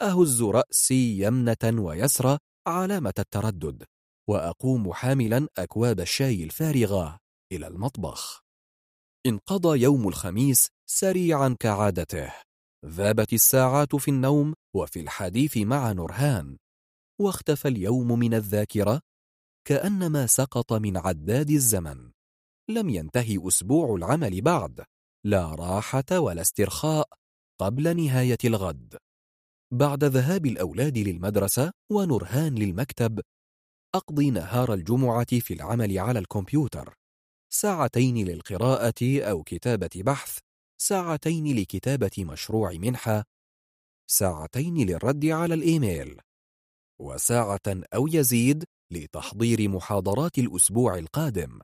أهز 0.01 0.43
رأسي 0.43 1.19
يمنة 1.19 1.81
ويسرى 1.81 2.37
علامة 2.67 3.13
التردد 3.19 3.83
وأقوم 4.29 4.93
حاملا 4.93 5.47
أكواب 5.57 5.99
الشاي 5.99 6.43
الفارغة 6.43 7.19
إلى 7.51 7.67
المطبخ. 7.67 8.41
انقضى 9.25 9.81
يوم 9.81 10.07
الخميس 10.07 10.67
سريعا 10.89 11.55
كعادته. 11.59 12.33
ذابت 12.85 13.33
الساعات 13.33 13.95
في 13.95 14.11
النوم 14.11 14.53
وفي 14.75 14.99
الحديث 14.99 15.57
مع 15.57 15.91
نورهان. 15.91 16.57
واختفى 17.21 17.67
اليوم 17.67 18.19
من 18.19 18.33
الذاكرة 18.33 19.01
كأنما 19.67 20.27
سقط 20.27 20.73
من 20.73 20.97
عداد 20.97 21.49
الزمن. 21.49 22.11
لم 22.69 22.89
ينتهي 22.89 23.47
أسبوع 23.47 23.95
العمل 23.95 24.41
بعد. 24.41 24.85
لا 25.25 25.55
راحة 25.55 26.19
ولا 26.19 26.41
استرخاء 26.41 27.09
قبل 27.59 27.97
نهاية 27.97 28.37
الغد. 28.45 28.97
بعد 29.73 30.03
ذهاب 30.03 30.45
الأولاد 30.45 30.97
للمدرسة 30.97 31.71
ونرهان 31.91 32.55
للمكتب 32.55 33.21
أقضي 33.95 34.31
نهار 34.31 34.73
الجمعة 34.73 35.39
في 35.39 35.53
العمل 35.53 35.99
على 35.99 36.19
الكمبيوتر. 36.19 36.93
ساعتين 37.53 38.27
للقراءة 38.27 39.21
أو 39.21 39.43
كتابة 39.43 39.89
بحث 39.95 40.39
ساعتين 40.81 41.55
لكتابة 41.55 42.11
مشروع 42.19 42.71
منحة 42.71 43.23
ساعتين 44.09 44.77
للرد 44.77 45.25
على 45.25 45.53
الإيميل 45.53 46.19
وساعة 47.01 47.61
أو 47.67 48.07
يزيد 48.07 48.63
لتحضير 48.91 49.69
محاضرات 49.69 50.37
الأسبوع 50.37 50.97
القادم. 50.97 51.59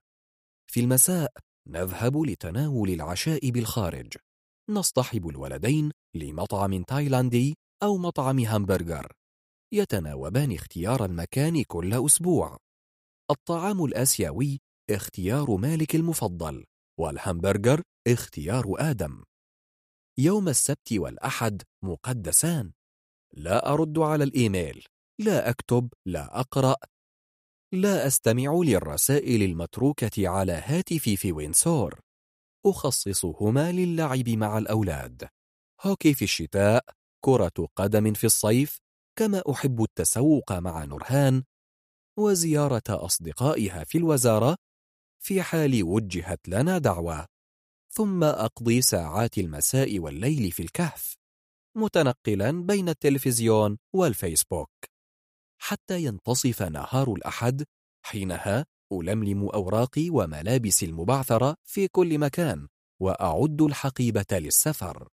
في 0.67 0.79
المساء 0.79 1.31
نذهب 1.67 2.17
لتناول 2.17 2.89
العشاء 2.89 3.49
بالخارج. 3.49 4.13
نصطحب 4.69 5.29
الولدين 5.29 5.91
لمطعم 6.15 6.83
تايلاندي 6.83 7.57
أو 7.83 7.97
مطعم 7.97 8.39
همبرجر. 8.39 9.11
يتناوبان 9.73 10.51
اختيار 10.51 11.05
المكان 11.05 11.63
كل 11.63 12.05
أسبوع. 12.05 12.57
الطعام 13.31 13.85
الآسيوي 13.85 14.59
اختيار 14.89 15.55
مالك 15.55 15.95
المفضل 15.95 16.65
والهمبرجر 16.99 17.81
اختيار 18.07 18.65
آدم. 18.77 19.23
يوم 20.19 20.49
السبت 20.49 20.93
والأحد 20.93 21.61
مقدسان. 21.83 22.71
لا 23.33 23.73
أرد 23.73 23.99
على 23.99 24.23
الإيميل. 24.23 24.85
لا 25.19 25.49
أكتب 25.49 25.93
لا 26.05 26.39
أقرأ 26.39 26.75
لا 27.73 28.07
أستمع 28.07 28.61
للرسائل 28.63 29.43
المتروكة 29.43 30.29
على 30.29 30.51
هاتفي 30.51 31.17
في 31.17 31.31
وينسور. 31.31 31.99
أخصصهما 32.65 33.71
للعب 33.71 34.29
مع 34.29 34.57
الأولاد. 34.57 35.27
هوكي 35.81 36.13
في 36.13 36.21
الشتاء 36.21 36.85
كرة 37.25 37.67
قدم 37.75 38.13
في 38.13 38.23
الصيف 38.23 38.79
كما 39.19 39.43
أحب 39.51 39.83
التسوق 39.83 40.51
مع 40.51 40.85
نورهان 40.85 41.43
وزيارة 42.19 42.83
أصدقائها 42.89 43.83
في 43.83 43.97
الوزارة 43.97 44.55
في 45.23 45.41
حال 45.41 45.83
وجهت 45.83 46.47
لنا 46.47 46.77
دعوة. 46.77 47.25
ثم 47.93 48.23
أقضي 48.23 48.81
ساعات 48.81 49.37
المساء 49.37 49.99
والليل 49.99 50.51
في 50.51 50.63
الكهف 50.63 51.15
متنقلا 51.77 52.51
بين 52.51 52.89
التلفزيون 52.89 53.77
والفيسبوك. 53.95 54.90
حتى 55.63 56.03
ينتصف 56.03 56.61
نهار 56.61 57.13
الأحد 57.13 57.63
حينها 58.05 58.65
ألملم 58.93 59.49
أوراقي 59.49 60.09
وملابسي 60.09 60.85
المبعثرة 60.85 61.55
في 61.63 61.87
كل 61.87 62.17
مكان 62.17 62.67
وأعد 63.01 63.61
الحقيبة 63.61 64.25
للسفر. 64.31 65.07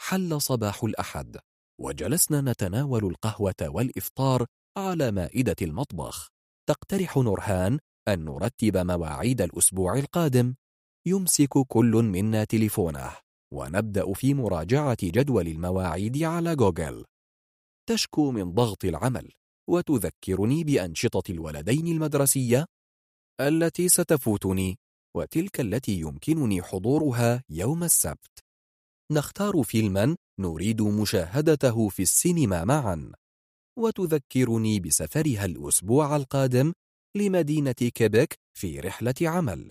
حل 0.00 0.40
صباح 0.40 0.84
الأحد 0.84 1.36
وجلسنا 1.80 2.40
نتناول 2.40 3.04
القهوة 3.04 3.54
والإفطار 3.62 4.46
على 4.76 5.10
مائدة 5.10 5.56
المطبخ. 5.62 6.28
تقترح 6.68 7.16
نورهان 7.16 7.78
أن 8.08 8.24
نرتب 8.24 8.76
مواعيد 8.76 9.42
الأسبوع 9.42 9.98
القادم. 9.98 10.54
يمسك 11.06 11.58
كل 11.68 11.92
منا 12.02 12.44
تليفونه 12.44 13.10
ونبدأ 13.54 14.12
في 14.12 14.34
مراجعة 14.34 14.96
جدول 15.02 15.48
المواعيد 15.48 16.22
على 16.22 16.56
جوجل. 16.56 17.04
تشكو 17.88 18.30
من 18.30 18.52
ضغط 18.52 18.84
العمل. 18.84 19.30
وتذكرني 19.70 20.64
بأنشطة 20.64 21.30
الولدين 21.30 21.86
المدرسية 21.86 22.66
التي 23.40 23.88
ستفوتني 23.88 24.78
وتلك 25.16 25.60
التي 25.60 26.00
يمكنني 26.00 26.62
حضورها 26.62 27.42
يوم 27.50 27.84
السبت. 27.84 28.44
نختار 29.12 29.62
فيلما 29.62 30.16
نريد 30.40 30.82
مشاهدته 30.82 31.88
في 31.88 32.02
السينما 32.02 32.64
معا. 32.64 33.12
وتذكرني 33.78 34.80
بسفرها 34.80 35.44
الأسبوع 35.44 36.16
القادم 36.16 36.72
لمدينة 37.16 37.72
كيبك 37.72 38.38
في 38.58 38.80
رحلة 38.80 39.14
عمل. 39.22 39.70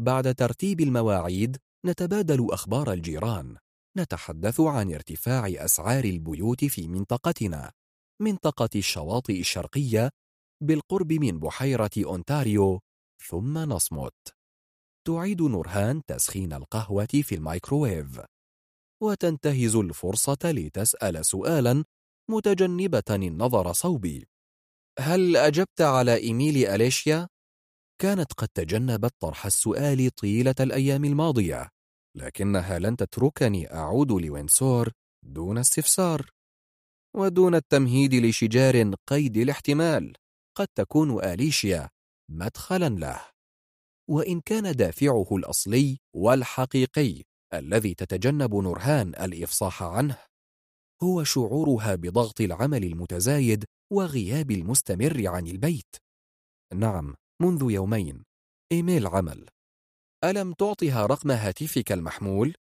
بعد 0.00 0.34
ترتيب 0.34 0.80
المواعيد 0.80 1.56
نتبادل 1.86 2.52
أخبار 2.52 2.92
الجيران. 2.92 3.56
نتحدث 3.98 4.60
عن 4.60 4.92
ارتفاع 4.92 5.46
أسعار 5.46 6.04
البيوت 6.04 6.64
في 6.64 6.88
منطقتنا. 6.88 7.72
منطقة 8.20 8.68
الشواطئ 8.76 9.40
الشرقية 9.40 10.10
بالقرب 10.62 11.12
من 11.12 11.38
بحيرة 11.38 11.90
أونتاريو 12.04 12.80
ثم 13.28 13.58
نصمت. 13.58 14.36
تعيد 15.06 15.42
نورهان 15.42 16.02
تسخين 16.04 16.52
القهوة 16.52 17.06
في 17.06 17.34
الميكروويف. 17.34 18.20
وتنتهز 19.02 19.76
الفرصة 19.76 20.38
لتسأل 20.44 21.26
سؤالا 21.26 21.84
متجنبة 22.30 23.02
النظر 23.10 23.72
صوبي. 23.72 24.28
هل 24.98 25.36
أجبت 25.36 25.80
على 25.80 26.16
إيميل 26.16 26.66
أليشيا؟ 26.66 27.28
كانت 28.02 28.32
قد 28.32 28.48
تجنبت 28.48 29.14
طرح 29.20 29.46
السؤال 29.46 30.10
طيلة 30.10 30.54
الأيام 30.60 31.04
الماضية 31.04 31.68
لكنها 32.16 32.78
لن 32.78 32.96
تتركني 32.96 33.74
أعود 33.74 34.12
لوينسور 34.12 34.92
دون 35.24 35.58
استفسار. 35.58 36.35
ودون 37.16 37.54
التمهيد 37.54 38.14
لشجار 38.14 38.94
قيد 39.06 39.36
الاحتمال 39.36 40.12
قد 40.56 40.68
تكون 40.74 41.24
آليشيا 41.24 41.88
مدخلا 42.30 42.88
له. 42.88 43.20
وإن 44.10 44.40
كان 44.40 44.72
دافعه 44.72 45.26
الأصلي 45.32 45.98
والحقيقي 46.14 47.22
الذي 47.54 47.94
تتجنب 47.94 48.54
نورهان 48.54 49.08
الإفصاح 49.08 49.82
عنه 49.82 50.18
هو 51.02 51.24
شعورها 51.24 51.94
بضغط 51.94 52.40
العمل 52.40 52.84
المتزايد 52.84 53.64
وغياب 53.92 54.50
المستمر 54.50 55.22
عن 55.26 55.46
البيت. 55.46 55.96
نعم 56.74 57.14
منذ 57.42 57.70
يومين. 57.70 58.24
إيميل 58.72 59.06
عمل. 59.06 59.48
ألم 60.24 60.52
تعطها 60.52 61.06
رقم 61.06 61.30
هاتفك 61.30 61.92
المحمول؟ 61.92 62.54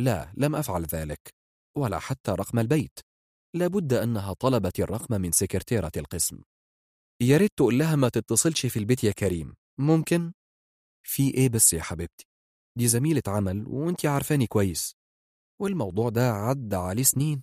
لا 0.00 0.32
لم 0.36 0.56
أفعل 0.56 0.84
ذلك 0.84 1.34
ولا 1.78 1.98
حتى 1.98 2.30
رقم 2.30 2.58
البيت. 2.58 3.00
لابد 3.54 3.92
أنها 3.92 4.32
طلبت 4.32 4.80
الرقم 4.80 5.20
من 5.20 5.32
سكرتيرة 5.32 5.92
القسم. 5.96 6.38
يا 7.22 7.36
ريت 7.36 7.50
تقول 7.56 7.78
لها 7.78 7.96
ما 7.96 8.08
تتصلش 8.08 8.66
في 8.66 8.78
البيت 8.78 9.04
يا 9.04 9.12
كريم. 9.12 9.54
ممكن؟ 9.78 10.32
في 11.06 11.34
إيه 11.34 11.48
بس 11.48 11.72
يا 11.72 11.82
حبيبتي؟ 11.82 12.26
دي 12.78 12.88
زميلة 12.88 13.22
عمل 13.26 13.66
وانت 13.68 14.06
عارفاني 14.06 14.46
كويس. 14.46 14.94
والموضوع 15.60 16.08
ده 16.08 16.32
عدى 16.32 16.76
عليه 16.76 17.02
سنين. 17.02 17.42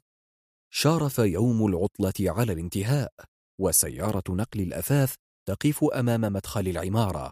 شارف 0.73 1.19
يوم 1.19 1.65
العطلة 1.65 2.31
على 2.31 2.53
الانتهاء 2.53 3.13
وسيارة 3.61 4.23
نقل 4.29 4.61
الأثاث 4.61 5.15
تقف 5.47 5.83
أمام 5.83 6.21
مدخل 6.21 6.67
العمارة. 6.67 7.31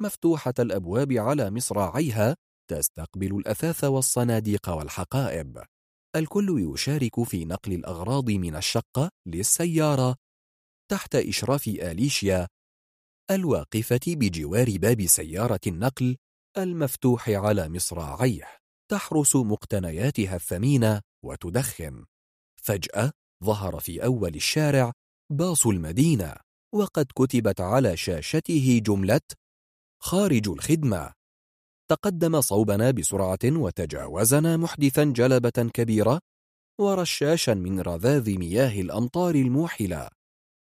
مفتوحة 0.00 0.54
الأبواب 0.58 1.12
على 1.12 1.50
مصراعيها 1.50 2.36
تستقبل 2.70 3.36
الأثاث 3.36 3.84
والصناديق 3.84 4.68
والحقائب. 4.68 5.62
الكل 6.16 6.72
يشارك 6.74 7.22
في 7.22 7.44
نقل 7.44 7.72
الأغراض 7.72 8.30
من 8.30 8.56
الشقة 8.56 9.10
للسيارة 9.26 10.16
تحت 10.90 11.14
إشراف 11.14 11.68
آليشيا 11.68 12.48
الواقفة 13.30 14.00
بجوار 14.06 14.78
باب 14.78 15.06
سيارة 15.06 15.60
النقل 15.66 16.16
المفتوح 16.58 17.28
على 17.28 17.68
مصراعيه 17.68 18.48
تحرس 18.90 19.36
مقتنياتها 19.36 20.36
الثمينة 20.36 21.00
وتدخن. 21.24 22.04
فجأة 22.62 23.12
ظهر 23.44 23.80
في 23.80 24.04
أول 24.04 24.34
الشارع 24.34 24.92
باص 25.32 25.66
المدينة 25.66 26.34
وقد 26.74 27.06
كتبت 27.16 27.60
على 27.60 27.96
شاشته 27.96 28.80
جملة 28.84 29.20
خارج 30.02 30.48
الخدمة. 30.48 31.12
تقدم 31.90 32.40
صوبنا 32.40 32.90
بسرعة 32.90 33.38
وتجاوزنا 33.44 34.56
محدثا 34.56 35.04
جلبة 35.04 35.70
كبيرة 35.74 36.20
ورشاشا 36.80 37.50
من 37.50 37.80
رذاذ 37.80 38.38
مياه 38.38 38.80
الأمطار 38.80 39.34
الموحلة. 39.34 40.08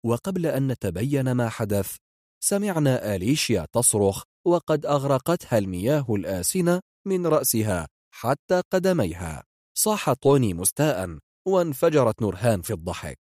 وقبل 0.05 0.45
أن 0.45 0.67
نتبين 0.67 1.31
ما 1.31 1.49
حدث 1.49 1.95
سمعنا 2.43 3.15
آليشيا 3.15 3.67
تصرخ 3.71 4.23
وقد 4.45 4.85
أغرقتها 4.85 5.57
المياه 5.57 6.05
الآسنة 6.09 6.79
من 7.07 7.27
رأسها 7.27 7.87
حتى 8.13 8.61
قدميها. 8.71 9.43
صاح 9.77 10.13
طوني 10.13 10.53
مستاء 10.53 11.17
وانفجرت 11.47 12.21
نورهان 12.21 12.61
في 12.61 12.73
الضحك. 12.73 13.19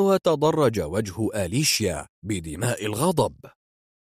وتضرج 0.00 0.80
وجه 0.80 1.44
آليشيا 1.44 2.06
بدماء 2.22 2.86
الغضب. 2.86 3.36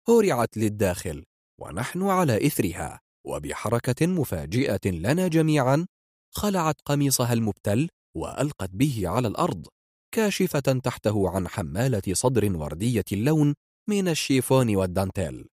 هرعت 0.09 0.56
للداخل 0.56 1.24
ونحن 1.62 2.02
على 2.02 2.47
إثرها 2.47 3.01
وبحركة 3.26 4.06
مفاجئة 4.06 4.90
لنا 4.90 5.28
جميعا 5.28 5.86
خلعت 6.34 6.80
قميصها 6.84 7.32
المبتل 7.32 7.89
وألقت 8.16 8.70
به 8.70 9.02
على 9.05 9.28
الأرض 9.28 9.66
كاشفة 10.14 10.80
تحته 10.84 11.30
عن 11.30 11.48
حمالة 11.48 12.02
صدر 12.12 12.56
وردية 12.56 13.05
اللون 13.12 13.55
من 13.89 14.09
الشيفون 14.09 14.76
والدانتيل. 14.76 15.48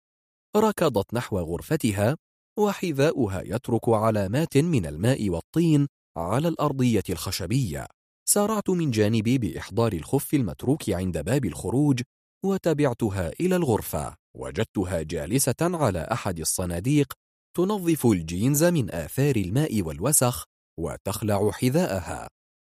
ركضت 0.56 1.14
نحو 1.14 1.40
غرفتها 1.40 2.18
وحذاؤها 2.60 3.42
يترك 3.46 3.90
علامات 3.90 4.58
من 4.58 4.86
الماء 4.86 5.30
والطين 5.30 5.88
على 6.18 6.48
الأرضية 6.48 7.04
الخشبية. 7.10 7.88
سارعت 8.30 8.70
من 8.70 8.92
جانبي 8.92 9.38
بإحضار 9.38 9.94
الخف 9.94 10.34
المتروك 10.34 10.90
عند 10.90 11.18
باب 11.18 11.46
الخروج 11.46 12.02
وتبعتها 12.46 13.30
إلى 13.40 13.56
الغرفة. 13.56 14.16
وجدتها 14.38 15.02
جالسة 15.02 15.56
على 15.62 16.00
أحد 16.00 16.40
الصناديق 16.40 17.14
تنظف 17.58 18.06
الجينز 18.06 18.64
من 18.64 18.92
آثار 18.92 19.36
الماء 19.36 19.82
والوسخ 19.82 20.46
وتخلع 20.80 21.52
حذاءها. 21.52 22.30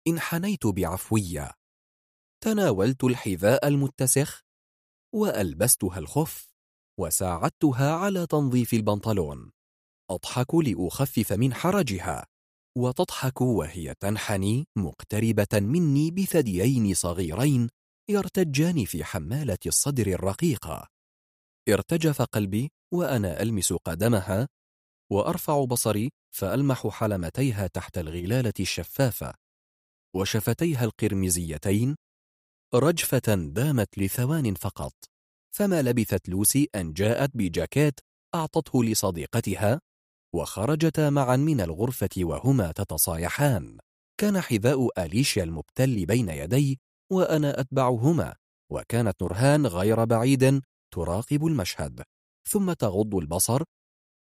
انحنيت 0.08 0.66
بعفوية. 0.66 1.52
تناولت 2.44 3.04
الحذاء 3.04 3.68
المتسخ 3.68 4.40
وألبستها 5.14 5.98
الخف 5.98 6.46
وساعدتها 7.00 7.92
على 7.92 8.26
تنظيف 8.26 8.74
البنطلون. 8.74 9.50
أضحك 10.10 10.54
لأخفف 10.54 11.32
من 11.32 11.54
حرجها. 11.54 12.26
وتضحك 12.78 13.40
وهي 13.40 13.94
تنحني 14.00 14.66
مقتربة 14.78 15.60
مني 15.60 16.10
بثديين 16.10 16.94
صغيرين 16.94 17.68
يرتجان 18.08 18.84
في 18.84 19.04
حمالة 19.04 19.58
الصدر 19.66 20.06
الرقيقة. 20.06 20.88
ارتجف 21.68 22.22
قلبي 22.22 22.70
وأنا 22.94 23.42
ألمس 23.42 23.72
قدمها 23.72 24.48
وأرفع 25.12 25.64
بصري 25.64 26.10
فألمح 26.34 26.86
حلمتيها 26.86 27.66
تحت 27.66 27.98
الغلالة 27.98 28.52
الشفافة. 28.60 29.34
وشفتيها 30.16 30.84
القرمزيتين 30.84 31.96
رجفة 32.74 33.34
دامت 33.34 33.98
لثوان 33.98 34.54
فقط. 34.54 34.94
فما 35.56 35.82
لبثت 35.82 36.28
لوسي 36.28 36.68
أن 36.74 36.92
جاءت 36.92 37.30
بجاكيت 37.34 38.00
أعطته 38.34 38.84
لصديقتها 38.84 39.80
وخرجتا 40.34 41.10
معا 41.10 41.36
من 41.36 41.60
الغرفة 41.60 42.10
وهما 42.18 42.72
تتصايحان. 42.72 43.78
كان 44.20 44.40
حذاء 44.40 45.04
أليشيا 45.04 45.44
المبتل 45.44 46.06
بين 46.06 46.28
يدي 46.28 46.80
وأنا 47.12 47.60
أتبعهما 47.60 48.34
وكانت 48.72 49.22
نورهان 49.22 49.66
غير 49.66 50.04
بعيد 50.04 50.62
تراقب 50.94 51.46
المشهد 51.46 52.02
ثم 52.48 52.72
تغض 52.72 53.14
البصر 53.14 53.62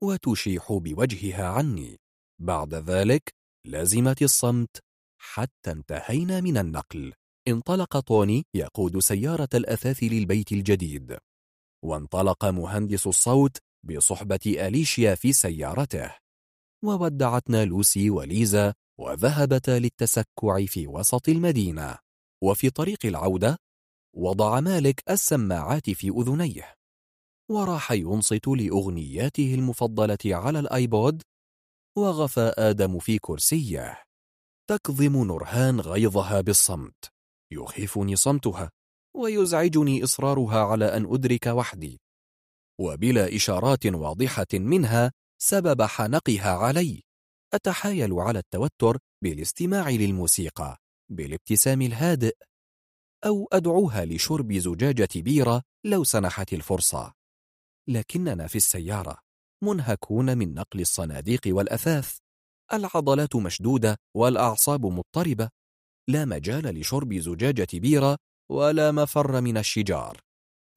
وتشيح 0.02 0.72
بوجهها 0.72 1.46
عني. 1.46 1.98
بعد 2.40 2.74
ذلك 2.74 3.34
لزمت 3.66 4.22
الصمت 4.22 4.78
حتى 5.20 5.72
انتهينا 5.72 6.40
من 6.40 6.58
النقل. 6.58 7.12
انطلق 7.48 7.98
طوني 7.98 8.44
يقود 8.54 8.98
سيارة 8.98 9.48
الأثاث 9.54 10.02
للبيت 10.02 10.52
الجديد. 10.52 11.18
وانطلق 11.84 12.44
مهندس 12.44 13.06
الصوت 13.06 13.56
بصحبة 13.84 14.40
أليشيا 14.46 15.14
في 15.14 15.32
سيارته. 15.32 16.14
وودعتنا 16.84 17.64
لوسي 17.64 18.10
وليزا 18.10 18.74
وذهبتا 19.00 19.78
للتسكع 19.78 20.66
في 20.66 20.86
وسط 20.86 21.28
المدينة. 21.28 21.98
وفي 22.42 22.70
طريق 22.70 23.06
العودة 23.06 23.56
وضع 24.16 24.60
مالك 24.60 25.02
السماعات 25.10 25.90
في 25.90 26.08
أذنيه 26.08 26.74
وراح 27.50 27.92
ينصت 27.92 28.48
لأغنياته 28.48 29.54
المفضلة 29.54 30.18
على 30.24 30.58
الآيبود 30.58 31.22
وغفى 31.98 32.52
آدم 32.58 32.98
في 32.98 33.18
كرسيه. 33.18 34.02
تكظم 34.70 35.24
نورهان 35.24 35.80
غيظها 35.80 36.40
بالصمت 36.40 37.04
يخيفني 37.52 38.16
صمتها 38.16 38.70
ويزعجني 39.16 40.04
إصرارها 40.04 40.60
على 40.64 40.96
أن 40.96 41.14
أدرك 41.14 41.46
وحدي. 41.46 42.00
وبلا 42.80 43.36
إشارات 43.36 43.86
واضحة 43.86 44.46
منها 44.52 45.12
سبب 45.42 45.82
حنقها 45.82 46.50
علي 46.50 47.02
أتحايل 47.54 48.12
على 48.12 48.38
التوتر 48.38 48.98
بالاستماع 49.24 49.90
للموسيقى. 49.90 50.79
بالابتسام 51.10 51.82
الهادئ 51.82 52.36
أو 53.26 53.48
أدعوها 53.52 54.04
لشرب 54.04 54.52
زجاجة 54.52 55.08
بيرة 55.16 55.62
لو 55.84 56.04
سنحت 56.04 56.52
الفرصة. 56.52 57.12
لكننا 57.88 58.46
في 58.46 58.56
السيارة 58.56 59.18
منهكون 59.64 60.38
من 60.38 60.54
نقل 60.54 60.80
الصناديق 60.80 61.40
والأثاث 61.46 62.18
العضلات 62.72 63.36
مشدودة 63.36 63.96
والأعصاب 64.16 64.86
مضطربة 64.86 65.48
لا 66.08 66.24
مجال 66.24 66.80
لشرب 66.80 67.14
زجاجة 67.14 67.68
بيرة 67.74 68.16
ولا 68.50 68.92
مفر 68.92 69.40
من 69.40 69.56
الشجار. 69.56 70.20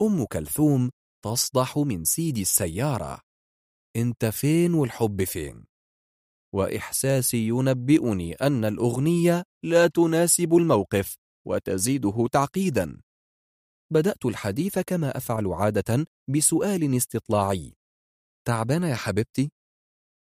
أم 0.01 0.25
كلثوم 0.25 0.89
تصدح 1.25 1.77
من 1.77 2.03
سيد 2.03 2.37
السيارة. 2.37 3.19
أنت 3.95 4.25
فين 4.25 4.73
والحب 4.73 5.23
فين؟ 5.23 5.65
وإحساسي 6.53 7.47
ينبئني 7.47 8.33
أن 8.33 8.65
الأغنية 8.65 9.43
لا 9.63 9.87
تناسب 9.87 10.55
الموقف 10.55 11.15
وتزيده 11.47 12.27
تعقيدا. 12.31 13.01
بدأت 13.93 14.25
الحديث 14.25 14.79
كما 14.79 15.17
أفعل 15.17 15.47
عادة 15.47 16.05
بسؤال 16.29 16.97
استطلاعي. 16.97 17.73
تعبانة 18.47 18.87
يا 18.89 18.95
حبيبتي؟ 18.95 19.51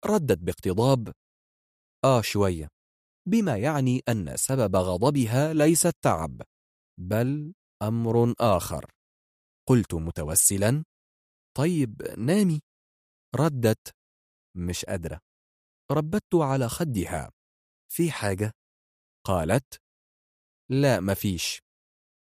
ردت 0.06 0.38
باقتضاب. 0.38 1.12
آه 2.06 2.22
شوية. 2.22 2.68
بما 3.30 3.58
يعني 3.58 4.02
أن 4.10 4.38
سبب 4.38 4.76
غضبها 4.76 5.54
ليس 5.54 5.86
التعب 5.86 6.42
بل 7.00 7.54
أمر 7.82 8.34
آخر. 8.40 8.86
قلت 9.70 9.94
متوسلا. 9.94 10.84
طيب 11.58 12.02
نامي. 12.18 12.60
ردت. 13.36 13.96
مش 14.58 14.86
قادرة. 14.86 15.33
ربت 15.92 16.36
على 16.36 16.70
خدها. 16.70 17.32
في 17.92 18.12
حاجة؟ 18.12 18.52
قالت 19.26 19.82
لا 20.72 21.00
مفيش 21.00 21.60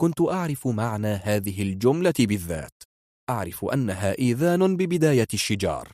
كنت 0.01 0.21
أعرف 0.21 0.67
معنى 0.67 1.07
هذه 1.07 1.61
الجملة 1.61 2.13
بالذات. 2.19 2.83
أعرف 3.29 3.65
أنها 3.65 4.17
إيذان 4.19 4.77
ببداية 4.77 5.27
الشجار 5.33 5.91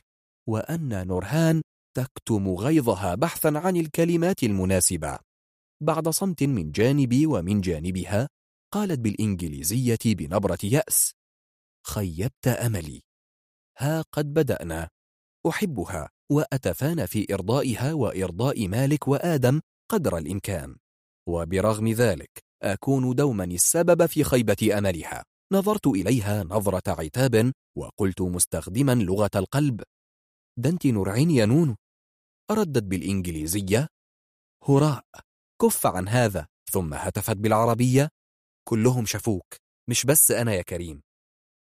وأن 0.48 1.06
نورهان 1.06 1.62
تكتم 1.96 2.48
غيظها 2.48 3.14
بحثا 3.14 3.52
عن 3.56 3.76
الكلمات 3.76 4.42
المناسبة. 4.42 5.18
بعد 5.82 6.08
صمت 6.08 6.42
من 6.42 6.72
جانبي 6.72 7.26
ومن 7.26 7.60
جانبها 7.60 8.28
قالت 8.72 9.00
بالإنجليزية 9.00 9.98
بنبرة 10.04 10.58
يأس 10.64 11.12
خيبت 11.86 12.48
أملي. 12.48 13.02
ها 13.78 14.02
قد 14.12 14.34
بدأنا. 14.34 14.88
أحبها. 15.48 16.13
وأتفانى 16.32 17.06
في 17.06 17.34
إرضائها 17.34 17.92
وإرضاء 17.92 18.68
مالك 18.68 19.08
وآدم 19.08 19.60
قدر 19.90 20.18
الإمكان. 20.18 20.76
وبرغم 21.28 21.88
ذلك 21.88 22.30
أكون 22.62 23.14
دوما 23.14 23.44
السبب 23.44 24.06
في 24.06 24.24
خيبة 24.24 24.78
أملها. 24.78 25.24
نظرت 25.52 25.86
إليها 25.86 26.44
نظرة 26.44 26.82
عتاب 27.00 27.52
وقلت 27.78 28.20
مستخدما 28.22 28.94
لغة 28.94 29.30
القلب. 29.36 29.82
دنت 30.58 30.86
نرعين 30.86 31.30
يا 31.30 31.46
نونو؟ 31.46 31.76
ردت 32.50 32.82
بالإنجليزية. 32.82 33.88
هراء 34.68 35.04
كف 35.62 35.86
عن 35.86 36.08
هذا. 36.08 36.46
ثم 36.70 36.94
هتفت 36.94 37.36
بالعربية. 37.36 38.08
كلهم 38.68 39.06
شافوك 39.06 39.54
مش 39.90 40.06
بس 40.06 40.30
أنا 40.30 40.54
يا 40.54 40.62
كريم. 40.62 41.02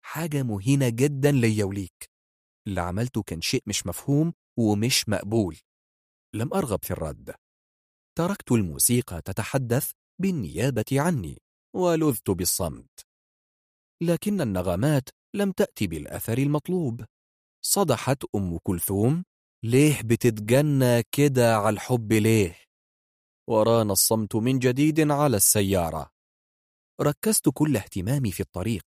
حاجة 0.06 0.44
مهينة 0.44 0.90
جدا 0.90 1.32
ليا 1.32 1.66
وليك 1.66 2.10
اللي 2.68 2.82
عملته 2.82 3.24
كان 3.24 3.42
شيء 3.42 3.64
مش 3.68 3.88
مفهوم. 3.88 4.34
ومش 4.60 5.10
مقبول. 5.10 5.58
لم 6.36 6.54
أرغب 6.54 6.84
في 6.84 6.92
الرد. 6.92 7.36
تركت 8.18 8.52
الموسيقى 8.52 9.22
تتحدث 9.22 9.92
بالنيابة 10.22 10.86
عني 10.92 11.42
ولذت 11.76 12.30
بالصمت. 12.30 13.06
لكن 14.04 14.42
النغمات 14.42 15.10
لم 15.36 15.52
تأتي 15.52 15.88
بالأثر 15.88 16.38
المطلوب. 16.38 17.06
صدحت 17.66 18.24
أم 18.36 18.58
كلثوم 18.58 19.24
ليه 19.64 20.02
بتتجنى 20.02 21.04
كده 21.12 21.58
على 21.58 21.74
الحب 21.74 22.14
ليه؟ 22.14 22.58
ورانا 23.50 23.94
الصمت 23.94 24.36
من 24.36 24.60
جديد 24.60 25.12
على 25.12 25.38
السيارة. 25.38 26.10
ركزت 27.02 27.50
كل 27.54 27.78
اهتمامي 27.78 28.32
في 28.32 28.40
الطريق. 28.40 28.86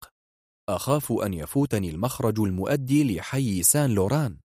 أخاف 0.69 1.13
أن 1.13 1.35
يفوتني 1.35 1.91
المخرج 1.91 2.41
المؤدي 2.41 3.17
لحي 3.17 3.63
سان 3.63 3.91
لوران. 3.91 4.41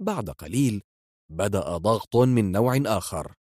بعد 0.00 0.30
قليل 0.30 0.82
بدأ 1.30 1.76
ضغط 1.76 2.16
من 2.16 2.52
نوع 2.52 2.80
آخر. 2.86 3.34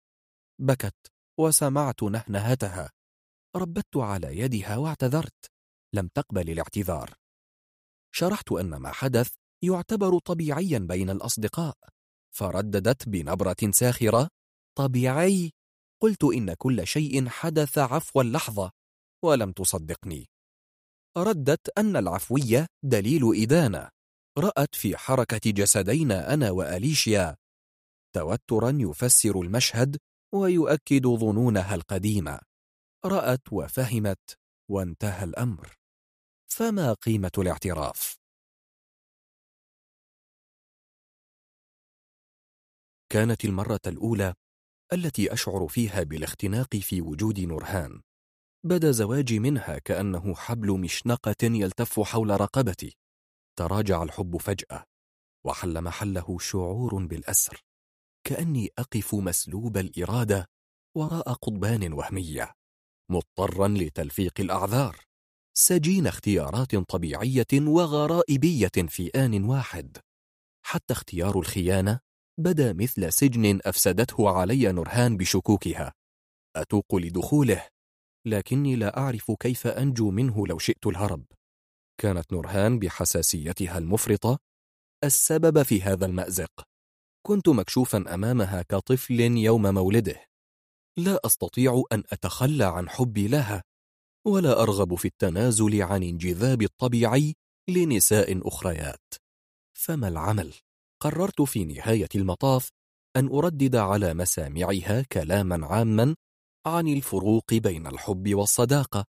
بكت 0.62 0.96
وسمعت 1.40 2.04
نهنهتها 2.04 2.92
ربت 3.56 3.98
على 3.98 4.38
يدها 4.40 4.78
واعتذرت. 4.78 5.52
لم 5.96 6.08
تقبل 6.08 6.50
الاعتذار. 6.50 7.14
شرحت 8.12 8.52
أن 8.52 8.76
ما 8.76 8.92
حدث 8.92 9.34
يعتبر 9.64 10.20
طبيعيا 10.20 10.80
بين 10.80 11.10
الأصدقاء. 11.10 11.78
فرددت 12.36 13.10
بنبرة 13.10 13.72
ساخرة. 13.72 14.30
طبيعي! 14.78 15.52
قلت 16.02 16.24
إن 16.24 16.54
كل 16.54 16.88
شيء 16.88 17.30
حدث 17.30 17.78
عفو 17.78 18.22
اللحظة 18.22 18.72
ولم 19.24 19.52
تصدقني. 19.52 20.30
ردت 21.18 21.78
أن 21.78 21.96
العفوية 21.96 22.68
دليل 22.84 23.42
إدانة. 23.42 23.90
رأت 24.38 24.76
في 24.76 24.98
حركة 24.98 25.52
جسدينا 25.52 26.34
أنا 26.34 26.52
وأليشيا. 26.52 27.36
توترا 28.16 28.78
يفسر 28.80 29.42
المشهد 29.42 29.98
ويؤكد 30.34 31.08
ظنونها 31.08 31.76
القديمة. 31.76 32.40
رأت 33.06 33.54
وفهمت 33.54 34.38
وانتهى 34.72 35.24
الأمر. 35.24 35.76
فما 36.52 36.94
قيمة 36.94 37.32
الاعتراف؟ 37.38 38.18
كانت 43.10 43.46
المرة 43.46 43.80
الأولى 43.88 44.34
التي 44.94 45.34
أشعر 45.34 45.68
فيها 45.68 46.04
بالاختناق 46.04 46.76
في 46.76 47.02
وجود 47.02 47.40
نورهان. 47.40 48.02
بدأ 48.66 48.92
زواجي 48.92 49.40
منها 49.40 49.80
كأنه 49.80 50.36
حبل 50.36 50.80
مشنقة 50.80 51.44
يلتف 51.44 52.00
حول 52.00 52.42
رقبتي. 52.42 52.98
تراجع 53.60 54.04
الحب 54.04 54.38
فجأة 54.38 54.84
وحل 55.46 55.82
محله 55.82 56.38
شعور 56.40 57.06
بالأسر. 57.06 57.64
كأني 58.28 58.70
أقف 58.78 59.16
مسلوب 59.16 59.78
الإرادة 59.78 60.46
وراء 60.98 61.34
قضبان 61.34 61.94
وهمية 61.94 62.54
مضطرا 63.12 63.68
لتلفيق 63.68 64.34
الأعذار. 64.40 64.98
سجين 65.58 66.08
اختيارات 66.08 66.76
طبيعية 66.76 67.48
وغرائبية 67.54 68.72
في 68.88 69.08
آن 69.16 69.44
واحد. 69.44 69.98
حتى 70.66 70.94
اختيار 70.94 71.40
الخيانة 71.40 72.00
بدا 72.40 72.74
مثل 72.74 73.14
سجن 73.14 73.60
أفسدته 73.66 74.30
علي 74.30 74.72
نورهان 74.72 75.18
بشكوكها. 75.18 75.94
أتوق 76.56 76.96
لدخوله 76.96 77.68
لكني 78.28 78.76
لا 78.76 78.98
أعرف 78.98 79.32
كيف 79.32 79.68
أنجو 79.68 80.12
منه 80.12 80.48
لو 80.48 80.60
شئت 80.60 80.88
الهرب. 80.88 81.26
كانت 81.98 82.34
نورهان 82.34 82.80
بحساسيتها 82.80 83.78
المفرطة 83.78 84.40
السبب 85.04 85.62
في 85.62 85.82
هذا 85.82 86.06
المأزق. 86.06 86.52
كنت 87.28 87.50
مكشوفا 87.50 88.14
أمامها 88.14 88.62
كطفل 88.62 89.20
يوم 89.20 89.62
مولده. 89.62 90.26
لا 90.98 91.20
أستطيع 91.26 91.84
أن 91.92 92.04
أتخلى 92.12 92.64
عن 92.64 92.90
حبي 92.90 93.28
لها 93.28 93.64
ولا 94.28 94.62
أرغب 94.62 94.96
في 94.96 95.06
التنازل 95.06 95.82
عن 95.82 96.04
انجذاب 96.04 96.62
الطبيعي 96.62 97.36
لنساء 97.70 98.48
أخريات. 98.48 99.14
فما 99.78 100.08
العمل؟ 100.08 100.54
قررت 101.02 101.42
في 101.42 101.66
نهاية 101.66 102.10
المطاف 102.16 102.70
أن 103.18 103.28
أردد 103.28 103.76
على 103.76 104.14
مسامعها 104.14 105.02
كلاما 105.12 105.66
عاما 105.66 106.16
عن 106.66 106.88
الفروق 106.88 107.54
بين 107.54 107.88
الحب 107.88 108.36
والصداقة 108.36 109.06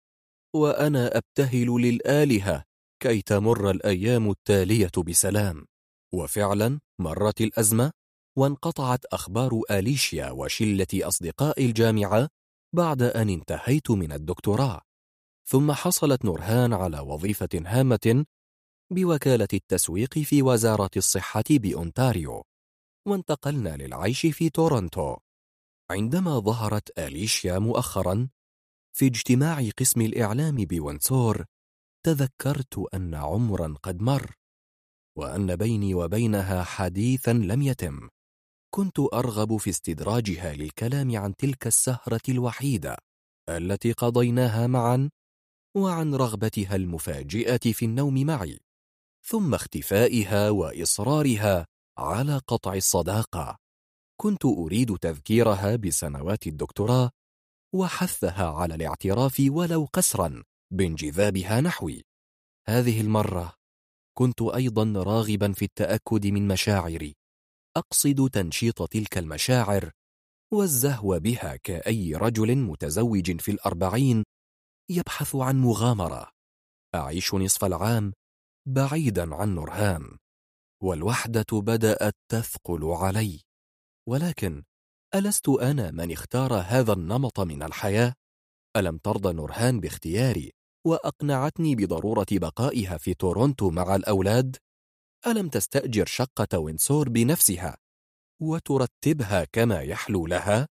وأنا 0.55 1.17
أبتهل 1.17 1.67
للآلهة 1.67 2.65
كي 3.07 3.23
تمر 3.23 3.71
الأيام 3.71 4.31
التالية 4.31 4.91
بسلام. 5.07 5.67
وفعلا 6.15 6.81
مرت 7.01 7.41
الأزمة 7.41 7.93
وانقطعت 8.39 9.05
أخبار 9.05 9.61
آليشيا 9.71 10.31
وشلة 10.31 10.87
أصدقاء 10.95 11.65
الجامعة 11.65 12.29
بعد 12.75 13.03
أن 13.03 13.29
انتهيت 13.29 13.91
من 13.91 14.13
الدكتوراه. 14.13 14.81
ثم 15.49 15.73
حصلت 15.73 16.25
نورهان 16.25 16.73
على 16.73 17.01
وظيفة 17.01 17.49
هامة 17.55 18.25
بوكالة 18.93 19.49
التسويق 19.53 20.19
في 20.19 20.43
وزارة 20.43 20.91
الصحة 20.97 21.45
بأونتاريو. 21.51 22.43
وانتقلنا 23.09 23.77
للعيش 23.77 24.27
في 24.27 24.51
تورونتو. 24.51 25.17
عندما 25.91 26.39
ظهرت 26.39 26.99
آليشيا 26.99 27.59
مؤخرا 27.59 28.29
في 28.97 29.07
اجتماع 29.07 29.71
قسم 29.79 30.01
الإعلام 30.01 30.57
بونسور 30.57 31.45
تذكرت 32.07 32.95
أن 32.95 33.15
عمرا 33.15 33.75
قد 33.83 34.03
مر 34.03 34.35
وأن 35.19 35.57
بيني 35.57 35.95
وبينها 35.95 36.65
حديثا 36.65 37.33
لم 37.33 37.63
يتم. 37.63 38.09
كنت 38.75 38.99
أرغب 38.99 39.57
في 39.57 39.71
استدراجها 39.71 40.55
للكلام 40.55 41.17
عن 41.17 41.37
تلك 41.37 41.67
السهرة 41.67 42.21
الوحيدة 42.29 42.97
التي 43.49 43.93
قضيناها 43.93 44.67
معا 44.67 45.11
وعن 45.77 46.15
رغبتها 46.15 46.77
المفاجئة 46.77 47.73
في 47.73 47.85
النوم 47.85 48.27
معي 48.27 48.59
ثم 49.27 49.55
اختفائها 49.55 50.51
وإصرارها 50.51 51.67
على 51.99 52.39
قطع 52.39 52.75
الصداقة. 52.75 53.59
كنت 54.21 54.45
أريد 54.45 54.97
تذكيرها 54.97 55.77
بسنوات 55.77 56.47
الدكتوراه 56.47 57.11
وحثها 57.75 58.47
على 58.47 58.75
الاعتراف 58.75 59.43
ولو 59.49 59.89
قسرا. 59.93 60.43
بانجذابها 60.77 61.61
نحوي. 61.61 62.05
هذه 62.69 63.01
المرة 63.01 63.55
كنت 64.19 64.43
أيضا 64.43 64.93
راغبا 64.97 65.53
في 65.53 65.65
التأكد 65.65 66.27
من 66.27 66.49
مشاعري. 66.49 67.15
أقصد 67.77 68.31
تنشيط 68.33 68.83
تلك 68.83 69.19
المشاعر 69.19 69.91
والزهو 70.53 71.21
بها 71.21 71.57
كأي 71.57 72.15
رجل 72.15 72.57
متزوج 72.57 73.41
في 73.41 73.51
الأربعين 73.51 74.25
يبحث 74.91 75.37
عن 75.37 75.61
مغامرة. 75.61 76.31
أعيش 76.95 77.35
نصف 77.35 77.65
العام 77.65 78.13
بعيدا 78.69 79.35
عن 79.35 79.55
نورهان 79.55 80.19
والوحدة 80.83 81.47
بدأت 81.53 82.15
تثقل 82.29 82.85
علي. 82.85 83.41
ولكن 84.09 84.63
ألست 85.15 85.49
أنا 85.49 85.91
من 85.91 86.13
اختار 86.13 86.55
هذا 86.55 86.93
النمط 86.93 87.41
من 87.41 87.63
الحياة؟ 87.63 88.15
ألم 88.77 88.99
ترضى 88.99 89.33
نورهان 89.33 89.81
باختياري؟ 89.81 90.53
وأقنعتني 90.87 91.75
بضرورة 91.75 92.27
بقائها 92.33 92.97
في 92.97 93.15
تورونتو 93.15 93.71
مع 93.71 93.97
الأولاد؟ 93.97 94.57
ألم 95.27 95.49
تستأجر 95.49 96.07
شقة 96.07 96.59
وينسور 96.59 97.09
بنفسها 97.09 97.77
وترتبها 98.43 99.45
كما 99.45 99.83
يحلو 99.83 100.27
لها؟ 100.27 100.69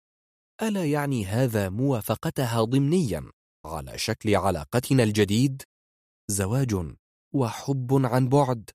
ألا 0.63 0.85
يعني 0.85 1.27
هذا 1.27 1.69
موافقتها 1.69 2.65
ضمنيا 2.65 3.31
على 3.67 3.99
شكل 3.99 4.35
علاقتنا 4.37 5.03
الجديد؟ 5.03 5.63
زواج 6.31 6.95
وحب 7.35 8.07
عن 8.07 8.29
بعد 8.29 8.71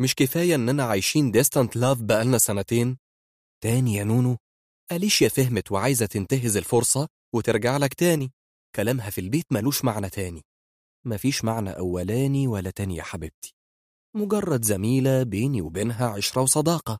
مش 0.00 0.14
كفاية 0.14 0.54
أننا 0.54 0.84
عايشين 0.84 1.30
ديستانت 1.30 1.76
لاف 1.76 2.02
بقالنا 2.02 2.38
سنتين؟ 2.38 2.98
تاني 3.62 3.94
يا 3.94 4.04
نونو 4.04 4.36
أليشيا 4.92 5.28
فهمت 5.28 5.72
وعايزة 5.72 6.06
تنتهز 6.06 6.56
الفرصة 6.56 7.08
وترجع 7.34 7.76
لك 7.76 7.94
تاني 7.94 8.32
كلامها 8.76 9.10
في 9.10 9.20
البيت 9.20 9.52
ملوش 9.52 9.84
معنى 9.84 10.10
تاني 10.10 10.42
مفيش 11.08 11.44
معنى 11.44 11.70
أولاني 11.70 12.46
ولا 12.46 12.70
تاني 12.70 12.96
يا 12.96 13.02
حبيبتي. 13.02 13.54
مجرد 14.16 14.64
زميلة 14.64 15.22
بيني 15.22 15.62
وبينها 15.62 16.08
عشرة 16.08 16.42
وصداقة. 16.42 16.98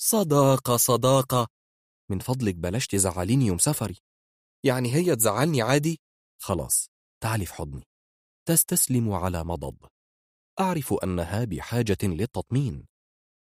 صداقة 0.00 0.76
صداقة. 0.76 1.46
من 2.10 2.18
فضلك 2.18 2.54
بلاش 2.54 2.86
تزعليني 2.86 3.46
يوم 3.46 3.58
سفري. 3.58 3.96
يعني 4.64 4.94
هي 4.94 5.16
تزعلني 5.16 5.62
عادي؟ 5.62 6.00
خلاص 6.42 6.88
تعالي 7.22 7.46
في 7.46 7.54
حضني. 7.54 7.84
تستسلم 8.48 9.12
على 9.12 9.44
مضض. 9.44 9.76
أعرف 10.60 10.92
أنها 10.92 11.44
بحاجة 11.44 11.98
للتطمين. 12.02 12.86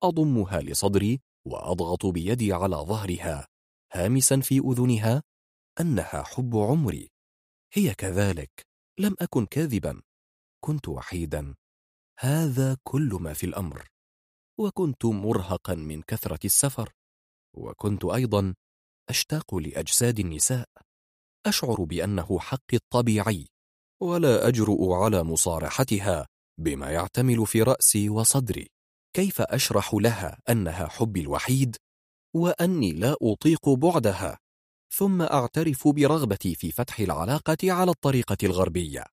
أضمها 0.03 0.61
لصدري 0.61 1.21
وأضغط 1.47 2.05
بيدي 2.05 2.53
على 2.53 2.76
ظهرها 2.76 3.47
هامسا 3.93 4.39
في 4.39 4.59
أذنها 4.59 5.23
أنها 5.80 6.23
حب 6.23 6.57
عمري. 6.57 7.09
هي 7.73 7.93
كذلك. 7.93 8.68
لم 8.99 9.15
أكن 9.19 9.45
كاذبا 9.45 10.01
كنت 10.63 10.88
وحيدا. 10.88 11.55
هذا 12.19 12.77
كل 12.84 13.17
ما 13.21 13.34
في 13.34 13.45
الأمر. 13.45 13.88
وكنت 14.59 15.05
مرهقا 15.05 15.76
من 15.76 16.01
كثرة 16.01 16.39
السفر. 16.45 16.93
وكنت 17.57 18.05
أيضا 18.05 18.55
أشتاق 19.09 19.55
لأجساد 19.55 20.19
النساء. 20.19 20.69
أشعر 21.45 21.84
بأنه 21.84 22.39
حقي 22.39 22.77
الطبيعي. 22.77 23.47
ولا 24.01 24.47
أجرؤ 24.47 24.91
على 24.91 25.23
مصارحتها 25.23 26.27
بما 26.59 26.91
يعتمل 26.91 27.47
في 27.47 27.61
رأسي 27.61 28.09
وصدري. 28.09 28.67
كيف 29.15 29.41
أشرح 29.41 29.93
لها 29.93 30.41
أنها 30.49 30.88
حبي 30.88 31.21
الوحيد؟ 31.21 31.76
وأني 32.35 32.91
لا 32.91 33.15
أطيق 33.21 33.69
بعدها. 33.69 34.38
ثم 34.91 35.21
أعترف 35.21 35.87
برغبتي 35.87 36.55
في 36.55 36.71
فتح 36.71 36.99
العلاقة 36.99 37.57
على 37.63 37.91
الطريقة 37.91 38.37
الغربية. 38.43 39.05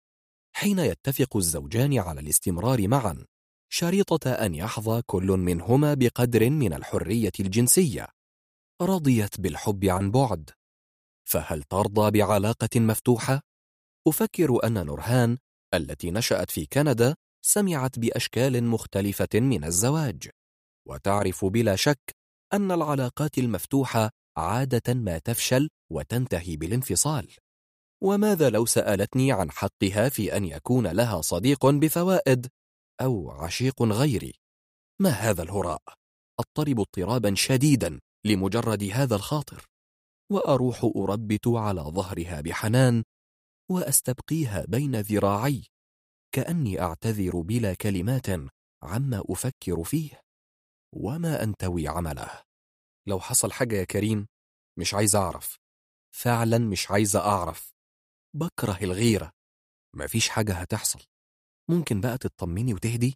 حين 0.56 0.78
يتفق 0.78 1.36
الزوجان 1.36 1.98
على 1.98 2.20
الاستمرار 2.20 2.88
معا 2.88 3.24
شريطة 3.68 4.30
أن 4.30 4.54
يحظى 4.54 5.02
كل 5.06 5.26
منهما 5.26 5.94
بقدر 5.94 6.50
من 6.50 6.72
الحرية 6.72 7.32
الجنسية. 7.40 8.08
رضيت 8.82 9.40
بالحب 9.40 9.84
عن 9.84 10.10
بعد. 10.10 10.50
فهل 11.28 11.62
ترضى 11.62 12.10
بعلاقة 12.10 12.80
مفتوحة؟ 12.80 13.40
أفكر 14.08 14.66
أن 14.66 14.86
نورهان 14.86 15.38
التي 15.74 16.10
نشأت 16.10 16.50
في 16.50 16.66
كندا 16.66 17.16
سمعت 17.42 17.98
بأشكال 17.98 18.64
مختلفة 18.64 19.28
من 19.34 19.64
الزواج. 19.64 20.30
وتعرف 20.88 21.44
بلا 21.44 21.76
شك 21.76 22.16
أن 22.52 22.72
العلاقات 22.72 23.38
المفتوحة 23.38 24.10
عادة 24.36 24.94
ما 24.94 25.18
تفشل 25.18 25.68
وتنتهي 25.92 26.56
بالانفصال. 26.56 27.34
وماذا 28.02 28.50
لو 28.50 28.66
سألتني 28.66 29.32
عن 29.32 29.50
حقها 29.50 30.08
في 30.08 30.36
أن 30.36 30.44
يكون 30.44 30.86
لها 30.86 31.20
صديق 31.20 31.66
بفوائد 31.66 32.46
أو 33.00 33.30
عشيق 33.30 33.82
غيري؟ 33.82 34.34
ما 35.00 35.10
هذا 35.10 35.42
الهراء؟ 35.42 35.82
أضطرب 36.40 36.80
اضطرابا 36.80 37.34
شديدا 37.34 38.00
لمجرد 38.26 38.82
هذا 38.82 39.16
الخاطر. 39.16 39.66
وأروح 40.32 40.90
أربت 40.96 41.48
على 41.48 41.80
ظهرها 41.80 42.40
بحنان 42.40 43.04
وأستبقيها 43.70 44.64
بين 44.68 45.00
ذراعي 45.00 45.64
كأني 46.34 46.80
أعتذر 46.80 47.40
بلا 47.40 47.74
كلمات 47.74 48.26
عما 48.82 49.22
أفكر 49.28 49.84
فيه. 49.84 50.20
وما 50.94 51.42
أنتوي 51.42 51.88
عمله؟ 51.88 52.45
لو 53.08 53.20
حصل 53.20 53.52
حاجة 53.52 53.76
يا 53.76 53.84
كريم 53.84 54.26
مش 54.78 54.94
عايز 54.94 55.16
أعرف. 55.16 55.58
فعلا 56.14 56.58
مش 56.58 56.90
عايز 56.90 57.16
أعرف. 57.16 57.74
بكره 58.36 58.78
الغيرة. 58.82 59.30
مفيش 59.96 60.28
حاجة 60.28 60.52
هتحصل. 60.54 61.00
ممكن 61.70 62.00
بقى 62.00 62.18
تطمني 62.18 62.74
وتهدي؟ 62.74 63.14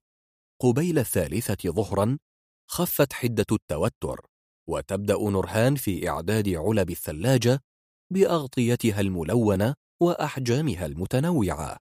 قبيل 0.63 0.99
الثالثة 0.99 1.71
ظهرا 1.71 2.19
خفت 2.71 3.13
حدة 3.13 3.47
التوتر 3.53 4.27
وتبدأ 4.69 5.15
نورهان 5.15 5.77
في 5.77 6.09
إعداد 6.09 6.49
علب 6.49 6.91
الثلاجة 6.91 7.61
بأغطيتها 8.13 9.01
الملونة 9.01 9.75
وأحجامها 10.03 10.87
المتنوعة. 10.87 11.79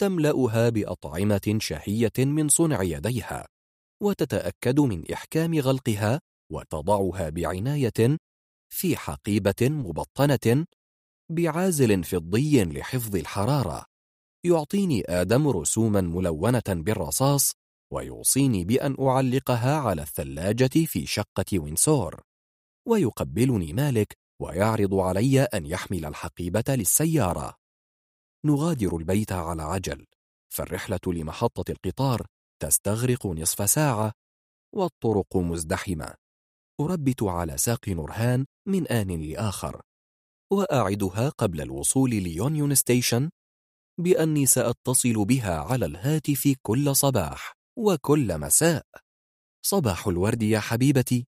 تملأها 0.00 0.68
بأطعمة 0.68 1.56
شهية 1.58 2.12
من 2.18 2.48
صنع 2.48 2.82
يديها 2.82 3.48
وتتأكد 4.02 4.80
من 4.80 5.12
إحكام 5.12 5.58
غلقها 5.58 6.20
وتضعها 6.52 7.28
بعناية 7.28 8.18
في 8.72 8.96
حقيبة 8.96 9.54
مبطنة 9.62 10.66
بعازل 11.30 12.04
فضي 12.04 12.64
لحفظ 12.64 13.16
الحرارة. 13.16 13.84
يعطيني 14.44 15.04
آدم 15.08 15.48
رسوما 15.48 16.00
ملونة 16.00 16.62
بالرصاص 16.68 17.52
ويوصيني 17.92 18.64
بأن 18.64 18.96
أعلقها 19.00 19.76
على 19.76 20.02
الثلاجة 20.02 20.86
في 20.86 21.06
شقة 21.06 21.58
وينسور. 21.58 22.22
ويقبلني 22.88 23.72
مالك 23.72 24.16
ويعرض 24.40 24.94
علي 24.94 25.40
أن 25.40 25.66
يحمل 25.66 26.04
الحقيبة 26.06 26.64
للسيارة. 26.68 27.56
نغادر 28.46 28.96
البيت 28.96 29.32
على 29.32 29.62
عجل. 29.62 30.06
فالرحلة 30.52 31.00
لمحطة 31.06 31.70
القطار 31.70 32.26
تستغرق 32.62 33.26
نصف 33.26 33.70
ساعة 33.70 34.12
والطرق 34.74 35.36
مزدحمة. 35.36 36.21
أربت 36.84 37.22
على 37.22 37.58
ساق 37.58 37.88
نورهان 37.88 38.46
من 38.68 38.86
آن 38.86 39.22
لآخر. 39.22 39.82
وأعدها 40.52 41.28
قبل 41.28 41.60
الوصول 41.60 42.10
ليونيون 42.10 42.74
ستيشن 42.74 43.30
بأني 44.00 44.46
سأتصل 44.46 45.24
بها 45.24 45.58
على 45.58 45.86
الهاتف 45.86 46.54
كل 46.62 46.96
صباح 46.96 47.52
وكل 47.78 48.38
مساء. 48.38 48.86
صباح 49.66 50.06
الورد 50.06 50.42
يا 50.42 50.60
حبيبتي 50.60 51.26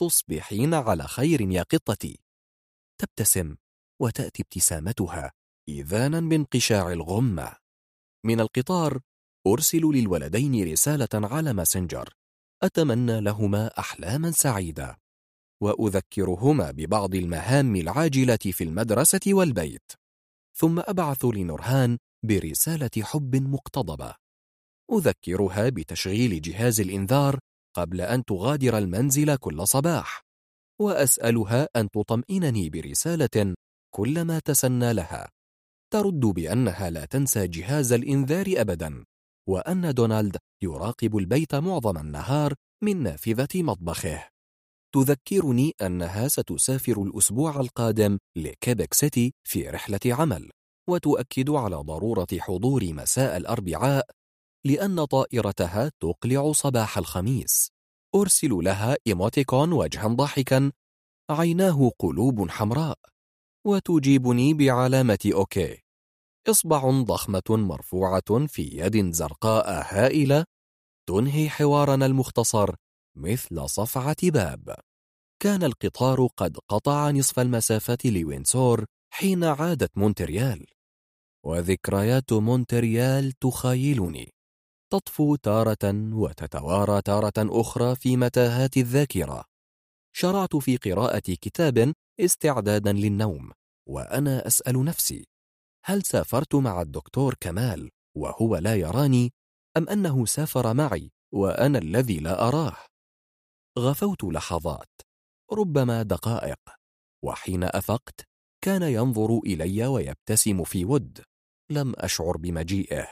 تصبحين 0.00 0.74
على 0.74 1.02
خير 1.02 1.40
يا 1.40 1.62
قطتي. 1.62 2.20
تبتسم 3.00 3.56
وتأتي 4.02 4.42
ابتسامتها 4.42 5.32
إذانا 5.68 6.20
بانقشاع 6.20 6.92
الغمة. 6.92 7.56
من 8.26 8.40
القطار 8.40 9.00
أرسل 9.46 9.80
للولدين 9.80 10.72
رسالة 10.72 11.08
على 11.14 11.52
ماسنجر. 11.52 12.14
أتمنى 12.64 13.20
لهما 13.20 13.66
أحلاما 13.78 14.30
سعيدة 14.30 14.98
وأذكرهما 15.62 16.70
ببعض 16.70 17.14
المهام 17.14 17.76
العاجلة 17.76 18.36
في 18.36 18.64
المدرسة 18.64 19.20
والبيت. 19.26 19.92
ثم 20.56 20.78
أبعث 20.78 21.24
لنورهان 21.24 21.98
برسالة 22.24 22.90
حب 23.02 23.36
مقتضبة. 23.36 24.14
أذكرها 24.92 25.68
بتشغيل 25.68 26.40
جهاز 26.40 26.80
الإنذار 26.80 27.38
قبل 27.76 28.00
أن 28.00 28.24
تغادر 28.24 28.78
المنزل 28.78 29.36
كل 29.36 29.68
صباح 29.68 30.20
وأسألها 30.80 31.68
أن 31.76 31.88
تطمئنني 31.90 32.70
برسالة 32.70 33.54
كلما 33.94 34.38
تسنى 34.38 34.92
لها. 34.92 35.28
ترد 35.92 36.20
بأنها 36.20 36.90
لا 36.90 37.04
تنسى 37.04 37.46
جهاز 37.48 37.92
الإنذار 37.92 38.46
أبدا 38.56 39.04
وأن 39.48 39.94
دونالد 39.94 40.36
يراقب 40.64 41.16
البيت 41.16 41.54
معظم 41.54 41.98
النهار 41.98 42.54
من 42.84 43.02
نافذة 43.02 43.62
مطبخه. 43.62 44.28
تذكرني 44.94 45.72
أنها 45.82 46.28
ستسافر 46.28 47.02
الأسبوع 47.02 47.60
القادم 47.60 48.18
لكيبك 48.36 48.94
سيتي 48.94 49.32
في 49.48 49.68
رحلة 49.68 50.00
عمل 50.06 50.50
وتؤكد 50.90 51.50
على 51.50 51.76
ضرورة 51.76 52.26
حضور 52.38 52.92
مساء 52.92 53.36
الأربعاء 53.36 54.06
لأن 54.66 55.04
طائرتها 55.04 55.90
تقلع 56.00 56.52
صباح 56.52 56.98
الخميس. 56.98 57.70
أرسل 58.14 58.50
لها 58.50 58.96
emoticon 59.06 59.72
وجها 59.72 60.08
ضاحكا 60.08 60.72
عيناه 61.30 61.90
قلوب 61.98 62.50
حمراء 62.50 62.98
وتجيبني 63.66 64.54
بعلامة 64.54 65.30
okay. 65.34 65.78
إصبع 66.50 66.90
ضخمة 66.90 67.42
مرفوعة 67.50 68.46
في 68.46 68.62
يد 68.62 69.12
زرقاء 69.12 69.66
هائلة 69.68 70.44
تنهي 71.08 71.50
حوارنا 71.50 72.06
المختصر 72.06 72.74
مثل 73.16 73.68
صفعة 73.68 74.16
باب. 74.22 74.74
كان 75.42 75.64
القطار 75.64 76.26
قد 76.26 76.58
قطع 76.68 77.10
نصف 77.10 77.40
المسافة 77.40 77.98
لوينسور 78.04 78.84
حين 79.12 79.44
عادت 79.44 79.98
مونتريال. 79.98 80.66
وذكريات 81.46 82.32
مونتريال 82.32 83.32
تخايلني 83.32 84.34
تطفو 84.92 85.36
تارة 85.36 86.12
وتتوارى 86.12 87.02
تارة 87.02 87.32
أخرى 87.38 87.96
في 87.96 88.16
متاهات 88.16 88.76
الذاكرة. 88.76 89.44
شرعت 90.16 90.56
في 90.56 90.76
قراءة 90.76 91.18
كتاب 91.18 91.92
استعدادا 92.20 92.92
للنوم 92.92 93.50
وأنا 93.88 94.46
أسأل 94.46 94.84
نفسي 94.84 95.26
هل 95.84 96.02
سافرت 96.02 96.54
مع 96.54 96.82
الدكتور 96.82 97.34
كمال 97.40 97.90
وهو 98.16 98.56
لا 98.56 98.76
يراني؟ 98.76 99.32
أم 99.76 99.88
أنه 99.88 100.26
سافر 100.26 100.74
معي 100.74 101.10
وأنا 101.34 101.78
الذي 101.78 102.18
لا 102.18 102.48
أراه؟ 102.48 102.76
غفوت 103.78 104.24
لحظات 104.24 104.90
ربما 105.52 106.02
دقائق 106.02 106.60
وحين 107.24 107.64
أفقت 107.64 108.20
كان 108.64 108.82
ينظر 108.82 109.38
إلي 109.38 109.86
ويبتسم 109.86 110.64
في 110.64 110.84
ود 110.84 111.24
لم 111.70 111.92
أشعر 111.96 112.36
بمجيئه. 112.36 113.08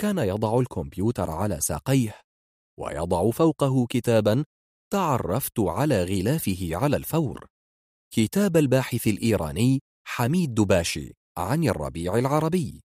كان 0.00 0.18
يضع 0.18 0.60
الكمبيوتر 0.60 1.30
على 1.30 1.60
ساقيه 1.60 2.20
ويضع 2.80 3.30
فوقه 3.30 3.86
كتابا 3.86 4.44
تعرفت 4.92 5.60
على 5.60 6.04
غلافه 6.04 6.70
على 6.72 6.96
الفور. 6.96 7.46
كتاب 8.14 8.56
الباحث 8.56 9.06
الإيراني 9.06 9.80
حميد 10.06 10.54
دباشي 10.54 11.14
عن 11.38 11.64
الربيع 11.64 12.18
العربي. 12.18 12.80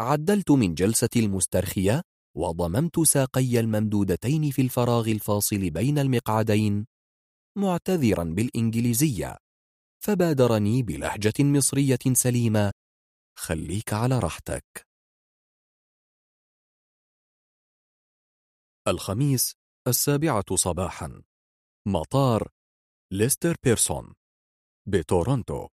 عدلت 0.00 0.50
من 0.50 0.74
جلسة 0.74 1.08
المسترخية 1.16 2.02
وضممت 2.36 3.00
ساقي 3.00 3.60
الممدودتين 3.60 4.50
في 4.50 4.62
الفراغ 4.62 5.08
الفاصل 5.08 5.70
بين 5.70 5.98
المقعدين 5.98 6.86
معتذرا 7.58 8.24
بالإنجليزية 8.24 9.36
فبادرني 10.04 10.82
بلهجة 10.82 11.32
مصرية 11.40 11.98
سليمة. 12.12 12.72
خليك 13.38 13.92
على 13.92 14.18
راحتك. 14.18 14.64
الخميس 18.88 19.54
السابعة 19.88 20.44
صباحا. 20.54 21.22
مطار 21.88 22.48
ليستر 23.12 23.54
بيرسون. 23.64 24.14
بتورونتو. 24.88 25.68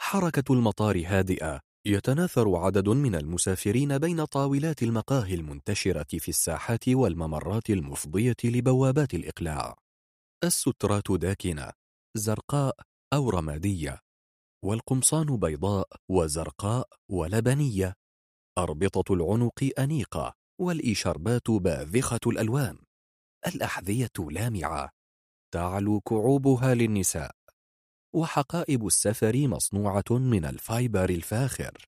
حركة 0.00 0.52
المطار 0.52 1.02
هادئة. 1.06 1.60
يتناثر 1.86 2.56
عدد 2.56 2.88
من 2.88 3.14
المسافرين 3.14 3.98
بين 3.98 4.24
طاولات 4.24 4.82
المقاهي 4.82 5.34
المنتشرة 5.34 6.18
في 6.18 6.28
الساحات 6.28 6.88
والممرات 6.88 7.70
المفضية 7.70 8.36
لبوابات 8.44 9.14
الإقلاع. 9.14 9.76
السترات 10.44 11.12
داكنة 11.12 11.72
زرقاء 12.16 12.76
أو 13.12 13.30
رمادية 13.30 13.98
والقمصان 14.64 15.36
بيضاء 15.36 15.88
وزرقاء 16.08 16.88
ولبنية. 17.10 17.94
أربطة 18.58 19.14
العنق 19.14 19.70
أنيقة 19.78 20.34
والإشاربات 20.60 21.50
باذخة 21.50 22.20
الألوان. 22.26 22.78
الأحذية 23.46 24.10
لامعة. 24.30 24.90
تعلو 25.54 26.00
كعوبها 26.00 26.74
للنساء. 26.74 27.41
وحقائب 28.14 28.86
السفر 28.86 29.48
مصنوعة 29.48 30.04
من 30.10 30.44
الفايبر 30.44 31.10
الفاخر. 31.10 31.86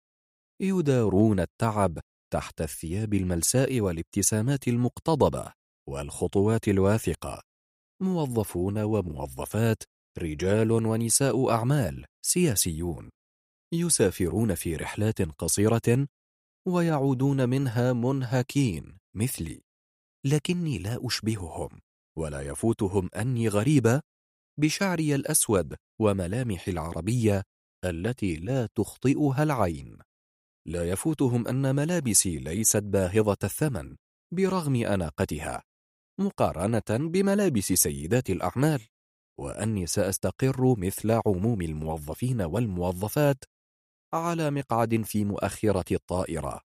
يدارون 0.61 1.41
التعب 1.41 1.99
تحت 2.33 2.61
الثياب 2.61 3.15
الملساء 3.15 3.81
والابتسامات 3.81 4.69
المقتضبة 4.69 5.53
والخطوات 5.89 6.69
الواثقة. 6.69 7.43
موظفون 8.03 8.79
وموظفات 8.79 9.83
رجال 10.19 10.73
ونساء 10.73 11.51
أعمال 11.51 12.05
سياسيون. 12.27 13.11
يسافرون 13.75 14.55
في 14.55 14.77
رحلات 14.77 15.23
قصيرة 15.23 16.07
ويعودون 16.69 17.49
منها 17.49 17.93
منهكين 17.93 18.99
مثلي. 19.17 19.61
لكني 20.27 20.79
لا 20.79 21.07
أشبههم 21.07 21.81
ولا 22.19 22.41
يفوتهم 22.41 23.11
أني 23.17 23.49
غريبة. 23.49 24.01
بشعري 24.61 25.15
الأسود 25.15 25.77
وملامح 26.01 26.69
العربية 26.69 27.43
التي 27.85 28.37
لا 28.37 28.69
تخطئها 28.75 29.43
العين. 29.43 29.99
لا 30.67 30.91
يفوتهم 30.91 31.49
أن 31.49 31.75
ملابسي 31.75 32.39
ليست 32.39 32.83
باهظة 32.83 33.37
الثمن 33.45 33.97
برغم 34.35 34.77
أناقتها 34.77 35.63
مقارنة 36.21 37.09
بملابس 37.09 37.73
سيدات 37.73 38.31
الأعمال. 38.31 38.81
وأني 39.41 39.87
سأستقر 39.87 40.79
مثل 40.79 41.21
عموم 41.27 41.63
الموظفين 41.63 42.43
والموظفات 42.43 43.45
على 44.15 44.51
مقعد 44.51 45.03
في 45.03 45.25
مؤخرة 45.25 45.95
الطائرة. 45.95 46.61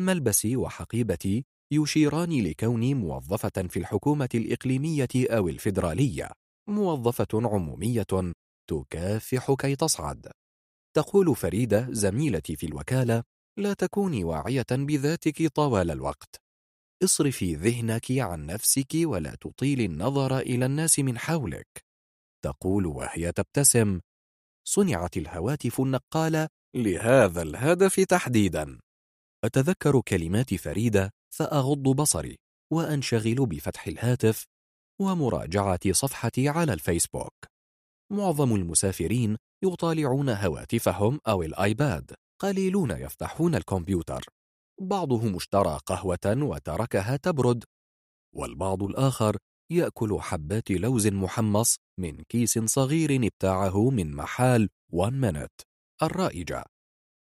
ملبسي 0.00 0.56
وحقيبتي 0.56 1.44
يشيران 1.72 2.42
لكوني 2.42 2.94
موظفة 2.94 3.68
في 3.68 3.78
الحكومة 3.78 4.28
الإقليمية 4.34 5.08
أو 5.16 5.48
الفيدرالية 5.48 6.30
موظفة 6.68 7.28
عمومية 7.34 8.06
تكافح 8.68 9.54
كي 9.54 9.76
تصعد. 9.76 10.32
تقول 10.96 11.36
فريدة 11.36 11.86
زميلتي 11.90 12.56
في 12.56 12.66
الوكالة 12.66 13.22
لا 13.58 13.74
تكوني 13.74 14.24
واعية 14.24 14.66
بذاتك 14.70 15.46
طوال 15.46 15.90
الوقت. 15.90 16.40
اصرفي 17.04 17.54
ذهنك 17.54 18.10
عن 18.10 18.46
نفسك 18.46 18.94
ولا 18.94 19.34
تطيل 19.34 19.80
النظر 19.80 20.38
إلى 20.38 20.66
الناس 20.66 20.98
من 20.98 21.18
حولك. 21.18 21.84
تقول 22.44 22.86
وهي 22.86 23.32
تبتسم. 23.32 24.00
صنعت 24.68 25.16
الهواتف 25.16 25.80
النقالة 25.80 26.48
لهذا 26.76 27.42
الهدف 27.42 28.00
تحديدا. 28.00 28.78
أتذكر 29.44 30.00
كلمات 30.00 30.54
فريدة 30.54 31.10
فأغض 31.34 31.82
بصري 31.82 32.36
وأنشغل 32.72 33.46
بفتح 33.46 33.86
الهاتف 33.86 34.44
ومراجعة 35.00 35.92
صفحتي 35.92 36.48
على 36.48 36.72
الفيسبوك. 36.72 37.57
معظم 38.12 38.54
المسافرين 38.54 39.36
يطالعون 39.64 40.28
هواتفهم 40.28 41.20
أو 41.28 41.42
الآيباد 41.42 42.14
قليلون 42.40 42.90
يفتحون 42.90 43.54
الكمبيوتر. 43.54 44.24
بعضهم 44.80 45.36
اشترى 45.36 45.78
قهوة 45.86 46.18
وتركها 46.26 47.16
تبرد 47.16 47.64
والبعض 48.34 48.82
الآخر 48.82 49.36
يأكل 49.72 50.20
حبات 50.20 50.70
لوز 50.70 51.06
محمص 51.06 51.76
من 52.00 52.22
كيس 52.28 52.58
صغير 52.58 53.26
ابتاعه 53.26 53.90
من 53.90 54.14
محال 54.16 54.68
وان 54.92 55.20
مينت 55.20 55.52
الرائجة 56.02 56.64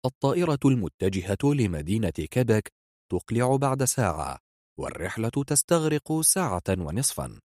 الطائرة 0.07 0.59
المتجهة 0.65 1.39
لمدينة 1.45 2.11
كيبك 2.11 2.73
تقلع 3.13 3.57
بعد 3.57 3.85
ساعة 3.85 4.39
والرحلة 4.79 5.31
تستغرق 5.47 6.21
ساعة 6.21 6.63
ونصفا. 6.71 7.41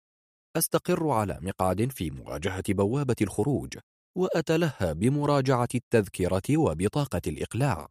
أستقر 0.57 1.09
على 1.09 1.39
مقعد 1.41 1.91
في 1.91 2.11
مواجهة 2.11 2.63
بوابة 2.69 3.15
الخروج 3.21 3.77
وأتلهى 4.17 4.93
بمراجعة 4.93 5.67
التذكرة 5.75 6.57
وبطاقة 6.57 7.21
الإقلاع. 7.27 7.87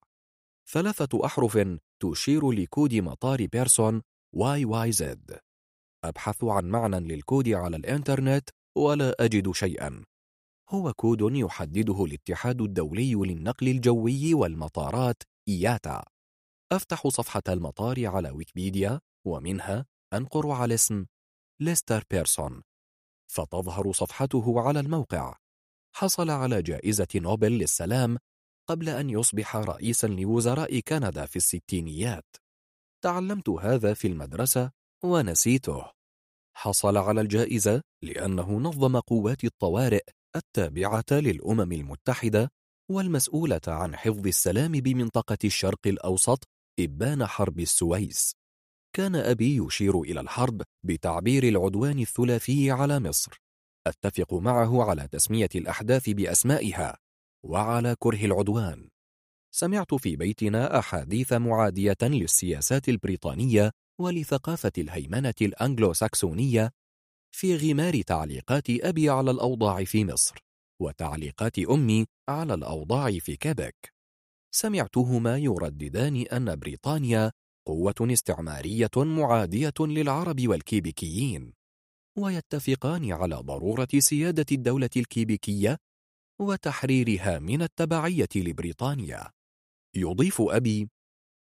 ثلاثة 0.72 1.26
أحرف 1.26 1.58
تشير 2.02 2.50
لكود 2.50 2.94
مطار 2.94 3.46
بيرسون 3.46 4.02
YYZ. 4.34 5.38
أبحث 6.04 6.44
عن 6.44 6.64
معنى 6.64 7.00
للكود 7.00 7.48
على 7.48 7.76
الإنترنت 7.76 8.50
ولا 8.78 9.14
أجد 9.20 9.52
شيئا. 9.52 10.04
هو 10.70 10.92
كود 10.92 11.34
يحدده 11.36 12.04
الاتحاد 12.04 12.60
الدولي 12.60 13.14
للنقل 13.14 13.68
الجوي 13.68 14.34
والمطارات 14.34 15.22
إياتا. 15.48 16.04
أفتح 16.72 17.08
صفحة 17.08 17.42
المطار 17.48 18.06
على 18.06 18.30
ويكيبيديا 18.30 19.00
ومنها 19.26 19.86
أنقر 20.14 20.50
على 20.50 20.74
اسم 20.74 21.06
ليستر 21.60 22.04
بيرسون. 22.10 22.62
فتظهر 23.30 23.92
صفحته 23.92 24.60
على 24.60 24.80
الموقع. 24.80 25.36
حصل 25.96 26.30
على 26.30 26.62
جائزة 26.62 27.08
نوبل 27.14 27.52
للسلام 27.52 28.18
قبل 28.68 28.88
أن 28.88 29.10
يصبح 29.10 29.56
رئيسا 29.56 30.06
لوزراء 30.06 30.80
كندا 30.80 31.26
في 31.26 31.36
الستينيات. 31.36 32.36
تعلمت 33.04 33.48
هذا 33.48 33.94
في 33.94 34.08
المدرسة 34.08 34.70
ونسيته. 35.04 35.90
حصل 36.56 36.96
على 36.96 37.20
الجائزة 37.20 37.82
لأنه 38.02 38.52
نظم 38.52 39.00
قوات 39.00 39.44
الطوارئ 39.44 40.04
التابعة 40.36 41.04
للأمم 41.12 41.72
المتحدة 41.72 42.50
والمسؤولة 42.90 43.60
عن 43.68 43.96
حفظ 43.96 44.26
السلام 44.26 44.72
بمنطقة 44.72 45.38
الشرق 45.44 45.86
الأوسط 45.86 46.48
إبان 46.80 47.26
حرب 47.26 47.60
السويس. 47.60 48.36
كان 48.96 49.16
أبي 49.16 49.56
يشير 49.56 50.00
إلى 50.00 50.20
الحرب 50.20 50.62
بتعبير 50.84 51.48
العدوان 51.48 51.98
الثلاثي 51.98 52.70
على 52.70 53.00
مصر. 53.00 53.40
أتفق 53.86 54.34
معه 54.34 54.82
على 54.82 55.08
تسمية 55.08 55.48
الأحداث 55.54 56.10
بأسمائها 56.10 56.98
وعلى 57.46 57.96
كره 57.98 58.24
العدوان. 58.24 58.88
سمعت 59.54 59.94
في 59.94 60.16
بيتنا 60.16 60.78
أحاديث 60.78 61.32
معادية 61.32 61.96
للسياسات 62.02 62.88
البريطانية 62.88 63.70
ولثقافة 64.00 64.72
الهيمنة 64.78 65.34
الأنجلو 65.42 65.92
ساكسونية 65.92 66.70
في 67.34 67.56
غمار 67.56 68.02
تعليقات 68.02 68.70
أبي 68.70 69.10
على 69.10 69.30
الأوضاع 69.30 69.84
في 69.84 70.04
مصر 70.04 70.38
وتعليقات 70.82 71.58
أمي 71.58 72.06
على 72.28 72.54
الأوضاع 72.54 73.10
في 73.18 73.36
كيبك. 73.36 73.92
سمعتهما 74.54 75.38
يرددان 75.38 76.16
أن 76.16 76.56
بريطانيا 76.56 77.32
قوة 77.66 77.94
استعمارية 78.00 78.90
معادية 78.96 79.74
للعرب 79.80 80.48
والكيبيكيين 80.48 81.52
ويتفقان 82.18 83.12
على 83.12 83.34
ضرورة 83.36 83.88
سيادة 83.98 84.46
الدولة 84.52 84.90
الكيبيكية 84.96 85.76
وتحريرها 86.40 87.38
من 87.38 87.62
التبعية 87.62 88.28
لبريطانيا. 88.36 89.30
يضيف 89.96 90.40
أبي 90.40 90.88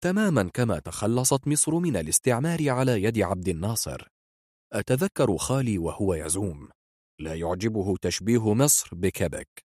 تماما 0.05 0.51
كما 0.55 0.79
تخلصت 0.79 1.49
مصر 1.49 1.79
من 1.79 1.97
الاستعمار 1.97 2.71
على 2.71 3.03
يد 3.03 3.19
عبد 3.19 3.49
الناصر. 3.49 4.09
أتذكر 4.73 5.37
خالي 5.37 5.79
وهو 5.79 6.15
يزوم 6.15 6.69
لا 7.20 7.35
يعجبه 7.35 7.97
تشبيه 7.97 8.55
مصر 8.55 8.89
بكبك 8.93 9.65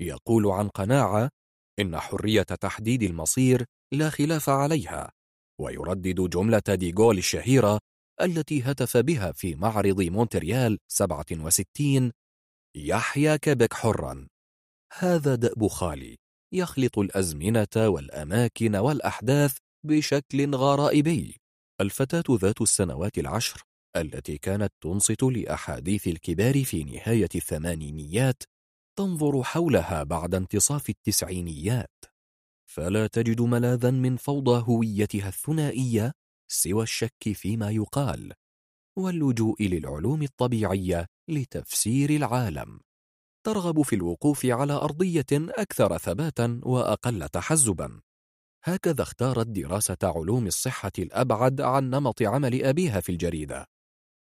يقول 0.00 0.46
عن 0.46 0.68
قناعة 0.68 1.30
إن 1.78 2.00
حرية 2.00 2.42
تحديد 2.42 3.02
المصير 3.02 3.64
لا 3.92 4.10
خلاف 4.10 4.48
عليها 4.48 5.12
ويردد 5.62 6.20
جملة 6.30 6.62
ديغول 6.68 7.18
الشهيرة 7.18 7.78
التي 8.20 8.62
هتف 8.62 8.96
بها 8.96 9.32
في 9.32 9.54
معرض 9.54 10.00
مونتريال 10.02 10.78
67 10.88 12.12
يحيا 12.76 13.36
كبك 13.36 13.74
حرا. 13.74 14.28
هذا 14.98 15.34
دأب 15.34 15.66
خالي 15.66 16.16
يخلط 16.54 16.98
الأزمنة 16.98 17.66
والأماكن 17.76 18.76
والأحداث 18.76 19.56
بشكل 19.86 20.54
غرائبي. 20.54 21.36
الفتاة 21.80 22.24
ذات 22.30 22.60
السنوات 22.60 23.18
العشر 23.18 23.62
التي 23.96 24.38
كانت 24.38 24.72
تنصت 24.80 25.22
لأحاديث 25.22 26.08
الكبار 26.08 26.64
في 26.64 26.84
نهاية 26.84 27.28
الثمانينيات 27.34 28.42
تنظر 28.98 29.42
حولها 29.42 30.02
بعد 30.02 30.34
انتصاف 30.34 30.88
التسعينيات. 30.90 32.11
فلا 32.72 33.06
تجد 33.06 33.40
ملاذا 33.40 33.90
من 33.90 34.16
فوضى 34.16 34.64
هويتها 34.68 35.28
الثنائية 35.28 36.12
سوى 36.48 36.82
الشك 36.82 37.32
فيما 37.32 37.70
يقال 37.70 38.32
واللجوء 38.98 39.62
للعلوم 39.62 40.22
الطبيعية 40.22 41.06
لتفسير 41.28 42.10
العالم. 42.10 42.80
ترغب 43.46 43.82
في 43.82 43.96
الوقوف 43.96 44.46
على 44.46 44.72
أرضية 44.72 45.26
أكثر 45.32 45.98
ثباتا 45.98 46.60
وأقل 46.62 47.28
تحزبا. 47.28 48.00
هكذا 48.64 49.02
اختارت 49.02 49.46
دراسة 49.46 49.98
علوم 50.02 50.46
الصحة 50.46 50.92
الأبعد 50.98 51.60
عن 51.60 51.90
نمط 51.90 52.22
عمل 52.22 52.64
أبيها 52.64 53.00
في 53.00 53.12
الجريدة 53.12 53.66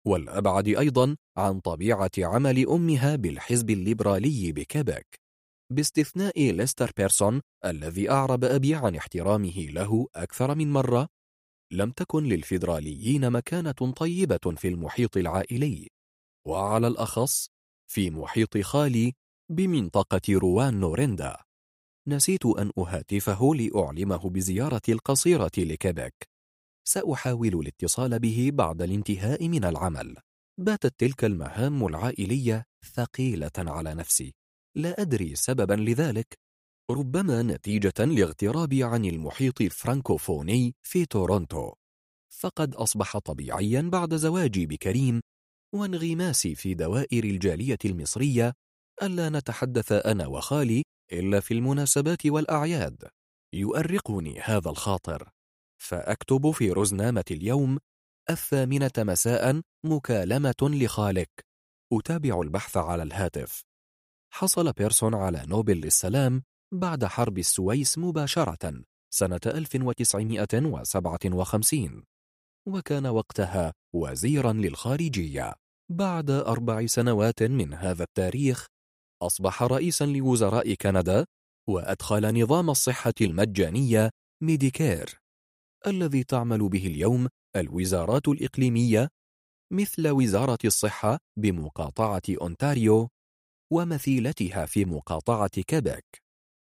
والأبعد 0.06 0.68
أيضا 0.68 1.16
عن 1.36 1.60
طبيعة 1.60 2.10
عمل 2.18 2.68
أمها 2.68 3.16
بالحزب 3.16 3.70
الليبرالي 3.70 4.52
بكيبك. 4.52 5.25
باستثناء 5.72 6.52
ليستر 6.52 6.92
بيرسون 6.96 7.40
الذي 7.64 8.10
أعرب 8.10 8.44
أبي 8.44 8.74
عن 8.74 8.96
احترامه 8.96 9.58
له 9.58 10.06
أكثر 10.14 10.54
من 10.54 10.72
مرة 10.72 11.08
لم 11.72 11.90
تكن 11.90 12.24
للفيدراليين 12.24 13.30
مكانة 13.30 13.92
طيبة 13.96 14.54
في 14.56 14.68
المحيط 14.68 15.16
العائلي 15.16 15.88
وعلى 16.46 16.86
الأخص 16.86 17.48
في 17.90 18.10
محيط 18.10 18.58
خالي 18.58 19.12
بمنطقة 19.50 20.20
روان 20.30 20.80
نوريندا. 20.80 21.36
نسيت 22.08 22.46
أن 22.46 22.70
أهاتفه 22.78 23.54
لأعلمه 23.54 24.30
بزيارة 24.30 24.82
القصيرة 24.88 25.50
لكيبك. 25.58 26.28
سأحاول 26.88 27.60
الاتصال 27.60 28.18
به 28.18 28.50
بعد 28.52 28.82
الانتهاء 28.82 29.48
من 29.48 29.64
العمل. 29.64 30.16
باتت 30.60 30.94
تلك 31.00 31.24
المهام 31.24 31.86
العائلية 31.86 32.64
ثقيلة 32.94 33.50
على 33.58 33.94
نفسي. 33.94 34.34
لا 34.76 35.00
أدري 35.02 35.34
سببا 35.34 35.74
لذلك. 35.74 36.38
ربما 36.90 37.42
نتيجة 37.42 38.04
لاغترابي 38.04 38.84
عن 38.84 39.04
المحيط 39.04 39.60
الفرانكوفوني 39.60 40.74
في 40.82 41.06
تورونتو. 41.06 41.72
فقد 42.32 42.74
أصبح 42.74 43.18
طبيعيا 43.18 43.80
بعد 43.92 44.14
زواجي 44.14 44.66
بكريم 44.66 45.20
وانغماسي 45.74 46.54
في 46.54 46.74
دوائر 46.74 47.24
الجالية 47.24 47.78
المصرية 47.84 48.52
ألا 49.02 49.28
نتحدث 49.28 49.92
أنا 49.92 50.26
وخالي 50.26 50.82
إلا 51.12 51.40
في 51.40 51.54
المناسبات 51.54 52.26
والأعياد. 52.26 53.08
يؤرقني 53.54 54.40
هذا 54.40 54.70
الخاطر. 54.70 55.30
فأكتب 55.82 56.50
في 56.50 56.72
رزنامة 56.72 57.24
اليوم 57.30 57.78
الثامنة 58.30 58.92
مساء 58.98 59.60
مكالمة 59.84 60.54
لخالك. 60.62 61.30
أتابع 61.92 62.40
البحث 62.40 62.76
على 62.76 63.02
الهاتف. 63.02 63.65
حصل 64.36 64.72
بيرسون 64.72 65.14
على 65.14 65.44
نوبل 65.46 65.76
للسلام 65.76 66.42
بعد 66.74 67.04
حرب 67.04 67.38
السويس 67.38 67.98
مباشرة 67.98 68.84
سنة 69.14 69.40
1957 69.46 72.04
وكان 72.68 73.06
وقتها 73.06 73.72
وزيرا 73.94 74.52
للخارجية. 74.52 75.54
بعد 75.92 76.30
أربع 76.30 76.86
سنوات 76.86 77.42
من 77.42 77.74
هذا 77.74 78.02
التاريخ 78.02 78.66
أصبح 79.22 79.62
رئيسا 79.62 80.04
لوزراء 80.04 80.74
كندا 80.74 81.24
وأدخل 81.68 82.42
نظام 82.42 82.70
الصحة 82.70 83.14
المجانية 83.20 84.10
ميديكير 84.42 85.20
الذي 85.86 86.24
تعمل 86.24 86.68
به 86.68 86.86
اليوم 86.86 87.28
الوزارات 87.56 88.28
الإقليمية 88.28 89.08
مثل 89.72 90.08
وزارة 90.08 90.58
الصحة 90.64 91.18
بمقاطعة 91.38 92.22
أونتاريو. 92.40 93.08
ومثيلتها 93.72 94.66
في 94.66 94.84
مقاطعة 94.84 95.48
كيبك. 95.48 96.04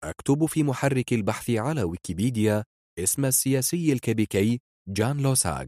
أكتب 0.04 0.46
في 0.46 0.62
محرك 0.62 1.12
البحث 1.12 1.50
على 1.50 1.82
ويكيبيديا 1.82 2.64
اسم 2.98 3.24
السياسي 3.24 3.92
الكيبيكي 3.92 4.60
جان 4.88 5.20
لوساغ 5.20 5.66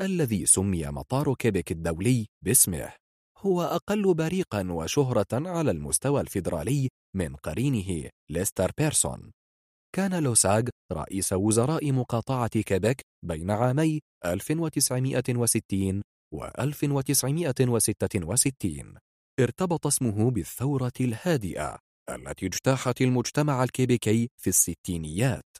الذي 0.00 0.46
سمي 0.46 0.86
مطار 0.86 1.34
كيبك 1.34 1.72
الدولي 1.72 2.26
باسمه. 2.44 2.92
هو 3.38 3.62
أقل 3.62 4.14
بريقا 4.14 4.72
وشهرة 4.72 5.26
على 5.32 5.70
المستوى 5.70 6.20
الفيدرالي 6.20 6.88
من 7.16 7.36
قرينه 7.36 8.10
ليستر 8.30 8.72
بيرسون. 8.78 9.32
كان 9.94 10.22
لوساغ 10.22 10.62
رئيس 10.92 11.32
وزراء 11.32 11.92
مقاطعة 11.92 12.48
كيبك 12.48 13.00
بين 13.24 13.50
عامي 13.50 14.00
1960 14.24 16.02
و1966 16.34 19.13
ارتبط 19.40 19.86
اسمه 19.86 20.30
بالثورة 20.30 20.92
الهادئة 21.00 21.78
التي 22.10 22.46
اجتاحت 22.46 23.00
المجتمع 23.00 23.64
الكيبيكي 23.64 24.30
في 24.36 24.50
الستينيات 24.50 25.56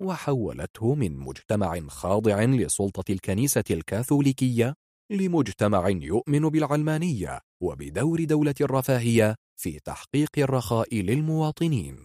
وحولته 0.00 0.94
من 0.94 1.16
مجتمع 1.16 1.80
خاضع 1.88 2.44
لسلطة 2.44 3.12
الكنيسة 3.12 3.64
الكاثوليكية 3.70 4.74
لمجتمع 5.10 5.88
يؤمن 5.88 6.48
بالعلمانية 6.48 7.40
وبدور 7.62 8.24
دولة 8.24 8.54
الرفاهية 8.60 9.34
في 9.60 9.78
تحقيق 9.78 10.30
الرخاء 10.38 10.94
للمواطنين. 10.94 12.04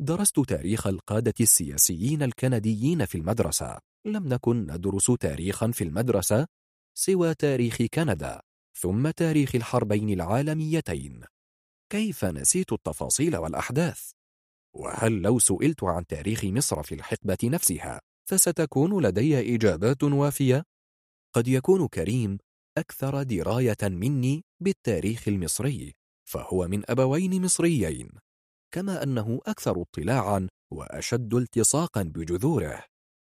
درست 0.00 0.40
تاريخ 0.40 0.86
القادة 0.86 1.34
السياسيين 1.40 2.22
الكنديين 2.22 3.04
في 3.04 3.18
المدرسة. 3.18 3.78
لم 4.06 4.28
نكن 4.28 4.60
ندرس 4.60 5.06
تاريخا 5.20 5.70
في 5.70 5.84
المدرسة 5.84 6.46
سوى 6.94 7.34
تاريخ 7.34 7.82
كندا. 7.94 8.40
ثم 8.76 9.10
تاريخ 9.10 9.54
الحربين 9.54 10.10
العالميتين 10.10 11.24
كيف 11.92 12.24
نسيت 12.24 12.72
التفاصيل 12.72 13.36
والأحداث؟ 13.36 14.10
وهل 14.76 15.22
لو 15.22 15.38
سئلت 15.38 15.84
عن 15.84 16.06
تاريخ 16.06 16.44
مصر 16.44 16.82
في 16.82 16.94
الحقبة 16.94 17.38
نفسها 17.44 18.00
فستكون 18.28 19.06
لدي 19.06 19.54
إجابات 19.54 20.02
وافية؟ 20.02 20.64
قد 21.34 21.48
يكون 21.48 21.88
كريم 21.88 22.38
أكثر 22.78 23.22
دراية 23.22 23.76
مني 23.82 24.44
بالتاريخ 24.60 25.28
المصري 25.28 25.94
فهو 26.28 26.68
من 26.68 26.90
أبوين 26.90 27.42
مصريين 27.42 28.08
كما 28.74 29.02
أنه 29.02 29.40
أكثر 29.46 29.82
اطلاعا 29.82 30.48
وأشد 30.72 31.34
التصاقا 31.34 32.02
بجذوره 32.02 32.84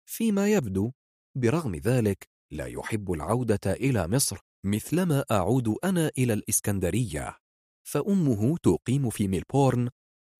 فيما 0.09 0.47
يبدو 0.47 0.91
برغم 1.37 1.75
ذلك 1.75 2.27
لا 2.51 2.65
يحب 2.65 3.11
العودة 3.11 3.59
إلى 3.65 4.07
مصر 4.07 4.39
مثلما 4.67 5.25
أعود 5.31 5.75
أنا 5.83 6.11
إلى 6.17 6.33
الإسكندرية 6.33 7.37
فأمه 7.87 8.57
تقيم 8.57 9.09
في 9.09 9.27
ميلبورن 9.27 9.89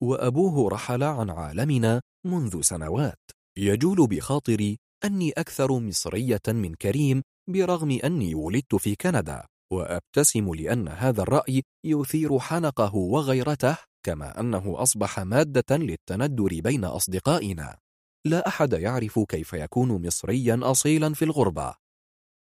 وأبوه 0.03 0.69
رحل 0.69 1.03
عن 1.03 1.29
عالمنا 1.29 2.01
منذ 2.25 2.61
سنوات. 2.61 3.19
يجول 3.57 4.07
بخاطري 4.07 4.77
أني 5.05 5.31
أكثر 5.31 5.79
مصرية 5.79 6.41
من 6.47 6.75
كريم 6.75 7.21
برغم 7.49 7.99
أني 8.03 8.35
ولدت 8.35 8.75
في 8.75 8.95
كندا 8.95 9.45
وأبتسم 9.73 10.53
لأن 10.53 10.87
هذا 10.87 11.21
الرأي 11.21 11.63
يثير 11.85 12.39
حنقه 12.39 12.95
وغيرته 12.95 13.77
كما 14.05 14.39
أنه 14.39 14.81
أصبح 14.81 15.19
مادة 15.19 15.77
للتندر 15.77 16.59
بين 16.61 16.85
أصدقائنا. 16.85 17.77
لا 18.25 18.47
أحد 18.47 18.73
يعرف 18.73 19.19
كيف 19.19 19.53
يكون 19.53 20.07
مصريا 20.07 20.59
أصيلا 20.63 21.13
في 21.13 21.25
الغربة. 21.25 21.75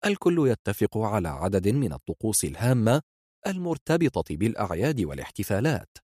الكل 0.06 0.48
يتفق 0.48 0.98
على 0.98 1.28
عدد 1.28 1.68
من 1.68 1.92
الطقوس 1.92 2.44
الهامة 2.44 3.02
المرتبطة 3.46 4.36
بالأعياد 4.36 5.00
والاحتفالات 5.00 5.98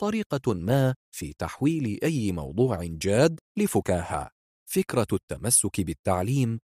طريقة 0.00 0.54
ما 0.54 0.94
في 1.14 1.32
تحويل 1.38 1.98
أي 2.02 2.32
موضوع 2.32 2.84
جاد 2.84 3.40
لفكاهة 3.58 4.30
فكرة 4.70 5.06
التمسك 5.12 5.80
بالتعليم 5.80 6.58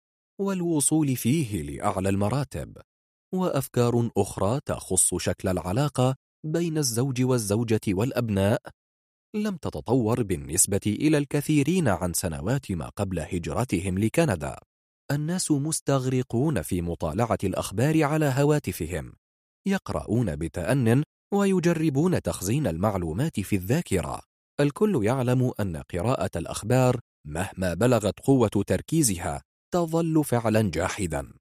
والوصول 0.41 1.17
فيه 1.17 1.63
لأعلى 1.63 2.09
المراتب 2.09 2.79
وأفكار 3.35 4.11
أخرى 4.17 4.61
تخص 4.67 5.15
شكل 5.15 5.49
العلاقة 5.49 6.17
بين 6.47 6.79
الزوج 6.79 7.23
والزوجة 7.23 7.81
والأبناء. 7.89 8.61
لم 9.37 9.57
تتطور 9.57 10.23
بالنسبة 10.23 10.81
إلى 10.87 11.19
الكثيرين 11.19 11.89
عن 11.89 12.13
سنوات 12.13 12.73
ما 12.73 12.89
قبل 12.89 13.19
هجرتهم 13.21 13.99
لكندا. 13.99 14.57
الناس 15.11 15.51
مستغرقون 15.51 16.63
في 16.63 16.83
مطالعة 16.83 17.39
الأخبار 17.45 18.05
على 18.05 18.27
هواتفهم 18.27 19.13
يقرؤون 19.67 20.37
بتأن 20.37 21.03
ويجربون 21.35 22.23
تخزين 22.23 22.67
المعلومات 22.67 23.41
في 23.41 23.57
الذاكرة. 23.57 24.23
الكل 24.61 25.05
يعلم 25.05 25.53
أن 25.61 25.77
قراءة 25.77 26.31
الأخبار 26.37 27.01
مهما 27.27 27.75
بلغت 27.75 28.21
قوة 28.21 28.51
تركيزها 28.67 29.43
تظل 29.75 30.25
فعلا 30.25 30.71
جاحدا. 30.71 31.33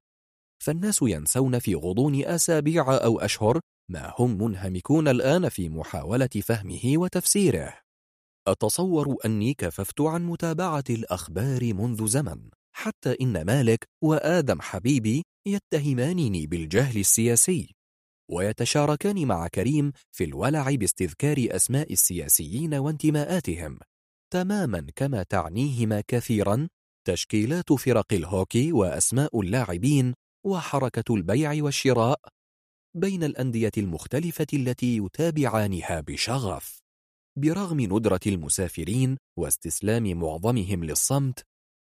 فالناس 0.62 0.98
ينسون 1.02 1.58
في 1.58 1.74
غضون 1.74 2.24
أسابيع 2.24 2.96
أو 2.96 3.20
أشهر 3.20 3.60
ما 3.90 4.12
هم 4.18 4.42
منهمكون 4.42 5.08
الآن 5.08 5.48
في 5.48 5.68
محاولة 5.68 6.28
فهمه 6.42 6.92
وتفسيره. 6.94 7.74
أتصور 8.48 9.16
أني 9.24 9.54
كففت 9.54 10.00
عن 10.00 10.26
متابعة 10.26 10.84
الأخبار 10.90 11.74
منذ 11.74 12.06
زمن. 12.06 12.50
حتى 12.76 13.16
إن 13.20 13.42
مالك 13.46 13.84
وآدم 14.04 14.60
حبيبي 14.60 15.22
يتهمانني 15.46 16.46
بالجهل 16.46 17.00
السياسي 17.00 17.74
ويتشاركان 18.30 19.26
مع 19.26 19.48
كريم 19.48 19.92
في 20.12 20.24
الولع 20.24 20.74
باستذكار 20.74 21.36
أسماء 21.50 21.92
السياسيين 21.92 22.74
وانتماءاتهم 22.74 23.78
تماما 24.32 24.86
كما 24.96 25.22
تعنيهما 25.22 26.02
كثيرا 26.08 26.68
تشكيلات 27.06 27.72
فرق 27.72 28.12
الهوكي 28.12 28.72
وأسماء 28.72 29.40
اللاعبين 29.40 30.14
وحركة 30.46 31.14
البيع 31.14 31.64
والشراء 31.64 32.20
بين 32.96 33.24
الأندية 33.24 33.72
المختلفة 33.78 34.46
التي 34.52 34.96
يتابعانها 34.96 36.00
بشغف. 36.00 36.78
برغم 37.38 37.80
ندرة 37.80 38.20
المسافرين 38.26 39.16
واستسلام 39.38 40.18
معظمهم 40.20 40.84
للصمت 40.84 41.42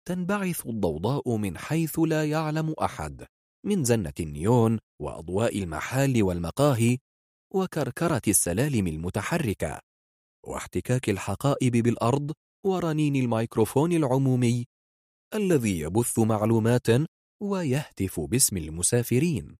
تنبعث 0.07 0.67
الضوضاء 0.67 1.35
من 1.37 1.57
حيث 1.57 1.99
لا 1.99 2.29
يعلم 2.29 2.75
أحد 2.81 3.25
من 3.65 3.83
زنة 3.83 4.13
النيون 4.19 4.79
وأضواء 5.01 5.59
المحال 5.59 6.23
والمقاهي 6.23 6.97
وكركرة 7.53 8.21
السلالم 8.27 8.87
المتحركة 8.87 9.79
واحتكاك 10.45 11.09
الحقائب 11.09 11.71
بالأرض 11.71 12.31
ورنين 12.65 13.15
الميكروفون 13.15 13.91
العمومي 13.91 14.65
الذي 15.33 15.79
يبث 15.79 16.19
معلومات 16.19 16.87
ويهتف 17.43 18.19
باسم 18.19 18.57
المسافرين 18.57 19.55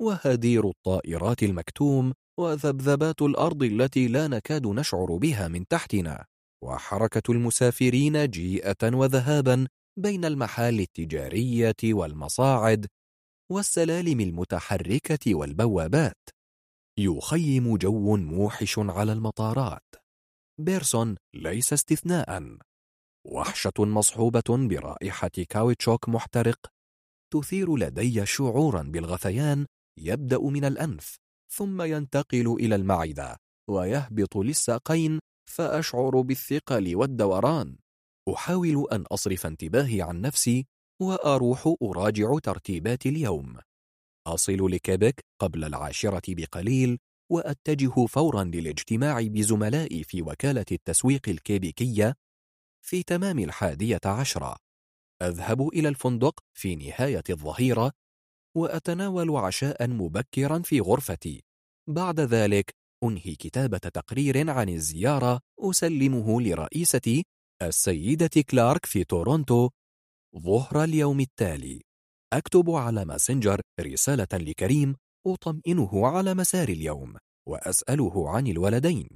وهدير 0.00 0.68
الطائرات 0.68 1.42
المكتوم 1.42 2.12
وذبذبات 2.40 3.22
الأرض 3.22 3.62
التي 3.62 4.08
لا 4.08 4.28
نكاد 4.28 4.66
نشعر 4.66 5.16
بها 5.16 5.48
من 5.48 5.66
تحتنا. 5.66 6.24
وحركة 6.64 7.32
المسافرين 7.32 8.30
جيئة 8.30 8.94
وذهابا 8.94 9.66
بين 9.98 10.24
المحال 10.24 10.80
التجارية 10.80 11.76
والمصاعد 11.84 12.86
والسلالم 13.52 14.20
المتحركة 14.20 15.34
والبوابات. 15.34 16.28
يخيم 16.98 17.76
جو 17.76 18.16
موحش 18.16 18.78
على 18.78 19.12
المطارات. 19.12 19.94
بيرسون 20.60 21.16
ليس 21.34 21.72
استثناء 21.72 22.58
وحشة 23.26 23.72
مصحوبة 23.78 24.68
برائحة 24.68 25.28
كاوتشوك 25.28 26.08
محترق 26.08 26.66
تثير 27.32 27.76
لدي 27.76 28.26
شعورا 28.26 28.82
بالغثيان 28.82 29.66
يبدأ 29.98 30.38
من 30.38 30.64
الأنف 30.64 31.16
ثم 31.52 31.82
ينتقل 31.82 32.56
إلى 32.60 32.74
المعدة 32.74 33.36
ويهبط 33.70 34.36
للساقين 34.36 35.20
فأشعر 35.50 36.20
بالثقل 36.20 36.96
والدوران. 36.96 37.76
أحاول 38.34 38.86
أن 38.92 39.02
أصرف 39.02 39.46
انتباهي 39.46 40.02
عن 40.02 40.20
نفسي 40.20 40.66
وأروح 41.02 41.74
أراجع 41.82 42.38
ترتيبات 42.38 43.06
اليوم. 43.06 43.58
أصل 44.26 44.70
لكيبك 44.70 45.24
قبل 45.40 45.64
العاشرة 45.64 46.22
بقليل 46.28 46.98
وأتجه 47.32 48.06
فورا 48.06 48.44
للاجتماع 48.44 49.20
بزملائي 49.22 50.04
في 50.04 50.22
وكالة 50.22 50.64
التسويق 50.72 51.28
الكيبيكية 51.28 52.14
في 52.86 53.02
تمام 53.02 53.38
الحادية 53.38 54.00
عشرة. 54.04 54.56
أذهب 55.22 55.68
إلى 55.68 55.88
الفندق 55.88 56.40
في 56.54 56.76
نهاية 56.76 57.22
الظهيرة 57.30 57.92
وأتناول 58.56 59.36
عشاء 59.36 59.88
مبكرا 59.88 60.58
في 60.58 60.80
غرفتي. 60.80 61.44
بعد 61.88 62.20
ذلك 62.20 62.74
أنهي 63.04 63.34
كتابة 63.34 63.78
تقرير 63.78 64.50
عن 64.50 64.68
الزيارة 64.68 65.40
أسلمه 65.60 66.40
لرئيستي 66.42 67.24
السيدة 67.62 68.42
كلارك 68.50 68.86
في 68.86 69.04
تورونتو 69.04 69.70
ظهر 70.38 70.84
اليوم 70.84 71.20
التالي. 71.20 71.82
أكتب 72.32 72.70
على 72.70 73.04
ماسنجر 73.04 73.60
رسالة 73.80 74.28
لكريم 74.32 74.96
أطمئنه 75.26 76.06
على 76.06 76.34
مسار 76.34 76.68
اليوم 76.68 77.16
وأسأله 77.48 78.30
عن 78.30 78.46
الولدين. 78.46 79.08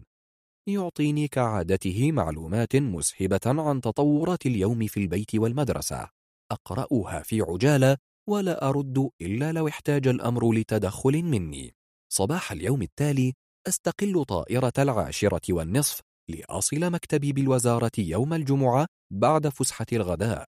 يعطيني 0.69 1.29
كعادته 1.29 2.13
معلومات 2.13 2.77
مسهبة 2.77 3.41
عن 3.47 3.81
تطورات 3.81 4.47
اليوم 4.47 4.87
في 4.87 5.01
البيت 5.01 5.35
والمدرسة. 5.35 6.09
أقرأها 6.53 7.23
في 7.23 7.41
عجالة 7.41 7.97
ولا 8.29 8.69
أرد 8.69 9.11
إلا 9.21 9.53
لو 9.53 9.69
احتاج 9.69 10.09
الأمر 10.09 10.53
لتدخل 10.53 11.23
مني. 11.23 11.75
صباح 12.13 12.53
اليوم 12.53 12.83
التالي 12.83 13.35
أستقل 13.69 14.25
طائرة 14.25 14.73
العاشرة 14.79 15.41
والنصف 15.51 16.01
لأصل 16.31 16.91
مكتبي 16.91 17.33
بالوزارة 17.33 17.93
يوم 17.99 18.35
الجمعة 18.35 18.87
بعد 19.13 19.49
فسحة 19.49 19.87
الغداء. 19.93 20.45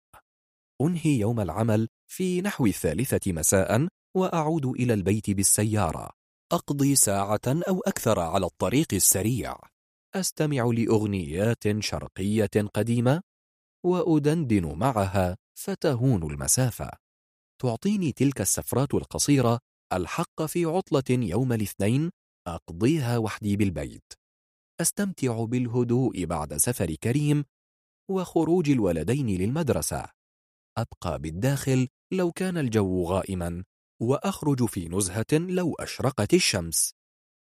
أنهي 0.82 1.18
يوم 1.18 1.40
العمل 1.40 1.88
في 2.10 2.40
نحو 2.40 2.66
الثالثة 2.66 3.32
مساء 3.32 3.88
وأعود 4.16 4.66
إلى 4.66 4.94
البيت 4.94 5.30
بالسيارة. 5.30 6.10
أقضي 6.52 6.94
ساعة 6.94 7.40
أو 7.46 7.80
أكثر 7.80 8.20
على 8.20 8.46
الطريق 8.46 8.86
السريع. 8.92 9.56
أستمع 10.14 10.70
لأغنيات 10.74 11.80
شرقية 11.80 12.68
قديمة 12.74 13.20
وأدندن 13.86 14.74
معها 14.74 15.36
فتهون 15.58 16.22
المسافة. 16.22 16.90
تعطيني 17.62 18.12
تلك 18.12 18.40
السفرات 18.40 18.94
القصيرة 18.94 19.58
الحق 19.92 20.42
في 20.42 20.64
عطلة 20.64 21.04
يوم 21.10 21.52
الاثنين 21.52 22.10
أقضيها 22.46 23.18
وحدي 23.18 23.56
بالبيت. 23.56 24.12
أستمتع 24.80 25.44
بالهدوء 25.44 26.24
بعد 26.24 26.56
سفر 26.56 26.94
كريم 26.94 27.44
وخروج 28.10 28.70
الولدين 28.70 29.26
للمدرسة. 29.26 30.06
أبقى 30.78 31.18
بالداخل 31.18 31.88
لو 32.12 32.32
كان 32.32 32.58
الجو 32.58 33.04
غائما 33.04 33.64
وأخرج 34.02 34.64
في 34.64 34.88
نزهة 34.88 35.26
لو 35.32 35.74
أشرقت 35.74 36.34
الشمس. 36.34 36.94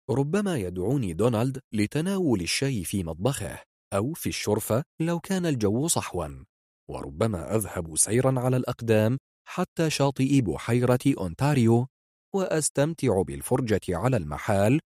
ربما 0.10 0.58
يدعوني 0.58 1.14
دونالد 1.14 1.60
لتناول 1.74 2.42
الشاي 2.42 2.84
في 2.84 3.04
مطبخه 3.04 3.60
أو 3.94 4.14
في 4.14 4.30
الشرفة 4.30 4.84
لو 5.02 5.20
كان 5.20 5.46
الجو 5.46 5.88
صحوا. 5.88 6.46
وربما 6.90 7.56
أذهب 7.56 7.98
سيرا 7.98 8.40
على 8.40 8.58
الأقدام 8.58 9.18
حتى 9.48 9.90
شاطئ 9.90 10.42
بحيرة 10.42 11.00
أونتاريو. 11.18 11.88
وأستمتع 12.36 13.22
بالفرجة 13.22 13.82
على 13.90 14.18
المحال 14.18 14.80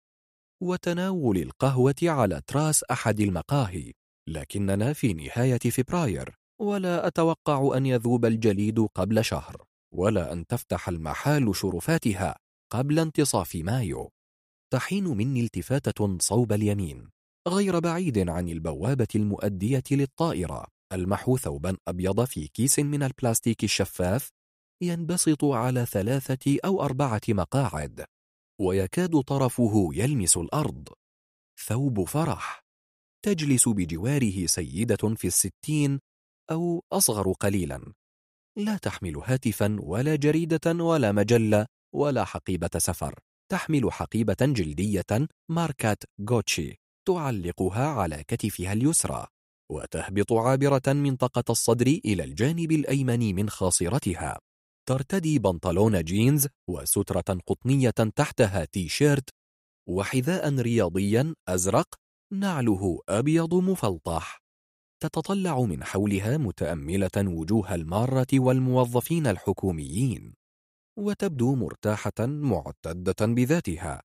وتناول 0.62 1.38
القهوة 1.38 1.94
على 2.02 2.42
تراس 2.46 2.84
أحد 2.84 3.20
المقاهي 3.20 3.92
لكننا 4.28 4.92
في 4.92 5.12
نهاية 5.12 5.58
فبراير 5.58 6.34
ولا 6.60 7.06
أتوقع 7.06 7.76
أن 7.76 7.86
يذوب 7.86 8.24
الجليد 8.24 8.80
قبل 8.80 9.24
شهر 9.24 9.64
ولا 9.94 10.32
أن 10.32 10.46
تفتح 10.46 10.88
المحال 10.88 11.56
شرفاتها 11.56 12.36
قبل 12.72 12.98
انتصاف 12.98 13.54
مايو. 13.54 14.10
تحين 14.72 15.04
مني 15.04 15.40
التفاتة 15.40 16.18
صوب 16.20 16.52
اليمين. 16.52 17.10
غير 17.48 17.78
بعيد 17.78 18.28
عن 18.28 18.48
البوابة 18.48 19.08
المؤدية 19.14 19.82
للطائرة 19.90 20.66
ألمح 20.92 21.34
ثوبا 21.34 21.76
أبيض 21.88 22.24
في 22.24 22.48
كيس 22.48 22.78
من 22.78 23.02
البلاستيك 23.02 23.64
الشفاف 23.64 24.28
ينبسط 24.82 25.44
على 25.44 25.86
ثلاثة 25.86 26.58
أو 26.64 26.82
أربعة 26.82 27.20
مقاعد 27.28 28.04
ويكاد 28.60 29.20
طرفه 29.20 29.88
يلمس 29.92 30.36
الأرض. 30.36 30.88
ثوب 31.66 32.04
فرح. 32.04 32.60
تجلس 33.24 33.68
بجواره 33.68 34.46
سيدة 34.46 35.14
في 35.16 35.26
الستين 35.26 36.00
أو 36.50 36.82
أصغر 36.92 37.32
قليلا. 37.32 37.92
لا 38.58 38.76
تحمل 38.76 39.16
هاتفا 39.16 39.76
ولا 39.80 40.16
جريدة 40.16 40.84
ولا 40.84 41.12
مجلة 41.12 41.66
ولا 41.94 42.24
حقيبة 42.24 42.70
سفر. 42.76 43.18
تحمل 43.50 43.92
حقيبة 43.92 44.36
جلدية 44.40 45.28
ماركة 45.50 46.04
غوتشي. 46.30 46.74
تعلقها 47.08 47.86
على 47.86 48.24
كتفها 48.28 48.72
اليسرى. 48.72 49.26
وتهبط 49.70 50.32
عابرة 50.32 50.82
منطقة 50.86 51.44
الصدر 51.50 51.86
إلى 51.86 52.24
الجانب 52.24 52.72
الأيمن 52.72 53.34
من 53.34 53.50
خاصرتها. 53.50 54.38
ترتدي 54.88 55.38
بنطلون 55.38 56.02
جينز 56.02 56.48
وسترة 56.68 57.38
قطنية 57.46 57.90
تحتها 57.90 58.64
تي 58.64 58.88
شيرت 58.88 59.30
وحذاء 59.88 60.54
رياضيا 60.60 61.34
أزرق 61.48 61.94
نعله 62.32 63.00
أبيض 63.08 63.54
مفلطح. 63.54 64.38
تتطلع 65.02 65.60
من 65.60 65.84
حولها 65.84 66.36
متأملة 66.36 67.10
وجوه 67.16 67.74
المارة 67.74 68.26
والموظفين 68.34 69.26
الحكوميين 69.26 70.34
وتبدو 70.98 71.54
مرتاحة 71.54 72.26
معتدة 72.26 73.26
بذاتها. 73.26 74.02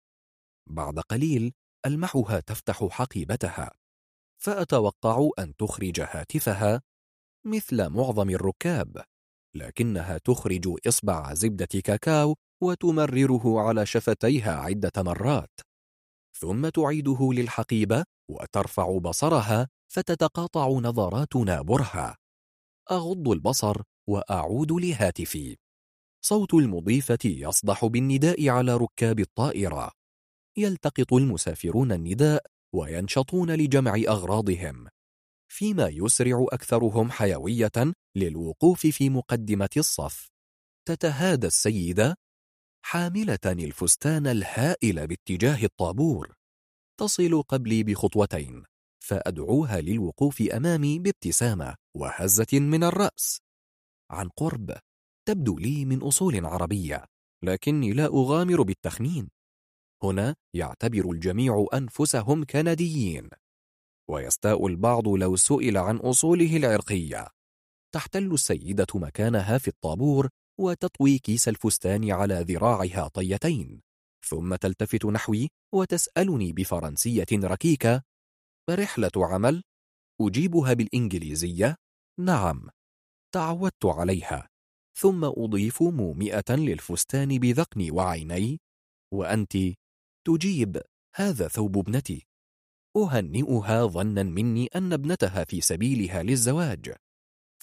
بعد 0.70 1.00
قليل 1.00 1.54
ألمحها 1.86 2.40
تفتح 2.40 2.88
حقيبتها 2.92 3.72
فأتوقع 4.42 5.30
أن 5.40 5.56
تخرج 5.56 6.00
هاتفها 6.00 6.82
مثل 7.46 7.90
معظم 7.90 8.30
الركاب. 8.30 9.04
لكنها 9.56 10.18
تخرج 10.18 10.78
إصبع 10.88 11.34
زبدة 11.34 11.66
كاكاو 11.66 12.36
وتمرره 12.64 13.60
على 13.60 13.86
شفتيها 13.86 14.56
عدة 14.56 14.92
مرات. 14.98 15.60
ثم 16.40 16.70
تعيده 16.70 17.30
للحقيبة 17.34 18.04
وترفع 18.32 18.98
بصرها 18.98 19.70
فتتقاطع 19.94 20.68
نظراتنا 20.68 21.62
برهة 21.62 22.16
أغض 22.92 23.28
البصر 23.28 23.82
وأعود 24.10 24.72
لهاتفي. 24.72 25.58
صوت 26.26 26.54
المضيفة 26.54 27.18
يصدح 27.26 27.86
بالنداء 27.86 28.50
على 28.50 28.78
ركاب 28.78 29.20
الطائرة. 29.20 29.92
يلتقط 30.58 31.14
المسافرون 31.14 31.92
النداء 31.92 32.46
وينشطون 32.76 33.52
لجمع 33.52 33.96
أغراضهم. 34.08 34.88
فيما 35.54 35.88
يسرع 35.88 36.46
أكثرهم 36.52 37.12
حيوية 37.12 37.94
للوقوف 38.16 38.88
في 38.88 39.10
مقدمة 39.10 39.70
الصف. 39.78 40.30
تتهادى 40.88 41.48
السيدة 41.48 42.16
حاملة 42.86 43.40
الفستان 43.46 44.28
الهائل 44.28 45.08
باتجاه 45.08 45.64
الطابور. 45.64 46.34
تصل 47.00 47.42
قبلي 47.42 47.84
بخطوتين 47.84 48.64
فأدعوها 49.04 49.82
للوقوف 49.82 50.42
أمامي 50.42 51.00
بابتسامة 51.00 51.76
وهزة 51.98 52.60
من 52.60 52.84
الرأس. 52.84 53.40
عن 54.12 54.30
قرب 54.30 54.78
تبدو 55.28 55.58
لي 55.58 55.86
من 55.86 56.02
أصول 56.02 56.46
عربية 56.46 57.06
لكني 57.44 57.94
لا 57.94 58.06
أغامر 58.06 58.62
بالتخمين. 58.62 59.30
هنا 60.04 60.36
يعتبر 60.56 61.12
الجميع 61.12 61.68
أنفسهم 61.74 62.44
كنديين. 62.44 63.30
ويستاء 64.10 64.68
البعض 64.68 65.08
لو 65.08 65.36
سئل 65.36 65.78
عن 65.78 65.98
أصوله 65.98 66.58
العرقية. 66.58 67.28
تحتل 67.94 68.34
السيدة 68.34 68.88
مكانها 68.96 69.58
في 69.58 69.68
الطابور 69.68 70.30
وتطوي 70.60 71.20
كيس 71.20 71.48
الفستان 71.48 72.12
على 72.12 72.46
ذراعها 72.48 73.08
طيتين 73.08 73.82
ثم 74.26 74.56
تلتفت 74.56 75.06
نحوي 75.06 75.50
وتسألني 75.74 76.54
بفرنسية 76.54 77.26
ركيكة 77.34 78.04
رحلة 78.70 79.12
عمل؟ 79.16 79.64
أجيبها 80.22 80.74
بالإنجليزية؟ 80.74 81.76
نعم. 82.20 82.70
تعودت 83.34 83.86
عليها 83.86 84.48
ثم 85.00 85.26
أضيف 85.26 85.84
مومئة 85.84 86.56
للفستان 86.56 87.40
بذقني 87.40 87.92
وعيني 87.92 88.60
وأنت 89.14 89.58
تجيب 90.28 90.82
هذا 91.16 91.48
ثوب 91.48 91.78
ابنتي. 91.78 92.28
أهنئها 92.98 93.86
ظنا 93.86 94.24
مني 94.24 94.68
أن 94.76 94.94
ابنتها 94.94 95.44
في 95.44 95.62
سبيلها 95.62 96.24
للزواج. 96.24 96.96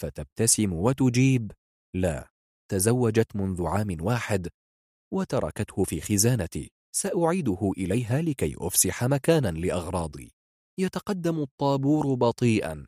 فتبتسم 0.01 0.73
وتجيب 0.73 1.53
لا 1.95 2.29
تزوجت 2.71 3.37
منذ 3.37 3.67
عام 3.67 3.97
واحد 4.01 4.49
وتركته 5.13 5.85
في 5.85 6.01
خزانتي 6.01 6.71
سأعيده 6.95 7.73
إليها 7.79 8.23
لكي 8.23 8.55
أفسح 8.59 9.05
مكانا 9.05 9.49
لأغراضي. 9.49 10.33
يتقدم 10.81 11.43
الطابور 11.43 12.15
بطيئا. 12.15 12.87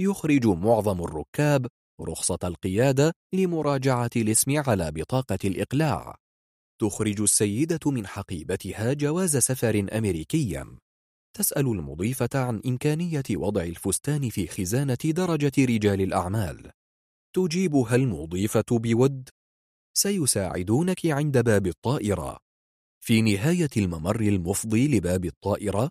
يخرج 0.00 0.46
معظم 0.46 1.04
الركاب 1.04 1.66
رخصة 2.00 2.38
القيادة 2.44 3.12
لمراجعة 3.34 4.10
الاسم 4.16 4.62
على 4.68 4.90
بطاقة 4.90 5.38
الإقلاع. 5.44 6.16
تخرج 6.80 7.20
السيدة 7.20 7.90
من 7.90 8.06
حقيبتها 8.06 8.92
جواز 8.92 9.36
سفر 9.36 9.86
أمريكيا. 9.92 10.78
تسأل 11.36 11.66
المضيفة 11.66 12.28
عن 12.34 12.60
إمكانية 12.66 13.22
وضع 13.30 13.62
الفستان 13.62 14.28
في 14.28 14.46
خزانة 14.46 14.98
درجة 15.04 15.52
رجال 15.58 16.00
الأعمال. 16.00 16.70
تجيبها 17.36 17.96
المضيفة 17.96 18.64
بود 18.70 19.28
سيساعدونك 19.96 21.06
عند 21.06 21.38
باب 21.38 21.66
الطائرة. 21.66 22.38
في 23.04 23.22
نهاية 23.22 23.70
الممر 23.76 24.20
المفضي 24.20 24.88
لباب 24.88 25.24
الطائرة 25.24 25.90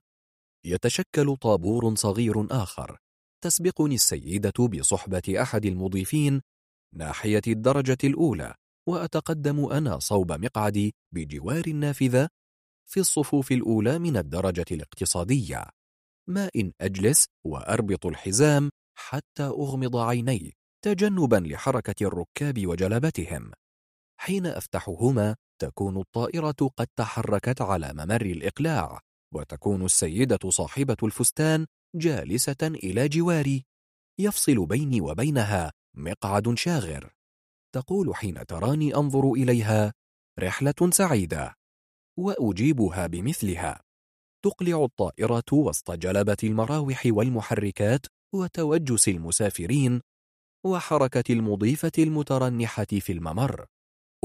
يتشكل 0.66 1.36
طابور 1.36 1.96
صغير 1.96 2.48
آخر 2.52 2.98
تسبقني 3.44 3.96
السيدة 3.96 4.68
بصحبة 4.68 5.42
أحد 5.42 5.66
المضيفين 5.66 6.42
ناحية 6.96 7.42
الدرجة 7.48 7.98
الأولى 8.04 8.56
وأتقدم 8.90 9.66
أنا 9.66 10.00
صوب 10.00 10.32
مقعدي 10.32 10.94
بجوار 11.14 11.64
النافذة 11.68 12.30
في 12.90 13.00
الصفوف 13.00 13.52
الأولى 13.52 14.00
من 14.00 14.18
الدرجة 14.18 14.66
الاقتصادية. 14.72 15.66
ما 16.30 16.50
إن 16.56 16.72
أجلس 16.82 17.26
وأربط 17.46 18.06
الحزام 18.06 18.70
حتى 18.98 19.44
أغمض 19.44 19.96
عيني 19.96 20.54
تجنبا 20.86 21.36
لحركة 21.36 22.08
الركاب 22.08 22.68
وجلبتهم. 22.68 23.52
حين 24.22 24.46
أفتحهما 24.46 25.36
تكون 25.62 25.98
الطائرة 25.98 26.72
قد 26.78 26.88
تحركت 26.96 27.62
على 27.62 27.94
ممر 27.94 28.22
الإقلاع 28.22 29.00
وتكون 29.34 29.86
السيدة 29.86 30.50
صاحبة 30.50 30.98
الفستان 31.04 31.66
جالسة 31.96 32.58
إلى 32.64 33.08
جواري. 33.08 33.66
يفصل 34.20 34.66
بيني 34.66 35.02
وبينها 35.02 35.72
مقعد 35.98 36.58
شاغر. 36.58 37.14
تقول 37.76 38.16
حين 38.16 38.46
تراني 38.46 38.96
أنظر 38.96 39.32
إليها 39.32 39.94
رحلة 40.40 40.90
سعيدة. 40.92 41.59
وأجيبها 42.20 43.08
بمثلها. 43.08 43.82
تقلع 44.46 44.84
الطائرة 44.84 45.44
وسط 45.54 45.92
جلبة 45.92 46.38
المراوح 46.44 47.04
والمحركات 47.06 48.06
وتوجس 48.36 49.08
المسافرين 49.08 50.02
وحركة 50.66 51.34
المضيفة 51.34 51.92
المترنحة 51.98 52.86
في 52.86 53.12
الممر. 53.12 53.66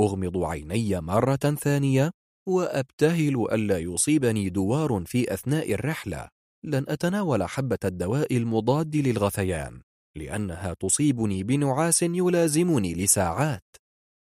أغمض 0.01 0.45
عيني 0.45 1.01
مرة 1.01 1.37
ثانية 1.37 2.11
وأبتهل 2.49 3.47
ألا 3.53 3.79
يصيبني 3.79 4.49
دوار 4.49 5.05
في 5.07 5.35
أثناء 5.35 5.73
الرحلة. 5.73 6.29
لن 6.65 6.85
أتناول 6.89 7.43
حبة 7.43 7.79
الدواء 7.85 8.37
المضاد 8.37 8.97
للغثيان 8.97 9.81
لأنها 10.17 10.75
تصيبني 10.75 11.43
بنعاس 11.43 12.03
يلازمني 12.03 12.95
لساعات. 12.95 13.65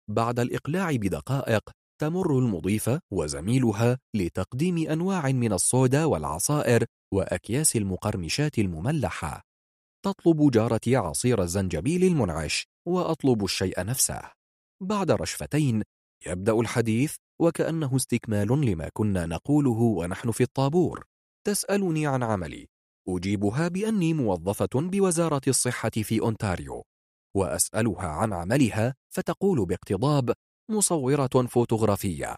بعد 0.10 0.40
الإقلاع 0.40 0.92
بدقائق 0.92 1.70
تمر 2.02 2.40
المضيفة 2.40 3.02
وزميلها 3.12 4.00
لتقديم 4.16 4.78
أنواع 4.90 5.32
من 5.32 5.54
الصودا 5.54 6.06
والعصائر 6.06 6.86
وأكياس 7.14 7.76
المقرمشات 7.76 8.60
المملحة. 8.60 9.42
تطلب 10.06 10.52
جارتي 10.52 10.96
عصير 10.96 11.42
الزنجبيل 11.42 12.04
المنعش 12.04 12.68
وأطلب 12.88 13.44
الشيء 13.44 13.86
نفسه. 13.86 14.22
بعد 14.84 15.12
رشفتين 15.12 15.84
يبدأ 16.28 16.54
الحديث 16.54 17.16
وكأنه 17.42 17.96
استكمال 17.96 18.48
لما 18.48 18.90
كنا 18.94 19.26
نقوله 19.26 19.82
ونحن 19.82 20.32
في 20.32 20.44
الطابور. 20.44 21.06
تسألني 21.48 22.08
عن 22.08 22.24
عملي. 22.24 22.68
أجيبها 23.10 23.68
بأني 23.68 24.14
موظفة 24.14 24.70
بوزارة 24.76 25.42
الصحة 25.48 25.90
في 25.90 26.22
أونتاريو. 26.22 26.84
وأسألها 27.36 28.08
عن 28.08 28.34
عملها 28.34 28.96
فتقول 29.16 29.66
باقتضاب 29.66 30.34
مصورة 30.72 31.48
فوتوغرافية. 31.48 32.36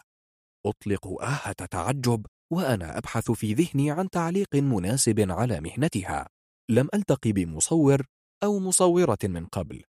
أطلق 0.66 1.22
آهة 1.22 1.52
تعجب 1.52 2.26
وأنا 2.52 2.98
أبحث 2.98 3.30
في 3.30 3.54
ذهني 3.54 3.90
عن 3.90 4.10
تعليق 4.10 4.54
مناسب 4.54 5.30
على 5.30 5.60
مهنتها. 5.60 6.28
لم 6.70 6.88
ألتقي 6.94 7.32
بمصور 7.32 8.06
أو 8.42 8.58
مصورة 8.58 9.18
من 9.24 9.46
قبل. 9.46 9.82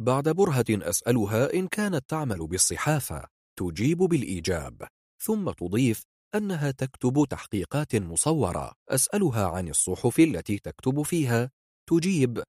بعد 0.00 0.28
برهة 0.28 0.64
أسألها 0.70 1.54
إن 1.54 1.68
كانت 1.68 2.04
تعمل 2.08 2.46
بالصحافة 2.46 3.26
تجيب 3.58 3.98
بالإيجاب. 3.98 4.88
ثم 5.22 5.50
تضيف 5.50 6.02
أنها 6.34 6.70
تكتب 6.70 7.26
تحقيقات 7.30 7.96
مصورة. 7.96 8.72
أسألها 8.88 9.48
عن 9.48 9.68
الصحف 9.68 10.20
التي 10.20 10.58
تكتب 10.58 11.02
فيها. 11.02 11.50
تجيب 11.90 12.42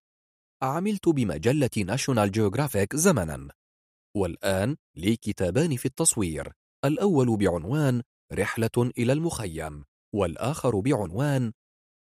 عملت 0.61 1.09
بمجلة 1.09 1.69
ناشونال 1.77 2.31
جيوغرافيك 2.31 2.95
زمنا. 2.95 3.49
والآن 4.15 4.75
لي 4.95 5.15
كتابان 5.15 5.75
في 5.75 5.85
التصوير. 5.85 6.53
الأول 6.85 7.37
بعنوان 7.37 8.01
رحلة 8.33 8.91
إلى 8.97 9.13
المخيم 9.13 9.83
والآخر 10.15 10.79
بعنوان 10.79 11.53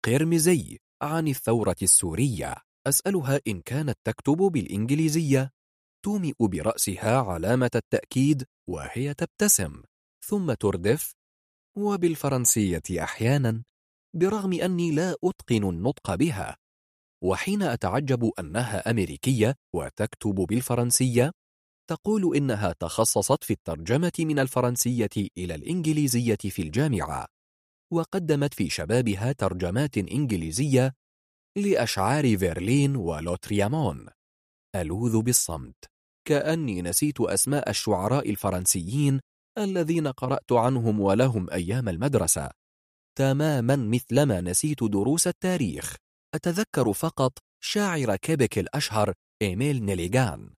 قرمزي 0.05 0.77
عن 1.01 1.27
الثورة 1.27 1.75
السورية. 1.81 2.55
أسألها 2.87 3.41
إن 3.47 3.61
كانت 3.61 3.97
تكتب 4.03 4.37
بالإنجليزية. 4.37 5.51
تومئ 6.05 6.33
برأسها 6.39 7.17
علامة 7.17 7.71
التأكيد 7.75 8.43
وهي 8.69 9.13
تبتسم. 9.13 9.81
ثم 10.25 10.53
تردف 10.53 11.13
وبالفرنسية 11.77 13.03
أحيانا 13.03 13.63
برغم 14.15 14.53
أني 14.53 14.91
لا 14.91 15.15
أتقن 15.23 15.69
النطق 15.69 16.15
بها. 16.15 16.57
وحين 17.23 17.63
أتعجب 17.63 18.31
أنها 18.39 18.91
أمريكية 18.91 19.55
وتكتب 19.75 20.35
بالفرنسية؟ 20.35 21.31
تقول 21.89 22.35
إنها 22.35 22.73
تخصصت 22.79 23.43
في 23.43 23.53
الترجمة 23.53 24.11
من 24.19 24.39
الفرنسية 24.39 25.09
إلى 25.37 25.55
الإنجليزية 25.55 26.35
في 26.35 26.61
الجامعة 26.61 27.25
وقدمت 27.93 28.53
في 28.53 28.69
شبابها 28.69 29.31
ترجمات 29.31 29.97
إنجليزية 29.97 30.93
لأشعار 31.57 32.37
فيرلين 32.37 32.95
ولوتريامون. 32.95 34.07
ألوذ 34.75 35.21
بالصمت. 35.21 35.85
كأني 36.27 36.81
نسيت 36.81 37.21
أسماء 37.21 37.69
الشعراء 37.69 38.29
الفرنسيين 38.29 39.19
الذين 39.57 40.07
قرأت 40.07 40.51
عنهم 40.51 40.99
ولهم 40.99 41.49
أيام 41.49 41.89
المدرسة. 41.89 42.49
تماما 43.17 43.75
مثلما 43.75 44.41
نسيت 44.41 44.83
دروس 44.83 45.27
التاريخ. 45.27 45.95
أتذكر 46.35 46.93
فقط 46.93 47.37
شاعر 47.63 48.15
كيبك 48.15 48.59
الأشهر 48.59 49.13
إيميل 49.41 49.85
نيليغان. 49.85 50.56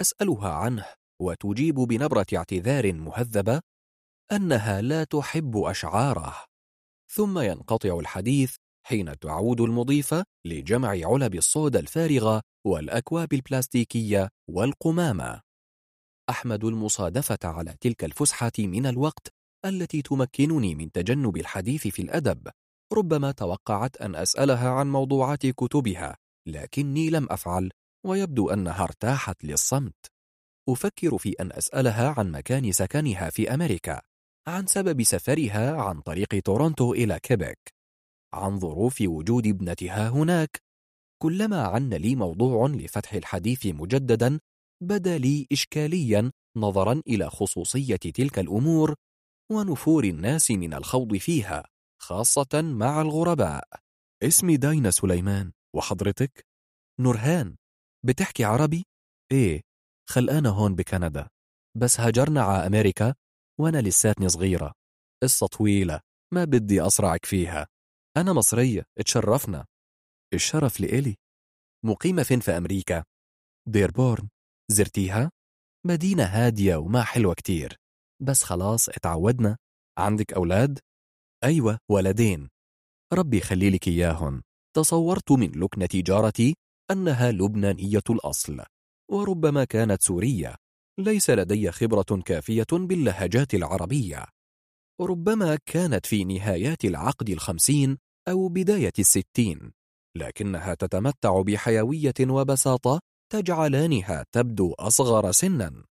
أسألها 0.00 0.48
عنه 0.48 0.86
وتجيب 1.22 1.74
بنبرة 1.74 2.26
اعتذار 2.34 2.92
مهذبة 2.92 3.60
أنها 4.32 4.80
لا 4.80 5.04
تحب 5.04 5.56
أشعاره. 5.56 6.34
ثم 7.12 7.38
ينقطع 7.38 7.98
الحديث 7.98 8.56
حين 8.86 9.18
تعود 9.18 9.60
المضيفة 9.60 10.24
لجمع 10.46 10.88
علب 10.88 11.34
الصودا 11.34 11.80
الفارغة 11.80 12.42
والأكواب 12.66 13.32
البلاستيكية 13.32 14.28
والقمامة. 14.50 15.40
أحمد 16.30 16.64
المصادفة 16.64 17.38
على 17.44 17.74
تلك 17.80 18.04
الفسحة 18.04 18.52
من 18.58 18.86
الوقت 18.86 19.28
التي 19.64 20.02
تمكنني 20.02 20.74
من 20.74 20.92
تجنب 20.92 21.36
الحديث 21.36 21.86
في 21.86 22.02
الأدب 22.02 22.48
ربما 22.92 23.32
توقعت 23.32 23.96
أن 23.96 24.14
أسألها 24.14 24.70
عن 24.70 24.92
موضوعات 24.92 25.46
كتبها 25.46 26.16
لكني 26.48 27.10
لم 27.10 27.26
أفعل 27.30 27.70
ويبدو 28.04 28.50
أنها 28.50 28.82
ارتاحت 28.82 29.44
للصمت. 29.44 30.06
أفكر 30.68 31.18
في 31.18 31.32
أن 31.40 31.52
أسألها 31.52 32.14
عن 32.18 32.30
مكان 32.30 32.72
سكنها 32.72 33.30
في 33.30 33.54
أمريكا 33.54 34.00
عن 34.46 34.66
سبب 34.66 35.02
سفرها 35.02 35.82
عن 35.82 36.00
طريق 36.00 36.40
تورونتو 36.44 36.92
إلى 36.92 37.20
كيبك 37.22 37.74
عن 38.34 38.58
ظروف 38.58 39.00
وجود 39.00 39.46
ابنتها 39.46 40.08
هناك. 40.08 40.62
كلما 41.22 41.62
عن 41.66 41.90
لي 41.90 42.16
موضوع 42.16 42.66
لفتح 42.68 43.12
الحديث 43.12 43.66
مجددا 43.66 44.40
بدا 44.82 45.18
لي 45.18 45.46
إشكاليا 45.52 46.30
نظرا 46.56 47.02
إلى 47.06 47.30
خصوصية 47.30 47.96
تلك 47.96 48.38
الأمور 48.38 48.94
ونفور 49.52 50.04
الناس 50.04 50.50
من 50.50 50.74
الخوض 50.74 51.16
فيها 51.16 51.64
خاصة 52.02 52.62
مع 52.62 53.00
الغرباء. 53.00 53.64
اسمي 54.22 54.56
داينا 54.56 54.90
سليمان 54.90 55.52
وحضرتك؟ 55.76 56.46
نورهان. 57.00 57.56
بتحكي 58.06 58.44
عربي؟ 58.44 58.84
إيه 59.32 59.60
خلقانة 60.10 60.50
هون 60.50 60.74
بكندا. 60.74 61.28
بس 61.76 62.00
هاجرنا 62.00 62.42
على 62.42 62.66
أمريكا 62.66 63.14
وأنا 63.60 63.78
لساتني 63.78 64.28
صغيرة. 64.28 64.72
قصة 65.22 65.46
طويلة 65.46 66.00
ما 66.34 66.44
بدي 66.44 66.80
أصرعك 66.80 67.24
فيها. 67.24 67.66
أنا 68.16 68.32
مصرية 68.32 68.82
اتشرفنا 68.98 69.66
الشرف 70.34 70.80
لإلي. 70.80 71.16
مقيمة 71.84 72.22
فين 72.22 72.40
في 72.40 72.50
أمريكا؟ 72.50 73.04
ديربورن. 73.68 74.28
زرتيها؟ 74.70 75.30
مدينة 75.86 76.24
هادية 76.24 76.76
وما 76.76 77.02
حلوة 77.02 77.34
كتير. 77.34 77.76
بس 78.22 78.42
خلاص 78.42 78.88
اتعودنا. 78.88 79.56
عندك 79.98 80.32
أولاد؟ 80.32 80.78
أيوة 81.44 81.78
ولدين. 81.90 82.48
ربي 83.12 83.38
يخلي 83.38 83.70
لك 83.70 83.88
إياهن 83.88 84.42
تصورت 84.76 85.32
من 85.32 85.50
لكنة 85.50 85.88
جارتي 85.94 86.54
أنها 86.90 87.32
لبنانية 87.32 88.02
الأصل 88.10 88.62
وربما 89.10 89.64
كانت 89.64 90.02
سورية. 90.02 90.56
ليس 90.98 91.30
لدي 91.30 91.70
خبرة 91.70 92.22
كافية 92.24 92.66
باللهجات 92.72 93.54
العربية. 93.54 94.26
ربما 95.00 95.58
كانت 95.66 96.06
في 96.06 96.24
نهايات 96.24 96.84
العقد 96.84 97.30
الخمسين 97.30 97.98
أو 98.28 98.48
بداية 98.48 98.92
الستين 98.98 99.72
لكنها 100.16 100.74
تتمتع 100.74 101.42
بحيوية 101.42 102.14
وبساطة 102.20 103.00
تجعلانها 103.32 104.24
تبدو 104.32 104.72
أصغر 104.72 105.32
سنا. 105.32 105.84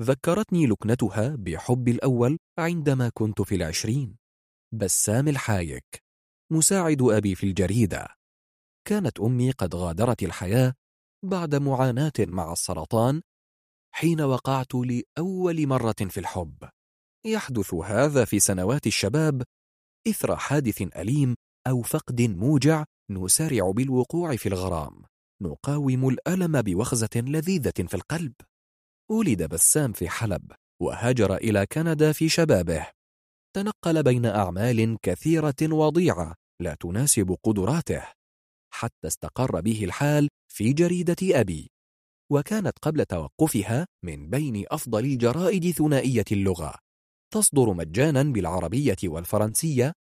ذكرتني 0.00 0.66
لكنتها 0.66 1.36
بحب 1.38 1.88
الأول 1.88 2.38
عندما 2.58 3.10
كنت 3.14 3.42
في 3.42 3.54
العشرين. 3.54 4.16
بسام 4.74 5.28
الحايك 5.28 6.02
مساعد 6.52 7.02
أبي 7.02 7.34
في 7.34 7.46
الجريدة. 7.46 8.08
كانت 8.88 9.20
أمي 9.20 9.50
قد 9.50 9.74
غادرت 9.74 10.22
الحياة 10.22 10.74
بعد 11.24 11.54
معاناة 11.54 12.12
مع 12.18 12.52
السرطان 12.52 13.22
حين 13.94 14.20
وقعت 14.20 14.74
لأول 14.74 15.66
مرة 15.66 15.94
في 16.08 16.20
الحب. 16.20 16.68
يحدث 17.26 17.74
هذا 17.74 18.24
في 18.24 18.40
سنوات 18.40 18.86
الشباب 18.86 19.42
إثر 20.08 20.36
حادث 20.36 20.82
أليم 20.82 21.36
أو 21.66 21.82
فقد 21.82 22.22
موجع 22.22 22.84
نسارع 23.10 23.70
بالوقوع 23.70 24.36
في 24.36 24.48
الغرام 24.48 25.02
نقاوم 25.42 26.08
الألم 26.08 26.62
بوخزة 26.62 27.10
لذيذة 27.16 27.86
في 27.88 27.94
القلب. 27.94 28.32
ولد 29.10 29.42
بسام 29.42 29.92
في 29.92 30.08
حلب 30.08 30.52
وهاجر 30.82 31.36
إلى 31.36 31.66
كندا 31.66 32.12
في 32.12 32.28
شبابه. 32.28 32.86
تنقل 33.56 34.02
بين 34.02 34.26
أعمال 34.26 34.98
كثيرة 35.02 35.54
وضيعة 35.62 36.34
لا 36.60 36.74
تناسب 36.80 37.36
قدراته. 37.42 38.02
حتى 38.74 39.06
استقر 39.06 39.60
به 39.60 39.84
الحال 39.84 40.28
في 40.52 40.72
جريدة 40.72 41.16
أبي 41.22 41.70
وكانت 42.32 42.78
قبل 42.82 43.04
توقفها 43.04 43.86
من 44.04 44.30
بين 44.30 44.64
أفضل 44.68 45.04
الجرائد 45.04 45.70
ثنائية 45.70 46.24
اللغة. 46.32 46.74
تصدر 47.32 47.72
مجانا 47.72 48.22
بالعربية 48.22 48.96
والفرنسية 49.04 49.92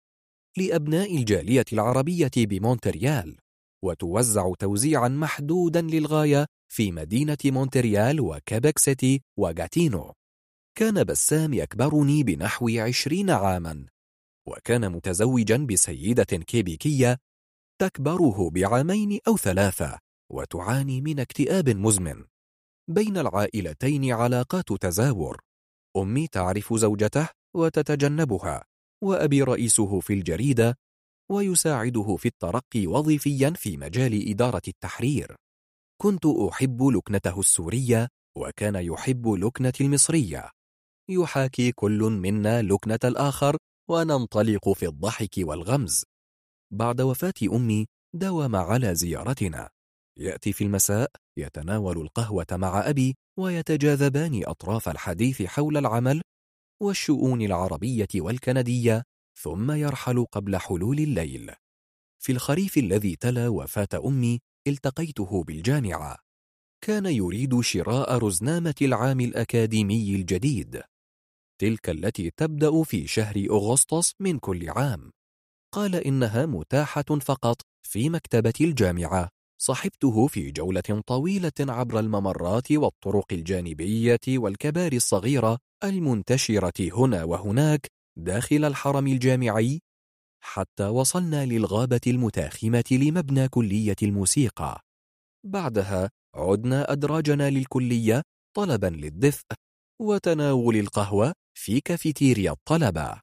لأبناء 0.57 1.17
الجالية 1.17 1.65
العربية 1.73 2.31
بمونتريال 2.37 3.37
وتوزع 3.83 4.53
توزيعا 4.59 5.07
محدودا 5.07 5.81
للغاية 5.81 6.45
في 6.73 6.91
مدينة 6.91 7.37
مونتريال 7.45 8.21
وكيبك 8.21 8.79
سيتي 8.79 9.21
وغاتينو. 9.39 10.13
كان 10.77 11.03
بسام 11.03 11.53
يكبرني 11.53 12.23
بنحو 12.23 12.69
عشرين 12.69 13.29
عاما 13.29 13.85
وكان 14.47 14.91
متزوجا 14.91 15.57
بسيدة 15.57 16.23
كيبيكية 16.23 17.17
تكبره 17.83 18.49
بعامين 18.49 19.19
أو 19.27 19.37
ثلاثة 19.37 19.99
وتعاني 20.31 21.01
من 21.01 21.19
اكتئاب 21.19 21.69
مزمن. 21.69 22.25
بين 22.89 23.17
العائلتين 23.17 24.11
علاقات 24.11 24.73
تزاور. 24.73 25.41
أمي 25.97 26.27
تعرف 26.27 26.73
زوجته 26.73 27.29
وتتجنبها 27.55 28.63
وأبي 29.03 29.43
رئيسه 29.43 29.99
في 29.99 30.13
الجريدة 30.13 30.75
ويساعده 31.31 32.15
في 32.15 32.27
الترقي 32.27 32.87
وظيفيا 32.87 33.49
في 33.49 33.77
مجال 33.77 34.29
إدارة 34.29 34.61
التحرير. 34.67 35.35
كنت 36.01 36.25
أحب 36.25 36.83
لكنته 36.83 37.39
السورية 37.39 38.07
وكان 38.37 38.75
يحب 38.75 39.27
لكنة 39.27 39.73
المصرية. 39.81 40.49
يحاكي 41.09 41.71
كل 41.71 41.99
منا 41.99 42.61
لكنة 42.61 42.99
الآخر 43.03 43.57
وننطلق 43.89 44.69
في 44.69 44.87
الضحك 44.87 45.35
والغمز. 45.37 46.03
بعد 46.73 47.01
وفاة 47.01 47.33
أمي 47.43 47.85
داوم 48.15 48.55
على 48.55 48.95
زيارتنا. 48.95 49.69
يأتي 50.19 50.53
في 50.53 50.63
المساء 50.63 51.11
يتناول 51.37 52.01
القهوة 52.01 52.45
مع 52.51 52.89
أبي 52.89 53.15
ويتجاذبان 53.39 54.41
أطراف 54.45 54.89
الحديث 54.89 55.41
حول 55.41 55.77
العمل 55.77 56.21
والشؤون 56.81 57.41
العربية 57.41 58.07
والكندية 58.15 59.03
ثم 59.39 59.71
يرحل 59.71 60.25
قبل 60.31 60.57
حلول 60.57 60.99
الليل. 60.99 61.51
في 62.23 62.31
الخريف 62.31 62.77
الذي 62.77 63.15
تلا 63.15 63.47
وفاة 63.47 63.89
أمي 64.05 64.39
التقيته 64.67 65.43
بالجامعة 65.43 66.17
كان 66.81 67.05
يريد 67.05 67.61
شراء 67.61 68.17
رزنامة 68.17 68.75
العام 68.81 69.19
الأكاديمي 69.19 70.15
الجديد. 70.15 70.81
تلك 71.61 71.89
التي 71.89 72.31
تبدأ 72.37 72.83
في 72.83 73.07
شهر 73.07 73.35
أغسطس 73.49 74.13
من 74.19 74.39
كل 74.39 74.69
عام. 74.69 75.11
قال 75.73 75.95
إنها 75.95 76.45
متاحة 76.45 77.19
فقط 77.21 77.61
في 77.87 78.09
مكتبة 78.09 78.53
الجامعة. 78.61 79.29
صحبته 79.61 80.27
في 80.27 80.51
جولة 80.51 81.01
طويلة 81.07 81.51
عبر 81.59 81.99
الممرات 81.99 82.71
والطرق 82.71 83.33
الجانبية 83.33 84.19
والكبار 84.29 84.93
الصغيرة 84.93 85.57
المنتشرة 85.83 86.89
هنا 86.93 87.23
وهناك 87.23 87.87
داخل 88.17 88.65
الحرم 88.65 89.07
الجامعي. 89.07 89.81
حتى 90.43 90.87
وصلنا 90.87 91.45
للغابة 91.45 92.01
المتاخمة 92.07 92.83
لمبنى 92.91 93.47
كلية 93.47 93.95
الموسيقى. 94.03 94.81
بعدها 95.45 96.09
عدنا 96.35 96.91
أدراجنا 96.91 97.49
للكلية 97.49 98.21
طلبا 98.55 98.87
للدفء 98.87 99.45
وتناول 100.01 100.75
القهوة 100.75 101.33
في 101.57 101.81
كافيتيريا 101.81 102.51
الطلبة. 102.51 103.21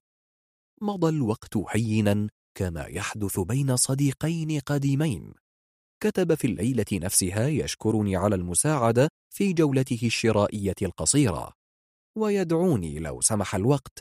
مضى 0.82 1.08
الوقت 1.08 1.56
هينا 1.56 2.28
كما 2.60 2.86
يحدث 2.86 3.40
بين 3.40 3.76
صديقين 3.76 4.58
قديمين. 4.58 5.32
كتب 6.02 6.34
في 6.34 6.46
الليلة 6.46 6.84
نفسها 6.92 7.48
يشكرني 7.48 8.16
على 8.16 8.34
المساعدة 8.34 9.08
في 9.34 9.52
جولته 9.52 10.00
الشرائية 10.02 10.74
القصيرة. 10.82 11.52
ويدعوني 12.18 12.98
لو 12.98 13.20
سمح 13.20 13.54
الوقت 13.54 13.98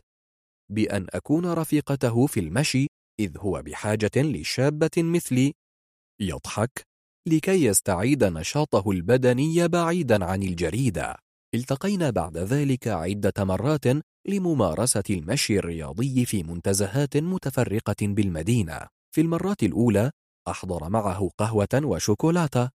بأن 0.71 1.07
أكون 1.09 1.45
رفيقته 1.45 2.27
في 2.27 2.39
المشي 2.39 2.87
إذ 3.19 3.37
هو 3.37 3.61
بحاجة 3.61 4.11
لشابة 4.17 4.91
مثلي. 4.97 5.53
يضحك 6.21 6.81
لكي 7.27 7.65
يستعيد 7.65 8.23
نشاطه 8.23 8.91
البدني 8.91 9.67
بعيدا 9.67 10.25
عن 10.25 10.43
الجريدة. 10.43 11.15
التقينا 11.55 12.09
بعد 12.09 12.37
ذلك 12.37 12.87
عدة 12.87 13.33
مرات 13.39 13.85
لممارسة 14.27 15.03
المشي 15.09 15.59
الرياضي 15.59 16.25
في 16.25 16.43
منتزهات 16.43 17.17
متفرقة 17.17 17.95
بالمدينة. 18.01 18.87
في 19.15 19.21
المرات 19.21 19.63
الأولى 19.63 20.11
أحضر 20.47 20.89
معه 20.89 21.29
قهوة 21.37 21.67
وشوكولاتة. 21.83 22.69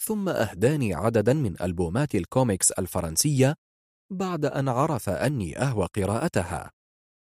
ثم 0.00 0.28
أهداني 0.28 0.94
عددا 0.94 1.32
من 1.32 1.62
ألبومات 1.62 2.14
الكوميكس 2.14 2.70
الفرنسية 2.70 3.54
بعد 4.12 4.44
أن 4.44 4.68
عرف 4.68 5.08
أني 5.08 5.58
أهوى 5.58 5.88
قراءتها. 5.96 6.70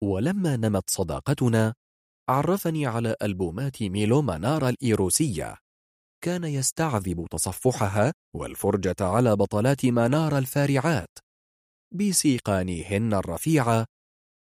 ولما 0.04 0.56
نمت 0.56 0.90
صداقتنا 0.90 1.74
عرفني 2.30 2.86
على 2.86 3.16
ألبومات 3.22 3.84
ميلو 3.84 4.22
منارا 4.22 4.70
الإيروسية. 4.70 5.56
كان 6.24 6.44
يستعذب 6.44 7.28
تصفحها 7.32 8.14
والفرجة 8.36 8.96
على 9.02 9.36
بطلات 9.36 9.86
منار 9.86 10.38
الفارعات. 10.38 11.10
بسيقانيهن 11.94 13.14
الرفيعة 13.14 13.86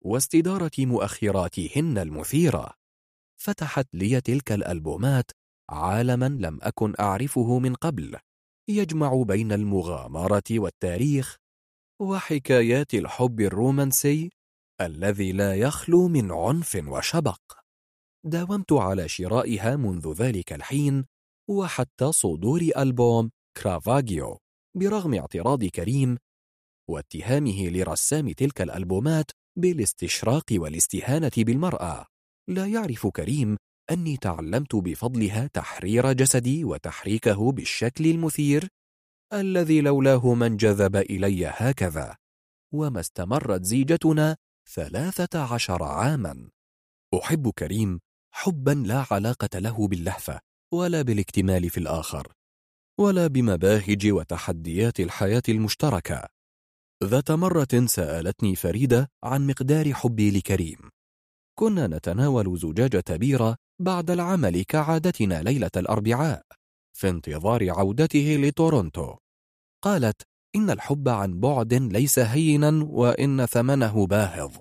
واستدارة 0.06 0.72
مؤخراتهن 0.80 1.98
المثيرة. 1.98 2.74
فتحت 3.42 3.88
لي 3.94 4.22
تلك 4.22 4.52
الألبومات 4.52 5.32
عالما 5.70 6.26
لم 6.26 6.60
أكن 6.62 6.94
أعرفه 7.00 7.60
من 7.60 7.76
قبل. 7.76 8.18
يجمع 8.68 9.24
بين 9.28 9.52
المغامرة 9.52 10.44
والتاريخ 10.52 11.38
وحكايات 12.02 12.94
الحب 12.94 13.42
الرومانسي 13.42 14.32
الذي 14.82 15.32
لا 15.32 15.56
يخلو 15.56 16.08
من 16.08 16.32
عنف 16.32 16.82
وشبق. 16.88 17.64
داومت 18.26 18.74
على 18.74 19.08
شرائها 19.08 19.76
منذ 19.76 20.14
ذلك 20.14 20.54
الحين 20.54 21.06
وحتى 21.50 22.12
صدور 22.12 22.62
ألبوم 22.78 23.30
كرافاجيو 23.58 24.38
برغم 24.78 25.14
اعتراض 25.14 25.66
كريم 25.66 26.18
واتهامه 26.90 27.70
لرسام 27.70 28.32
تلك 28.32 28.62
الألبومات 28.62 29.32
بالاستشراق 29.58 30.46
والاستهانة 30.52 31.32
بالمرأة. 31.38 32.06
لا 32.50 32.68
يعرف 32.68 33.08
كريم 33.08 33.58
أني 33.92 34.18
تعلمت 34.18 34.76
بفضلها 34.76 35.48
تحرير 35.48 36.14
جسدي 36.14 36.66
وتحريكه 36.66 37.52
بالشكل 37.52 38.06
المثير. 38.06 38.68
الذي 39.34 39.82
لولاه 39.82 40.34
من 40.34 40.58
جذب 40.58 40.96
إلي 40.96 41.46
هكذا. 41.46 42.16
وما 42.74 43.00
استمرت 43.00 43.64
زيجتنا 43.64 44.38
ثلاثة 44.74 45.54
عشر 45.54 45.84
عاما. 45.84 46.50
أحب 47.22 47.50
كريم 47.50 48.00
حبا 48.34 48.72
لا 48.72 49.06
علاقة 49.12 49.60
له 49.60 49.88
باللهفة 49.88 50.40
ولا 50.74 51.02
بالاكتمال 51.02 51.70
في 51.70 51.78
الآخر 51.78 52.34
ولا 53.00 53.28
بمباهج 53.28 54.12
وتحديات 54.12 55.00
الحياة 55.00 55.44
المشتركة. 55.50 56.33
ذات 57.04 57.32
مرة 57.32 57.86
سألتني 57.86 58.56
فريدة 58.56 59.10
عن 59.24 59.48
مقدار 59.48 59.94
حبي 59.94 60.32
لكريم. 60.32 60.78
كنا 61.60 61.88
نتناول 61.88 62.58
زجاجة 62.58 63.04
بيرة 63.10 63.56
بعد 63.82 64.12
العمل 64.12 64.64
كعادتنا 64.64 65.42
ليلة 65.42 65.72
الأربعاء 65.78 66.44
في 66.98 67.10
انتظار 67.10 67.70
عودته 67.70 68.38
لتورونتو. 68.42 69.16
قالت 69.84 70.22
إن 70.56 70.70
الحب 70.70 71.10
عن 71.10 71.40
بعد 71.40 71.74
ليس 71.74 72.20
هينا 72.20 72.84
وإن 72.84 73.46
ثمنه 73.46 74.08
باهظ. 74.08 74.58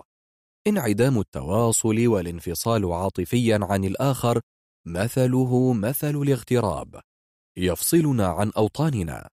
انعدام 0.67 1.19
التواصل 1.19 2.07
والانفصال 2.07 2.93
عاطفيا 2.93 3.59
عن 3.63 3.85
الآخر 3.85 4.41
مثله 4.87 5.73
مثل 5.73 6.17
الاغتراب. 6.17 7.01
يفصلنا 7.57 8.27
عن 8.27 8.51
أوطاننا. 8.57 9.29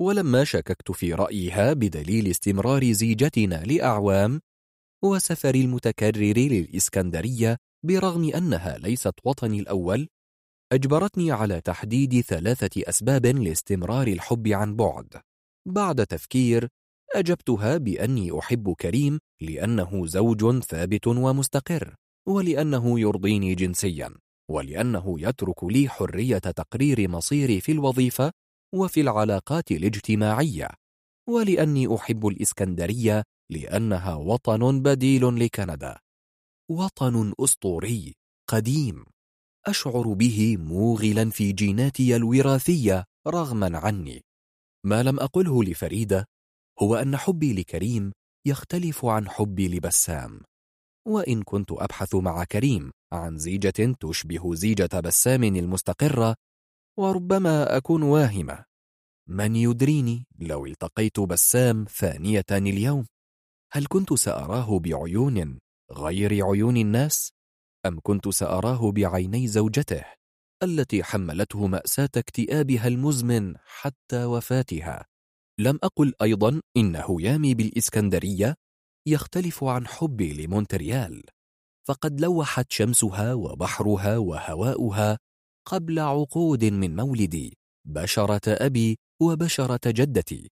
ولما 0.00 0.44
شككت 0.44 0.90
في 0.90 1.14
رأيها 1.14 1.72
بدليل 1.72 2.30
استمرار 2.30 2.92
زيجتنا 2.92 3.64
لأعوام 3.64 4.40
وسفر 5.04 5.54
المتكرر 5.54 6.34
للإسكندرية 6.36 7.56
برغم 7.86 8.30
أنها 8.34 8.78
ليست 8.78 9.14
وطني 9.24 9.60
الأول 9.60 10.08
أجبرتني 10.72 11.32
على 11.32 11.60
تحديد 11.60 12.20
ثلاثة 12.20 12.82
أسباب 12.88 13.26
لاستمرار 13.26 14.06
الحب 14.06 14.48
عن 14.48 14.76
بعد. 14.76 15.20
بعد 15.68 16.06
تفكير 16.06 16.68
أجبتها 17.14 17.76
بأني 17.76 18.38
أحب 18.38 18.74
كريم 18.74 19.18
لأنه 19.40 20.06
زوج 20.06 20.58
ثابت 20.58 21.06
ومستقر 21.06 21.94
ولأنه 22.28 23.00
يرضيني 23.00 23.54
جنسيا 23.54 24.14
ولأنه 24.50 25.20
يترك 25.20 25.64
لي 25.64 25.88
حرية 25.88 26.38
تقرير 26.38 27.08
مصيري 27.08 27.60
في 27.60 27.72
الوظيفة 27.72 28.32
وفي 28.74 29.00
العلاقات 29.00 29.70
الاجتماعية. 29.70 30.68
ولأني 31.28 31.94
أحب 31.94 32.26
الإسكندرية 32.26 33.22
لأنها 33.50 34.14
وطن 34.14 34.82
بديل 34.82 35.44
لكندا. 35.44 35.98
وطن 36.70 37.32
أسطوري 37.40 38.14
قديم. 38.50 39.04
أشعر 39.66 40.12
به 40.12 40.56
موغلا 40.56 41.30
في 41.30 41.52
جيناتي 41.52 42.16
الوراثية 42.16 43.04
رغما 43.26 43.78
عني. 43.78 44.22
ما 44.86 45.02
لم 45.02 45.20
أقله 45.20 45.64
لفريدة 45.64 46.24
هو 46.82 46.96
أن 46.96 47.16
حبي 47.16 47.52
لكريم 47.52 48.12
يختلف 48.46 49.04
عن 49.04 49.28
حبي 49.28 49.68
لبسام. 49.68 50.40
وإن 51.08 51.42
كنت 51.42 51.72
أبحث 51.72 52.14
مع 52.14 52.44
كريم 52.44 52.90
عن 53.12 53.38
زيجة 53.38 53.94
تشبه 54.00 54.54
زيجة 54.54 55.00
بسام 55.00 55.44
المستقرة 55.44 56.34
وربما 56.98 57.76
أكون 57.76 58.02
واهمة. 58.02 58.64
من 59.28 59.56
يدريني 59.56 60.26
لو 60.38 60.66
التقيت 60.66 61.20
بسام 61.20 61.84
ثانية 61.84 62.44
اليوم؟ 62.52 63.06
هل 63.72 63.86
كنت 63.88 64.14
سأراه 64.14 64.78
بعيون 64.78 65.58
غير 65.92 66.46
عيون 66.46 66.76
الناس؟ 66.76 67.32
أم 67.86 68.00
كنت 68.02 68.28
سأراه 68.28 68.90
بعيني 68.92 69.48
زوجته 69.48 70.04
التي 70.62 71.04
حملته 71.04 71.66
مأساة 71.66 72.08
اكتئابها 72.16 72.88
المزمن 72.88 73.54
حتى 73.64 74.24
وفاتها؟ 74.24 75.06
لم 75.60 75.78
أقل 75.82 76.14
أيضا 76.22 76.60
إن 76.76 76.96
هيامي 76.96 77.54
بالإسكندرية 77.54 78.54
يختلف 79.06 79.64
عن 79.64 79.86
حبي 79.86 80.46
لمونتريال. 80.46 81.22
فقد 81.88 82.20
لوحت 82.20 82.72
شمسها 82.72 83.34
وبحرها 83.34 84.18
وهواؤها 84.18 85.18
قبل 85.66 85.98
عقود 85.98 86.64
من 86.64 86.96
مولدي 86.96 87.56
بشرة 87.86 88.40
أبي 88.46 88.98
وبشرة 89.22 89.80
جدتي 89.86 90.50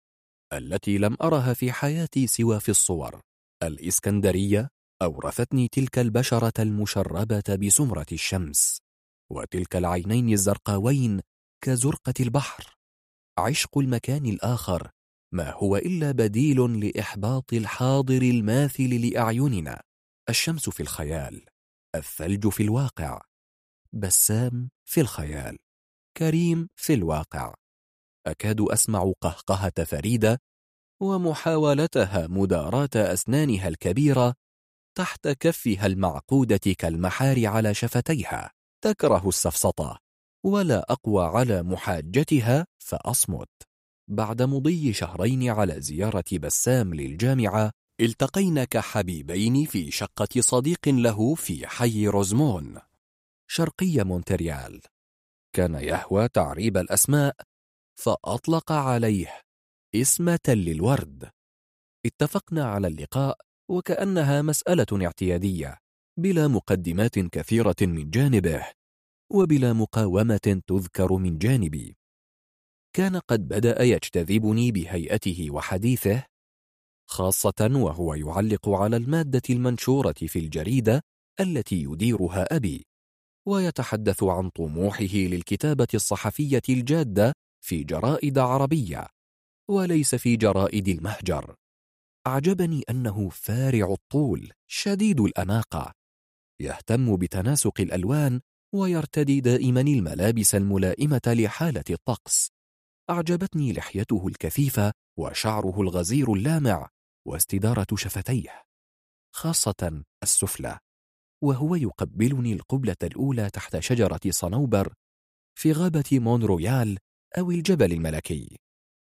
التي 0.53 0.97
لم 0.97 1.17
أرها 1.21 1.53
في 1.53 1.71
حياتي 1.71 2.27
سوى 2.27 2.59
في 2.59 2.69
الصور. 2.69 3.21
الإسكندرية 3.63 4.69
أورثتني 5.01 5.67
تلك 5.67 5.99
البشرة 5.99 6.53
المشربة 6.59 7.55
بسمرة 7.61 8.05
الشمس 8.11 8.77
وتلك 9.31 9.75
العينين 9.75 10.29
الزرقاوين 10.29 11.21
كزرقة 11.63 12.13
البحر. 12.19 12.75
عشق 13.39 13.77
المكان 13.77 14.25
الآخر 14.25 14.91
ما 15.33 15.51
هو 15.51 15.77
إلا 15.77 16.11
بديل 16.11 16.79
لإحباط 16.79 17.53
الحاضر 17.53 18.21
الماثل 18.21 19.07
لأعيننا 19.07 19.81
الشمس 20.29 20.69
في 20.69 20.79
الخيال 20.79 21.45
الثلج 21.95 22.47
في 22.47 22.63
الواقع. 22.63 23.21
بسام 23.93 24.69
في 24.85 25.01
الخيال 25.01 25.57
كريم 26.17 26.69
في 26.75 26.93
الواقع. 26.93 27.53
أكاد 28.27 28.61
أسمع 28.61 29.13
قهقهة 29.21 29.83
فريدة 29.83 30.39
ومحاولتها 31.01 32.27
مداراة 32.27 32.89
أسنانها 32.95 33.67
الكبيرة 33.67 34.33
تحت 34.97 35.27
كفها 35.27 35.85
المعقودة 35.85 36.73
كالمحار 36.77 37.47
على 37.47 37.73
شفتيها. 37.73 38.51
تكره 38.83 39.29
السفسطة 39.29 39.99
ولا 40.45 40.91
أقوى 40.91 41.25
على 41.25 41.63
محاجتها 41.63 42.65
فأصمت. 42.83 43.49
بعد 44.09 44.41
مضي 44.41 44.93
شهرين 44.93 45.49
على 45.49 45.81
زيارة 45.81 46.23
بسام 46.33 46.93
للجامعة 46.93 47.71
التقينا 48.01 48.63
كحبيبين 48.63 49.65
في 49.65 49.91
شقة 49.91 50.41
صديق 50.41 50.87
له 50.87 51.35
في 51.35 51.67
حي 51.67 52.07
روزمون. 52.07 52.79
شرقي 53.49 54.03
مونتريال. 54.03 54.81
كان 55.55 55.75
يهوى 55.75 56.27
تعريب 56.27 56.77
الأسماء 56.77 57.35
فأطلق 57.99 58.71
عليه 58.71 59.41
اسم 59.95 60.35
تل 60.35 60.69
الورد 60.69 61.29
اتفقنا 62.05 62.65
على 62.65 62.87
اللقاء 62.87 63.37
وكأنها 63.71 64.41
مسألة 64.41 65.05
اعتيادية 65.05 65.77
بلا 66.19 66.47
مقدمات 66.47 67.19
كثيرة 67.19 67.75
من 67.81 68.09
جانبه 68.09 68.67
وبلا 69.31 69.73
مقاومة 69.73 70.61
تذكر 70.67 71.13
من 71.13 71.37
جانبي. 71.37 71.97
كان 72.93 73.15
قد 73.15 73.47
بدأ 73.47 73.83
يجتذبني 73.83 74.71
بهيئته 74.71 75.47
وحديثه 75.51 76.25
خاصة 77.09 77.71
وهو 77.71 78.13
يعلق 78.13 78.69
على 78.69 78.97
المادة 78.97 79.41
المنشورة 79.49 80.13
في 80.13 80.39
الجريدة 80.39 81.01
التي 81.39 81.83
يديرها 81.83 82.55
أبي. 82.55 82.86
ويتحدث 83.47 84.23
عن 84.23 84.49
طموحه 84.49 85.13
للكتابة 85.13 85.87
الصحفية 85.93 86.61
الجادة 86.69 87.33
في 87.65 87.83
جرائد 87.83 88.37
عربية 88.37 89.07
وليس 89.69 90.15
في 90.15 90.35
جرائد 90.35 90.87
المهجر. 90.87 91.55
أعجبني 92.27 92.83
أنه 92.89 93.29
فارع 93.29 93.93
الطول 93.93 94.51
شديد 94.67 95.19
الأناقة. 95.19 95.91
يهتم 96.61 97.15
بتناسق 97.15 97.81
الألوان 97.81 98.41
ويرتدي 98.75 99.41
دائما 99.41 99.81
الملابس 99.81 100.55
الملائمة 100.55 101.21
لحالة 101.27 101.83
الطقس. 101.89 102.49
أعجبتني 103.09 103.73
لحيته 103.73 104.27
الكثيفة 104.27 104.91
وشعره 105.19 105.81
الغزير 105.81 106.33
اللامع 106.33 106.89
واستدارة 107.27 107.87
شفتيه 107.95 108.63
خاصة 109.35 110.03
السفلى. 110.23 110.79
وهو 111.43 111.75
يقبلني 111.75 112.53
القبلة 112.53 112.95
الأولى 113.03 113.49
تحت 113.49 113.79
شجرة 113.79 114.19
صنوبر 114.29 114.93
في 115.59 115.71
غابة 115.71 116.03
مونرويال 116.11 116.97
أو 117.37 117.51
الجبل 117.51 117.93
الملكي. 117.93 118.57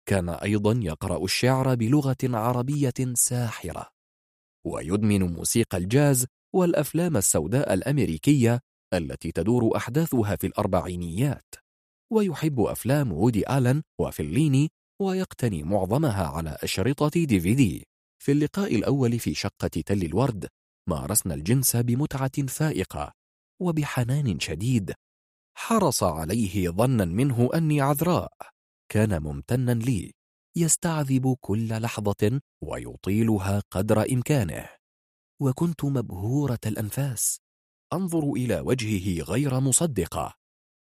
كان 0.08 0.28
أيضا 0.28 0.80
يقرأ 0.82 1.24
الشعر 1.24 1.74
بلغة 1.74 2.16
عربية 2.24 2.94
ساحرة. 3.14 3.88
ويدمن 4.66 5.22
موسيقى 5.22 5.78
الجاز 5.78 6.26
والأفلام 6.54 7.16
السوداء 7.16 7.74
الأمريكية 7.74 8.60
التي 8.94 9.32
تدور 9.32 9.76
أحداثها 9.76 10.36
في 10.36 10.46
الأربعينيات. 10.46 11.54
ويحب 12.12 12.60
أفلام 12.60 13.12
وودي 13.12 13.58
آلن 13.58 13.82
وفليني 14.00 14.68
ويقتني 15.00 15.62
معظمها 15.62 16.26
على 16.26 16.56
أشرطة 16.62 17.08
دي 17.08 17.40
في 17.40 17.54
دي. 17.54 17.86
في 18.22 18.32
اللقاء 18.32 18.74
الأول 18.74 19.18
في 19.18 19.34
شقة 19.34 19.68
تل 19.68 20.04
الورد 20.04 20.48
مارسنا 20.88 21.34
الجنس 21.34 21.76
بمتعة 21.76 22.46
فائقة 22.46 23.12
وبحنان 23.62 24.40
شديد. 24.40 24.94
حرص 25.58 26.02
عليه 26.02 26.68
ظنا 26.70 27.04
منه 27.04 27.50
أني 27.54 27.80
عذراء. 27.80 28.32
كان 28.92 29.22
ممتنا 29.22 29.72
لي 29.72 30.12
يستعذب 30.56 31.36
كل 31.40 31.68
لحظة 31.82 32.40
ويطيلها 32.62 33.62
قدر 33.70 34.12
إمكانه. 34.12 34.68
وكنت 35.42 35.84
مبهورة 35.84 36.60
الأنفاس. 36.66 37.40
أنظر 37.92 38.32
إلى 38.32 38.60
وجهه 38.60 39.22
غير 39.22 39.60
مصدقة 39.60 40.34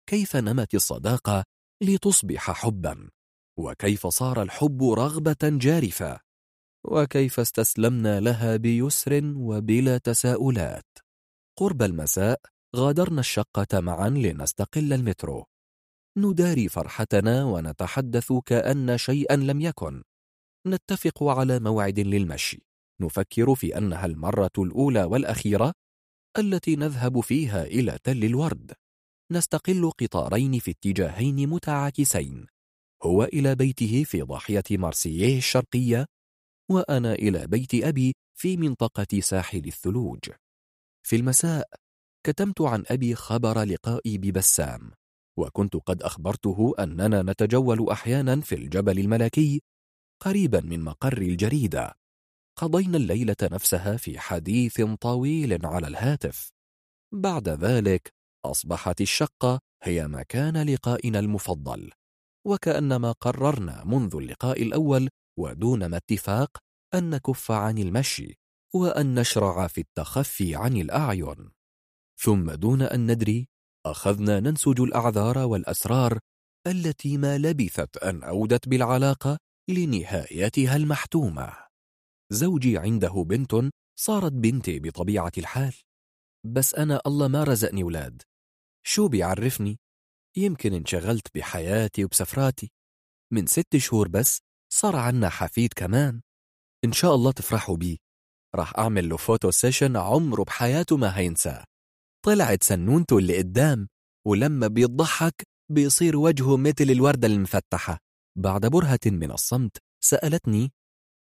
كيف 0.08 0.36
نمت 0.36 0.74
الصداقة 0.74 1.44
لتصبح 1.82 2.50
حبا؟ 2.50 3.10
وكيف 3.58 4.06
صار 4.06 4.42
الحب 4.42 4.82
رغبة 4.82 5.36
جارفة؟ 5.42 6.25
وكيف 6.86 7.40
استسلمنا 7.40 8.20
لها 8.20 8.56
بيسر 8.56 9.34
وبلا 9.36 9.98
تساؤلات. 9.98 10.98
قرب 11.58 11.82
المساء 11.82 12.40
غادرنا 12.76 13.20
الشقة 13.20 13.80
معا 13.80 14.08
لنستقل 14.08 14.92
المترو. 14.92 15.44
نداري 16.18 16.68
فرحتنا 16.68 17.44
ونتحدث 17.44 18.32
كأن 18.32 18.98
شيئا 18.98 19.36
لم 19.36 19.60
يكن. 19.60 20.02
نتفق 20.66 21.22
على 21.22 21.60
موعد 21.60 22.00
للمشي. 22.00 22.66
نفكر 23.00 23.54
في 23.54 23.78
أنها 23.78 24.06
المرة 24.06 24.50
الأولى 24.58 25.04
والأخيرة 25.04 25.72
التي 26.38 26.76
نذهب 26.76 27.20
فيها 27.20 27.64
إلى 27.64 27.98
تل 28.04 28.24
الورد. 28.24 28.72
نستقل 29.32 29.90
قطارين 29.90 30.58
في 30.58 30.70
اتجاهين 30.70 31.48
متعاكسين. 31.48 32.46
هو 33.02 33.24
إلى 33.24 33.54
بيته 33.54 34.04
في 34.04 34.22
ضاحية 34.22 34.64
مارسييه 34.70 35.38
الشرقية 35.38 36.06
وأنا 36.70 37.12
إلى 37.12 37.46
بيت 37.46 37.74
أبي 37.74 38.14
في 38.38 38.56
منطقة 38.56 39.20
ساحل 39.20 39.66
الثلوج. 39.66 40.30
في 41.06 41.16
المساء 41.16 41.68
كتمت 42.26 42.60
عن 42.60 42.84
أبي 42.86 43.14
خبر 43.14 43.62
لقائي 43.62 44.18
ببسام 44.18 44.90
وكنت 45.38 45.76
قد 45.76 46.02
أخبرته 46.02 46.74
أننا 46.78 47.22
نتجول 47.22 47.90
أحيانا 47.90 48.40
في 48.40 48.54
الجبل 48.54 48.98
الملكي 48.98 49.62
قريبا 50.22 50.60
من 50.60 50.80
مقر 50.80 51.18
الجريدة. 51.18 51.94
قضينا 52.58 52.96
الليلة 52.96 53.36
نفسها 53.42 53.96
في 53.96 54.18
حديث 54.18 54.80
طويل 54.80 55.66
على 55.66 55.86
الهاتف. 55.86 56.50
بعد 57.12 57.48
ذلك 57.48 58.14
أصبحت 58.44 59.00
الشقة 59.00 59.60
هي 59.82 60.08
مكان 60.08 60.70
لقائنا 60.70 61.18
المفضل 61.18 61.90
وكأنما 62.46 63.12
قررنا 63.12 63.84
منذ 63.84 64.16
اللقاء 64.16 64.62
الأول 64.62 65.08
ودون 65.38 65.86
ما 65.86 65.96
اتفاق 65.96 66.58
أن 66.94 67.10
نكف 67.10 67.50
عن 67.50 67.78
المشي 67.78 68.38
وأن 68.74 69.20
نشرع 69.20 69.66
في 69.66 69.80
التخفي 69.80 70.56
عن 70.56 70.76
الأعين. 70.76 71.50
ثم 72.20 72.50
دون 72.50 72.82
أن 72.82 73.10
ندري 73.10 73.48
أخذنا 73.86 74.40
ننسج 74.40 74.80
الأعذار 74.80 75.38
والأسرار 75.38 76.18
التي 76.66 77.16
ما 77.16 77.38
لبثت 77.38 77.96
أن 77.96 78.22
أودت 78.22 78.68
بالعلاقة 78.68 79.38
لنهايتها 79.68 80.76
المحتومة. 80.76 81.52
زوجي 82.32 82.78
عنده 82.78 83.24
بنت 83.26 83.70
صارت 83.98 84.32
بنتي 84.32 84.78
بطبيعة 84.78 85.32
الحال. 85.38 85.74
بس 86.46 86.74
أنا 86.74 87.00
الله 87.06 87.28
ما 87.28 87.44
رزقني 87.44 87.84
ولاد 87.84 88.22
شو 88.86 89.08
بيعرفني؟ 89.08 89.78
يمكن 90.36 90.72
انشغلت 90.72 91.28
بحياتي 91.34 92.04
وبسفراتي. 92.04 92.72
من 93.32 93.46
ست 93.46 93.76
شهور 93.76 94.08
بس 94.08 94.40
صار 94.78 94.96
عنا 94.96 95.28
حفيد 95.28 95.72
كمان. 95.72 96.20
إن 96.84 96.92
شاء 96.92 97.14
الله 97.14 97.32
تفرحوا 97.32 97.76
بيه. 97.76 97.96
راح 98.54 98.78
أعمل 98.78 99.08
له 99.08 99.16
photo 99.16 99.50
session 99.50 99.96
عمره 99.96 100.44
بحياته 100.44 100.96
ما 100.96 101.18
هينساه. 101.18 101.64
طلعت 102.24 102.62
سنونته 102.62 103.18
اللي 103.18 103.38
قدام 103.38 103.88
ولما 104.26 104.66
بيضحك 104.66 105.42
بيصير 105.72 106.16
وجهه 106.16 106.56
مثل 106.56 106.84
الوردة 106.90 107.26
المفتحة. 107.28 107.98
بعد 108.38 108.66
برهة 108.66 109.00
من 109.06 109.30
الصمت 109.30 109.76
سألتني 110.04 110.72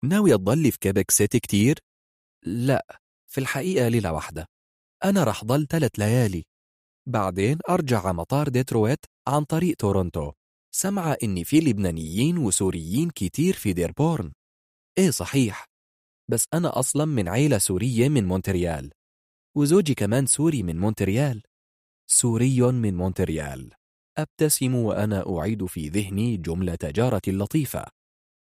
ناوية 0.04 0.36
تضلي 0.36 0.70
في 0.70 0.78
كيبك 0.78 1.10
سيتي 1.10 1.40
كتير؟ 1.40 1.78
لا 2.46 3.00
في 3.30 3.40
الحقيقة 3.40 3.88
ليلة 3.88 4.12
واحدة. 4.12 4.46
أنا 5.04 5.24
رح 5.24 5.44
ضل 5.44 5.66
ثلاث 5.66 5.90
ليالي. 5.98 6.44
بعدين 7.08 7.58
أرجع 7.68 8.12
مطار 8.12 8.48
ديترويت 8.48 9.04
عن 9.28 9.44
طريق 9.44 9.76
تورونتو. 9.76 10.32
سمعت 10.78 11.16
إن 11.22 11.44
في 11.44 11.60
لبنانيين 11.60 12.38
وسوريين 12.38 13.10
كتير 13.10 13.54
في 13.54 13.72
ديربورن. 13.72 14.32
إيه 14.98 15.10
صحيح. 15.10 15.64
بس 16.30 16.44
أنا 16.54 16.78
أصلا 16.78 17.04
من 17.04 17.28
عيلة 17.28 17.58
سورية 17.58 18.08
من 18.08 18.24
مونتريال 18.24 18.92
وزوجي 19.56 19.94
كمان 19.94 20.26
سوري 20.26 20.62
من 20.62 20.76
مونتريال. 20.76 21.42
سوري 22.10 22.60
من 22.72 22.96
مونتريال. 22.96 23.72
أبتسم 24.18 24.74
وأنا 24.74 25.38
أعيد 25.38 25.66
في 25.66 25.88
ذهني 25.88 26.36
جملة 26.36 26.78
جارتي 26.84 27.30
اللطيفة 27.30 27.84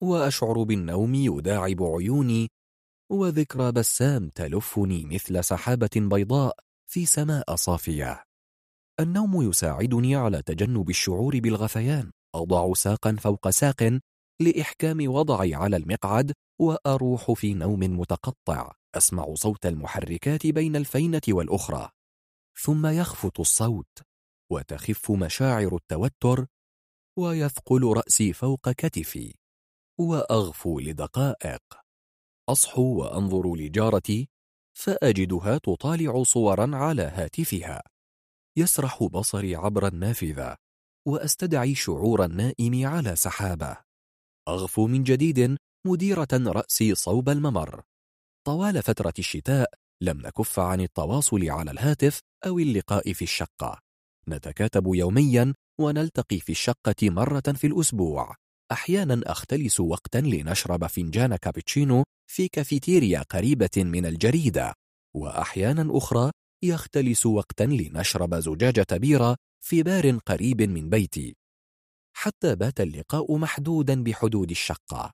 وأشعر 0.04 0.64
بالنوم 0.64 1.16
يداعب 1.16 1.84
عيوني 1.84 2.50
وذكرى 3.12 3.72
بسام 3.72 4.30
تلفني 4.30 5.06
مثل 5.06 5.44
سحابة 5.44 5.90
بيضاء 5.96 6.56
في 6.88 7.06
سماء 7.06 7.56
صافية. 7.56 8.24
النوم 9.00 9.50
يساعدني 9.50 10.16
على 10.16 10.42
تجنب 10.42 10.90
الشعور 10.90 11.40
بالغثيان. 11.40 12.12
أضع 12.36 12.74
ساقا 12.74 13.16
فوق 13.20 13.50
ساق 13.50 14.00
لإحكام 14.42 15.12
وضعي 15.12 15.56
على 15.56 15.78
المقعد 15.78 16.34
وأروح 16.62 17.32
في 17.32 17.54
نوم 17.54 17.80
متقطع. 17.80 18.72
أسمع 18.96 19.34
صوت 19.34 19.66
المحركات 19.66 20.48
بين 20.48 20.76
الفينة 20.76 21.22
والأخرى. 21.30 21.90
ثم 22.64 22.88
يخفت 22.88 23.40
الصوت 23.40 24.00
وتخف 24.52 25.12
مشاعر 25.12 25.76
التوتر 25.76 26.46
ويثقل 27.20 27.84
رأسي 27.84 28.34
فوق 28.34 28.70
كتفي 28.70 29.34
وأغفو 30.00 30.80
لدقائق. 30.80 31.64
أصحو 32.50 33.00
وأنظر 33.00 33.56
لجارتي 33.56 34.30
فأجدها 34.78 35.58
تطالع 35.58 36.24
صورا 36.24 36.76
على 36.76 37.04
هاتفها. 37.04 37.93
يسرح 38.58 39.04
بصري 39.04 39.56
عبر 39.56 39.88
النافذة 39.88 40.56
وأستدعي 41.08 41.76
شعور 41.76 42.26
النائم 42.26 42.88
على 42.88 43.16
سحابة. 43.16 43.78
أغفو 44.48 44.88
من 44.88 45.04
جديد 45.04 45.58
مديرة 45.88 46.28
رأسي 46.34 46.96
صوب 46.96 47.30
الممر. 47.30 47.82
طوال 48.46 48.84
فترة 48.84 49.14
الشتاء 49.20 49.74
لم 50.02 50.22
نكف 50.22 50.60
عن 50.60 50.82
التواصل 50.82 51.50
على 51.50 51.72
الهاتف 51.72 52.20
أو 52.46 52.60
اللقاء 52.60 53.14
في 53.14 53.22
الشقة. 53.22 53.80
نتكاتب 54.28 54.88
يوميا 54.88 55.54
ونلتقي 55.80 56.40
في 56.40 56.52
الشقة 56.52 56.96
مرة 57.10 57.54
في 57.56 57.68
الأسبوع. 57.68 58.36
أحيانا 58.72 59.22
أختلس 59.32 59.80
وقتا 59.80 60.18
لنشرب 60.18 60.88
فنجان 60.88 61.36
كابتشينو 61.36 62.04
في 62.28 62.48
كافيتيريا 62.48 63.22
قريبة 63.22 63.70
من 63.78 64.06
الجريدة. 64.06 64.74
وأحيانا 65.16 65.98
أخرى 65.98 66.32
يختلس 66.64 67.26
وقتا 67.26 67.64
لنشرب 67.64 68.36
زجاجة 68.36 68.88
بيرة 68.92 69.38
في 69.64 69.84
بار 69.84 70.18
قريب 70.18 70.62
من 70.62 70.90
بيتي. 70.90 71.36
حتى 72.16 72.56
بات 72.56 72.82
اللقاء 72.82 73.38
محدودا 73.38 74.04
بحدود 74.04 74.52
الشقة. 74.52 75.14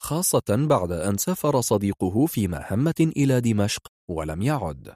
خاصة 0.00 0.44
بعد 0.48 0.92
أن 0.92 1.16
سافر 1.16 1.60
صديقه 1.60 2.26
في 2.26 2.48
مهمة 2.48 3.12
إلى 3.16 3.40
دمشق 3.40 3.88
ولم 4.08 4.42
يعد. 4.42 4.94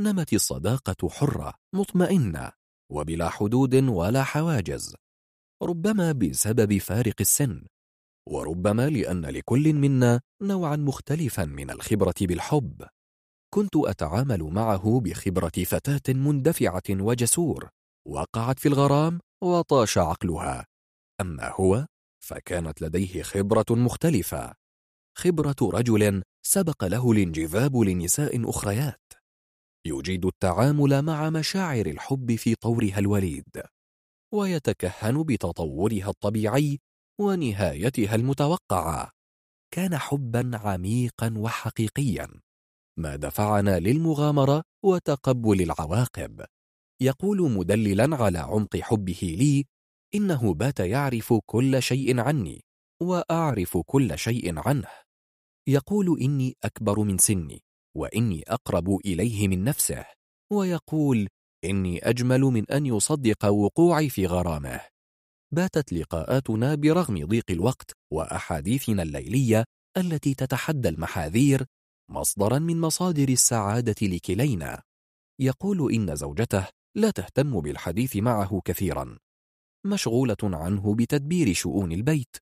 نمت 0.00 0.32
الصداقة 0.32 1.08
حرة 1.08 1.54
مطمئنة 1.74 2.52
وبلا 2.92 3.28
حدود 3.28 3.74
ولا 3.74 4.24
حواجز. 4.24 4.96
ربما 5.62 6.12
بسبب 6.12 6.78
فارق 6.78 7.14
السن 7.20 7.66
وربما 8.28 8.88
لأن 8.88 9.26
لكل 9.26 9.72
منا 9.72 10.20
نوعا 10.42 10.76
مختلفا 10.76 11.44
من 11.44 11.70
الخبرة 11.70 12.14
بالحب. 12.20 12.88
كنت 13.54 13.76
أتعامل 13.76 14.42
معه 14.42 15.00
بخبرة 15.00 15.64
فتاة 15.66 16.14
مندفعة 16.14 16.82
وجسور 16.90 17.68
وقعت 18.08 18.58
في 18.58 18.68
الغرام 18.68 19.20
وطاش 19.44 19.98
عقلها. 19.98 20.66
أما 21.20 21.52
هو 21.54 21.86
فكانت 22.24 22.82
لديه 22.82 23.22
خبرة 23.22 23.64
مختلفة. 23.70 24.54
خبرة 25.18 25.56
رجل 25.62 26.22
سبق 26.46 26.84
له 26.84 27.12
الانجذاب 27.12 27.76
لنساء 27.76 28.50
أخريات. 28.50 29.12
يجيد 29.86 30.26
التعامل 30.26 31.02
مع 31.02 31.30
مشاعر 31.30 31.86
الحب 31.86 32.34
في 32.34 32.54
طورها 32.54 32.98
الوليد 32.98 33.62
ويتكهن 34.34 35.22
بتطورها 35.22 36.10
الطبيعي 36.10 36.78
ونهايتها 37.20 38.14
المتوقعة. 38.14 39.10
كان 39.74 39.98
حبا 39.98 40.50
عميقا 40.54 41.34
وحقيقيا. 41.36 42.28
ما 42.98 43.16
دفعنا 43.16 43.78
للمغامرة 43.78 44.62
وتقبل 44.84 45.62
العواقب. 45.62 46.44
يقول 47.02 47.50
مدللا 47.50 48.16
على 48.16 48.38
عمق 48.38 48.76
حبه 48.76 49.36
لي 49.38 49.64
إنه 50.14 50.54
بات 50.54 50.80
يعرف 50.80 51.34
كل 51.46 51.82
شيء 51.82 52.20
عني 52.20 52.64
وأعرف 53.02 53.78
كل 53.86 54.18
شيء 54.18 54.58
عنه. 54.68 54.88
يقول 55.68 56.20
إني 56.20 56.56
أكبر 56.64 57.00
من 57.00 57.18
سني 57.18 57.62
وإني 57.96 58.44
أقرب 58.48 59.00
إليه 59.06 59.48
من 59.48 59.64
نفسه. 59.64 60.04
ويقول 60.52 61.28
إني 61.64 61.98
أجمل 61.98 62.40
من 62.40 62.70
أن 62.70 62.86
يصدق 62.86 63.46
وقوعي 63.46 64.08
في 64.08 64.26
غرامه. 64.26 64.80
باتت 65.54 65.92
لقاءاتنا 65.92 66.74
برغم 66.74 67.26
ضيق 67.26 67.50
الوقت 67.50 67.92
وأحاديثنا 68.12 69.02
الليلية 69.02 69.64
التي 69.96 70.34
تتحدى 70.34 70.88
المحاذير 70.88 71.66
مصدرا 72.10 72.58
من 72.58 72.80
مصادر 72.80 73.28
السعادة 73.28 74.06
لكلينا. 74.06 74.82
يقول 75.40 75.92
إن 75.92 76.16
زوجته 76.16 76.66
لا 76.96 77.10
تهتم 77.10 77.60
بالحديث 77.60 78.16
معه 78.16 78.60
كثيرا. 78.64 79.18
مشغولة 79.86 80.36
عنه 80.42 80.94
بتدبير 80.94 81.52
شؤون 81.52 81.92
البيت. 81.92 82.36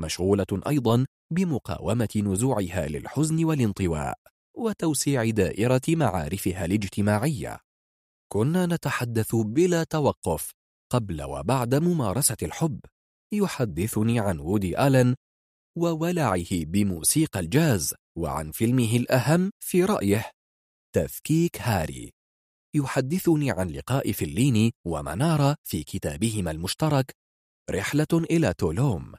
مشغولة 0.00 0.62
أيضا 0.68 1.06
بمقاومة 1.32 2.08
نزوعها 2.16 2.86
للحزن 2.88 3.44
والانطواء 3.44 4.18
وتوسيع 4.56 5.30
دائرة 5.30 5.82
معارفها 5.88 6.64
الاجتماعية. 6.64 7.58
كنا 8.32 8.66
نتحدث 8.66 9.34
بلا 9.34 9.84
توقف 9.84 10.50
قبل 10.92 11.22
وبعد 11.22 11.74
ممارسة 11.74 12.36
الحب. 12.42 12.80
يحدثني 13.32 14.20
عن 14.20 14.38
وودي 14.38 14.86
آلن 14.86 15.14
وولعه 15.78 16.64
بموسيقى 16.64 17.40
الجاز. 17.40 17.94
وعن 18.18 18.50
فيلمه 18.50 18.96
الأهم 18.96 19.50
في 19.60 19.84
رأيه. 19.84 20.30
تفكيك 20.94 21.60
هاري. 21.60 22.12
يحدثني 22.74 23.50
عن 23.50 23.68
لقاء 23.68 24.12
فليني 24.12 24.72
ومانارا 24.86 25.56
في 25.64 25.84
كتابهما 25.84 26.50
المشترك. 26.50 27.16
رحلة 27.70 28.06
إلى 28.12 28.54
تولوم. 28.54 29.14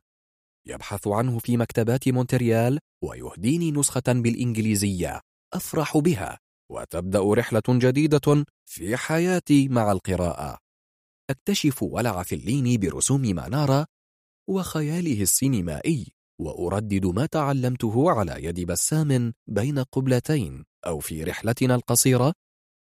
يبحث 0.67 1.07
عنه 1.07 1.39
في 1.39 1.57
مكتبات 1.57 2.09
مونتريال 2.09 2.79
ويهديني 3.03 3.71
نسخة 3.71 4.03
بالإنجليزية. 4.07 5.21
أفرح 5.53 5.97
بها. 5.97 6.39
وتبدأ 6.71 7.33
رحلة 7.33 7.61
جديدة 7.69 8.45
في 8.65 8.97
حياتي 8.97 9.67
مع 9.69 9.91
القراءة. 9.91 10.57
أكتشف 11.29 11.83
ولع 11.83 12.23
فليني 12.23 12.77
برسوم 12.77 13.21
منارة 13.21 13.85
وخياله 14.49 15.21
السينمائي. 15.21 16.13
وأردد 16.47 17.05
ما 17.05 17.25
تعلمته 17.25 18.11
على 18.11 18.43
يد 18.43 18.59
بسام 18.59 19.33
بين 19.47 19.79
قبلتين 19.79 20.65
أو 20.85 20.99
في 20.99 21.23
رحلتنا 21.23 21.75
القصيرة 21.75 22.33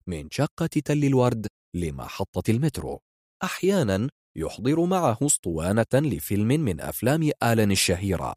من 0.07 0.27
شقة 0.31 0.67
تل 0.85 1.05
الورد 1.05 1.47
لمحطة 1.75 2.51
المترو. 2.51 2.99
أحيانا 3.43 4.09
يحضر 4.37 4.85
معه 4.85 5.17
أسطوانة 5.21 5.85
لفيلم 5.93 6.47
من 6.47 6.81
أفلام 6.81 7.31
آلن 7.43 7.71
الشهيرة. 7.71 8.35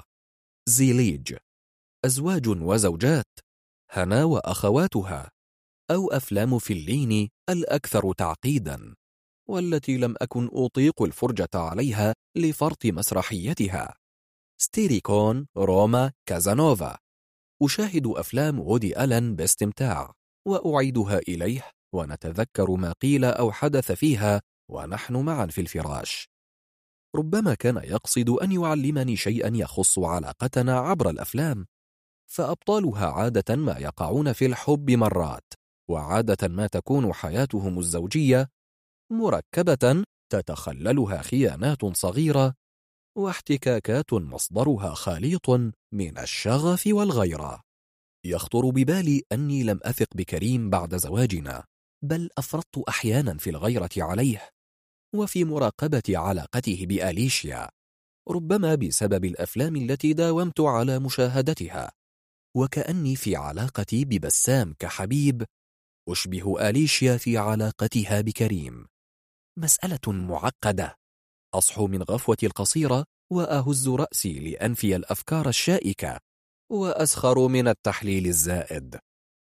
زيليج. 0.69 1.37
أزواج 2.05 2.49
وزوجات. 2.49 3.39
هنا 3.91 4.25
وأخواتها. 4.25 5.31
أو 5.91 6.11
أفلام 6.11 6.59
فليني 6.59 7.31
الأكثر 7.49 8.13
تعقيدا 8.13 8.95
والتي 9.49 9.97
لم 9.97 10.15
أكن 10.21 10.49
أطيق 10.53 11.03
الفرجة 11.03 11.49
عليها 11.55 12.15
لفرط 12.37 12.87
مسرحيتها. 12.87 14.02
ستيريكون 14.63 15.47
روما 15.57 16.13
كازانوفا. 16.27 16.99
أشاهد 17.63 18.07
أفلام 18.07 18.61
وودي 18.61 19.05
ألن 19.05 19.37
باستمتاع 19.37 20.13
وأعيدها 20.49 21.19
إليه 21.19 21.71
ونتذكر 21.95 22.71
ما 22.71 22.93
قيل 22.93 23.25
أو 23.25 23.53
حدث 23.53 23.93
فيها 23.93 24.43
ونحن 24.71 25.17
معا 25.17 25.47
في 25.47 25.61
الفراش. 25.61 26.29
ربما 27.17 27.55
كان 27.55 27.77
يقصد 27.77 28.31
أن 28.31 28.53
يعلمني 28.53 29.17
شيئا 29.17 29.57
يخص 29.57 29.99
علاقتنا 29.99 30.79
عبر 30.79 31.11
الأفلام 31.11 31.67
فأبطالها 32.31 33.07
عادة 33.07 33.57
ما 33.57 33.79
يقعون 33.79 34.33
في 34.33 34.47
الحب 34.47 34.91
مرات 34.91 35.55
وعادة 35.91 36.49
ما 36.49 36.67
تكون 36.67 37.13
حياتهم 37.13 37.79
الزوجية 37.79 38.49
مركبة 39.13 40.05
تتخللها 40.33 41.23
خيانات 41.23 41.97
صغيرة 41.97 42.62
واحتكاكات 43.19 44.13
مصدرها 44.13 44.95
خليط 44.95 45.51
من 45.93 46.19
الشغف 46.19 46.87
والغيرة. 46.87 47.63
يخطر 48.27 48.71
ببالي 48.71 49.23
أني 49.33 49.63
لم 49.63 49.81
أثق 49.83 50.07
بكريم 50.15 50.71
بعد 50.71 50.97
زواجنا 50.97 51.65
بل 52.05 52.31
أفرطت 52.39 52.79
أحيانا 52.89 53.39
في 53.39 53.51
الغيرة 53.51 53.91
عليه 53.97 54.49
وفي 55.15 55.45
مراقبة 55.45 56.03
علاقته 56.09 56.87
بأليشيا 56.87 57.69
ربما 58.29 58.75
بسبب 58.75 59.25
الأفلام 59.25 59.77
التي 59.77 60.13
داومت 60.13 60.61
على 60.61 60.99
مشاهدتها. 60.99 61.93
وكأني 62.57 63.17
في 63.17 63.37
علاقتي 63.37 64.05
ببسام 64.05 64.75
كحبيب 64.79 65.45
أشبه 66.09 66.69
أليشيا 66.69 67.17
في 67.17 67.39
علاقتها 67.39 68.21
بكريم. 68.21 68.87
مسألة 69.59 70.13
معقدة. 70.13 71.02
أصحو 71.55 71.87
من 71.87 72.03
غفوتي 72.03 72.47
القصيرة 72.47 73.05
وأهز 73.33 73.89
رأسي 73.89 74.33
لأنفي 74.39 74.97
الأفكار 74.97 75.49
الشائكة 75.49 76.19
وأسخر 76.73 77.49
من 77.49 77.69
التحليل 77.69 78.27
الزائد. 78.27 78.99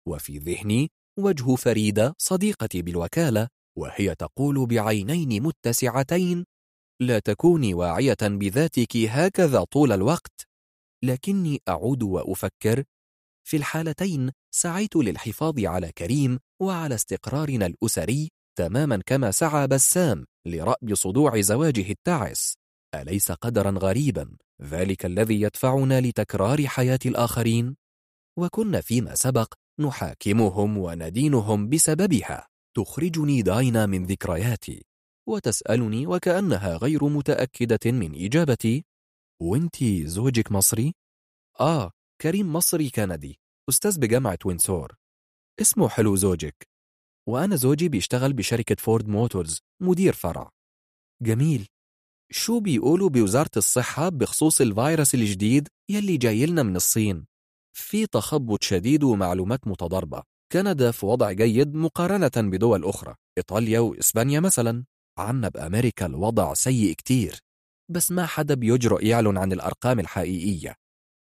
وفي 0.07 0.37
ذهني 0.37 0.89
وجه 1.19 1.55
فريدة 1.55 2.13
صديقتي 2.17 2.81
بالوكالة 2.81 3.47
وهي 3.77 4.15
تقول 4.15 4.65
بعينين 4.65 5.43
متسعتين 5.43 6.45
لا 7.01 7.19
تكوني 7.19 7.73
واعية 7.73 8.17
بذاتك 8.21 8.97
هكذا 8.97 9.63
طول 9.63 9.91
الوقت 9.91 10.47
لكني 11.03 11.61
أعود 11.67 12.03
وأفكر 12.03 12.83
في 13.47 13.57
الحالتين 13.57 14.31
سعيت 14.51 14.95
للحفاظ 14.95 15.59
على 15.59 15.91
كريم 15.91 16.39
وعلى 16.61 16.95
استقرارنا 16.95 17.65
الأسري 17.65 18.29
تماما 18.57 19.01
كما 19.05 19.31
سعى 19.31 19.67
بسام 19.67 20.25
لرأب 20.47 20.93
صدوع 20.95 21.41
زواجه 21.41 21.91
التعس. 21.91 22.57
أليس 22.95 23.31
قدرا 23.31 23.71
غريبا 23.71 24.37
ذلك 24.61 25.05
الذي 25.05 25.41
يدفعنا 25.41 26.01
لتكرار 26.01 26.67
حياة 26.67 26.99
الآخرين؟ 27.05 27.75
وكنا 28.39 28.81
فيما 28.81 29.15
سبق 29.15 29.53
نحاكمهم 29.79 30.77
وندينهم 30.77 31.69
بسببها. 31.69 32.47
تخرجني 32.77 33.41
داينا 33.41 33.85
من 33.85 34.05
ذكرياتي. 34.05 34.85
وتسألني 35.29 36.07
وكأنها 36.07 36.77
غير 36.77 37.03
متأكدة 37.03 37.91
من 37.91 38.25
إجابتي. 38.25 38.85
وانتي 39.41 40.07
زوجك 40.07 40.51
مصري؟ 40.51 40.93
آه 41.59 41.91
كريم 42.21 42.53
مصري 42.53 42.89
كندي 42.89 43.39
أستاذ 43.69 43.99
بجامعة 43.99 44.39
وينسور 44.45 44.95
اسمه 45.61 45.89
حلو 45.89 46.15
زوجك. 46.15 46.76
وأنا 47.27 47.55
زوجي 47.55 47.89
بيشتغل 47.89 48.33
بشركة 48.33 48.75
فورد 48.79 49.07
موتورز 49.07 49.59
مدير 49.81 50.13
فرع. 50.13 50.49
جميل. 51.21 51.67
شو 52.31 52.59
بيقولوا 52.59 53.09
بوزارة 53.09 53.51
الصحة 53.57 54.09
بخصوص 54.09 54.61
الفيروس 54.61 55.15
الجديد 55.15 55.67
يلي 55.89 56.17
جاي 56.17 56.45
لنا 56.45 56.63
من 56.63 56.75
الصين؟ 56.75 57.25
في 57.77 58.05
تخبط 58.05 58.63
شديد 58.63 59.03
ومعلومات 59.03 59.67
متضاربة. 59.67 60.23
كندا 60.51 60.91
في 60.91 61.05
وضع 61.05 61.31
جيد 61.31 61.75
مقارنة 61.75 62.31
بدول 62.49 62.85
أخرى. 62.85 63.15
إيطاليا 63.37 63.79
وإسبانيا 63.79 64.39
مثلا. 64.39 64.85
عنا 65.19 65.49
بأمريكا 65.49 66.05
الوضع 66.05 66.53
سيء 66.53 66.93
كتير. 66.93 67.39
بس 67.91 68.11
ما 68.11 68.25
حدا 68.25 68.53
بيجرؤ 68.53 69.03
يعلن 69.03 69.37
عن 69.37 69.51
الأرقام 69.51 69.99
الحقيقية. 69.99 70.75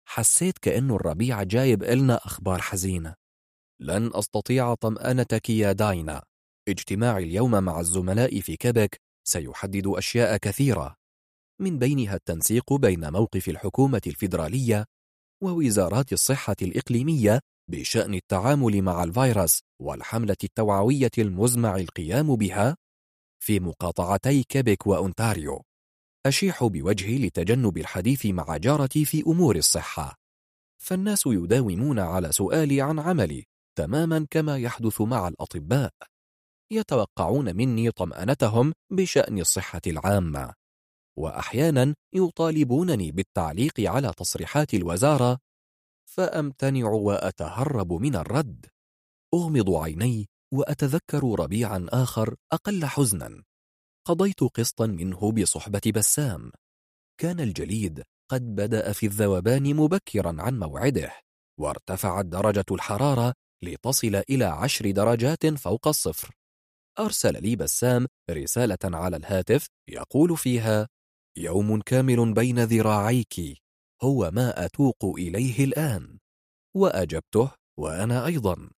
حسيت 0.07 0.57
كأنه 0.57 0.95
الربيع 0.95 1.43
جايب 1.43 1.83
إلنا 1.83 2.15
أخبار 2.15 2.61
حزينة. 2.61 3.15
لن 3.81 4.11
أستطيع 4.13 4.73
طمأنتك 4.73 5.49
يا 5.49 5.71
داينا. 5.71 6.23
اجتماعي 6.67 7.23
اليوم 7.23 7.51
مع 7.51 7.79
الزملاء 7.79 8.39
في 8.39 8.57
كيبك 8.57 9.01
سيحدد 9.27 9.87
أشياء 9.87 10.37
كثيرة. 10.37 10.95
من 11.61 11.79
بينها 11.79 12.15
التنسيق 12.15 12.73
بين 12.73 13.11
موقف 13.11 13.49
الحكومة 13.49 14.01
الفيدرالية 14.07 14.85
ووزارات 15.43 16.13
الصحة 16.13 16.55
الإقليمية 16.61 17.39
بشأن 17.71 18.13
التعامل 18.13 18.81
مع 18.81 19.03
الفيروس 19.03 19.59
والحملة 19.81 20.37
التوعوية 20.43 21.11
المزمع 21.17 21.75
القيام 21.75 22.35
بها 22.35 22.77
في 23.43 23.59
مقاطعتي 23.59 24.43
كيبك 24.43 24.87
وأونتاريو. 24.87 25.61
أشيح 26.25 26.63
بوجهي 26.63 27.17
لتجنب 27.27 27.77
الحديث 27.77 28.25
مع 28.25 28.57
جارتي 28.57 29.05
في 29.05 29.23
أمور 29.27 29.55
الصحة. 29.55 30.15
فالناس 30.81 31.23
يداومون 31.25 31.99
على 31.99 32.31
سؤالي 32.31 32.81
عن 32.81 32.99
عملي. 32.99 33.43
تماما 33.75 34.27
كما 34.29 34.57
يحدث 34.57 35.01
مع 35.01 35.27
الأطباء 35.27 35.93
يتوقعون 36.71 37.55
مني 37.55 37.91
طمأنتهم 37.91 38.73
بشأن 38.91 39.39
الصحة 39.39 39.81
العامة. 39.87 40.53
وأحيانا 41.19 41.95
يطالبونني 42.13 43.11
بالتعليق 43.11 43.79
على 43.79 44.13
تصريحات 44.17 44.73
الوزارة 44.73 45.39
فأمتنع 46.09 46.89
وأتهرب 46.89 47.93
من 47.93 48.15
الرد. 48.15 48.65
أغمض 49.33 49.69
عيني 49.69 50.27
وأتذكر 50.53 51.39
ربيعا 51.39 51.85
آخر 51.89 52.35
أقل 52.51 52.85
حزنا. 52.85 53.43
قضيت 54.07 54.43
قسطا 54.43 54.85
منه 54.85 55.31
بصحبة 55.31 55.81
بسام. 55.95 56.51
كان 57.21 57.39
الجليد 57.39 58.03
قد 58.31 58.55
بدأ 58.55 58.91
في 58.91 59.05
الذوبان 59.05 59.75
مبكرا 59.75 60.35
عن 60.39 60.59
موعده 60.59 61.13
وارتفعت 61.59 62.25
درجة 62.25 62.65
الحرارة 62.71 63.33
لتصل 63.64 64.16
إلى 64.30 64.45
عشر 64.45 64.92
درجات 64.92 65.48
فوق 65.48 65.88
الصفر. 65.88 66.35
أرسل 67.00 67.43
لي 67.43 67.56
بسام 67.56 68.08
رسالة 68.30 68.77
على 68.84 69.17
الهاتف 69.17 69.67
يقول 69.90 70.38
فيها 70.38 70.88
يوم 71.38 71.82
كامل 71.82 72.34
بين 72.34 72.64
ذراعيك 72.64 73.35
هو 74.03 74.32
ما 74.32 74.66
أتوق 74.66 75.06
إليه 75.06 75.64
الآن 75.64 76.19
وأجبته 76.75 77.51
وأنا 77.80 78.25
أيضا 78.25 78.69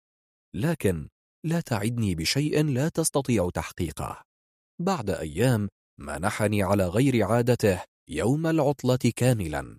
لكن 0.54 1.08
لا 1.46 1.60
تعدني 1.60 2.14
بشيء 2.14 2.64
لا 2.64 2.88
تستطيع 2.88 3.50
تحقيقه. 3.54 4.22
بعد 4.80 5.10
أيام 5.10 5.68
منحني 6.00 6.62
على 6.62 6.86
غير 6.86 7.24
عادته 7.24 7.82
يوم 8.08 8.46
العطلة 8.46 9.12
كاملا. 9.16 9.78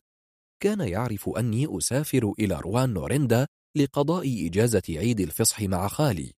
كان 0.64 0.80
يعرف 0.80 1.30
أني 1.30 1.78
أسافر 1.78 2.34
إلى 2.40 2.56
روان 2.56 2.94
نوريندا 2.94 3.48
لقضاء 3.78 4.48
إجازة 4.48 4.84
عيد 4.90 5.20
الفصح 5.20 5.62
مع 5.62 5.88
خالي. 5.88 6.34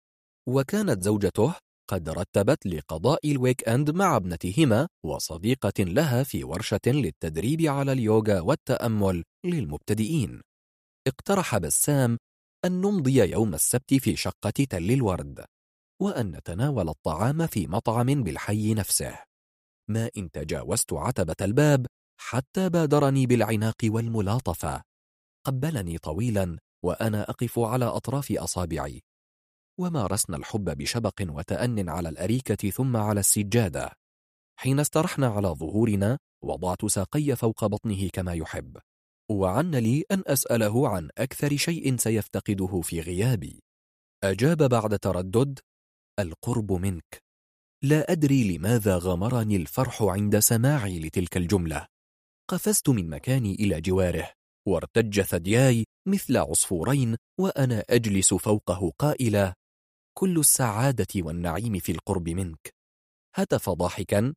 وكانت 0.49 1.03
زوجته 1.03 1.53
قد 1.89 2.09
رتبت 2.09 2.65
لقضاء 2.65 3.31
الويك 3.31 3.69
أند 3.69 3.91
مع 3.91 4.15
ابنتهما 4.15 4.87
وصديقة 5.05 5.83
لها 5.83 6.23
في 6.23 6.43
ورشة 6.43 6.79
للتدريب 6.87 7.61
على 7.61 7.91
اليوغا 7.91 8.39
والتأمل 8.39 9.23
للمبتدئين. 9.45 10.41
اقترح 11.07 11.57
بسام 11.57 12.17
أن 12.65 12.81
نمضي 12.81 13.31
يوم 13.31 13.53
السبت 13.53 13.93
في 13.93 14.15
شقة 14.15 14.49
تل 14.69 14.91
الورد 14.91 15.45
وأن 16.01 16.31
نتناول 16.31 16.89
الطعام 16.89 17.47
في 17.47 17.67
مطعم 17.67 18.23
بالحي 18.23 18.73
نفسه. 18.73 19.19
ما 19.89 20.09
إن 20.17 20.31
تجاوزت 20.31 20.93
عتبة 20.93 21.35
الباب 21.41 21.85
حتى 22.21 22.69
بادرني 22.69 23.25
بالعناق 23.25 23.75
والملاطفة. 23.83 24.81
قبلني 25.47 25.97
طويلا 25.97 26.57
وأنا 26.83 27.29
أقف 27.29 27.59
على 27.59 27.85
أطراف 27.85 28.31
أصابعي. 28.31 29.01
ومارسنا 29.79 30.37
الحب 30.37 30.77
بشبق 30.77 31.21
وتأن 31.21 31.89
على 31.89 32.09
الأريكة 32.09 32.69
ثم 32.69 32.97
على 32.97 33.19
السجادة. 33.19 33.91
حين 34.59 34.79
استرحنا 34.79 35.27
على 35.27 35.47
ظهورنا 35.47 36.17
وضعت 36.43 36.85
ساقي 36.85 37.35
فوق 37.35 37.65
بطنه 37.65 38.09
كما 38.13 38.33
يحب. 38.33 38.77
وعن 39.31 39.75
لي 39.75 40.03
أن 40.11 40.23
أسأله 40.27 40.89
عن 40.89 41.09
أكثر 41.17 41.57
شيء 41.57 41.97
سيفتقده 41.97 42.81
في 42.81 43.01
غيابي. 43.01 43.63
أجاب 44.23 44.57
بعد 44.69 44.99
تردد 44.99 45.59
القرب 46.19 46.71
منك. 46.71 47.23
لا 47.83 48.11
أدري 48.11 48.57
لماذا 48.57 48.97
غمرني 48.97 49.55
الفرح 49.55 50.03
عند 50.03 50.39
سماعي 50.39 50.99
لتلك 50.99 51.37
الجملة. 51.37 51.87
قفزت 52.49 52.89
من 52.89 53.09
مكاني 53.09 53.55
إلى 53.55 53.81
جواره. 53.81 54.38
وارتج 54.69 55.21
ثدياي 55.21 55.85
مثل 56.07 56.37
عصفورين 56.37 57.15
وأنا 57.39 57.83
أجلس 57.89 58.33
فوقه 58.33 58.91
قائلة 58.99 59.53
كل 60.17 60.39
السعادة 60.39 61.07
والنعيم 61.15 61.79
في 61.79 61.91
القرب 61.91 62.29
منك. 62.29 62.73
هتف 63.35 63.69
ضاحكا 63.69 64.33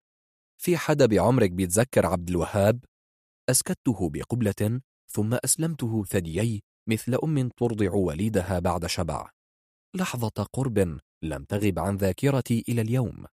في 0.62 0.76
حدا 0.76 1.06
بعمرك 1.06 1.50
بيتذكر 1.50 2.06
عبد 2.06 2.30
الوهاب؟ 2.30 2.84
أسكته 3.50 4.10
بقبلة 4.10 4.80
ثم 5.10 5.34
أسلمته 5.44 6.04
ثديي 6.04 6.62
مثل 6.88 7.18
أم 7.24 7.48
ترضع 7.48 7.92
وليدها 7.92 8.58
بعد 8.58 8.86
شبع. 8.86 9.30
لحظة 9.96 10.46
قرب 10.52 10.98
لم 11.22 11.44
تغب 11.44 11.78
عن 11.78 11.96
ذاكرتي 11.96 12.64
إلى 12.68 12.80
اليوم. 12.80 13.26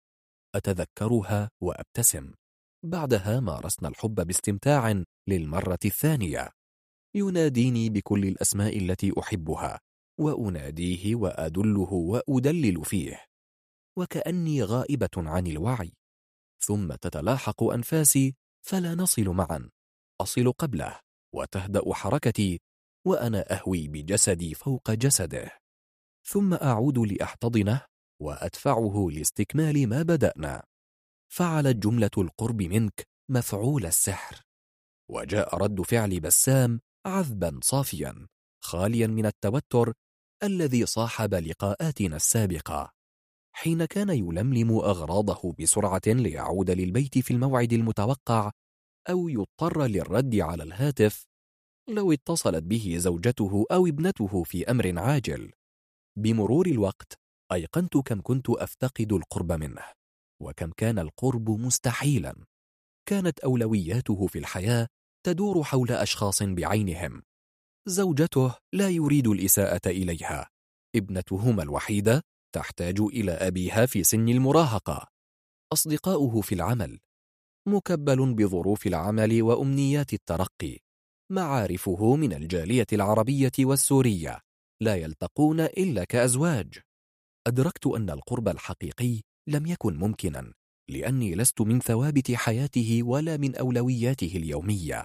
أتذكرها 0.54 1.50
وأبتسم. 1.62 2.32
بعدها 2.84 3.40
مارسنا 3.40 3.88
الحب 3.88 4.14
باستمتاع 4.14 5.04
للمرة 5.28 5.78
الثانية. 5.84 6.57
يناديني 7.14 7.90
بكل 7.90 8.24
الأسماء 8.24 8.78
التي 8.78 9.12
أحبها 9.18 9.80
وأناديه 10.20 11.14
وأدله 11.14 11.92
وأدلل 11.92 12.84
فيه. 12.84 13.24
وكأني 13.96 14.62
غائبة 14.62 15.10
عن 15.16 15.46
الوعي. 15.46 15.92
ثم 16.60 16.94
تتلاحق 16.94 17.62
أنفاسي 17.62 18.34
فلا 18.66 18.94
نصل 18.94 19.28
معا. 19.28 19.70
أصل 20.20 20.52
قبله 20.52 21.00
وتهدأ 21.34 21.94
حركتي 21.94 22.60
وأنا 23.06 23.52
أهوي 23.52 23.88
بجسدي 23.88 24.54
فوق 24.54 24.90
جسده. 24.90 25.58
ثم 26.24 26.54
أعود 26.54 26.98
لأحتضنه 26.98 27.82
وأدفعه 28.22 29.08
لاستكمال 29.12 29.88
ما 29.88 30.02
بدأنا. 30.02 30.64
فعلت 31.32 31.76
جملة 31.76 32.10
القرب 32.18 32.62
منك 32.62 33.08
مفعول 33.30 33.86
السحر. 33.86 34.42
وجاء 35.10 35.56
رد 35.56 35.82
فعل 35.82 36.20
بسام 36.20 36.80
عذبا 37.08 37.60
صافيا 37.62 38.26
خاليا 38.64 39.06
من 39.06 39.26
التوتر 39.26 39.92
الذي 40.42 40.86
صاحب 40.86 41.34
لقاءاتنا 41.34 42.16
السابقة 42.16 42.92
حين 43.52 43.84
كان 43.84 44.08
يلملم 44.08 44.72
أغراضه 44.72 45.54
بسرعة 45.60 46.02
ليعود 46.06 46.70
للبيت 46.70 47.18
في 47.18 47.30
الموعد 47.30 47.72
المتوقع 47.72 48.50
أو 49.10 49.28
يضطر 49.28 49.86
للرد 49.86 50.34
على 50.34 50.62
الهاتف 50.62 51.26
لو 51.88 52.12
اتصلت 52.12 52.62
به 52.62 52.96
زوجته 52.98 53.66
أو 53.72 53.86
ابنته 53.86 54.42
في 54.42 54.70
أمر 54.70 54.98
عاجل. 54.98 55.52
بمرور 56.18 56.66
الوقت 56.66 57.12
أيقنت 57.52 57.96
كم 57.96 58.20
كنت 58.22 58.50
أفتقد 58.50 59.12
القرب 59.12 59.52
منه 59.52 59.84
وكم 60.42 60.70
كان 60.76 60.98
القرب 60.98 61.50
مستحيلا 61.50 62.44
كانت 63.08 63.40
أولوياته 63.40 64.26
في 64.26 64.38
الحياة 64.38 64.88
تدور 65.26 65.64
حول 65.64 65.90
أشخاص 65.90 66.42
بعينهم. 66.42 67.22
زوجته 67.88 68.54
لا 68.72 68.88
يريد 68.88 69.28
الإساءة 69.28 69.80
إليها. 69.86 70.50
ابنتهما 70.96 71.62
الوحيدة 71.62 72.22
تحتاج 72.54 73.00
إلى 73.00 73.32
أبيها 73.32 73.86
في 73.86 74.04
سن 74.04 74.28
المراهقة. 74.28 75.08
أصدقاؤه 75.72 76.40
في 76.40 76.54
العمل. 76.54 77.00
مكبل 77.68 78.34
بظروف 78.34 78.86
العمل 78.86 79.42
وأمنيات 79.42 80.12
الترقي. 80.12 80.78
معارفه 81.32 82.16
من 82.16 82.32
الجالية 82.32 82.86
العربية 82.92 83.52
والسورية. 83.60 84.40
لا 84.82 84.96
يلتقون 84.96 85.60
إلا 85.60 86.04
كأزواج. 86.04 86.78
أدركت 87.46 87.86
أن 87.86 88.10
القرب 88.10 88.48
الحقيقي 88.48 89.20
لم 89.48 89.66
يكن 89.66 89.96
ممكنا. 89.96 90.52
لأني 90.90 91.34
لست 91.34 91.60
من 91.60 91.80
ثوابت 91.80 92.32
حياته 92.32 93.02
ولا 93.02 93.36
من 93.36 93.56
أولوياته 93.56 94.32
اليومية. 94.36 95.04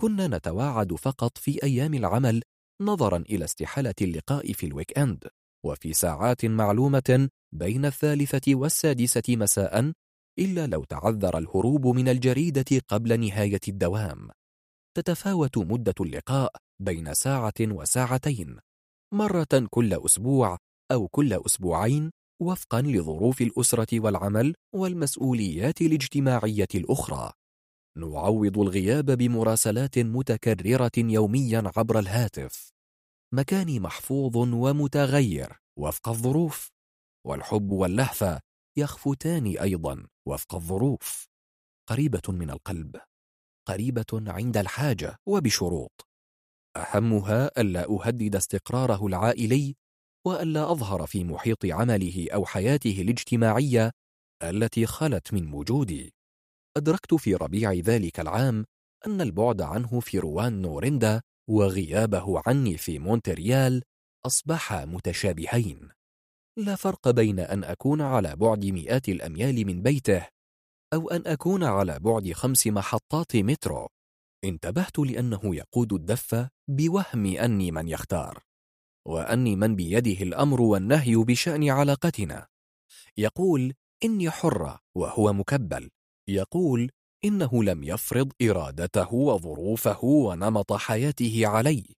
كنا 0.00 0.26
نتواعد 0.28 0.94
فقط 0.94 1.38
في 1.38 1.62
أيام 1.62 1.94
العمل 1.94 2.42
نظرا 2.80 3.16
إلى 3.16 3.44
استحالة 3.44 3.94
اللقاء 4.02 4.52
في 4.52 4.66
الويك 4.66 4.98
أند 4.98 5.28
وفي 5.66 5.92
ساعات 5.92 6.44
معلومة 6.44 7.28
بين 7.52 7.84
الثالثة 7.84 8.54
والسادسة 8.54 9.22
مساء 9.28 9.92
إلا 10.38 10.66
لو 10.66 10.84
تعذر 10.84 11.38
الهروب 11.38 11.86
من 11.86 12.08
الجريدة 12.08 12.80
قبل 12.88 13.20
نهاية 13.20 13.60
الدوام. 13.68 14.28
تتفاوت 14.96 15.58
مدة 15.58 15.94
اللقاء 16.00 16.52
بين 16.82 17.14
ساعة 17.14 17.54
وساعتين 17.60 18.58
مرة 19.14 19.66
كل 19.70 19.94
أسبوع 19.94 20.58
أو 20.92 21.08
كل 21.08 21.32
أسبوعين 21.46 22.10
وفقا 22.40 22.82
لظروف 22.82 23.40
الأسرة 23.42 24.00
والعمل 24.00 24.54
والمسؤوليات 24.74 25.80
الاجتماعية 25.80 26.68
الأخرى. 26.74 27.32
نعوض 27.98 28.58
الغياب 28.58 29.10
بمراسلات 29.10 29.98
متكررة 29.98 30.90
يوميا 30.96 31.72
عبر 31.76 31.98
الهاتف. 31.98 32.72
مكاني 33.34 33.80
محفوظ 33.80 34.36
ومتغير 34.36 35.60
وفق 35.78 36.08
الظروف. 36.08 36.68
والحب 37.26 37.70
واللهفة 37.70 38.40
يخفتان 38.78 39.46
أيضا 39.46 40.06
وفق 40.28 40.54
الظروف. 40.54 41.28
قريبة 41.88 42.22
من 42.28 42.50
القلب. 42.50 42.96
قريبة 43.68 44.06
عند 44.12 44.56
الحاجة 44.56 45.16
وبشروط. 45.26 46.08
أهمها 46.76 47.60
ألا 47.60 47.90
أهدد 47.90 48.36
استقراره 48.36 49.06
العائلي 49.06 49.76
وألا 50.26 50.72
أظهر 50.72 51.06
في 51.06 51.24
محيط 51.24 51.66
عمله 51.66 52.26
أو 52.34 52.44
حياته 52.44 53.02
الاجتماعية 53.02 53.90
التي 54.42 54.86
خلت 54.86 55.32
من 55.32 55.54
وجودي. 55.54 56.14
أدركت 56.76 57.14
في 57.14 57.34
ربيع 57.34 57.72
ذلك 57.72 58.20
العام 58.20 58.64
أن 59.06 59.20
البعد 59.20 59.62
عنه 59.62 60.00
في 60.00 60.18
روان 60.18 60.62
نورندا 60.62 61.22
وغيابه 61.50 62.42
عني 62.46 62.76
في 62.76 62.98
مونتريال 62.98 63.82
أصبحا 64.26 64.84
متشابهين. 64.84 65.88
لا 66.58 66.74
فرق 66.76 67.10
بين 67.10 67.40
أن 67.40 67.64
أكون 67.64 68.00
على 68.00 68.36
بعد 68.36 68.64
مئات 68.64 69.08
الأميال 69.08 69.66
من 69.66 69.82
بيته 69.82 70.26
أو 70.94 71.10
أن 71.10 71.22
أكون 71.26 71.64
على 71.64 71.98
بعد 71.98 72.32
خمس 72.32 72.66
محطات 72.66 73.36
مترو. 73.36 73.88
انتبهت 74.44 74.98
لأنه 74.98 75.56
يقود 75.56 75.92
الدفة 75.92 76.48
بوهم 76.70 77.26
أني 77.26 77.70
من 77.70 77.88
يختار. 77.88 78.45
وأني 79.06 79.56
من 79.56 79.76
بيده 79.76 80.22
الأمر 80.22 80.60
والنهي 80.60 81.16
بشأن 81.16 81.70
علاقتنا. 81.70 82.46
يقول 83.16 83.74
إني 84.04 84.30
حرة 84.30 84.80
وهو 84.94 85.32
مكبل. 85.32 85.90
يقول 86.28 86.90
إنه 87.24 87.64
لم 87.64 87.84
يفرض 87.84 88.32
إرادته 88.42 89.14
وظروفه 89.14 90.04
ونمط 90.04 90.72
حياته 90.72 91.46
علي. 91.46 91.94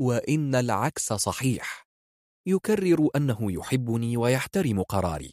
وإن 0.00 0.54
العكس 0.54 1.12
صحيح. 1.12 1.86
يكرر 2.46 3.08
أنه 3.16 3.52
يحبني 3.52 4.16
ويحترم 4.16 4.82
قراري. 4.82 5.32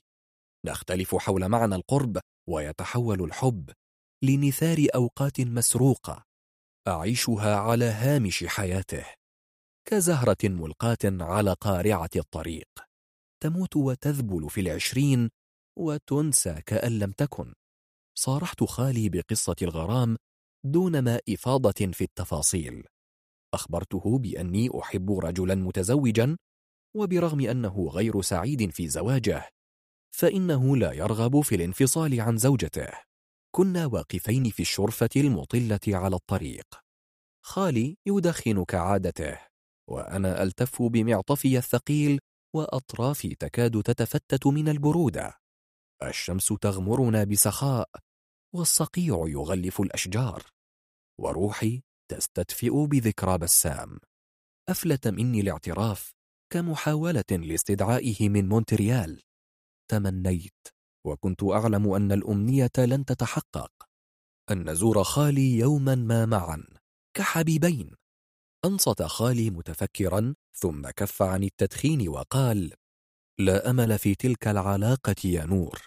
نختلف 0.66 1.16
حول 1.16 1.50
معنى 1.50 1.76
القرب 1.76 2.20
ويتحول 2.50 3.24
الحب 3.24 3.70
لنثار 4.24 4.88
أوقات 4.96 5.42
مسروقة 5.42 6.24
أعيشها 6.88 7.56
على 7.56 7.86
هامش 7.86 8.44
حياته. 8.44 9.06
كزهرة 9.90 10.38
ملقاة 10.44 10.98
على 11.04 11.54
قارعة 11.54 12.10
الطريق. 12.16 12.68
تموت 13.44 13.76
وتذبل 13.76 14.50
في 14.50 14.62
العشرين 14.62 15.30
وتنسى 15.80 16.62
كأن 16.66 17.00
لم 17.00 17.12
تكن. 17.12 17.54
صارحت 18.18 18.64
خالي 18.64 19.10
بقصة 19.10 19.56
الغرام 19.62 20.18
دون 20.66 21.00
ما 21.00 21.20
إفاضة 21.30 21.92
في 21.92 22.04
التفاصيل. 22.04 22.84
أخبرته 23.54 24.20
بأني 24.20 24.70
أحب 24.80 25.12
رجلا 25.12 25.56
متزوجا 25.56 26.38
وبرغم 26.96 27.40
أنه 27.40 27.88
غير 27.88 28.22
سعيد 28.22 28.70
في 28.70 28.88
زواجه 28.88 29.50
فإنه 30.16 30.78
لا 30.78 30.92
يرغب 30.92 31.42
في 31.42 31.56
الانفصال 31.56 32.22
عن 32.22 32.38
زوجته. 32.38 32.90
كنا 33.56 33.86
واقفين 33.86 34.50
في 34.50 34.60
الشرفة 34.60 35.10
المطلة 35.16 35.80
على 35.88 36.16
الطريق. 36.16 36.66
خالي 37.46 37.98
يدخن 38.06 38.64
كعادته. 38.64 39.55
وأنا 39.90 40.44
ألتف 40.44 40.82
بمعطفي 40.82 41.58
الثقيل 41.58 42.20
وأطرافي 42.56 43.36
تكاد 43.36 43.84
تتفتت 43.84 44.48
من 44.48 44.70
البرودة. 44.70 45.38
الشمس 46.04 46.46
تغمرنا 46.62 47.24
بسخاء 47.24 47.90
والصقيع 48.56 49.26
يغلف 49.28 49.82
الأشجار. 49.82 50.44
وروحي 51.20 51.82
تستدفئ 52.12 52.86
بذكرى 52.86 53.38
بسام. 53.38 54.00
أفلت 54.70 55.08
مني 55.08 55.40
الاعتراف 55.42 56.14
كمحاولة 56.54 57.24
لاستدعائه 57.32 58.30
من 58.30 58.50
مونتريال. 58.50 59.22
تمنيت 59.92 60.68
وكنت 61.08 61.44
أعلم 61.44 61.94
أن 61.94 62.12
الأمنية 62.12 62.72
لن 62.78 63.06
تتحقق. 63.06 63.72
أن 64.52 64.70
نزور 64.70 65.04
خالي 65.04 65.58
يوما 65.58 65.96
ما 65.96 66.26
معا 66.26 66.64
كحبيبين. 67.18 67.96
أنصت 68.66 69.02
خالي 69.04 69.50
متفكرا 69.50 70.36
ثم 70.54 70.90
كف 70.90 71.22
عن 71.22 71.44
التدخين 71.44 72.10
وقال 72.10 72.74
لا 73.40 73.70
أمل 73.70 74.00
في 74.00 74.16
تلك 74.16 74.48
العلاقة 74.48 75.16
يا 75.24 75.46
نور 75.46 75.82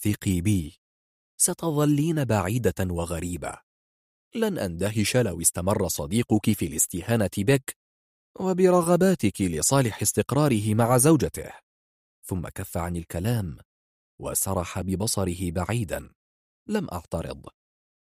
ثقي 0.00 0.40
بي 0.40 0.80
ستظلين 1.36 2.24
بعيدة 2.24 2.74
وغريبة. 2.80 3.58
لن 4.34 4.58
أندهش 4.58 5.16
لو 5.16 5.40
استمر 5.40 5.88
صديقك 5.88 6.52
في 6.52 6.66
الاستهانة 6.66 7.30
بك 7.38 7.76
وبرغباتك 8.40 9.40
لصالح 9.40 10.02
استقراره 10.02 10.74
مع 10.74 10.98
زوجته. 10.98 11.52
ثم 12.26 12.48
كف 12.48 12.76
عن 12.76 12.96
الكلام 12.96 13.58
وسرح 14.20 14.80
ببصره 14.80 15.50
بعيدا. 15.50 16.10
لم 16.68 16.88
أعترض. 16.92 17.46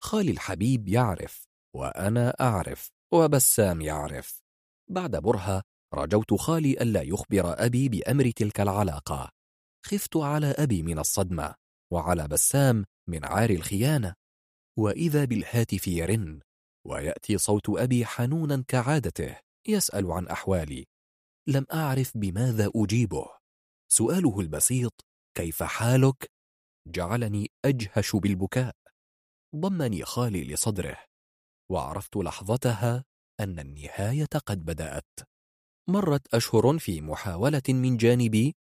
خالي 0.03 0.31
الحبيب 0.31 0.89
يعرف 0.89 1.49
وأنا 1.75 2.37
أعرف. 2.41 2.91
وبسام 3.15 3.81
يعرف. 3.81 4.43
بعد 4.91 5.17
برهة 5.17 5.63
رجوت 5.95 6.35
خالي 6.35 6.73
ألا 6.73 7.03
يخبر 7.03 7.65
أبي 7.67 7.89
بأمر 7.89 8.31
تلك 8.31 8.61
العلاقة. 8.61 9.31
خفت 9.87 10.17
على 10.17 10.47
أبي 10.47 10.83
من 10.83 10.99
الصدمة 10.99 11.55
وعلى 11.93 12.29
بسام 12.29 12.85
من 13.09 13.25
عار 13.25 13.51
الخيانة. 13.51 14.15
وإذا 14.79 15.25
بالهاتف 15.25 15.89
يرن 15.89 16.41
ويأتي 16.87 17.39
صوت 17.39 17.69
أبي 17.69 18.07
حنونا 18.07 18.65
كعادته 18.69 19.37
يسأل 19.69 20.13
عن 20.13 20.29
أحوالي. 20.29 20.85
لم 21.49 21.67
أعرف 21.73 22.17
بماذا 22.17 22.71
أجيبه. 22.77 23.27
سؤاله 23.93 24.41
البسيط 24.41 25.05
كيف 25.37 25.63
حالك؟ 25.63 26.31
جعلني 26.87 27.51
أجهش 27.65 28.17
بالبكاء. 28.17 28.75
ضمني 29.57 30.05
خالي 30.05 30.45
لصدره. 30.45 31.14
وعرفت 31.71 32.17
لحظتها 32.17 33.05
أن 33.41 33.59
النهاية 33.59 34.29
قد 34.47 34.65
بدأت. 34.65 35.19
مرت 35.89 36.35
أشهر 36.35 36.79
في 36.79 37.01
محاولة 37.01 37.63
من 37.69 37.97
جانبي 37.97 38.57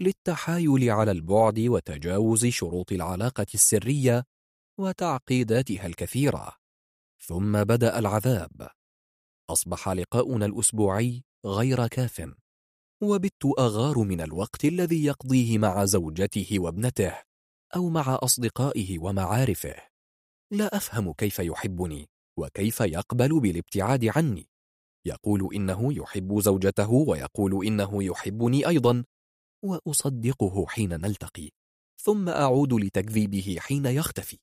للتحايل 0.00 0.90
على 0.90 1.10
البعد 1.10 1.58
وتجاوز 1.58 2.46
شروط 2.46 2.92
العلاقة 2.92 3.46
السرية 3.54 4.24
وتعقيداتها 4.80 5.86
الكثيرة. 5.86 6.52
ثم 7.20 7.64
بدأ 7.64 7.98
العذاب. 7.98 8.68
أصبح 9.50 9.88
لقاؤنا 9.88 10.46
الأسبوعي 10.46 11.24
غير 11.46 11.86
كاف 11.86 12.32
وبت 13.02 13.44
أغار 13.58 13.98
من 13.98 14.20
الوقت 14.20 14.64
الذي 14.64 15.04
يقضيه 15.04 15.58
مع 15.58 15.84
زوجته 15.84 16.58
وابنته 16.58 17.22
أو 17.76 17.88
مع 17.88 18.18
أصدقائه 18.22 18.98
ومعارفه. 18.98 19.74
لا 20.52 20.76
أفهم 20.76 21.12
كيف 21.12 21.38
يحبني. 21.38 22.08
وكيف 22.38 22.80
يقبل 22.80 23.40
بالابتعاد 23.40 24.04
عني؟ 24.04 24.48
يقول 25.06 25.54
إنه 25.54 25.92
يحب 25.92 26.40
زوجته 26.40 26.90
ويقول 26.90 27.66
إنه 27.66 28.04
يحبني 28.04 28.68
أيضا. 28.68 29.04
وأصدقه 29.64 30.66
حين 30.66 30.88
نلتقي 30.88 31.50
ثم 32.02 32.28
أعود 32.28 32.72
لتكذيبه 32.72 33.56
حين 33.60 33.86
يختفي. 33.86 34.38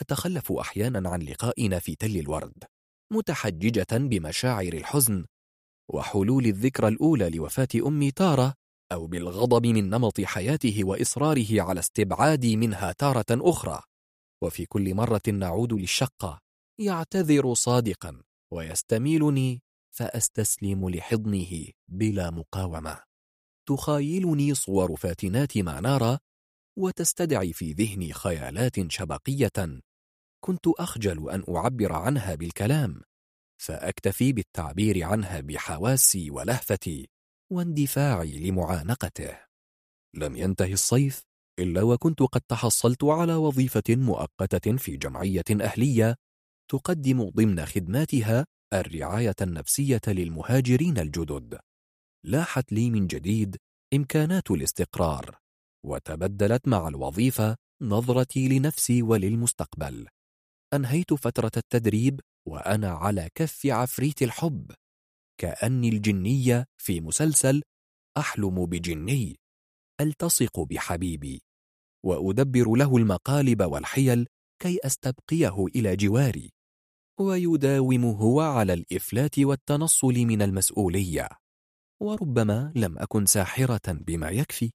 أتخلف 0.00 0.52
أحيانا 0.52 1.10
عن 1.10 1.22
لقائنا 1.22 1.78
في 1.78 1.94
تل 1.94 2.16
الورد 2.16 2.64
متحججة 3.12 3.86
بمشاعر 3.92 4.72
الحزن 4.72 5.24
وحلول 5.90 6.46
الذكرى 6.46 6.88
الأولى 6.88 7.30
لوفاة 7.30 7.68
أمي 7.86 8.10
تارة 8.10 8.54
أو 8.92 9.06
بالغضب 9.06 9.66
من 9.66 9.90
نمط 9.90 10.20
حياته 10.20 10.84
وإصراره 10.84 11.62
على 11.62 11.80
استبعادي 11.80 12.56
منها 12.56 12.92
تارة 12.92 13.26
أخرى. 13.30 13.82
وفي 14.42 14.66
كل 14.66 14.94
مرة 14.94 15.22
نعود 15.28 15.72
للشقة 15.72 16.40
يعتذر 16.78 17.54
صادقا 17.54 18.22
ويستميلني 18.52 19.62
فأستسلم 19.96 20.90
لحضنه 20.90 21.66
بلا 21.88 22.30
مقاومة. 22.30 23.02
تخايلني 23.68 24.54
صور 24.54 24.96
فاتنات 24.96 25.58
ما 25.58 25.80
نرى 25.80 26.18
وتستدعي 26.78 27.52
في 27.52 27.72
ذهني 27.72 28.12
خيالات 28.12 28.90
شبقية. 28.92 29.80
كنت 30.44 30.66
أخجل 30.66 31.30
أن 31.30 31.44
أعبر 31.56 31.92
عنها 31.92 32.34
بالكلام 32.34 33.02
فأكتفي 33.62 34.32
بالتعبير 34.32 35.04
عنها 35.04 35.40
بحواسي 35.40 36.30
ولهفتي 36.30 37.08
واندفاعي 37.52 38.50
لمعانقته. 38.50 39.38
لم 40.14 40.36
ينتهي 40.36 40.72
الصيف 40.72 41.22
إلا 41.58 41.82
وكنت 41.82 42.22
قد 42.22 42.40
تحصلت 42.40 43.04
على 43.04 43.34
وظيفة 43.34 43.82
مؤقتة 43.88 44.76
في 44.76 44.96
جمعية 44.96 45.44
أهلية 45.60 46.16
تقدم 46.70 47.30
ضمن 47.30 47.66
خدماتها 47.66 48.46
الرعاية 48.74 49.34
النفسية 49.40 50.00
للمهاجرين 50.08 50.98
الجدد. 50.98 51.58
لاحت 52.24 52.72
لي 52.72 52.90
من 52.90 53.06
جديد 53.06 53.56
إمكانات 53.94 54.50
الاستقرار 54.50 55.38
وتبدلت 55.86 56.68
مع 56.68 56.88
الوظيفة 56.88 57.56
نظرتي 57.82 58.48
لنفسي 58.48 59.02
وللمستقبل. 59.02 60.08
أنهيت 60.74 61.14
فترة 61.14 61.52
التدريب 61.56 62.20
وأنا 62.48 62.90
على 62.90 63.28
كف 63.34 63.66
عفريت 63.66 64.22
الحب. 64.22 64.72
كأني 65.40 65.88
الجنية 65.88 66.64
في 66.80 67.00
مسلسل 67.00 67.62
أحلم 68.18 68.66
بجني 68.66 69.36
ألتصق 70.00 70.60
بحبيبي 70.60 71.42
وأدبر 72.06 72.76
له 72.76 72.96
المقالب 72.96 73.62
والحيل 73.62 74.26
كي 74.62 74.78
أستبقيه 74.84 75.66
إلى 75.66 75.96
جواري. 75.96 76.50
ويداوم 77.20 78.04
هو 78.04 78.40
على 78.40 78.72
الإفلات 78.72 79.38
والتنصل 79.38 80.14
من 80.14 80.42
المسؤولية. 80.42 81.28
وربما 82.02 82.72
لم 82.76 82.98
أكن 82.98 83.26
ساحرة 83.26 83.92
بما 83.92 84.30
يكفي. 84.30 84.70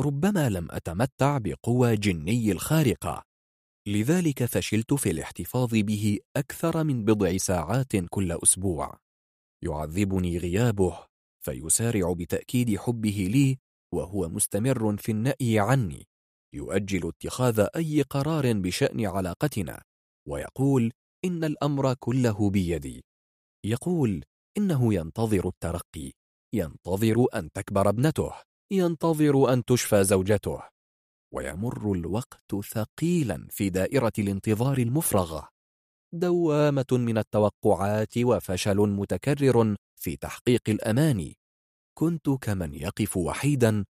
ربما 0.00 0.48
لم 0.48 0.68
أتمتع 0.70 1.38
بقوى 1.38 1.96
جني 1.96 2.52
الخارقة. 2.52 3.22
لذلك 3.88 4.44
فشلت 4.44 4.94
في 4.94 5.10
الاحتفاظ 5.10 5.70
به 5.74 6.18
أكثر 6.36 6.84
من 6.84 7.04
بضع 7.04 7.36
ساعات 7.36 7.96
كل 8.10 8.32
أسبوع. 8.32 8.98
يعذبني 9.64 10.38
غيابه 10.38 11.06
فيسارع 11.44 12.12
بتأكيد 12.12 12.76
حبه 12.76 13.28
لي 13.32 13.58
وهو 13.94 14.28
مستمر 14.28 14.96
في 14.96 15.12
النأي 15.12 15.58
عني. 15.58 16.06
يؤجل 16.54 17.08
اتخاذ 17.08 17.66
أي 17.76 18.02
قرار 18.02 18.52
بشأن 18.52 19.06
علاقتنا 19.06 19.82
ويقول 20.28 20.92
إن 21.24 21.44
الأمر 21.44 21.94
كله 21.94 22.50
بيدي. 22.50 23.04
يقول 23.64 24.24
إنه 24.58 24.94
ينتظر 24.94 25.48
الترقي 25.48 26.12
ينتظر 26.54 27.26
أن 27.34 27.52
تكبر 27.52 27.88
ابنته 27.88 28.32
ينتظر 28.72 29.52
أن 29.52 29.64
تشفى 29.64 30.04
زوجته. 30.04 30.62
ويمر 31.34 31.92
الوقت 31.92 32.54
ثقيلا 32.64 33.46
في 33.50 33.70
دائرة 33.70 34.12
الانتظار 34.18 34.78
المفرغة. 34.78 35.48
دوامة 36.14 36.86
من 36.92 37.18
التوقعات 37.18 38.18
وفشل 38.18 38.76
متكرر 38.76 39.76
في 40.00 40.16
تحقيق 40.16 40.62
الأماني. 40.68 41.36
كنت 41.98 42.30
كمن 42.30 42.74
يقف 42.74 43.16
وحيدا 43.16 43.84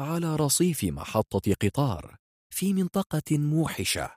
على 0.00 0.36
رصيف 0.36 0.84
محطة 0.84 1.54
قطار 1.62 2.16
في 2.54 2.72
منطقة 2.72 3.38
موحشة. 3.38 4.10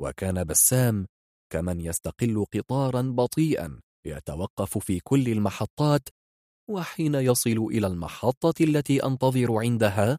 وكان 0.00 0.44
بسام 0.44 1.06
كمن 1.50 1.80
يستقل 1.80 2.46
قطارا 2.54 3.02
بطيئا 3.02 3.80
يتوقف 4.06 4.78
في 4.78 5.00
كل 5.00 5.28
المحطات 5.28 6.08
وحين 6.70 7.14
يصل 7.14 7.68
إلى 7.70 7.86
المحطة 7.86 8.54
التي 8.60 9.04
أنتظر 9.04 9.56
عندها 9.56 10.18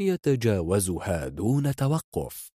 يتجاوزها 0.00 1.28
دون 1.28 1.74
توقف. 1.74 2.50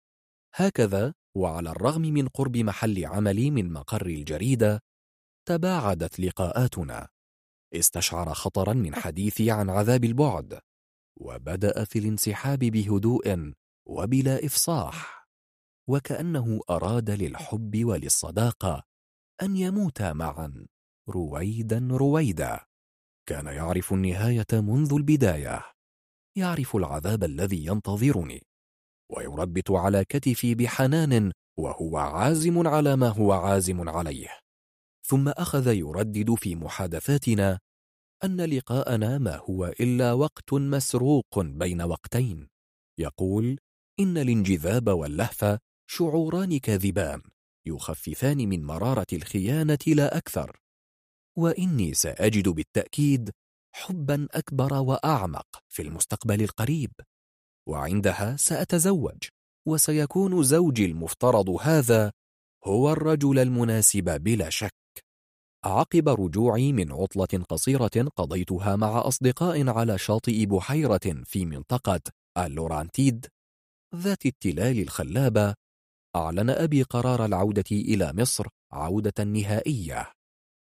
هكذا 0.56 1.14
وعلى 1.38 1.70
الرغم 1.70 2.02
من 2.02 2.28
قرب 2.28 2.58
محل 2.58 3.06
عملي 3.06 3.52
من 3.52 3.74
مقر 3.74 4.06
الجريدة 4.06 4.80
تباعدت 5.48 6.20
لقاءاتنا. 6.20 7.08
استشعر 7.76 8.34
خطرا 8.34 8.74
من 8.74 8.96
حديثي 8.96 9.52
عن 9.52 9.70
عذاب 9.70 10.04
البعد 10.04 10.60
وبدأ 11.20 11.84
في 11.84 12.00
الانسحاب 12.00 12.60
بهدوء 12.60 13.54
وبلا 13.88 14.46
إفصاح. 14.46 15.20
وكأنه 15.90 16.60
أراد 16.69 17.10
للحب 17.10 17.85
وللصداقة 17.85 18.84
أن 19.42 19.56
يموتا 19.58 20.14
معا 20.14 20.68
رويدا 21.10 21.88
رويدا. 21.92 22.60
كان 23.30 23.45
يعرف 23.45 23.93
النهاية 23.93 24.48
منذ 24.53 24.93
البداية. 24.93 25.61
يعرف 26.38 26.76
العذاب 26.76 27.24
الذي 27.24 27.66
ينتظرني. 27.66 28.43
ويربت 29.11 29.72
على 29.72 30.06
كتفي 30.06 30.56
بحنان 30.56 31.32
وهو 31.60 31.98
عازم 31.98 32.68
على 32.68 32.95
ما 32.95 33.08
هو 33.08 33.32
عازم 33.32 33.90
عليه. 33.90 34.40
ثم 35.08 35.30
أخذ 35.30 35.68
يردد 35.68 36.34
في 36.34 36.56
محادثاتنا 36.56 37.60
أن 38.24 38.42
لقاءنا 38.42 39.18
ما 39.18 39.38
هو 39.38 39.66
إلا 39.66 40.14
وقت 40.14 40.53
مسروق 40.53 41.40
بين 41.40 41.82
وقتين. 41.82 42.48
يقول 43.00 43.60
إن 44.00 44.18
الانجذاب 44.18 44.90
واللهفة 44.90 45.60
شعوران 45.94 46.60
كاذبان 46.60 47.22
يخففان 47.66 48.38
من 48.38 48.66
مرارة 48.66 49.06
الخيانة 49.14 49.78
لا 49.88 50.18
أكثر. 50.18 50.60
وإني 51.38 51.94
سأجد 51.94 52.50
بالتأكيد 52.50 53.32
حبا 53.76 54.28
أكبر 54.32 54.74
وأعمق 54.74 55.45
في 55.70 55.82
المستقبل 55.82 56.42
القريب. 56.42 56.92
وعندها 57.68 58.38
سأتزوج 58.38 59.18
وسيكون 59.68 60.44
زوجي 60.44 60.86
المفترض 60.86 61.50
هذا 61.50 62.11
هو 62.66 62.92
الرجل 62.92 63.40
المناسب 63.40 64.24
بلا 64.24 64.50
شك. 64.50 65.03
عقب 65.66 66.10
رجوعي 66.10 66.74
من 66.74 66.92
عطلة 66.92 67.44
قصيرة 67.50 68.10
قضيتها 68.16 68.76
مع 68.76 69.08
أصدقاء 69.08 69.70
على 69.70 69.98
شاطئ 69.98 70.45
بحيرة 70.45 71.24
في 71.26 71.45
منطقة 71.45 72.02
اللورانتيد 72.38 73.26
ذات 73.95 74.26
التلال 74.26 74.80
الخلابة 74.80 75.61
أعلن 76.16 76.50
أبي 76.50 76.84
قرار 76.84 77.26
العودة 77.26 77.72
إلى 77.72 78.14
مصر 78.14 78.48
عودة 78.72 79.24
نهائية. 79.24 80.12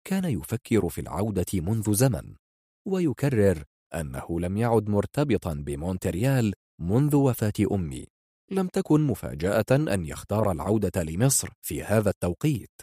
كان 0.08 0.26
يفكر 0.26 0.90
في 0.90 1.02
العودة 1.02 1.46
منذ 1.54 1.94
زمن 1.94 2.36
ويكرر 2.88 3.64
أنه 3.96 4.40
لم 4.40 4.58
يعد 4.58 4.90
مرتبطا 4.90 5.54
بمونتريال 5.54 6.54
منذ 6.82 7.16
وفاة 7.16 7.54
أمي. 7.72 8.08
لم 8.52 8.68
تكن 8.68 9.02
مفاجأة 9.02 9.66
أن 9.72 10.06
يختار 10.06 10.52
العودة 10.52 11.04
لمصر 11.04 11.50
في 11.62 11.84
هذا 11.84 12.10
التوقيت. 12.10 12.82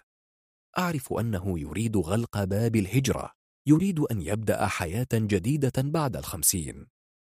أعرف 0.79 1.13
أنه 1.13 1.59
يريد 1.59 1.97
غلق 1.97 2.45
باب 2.45 2.77
الهجرة 2.77 3.33
يريد 3.67 4.01
أن 4.01 4.23
يبدأ 4.23 4.67
حياة 4.67 5.09
جديدة 5.15 5.73
بعد 5.77 6.17
الخمسين. 6.17 6.87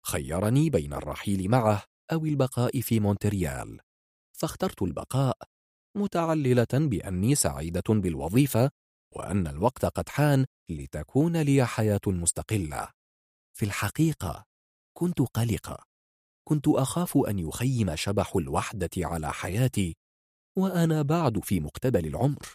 خيرني 0.07 0.71
بين 0.71 0.93
الرحيل 0.93 1.51
معه 1.51 1.83
أو 2.13 2.25
البقاء 2.25 2.81
في 2.81 3.01
مونتريال. 3.01 3.81
فاخترت 4.41 4.83
البقاء 4.83 5.39
متعللة 5.97 6.67
بأني 6.73 7.34
سعيدة 7.34 7.83
بالوظيفة 7.89 8.70
وأن 9.17 9.47
الوقت 9.47 9.84
قد 9.84 10.08
حان 10.08 10.47
لتكون 10.70 11.36
لي 11.36 11.67
حياة 11.67 12.00
مستقلة. 12.07 12.89
في 13.58 13.65
الحقيقة 13.65 14.44
كنت 14.99 15.20
قلقة. 15.20 15.84
كنت 16.49 16.68
أخاف 16.68 17.17
أن 17.17 17.39
يخيم 17.39 17.97
شبح 17.97 18.36
الوحدة 18.36 18.91
على 18.97 19.33
حياتي 19.33 19.97
وأنا 20.58 21.02
بعد 21.02 21.39
في 21.39 21.60
مقتبل 21.60 22.07
العمر. 22.07 22.55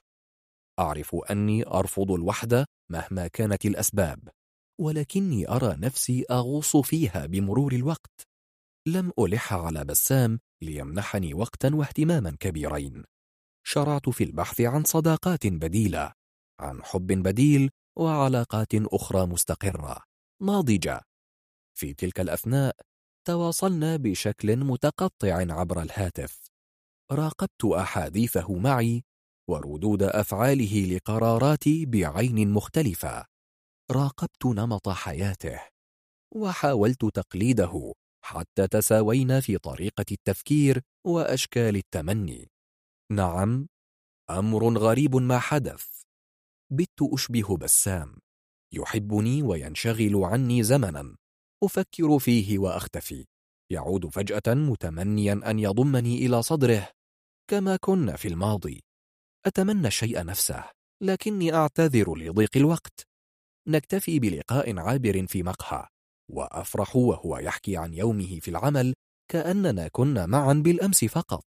أعرف 0.80 1.16
أني 1.16 1.68
أرفض 1.68 2.12
الوحدة 2.12 2.66
مهما 2.92 3.28
كانت 3.28 3.66
الأسباب 3.66 4.30
ولكني 4.82 5.50
أرى 5.50 5.76
نفسي 5.78 6.26
أغوص 6.32 6.78
فيها 6.78 7.26
بمرور 7.26 7.74
الوقت. 7.74 8.33
لم 8.88 9.12
ألح 9.20 9.54
على 9.54 9.86
بسام 9.86 10.40
ليمنحني 10.62 11.34
وقتا 11.34 11.76
واهتماما 11.76 12.36
كبيرين. 12.40 13.04
شرعت 13.66 14.10
في 14.10 14.24
البحث 14.24 14.62
عن 14.62 14.84
صداقات 14.84 15.48
بديلة 15.48 16.14
عن 16.60 16.84
حب 16.84 17.08
بديل 17.08 17.70
وعلاقات 17.98 18.76
أخرى 18.76 19.26
مستقرة 19.26 20.04
ناضجة. 20.42 21.02
في 21.78 21.94
تلك 21.94 22.20
الأثناء 22.20 22.76
تواصلنا 23.28 23.96
بشكل 23.96 24.58
متقطع 24.58 25.54
عبر 25.54 25.82
الهاتف. 25.82 26.50
راقبت 27.12 27.66
أحاديثه 27.66 28.60
معي 28.60 29.04
وردود 29.50 30.04
أفعاله 30.04 30.86
لقراراتي 30.96 31.86
بعين 31.86 32.52
مختلفة. 32.52 33.26
راقبت 33.92 34.46
نمط 34.46 34.90
حياته 34.90 35.60
وحاولت 36.36 37.06
تقليده. 37.06 37.94
حتى 38.26 38.68
تساوينا 38.68 39.40
في 39.40 39.58
طريقة 39.58 40.06
التفكير 40.12 40.82
وأشكال 41.08 41.76
التمني. 41.76 42.50
نعم 43.12 43.68
أمر 44.30 44.78
غريب 44.78 45.16
ما 45.16 45.40
حدث. 45.40 46.02
بت 46.72 47.02
أشبه 47.02 47.58
بسام. 47.58 48.18
يحبني 48.74 49.44
وينشغل 49.44 50.24
عني 50.24 50.64
زمنا. 50.64 51.16
أفكر 51.64 52.20
فيه 52.20 52.60
وأختفي. 52.60 53.26
يعود 53.72 54.06
فجأة 54.06 54.54
متمنيا 54.54 55.42
أن 55.46 55.60
يضمني 55.60 56.26
إلى 56.26 56.44
صدره. 56.44 56.90
كما 57.50 57.78
كنا 57.78 58.16
في 58.16 58.28
الماضي. 58.28 58.84
أتمنى 59.46 59.88
الشيء 59.88 60.24
نفسه 60.24 60.70
لكني 61.04 61.54
أعتذر 61.54 62.16
لضيق 62.18 62.58
الوقت. 62.58 63.08
نكتفي 63.68 64.20
بلقاء 64.20 64.80
عابر 64.80 65.28
في 65.28 65.44
مقهى. 65.44 65.88
وأفرح 66.32 66.96
وهو 66.96 67.38
يحكي 67.38 67.78
عن 67.78 67.94
يومه 67.94 68.40
في 68.40 68.48
العمل 68.48 68.94
كأننا 69.32 69.88
كنا 69.88 70.26
معا 70.26 70.54
بالأمس 70.54 71.06
فقط. 71.06 71.46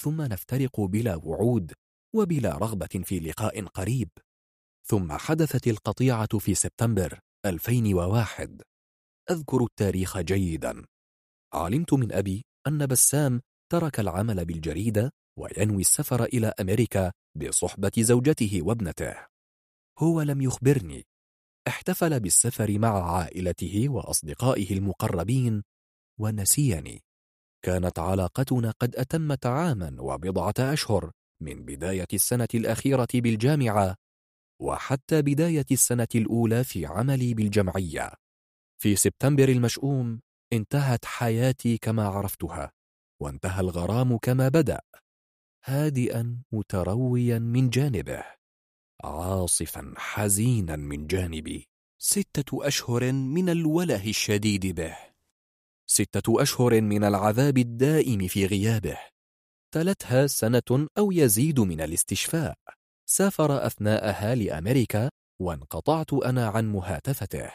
ثم 0.00 0.22
نفترق 0.22 0.80
بلا 0.80 1.16
وعود 1.16 1.72
وبلا 2.14 2.58
رغبة 2.58 3.02
في 3.04 3.20
لقاء 3.20 3.64
قريب. 3.64 4.08
ثم 4.86 5.12
حدثت 5.12 5.66
القطيعة 5.66 6.38
في 6.38 6.54
سبتمبر 6.54 7.18
2001 7.46 8.62
أذكر 9.30 9.64
التاريخ 9.64 10.18
جيدا. 10.18 10.84
علمت 11.54 11.92
من 11.92 12.12
أبي 12.12 12.44
أن 12.66 12.86
بسام 12.86 13.40
ترك 13.72 14.00
العمل 14.00 14.44
بالجريدة 14.44 15.10
وينوي 15.38 15.80
السفر 15.80 16.24
إلى 16.24 16.52
أمريكا 16.60 17.12
بصحبة 17.34 17.92
زوجته 17.98 18.58
وابنته. 18.62 19.14
هو 19.98 20.22
لم 20.22 20.42
يخبرني 20.42 21.04
احتفل 21.66 22.20
بالسفر 22.20 22.78
مع 22.78 23.16
عائلته 23.16 23.88
وأصدقائه 23.88 24.76
المقربين 24.76 25.62
ونسيني 26.20 27.02
كانت 27.64 27.98
علاقتنا 27.98 28.70
قد 28.70 28.96
أتمت 28.96 29.46
عاما 29.46 29.96
وبضعة 30.00 30.54
أشهر 30.58 31.10
من 31.42 31.64
بداية 31.64 32.06
السنة 32.12 32.48
الأخيرة 32.54 33.08
بالجامعة 33.14 33.94
وحتى 34.62 35.22
بداية 35.22 35.66
السنة 35.70 36.08
الأولى 36.14 36.64
في 36.64 36.86
عملي 36.86 37.34
بالجمعية. 37.34 38.12
في 38.82 38.96
سبتمبر 38.96 39.48
المشؤوم 39.48 40.20
انتهت 40.52 41.04
حياتي 41.04 41.78
كما 41.78 42.08
عرفتها 42.08 42.72
وانتهى 43.22 43.60
الغرام 43.60 44.18
كما 44.18 44.48
بدأ 44.48 44.80
هادئا 45.64 46.42
مترويا 46.52 47.38
من 47.38 47.70
جانبه. 47.70 48.37
عاصفا 49.04 49.94
حزينا 49.96 50.76
من 50.76 51.06
جانبي. 51.06 51.68
ستة 52.00 52.66
أشهر 52.66 53.12
من 53.12 53.48
الوله 53.48 54.08
الشديد 54.08 54.66
به. 54.66 54.96
ستة 55.86 56.42
أشهر 56.42 56.80
من 56.80 57.04
العذاب 57.04 57.58
الدائم 57.58 58.28
في 58.28 58.46
غيابه. 58.46 58.98
تلتها 59.74 60.26
سنة 60.26 60.88
أو 60.98 61.12
يزيد 61.12 61.60
من 61.60 61.80
الاستشفاء. 61.80 62.54
سافر 63.08 63.66
أثناءها 63.66 64.34
لأمريكا 64.34 65.10
وانقطعت 65.42 66.12
أنا 66.12 66.46
عن 66.48 66.72
مهاتفته. 66.72 67.50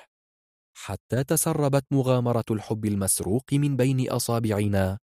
حتى 0.76 1.24
تسربت 1.24 1.84
مغامرة 1.92 2.46
الحب 2.52 2.86
المسروق 2.86 3.54
من 3.54 3.78
بين 3.78 4.10
أصابعنا 4.10 5.00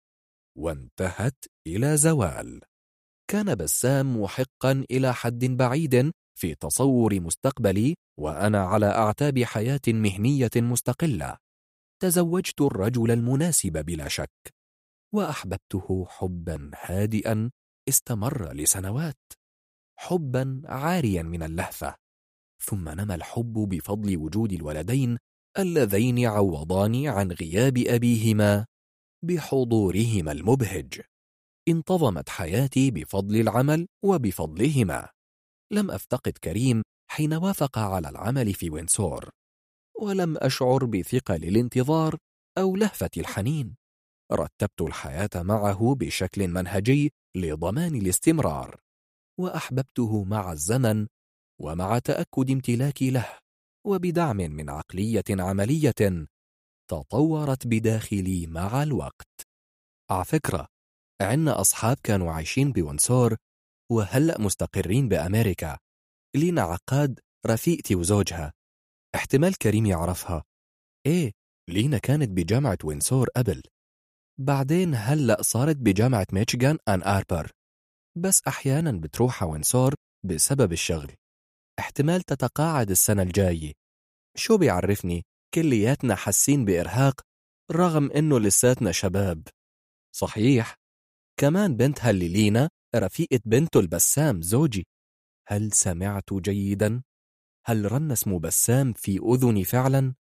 وانتهت 0.58 1.45
إلى 1.68 1.98
زوال. 1.98 2.61
كان 3.30 3.56
بسام 3.56 4.22
محقا 4.22 4.85
إلى 4.92 5.14
حد 5.14 5.45
بعيد 5.45 6.11
في 6.40 6.56
تصور 6.56 7.19
مستقبلي 7.19 7.95
وأنا 8.19 8.64
على 8.64 8.85
أعتاب 8.85 9.43
حياة 9.43 9.82
مهنية 9.88 10.50
مستقلة. 10.56 11.38
تزوجت 12.01 12.61
الرجل 12.61 13.11
المناسب 13.11 13.85
بلا 13.85 14.08
شك 14.08 14.53
وأحببته 15.16 16.06
حبا 16.09 16.72
هادئا 16.76 17.51
استمر 17.90 18.53
لسنوات 18.53 19.18
حبا 20.00 20.61
عاريا 20.66 21.24
من 21.24 21.43
اللهفة. 21.43 21.95
ثم 22.64 22.90
نمى 22.90 23.16
الحب 23.16 23.53
بفضل 23.53 24.18
وجود 24.18 24.51
الولدين 24.53 25.18
اللذين 25.58 26.26
عوضاني 26.26 27.08
عن 27.08 27.32
غياب 27.32 27.77
أبيهما 27.77 28.66
بحضورهما 29.26 30.32
المبهج. 30.32 31.01
انتظمت 31.68 32.30
حياتي 32.30 32.92
بفضل 32.92 33.35
العمل 33.35 33.88
وبفضلهما. 34.06 35.09
لم 35.72 35.91
أفتقد 35.91 36.31
كريم 36.31 36.83
حين 37.11 37.33
وافق 37.33 37.77
على 37.77 38.09
العمل 38.09 38.53
في 38.53 38.69
وينسور 38.69 39.30
ولم 40.01 40.38
أشعر 40.38 40.85
بثقل 40.85 41.43
الانتظار 41.43 42.17
أو 42.57 42.75
لهفة 42.75 43.09
الحنين. 43.17 43.75
رتبت 44.31 44.81
الحياة 44.81 45.30
معه 45.35 45.95
بشكل 45.95 46.48
منهجي 46.48 47.11
لضمان 47.38 47.95
الاستمرار 47.95 48.80
وأحببته 49.39 50.23
مع 50.23 50.51
الزمن 50.51 51.07
ومع 51.61 51.99
تأكد 51.99 52.51
امتلاكي 52.51 53.09
له 53.09 53.38
وبدعم 53.88 54.38
من 54.38 54.69
عقلية 54.69 55.23
عملية 55.30 56.27
تطورت 56.89 57.67
بداخلي 57.67 58.48
مع 58.48 58.83
الوقت. 58.83 59.41
على 60.11 60.25
فكرة 60.25 60.67
عنا 61.22 61.61
أصحاب 61.61 61.98
كانوا 62.03 62.31
عايشين 62.31 62.72
بونسور 62.72 63.35
وهلأ 63.92 64.42
مستقرين 64.42 65.08
بأمريكا 65.09 65.77
لينا 66.35 66.61
عقاد 66.61 67.19
رفيقتي 67.48 67.95
وزوجها 67.95 68.53
احتمال 69.16 69.58
كريم 69.58 69.85
يعرفها. 69.85 70.43
إيه 71.06 71.32
لينا 71.69 71.98
كانت 71.98 72.30
بجامعة 72.30 72.77
وينسور 72.84 73.30
قبل. 73.35 73.61
بعدين 74.40 74.95
هلأ 74.95 75.42
صارت 75.42 75.76
بجامعة 75.76 76.27
ميشيغان 76.34 76.77
آن 76.88 77.03
آربر. 77.03 77.51
بس 78.18 78.42
أحيانا 78.48 78.92
بتروح 78.92 79.43
وينسور 79.43 79.93
بسبب 80.26 80.72
الشغل. 80.72 81.11
احتمال 81.80 82.22
تتقاعد 82.22 82.90
السنة 82.90 83.24
الجاية. 83.24 83.74
شو 84.38 84.58
بيعرفني؟ 84.58 85.24
كلياتنا 85.53 86.16
حاسين 86.16 86.66
بإرهاق 86.66 87.22
رغم 87.72 88.11
إنه 88.11 88.40
لساتنا 88.40 88.92
شباب. 88.92 89.48
صحيح. 90.16 90.76
كمان 91.40 91.76
بنتها 91.76 92.09
اللي 92.09 92.27
لينا 92.27 92.69
رفيقة 92.95 93.40
بنته 93.45 93.80
البسام 93.80 94.42
زوجي 94.42 94.88
هل 95.48 95.72
سمعت 95.72 96.34
جيدا؟ 96.34 97.01
هل 97.66 97.92
رن 97.92 98.11
اسم 98.11 98.40
بسام 98.40 98.93
في 98.93 99.19
أذني 99.34 99.64
فعلا؟ 99.64 100.14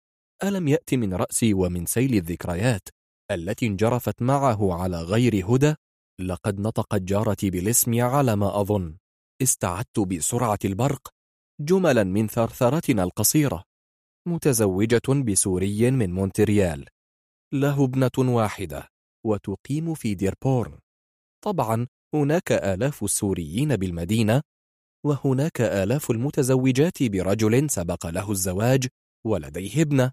ألم 0.45 0.69
يأتي 0.69 0.97
من 0.97 1.15
رأسي 1.15 1.55
ومن 1.55 1.87
سيل 1.87 2.15
الذكريات 2.15 2.89
التي 3.31 3.67
انجرفت 3.67 4.23
معه 4.23 4.83
على 4.83 5.03
غير 5.03 5.55
هدى؟ 5.55 5.75
لقد 6.21 6.61
نطقت 6.61 7.03
جارتي 7.03 7.51
بالاسم 7.51 8.01
على 8.01 8.37
ما 8.37 8.61
أظن 8.61 8.97
استعدت 9.43 10.01
بسرعة 10.01 10.59
البرق 10.65 11.09
جملا 11.61 12.05
من 12.05 12.29
ثرثرتنا 12.29 13.03
القصيرة 13.03 13.65
متزوجة 14.29 15.23
بسوري 15.27 15.91
من 15.91 16.13
مونتريال 16.13 16.87
له 17.53 17.85
ابنة 17.85 18.35
واحدة 18.35 18.89
وتقيم 19.27 19.95
في 19.95 20.15
ديربورن 20.15 20.79
طبعا 21.45 21.87
هناك 22.15 22.53
آلاف 22.53 23.05
السوريين 23.05 23.77
بالمدينة 23.77 24.43
وهناك 25.05 25.61
آلاف 25.61 26.11
المتزوجات 26.11 27.03
برجل 27.03 27.71
سبق 27.71 28.07
له 28.07 28.31
الزواج 28.31 28.87
ولديه 29.27 29.83
ابنة. 29.83 30.13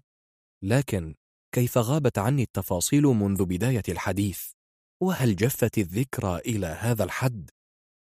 لكن 0.62 1.14
كيف 1.54 1.78
غابت 1.78 2.18
عني 2.18 2.42
التفاصيل 2.42 3.02
منذ 3.02 3.44
بداية 3.44 3.82
الحديث؟ 3.88 4.50
وهل 5.02 5.36
جفت 5.36 5.78
الذكرى 5.78 6.38
إلى 6.38 6.66
هذا 6.66 7.04
الحد؟ 7.04 7.50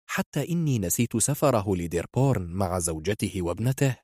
حتى 0.09 0.51
إني 0.51 0.79
نسيت 0.79 1.17
سفره 1.17 1.75
لديربورن 1.75 2.47
مع 2.47 2.79
زوجته 2.79 3.41
وابنته. 3.41 3.95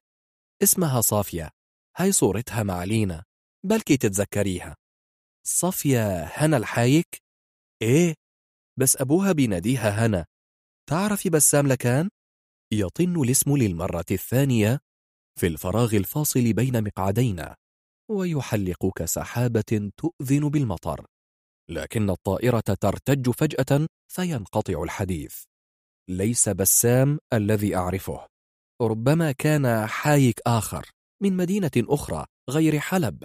اسمها 0.64 1.02
صافية 1.02 1.50
هاي 1.98 2.12
صورتها 2.12 2.64
مع 2.64 2.84
لينا. 2.84 3.24
بلكي 3.66 3.98
تتذكريها. 3.98 4.76
صافية 5.48 6.24
هنا 6.24 6.58
الحايك؟ 6.58 7.22
إيه 7.82 8.14
بس 8.80 8.98
أبوها 8.98 9.32
بيناديها 9.32 10.06
هنا. 10.06 10.26
تعرفي 10.90 11.30
بسام 11.30 11.68
لكان؟ 11.68 12.10
يطن 12.74 13.22
الاسم 13.22 13.58
للمرة 13.58 14.06
الثانية 14.12 14.80
في 15.40 15.48
الفراغ 15.48 15.96
الفاصل 15.96 16.54
بين 16.54 16.84
مقعدينا. 16.84 17.56
ويحلق 18.12 18.92
كسحابة 18.96 19.92
تؤذن 19.98 20.50
بالمطر. 20.50 21.06
لكن 21.70 22.10
الطائرة 22.10 22.60
ترتج 22.60 23.30
فجأة 23.30 23.88
فينقطع 24.08 24.84
الحديث. 24.84 25.44
ليس 26.10 26.50
بسام 26.50 27.20
الذي 27.34 27.76
أعرفه. 27.76 28.28
ربما 28.82 29.32
كان 29.32 29.88
حايك 29.88 30.40
آخر 30.48 30.92
من 31.22 31.38
مدينة 31.38 31.72
أخرى 31.78 32.26
غير 32.50 32.80
حلب. 32.80 33.24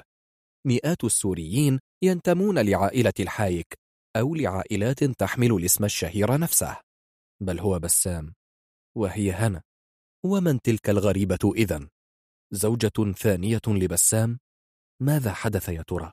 مئات 0.66 1.04
السوريين 1.04 1.80
ينتمون 2.02 2.58
لعائلة 2.58 3.12
الحايك. 3.20 3.87
أو 4.18 4.34
لعائلات 4.34 5.04
تحمل 5.04 5.52
الاسم 5.52 5.84
الشهير 5.84 6.38
نفسه 6.38 6.80
بل 7.42 7.60
هو 7.60 7.78
بسام 7.78 8.34
وهي 8.96 9.32
هنا 9.32 9.62
ومن 10.24 10.60
تلك 10.60 10.90
الغريبة 10.90 11.52
إذن؟ 11.56 11.88
زوجة 12.52 13.12
ثانية 13.16 13.60
لبسام؟ 13.66 14.38
ماذا 15.02 15.32
حدث 15.32 15.68
يا 15.68 15.82
ترى؟ 15.82 16.12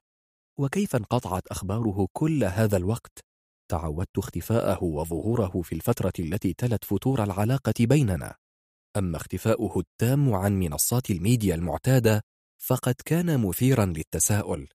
وكيف 0.60 0.96
انقطعت 0.96 1.48
أخباره 1.48 2.08
كل 2.14 2.44
هذا 2.44 2.78
الوقت؟ 2.78 3.20
تعودت 3.72 4.18
اختفاءه 4.18 4.84
وظهوره 4.84 5.62
في 5.62 5.76
الفترة 5.76 6.14
التي 6.20 6.54
تلت 6.54 6.84
فتور 6.84 7.24
العلاقة 7.24 7.74
بيننا 7.80 8.36
أما 8.98 9.18
اختفاؤه 9.18 9.80
التام 9.80 10.34
عن 10.34 10.60
منصات 10.60 11.10
الميديا 11.10 11.56
المعتادة 11.56 12.22
فقد 12.62 12.96
كان 13.06 13.48
مثيرا 13.48 13.86
للتساؤل 13.86 14.68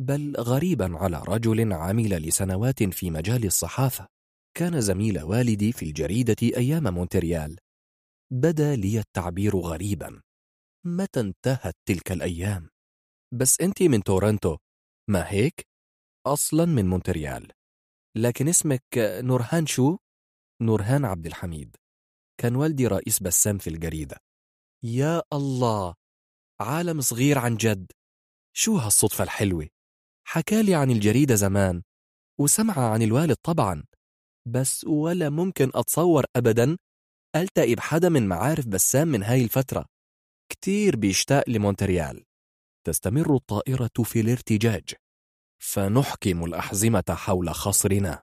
بل 0.00 0.36
غريبا 0.36 0.98
على 0.98 1.22
رجل 1.28 1.72
عمل 1.72 2.10
لسنوات 2.28 2.82
في 2.82 3.10
مجال 3.10 3.44
الصحافة. 3.44 4.08
كان 4.56 4.80
زميل 4.80 5.22
والدي 5.22 5.72
في 5.72 5.84
الجريدة 5.84 6.36
أيام 6.42 6.94
مونتريال. 6.94 7.58
بدا 8.32 8.76
لي 8.76 8.98
التعبير 8.98 9.56
غريبا. 9.56 10.22
متى 10.86 11.20
انتهت 11.20 11.74
تلك 11.88 12.12
الأيام؟ 12.12 12.70
بس 13.34 13.60
أنت 13.60 13.82
من 13.82 14.02
تورنتو. 14.02 14.56
ما 15.10 15.32
هيك؟ 15.32 15.66
أصلا 16.26 16.64
من 16.64 16.86
مونتريال. 16.88 17.52
لكن 18.16 18.48
اسمك 18.48 18.84
نورهان 18.98 19.66
شو؟ 19.66 19.96
نورهان 20.62 21.04
عبد 21.04 21.26
الحميد. 21.26 21.76
كان 22.40 22.56
والدي 22.56 22.86
رئيس 22.86 23.22
بسام 23.22 23.58
في 23.58 23.70
الجريدة. 23.70 24.16
يا 24.84 25.22
الله! 25.32 25.94
عالم 26.60 27.00
صغير 27.00 27.38
عن 27.38 27.56
جد. 27.56 27.92
شو 28.56 28.76
هالصدفة 28.76 29.24
الحلوة؟ 29.24 29.73
حكالي 30.26 30.74
عن 30.74 30.90
الجريدة 30.90 31.34
زمان 31.34 31.82
وسمع 32.40 32.78
عن 32.92 33.02
الوالد 33.02 33.36
طبعا 33.42 33.84
بس 34.48 34.84
ولا 34.84 35.30
ممكن 35.30 35.70
أتصور 35.74 36.24
أبدا 36.36 36.76
ألتقي 37.36 37.74
بحدا 37.74 38.08
من 38.08 38.28
معارف 38.28 38.66
بسام 38.66 39.08
من 39.08 39.22
هاي 39.22 39.44
الفترة. 39.44 39.86
كتير 40.52 40.96
بيشتاق 40.96 41.50
لمونتريال. 41.50 42.24
تستمر 42.86 43.36
الطائرة 43.36 43.90
في 44.04 44.20
الارتجاج. 44.20 44.94
فنحكم 45.62 46.44
الأحزمة 46.44 47.04
حول 47.10 47.54
خصرنا. 47.54 48.22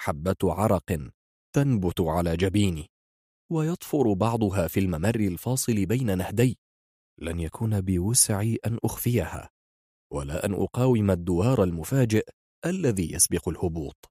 حبة 0.00 0.36
عرق 0.42 1.10
تنبت 1.54 2.00
على 2.00 2.36
جبيني. 2.36 2.86
ويطفر 3.52 4.12
بعضها 4.12 4.68
في 4.68 4.80
الممر 4.80 5.20
الفاصل 5.20 5.86
بين 5.86 6.18
نهدي. 6.18 6.58
لن 7.18 7.40
يكون 7.40 7.80
بوسعي 7.80 8.58
أن 8.66 8.78
أخفيها. 8.84 9.50
ولا 10.12 10.46
أن 10.46 10.54
أقاوم 10.54 11.10
الدوار 11.10 11.62
المفاجئ 11.62 12.28
الذي 12.66 13.12
يسبق 13.12 13.48
الهبوط. 13.48 14.10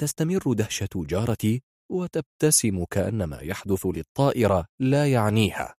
تستمر 0.00 0.52
دهشة 0.52 0.88
جارتي 0.96 1.62
وتبتسم 1.90 2.84
كأن 2.84 3.24
ما 3.24 3.40
يحدث 3.40 3.86
للطائرة 3.86 4.66
لا 4.80 5.12
يعنيها. 5.12 5.74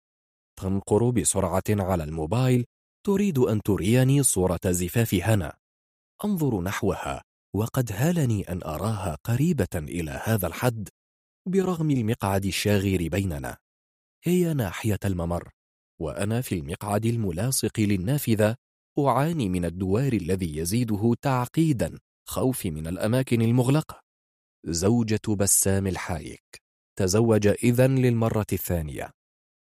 تنقر 0.60 1.10
بسرعة 1.10 1.64
على 1.70 2.04
الموبايل 2.04 2.66
تريد 3.06 3.40
أن 3.40 3.62
تريني 3.62 4.24
صورة 4.24 4.60
زفاف 4.66 5.14
هنا. 5.14 5.58
أنظر 6.26 6.62
نحوها 6.62 7.24
وقد 7.56 7.92
هالني 7.92 8.52
أن 8.52 8.64
أراها 8.64 9.18
قريبة 9.24 9.76
إلى 9.76 10.22
هذا 10.24 10.48
الحد 10.48 10.90
برغم 11.48 11.92
المقعد 11.92 12.46
الشاغر 12.46 13.08
بيننا. 13.08 13.58
هي 14.24 14.54
ناحية 14.54 15.00
الممر 15.06 15.50
وأنا 16.02 16.42
في 16.42 16.56
المقعد 16.56 17.06
الملاصق 17.06 17.80
للنافذة 17.80 18.56
أعاني 19.00 19.50
من 19.50 19.66
الدوار 19.66 20.14
الذي 20.14 20.58
يزيده 20.58 21.14
تعقيدا 21.22 22.00
خوفي 22.28 22.72
من 22.72 22.88
الأماكن 22.88 23.42
المغلقة. 23.42 24.02
زوجة 24.66 25.36
بسام 25.40 25.88
الحايك 25.88 26.62
تزوج 27.00 27.48
إذن 27.48 27.96
للمرة 27.96 28.46
الثانية. 28.54 29.12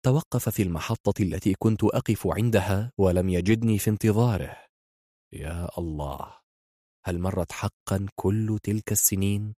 توقف 0.05 0.49
في 0.49 0.63
المحطة 0.63 1.21
التي 1.21 1.53
كنت 1.59 1.83
أقف 1.83 2.27
عندها 2.27 2.91
ولم 2.97 3.29
يجدني 3.29 3.79
في 3.79 3.89
انتظاره. 3.89 4.57
يا 5.33 5.77
الله 5.77 6.37
هل 7.05 7.19
مرت 7.19 7.51
حقا 7.51 8.05
كل 8.15 8.59
تلك 8.63 8.91
السنين؟ 8.91 9.53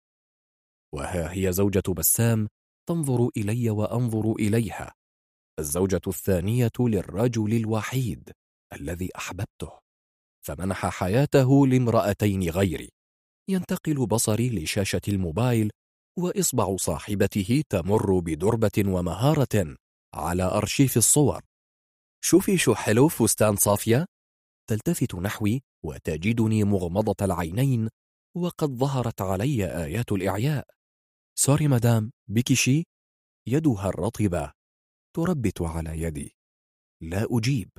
وها 0.93 1.33
هي 1.33 1.51
زوجة 1.51 1.93
بسام 1.97 2.47
تنظر 2.89 3.29
إلي 3.37 3.69
وأنظر 3.69 4.31
إليها. 4.31 4.93
الزوجة 5.59 6.01
الثانية 6.07 6.71
للرجل 6.79 7.53
الوحيد. 7.53 8.31
الذي 8.73 9.09
أحببته 9.15 9.79
فمنح 10.45 10.85
حياته 10.89 11.67
لامرأتين 11.67 12.49
غيري. 12.49 12.89
ينتقل 13.49 14.05
بصري 14.05 14.49
لشاشة 14.49 15.01
الموبايل 15.07 15.71
وإصبع 16.19 16.75
صاحبته 16.75 17.63
تمر 17.69 18.19
بدربة 18.19 18.83
ومهارة 18.85 19.75
على 20.13 20.43
أرشيف 20.43 20.97
الصور. 20.97 21.41
شوفي 22.23 22.57
شو 22.57 22.75
حلو 22.75 23.07
فستان 23.07 23.55
صافية. 23.55 24.05
تلتفت 24.69 25.15
نحوي 25.15 25.61
وتجدني 25.85 26.63
مغمضة 26.63 27.25
العينين 27.25 27.89
وقد 28.35 28.69
ظهرت 28.69 29.21
علي 29.21 29.65
آيات 29.85 30.11
الإعياء. 30.11 30.67
sorry 31.39 31.67
مدام 31.67 32.11
بك 32.29 32.53
شي؟ 32.53 32.83
يدها 33.47 33.89
الرطبة 33.89 34.51
تربت 35.15 35.61
على 35.61 36.01
يدي. 36.01 36.35
لا 37.01 37.27
أجيب. 37.31 37.69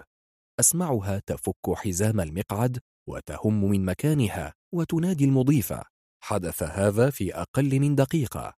أسمعها 0.61 1.23
تفك 1.27 1.75
حزام 1.75 2.21
المقعد 2.21 2.79
وتهم 3.09 3.65
من 3.65 3.85
مكانها 3.85 4.55
وتنادي 4.75 5.25
المضيفة. 5.25 5.85
حدث 6.23 6.63
هذا 6.63 7.11
في 7.11 7.35
أقل 7.35 7.81
من 7.81 7.95
دقيقة. 7.95 8.55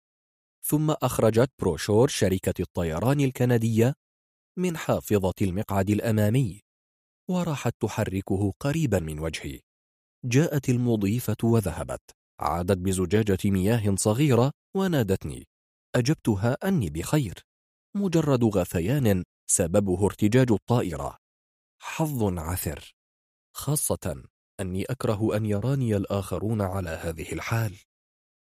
ثم 0.65 0.91
أخرجت 0.91 1.49
بروشور 1.59 2.07
شركة 2.07 2.61
الطيران 2.61 3.19
الكندية 3.19 3.93
من 4.59 4.77
حافظة 4.77 5.33
المقعد 5.41 5.89
الأمامي 5.89 6.61
وراحت 7.29 7.73
تحركه 7.79 8.53
قريبا 8.59 8.99
من 8.99 9.19
وجهي. 9.19 9.59
جاءت 10.25 10.69
المضيفة 10.69 11.37
وذهبت. 11.43 12.01
عادت 12.39 12.77
بزجاجة 12.77 13.39
مياه 13.45 13.95
صغيرة 13.95 14.51
ونادتني. 14.75 15.47
أجبتها 15.95 16.57
أني 16.63 16.89
بخير. 16.89 17.33
مجرد 17.95 18.43
غثيان 18.43 19.23
سببه 19.51 20.05
ارتجاج 20.05 20.51
الطائرة. 20.51 21.20
حظ 21.83 22.23
عثر. 22.39 22.95
خاصة 23.55 24.23
أني 24.59 24.85
أكره 24.85 25.37
أن 25.37 25.45
يراني 25.45 25.95
الآخرون 25.95 26.61
على 26.61 26.89
هذه 26.89 27.31
الحال. 27.33 27.79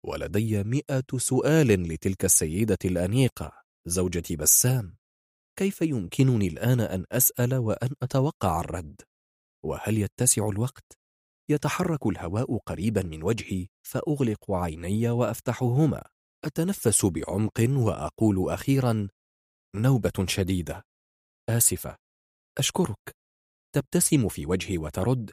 ولدي 0.06 0.64
مئة 0.64 1.18
سؤال 1.18 1.68
لتلك 1.68 2.26
السيدة 2.26 2.78
الأنيقة 2.86 3.52
زوجة 3.86 4.36
بسام. 4.36 4.98
كيف 5.60 5.82
يمكنني 5.82 6.48
الآن 6.48 6.80
أن 6.80 7.06
أسأل 7.12 7.54
وأن 7.56 7.90
أتوقع 8.02 8.60
الرد؟ 8.60 9.02
وهل 9.66 9.98
يتسع 9.98 10.50
الوقت؟ 10.50 10.98
يتحرك 11.50 12.08
الهواء 12.08 12.58
قريبا 12.58 13.04
من 13.04 13.24
وجهي 13.24 13.68
فأغلق 13.82 14.52
عيني 14.52 15.10
وأفتحهما. 15.10 16.04
أتنفس 16.46 17.06
بعمق 17.06 17.68
وأقول 17.70 18.52
أخيرا 18.52 19.08
نوبة 19.76 20.26
شديدة. 20.28 20.84
آسفة. 21.50 21.96
أشكرك. 22.58 23.20
تبتسم 23.76 24.28
في 24.28 24.46
وجهي 24.46 24.78
وترد 24.78 25.32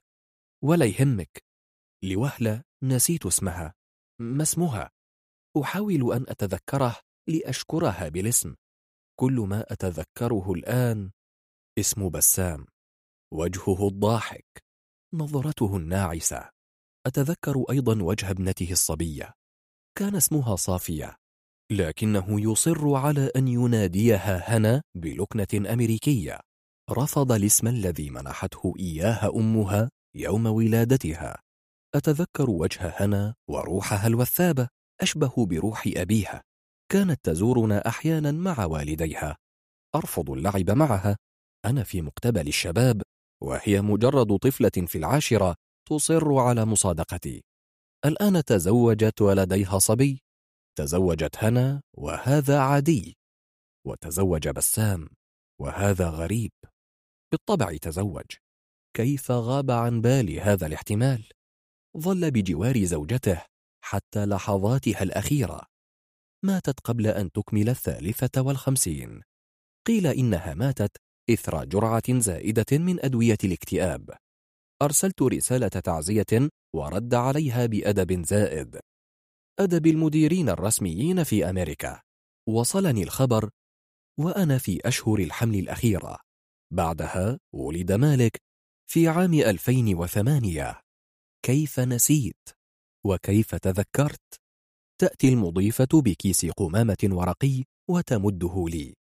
ولا 0.64 0.86
يهمك. 0.86 1.44
لوهلة 2.04 2.62
نسيت 2.82 3.26
اسمها. 3.26 3.74
ما 4.20 4.42
اسمها؟ 4.42 4.90
أحاول 5.62 6.12
أن 6.12 6.24
أتذكره 6.28 6.96
لأشكرها 7.28 8.08
بالاسم. 8.08 8.54
كل 9.20 9.32
ما 9.32 9.72
أتذكره 9.72 10.52
الآن 10.52 11.10
اسم 11.78 12.08
بسام 12.08 12.66
وجهه 13.32 13.88
الضاحك 13.88 14.64
نظرته 15.14 15.76
الناعسة. 15.76 16.50
أتذكر 17.06 17.64
أيضا 17.70 18.02
وجه 18.02 18.30
ابنته 18.30 18.72
الصبية. 18.72 19.32
كان 19.98 20.16
اسمها 20.16 20.56
صافية 20.56 21.16
لكنه 21.72 22.50
يصر 22.52 22.94
على 22.94 23.30
أن 23.36 23.48
يناديها 23.48 24.56
هنا 24.56 24.82
بلكنة 24.94 25.72
أمريكية. 25.72 26.40
رفض 26.90 27.32
الاسم 27.32 27.66
الذي 27.68 28.10
منحته 28.10 28.74
إياها 28.78 29.30
أمها 29.36 29.90
يوم 30.16 30.46
ولادتها. 30.46 31.42
أتذكر 31.94 32.50
وجه 32.50 32.94
هنا 32.96 33.34
وروحها 33.50 34.06
الوثابة 34.06 34.68
أشبه 35.00 35.46
بروح 35.46 35.84
أبيها. 35.96 36.42
كانت 36.92 37.20
تزورنا 37.22 37.88
أحيانا 37.88 38.32
مع 38.32 38.64
والديها. 38.64 39.36
أرفض 39.94 40.30
اللعب 40.30 40.70
معها. 40.70 41.16
أنا 41.64 41.82
في 41.82 42.02
مقتبل 42.02 42.48
الشباب 42.48 43.02
وهي 43.42 43.80
مجرد 43.80 44.36
طفلة 44.36 44.86
في 44.86 44.98
العاشرة 44.98 45.54
تصر 45.88 46.34
على 46.34 46.64
مصادقتي. 46.64 47.42
الآن 48.04 48.44
تزوجت 48.44 49.22
ولديها 49.22 49.78
صبي. 49.78 50.22
تزوجت 50.78 51.44
هنا 51.44 51.82
وهذا 51.94 52.58
عادي. 52.58 53.16
وتزوج 53.86 54.48
بسام 54.48 55.08
وهذا 55.60 56.08
غريب. 56.08 56.52
بالطبع 57.32 57.76
تزوج. 57.76 58.24
كيف 58.96 59.30
غاب 59.30 59.70
عن 59.70 60.00
بالي 60.00 60.40
هذا 60.40 60.66
الاحتمال؟ 60.66 61.24
ظل 61.98 62.30
بجوار 62.30 62.84
زوجته 62.84 63.42
حتى 63.84 64.26
لحظاتها 64.26 65.02
الأخيرة. 65.02 65.66
ماتت 66.44 66.80
قبل 66.80 67.06
أن 67.06 67.32
تكمل 67.32 67.68
الثالثة 67.68 68.42
والخمسين. 68.42 69.22
قيل 69.86 70.06
إنها 70.06 70.54
ماتت 70.54 70.96
إثر 71.30 71.64
جرعة 71.64 72.18
زائدة 72.18 72.78
من 72.78 73.04
أدوية 73.04 73.38
الاكتئاب. 73.44 74.10
أرسلت 74.82 75.22
رسالة 75.22 75.68
تعزية 75.68 76.50
ورد 76.74 77.14
عليها 77.14 77.66
بأدب 77.66 78.26
زائد. 78.26 78.80
أدب 79.58 79.86
المديرين 79.86 80.48
الرسميين 80.48 81.24
في 81.24 81.50
أمريكا. 81.50 82.00
وصلني 82.48 83.02
الخبر 83.02 83.50
وأنا 84.20 84.58
في 84.58 84.80
أشهر 84.84 85.18
الحمل 85.18 85.58
الأخيرة. 85.58 86.25
بعدها 86.72 87.38
ولد 87.54 87.92
مالك 87.92 88.36
في 88.90 89.08
عام 89.08 89.34
2008 89.34 90.80
كيف 91.46 91.80
نسيت؟ 91.80 92.48
وكيف 93.06 93.54
تذكرت؟ 93.54 94.40
تأتي 95.00 95.28
المضيفة 95.28 95.88
بكيس 95.94 96.46
قمامة 96.46 96.96
ورقي 97.04 97.64
وتمده 97.90 98.64
لي. 98.68 98.94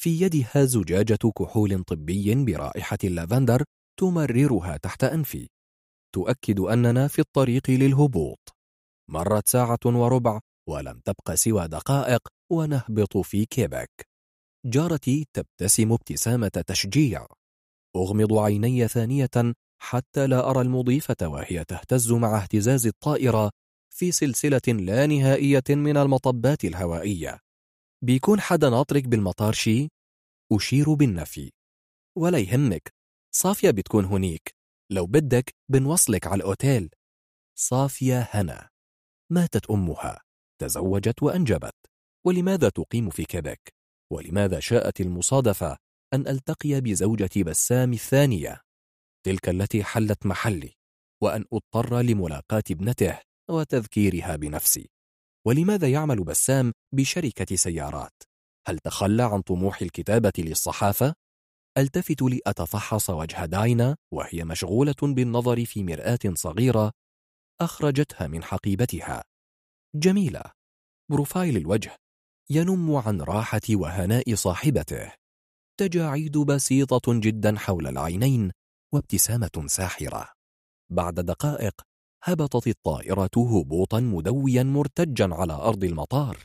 في 0.00 0.20
يدها 0.20 0.64
زجاجة 0.64 1.18
كحول 1.38 1.84
طبي 1.84 2.44
برائحة 2.44 2.98
اللافندر 3.04 3.64
تمررها 4.00 4.76
تحت 4.76 5.04
أنفي. 5.04 5.48
تؤكد 6.14 6.60
أننا 6.60 7.08
في 7.08 7.18
الطريق 7.18 7.70
للهبوط. 7.70 8.38
مرت 9.10 9.48
ساعة 9.48 9.78
وربع 9.84 10.40
ولم 10.68 11.00
تبق 11.04 11.34
سوى 11.34 11.68
دقائق 11.68 12.28
ونهبط 12.52 13.16
في 13.16 13.46
كيبك. 13.46 14.06
جارتي 14.66 15.26
تبتسم 15.32 15.92
ابتسامة 15.92 16.48
تشجيع. 16.66 17.26
أغمض 17.96 18.32
عيني 18.32 18.88
ثانية 18.88 19.54
حتى 19.82 20.26
لا 20.26 20.50
أرى 20.50 20.60
المضيفة 20.60 21.16
وهي 21.22 21.64
تهتز 21.64 22.12
مع 22.12 22.42
اهتزاز 22.42 22.86
الطائرة 22.86 23.50
في 23.94 24.12
سلسلة 24.12 24.60
لا 24.68 25.06
نهائية 25.06 25.64
من 25.70 25.96
المطبات 25.96 26.64
الهوائية. 26.64 27.38
بيكون 28.04 28.40
حدا 28.40 28.70
ناطرك 28.70 29.04
بالمطار 29.08 29.52
شي؟ 29.52 29.88
أشير 30.52 30.94
بالنفي. 30.94 31.52
ولا 32.18 32.38
يهمك. 32.38 32.94
صافية 33.34 33.70
بتكون 33.70 34.04
هنيك. 34.04 34.54
لو 34.92 35.06
بدك 35.06 35.54
بنوصلك 35.68 36.26
على 36.26 36.36
الأوتيل. 36.36 36.90
صافية 37.58 38.28
هنا. 38.30 38.68
ماتت 39.30 39.70
أمها. 39.70 40.20
تزوجت 40.60 41.22
وأنجبت. 41.22 41.74
ولماذا 42.26 42.68
تقيم 42.68 43.10
في 43.10 43.24
كيبك؟ 43.24 43.75
ولماذا 44.12 44.60
شاءت 44.60 45.00
المصادفة 45.00 45.76
أن 46.14 46.28
ألتقي 46.28 46.80
بزوجة 46.80 47.42
بسام 47.42 47.92
الثانية؟ 47.92 48.60
تلك 49.26 49.48
التي 49.48 49.84
حلت 49.84 50.26
محلي 50.26 50.72
وأن 51.22 51.44
أضطر 51.52 52.00
لملاقاة 52.00 52.62
ابنته 52.70 53.18
وتذكيرها 53.50 54.36
بنفسي. 54.36 54.90
ولماذا 55.46 55.88
يعمل 55.88 56.24
بسام 56.24 56.72
بشركة 56.94 57.56
سيارات؟ 57.56 58.22
هل 58.68 58.78
تخلى 58.78 59.22
عن 59.22 59.40
طموح 59.40 59.82
الكتابة 59.82 60.32
للصحافة؟ 60.38 61.14
ألتفت 61.78 62.22
لأتفحص 62.22 63.10
وجه 63.10 63.44
داينا 63.44 63.96
وهي 64.14 64.44
مشغولة 64.44 64.94
بالنظر 65.02 65.64
في 65.64 65.82
مرآة 65.82 66.18
صغيرة 66.34 66.92
أخرجتها 67.60 68.26
من 68.26 68.44
حقيبتها. 68.44 69.24
جميلة. 69.94 70.42
بروفايل 71.10 71.56
الوجه. 71.56 71.96
ينم 72.50 72.96
عن 72.96 73.20
راحة 73.20 73.60
وهناء 73.70 74.34
صاحبته. 74.34 75.12
تجاعيد 75.80 76.38
بسيطة 76.38 77.20
جدا 77.20 77.58
حول 77.58 77.86
العينين 77.86 78.52
وابتسامة 78.94 79.64
ساحرة. 79.66 80.28
بعد 80.90 81.14
دقائق 81.14 81.82
هبطت 82.24 82.66
الطائرة 82.66 83.30
هبوطا 83.36 84.00
مدويا 84.00 84.62
مرتجا 84.62 85.28
على 85.34 85.52
أرض 85.52 85.84
المطار. 85.84 86.44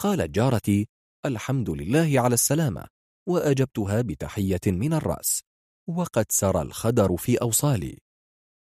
قالت 0.00 0.30
جارتي 0.30 0.88
الحمد 1.26 1.70
لله 1.70 2.20
على 2.20 2.34
السلامة 2.34 2.86
وأجبتها 3.28 4.02
بتحية 4.02 4.60
من 4.66 4.92
الرأس 4.92 5.42
وقد 5.88 6.26
سرى 6.28 6.62
الخدر 6.62 7.16
في 7.16 7.36
أوصالي. 7.36 7.98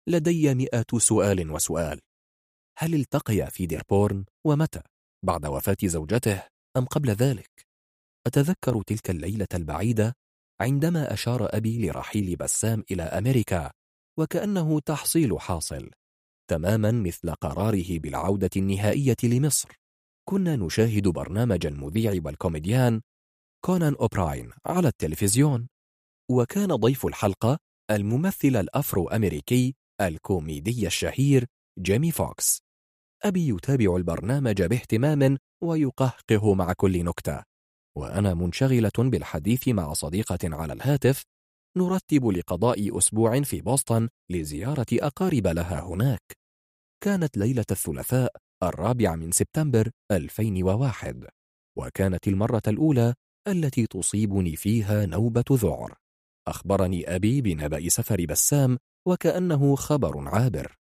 لدي 0.08 0.54
مئة 0.54 0.98
سؤال 0.98 1.52
وسؤال. 1.52 2.00
هل 2.78 2.94
التقيا 2.96 3.46
في 3.46 3.66
ديربورن 3.66 4.26
ومتى؟ 4.46 4.82
بعد 5.24 5.46
وفاة 5.46 5.78
زوجته. 5.84 6.57
أم 6.78 6.86
قبل 6.86 7.10
ذلك؟ 7.10 7.68
أتذكر 8.28 8.82
تلك 8.82 9.10
الليلة 9.10 9.48
البعيدة 9.54 10.14
عندما 10.62 11.14
أشار 11.14 11.48
أبي 11.58 11.88
لرحيل 11.88 12.36
بسام 12.36 12.84
إلى 12.92 13.04
أمريكا 13.04 13.72
وكأنه 14.20 14.80
تحصيل 14.80 15.40
حاصل 15.40 15.92
تماما 16.50 16.92
مثل 16.92 17.32
قراره 17.32 18.00
بالعودة 18.00 18.50
النهائية 18.58 19.18
لمصر. 19.24 19.70
كنا 20.30 20.56
نشاهد 20.56 21.08
برنامج 21.08 21.66
المذيع 21.66 22.22
والكوميديان 22.26 23.02
كونان 23.66 23.96
أوبراين 23.96 24.52
على 24.66 24.88
التلفزيون. 24.88 25.68
وكان 26.32 26.76
ضيف 26.76 27.06
الحلقة 27.06 27.58
الممثل 27.92 28.56
الأفرو 28.56 29.08
أمريكي 29.08 29.76
الكوميدي 30.02 30.88
الشهير 30.88 31.46
جيمي 31.80 32.12
فوكس. 32.12 32.67
أبي 33.24 33.48
يتابع 33.48 33.96
البرنامج 33.96 34.62
باهتمام 34.62 35.38
ويقهقه 35.64 36.54
مع 36.54 36.74
كل 36.74 37.06
نكتة. 37.06 37.44
وأنا 37.98 38.34
منشغلة 38.34 38.92
بالحديث 38.98 39.68
مع 39.68 39.94
صديقة 39.94 40.40
على 40.44 40.74
الهاتف 40.74 41.24
نرتب 41.78 42.28
لقضاء 42.28 42.98
أسبوع 42.98 43.42
في 43.42 43.62
بوسطن 43.62 44.10
لزيارة 44.32 44.86
أقارب 44.94 45.48
لها 45.48 45.82
هناك. 45.82 46.38
كانت 47.04 47.38
ليلة 47.38 47.66
الثلاثاء 47.72 48.36
الرابع 48.64 49.16
من 49.16 49.32
سبتمبر 49.32 49.92
2001 50.12 51.28
وكانت 51.78 52.28
المرة 52.28 52.62
الأولى 52.68 53.14
التي 53.48 53.88
تصيبني 53.88 54.56
فيها 54.56 55.06
نوبة 55.06 55.46
ذعر. 55.52 55.98
أخبرني 56.48 57.16
أبي 57.16 57.42
بنبأ 57.42 57.90
سفر 57.90 58.26
بسام 58.26 58.78
وكأنه 59.08 59.76
خبر 59.76 60.28
عابر. 60.30 60.76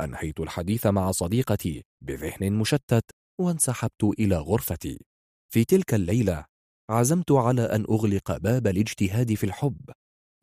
أنهيت 0.00 0.40
الحديث 0.40 0.86
مع 0.86 1.10
صديقتي 1.10 1.82
بذهن 2.04 2.52
مشتت 2.52 3.04
وانسحبت 3.40 4.04
إلى 4.18 4.36
غرفتي. 4.36 4.98
في 5.52 5.64
تلك 5.64 5.94
الليلة 5.94 6.44
عزمت 6.90 7.32
على 7.32 7.62
أن 7.62 7.84
أغلق 7.90 8.36
باب 8.36 8.66
الاجتهاد 8.66 9.34
في 9.34 9.44
الحب 9.44 9.90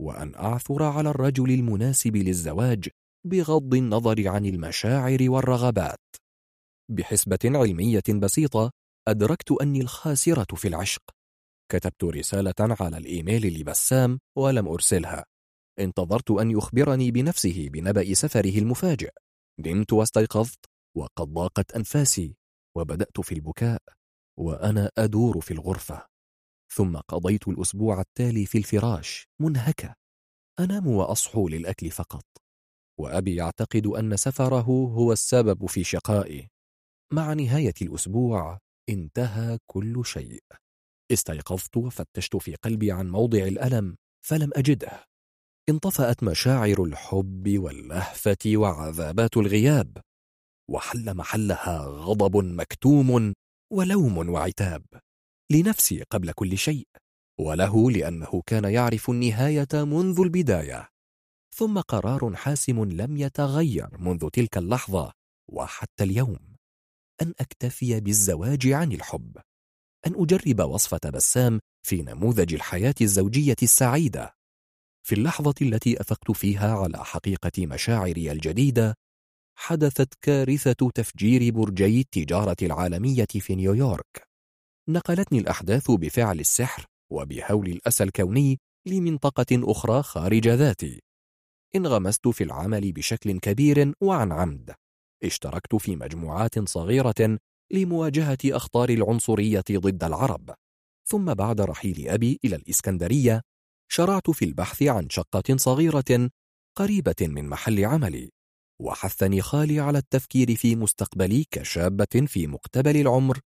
وأن 0.01 0.35
أعثر 0.35 0.83
على 0.83 1.09
الرجل 1.09 1.51
المناسب 1.51 2.15
للزواج 2.15 2.89
بغض 3.27 3.73
النظر 3.73 4.27
عن 4.27 4.45
المشاعر 4.45 5.17
والرغبات. 5.21 5.99
بحسبة 6.91 7.39
علمية 7.45 8.03
بسيطة 8.09 8.71
أدركت 9.07 9.51
أني 9.51 9.81
الخاسرة 9.81 10.55
في 10.55 10.67
العشق. 10.67 11.01
كتبت 11.71 12.03
رسالة 12.03 12.53
على 12.59 12.97
الإيميل 12.97 13.59
لبسام 13.59 14.19
ولم 14.37 14.67
أرسلها. 14.67 15.25
انتظرت 15.79 16.31
أن 16.31 16.51
يخبرني 16.51 17.11
بنفسه 17.11 17.69
بنبأ 17.69 18.13
سفره 18.13 18.59
المفاجئ. 18.59 19.09
نمت 19.59 19.93
واستيقظت 19.93 20.65
وقد 20.97 21.27
ضاقت 21.27 21.71
أنفاسي 21.71 22.37
وبدأت 22.77 23.21
في 23.21 23.31
البكاء 23.35 23.81
وأنا 24.39 24.89
أدور 24.97 25.41
في 25.41 25.51
الغرفة. 25.51 26.07
ثم 26.73 26.97
قضيت 26.97 27.47
الأسبوع 27.47 28.01
التالي 28.01 28.45
في 28.45 28.57
الفراش 28.57 29.27
منهكة. 29.41 29.93
أنام 30.59 30.87
وأصحو 30.87 31.47
للأكل 31.47 31.91
فقط. 31.91 32.25
وأبي 32.99 33.35
يعتقد 33.35 33.87
أن 33.87 34.17
سفره 34.17 34.61
هو 34.61 35.11
السبب 35.11 35.65
في 35.65 35.83
شقائي. 35.83 36.49
مع 37.13 37.33
نهاية 37.33 37.73
الأسبوع 37.81 38.59
انتهى 38.89 39.57
كل 39.67 40.05
شيء. 40.05 40.43
استيقظت 41.11 41.77
وفتشت 41.77 42.35
في 42.35 42.55
قلبي 42.55 42.91
عن 42.91 43.09
موضع 43.09 43.39
الألم 43.39 43.95
فلم 44.25 44.49
أجده. 44.55 45.12
انطفأت 45.69 46.23
مشاعر 46.23 46.83
الحب 46.83 47.59
واللهفة 47.59 48.37
وعذابات 48.47 49.37
الغياب 49.37 49.97
وحل 50.71 51.13
محلها 51.13 51.77
غضب 51.87 52.37
مكتوم 52.37 53.33
ولوم 53.73 54.29
وعتاب 54.29 54.85
لنفسي 55.51 56.03
قبل 56.03 56.31
كل 56.31 56.57
شيء 56.57 56.87
وله 57.39 57.91
لأنه 57.91 58.41
كان 58.45 58.63
يعرف 58.63 59.09
النهاية 59.09 59.67
منذ 59.73 60.19
البداية. 60.19 60.89
ثم 61.55 61.79
قرار 61.79 62.35
حاسم 62.35 62.83
لم 62.83 63.17
يتغير 63.17 63.97
منذ 63.97 64.29
تلك 64.29 64.57
اللحظة 64.57 65.11
وحتى 65.51 66.03
اليوم. 66.03 66.55
أن 67.21 67.33
أكتفي 67.39 67.99
بالزواج 67.99 68.67
عن 68.67 68.91
الحب. 68.91 69.37
أن 70.07 70.13
أجرب 70.15 70.59
وصفة 70.59 71.09
بسام 71.09 71.59
في 71.85 72.01
نموذج 72.01 72.53
الحياة 72.53 72.95
الزوجية 73.01 73.55
السعيدة. 73.63 74.33
في 75.05 75.15
اللحظة 75.15 75.53
التي 75.61 76.01
أفقت 76.01 76.31
فيها 76.31 76.75
على 76.75 77.05
حقيقة 77.05 77.67
مشاعري 77.67 78.31
الجديدة 78.31 78.95
حدثت 79.55 80.13
كارثة 80.21 80.89
تفجير 80.95 81.53
برجي 81.53 82.01
التجارة 82.01 82.55
العالمية 82.61 83.27
في 83.29 83.55
نيويورك. 83.55 84.27
نقلتني 84.89 85.39
الأحداث 85.39 85.91
بفعل 85.91 86.39
السحر 86.39 86.85
وبهول 87.11 87.67
الأسى 87.67 88.03
الكوني 88.03 88.59
لمنطقة 88.87 89.45
أخرى 89.51 90.03
خارج 90.03 90.47
ذاتي. 90.47 91.01
انغمست 91.75 92.27
في 92.27 92.43
العمل 92.43 92.91
بشكل 92.91 93.39
كبير 93.39 93.93
وعن 94.01 94.31
عمد. 94.31 94.73
اشتركت 95.23 95.75
في 95.75 95.95
مجموعات 95.95 96.69
صغيرة 96.69 97.39
لمواجهة 97.71 98.37
أخطار 98.45 98.89
العنصرية 98.89 99.63
ضد 99.71 100.03
العرب. 100.03 100.53
ثم 101.05 101.33
بعد 101.33 101.61
رحيل 101.61 102.07
أبي 102.09 102.39
إلى 102.45 102.55
الإسكندرية 102.55 103.41
شرعت 103.91 104.29
في 104.29 104.45
البحث 104.45 104.83
عن 104.83 105.09
شقة 105.09 105.57
صغيرة 105.57 106.29
قريبة 106.77 107.15
من 107.21 107.49
محل 107.49 107.85
عملي 107.85 108.31
وحثني 108.81 109.41
خالي 109.41 109.79
على 109.79 109.97
التفكير 109.97 110.55
في 110.55 110.75
مستقبلي 110.75 111.45
كشابة 111.51 112.25
في 112.27 112.47
مقتبل 112.47 112.97
العمر 112.97 113.39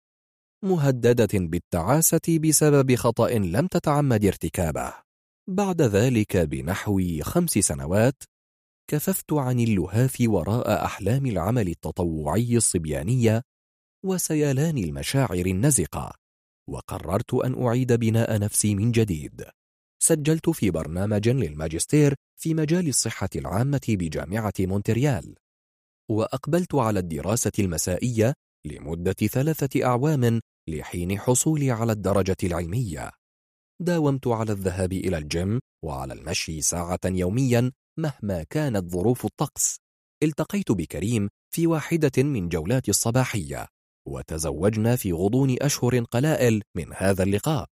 مهددة 0.64 1.28
بالتعاسة 1.32 2.38
بسبب 2.44 2.94
خطأ 2.94 3.30
لم 3.30 3.66
تتعمد 3.66 4.24
ارتكابه. 4.24 4.94
بعد 5.48 5.82
ذلك 5.82 6.36
بنحو 6.36 7.02
خمس 7.22 7.50
سنوات 7.50 8.22
كففت 8.90 9.32
عن 9.32 9.60
اللهاف 9.60 10.16
وراء 10.20 10.84
أحلام 10.84 11.26
العمل 11.26 11.68
التطوعي 11.68 12.56
الصبيانية 12.56 13.42
وسيلان 14.04 14.78
المشاعر 14.78 15.46
النزقة 15.46 16.14
وقررت 16.68 17.34
أن 17.34 17.66
أعيد 17.66 17.92
بناء 17.92 18.38
نفسي 18.40 18.74
من 18.74 18.92
جديد. 18.92 19.44
سجلت 20.02 20.50
في 20.50 20.70
برنامج 20.70 21.28
للماجستير 21.28 22.14
في 22.40 22.54
مجال 22.54 22.88
الصحة 22.88 23.28
العامة 23.36 23.80
بجامعة 23.88 24.52
مونتريال. 24.60 25.34
وأقبلت 26.10 26.74
على 26.74 26.98
الدراسة 27.00 27.52
المسائية 27.58 28.34
لمدة 28.66 29.12
ثلاثة 29.12 29.84
أعوام 29.84 30.40
لحين 30.68 31.18
حصولي 31.18 31.70
على 31.70 31.92
الدرجة 31.92 32.36
العلمية. 32.44 33.10
داومت 33.82 34.26
على 34.26 34.52
الذهاب 34.52 34.92
إلى 34.92 35.18
الجيم 35.18 35.60
وعلى 35.84 36.14
المشي 36.14 36.60
ساعة 36.60 37.00
يوميا 37.04 37.72
مهما 37.98 38.42
كانت 38.42 38.90
ظروف 38.90 39.24
الطقس. 39.24 39.76
التقيت 40.22 40.72
بكريم 40.72 41.28
في 41.54 41.66
واحدة 41.66 42.22
من 42.22 42.48
جولاتي 42.48 42.88
الصباحية 42.88 43.66
وتزوجنا 44.08 44.96
في 44.96 45.12
غضون 45.12 45.56
أشهر 45.62 45.98
قلائل 46.04 46.62
من 46.76 46.92
هذا 46.96 47.22
اللقاء. 47.22 47.66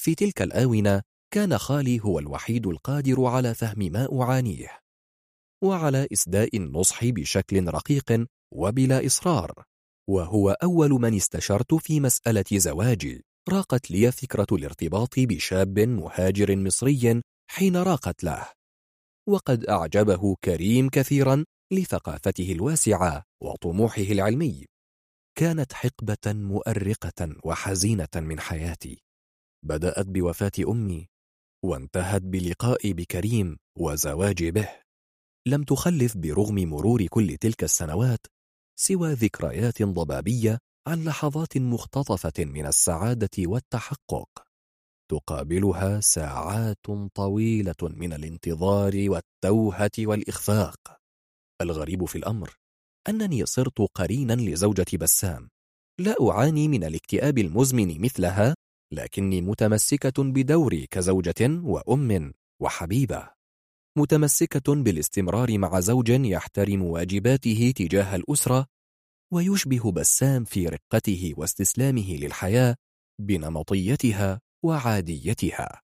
في 0.00 0.14
تلك 0.14 0.42
الآونة 0.42 1.02
كان 1.34 1.58
خالي 1.58 2.00
هو 2.00 2.18
الوحيد 2.18 2.66
القادر 2.66 3.24
على 3.24 3.54
فهم 3.54 3.78
ما 3.78 4.22
أعانيه 4.22 4.80
وعلى 5.64 6.08
إسداء 6.12 6.56
النصح 6.56 7.04
بشكل 7.04 7.68
رقيق 7.68 8.26
وبلا 8.54 9.06
إصرار 9.06 9.64
وهو 10.10 10.50
أول 10.50 10.90
من 10.90 11.14
استشرت 11.14 11.74
في 11.74 12.00
مسألة 12.00 12.44
زواجي 12.52 13.24
راقت 13.48 13.90
لي 13.90 14.12
فكرة 14.12 14.46
الارتباط 14.52 15.14
بشاب 15.18 15.78
مهاجر 15.78 16.56
مصري 16.56 17.22
حين 17.50 17.76
راقت 17.76 18.24
له 18.24 18.48
وقد 19.28 19.64
أعجبه 19.64 20.36
كريم 20.44 20.88
كثيرا 20.88 21.44
لثقافته 21.72 22.52
الواسعة 22.52 23.22
وطموحه 23.42 24.02
العلمي 24.02 24.66
كانت 25.38 25.72
حقبة 25.72 26.32
مؤرقة 26.32 27.36
وحزينة 27.44 28.08
من 28.16 28.40
حياتي 28.40 29.02
بدأت 29.64 30.06
بوفاة 30.06 30.52
أمي 30.68 31.13
وانتهت 31.64 32.22
بلقائي 32.22 32.92
بكريم 32.92 33.56
وزواجي 33.78 34.50
به. 34.50 34.68
لم 35.48 35.62
تخلف 35.62 36.16
برغم 36.16 36.54
مرور 36.54 37.06
كل 37.06 37.36
تلك 37.36 37.64
السنوات 37.64 38.26
سوى 38.80 39.12
ذكريات 39.12 39.82
ضبابية 39.82 40.58
عن 40.88 41.04
لحظات 41.04 41.58
مختطفة 41.58 42.44
من 42.44 42.66
السعادة 42.66 43.30
والتحقق. 43.38 44.28
تقابلها 45.10 46.00
ساعات 46.00 46.86
طويلة 47.14 47.82
من 47.82 48.12
الانتظار 48.12 48.92
والتوهة 49.08 49.90
والإخفاق. 49.98 50.76
الغريب 51.60 52.04
في 52.04 52.18
الأمر 52.18 52.56
أنني 53.08 53.46
صرت 53.46 53.80
قرينا 53.94 54.32
لزوجة 54.32 54.96
بسام. 55.00 55.48
لا 56.00 56.16
أعاني 56.30 56.68
من 56.68 56.84
الاكتئاب 56.84 57.38
المزمن 57.38 58.00
مثلها 58.00 58.54
لكني 58.92 59.40
متمسكة 59.40 60.22
بدوري 60.22 60.86
كزوجة 60.86 61.60
وأم 61.64 62.32
وحبيبة. 62.60 63.30
متمسكة 63.98 64.74
بالاستمرار 64.74 65.58
مع 65.58 65.80
زوج 65.80 66.10
يحترم 66.10 66.82
واجباته 66.82 67.72
تجاه 67.76 68.16
الأسرة 68.16 68.66
ويشبه 69.32 69.92
بسام 69.92 70.44
في 70.44 70.66
رقته 70.66 71.34
واستسلامه 71.36 72.16
للحياة 72.16 72.76
بنمطيتها 73.20 74.40
وعاديتها. 74.64 75.80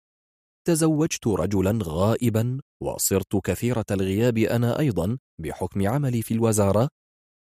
تزوجت 0.67 1.27
رجلا 1.27 1.79
غائبا 1.83 2.59
وصرت 2.83 3.35
كثيرة 3.35 3.85
الغياب 3.91 4.37
أنا 4.37 4.79
أيضا 4.79 5.17
بحكم 5.41 5.87
عملي 5.87 6.21
في 6.21 6.33
الوزارة 6.33 6.89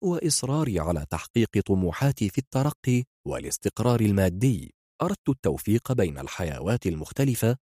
وإصراري 0.05 0.81
على 0.81 1.07
تحقيق 1.11 1.59
طموحاتي 1.67 2.29
في 2.29 2.39
الترقي 2.39 3.05
والاستقرار 3.27 4.01
المادي. 4.01 4.75
أردت 5.03 5.29
التوفيق 5.29 5.93
بين 5.93 6.19
الحيوات 6.19 6.87
المختلفة 6.87 7.57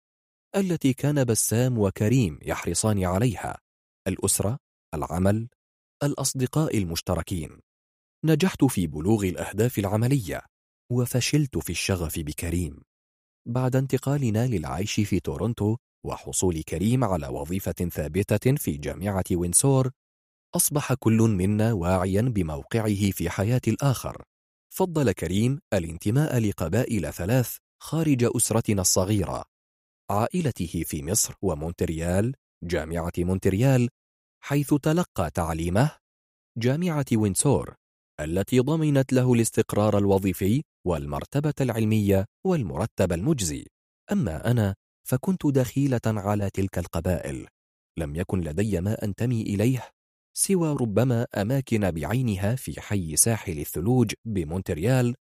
التي 0.57 0.93
كان 0.93 1.25
بسام 1.25 1.79
وكريم 1.79 2.39
يحرصان 2.43 3.05
عليها 3.05 3.59
الأسرة، 4.09 4.59
العمل، 4.95 5.49
الأصدقاء 6.03 6.79
المشتركين. 6.79 7.61
نجحت 8.25 8.65
في 8.65 8.87
بلوغ 8.87 9.25
الأهداف 9.25 9.79
العملية 9.79 10.43
وفشلت 10.93 11.59
في 11.59 11.71
الشغف 11.71 12.19
بكريم. 12.19 12.83
بعد 13.49 13.77
انتقالنا 13.77 14.47
للعيش 14.47 15.01
في 15.01 15.21
تورونتو 15.21 15.77
وحصول 16.07 16.63
كريم 16.63 17.05
على 17.05 17.29
وظيفة 17.29 17.73
ثابتة 17.73 18.57
في 18.57 18.77
جامعة 18.77 19.25
وينسور 19.33 19.91
أصبح 20.57 20.95
كل 20.95 21.19
منا 21.19 21.73
واعيا 21.73 22.23
بموقعه 22.23 23.11
في 23.11 23.31
حياة 23.31 23.61
الآخر. 23.69 24.23
فضل 24.79 25.13
كريم 25.13 25.61
الانتماء 25.75 26.39
لقبائل 26.39 27.13
ثلاث 27.13 27.57
خارج 27.83 28.31
أسرتنا 28.37 28.81
الصغيرة. 28.81 29.45
عائلته 30.11 30.83
في 30.87 31.03
مصر 31.03 31.35
ومونتريال 31.43 32.35
جامعة 32.65 33.13
مونتريال 33.19 33.89
حيث 34.45 34.75
تلقى 34.75 35.31
تعليمه. 35.31 35.91
جامعة 36.59 37.05
وينسور 37.13 37.75
التي 38.21 38.61
ضمنت 38.61 39.13
له 39.13 39.35
الاستقرار 39.35 39.99
الوظيفي 39.99 40.63
والمرتبة 40.87 41.55
العلمية 41.61 42.25
والمرتب 42.47 43.13
المجزي. 43.13 43.67
أما 44.13 44.51
أنا 44.51 44.75
فكنت 45.09 45.47
دخيلة 45.47 46.01
على 46.07 46.51
تلك 46.51 46.79
القبائل. 46.79 47.47
لم 47.99 48.17
يكن 48.17 48.41
لدي 48.41 48.81
ما 48.81 49.05
أنتمي 49.05 49.43
إليه. 49.43 49.91
سوى 50.41 50.76
ربما 50.81 51.26
أماكن 51.34 51.91
بعينها 51.91 52.57
في 52.57 52.81
حي 52.81 53.17
ساحل 53.17 53.58
الثلوج 53.58 54.12
بمونتريال 54.25 55.15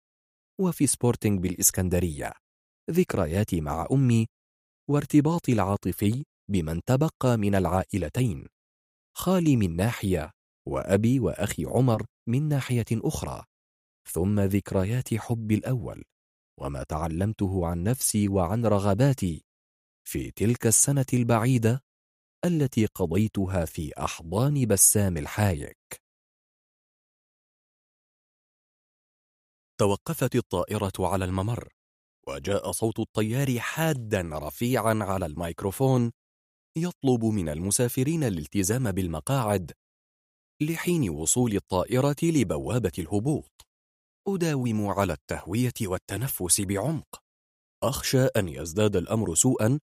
وفي 0.60 0.88
سبورتينغ 0.88 1.40
بالإسكندرية. 1.40 2.34
ذكرياتي 2.92 3.62
مع 3.62 3.88
أمي 3.92 4.28
وارتباطي 4.90 5.54
العاطفي 5.54 6.26
بمن 6.52 6.82
تبقى 6.84 7.38
من 7.38 7.56
العائلتين 7.56 8.48
خالي 9.16 9.56
من 9.58 9.76
ناحية 9.76 10.32
وأبي 10.68 11.20
وأخي 11.20 11.66
عمر 11.66 12.06
من 12.28 12.48
ناحية 12.48 12.86
أخرى. 12.92 13.44
ثم 14.10 14.40
ذكريات 14.40 15.14
حبي 15.14 15.56
الأول 15.56 16.04
وما 16.60 16.84
تعلمته 16.84 17.68
عن 17.68 17.84
نفسي 17.84 18.28
وعن 18.28 18.66
رغباتي 18.66 19.46
في 20.08 20.32
تلك 20.32 20.68
السنة 20.68 21.06
البعيدة 21.14 21.87
التي 22.46 22.86
قضيتها 22.86 23.66
في 23.66 23.92
أحضان 23.98 24.66
بسام 24.66 25.18
الحايك. 25.18 25.78
توقفت 29.80 30.36
الطائرة 30.36 30.92
على 31.00 31.26
الممر 31.26 31.70
وجاء 32.28 32.72
صوت 32.72 33.00
الطيار 33.00 33.60
حادا 33.60 34.30
رفيعا 34.34 35.00
على 35.02 35.26
الميكروفون 35.26 36.12
يطلب 36.78 37.26
من 37.26 37.50
المسافرين 37.50 38.24
الالتزام 38.24 38.92
بالمقاعد 38.92 39.72
لحين 40.62 41.10
وصول 41.10 41.56
الطائرة 41.56 42.16
لبوابة 42.24 42.92
الهبوط. 43.00 43.68
أداوم 44.28 44.88
على 44.88 45.14
التهوية 45.14 45.74
والتنفس 45.82 46.62
بعمق. 46.62 47.22
أخشى 47.84 48.26
أن 48.26 48.48
يزداد 48.48 48.96
الأمر 48.96 49.36
سوءا 49.36 49.80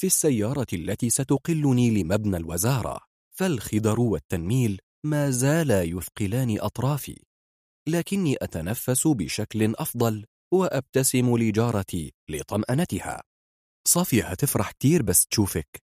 في 0.00 0.06
السيارة 0.06 0.66
التي 0.72 1.10
ستقلني 1.10 1.90
لمبنى 1.90 2.36
الوزارة 2.36 3.00
فالخدر 3.36 4.00
والتنميل 4.00 4.80
ما 5.06 5.30
زالا 5.30 5.82
يثقلان 5.82 6.60
أطرافي. 6.60 7.22
لكني 7.88 8.36
أتنفس 8.42 9.06
بشكل 9.06 9.74
أفضل 9.74 10.24
وأبتسم 10.54 11.36
لجارتي 11.36 12.12
لطمأنتها. 12.30 13.22
صافية 13.88 14.24
هتفرح 14.24 14.70
كتير 14.70 15.02
بس 15.02 15.26
تشوفك. 15.26 15.82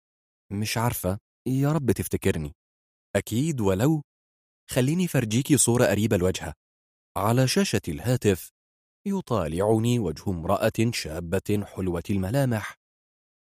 مش 0.51 0.77
عارفة 0.77 1.17
يا 1.47 1.71
رب 1.71 1.91
تفتكرني. 1.91 2.51
أكيد 3.15 3.61
ولو. 3.61 4.01
خليني 4.71 5.07
فرجيكي 5.07 5.57
صورة 5.57 5.85
قريبة 5.85 6.15
الوجهة 6.15 6.53
على 7.17 7.47
شاشة 7.47 7.81
الهاتف 7.87 8.49
يطالعني 9.07 9.99
وجه 9.99 10.29
امرأة 10.29 10.91
شابة 10.91 11.65
حلوة 11.65 12.03
الملامح. 12.09 12.78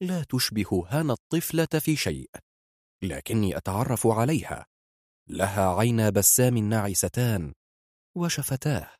لا 0.02 0.24
تشبه 0.28 0.86
هنا 0.88 1.12
الطفلة 1.12 1.80
في 1.80 1.96
شيء 1.96 2.30
لكني 3.02 3.56
أتعرف 3.56 4.06
عليها. 4.06 4.66
لها 5.28 5.74
عينا 5.74 6.10
بسام 6.10 6.58
ناعستان 6.58 7.52
وشفتاه 8.16 8.90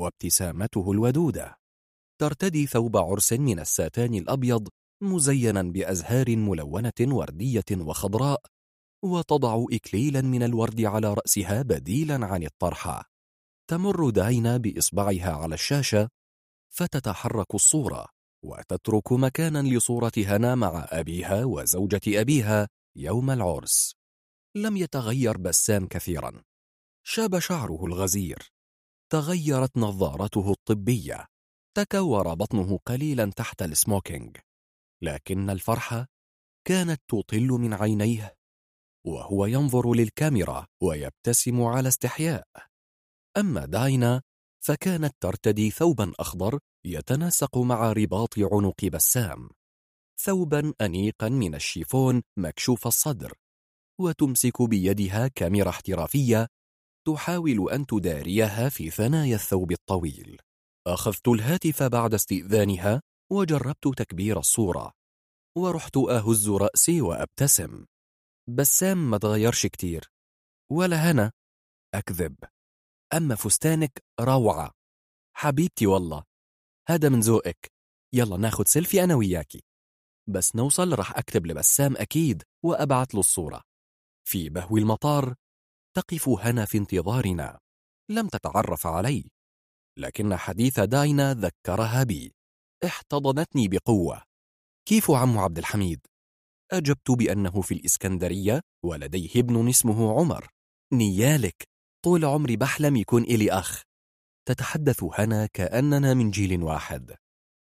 وابتسامته 0.00 0.92
الودودة. 0.92 1.56
ترتدي 2.20 2.66
ثوب 2.66 2.96
عرس 2.96 3.32
من 3.32 3.60
الساتان 3.60 4.14
الأبيض 4.14 4.68
مزينا 5.02 5.62
بأزهار 5.62 6.36
ملونة 6.36 6.92
وردية 7.00 7.64
وخضراء 7.72 8.42
وتضع 9.04 9.64
إكليلا 9.72 10.20
من 10.20 10.42
الورد 10.42 10.80
على 10.80 11.14
رأسها 11.14 11.62
بديلا 11.62 12.26
عن 12.26 12.42
الطرحة. 12.42 13.04
تمر 13.70 14.10
داينا 14.10 14.56
بإصبعها 14.56 15.32
على 15.32 15.54
الشاشة 15.54 16.08
فتتحرك 16.74 17.54
الصورة. 17.54 18.19
وتترك 18.42 19.12
مكانا 19.12 19.62
لصورة 19.62 20.12
هنا 20.16 20.54
مع 20.54 20.86
أبيها 20.90 21.44
وزوجة 21.44 22.00
أبيها 22.20 22.68
يوم 22.96 23.30
العرس. 23.30 23.94
لم 24.56 24.76
يتغير 24.76 25.36
بسام 25.36 25.86
كثيرا. 25.86 26.42
شاب 27.06 27.38
شعره 27.38 27.86
الغزير. 27.86 28.52
تغيرت 29.12 29.76
نظارته 29.76 30.50
الطبية. 30.50 31.26
تكور 31.76 32.34
بطنه 32.34 32.78
قليلا 32.86 33.30
تحت 33.36 33.62
السموكينج. 33.62 34.36
لكن 35.02 35.50
الفرحة 35.50 36.06
كانت 36.64 37.02
تطل 37.08 37.48
من 37.48 37.74
عينيه. 37.74 38.34
وهو 39.06 39.46
ينظر 39.46 39.94
للكاميرا 39.94 40.66
ويبتسم 40.82 41.62
على 41.62 41.88
استحياء. 41.88 42.44
أما 43.36 43.66
داينا 43.66 44.22
فكانت 44.64 45.14
ترتدي 45.20 45.70
ثوبا 45.70 46.12
أخضر 46.18 46.58
يتناسق 46.84 47.58
مع 47.58 47.92
رباط 47.92 48.38
عنق 48.38 48.84
بسام. 48.84 49.48
ثوبا 50.20 50.72
أنيقا 50.80 51.28
من 51.28 51.54
الشيفون 51.54 52.22
مكشوف 52.36 52.86
الصدر 52.86 53.32
وتمسك 54.00 54.62
بيدها 54.62 55.28
كاميرا 55.28 55.70
احترافية 55.70 56.46
تحاول 57.06 57.70
أن 57.70 57.86
تداريها 57.86 58.68
في 58.68 58.90
ثنايا 58.90 59.34
الثوب 59.34 59.72
الطويل. 59.72 60.38
أخذت 60.86 61.28
الهاتف 61.28 61.82
بعد 61.82 62.14
استئذانها 62.14 63.02
وجربت 63.32 63.88
تكبير 63.96 64.38
الصورة 64.38 64.92
ورحت 65.58 65.96
أهز 65.96 66.48
رأسي 66.48 67.00
وأبتسم. 67.00 67.86
بسام 68.48 69.10
ما 69.10 69.18
تغيرش 69.18 69.66
كتير. 69.66 70.10
ولا 70.72 71.10
هنا. 71.10 71.32
أكذب. 71.94 72.36
أما 73.14 73.34
فستانك 73.34 74.04
روعة. 74.20 74.72
حبيبتي 75.36 75.86
والله. 75.86 76.29
هذا 76.88 77.08
من 77.08 77.20
ذوقك. 77.20 77.72
يلا 78.12 78.36
ناخد 78.36 78.68
سيلفي 78.68 79.04
أنا 79.04 79.14
وياكي. 79.14 79.62
بس 80.28 80.56
نوصل 80.56 80.98
رح 80.98 81.18
أكتب 81.18 81.46
لبسام 81.46 81.96
أكيد 81.96 82.42
وأبعت 82.64 83.14
له 83.14 83.20
الصورة. 83.20 83.62
في 84.24 84.48
بهو 84.48 84.76
المطار 84.76 85.34
تقف 85.96 86.28
هنا 86.28 86.64
في 86.64 86.78
انتظارنا. 86.78 87.58
لم 88.10 88.28
تتعرف 88.28 88.86
علي. 88.86 89.30
لكن 89.98 90.36
حديث 90.36 90.80
داينا 90.80 91.34
ذكرها 91.34 92.02
بي. 92.02 92.34
احتضنتني 92.84 93.68
بقوة. 93.68 94.22
كيف 94.88 95.10
عم 95.10 95.38
عبد 95.38 95.58
الحميد؟ 95.58 96.06
أجبت 96.72 97.10
بأنه 97.10 97.60
في 97.60 97.74
الإسكندرية 97.74 98.60
ولديه 98.84 99.30
ابن 99.36 99.68
اسمه 99.68 100.18
عمر. 100.18 100.48
نيالك. 100.92 101.68
طول 102.04 102.24
عمري 102.24 102.56
بحلم 102.56 102.96
يكون 102.96 103.22
إلي 103.22 103.52
أخ. 103.52 103.82
تتحدث 104.50 105.04
هنا 105.18 105.46
كأننا 105.46 106.14
من 106.14 106.30
جيل 106.30 106.62
واحد. 106.62 107.16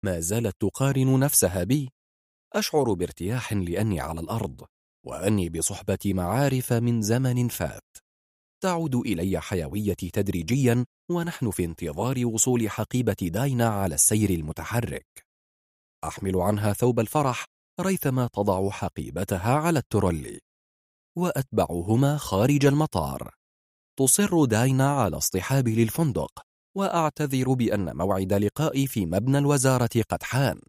ما 0.04 0.20
زالت 0.20 0.56
تقارن 0.60 1.20
نفسها 1.20 1.64
بي. 1.64 1.90
أشعر 2.54 2.92
بارتياح 2.92 3.52
لأني 3.52 4.00
على 4.00 4.20
الأرض 4.20 4.64
وأني 5.06 5.48
بصحبة 5.48 5.98
معارف 6.04 6.72
من 6.72 7.02
زمن 7.02 7.48
فات. 7.48 7.96
تعود 8.62 8.94
إلي 8.94 9.40
حيويتي 9.40 10.10
تدريجيا 10.10 10.84
ونحن 11.10 11.50
في 11.50 11.64
انتظار 11.64 12.26
وصول 12.26 12.70
حقيبة 12.70 13.16
داينا 13.22 13.68
على 13.68 13.94
السير 13.94 14.30
المتحرك. 14.30 15.26
أحمل 16.04 16.36
عنها 16.36 16.72
ثوب 16.72 17.00
الفرح 17.00 17.44
ريثما 17.80 18.26
تضع 18.26 18.70
حقيبتها 18.70 19.54
على 19.54 19.78
الترولي 19.78 20.40
وأتبعهما 21.18 22.16
خارج 22.16 22.66
المطار. 22.66 23.34
تصر 23.98 24.44
داينا 24.44 24.90
على 24.90 25.16
اصطحابي 25.16 25.84
للفندق. 25.84 26.46
وأعتذر 26.76 27.52
بأن 27.52 27.96
موعد 27.96 28.32
لقائي 28.32 28.86
في 28.86 29.06
مبنى 29.06 29.38
الوزارة 29.38 30.02
قد 30.08 30.22
حان. 30.22 30.60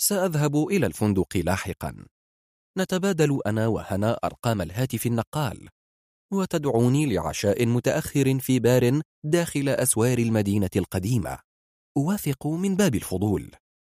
سأذهب 0.00 0.56
إلى 0.56 0.86
الفندق 0.86 1.36
لاحقا. 1.36 2.04
نتبادل 2.78 3.40
أنا 3.46 3.66
وهنا 3.66 4.18
أرقام 4.24 4.62
الهاتف 4.62 5.06
النقال 5.06 5.68
وتدعوني 6.32 7.06
لعشاء 7.06 7.66
متأخر 7.66 8.38
في 8.38 8.58
بار 8.58 9.00
داخل 9.24 9.68
أسوار 9.68 10.18
المدينة 10.18 10.70
القديمة. 10.76 11.38
أوافق 11.96 12.46
من 12.46 12.76
باب 12.76 12.94
الفضول. 12.94 13.50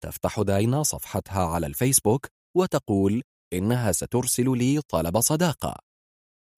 تفتح 0.05 0.41
داينا 0.41 0.83
صفحتها 0.83 1.47
على 1.47 1.66
الفيسبوك 1.66 2.26
وتقول 2.57 3.23
إنها 3.52 3.92
سترسل 3.92 4.58
لي 4.58 4.81
طلب 4.89 5.20
صداقة. 5.20 5.76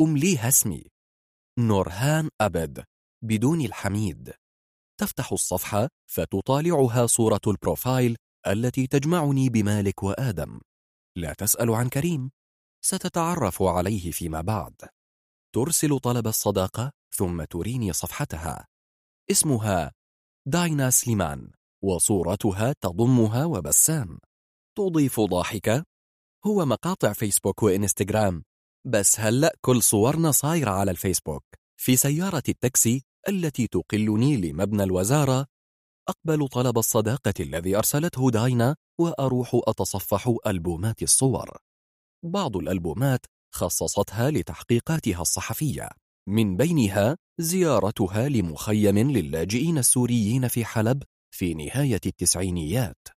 أمليها 0.00 0.49
اسمي. 0.49 0.84
نورهان 1.58 2.28
أبد. 2.41 2.84
بدون 3.27 3.61
الحميد. 3.61 4.33
تفتح 5.01 5.33
الصفحة 5.33 5.89
فتطالعها 6.11 7.07
صورة 7.07 7.41
ال 7.47 7.55
profile 7.55 8.17
التي 8.47 8.87
تجمعني 8.87 9.49
بمالك 9.49 10.03
وآدم. 10.03 10.61
لا 11.17 11.33
تسأل 11.33 11.71
عن 11.71 11.89
كريم. 11.89 12.31
ستتعرف 12.85 13.63
عليه 13.63 14.11
فيما 14.11 14.41
بعد. 14.41 14.75
ترسل 15.55 15.99
طلب 15.99 16.27
الصداقة 16.27 16.93
ثم 17.15 17.45
تريني 17.45 17.93
صفحتها. 17.93 18.67
اسمها 19.31 19.93
داينا 20.49 20.91
سليمان 20.91 21.51
وصورتها 21.85 22.75
تضمها 22.81 23.45
وبسام. 23.45 24.19
تضيف 24.79 25.21
ضاحكة 25.21 25.85
هو 26.47 26.65
مقاطع 26.65 27.13
فيسبوك 27.13 27.63
وإنستغرام. 27.63 28.45
بس 28.87 29.21
هلأ 29.21 29.57
كل 29.61 29.83
صورنا 29.83 30.31
صايرة 30.31 30.71
على 30.71 30.91
الفيسبوك. 30.91 31.45
في 31.81 31.97
سيارة 31.97 32.43
التاكسي 32.49 33.06
التي 33.29 33.67
تقلني 33.67 34.37
لمبنى 34.37 34.83
الوزارة 34.83 35.47
أقبل 36.09 36.49
طلب 36.49 36.79
الصداقة 36.79 37.35
الذي 37.41 37.77
أرسلته 37.77 38.31
داينا 38.31 38.77
وأروح 39.01 39.51
أتصفح 39.55 40.35
ألبومات 40.47 41.03
الصور. 41.03 41.59
بعض 42.25 42.57
الألبومات 42.57 43.27
خصصتها 43.55 44.31
لتحقيقاتها 44.31 45.23
الصحفية 45.23 45.89
من 46.29 46.57
بينها 46.57 47.17
زيارتها 47.41 48.29
لمخيم 48.29 48.99
للاجئين 48.99 49.79
السوريين 49.79 50.49
في 50.49 50.65
حلب 50.65 51.03
في 51.35 51.55
نهاية 51.55 52.01
التسعينيات. 52.07 53.09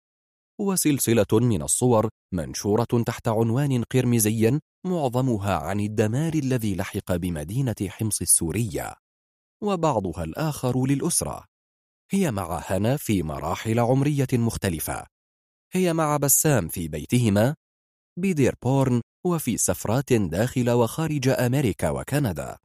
وسلسلة 0.61 1.25
من 1.33 1.61
الصور 1.61 2.09
منشورة 2.33 3.03
تحت 3.05 3.27
عنوان 3.27 3.83
قرمزي 3.83 4.59
معظمها 4.85 5.55
عن 5.55 5.79
الدمار 5.79 6.33
الذي 6.33 6.75
لحق 6.75 7.15
بمدينة 7.15 7.75
حمص 7.89 8.21
السورية. 8.21 8.95
وبعضها 9.63 10.23
الآخر 10.23 10.85
للأسرة. 10.85 11.45
هي 12.11 12.31
مع 12.31 12.63
هنا 12.65 12.97
في 12.97 13.23
مراحل 13.23 13.79
عمرية 13.79 14.27
مختلفة. 14.33 15.05
هي 15.73 15.93
مع 15.93 16.17
بسام 16.17 16.67
في 16.67 16.87
بيتهما 16.87 17.55
بديربورن 18.19 19.01
وفي 19.25 19.57
سفرات 19.57 20.13
داخل 20.13 20.69
وخارج 20.69 21.27
أمريكا 21.27 21.89
وكندا. 21.89 22.57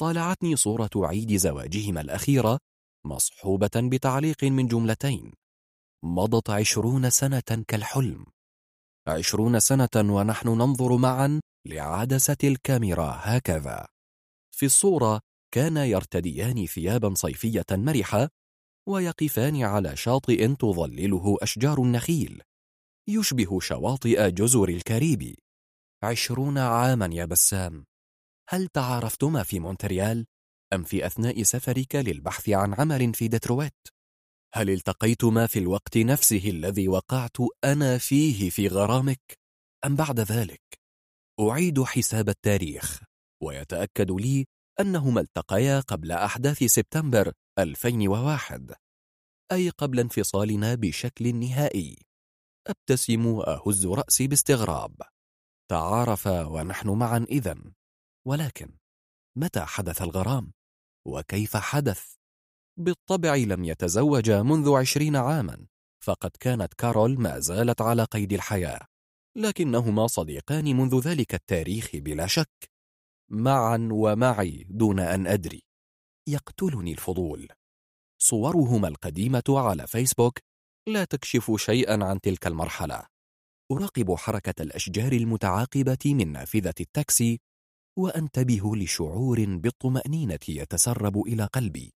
طالعتني 0.00 0.56
صورة 0.56 0.90
عيد 0.96 1.36
زواجهما 1.36 2.00
الأخيرة 2.00 2.58
مصحوبة 3.06 3.70
بتعليق 3.76 4.44
من 4.44 4.66
جملتين. 4.66 5.32
مضت 6.04 6.50
عشرون 6.50 7.10
سنة 7.10 7.64
كالحلم. 7.68 8.24
عشرون 9.06 9.60
سنة 9.60 9.88
ونحن 9.96 10.48
ننظر 10.48 10.96
معا 10.96 11.40
لعدسة 11.66 12.36
الكاميرا 12.44 13.20
هكذا. 13.22 13.86
في 14.56 14.66
الصورة 14.66 15.20
كان 15.54 15.76
يرتديان 15.76 16.66
ثيابا 16.66 17.14
صيفية 17.14 17.66
مرحة 17.70 18.28
ويقفان 18.88 19.62
على 19.62 19.96
شاطئ 19.96 20.54
تظلله 20.54 21.36
أشجار 21.42 21.82
النخيل 21.82 22.42
يشبه 23.08 23.60
شواطئ 23.60 24.30
جزر 24.30 24.68
الكاريبي 24.68 25.38
عشرون 26.02 26.58
عاما 26.58 27.10
يا 27.12 27.24
بسام 27.24 27.84
هل 28.48 28.68
تعارفتما 28.68 29.42
في 29.42 29.60
مونتريال 29.60 30.26
أم 30.72 30.84
في 30.84 31.06
أثناء 31.06 31.42
سفرك 31.42 31.96
للبحث 31.96 32.48
عن 32.48 32.74
عمل 32.74 33.14
في 33.14 33.28
ديترويت؟ 33.28 33.88
هل 34.54 34.70
التقيتما 34.70 35.46
في 35.46 35.58
الوقت 35.58 35.98
نفسه 35.98 36.50
الذي 36.50 36.88
وقعت 36.88 37.36
أنا 37.64 37.98
فيه 37.98 38.50
في 38.50 38.68
غرامك؟ 38.68 39.38
أم 39.86 39.96
بعد 39.96 40.20
ذلك؟ 40.20 40.62
أعيد 41.40 41.82
حساب 41.82 42.28
التاريخ 42.28 43.02
ويتأكد 43.42 44.10
لي 44.10 44.46
أنهما 44.80 45.20
التقيا 45.20 45.80
قبل 45.80 46.12
أحداث 46.12 46.64
سبتمبر 46.64 47.32
2001 47.58 48.74
أي 49.52 49.68
قبل 49.68 50.00
انفصالنا 50.00 50.74
بشكل 50.74 51.34
نهائي. 51.34 51.96
أبتسم 52.66 53.26
وأهز 53.26 53.86
رأسي 53.86 54.26
باستغراب. 54.26 54.96
تعارفا 55.70 56.44
ونحن 56.44 56.88
معا 56.88 57.26
إذن 57.30 57.72
ولكن 58.26 58.78
متى 59.36 59.60
حدث 59.60 60.02
الغرام؟ 60.02 60.52
وكيف 61.06 61.56
حدث؟ 61.56 62.14
بالطبع 62.78 63.34
لم 63.34 63.64
يتزوجا 63.64 64.42
منذ 64.42 64.74
عشرين 64.74 65.16
عاما. 65.16 65.66
فقد 66.04 66.30
كانت 66.40 66.74
كارول 66.74 67.20
ما 67.20 67.38
زالت 67.38 67.80
على 67.80 68.04
قيد 68.04 68.32
الحياة. 68.32 68.86
لكنهما 69.36 70.06
صديقان 70.06 70.76
منذ 70.76 71.00
ذلك 71.00 71.34
التاريخ 71.34 71.90
بلا 71.94 72.26
شك. 72.26 72.71
معا 73.30 73.88
ومعي 73.92 74.66
دون 74.70 75.00
أن 75.00 75.26
أدري. 75.26 75.62
يقتلني 76.28 76.92
الفضول. 76.92 77.48
صورهما 78.22 78.88
القديمة 78.88 79.42
على 79.48 79.86
فيسبوك 79.86 80.38
لا 80.88 81.04
تكشف 81.04 81.52
شيئا 81.56 82.04
عن 82.04 82.20
تلك 82.20 82.46
المرحلة. 82.46 83.06
أراقب 83.72 84.14
حركة 84.14 84.62
الأشجار 84.62 85.12
المتعاقبة 85.12 85.98
من 86.04 86.32
نافذة 86.32 86.74
التاكسي 86.80 87.40
وأنتبه 87.98 88.76
لشعور 88.76 89.44
بالطمأنينة 89.56 90.38
يتسرب 90.48 91.18
إلى 91.18 91.44
قلبي. 91.44 91.92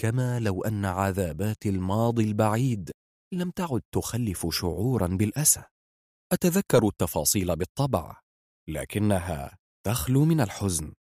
كما 0.00 0.40
لو 0.40 0.62
أن 0.64 0.84
عذابات 0.84 1.66
الماضي 1.66 2.24
البعيد 2.24 2.90
لم 3.32 3.50
تعد 3.50 3.82
تخلف 3.92 4.46
شعورا 4.50 5.06
بالأسى. 5.06 5.62
أتذكر 6.32 6.88
التفاصيل 6.88 7.56
بالطبع 7.56 8.20
لكنها 8.68 9.58
تخلو 9.86 10.24
من 10.24 10.40
الحزن. 10.40 10.92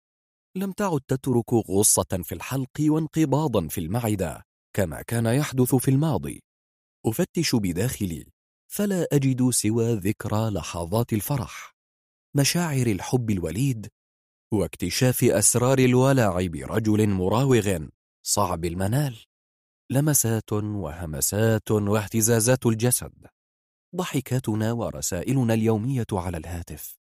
لم 0.58 0.72
تعد 0.72 1.02
تترك 1.08 1.54
غصة 1.54 2.22
في 2.24 2.36
الحلق 2.36 2.82
وانقباضا 2.82 3.68
في 3.68 3.78
المعدة 3.78 4.44
كما 4.76 5.02
كان 5.02 5.26
يحدث 5.26 5.76
في 5.76 5.92
الماضي. 5.92 6.44
أفتش 7.06 7.56
بداخلي 7.56 8.26
فلا 8.72 9.08
أجد 9.12 9.50
سوى 9.50 9.94
ذكرى 9.94 10.50
لحظات 10.50 11.14
الفرح. 11.14 11.76
مشاعر 12.36 12.88
الحب 12.88 13.30
الوليد 13.30 13.88
واكتشاف 14.54 15.24
أسرار 15.24 15.80
الولع 15.80 16.48
برجل 16.48 17.10
مراوغ 17.10 17.88
صعب 18.26 18.66
المنال. 18.66 19.18
لمسات 19.92 20.54
وهمسات 20.54 21.72
واهتزازات 21.72 22.66
الجسد. 22.66 23.28
ضحكاتنا 23.96 24.72
ورسائلنا 24.72 25.54
اليومية 25.54 26.08
على 26.14 26.38
الهاتف. 26.38 27.05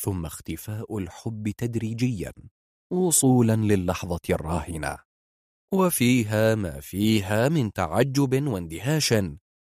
ثم 0.00 0.26
اختفاء 0.26 0.98
الحب 0.98 1.50
تدريجيا 1.50 2.32
وصولا 2.92 3.56
للحظة 3.56 4.20
الراهنة. 4.30 4.98
وفيها 5.74 6.54
ما 6.54 6.80
فيها 6.80 7.48
من 7.48 7.72
تعجب 7.72 8.48
واندهاش 8.48 9.14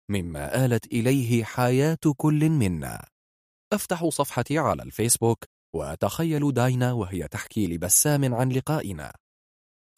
مما 0.10 0.66
آلت 0.66 0.86
إليه 0.86 1.44
حياة 1.44 1.98
كل 2.18 2.50
منا. 2.50 3.08
أفتح 3.74 4.10
صفحتي 4.10 4.58
على 4.58 4.84
الفيسبوك 4.84 5.44
وأتخيل 5.76 6.54
داينا 6.54 6.94
وهي 6.94 7.28
تحكي 7.28 7.68
لبسام 7.68 8.36
عن 8.36 8.50
لقائنا. 8.50 9.14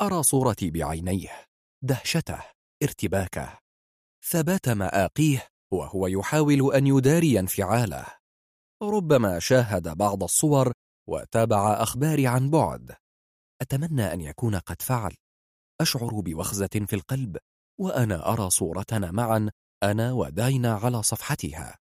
أرى 0.01 0.23
صورتي 0.23 0.71
بعينيه 0.71 1.45
دهشته 1.83 2.39
ارتباكه. 2.83 3.59
ثبات 4.25 4.69
مآقيه 4.69 5.47
وهو 5.73 6.07
يحاول 6.07 6.73
أن 6.75 6.87
يداري 6.87 7.39
انفعاله. 7.39 8.18
ربما 8.83 9.39
شاهد 9.39 9.97
بعض 9.97 10.23
الصور 10.23 10.73
وتابع 11.09 11.73
أخباري 11.73 12.27
عن 12.27 12.49
بعد. 12.49 12.95
أتمنى 13.61 14.13
أن 14.13 14.21
يكون 14.21 14.55
قد 14.55 14.81
فعل. 14.81 15.15
أشعر 15.81 16.19
بوخزة 16.19 16.85
في 16.87 16.93
القلب 16.93 17.37
وأنا 17.79 18.33
أرى 18.33 18.49
صورتنا 18.49 19.11
معا 19.11 19.49
أنا 19.83 20.13
وداينا 20.13 20.73
على 20.73 21.03
صفحتها. 21.03 21.77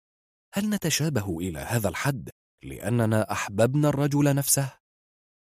هل 0.55 0.71
نتشابه 0.71 1.39
إلى 1.39 1.59
هذا 1.59 1.89
الحد 1.89 2.31
لأننا 2.65 3.33
أحببنا 3.33 3.89
الرجل 3.89 4.35
نفسه؟ 4.35 4.79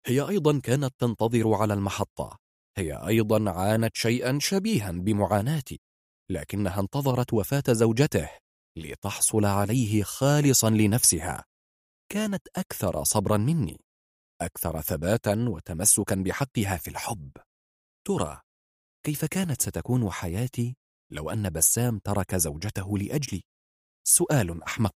هي 0.06 0.30
أيضا 0.30 0.59
كانت 0.59 0.93
تنتظر 0.99 1.53
على 1.53 1.74
المحطة. 1.74 2.38
هي 2.77 3.07
أيضا 3.07 3.51
عانت 3.51 3.95
شيئا 3.95 4.40
شبيها 4.41 4.91
بمعاناتي 4.91 5.80
لكنها 6.32 6.80
انتظرت 6.80 7.33
وفاة 7.33 7.64
زوجته. 7.69 8.30
لتحصل 8.77 9.45
عليه 9.45 10.03
خالصا 10.03 10.69
لنفسها. 10.69 11.45
كانت 12.11 12.47
أكثر 12.56 13.03
صبرا 13.03 13.38
مني 13.38 13.81
أكثر 14.41 14.81
ثباتا 14.81 15.45
وتمسكا 15.49 16.15
بحقها 16.15 16.77
في 16.77 16.88
الحب. 16.88 17.31
ترى 18.07 18.41
كيف 19.06 19.25
كانت 19.25 19.61
ستكون 19.61 20.11
حياتي 20.11 20.75
لو 21.11 21.30
أن 21.30 21.49
بسام 21.49 21.99
ترك 21.99 22.35
زوجته 22.35 22.97
لأجلي؟ 22.97 23.43
سؤال 24.07 24.64
أحمق. 24.64 24.95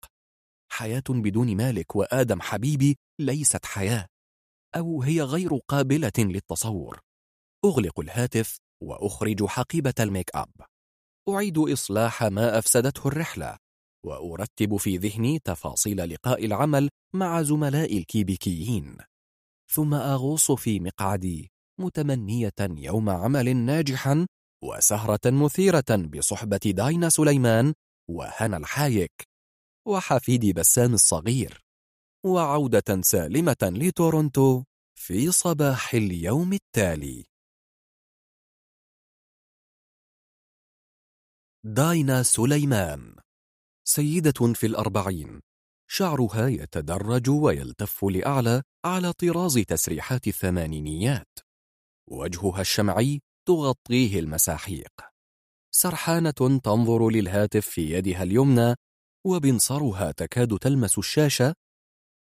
حياة 0.72 1.04
بدون 1.10 1.58
مالك 1.58 1.96
وآدم 1.96 2.42
حبيبي 2.42 2.98
ليست 3.20 3.66
حياة 3.66 4.08
أو 4.76 5.02
هي 5.04 5.22
غير 5.22 5.50
قابلة 5.68 6.12
للتصور. 6.18 7.00
أغلق 7.66 8.00
الهاتف 8.00 8.58
وأخرج 8.84 9.46
حقيبة 9.46 9.94
الميك 10.00 10.36
أب. 10.36 10.52
أعيد 11.30 11.58
إصلاح 11.58 12.24
ما 12.24 12.58
أفسدته 12.58 13.08
الرحلة. 13.08 13.58
وأرتب 14.06 14.78
في 14.78 14.98
ذهني 14.98 15.40
تفاصيل 15.40 16.10
لقاء 16.14 16.46
العمل 16.46 16.90
مع 17.16 17.42
زملاء 17.42 17.98
الكيبيكيين. 17.98 18.98
ثم 19.70 19.94
أغوص 19.94 20.52
في 20.52 20.80
مقعدي 20.80 21.52
متمنية 21.80 22.54
يوم 22.60 23.10
عمل 23.10 23.56
ناجحا 23.56 24.28
وسهرة 24.64 25.20
مثيرة 25.26 26.08
بصحبة 26.18 26.58
داينا 26.66 27.10
سليمان 27.10 27.74
وهنا 28.10 28.58
الحايك 28.58 29.12
وحفيدي 29.88 30.54
بسام 30.54 30.94
الصغير 30.94 31.62
وعودة 32.26 33.02
سالمة 33.02 33.58
لتورونتو 33.62 34.64
في 35.00 35.32
صباح 35.32 35.94
اليوم 35.94 36.54
التالي. 36.54 37.26
داينا 41.66 42.24
سليمان. 42.24 43.16
سيدة 43.90 44.54
في 44.54 44.66
الأربعين. 44.66 45.42
شعرها 45.90 46.48
يتدرج 46.48 47.30
ويلتف 47.30 48.06
لأعلى 48.06 48.62
على 48.86 49.14
طراز 49.14 49.58
تسريحات 49.58 50.28
الثمانينيات. 50.28 51.40
وجهها 52.12 52.62
الشمعي 52.62 53.22
تغطيه 53.48 54.20
المساحيق. 54.20 54.92
سرحانة 55.72 56.60
تنظر 56.64 57.10
للهاتف 57.10 57.66
في 57.66 57.92
يدها 57.92 58.24
اليمنى 58.24 58.76
وبنصرها 59.26 60.12
تكاد 60.12 60.58
تلمس 60.58 60.98
الشاشة 60.98 61.54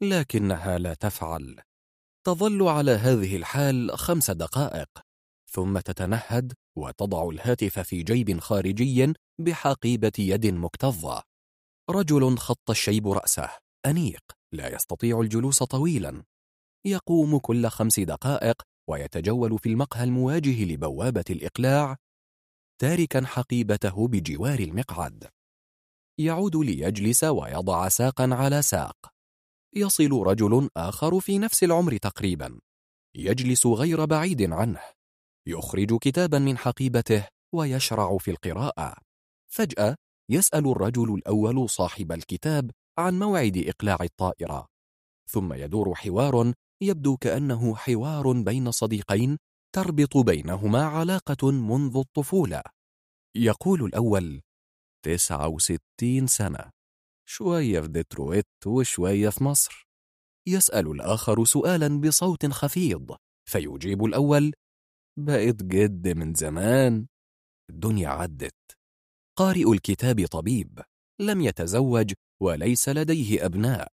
لكنها 0.03 0.79
لا 0.79 0.95
تفعل. 0.95 1.61
تظل 2.27 2.69
على 2.69 2.91
هذه 2.91 3.37
الحال 3.37 3.99
خمس 3.99 4.31
دقائق 4.31 4.89
ثم 5.51 5.79
تتنهد 5.79 6.53
وتضع 6.79 7.29
الهاتف 7.29 7.79
في 7.79 8.03
جيب 8.03 8.41
خارجي 8.41 9.13
بحقيبة 9.41 10.13
يد 10.19 10.47
مكتظة. 10.47 11.32
رجل 11.91 12.39
خط 12.39 12.71
الشيب 12.71 13.09
رأسه. 13.09 13.51
أنيق 13.87 14.23
لا 14.53 14.75
يستطيع 14.75 15.21
الجلوس 15.21 15.63
طويلا. 15.63 16.23
يقوم 16.87 17.39
كل 17.39 17.69
خمس 17.69 18.01
دقائق 18.01 18.63
ويتجول 18.91 19.59
في 19.59 19.69
المقهى 19.69 20.05
المواجه 20.05 20.65
لبوابة 20.65 21.25
الإقلاع 21.31 21.97
تاركا 22.81 23.27
حقيبته 23.27 24.09
بجوار 24.09 24.59
المقعد. 24.59 25.29
يعود 26.19 26.57
ليجلس 26.57 27.25
ويضع 27.25 27.89
ساقا 27.89 28.29
على 28.33 28.63
ساق. 28.63 28.97
يصل 29.75 30.23
رجل 30.27 30.69
آخر 30.77 31.21
في 31.21 31.39
نفس 31.39 31.65
العمر 31.65 31.97
تقريبا. 31.97 32.61
يجلس 33.17 33.67
غير 33.67 34.05
بعيد 34.05 34.53
عنه. 34.53 34.81
يخرج 35.47 35.99
كتابا 35.99 36.39
من 36.39 36.59
حقيبته 36.59 37.29
ويشرع 37.55 38.19
في 38.19 38.31
القراءة. 38.31 38.97
فجأة 39.53 39.97
يسأل 40.33 40.71
الرجل 40.71 41.15
الأول 41.15 41.71
صاحب 41.71 42.13
الكتاب 42.13 42.71
عن 42.99 43.19
موعد 43.19 43.57
إقلاع 43.57 43.99
الطائرة. 44.01 44.67
ثم 45.31 45.53
يدور 45.53 45.95
حوار 45.95 46.53
يبدو 46.83 47.17
كأنه 47.17 47.75
حوار 47.75 48.33
بين 48.33 48.71
صديقين 48.71 49.39
تربط 49.75 50.17
بينهما 50.17 50.85
علاقة 50.85 51.51
منذ 51.51 51.97
الطفولة. 51.97 52.63
يقول 53.37 53.85
الأول 53.85 54.41
تسعة 55.05 55.49
وستين 55.49 56.27
سنة 56.27 56.71
شوية 57.29 57.81
في 57.81 57.89
ديترويت 57.89 58.47
وشوية 58.67 59.29
في 59.29 59.45
مصر. 59.45 59.89
يسأل 60.49 60.87
الآخر 60.91 61.45
سؤالا 61.45 62.01
بصوت 62.01 62.47
خفيض 62.47 63.17
فيجيب 63.49 64.05
الأول 64.05 64.53
بقيت 65.19 65.63
جد 65.63 66.09
من 66.09 66.35
زمان 66.35 67.07
الدنيا 67.71 68.09
عدت. 68.09 68.82
قارئ 69.39 69.73
الكتاب 69.73 70.27
طبيب 70.27 70.81
لم 71.21 71.41
يتزوج 71.41 72.13
وليس 72.43 72.89
لديه 72.89 73.47
أبناء. 73.47 73.93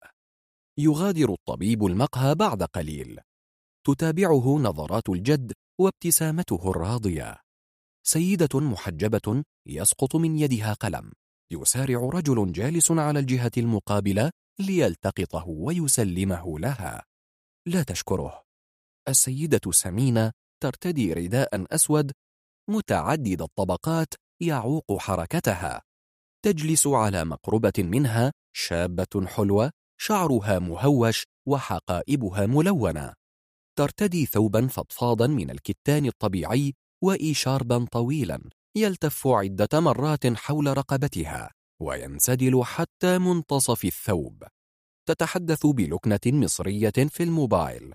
يغادر 0.79 1.33
الطبيب 1.33 1.87
المقهى 1.87 2.35
بعد 2.35 2.63
قليل. 2.63 3.21
تتابعه 3.87 4.59
نظرات 4.59 5.09
الجد 5.09 5.53
وابتسامته 5.81 6.71
الراضية. 6.71 7.41
سيدة 8.07 8.61
محجبة 8.61 9.45
يسقط 9.69 10.17
من 10.17 10.39
يدها 10.39 10.73
قلم. 10.73 11.13
يسارع 11.53 12.11
رجل 12.13 12.53
جالس 12.53 12.91
على 12.91 13.19
الجهة 13.19 13.53
المقابلة 13.57 14.31
ليلتقطه 14.61 15.49
ويسلمه 15.49 16.59
لها. 16.59 17.05
لا 17.67 17.83
تشكره. 17.83 18.43
السيدة 19.09 19.71
سمينة 19.71 20.33
ترتدي 20.63 21.13
رداء 21.13 21.75
أسود. 21.75 22.13
متعدد 22.71 23.43
الطبقات 23.43 24.15
يعوق 24.41 24.99
حركتها. 24.99 25.83
تجلس 26.45 26.87
على 26.87 27.25
مقربة 27.25 27.73
منها 27.79 28.33
شابة 28.57 29.27
حلوة 29.27 29.71
شعرها 30.01 30.59
مهوش 30.59 31.25
وحقائبها 31.49 32.47
ملونة. 32.47 33.15
ترتدي 33.79 34.27
ثوبا 34.27 34.67
فضفاضا 34.67 35.27
من 35.27 35.51
الكتان 35.51 36.07
الطبيعي 36.07 36.75
وإيشاربا 37.05 37.87
طويلا 37.93 38.51
يلتف 38.77 39.27
عدة 39.27 39.81
مرات 39.81 40.27
حول 40.27 40.79
رقبتها 40.79 41.51
وينسدل 41.83 42.65
حتى 42.65 43.19
منتصف 43.19 43.85
الثوب. 43.85 44.45
تتحدث 45.09 45.67
بلكنة 45.67 46.21
مصرية 46.27 46.91
في 46.91 47.23
الموبايل. 47.23 47.95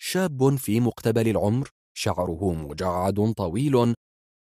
شاب 0.00 0.56
في 0.56 0.80
مقتبل 0.80 1.28
العمر 1.28 1.68
شعره 1.96 2.52
مجعد 2.52 3.32
طويل 3.36 3.94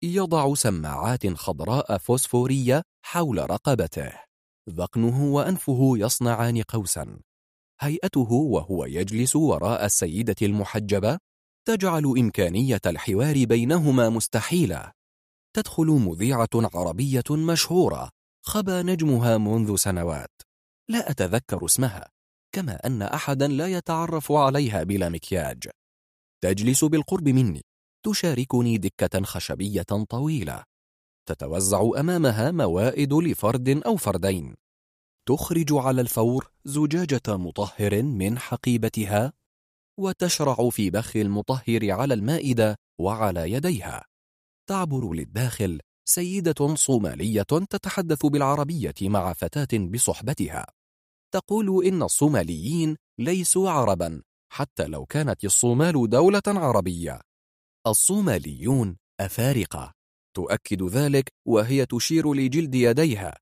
يضع 0.02 0.54
سماعات 0.54 1.26
خضراء 1.26 1.98
فوسفورية 1.98 2.82
حول 3.02 3.50
رقبته. 3.50 4.12
ذقنه 4.70 5.24
وأنفه 5.24 5.92
يصنعان 5.96 6.62
قوسا. 6.62 7.20
هيئته 7.80 8.32
وهو 8.32 8.84
يجلس 8.84 9.36
وراء 9.36 9.84
السيدة 9.84 10.36
المحجبة 10.42 11.18
تجعل 11.68 12.04
إمكانية 12.04 12.80
الحوار 12.86 13.44
بينهما 13.44 14.08
مستحيلة. 14.08 14.92
تدخل 15.56 15.86
مذيعة 15.86 16.48
عربية 16.54 17.24
مشهورة 17.30 18.10
خبى 18.44 18.82
نجمها 18.82 19.38
منذ 19.38 19.76
سنوات. 19.76 20.42
لا 20.88 21.10
أتذكر 21.10 21.64
اسمها 21.64 22.08
كما 22.54 22.86
أن 22.86 23.02
أحدا 23.02 23.48
لا 23.48 23.66
يتعرف 23.66 24.32
عليها 24.32 24.82
بلا 24.82 25.08
مكياج. 25.08 25.68
تجلس 26.42 26.84
بالقرب 26.84 27.28
مني. 27.28 27.62
تشاركني 28.02 28.78
دكة 28.78 29.22
خشبية 29.22 29.82
طويلة. 30.08 30.64
تتوزع 31.28 31.90
أمامها 32.00 32.50
موائد 32.50 33.12
لفرد 33.12 33.68
أو 33.68 33.96
فردين. 33.96 34.56
تخرج 35.28 35.66
على 35.72 36.00
الفور 36.00 36.50
زجاجة 36.64 37.22
مطهر 37.28 38.02
من 38.02 38.38
حقيبتها 38.38 39.32
وتشرع 39.98 40.70
في 40.70 40.90
بخ 40.90 41.16
المطهر 41.16 41.90
على 41.90 42.14
المائدة 42.14 42.76
وعلى 43.00 43.52
يديها. 43.52 44.04
تعبر 44.68 45.12
للداخل 45.12 45.80
سيدة 46.04 46.74
صومالية 46.74 47.42
تتحدث 47.42 48.26
بالعربية 48.26 48.94
مع 49.02 49.32
فتاة 49.32 49.78
بصحبتها. 49.78 50.66
تقول 51.34 51.86
إن 51.86 52.02
الصوماليين 52.02 52.96
ليسوا 53.18 53.70
عربا 53.70 54.22
حتى 54.52 54.86
لو 54.86 55.06
كانت 55.06 55.44
الصومال 55.44 56.08
دولة 56.08 56.42
عربية. 56.46 57.30
الصوماليون 57.86 58.97
أفارقة. 59.20 59.92
تؤكد 60.36 60.83
ذلك 60.83 61.33
وهي 61.49 61.86
تشير 61.86 62.34
لجلد 62.34 62.75
يديها. 62.75 63.34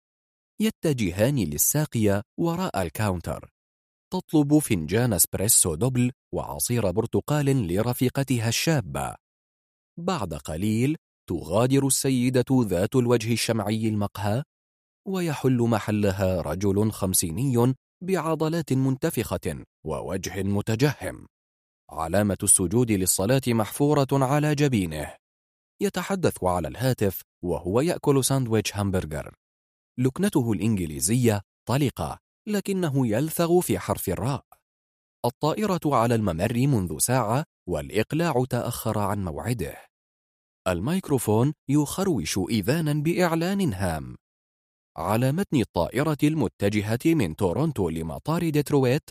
يتجهان 0.60 1.36
للساقية 1.36 2.22
وراء 2.40 2.82
الكاونتر. 2.82 3.50
تطلب 4.12 4.58
فنجان 4.58 5.12
أسبريسو 5.12 5.74
دوبل 5.74 6.12
وعصير 6.34 6.90
برتقال 6.90 7.72
لرفيقتها 7.72 8.48
الشابة. 8.48 9.14
بعد 9.98 10.34
قليل 10.34 10.96
تغادر 11.28 11.86
السيدة 11.86 12.44
ذات 12.50 12.96
الوجه 12.96 13.32
الشمعي 13.32 13.88
المقهى 13.88 14.42
ويحل 15.08 15.58
محلها 15.58 16.40
رجل 16.40 16.92
خمسيني 16.92 17.74
بعضلات 18.02 18.72
منتفخة 18.72 19.64
ووجه 19.86 20.42
متجهم. 20.42 21.26
علامة 21.90 22.36
السجود 22.42 22.90
للصلاة 22.90 23.42
محفورة 23.48 24.08
على 24.12 24.54
جبينه. 24.54 25.14
يتحدث 25.82 26.44
على 26.44 26.68
الهاتف 26.68 27.22
وهو 27.44 27.80
يأكل 27.80 28.24
ساندويتش 28.24 28.76
همبرجر. 28.76 29.34
لكنته 29.98 30.52
الإنجليزية 30.52 31.42
طلقة 31.68 32.18
لكنه 32.48 33.06
يلثغ 33.06 33.60
في 33.60 33.78
حرف 33.78 34.08
الراء. 34.08 34.44
الطائرة 35.24 35.80
على 35.86 36.14
الممر 36.14 36.66
منذ 36.66 36.98
ساعة 36.98 37.44
والإقلاع 37.68 38.44
تأخر 38.50 38.98
عن 38.98 39.24
موعده. 39.24 39.76
الميكروفون 40.68 41.54
يخروش 41.68 42.38
إذانا 42.38 42.92
بإعلان 42.92 43.72
هام. 43.72 44.16
على 44.96 45.32
متن 45.32 45.60
الطائرة 45.60 46.18
المتجهة 46.22 46.98
من 47.06 47.36
تورونتو 47.36 47.88
لمطار 47.88 48.50
ديترويت 48.50 49.10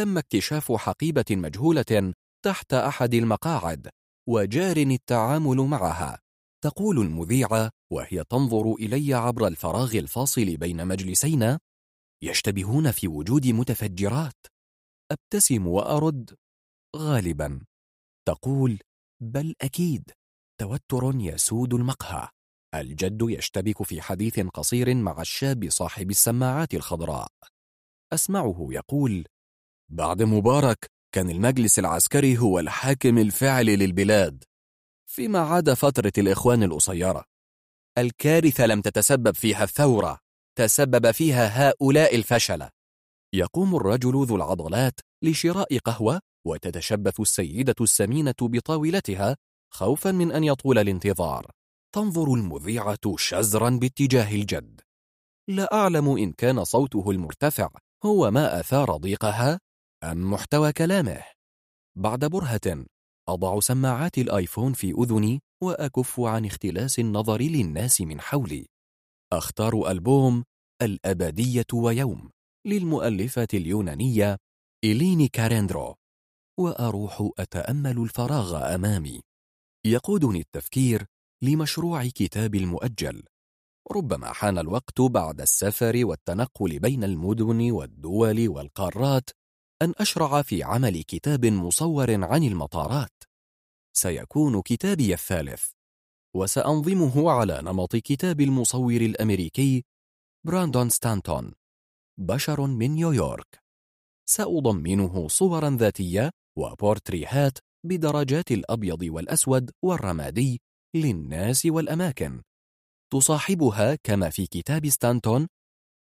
تم 0.00 0.18
اكتشاف 0.18 0.72
حقيبة 0.72 1.24
مجهولة 1.30 2.12
تحت 2.44 2.74
أحد 2.74 3.14
المقاعد 3.14 3.88
وجار 4.28 4.76
التعامل 4.76 5.56
معها. 5.56 6.18
تقول 6.64 6.98
المذيعة 6.98 7.70
وهي 7.92 8.24
تنظر 8.24 8.74
إلي 8.74 9.14
عبر 9.14 9.46
الفراغ 9.46 9.98
الفاصل 9.98 10.56
بين 10.56 10.86
مجلسينا 10.86 11.58
يشتبهون 12.22 12.90
في 12.90 13.08
وجود 13.08 13.46
متفجرات. 13.46 14.46
أبتسم 15.12 15.66
وأرد 15.66 16.34
غالبا 16.96 17.60
تقول 18.28 18.78
بل 19.22 19.54
أكيد. 19.60 20.10
توتر 20.60 21.12
يسود 21.14 21.74
المقهى. 21.74 22.28
الجد 22.74 23.18
يشتبك 23.22 23.82
في 23.82 24.02
حديث 24.02 24.40
قصير 24.40 24.94
مع 24.94 25.20
الشاب 25.20 25.70
صاحب 25.70 26.10
السماعات 26.10 26.74
الخضراء 26.74 27.28
أسمعه 28.12 28.68
يقول 28.70 29.24
بعد 29.90 30.22
مبارك 30.22 30.90
كان 31.14 31.30
المجلس 31.30 31.78
العسكري 31.78 32.38
هو 32.38 32.58
الحاكم 32.58 33.18
الفعلي 33.18 33.76
للبلاد. 33.76 34.44
فيما 35.06 35.38
عدا 35.38 35.74
فترة 35.74 36.12
الإخوان 36.18 36.62
القصيرة 36.62 37.24
الكارثة 37.98 38.66
لم 38.66 38.80
تتسبب 38.80 39.34
فيها 39.34 39.64
الثورة 39.64 40.18
تسبب 40.58 41.10
فيها 41.10 41.68
هؤلاء 41.68 42.16
الفشلة. 42.16 42.70
يقوم 43.34 43.76
الرجل 43.76 44.26
ذو 44.26 44.36
العضلات 44.36 45.00
لشراء 45.22 45.78
قهوة 45.78 46.20
وتتشبث 46.46 47.20
السيدة 47.20 47.74
السمينة 47.80 48.34
بطاولتها 48.40 49.36
خوفا 49.72 50.10
من 50.12 50.32
أن 50.32 50.44
يطول 50.44 50.78
الانتظار. 50.78 51.50
تنظر 51.94 52.34
المذيعة 52.34 53.16
شزرا 53.16 53.70
باتجاه 53.70 54.34
الجد. 54.34 54.80
لا 55.48 55.74
أعلم 55.74 56.08
إن 56.18 56.32
كان 56.32 56.64
صوته 56.64 57.10
المرتفع 57.10 57.70
هو 58.04 58.30
ما 58.30 58.60
أثار 58.60 58.96
ضيقها. 58.96 59.60
أم 60.04 60.30
محتوى 60.30 60.72
كلامه. 60.72 61.22
بعد 61.98 62.24
برهة 62.24 62.84
أضع 63.28 63.60
سماعات 63.60 64.18
الآيفون 64.18 64.72
في 64.72 64.90
أذني 64.90 65.40
وأكف 65.62 66.20
عن 66.20 66.44
اختلاس 66.44 66.98
النظر 66.98 67.40
للناس 67.40 68.00
من 68.00 68.20
حولي. 68.20 68.66
أختار 69.32 69.90
ألبوم 69.90 70.44
الأبدية 70.82 71.66
ويوم 71.72 72.30
للمؤلفة 72.66 73.48
اليونانية 73.54 74.36
إليني 74.84 75.28
كاريندرو 75.28 75.94
وأروح 76.60 77.30
أتأمل 77.38 77.98
الفراغ 77.98 78.74
أمامي. 78.74 79.20
يقودني 79.86 80.40
التفكير 80.40 81.06
لمشروع 81.42 82.06
كتاب 82.06 82.54
المؤجل. 82.54 83.22
ربما 83.92 84.32
حان 84.32 84.58
الوقت 84.58 85.00
بعد 85.00 85.40
السفر 85.40 86.00
والتنقل 86.04 86.78
بين 86.78 87.04
المدن 87.04 87.70
والدول 87.70 88.48
والقارات 88.48 89.30
أن 89.82 89.94
أشرع 89.98 90.42
في 90.42 90.62
عمل 90.62 91.02
كتاب 91.02 91.46
مصور 91.46 92.24
عن 92.24 92.44
المطارات. 92.44 93.22
سيكون 93.96 94.62
كتابي 94.62 95.14
الثالث. 95.14 95.70
وسأنظمه 96.36 97.30
على 97.30 97.60
نمط 97.62 97.96
كتاب 97.96 98.40
المصور 98.40 99.00
الأمريكي 99.00 99.84
براندون 100.46 100.88
ستانتون. 100.88 101.52
بشر 102.18 102.66
من 102.66 102.90
نيويورك. 102.90 103.62
سأضمنه 104.28 105.28
صورا 105.28 105.70
ذاتية 105.70 106.30
وبورتريهات 106.58 107.58
بدرجات 107.86 108.50
الأبيض 108.50 109.02
والأسود 109.02 109.70
والرمادي 109.82 110.60
للناس 110.96 111.66
والأماكن. 111.66 112.42
تصاحبها 113.12 113.94
كما 113.94 114.30
في 114.30 114.46
كتاب 114.46 114.88
ستانتون 114.88 115.46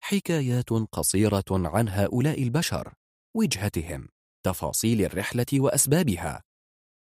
حكايات 0.05 0.71
قصيرة 0.71 1.45
عن 1.51 1.89
هؤلاء 1.89 2.43
البشر. 2.43 2.95
وجهتهم 3.37 4.09
تفاصيل 4.47 5.03
الرحلة 5.03 5.47
وأسبابها 5.55 6.43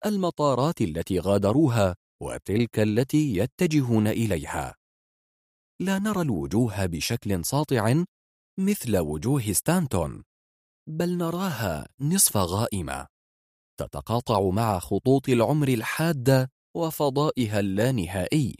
المطارات 0.05 0.81
التي 0.81 1.19
غادروها 1.19 1.95
وتلك 2.21 2.79
التي 2.79 3.37
يتجهون 3.37 4.07
إليها. 4.07 4.75
لا 5.81 5.99
نرى 5.99 6.21
الوجوه 6.21 6.85
بشكل 6.85 7.45
ساطع 7.45 8.03
مثل 8.59 8.97
وجوه 8.97 9.53
ستانتون 9.53 10.23
بل 10.89 11.17
نراها 11.17 11.87
نصف 11.99 12.37
غائمة 12.37 13.07
تتقاطع 13.79 14.49
مع 14.49 14.79
خطوط 14.79 15.29
العمر 15.29 15.67
الحادة 15.67 16.51
وفضائها 16.75 17.59
اللانهائي. 17.59 18.55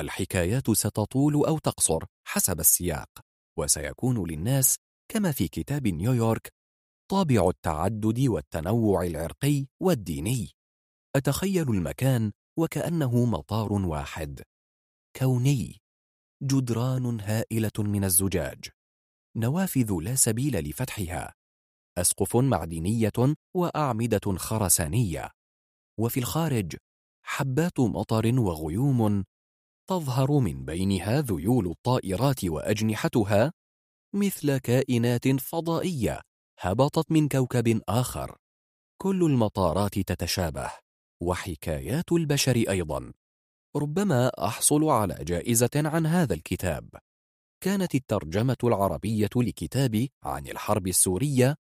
الحكايات 0.00 0.70
ستطول 0.70 1.34
أو 1.34 1.58
تقصر 1.58 2.04
حسب 2.28 2.60
السياق 2.60 3.08
وسيكون 3.58 4.28
للناس 4.30 4.76
كما 5.12 5.32
في 5.32 5.48
كتاب 5.48 5.88
نيويورك 5.88 6.52
طابع 7.12 7.48
التعدد 7.48 8.20
والتنوع 8.20 9.02
العرقي 9.02 9.66
والديني. 9.80 10.50
أتخيل 11.16 11.70
المكان 11.70 12.32
وكأنه 12.58 13.24
مطار 13.24 13.72
واحد. 13.72 14.42
كوني. 15.16 15.80
جدران 16.42 17.20
هائلة 17.20 17.72
من 17.78 18.04
الزجاج. 18.04 18.68
نوافذ 19.36 19.92
لا 20.02 20.14
سبيل 20.14 20.56
لفتحها. 20.56 21.34
أسقف 21.98 22.36
معدنية 22.36 23.36
وأعمدة 23.56 24.36
خرسانية. 24.36 25.30
وفي 26.00 26.20
الخارج 26.20 26.76
حبات 27.24 27.80
مطر 27.80 28.40
وغيوم 28.40 29.24
تظهر 29.90 30.38
من 30.38 30.64
بينها 30.64 31.20
ذيول 31.20 31.66
الطائرات 31.66 32.44
وأجنحتها 32.44 33.52
مثل 34.14 34.58
كائنات 34.58 35.28
فضائية. 35.28 36.20
هبطت 36.64 37.12
من 37.12 37.28
كوكب 37.28 37.82
آخر. 37.88 38.36
كل 39.02 39.22
المطارات 39.24 39.98
تتشابه 39.98 40.70
وحكايات 41.22 42.12
البشر 42.12 42.56
أيضا. 42.56 43.12
ربما 43.76 44.28
أحصل 44.28 44.84
على 44.84 45.24
جائزة 45.24 45.70
عن 45.76 46.06
هذا 46.06 46.34
الكتاب. 46.34 46.88
كانت 47.64 47.94
الترجمة 47.94 48.56
العربية 48.64 49.30
لكتابي 49.36 50.12
عن 50.24 50.46
الحرب 50.46 50.86
السورية 50.86 51.56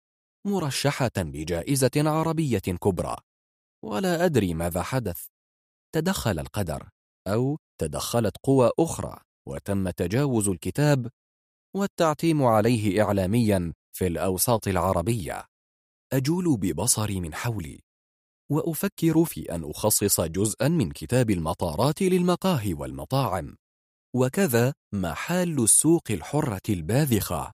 مرشحة 0.47 1.11
لجائزة 1.19 1.91
عربية 1.97 2.59
كبرى. 2.59 3.17
ولا 3.85 4.25
أدري 4.25 4.55
ماذا 4.55 4.83
حدث. 4.83 5.27
تدخل 5.95 6.39
القدر 6.39 6.89
أو 7.29 7.59
تدخلت 7.81 8.37
قوى 8.43 8.71
أخرى 8.79 9.19
وتم 9.49 9.91
تجاوز 9.91 10.49
الكتاب 10.49 11.11
والتعتيم 11.77 12.45
عليه 12.45 13.03
إعلاميا. 13.03 13.73
في 13.97 14.07
الأوساط 14.07 14.69
العربية. 14.69 15.45
أجول 16.13 16.57
ببصري 16.57 17.21
من 17.21 17.35
حولي 17.35 17.81
وأفكر 18.53 19.25
في 19.25 19.55
أن 19.55 19.71
أخصص 19.71 20.21
جزءا 20.21 20.69
من 20.69 20.91
كتاب 20.91 21.31
المطارات 21.31 22.03
للمقاهي 22.03 22.75
والمطاعم. 22.75 23.57
وكذا 24.17 24.75
محال 24.95 25.63
السوق 25.65 26.03
الحرة 26.11 26.61
الباذخة. 26.69 27.53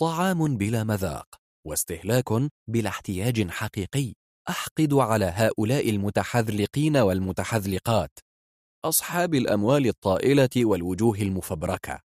طعام 0.00 0.56
بلا 0.56 0.84
مذاق 0.84 1.26
واستهلاك 1.66 2.28
بلا 2.70 2.88
احتياج 2.88 3.50
حقيقي. 3.50 4.12
أحقد 4.48 4.94
على 4.94 5.24
هؤلاء 5.24 5.90
المتحذلقين 5.90 6.96
والمتحذلقات. 6.96 8.18
أصحاب 8.84 9.34
الأموال 9.34 9.86
الطائلة 9.86 10.56
والوجوه 10.56 11.18
المفبركة. 11.18 12.00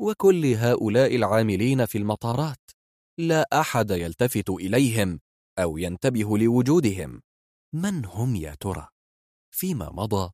وكل 0.00 0.46
هؤلاء 0.46 1.16
العاملين 1.16 1.86
في 1.86 1.98
المطارات. 1.98 2.77
لا 3.18 3.48
أحد 3.60 3.90
يلتفت 3.90 4.50
إليهم 4.50 5.20
أو 5.58 5.78
ينتبه 5.78 6.38
لوجودهم 6.38 7.22
من 7.74 8.04
هم 8.04 8.36
يا 8.36 8.54
ترى؟ 8.54 8.88
فيما 9.54 9.90
مضى 9.90 10.30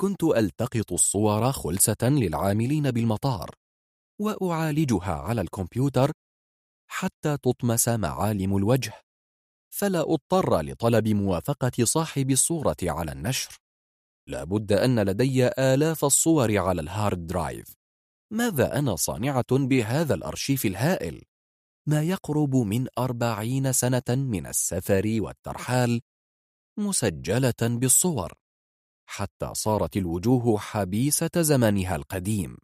كنت 0.00 0.24
ألتقط 0.24 0.92
الصور 0.92 1.52
خلسة 1.52 1.96
للعاملين 2.02 2.90
بالمطار 2.90 3.54
وأعالجها 4.20 5.12
على 5.12 5.40
الكمبيوتر 5.40 6.12
حتى 6.90 7.36
تطمس 7.36 7.88
معالم 7.88 8.56
الوجه 8.56 8.92
فلا 9.74 10.00
أضطر 10.00 10.60
لطلب 10.60 11.08
موافقة 11.08 11.84
صاحب 11.84 12.30
الصورة 12.30 12.76
على 12.82 13.12
النشر 13.12 13.56
لابد 14.28 14.72
أن 14.72 15.00
لدي 15.00 15.46
آلاف 15.46 16.04
الصور 16.04 16.58
على 16.58 16.80
ال 16.80 16.89
hard 16.89 17.26
drive 17.26 17.74
ماذا 18.32 18.78
أنا 18.78 18.96
صانعة 18.96 19.46
بهذا 19.50 20.14
الأرشيف 20.14 20.66
الهائل؟ 20.66 21.24
ما 21.88 22.02
يقرب 22.02 22.56
من 22.56 22.86
أربعين 22.98 23.72
سنة 23.72 24.02
من 24.08 24.46
السفر 24.46 25.16
والترحال 25.20 26.00
مسجلة 26.78 27.54
بالصور 27.62 28.32
حتى 29.08 29.54
صارت 29.54 29.96
الوجوه 29.96 30.58
حبيسة 30.58 31.30
زمانها 31.36 31.96
القديم. 31.96 32.56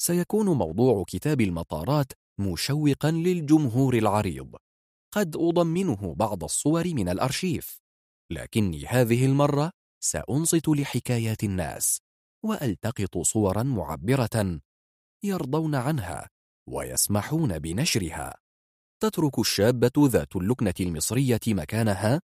سيكون 0.00 0.46
موضوع 0.46 1.04
كتاب 1.06 1.40
المطارات 1.40 2.12
مشوقا 2.40 3.10
للجمهور 3.10 3.94
العريض. 3.94 4.56
قد 5.14 5.36
أضمنه 5.36 6.14
بعض 6.14 6.44
الصور 6.44 6.94
من 6.94 7.08
الأرشيف. 7.08 7.80
لكني 8.30 8.86
هذه 8.86 9.26
المرة 9.26 9.70
سأنصت 10.02 10.68
لحكايات 10.68 11.44
الناس 11.44 12.00
وألتقط 12.44 13.18
صورا 13.18 13.62
معبرة 13.62 14.60
يرضون 15.24 15.74
عنها 15.74 16.28
ويسمحون 16.68 17.58
بنشرها. 17.58 18.47
تترك 19.00 19.38
الشابة 19.38 19.92
ذات 19.98 20.36
اللكنة 20.36 20.74
المصرية 20.80 21.40
مكانها 21.46 22.20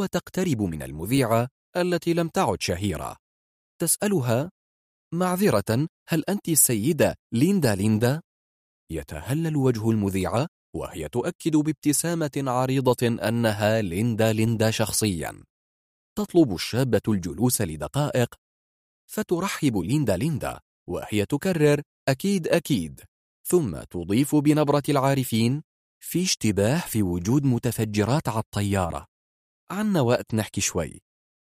وتقترب 0.00 0.62
من 0.62 0.82
المذيعة 0.82 1.48
التي 1.76 2.14
لم 2.14 2.28
تعد 2.28 2.62
شهيرة 2.62 3.16
تسألها 3.80 4.50
معذرة 5.14 5.88
هل 6.08 6.24
أنت 6.28 6.48
السيدة 6.48 7.14
ليندا 7.32 7.74
ليندا؟ 7.74 8.22
يتهلل 8.90 9.56
وجه 9.56 9.90
المذيعة 9.90 10.46
وهي 10.76 11.08
تؤكد 11.08 11.56
بابتسامة 11.56 12.30
عريضة 12.36 13.28
أنها 13.28 13.82
ليندا 13.82 14.32
ليندا 14.32 14.70
شخصيا 14.70 15.42
تطلب 16.18 16.54
الشابة 16.54 17.00
الجلوس 17.08 17.62
لدقائق 17.62 18.34
فترحب 19.10 19.76
ليندا 19.76 20.16
ليندا 20.16 20.60
وهي 20.88 21.26
تكرر 21.26 21.82
أكيد 22.08 22.48
أكيد 22.48 23.00
ثم 23.44 23.80
تضيف 23.82 24.34
بنبرة 24.36 24.82
العارفين 24.88 25.62
في 26.00 26.22
اشتباه 26.22 26.78
في 26.78 27.02
وجود 27.02 27.44
متفجرات 27.44 28.28
على 28.28 28.38
الطيارة. 28.38 29.06
عنا 29.70 30.00
وقت 30.00 30.34
نحكي 30.34 30.60
شوي. 30.60 31.00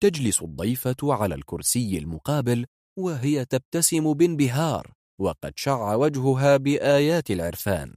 تجلس 0.03 0.43
الضيفة 0.43 0.97
على 1.03 1.35
الكرسي 1.35 1.99
المقابل 1.99 2.67
وهي 2.99 3.45
تبتسم 3.45 4.15
بانبهار 4.15 4.93
وقد 5.21 5.53
شع 5.57 5.95
وجهها 5.95 6.57
بآيات 6.57 7.31
العرفان. 7.31 7.97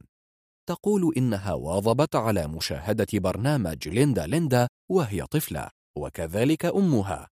تقول 0.68 1.12
إنها 1.16 1.52
واظبت 1.52 2.16
على 2.16 2.46
مشاهدة 2.46 3.06
برنامج 3.12 3.88
ليندا 3.88 4.26
ليندا 4.26 4.68
وهي 4.90 5.26
طفلة 5.26 5.70
وكذلك 5.96 6.64
أمها. 6.64 7.28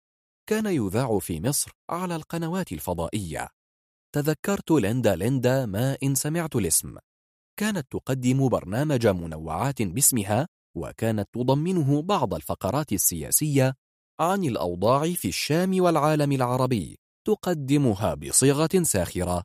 كان 0.49 0.65
يذاع 0.65 1.19
في 1.19 1.41
مصر 1.41 1.71
على 1.89 2.15
القنوات 2.15 2.71
الفضائية. 2.71 3.49
تذكرت 4.15 4.71
ليندا 4.71 5.15
ليندا 5.15 5.65
ما 5.65 5.97
إن 6.03 6.15
سمعت 6.15 6.55
الاسم. 6.55 6.97
كانت 7.59 7.91
تقدم 7.91 8.49
برنامج 8.49 9.07
منوعات 9.07 9.81
باسمها 9.81 10.47
وكانت 10.77 11.29
تضمنه 11.33 12.01
بعض 12.01 12.33
الفقرات 12.33 12.93
السياسية 12.93 13.73
عن 14.19 14.43
الأوضاع 14.43 15.13
في 15.13 15.27
الشام 15.27 15.81
والعالم 15.81 16.31
العربي 16.31 16.99
تقدمها 17.27 18.13
بصيغة 18.13 18.69
ساخرة. 18.81 19.43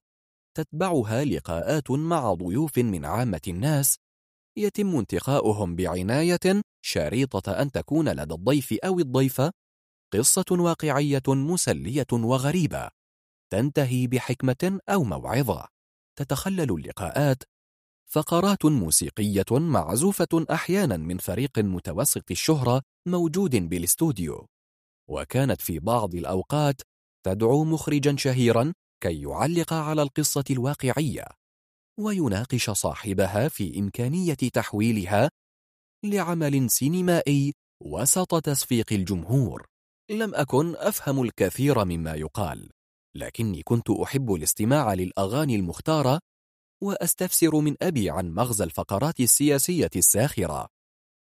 تتبعها 0.57 1.25
لقاءات 1.25 1.91
مع 1.91 2.35
ضيوف 2.35 2.79
من 2.79 3.05
عامة 3.05 3.41
الناس. 3.49 3.97
يتم 4.59 4.97
انتقاؤهم 4.97 5.77
بعناية 5.77 6.63
شريطة 6.85 7.53
أن 7.53 7.71
تكون 7.71 8.09
لدى 8.09 8.35
الضيف 8.35 8.73
أو 8.85 8.99
الضيفة 8.99 9.53
قصة 10.13 10.45
واقعية 10.51 11.23
مسلية 11.29 12.07
وغريبة. 12.13 12.89
تنتهي 13.53 14.07
بحكمة 14.07 14.81
أو 14.89 15.05
موعظة. 15.05 15.67
تتخلل 16.19 16.71
اللقاءات 16.71 17.43
فقرات 18.13 18.65
موسيقية 18.65 19.45
معزوفة 19.51 20.47
أحيانا 20.51 20.97
من 20.97 21.19
فريق 21.19 21.59
متوسط 21.59 22.31
الشهرة 22.31 22.83
موجود 23.09 23.57
بالاستوديو. 23.57 24.47
وكانت 25.11 25.61
في 25.61 25.79
بعض 25.79 26.15
الأوقات 26.15 26.81
تدعو 27.27 27.65
مخرجا 27.65 28.17
شهيرا 28.17 28.73
كي 29.03 29.23
يعلق 29.23 29.73
على 29.73 30.03
القصة 30.03 30.45
الواقعية 30.51 31.25
ويناقش 32.01 32.71
صاحبها 32.71 33.49
في 33.49 33.79
إمكانية 33.79 34.35
تحويلها 34.35 35.31
لعمل 36.05 36.71
سينمائي 36.71 37.53
وسط 37.83 38.45
تصفيق 38.45 38.93
الجمهور. 38.93 39.67
لم 40.11 40.35
أكن 40.35 40.77
أفهم 40.77 41.23
الكثير 41.23 41.85
مما 41.85 42.15
يقال 42.15 42.71
لكني 43.17 43.63
كنت 43.63 43.91
أحب 43.91 44.35
الاستماع 44.35 44.95
للأغاني 44.95 45.57
المختارة 45.57 46.21
وأستفسر 46.83 47.60
من 47.60 47.76
أبي 47.83 48.10
عن 48.10 48.34
مغزى 48.34 48.65
الفقرات 48.65 49.20
السياسية 49.20 49.91
الساخرة. 49.97 50.68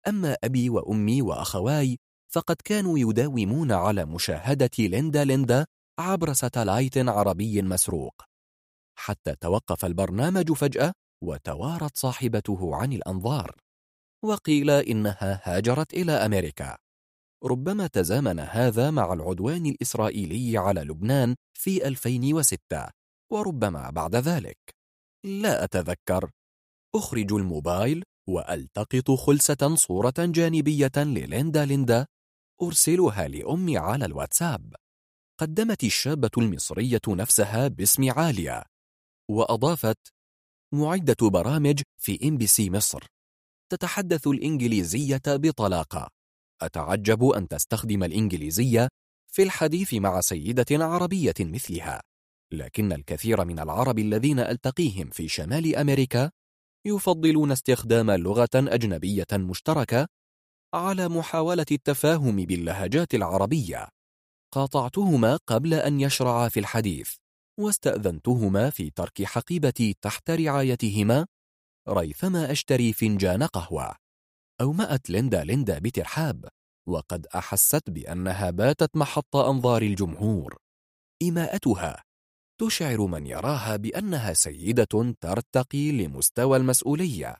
أما 0.09 0.37
أبي 0.45 0.71
وأمي 0.71 1.23
وأخواي 1.23 1.99
فقد 2.33 2.57
كانوا 2.65 2.99
يداومون 2.99 3.73
على 3.73 4.05
مشاهدة 4.05 4.71
ليندا 4.79 5.25
ليندا 5.25 5.67
عبر 5.99 6.33
satellite 6.33 6.99
عربي 6.99 7.63
مسروق. 7.63 8.23
حتى 8.99 9.35
توقف 9.41 9.85
البرنامج 9.85 10.53
فجأة 10.53 10.93
وتوارت 11.23 11.99
صاحبته 11.99 12.77
عن 12.77 12.93
الأنظار 12.93 13.57
وقيل 14.25 14.71
إنها 14.71 15.41
هاجرت 15.45 15.95
إلى 15.95 16.13
أمريكا. 16.13 16.77
ربما 17.45 17.87
تزامن 17.87 18.41
هذا 18.41 18.91
مع 18.91 19.13
العدوان 19.13 19.67
الإسرائيلي 19.67 20.59
على 20.59 20.81
لبنان 20.81 21.37
في 21.59 21.89
2006 21.89 22.89
وربما 23.33 23.91
بعد 23.91 24.17
ذلك. 24.17 24.59
لا 25.25 25.65
أتذكر. 25.65 26.31
أخرج 26.95 27.33
الموبايل 27.33 28.05
وألتقط 28.29 29.11
خلسة 29.11 29.75
صورة 29.75 30.15
جانبية 30.19 30.93
لليندا 30.97 31.65
ليندا 31.65 32.07
أرسلها 32.63 33.29
لأمي 33.29 33.79
على 33.79 34.05
الواتساب. 34.05 34.75
قدمت 35.41 35.85
الشابة 35.85 36.31
المصرية 36.39 37.01
نفسها 37.09 37.69
باسم 37.69 38.11
عالية 38.11 38.63
وأضافت 39.31 39.99
معدة 40.75 41.31
برامج 41.31 41.83
في 42.03 42.29
إم 42.29 42.37
بي 42.37 42.47
سي 42.47 42.71
مصر. 42.71 43.07
تتحدث 43.73 44.27
الإنجليزية 44.27 45.23
بطلاقة. 45.27 46.09
أتعجب 46.63 47.25
أن 47.25 47.49
تستخدم 47.49 48.05
الإنجليزية 48.05 48.89
في 49.33 49.43
الحديث 49.43 49.95
مع 49.95 50.21
سيدة 50.21 50.67
عربية 50.71 51.35
مثلها. 51.41 52.01
لكن 52.59 52.93
الكثير 52.93 53.45
من 53.45 53.59
العرب 53.59 53.99
الذين 53.99 54.39
ألتقيهم 54.39 55.11
في 55.11 55.29
شمال 55.29 55.77
أمريكا 55.77 56.31
يفضلون 56.87 57.53
استخدام 57.53 58.11
لغة 58.11 58.49
أجنبية 58.55 59.27
مشتركة 59.33 60.07
على 60.75 61.09
محاولة 61.09 61.67
التفاهم 61.73 62.37
باللهجات 62.37 63.15
العربية. 63.15 63.89
قاطعتهما 64.55 65.39
قبل 65.47 65.75
أن 65.75 66.01
يشرعا 66.01 66.49
في 66.49 66.61
الحديث 66.61 67.15
واستأذنتهما 67.61 68.71
في 68.71 68.91
ترك 68.91 69.23
حقيبتي 69.23 69.97
تحت 70.01 70.31
رعايتهما 70.31 71.27
ريثما 71.89 72.53
أشتري 72.53 72.93
فنجان 72.93 73.43
قهوة 73.43 73.95
أومأت 74.61 75.11
ليندا 75.11 75.45
ليندا 75.45 75.79
بترحاب 75.79 76.49
وقد 76.89 77.27
أحست 77.27 77.91
بأنها 77.91 78.51
باتت 78.51 78.97
محط 78.97 79.37
أنظار 79.37 79.83
الجمهور. 79.83 80.57
إماءتها 81.23 82.03
تشعر 82.67 83.07
من 83.07 83.27
يراها 83.27 83.77
بأنها 83.77 84.33
سيدة 84.33 85.15
ترتقي 85.21 85.93
لمستوى 85.93 86.57
المسؤولية. 86.57 87.37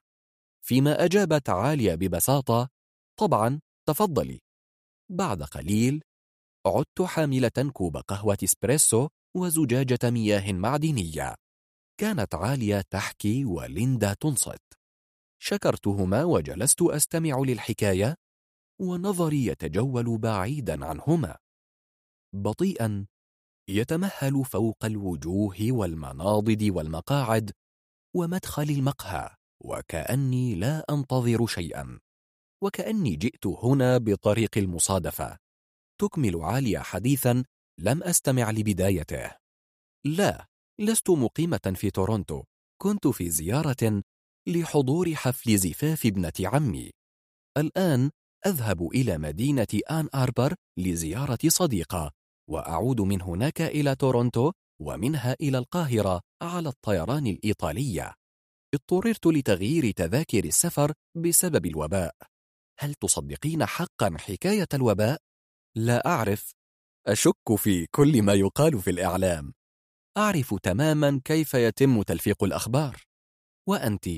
فيما 0.65 1.05
أجابت 1.05 1.51
عالية 1.51 1.95
ببساطة 1.95 2.69
طبعا 3.21 3.61
تفضلي. 3.89 4.41
بعد 5.11 5.43
قليل 5.43 6.03
عدت 6.67 7.03
حاملة 7.03 7.71
كوب 7.73 7.97
قهوة 7.97 8.39
إسبريسو 8.45 9.09
وزجاجة 9.37 9.99
مياه 10.11 10.53
معدنية. 10.53 11.35
كانت 12.01 12.35
عالية 12.35 12.81
تحكي 12.91 13.45
وليندا 13.45 14.15
تنصت. 14.15 14.63
شكرتهما 15.43 16.25
وجلست 16.25 16.83
أستمع 16.83 17.39
للحكاية 17.39 18.15
ونظري 18.81 19.47
يتجول 19.47 20.19
بعيدا 20.19 20.87
عنهما. 20.87 21.37
بطيئا 22.35 23.07
يتمهل 23.69 24.45
فوق 24.45 24.85
الوجوه 24.85 25.57
والمناضد 25.61 26.63
والمقاعد 26.63 27.53
ومدخل 28.17 28.71
المقهى 28.71 29.37
وكأني 29.65 30.55
لا 30.55 30.85
أنتظر 30.91 31.47
شيئا 31.47 31.99
وكأني 32.65 33.17
جئت 33.17 33.47
هنا 33.47 33.99
بطريق 33.99 34.59
المصادفة. 34.59 35.39
تكمل 36.01 36.37
عالية 36.43 36.79
حديثا 36.79 37.45
لم 37.81 38.03
أستمع 38.03 38.51
لبدايته. 38.51 39.31
لا 40.07 40.47
لست 40.81 41.11
مقيمة 41.11 41.73
في 41.77 41.91
تورونتو. 41.91 42.43
كنت 42.83 43.07
في 43.07 43.31
زيارة 43.31 44.03
لحضور 44.49 45.15
حفل 45.15 45.59
زفاف 45.59 46.07
ابنة 46.07 46.33
عمي. 46.41 46.91
الآن 47.57 48.11
أذهب 48.47 48.87
إلى 48.87 49.19
مدينة 49.19 49.81
آن 49.91 50.09
آربر 50.15 50.55
لزيارة 50.79 51.39
صديقة. 51.49 52.11
وأعود 52.51 53.01
من 53.01 53.23
هناك 53.23 53.61
إلى 53.61 53.97
تورونتو 53.97 54.53
ومنها 54.81 55.37
إلى 55.41 55.59
القاهرة 55.59 56.21
على 56.43 56.69
الطيران 56.69 57.27
الإيطالية. 57.27 58.15
اضطررت 58.75 59.27
لتغيير 59.27 59.91
تذاكر 59.91 60.45
السفر 60.45 60.93
بسبب 61.17 61.67
الوباء. 61.67 62.15
هل 62.79 62.95
تصدقين 62.95 63.67
حقا 63.67 64.17
حكاية 64.19 64.69
الوباء؟ 64.75 65.19
لا 65.77 66.07
أعرف. 66.07 66.55
أشك 67.07 67.55
في 67.57 67.87
كل 67.87 68.23
ما 68.23 68.35
يقال 68.35 68.81
في 68.81 68.91
الإعلام. 68.91 69.53
أعرف 70.17 70.55
تماما 70.55 71.21
كيف 71.25 71.55
يتم 71.55 72.03
تلفيق 72.03 72.45
الأخبار. 72.45 73.03
وأنت 73.69 74.09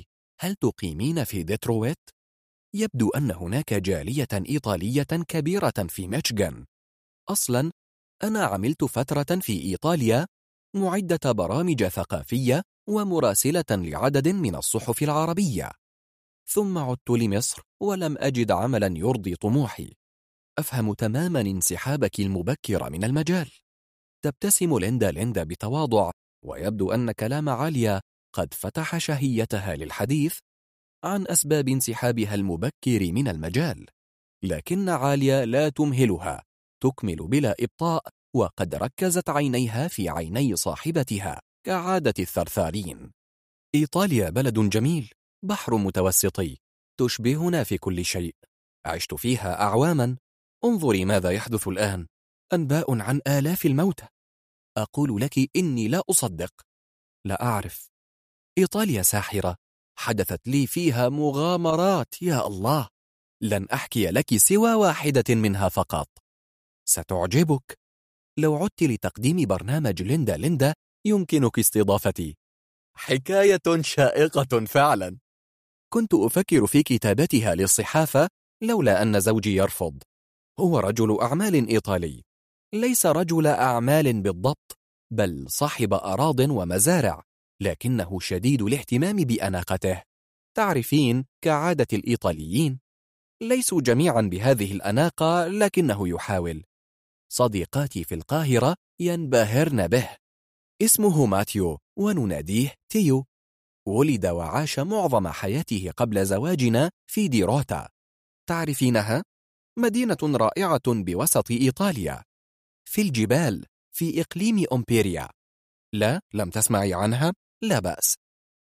هل 0.41 0.55
تقيمين 0.55 1.25
في 1.25 1.43
ديترويت؟ 1.43 1.99
يبدو 2.75 3.11
أن 3.11 3.31
هناك 3.31 3.75
جالية 3.75 4.29
إيطالية 4.33 5.03
كبيرة 5.29 5.87
في 5.89 6.09
ميشيغان. 6.09 6.67
أصلا 7.29 7.73
أنا 8.23 8.45
عملت 8.45 8.85
فترة 8.85 9.41
في 9.41 9.62
إيطاليا 9.62 10.27
معدة 10.77 11.33
برامج 11.33 11.85
ثقافية 11.85 12.62
ومراسلة 12.89 13.65
لعدد 13.70 14.28
من 14.28 14.55
الصحف 14.55 15.03
العربية. 15.03 15.70
ثم 16.49 16.78
عدت 16.78 17.11
لمصر 17.11 17.62
ولم 17.83 18.17
أجد 18.19 18.51
عملا 18.51 18.99
يرضي 18.99 19.35
طموحي. 19.35 19.93
أفهم 20.59 20.93
تماما 20.93 21.41
انسحابك 21.41 22.20
المبكر 22.20 22.91
من 22.91 23.05
المجال. 23.05 23.51
تبتسم 24.25 24.78
ليندا 24.78 25.11
ليندا 25.11 25.45
بتواضع 25.45 26.11
ويبدو 26.45 26.93
أن 26.93 27.12
كلام 27.12 27.49
عالية 27.49 28.01
قد 28.33 28.55
فتح 28.55 28.99
شهيتها 28.99 29.77
للحديث 29.77 30.39
عن 31.05 31.27
أسباب 31.27 31.69
انسحابها 31.69 32.35
المبكر 32.35 33.12
من 33.12 33.28
المجال. 33.28 33.86
لكن 34.43 34.89
عالية 34.89 35.45
لا 35.45 35.69
تمهلها. 35.69 36.43
تكمل 36.83 37.17
بلا 37.17 37.55
إبطاء 37.61 38.09
وقد 38.37 38.75
ركزت 38.75 39.31
عينيها 39.31 39.89
في 39.89 40.09
عيني 40.09 40.57
صاحبتها 40.57 41.41
كعادة 41.67 42.15
الثرثارين. 42.19 43.13
إيطاليا 43.75 44.31
بلد 44.31 44.59
جميل 44.59 45.11
بحر 45.45 45.77
متوسطي 45.77 46.59
تشبهنا 47.01 47.65
في 47.65 47.79
كل 47.79 48.05
شيء. 48.05 48.35
عشت 48.87 49.15
فيها 49.15 49.63
أعواما. 49.63 50.17
انظري 50.65 51.05
ماذا 51.05 51.31
يحدث 51.31 51.69
الآن. 51.69 52.07
أنباء 52.53 53.01
عن 53.01 53.21
آلاف 53.27 53.67
الموتى. 53.67 54.07
أقول 54.77 55.21
لك 55.21 55.57
إني 55.57 55.89
لا 55.89 56.03
أصدق. 56.11 56.53
لا 57.25 57.43
أعرف. 57.43 57.91
إيطاليا 58.59 59.03
ساحرة. 59.03 59.57
حدثت 59.99 60.49
لي 60.49 60.67
فيها 60.67 61.09
مغامرات 61.09 62.23
يا 62.23 62.47
الله! 62.47 62.89
لن 63.43 63.67
أحكي 63.69 64.07
لك 64.07 64.37
سوى 64.37 64.75
واحدة 64.75 65.35
منها 65.35 65.69
فقط. 65.69 66.09
ستعجبك. 66.89 67.78
لو 68.39 68.56
عدت 68.56 68.82
لتقديم 68.82 69.47
برنامج 69.47 70.02
ليندا 70.02 70.36
ليندا 70.36 70.74
يمكنك 71.06 71.58
استضافتي. 71.58 72.36
حكاية 72.97 73.81
شائقة 73.81 74.65
فعلا. 74.65 75.18
كنت 75.92 76.15
أفكر 76.15 76.66
في 76.66 76.82
كتابتها 76.82 77.55
للصحافة 77.55 78.28
لولا 78.62 79.02
أن 79.02 79.20
زوجي 79.20 79.56
يرفض. 79.56 80.02
هو 80.60 80.78
رجل 80.78 81.20
أعمال 81.20 81.68
إيطالي. 81.68 82.23
ليس 82.74 83.06
رجل 83.06 83.47
أعمال 83.47 84.23
بالضبط 84.23 84.78
بل 85.12 85.44
صاحب 85.48 85.94
أراض 85.94 86.40
ومزارع 86.40 87.23
لكنه 87.62 88.20
شديد 88.20 88.62
الاهتمام 88.62 89.16
بأناقته. 89.16 90.02
تعرفين 90.56 91.24
كعادة 91.44 91.86
الإيطاليين. 91.92 92.81
ليسوا 93.42 93.81
جميعا 93.81 94.20
بهذه 94.20 94.73
الأناقة 94.73 95.47
لكنه 95.47 96.08
يحاول. 96.08 96.65
صديقاتي 97.33 98.05
في 98.05 98.15
القاهرة 98.15 98.77
ينبهرن 99.01 99.89
به. 99.89 100.09
اسمه 100.83 101.27
ماتيو 101.27 101.79
ونناديه 101.99 102.75
تيو. 102.93 103.25
ولد 103.89 104.27
وعاش 104.27 104.79
معظم 104.79 105.29
حياته 105.29 105.91
قبل 105.97 106.27
زواجنا 106.27 106.91
في 107.11 107.29
ديروتا. 107.29 107.89
تعرفينها؟ 108.49 109.25
مدينة 109.79 110.17
رائعة 110.23 110.83
بوسط 110.87 111.51
إيطاليا. 111.51 112.23
في 112.89 113.03
الجبال 113.03 113.67
في 113.97 114.21
إقليم 114.21 114.65
أمبيريا. 114.73 115.29
لا 115.95 116.21
لم 116.35 116.51
تسمعي 116.51 116.95
عنها؟ 116.95 117.33
لا 117.63 117.79
بأس. 117.79 118.15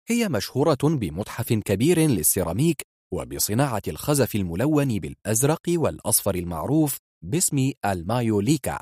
هي 0.07 0.29
مشهورة 0.29 0.77
بمتحف 0.83 1.53
كبير 1.53 1.99
للسيراميك 1.99 2.81
وبصناعة 3.13 3.81
الخزف 3.87 4.35
الملون 4.35 4.99
بالأزرق 4.99 5.61
والأصفر 5.69 6.35
المعروف 6.35 6.97
باسم 7.21 7.71
المايوليكا. 7.85 8.79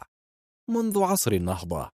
منذ 0.70 1.02
عصر 1.04 1.32
النهضة 1.32 1.90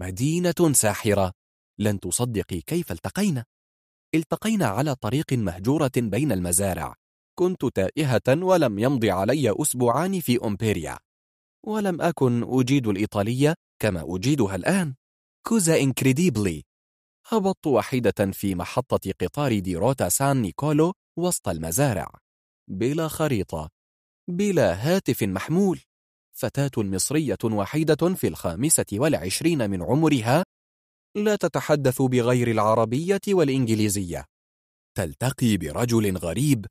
مدينة 0.00 0.72
ساحرة. 0.72 1.32
لن 1.78 2.00
تصدقي 2.00 2.60
كيف 2.60 2.92
التقينا. 2.92 3.44
التقينا 4.14 4.66
على 4.66 4.94
طريق 4.94 5.32
مهجورة 5.32 5.90
بين 5.96 6.32
المزارع. 6.32 6.94
كنت 7.38 7.64
تائهة 7.64 8.22
ولم 8.28 8.78
يمض 8.78 9.04
علي 9.04 9.54
أسبوعان 9.62 10.20
في 10.20 10.38
أومبريا. 10.44 10.98
ولم 11.66 12.00
أكن 12.00 12.60
أجيد 12.60 12.86
الإيطالية 12.86 13.54
كما 13.82 14.16
أجيدها 14.16 14.56
الآن. 14.56 14.94
Cosa 15.46 15.80
incredibile. 15.80 16.64
هبطت 17.26 17.66
وحيدة 17.66 18.32
في 18.32 18.54
محطة 18.54 19.12
قطار 19.20 19.58
ديروتا 19.58 20.08
سان 20.08 20.42
نيكولو 20.42 20.92
وسط 21.18 21.48
المزارع. 21.48 22.12
بلا 22.70 23.08
خريطة. 23.08 23.68
بلا 24.30 24.74
هاتف 24.74 25.22
محمول. 25.22 25.80
فتاة 26.32 26.70
مصرية 26.76 27.38
وحيدة 27.44 28.14
في 28.14 28.28
الخامسة 28.28 28.86
والعشرين 28.92 29.70
من 29.70 29.82
عمرها 29.82 30.44
لا 31.16 31.36
تتحدث 31.36 32.02
بغير 32.02 32.50
العربية 32.50 33.20
والإنجليزية. 33.28 34.24
تلتقي 34.96 35.56
برجل 35.56 36.16
غريب. 36.16 36.66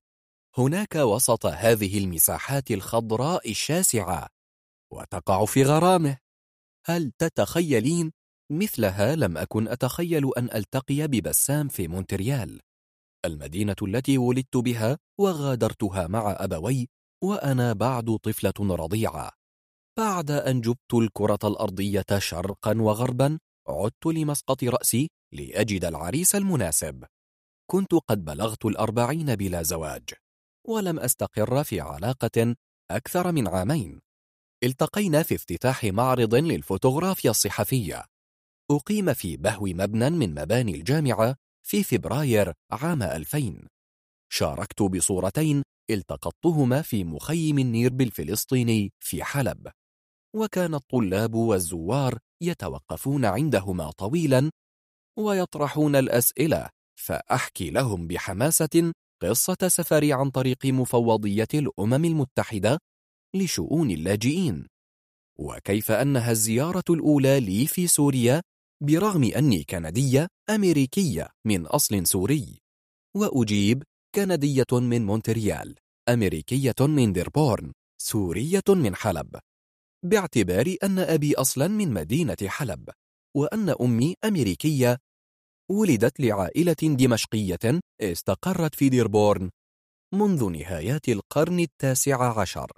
هناك 0.57 0.95
وسط 0.95 1.45
هذه 1.45 1.97
المساحات 1.97 2.71
الخضراء 2.71 3.51
الشاسعة 3.51 4.27
وتقع 4.93 5.45
في 5.45 5.63
غرامه. 5.63 6.17
هل 6.85 7.11
تتخيلين؟ 7.17 8.11
مثلها 8.51 9.15
لم 9.15 9.37
أكن 9.37 9.67
أتخيل 9.67 10.31
أن 10.37 10.49
ألتقي 10.55 11.07
ببسام 11.07 11.67
في 11.67 11.87
مونتريال. 11.87 12.59
المدينة 13.25 13.75
التي 13.81 14.17
ولدت 14.17 14.57
بها 14.57 14.97
وغادرتها 15.19 16.07
مع 16.07 16.35
أبوي 16.39 16.87
وأنا 17.23 17.73
بعد 17.73 18.19
طفلة 18.23 18.75
رضيعة. 18.75 19.31
بعد 19.97 20.31
أن 20.31 20.61
جبت 20.61 20.93
الكرة 20.93 21.39
الأرضية 21.43 22.05
شرقا 22.17 22.81
وغربا 22.81 23.39
عدت 23.67 24.05
لمسقط 24.05 24.63
رأسي 24.63 25.09
لأجد 25.33 25.85
العريس 25.85 26.35
المناسب. 26.35 27.05
كنت 27.71 27.93
قد 27.93 28.25
بلغت 28.25 28.65
الأربعين 28.65 29.35
بلا 29.35 29.63
زواج 29.63 30.09
ولم 30.67 30.99
أستقر 30.99 31.63
في 31.63 31.81
علاقة 31.81 32.55
أكثر 32.91 33.31
من 33.31 33.47
عامين. 33.47 34.01
التقينا 34.63 35.23
في 35.23 35.35
افتتاح 35.35 35.83
معرض 35.83 36.35
للفوتوغرافيا 36.35 37.31
الصحفية. 37.31 38.05
أقيم 38.71 39.13
في 39.13 39.37
بهو 39.37 39.65
مبنى 39.65 40.09
من 40.09 40.33
مباني 40.41 40.75
الجامعة 40.75 41.35
في 41.67 41.83
فبراير 41.83 42.53
عام 42.71 43.03
2000 43.03 43.67
شاركت 44.31 44.81
بصورتين 44.81 45.63
التقطتهما 45.89 46.81
في 46.81 47.03
مخيم 47.03 47.59
النيرب 47.59 48.01
الفلسطيني 48.01 48.91
في 48.99 49.23
حلب. 49.23 49.71
وكان 50.35 50.73
الطلاب 50.75 51.33
والزوار 51.33 52.17
يتوقفون 52.43 53.25
عندهما 53.25 53.91
طويلا 53.91 54.51
ويطرحون 55.19 55.95
الأسئلة 55.95 56.69
فأحكي 56.99 57.69
لهم 57.69 58.07
بحماسة 58.07 58.93
قصة 59.21 59.57
سفري 59.67 60.13
عن 60.13 60.29
طريق 60.29 60.65
مفوضية 60.65 61.47
الأمم 61.53 62.05
المتحدة 62.05 62.79
لشؤون 63.35 63.91
اللاجئين. 63.91 64.67
وكيف 65.39 65.91
أنها 65.91 66.31
الزيارة 66.31 66.83
الأولى 66.89 67.39
لي 67.39 67.67
في 67.67 67.87
سوريا 67.87 68.41
برغم 68.83 69.23
أني 69.23 69.63
كندية 69.63 70.27
أمريكية 70.49 71.29
من 71.47 71.65
أصل 71.65 72.07
سوري. 72.07 72.59
وأجيب 73.15 73.83
كندية 74.15 74.65
من 74.71 75.05
مونتريال 75.05 75.75
أمريكية 76.09 76.75
من 76.79 77.13
ديربورن 77.13 77.71
سورية 78.01 78.63
من 78.69 78.95
حلب. 78.95 79.39
باعتبار 80.05 80.75
أن 80.83 80.99
أبي 80.99 81.35
أصلا 81.35 81.67
من 81.67 81.93
مدينة 81.93 82.37
حلب 82.47 82.89
وأن 83.37 83.69
أمي 83.81 84.15
أمريكية. 84.25 84.97
ولدت 85.71 86.19
لعائلة 86.19 86.75
دمشقية 86.83 87.81
استقرت 88.01 88.75
في 88.75 88.89
ديربورن 88.89 89.49
منذ 90.13 90.49
نهايات 90.49 91.09
القرن 91.09 91.59
التاسع 91.59 92.39
عشر. 92.39 92.71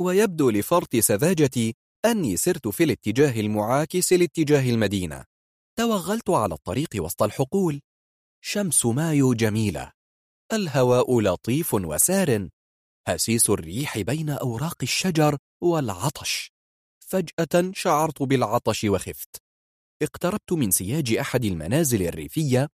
ويبدو 0.00 0.50
لفرط 0.50 0.96
سذاجتي 0.96 1.74
أني 2.04 2.36
سرت 2.36 2.68
في 2.68 2.84
الاتجاه 2.84 3.40
المعاكس 3.40 4.12
لاتجاه 4.12 4.70
المدينة. 4.70 5.24
توغلت 5.78 6.30
على 6.30 6.54
الطريق 6.54 6.88
وسط 6.96 7.22
الحقول. 7.22 7.80
شمس 8.44 8.86
مايو 8.86 9.34
جميلة. 9.34 9.92
الهواء 10.52 11.20
لطيف 11.20 11.74
وسار 11.74 12.48
هسيس 13.08 13.50
الريح 13.50 13.98
بين 13.98 14.30
أوراق 14.30 14.76
الشجر 14.82 15.38
والعطش. 15.62 16.52
فجأة 17.00 17.72
شعرت 17.74 18.22
بالعطش 18.22 18.84
وخفت. 18.84 19.42
اقتربت 20.02 20.52
من 20.52 20.70
سياج 20.70 21.12
أحد 21.12 21.44
المنازل 21.44 22.02
الريفية 22.02 22.68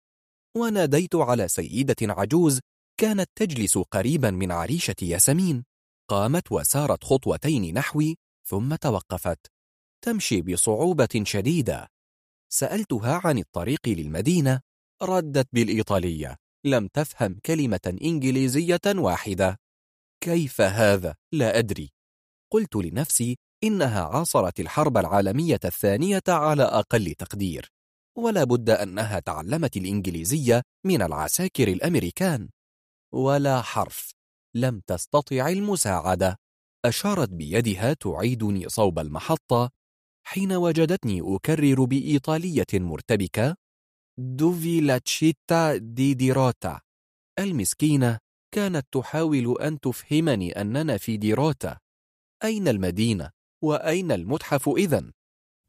وناديت 0.57 1.15
على 1.15 1.49
سيدة 1.49 1.97
عجوز 2.03 2.61
كانت 3.01 3.31
تجلس 3.35 3.79
قريبا 3.79 4.31
من 4.31 4.53
عريشة 4.53 4.97
ياسمين. 5.03 5.65
قامت 6.11 6.53
وسارت 6.53 7.05
خطوتين 7.05 7.75
نحوي 7.75 8.17
ثم 8.49 8.75
توقفت. 8.75 9.47
تمشي 10.05 10.43
بصعوبة 10.43 11.23
شديدة. 11.23 11.89
سألتها 12.53 13.21
عن 13.25 13.39
الطريق 13.39 13.89
للمدينة 13.89 14.61
ردت 15.03 15.49
بالإيطالية. 15.53 16.37
لم 16.67 16.89
تفهم 16.89 17.39
كلمة 17.47 17.99
إنجليزية 18.03 18.81
واحدة. 18.87 19.57
كيف 20.25 20.61
هذا؟ 20.61 21.15
لا 21.33 21.59
أدري. 21.59 21.91
قلت 22.53 22.77
لنفسي 22.77 23.37
إنها 23.65 24.05
عاصرت 24.05 24.61
الحرب 24.61 24.97
العالمية 24.97 25.61
الثانية 25.65 26.23
على 26.28 26.62
أقل 26.62 27.15
تقدير. 27.15 27.73
ولا 28.19 28.45
بد 28.45 28.70
أنها 28.70 29.20
تعلمت 29.20 29.77
الإنجليزية 29.77 30.62
من 30.87 31.03
العساكر 31.03 31.69
الأمريكان. 31.69 32.49
ولا 33.15 33.62
حرف. 33.62 34.12
لم 34.57 34.81
تستطع 34.87 35.49
المساعدة. 35.49 36.37
أشارت 36.85 37.28
بيدها 37.28 37.93
تعيدني 37.93 38.69
صوب 38.69 38.99
المحطة 38.99 39.70
حين 40.27 40.53
وجدتني 40.53 41.20
أكرر 41.25 41.85
بإيطالية 41.85 42.67
مرتبكة 42.75 43.57
dov'è 44.20 44.81
la 44.81 45.08
città 45.08 45.77
di 45.77 46.15
Deruta. 46.15 46.81
المسكينة 47.39 48.19
كانت 48.55 48.87
تحاول 48.93 49.61
أن 49.61 49.81
تفهمني 49.81 50.61
أننا 50.61 50.97
في 50.97 51.17
ديروتا. 51.17 51.79
أين 52.45 52.69
المدينة؟ 52.69 53.31
وأين 53.65 54.13
المتحف 54.13 54.69
إذن؟ 54.69 55.13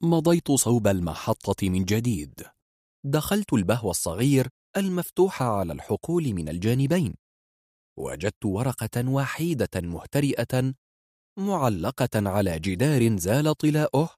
مضيت 0.04 0.52
صوب 0.52 0.88
المحطة 0.88 1.70
من 1.70 1.86
جديد. 1.86 2.44
دخلت 3.06 3.54
البهو 3.54 3.92
الصغير 3.92 4.48
المفتوح 4.78 5.44
على 5.44 5.74
الحقول 5.74 6.34
من 6.34 6.50
الجانبين. 6.50 7.16
وجدت 8.00 8.46
ورقة 8.46 9.10
وحيدة 9.10 9.82
مهترئة 9.82 10.74
معلقة 11.40 12.30
على 12.30 12.60
جدار 12.60 13.18
زال 13.18 13.56
طلاؤه 13.56 14.10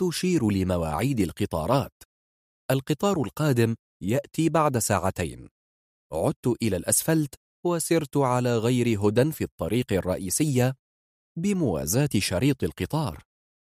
تشير 0.00 0.50
لمواعيد 0.50 1.20
القطارات. 1.20 2.09
القطار 2.70 3.22
القادم 3.22 3.76
يأتي 4.02 4.48
بعد 4.48 4.78
ساعتين. 4.78 5.48
عدت 6.12 6.46
إلى 6.62 6.76
الأسفلت 6.76 7.34
وسرت 7.66 8.16
على 8.16 8.58
غير 8.58 9.00
هدى 9.00 9.32
في 9.32 9.44
الطريق 9.44 9.92
الرئيسية 9.92 10.74
بموازاة 11.38 12.08
شريط 12.18 12.64
القطار 12.64 13.22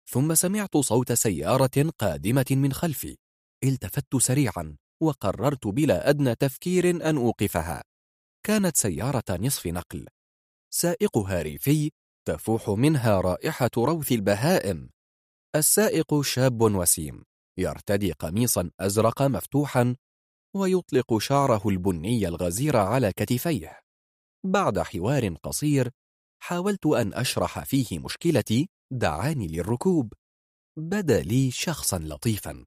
ثم 0.09 0.33
سمعت 0.33 0.77
صوت 0.77 1.11
سيارة 1.13 1.91
قادمة 1.99 2.45
من 2.51 2.73
خلفي. 2.73 3.17
التفت 3.63 4.15
سريعا 4.15 4.77
وقررت 5.03 5.67
بلا 5.67 6.09
أدنى 6.09 6.35
تفكير 6.35 6.89
أن 6.89 7.17
أوقفها. 7.17 7.83
كانت 8.45 8.77
سيارة 8.77 9.23
نصف 9.29 9.67
نقل. 9.67 10.07
سائقها 10.73 11.41
ريفي 11.41 11.91
تفوح 12.27 12.69
منها 12.69 13.21
رائحة 13.21 13.71
روث 13.77 14.11
البهائم. 14.11 14.89
السائق 15.55 16.21
شاب 16.21 16.61
وسيم. 16.61 17.23
يرتدي 17.61 18.11
قميصا 18.11 18.71
أزرق 18.79 19.21
مفتوحا 19.21 19.95
ويطلق 20.55 21.17
شعره 21.17 21.69
البني 21.69 22.27
الغزير 22.27 22.77
على 22.77 23.11
كتفيه. 23.11 23.79
بعد 24.45 24.79
حوار 24.79 25.35
قصير 25.35 25.91
حاولت 26.43 26.85
أن 26.85 27.13
أشرح 27.13 27.63
فيه 27.63 27.99
مشكلتي 27.99 28.69
دعاني 28.91 29.47
للركوب. 29.47 30.13
بدا 30.77 31.21
لي 31.21 31.51
شخصا 31.51 31.99
لطيفا. 31.99 32.65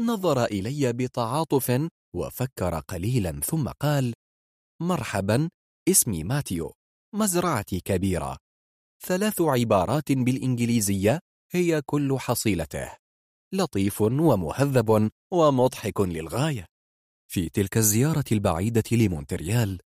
نظر 0.00 0.44
إلي 0.44 0.92
بتعاطف 0.92 1.88
وفكر 2.16 2.78
قليلا 2.78 3.40
ثم 3.40 3.68
قال 3.68 4.14
مرحبا 4.82 5.48
اسمي 5.88 6.24
ماتيو 6.24 6.72
مزرعتي 7.14 7.80
كبيرة. 7.80 8.38
ثلاث 9.02 9.40
عبارات 9.40 10.12
بالإنجليزية 10.12 11.20
هي 11.52 11.82
كل 11.86 12.18
حصيلته. 12.18 13.03
لطيف 13.54 14.00
ومهذب 14.00 15.10
ومضحك 15.32 16.00
للغاية. 16.00 16.66
في 17.30 17.48
تلك 17.48 17.76
الزيارة 17.76 18.24
البعيدة 18.32 18.82
لمونتريال 18.92 19.80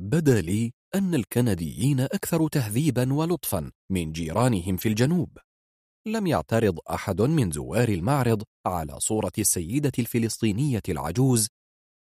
بدا 0.00 0.40
لي 0.40 0.72
أن 0.94 1.14
الكنديين 1.14 2.00
أكثر 2.00 2.48
تهذيبا 2.48 3.12
ولطفا 3.12 3.70
من 3.90 4.12
جيرانهم 4.12 4.76
في 4.76 4.88
الجنوب. 4.88 5.38
لم 6.06 6.26
يعترض 6.26 6.78
أحد 6.90 7.22
من 7.22 7.50
زوار 7.50 7.88
المعرض 7.88 8.42
على 8.66 9.00
صورة 9.00 9.32
السيدة 9.38 9.92
الفلسطينية 9.98 10.82
العجوز 10.88 11.48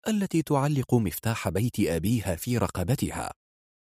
التي 0.08 0.42
تعلق 0.42 0.94
مفتاح 0.94 1.48
بيت 1.48 1.80
أبيها 1.80 2.36
في 2.36 2.58
رقبتها. 2.58 3.32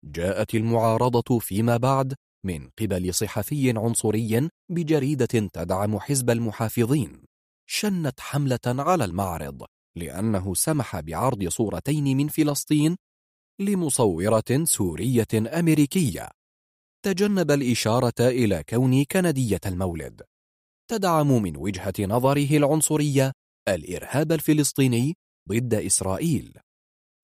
جاءت 0.05 0.55
المعارضة 0.55 1.39
فيما 1.39 1.77
بعد 1.77 2.13
من 2.45 2.69
قبل 2.69 3.13
صحفي 3.13 3.69
عنصري 3.77 4.49
بجريدة 4.71 5.49
تدعم 5.53 5.99
حزب 5.99 6.29
المحافظين 6.29 7.23
شنت 7.69 8.19
حملة 8.19 8.59
على 8.65 9.05
المعرض 9.05 9.65
لأنه 9.97 10.53
سمح 10.53 10.99
بعرض 10.99 11.47
صورتين 11.47 12.17
من 12.17 12.27
فلسطين 12.27 12.95
لمصورة 13.59 14.63
سورية 14.63 15.27
أمريكية. 15.33 16.29
تجنب 17.05 17.51
الإشارة 17.51 18.13
إلى 18.19 18.63
كوني 18.69 19.05
كندية 19.05 19.59
المولد. 19.65 20.21
تدعم 20.89 21.41
من 21.41 21.57
وجهة 21.57 21.93
نظره 21.99 22.57
العنصرية 22.57 23.31
الإرهاب 23.67 24.31
الفلسطيني 24.31 25.15
ضد 25.49 25.73
إسرائيل. 25.73 26.53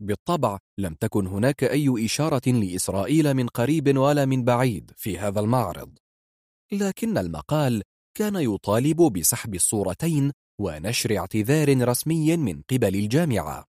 بالطبع 0.02 0.58
لم 0.80 0.94
تكن 0.94 1.28
هناك 1.28 1.64
أي 1.64 2.06
إشارة 2.06 2.50
لإسرائيل 2.50 3.34
من 3.34 3.48
قريب 3.48 3.98
ولا 3.98 4.26
من 4.26 4.44
بعيد 4.44 4.92
في 4.98 5.20
هذا 5.20 5.40
المعرض. 5.40 5.98
لكن 6.72 7.18
المقال 7.18 7.84
كان 8.18 8.36
يطالب 8.36 9.02
بسحب 9.02 9.56
الصورتين 9.56 10.32
ونشر 10.62 11.18
اعتذار 11.18 11.88
رسمي 11.88 12.38
من 12.38 12.62
قبل 12.62 12.96
الجامعة. 12.96 13.66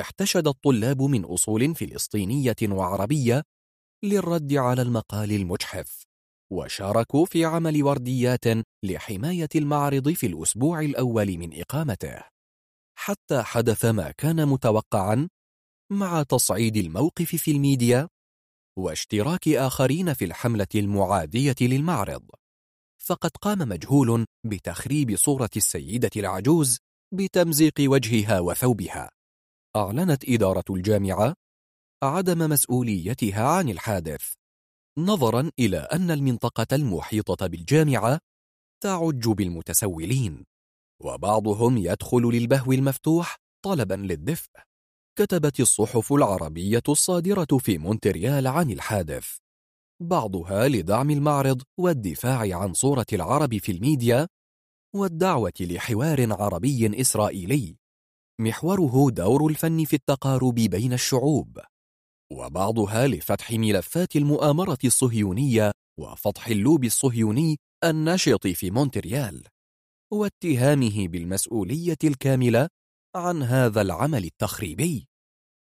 احتشد 0.00 0.48
الطلاب 0.48 1.02
من 1.02 1.24
أصول 1.24 1.74
فلسطينية 1.74 2.56
وعربية 2.62 3.42
للرد 4.04 4.52
على 4.52 4.82
المقال 4.82 5.32
المجحف 5.32 6.04
وشاركوا 6.52 7.24
في 7.24 7.44
عمل 7.44 7.82
ورديات 7.82 8.44
لحماية 8.84 9.48
المعرض 9.54 10.08
في 10.08 10.26
الأسبوع 10.26 10.80
الأول 10.80 11.38
من 11.38 11.60
إقامته. 11.60 12.22
حتى 12.98 13.42
حدث 13.42 13.84
ما 13.84 14.10
كان 14.10 14.48
متوقعا 14.48 15.28
مع 15.92 16.22
تصعيد 16.22 16.76
الموقف 16.76 17.36
في 17.36 17.50
الميديا 17.50 18.08
واشتراك 18.78 19.48
آخرين 19.48 20.14
في 20.14 20.24
الحملة 20.24 20.66
المعادية 20.74 21.54
للمعرض. 21.60 22.22
فقد 23.02 23.30
قام 23.30 23.58
مجهول 23.58 24.26
بتخريب 24.46 25.16
صورة 25.16 25.50
السيدة 25.56 26.10
العجوز 26.16 26.78
بتمزيق 27.14 27.74
وجهها 27.80 28.40
وثوبها. 28.40 29.10
أعلنت 29.76 30.28
إدارة 30.28 30.64
الجامعة 30.70 31.34
عدم 32.02 32.38
مسؤوليتها 32.38 33.48
عن 33.48 33.68
الحادث 33.68 34.32
نظرا 34.98 35.50
إلى 35.58 35.78
أن 35.78 36.10
المنطقة 36.10 36.66
المحيطة 36.72 37.46
بالجامعة 37.46 38.18
تعج 38.82 39.28
بالمتسولين 39.28 40.44
وبعضهم 41.02 41.78
يدخل 41.78 42.22
للبهو 42.22 42.72
المفتوح 42.72 43.36
طلبا 43.64 43.94
للدفء. 43.94 44.71
كتبت 45.18 45.60
الصحف 45.60 46.12
العربية 46.12 46.82
الصادرة 46.88 47.58
في 47.58 47.78
مونتريال 47.78 48.46
عن 48.46 48.70
الحادث. 48.70 49.36
بعضها 50.02 50.68
لدعم 50.68 51.10
المعرض 51.10 51.62
والدفاع 51.80 52.56
عن 52.58 52.74
صورة 52.74 53.06
العرب 53.12 53.58
في 53.58 53.72
الميديا 53.72 54.28
والدعوة 54.96 55.52
لحوار 55.60 56.32
عربي 56.32 57.00
إسرائيلي. 57.00 57.76
محوره 58.40 59.10
دور 59.10 59.50
الفن 59.50 59.84
في 59.84 59.96
التقارب 59.96 60.54
بين 60.54 60.92
الشعوب. 60.92 61.58
وبعضها 62.32 63.06
لفتح 63.06 63.50
ملفات 63.50 64.16
المؤامرة 64.16 64.78
الصهيونية 64.84 65.72
وفضح 66.00 66.46
اللوب 66.46 66.84
الصهيوني 66.84 67.58
النشط 67.84 68.46
في 68.46 68.70
مونتريال. 68.70 69.44
واتهامه 70.12 71.08
بالمسؤولية 71.08 71.98
الكاملة 72.04 72.68
عن 73.14 73.42
هذا 73.42 73.80
العمل 73.80 74.24
التخريبي. 74.24 75.08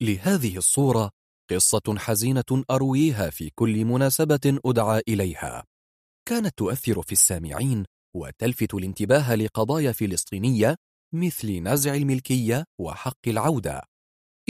لهذه 0.01 0.57
الصورة 0.57 1.11
قصة 1.51 1.95
حزينة 1.97 2.63
أرويها 2.71 3.29
في 3.29 3.49
كل 3.55 3.85
مناسبة 3.85 4.59
أدعى 4.65 5.01
إليها. 5.07 5.65
كانت 6.27 6.57
تؤثر 6.57 7.01
في 7.01 7.11
السامعين 7.11 7.85
وتلفت 8.15 8.73
الانتباه 8.73 9.35
لقضايا 9.35 9.91
فلسطينية 9.91 10.75
مثل 11.13 11.59
نزع 11.59 11.93
الملكية 11.93 12.65
وحق 12.81 13.27
العودة. 13.27 13.81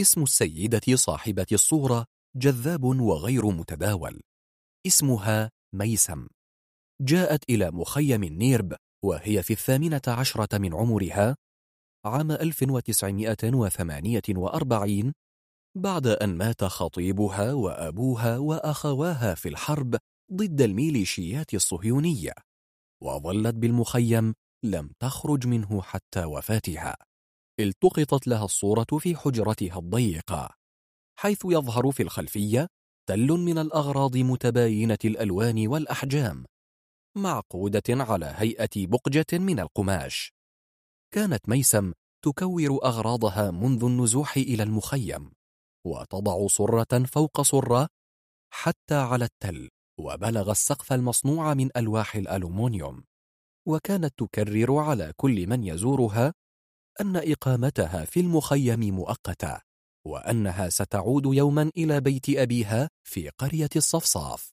اسم 0.00 0.22
السيدة 0.22 0.96
صاحبة 0.96 1.46
الصورة 1.52 2.06
جذاب 2.36 2.84
وغير 2.84 3.46
متداول. 3.46 4.20
اسمها 4.86 5.50
ميسم. 5.74 6.26
جاءت 7.00 7.50
إلى 7.50 7.70
مخيم 7.70 8.24
النيرب 8.24 8.76
وهي 9.04 9.42
في 9.42 9.52
الثامنة 9.52 10.02
عشرة 10.08 10.58
من 10.58 10.74
عمرها 10.74 11.36
عام 12.06 12.32
1948 12.32 15.12
بعد 15.76 16.06
أن 16.06 16.36
مات 16.36 16.64
خطيبها 16.64 17.52
وأبوها 17.52 18.38
وأخواها 18.38 19.34
في 19.34 19.48
الحرب 19.48 19.96
ضد 20.32 20.60
الميليشيات 20.60 21.54
الصهيونية 21.54 22.32
وظلت 23.02 23.54
بالمخيم 23.54 24.34
لم 24.64 24.90
تخرج 25.00 25.46
منه 25.46 25.82
حتى 25.82 26.24
وفاتها. 26.24 26.96
التقطت 27.60 28.28
لها 28.28 28.44
الصورة 28.44 28.98
في 28.98 29.16
حجرتها 29.16 29.78
الضيقة 29.78 30.50
حيث 31.18 31.40
يظهر 31.44 31.92
في 31.92 32.02
الخلفية 32.02 32.66
تل 33.08 33.28
من 33.28 33.58
الأغراض 33.58 34.16
متباينة 34.16 34.98
الألوان 35.04 35.68
والأحجام 35.68 36.44
معقودة 37.16 37.82
على 37.88 38.34
هيئة 38.36 38.86
بقجة 38.86 39.26
من 39.32 39.60
القماش. 39.60 40.35
كانت 41.14 41.48
ميسم 41.48 41.92
تكور 42.24 42.84
أغراضها 42.84 43.50
منذ 43.50 43.84
النزوح 43.84 44.36
إلى 44.36 44.62
المخيم 44.62 45.32
وتضع 45.86 46.46
صرة 46.46 47.04
فوق 47.04 47.40
صرة 47.40 47.88
حتى 48.52 48.94
على 48.94 49.24
التل 49.24 49.70
وبلغ 50.00 50.50
السقف 50.50 50.92
المصنوع 50.92 51.54
من 51.54 51.70
ألواح 51.76 52.16
الألومنيوم. 52.16 53.04
وكانت 53.68 54.14
تكرر 54.18 54.76
على 54.78 55.12
كل 55.16 55.46
من 55.46 55.64
يزورها 55.64 56.34
أن 57.00 57.16
إقامتها 57.16 58.04
في 58.04 58.20
المخيم 58.20 58.80
مؤقتة 58.80 59.60
وأنها 60.06 60.68
ستعود 60.68 61.34
يوما 61.34 61.70
إلى 61.76 62.00
بيت 62.00 62.28
أبيها 62.28 62.88
في 63.04 63.28
قرية 63.28 63.68
الصفصاف. 63.76 64.50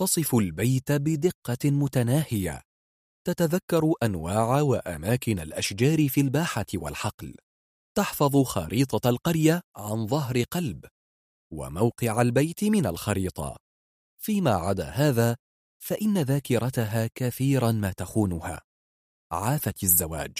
تصف 0.00 0.34
البيت 0.34 0.92
بدقة 0.92 1.70
متناهية. 1.70 2.62
تتذكر 3.26 3.92
أنواع 4.02 4.60
وأماكن 4.60 5.38
الأشجار 5.38 6.08
في 6.08 6.20
الباحة 6.20 6.66
والحقل. 6.74 7.34
تحفظ 7.96 8.42
خريطة 8.42 9.08
القرية 9.08 9.62
عن 9.76 10.06
ظهر 10.06 10.42
قلب 10.42 10.84
وموقع 11.52 12.22
البيت 12.22 12.64
من 12.64 12.86
الخريطة. 12.86 13.56
فيما 14.22 14.50
عدا 14.50 14.88
هذا 14.88 15.36
فإن 15.82 16.18
ذاكرتها 16.18 17.10
كثيرا 17.14 17.72
ما 17.72 17.92
تخونها. 17.92 18.62
عافت 19.32 19.82
الزواج. 19.82 20.38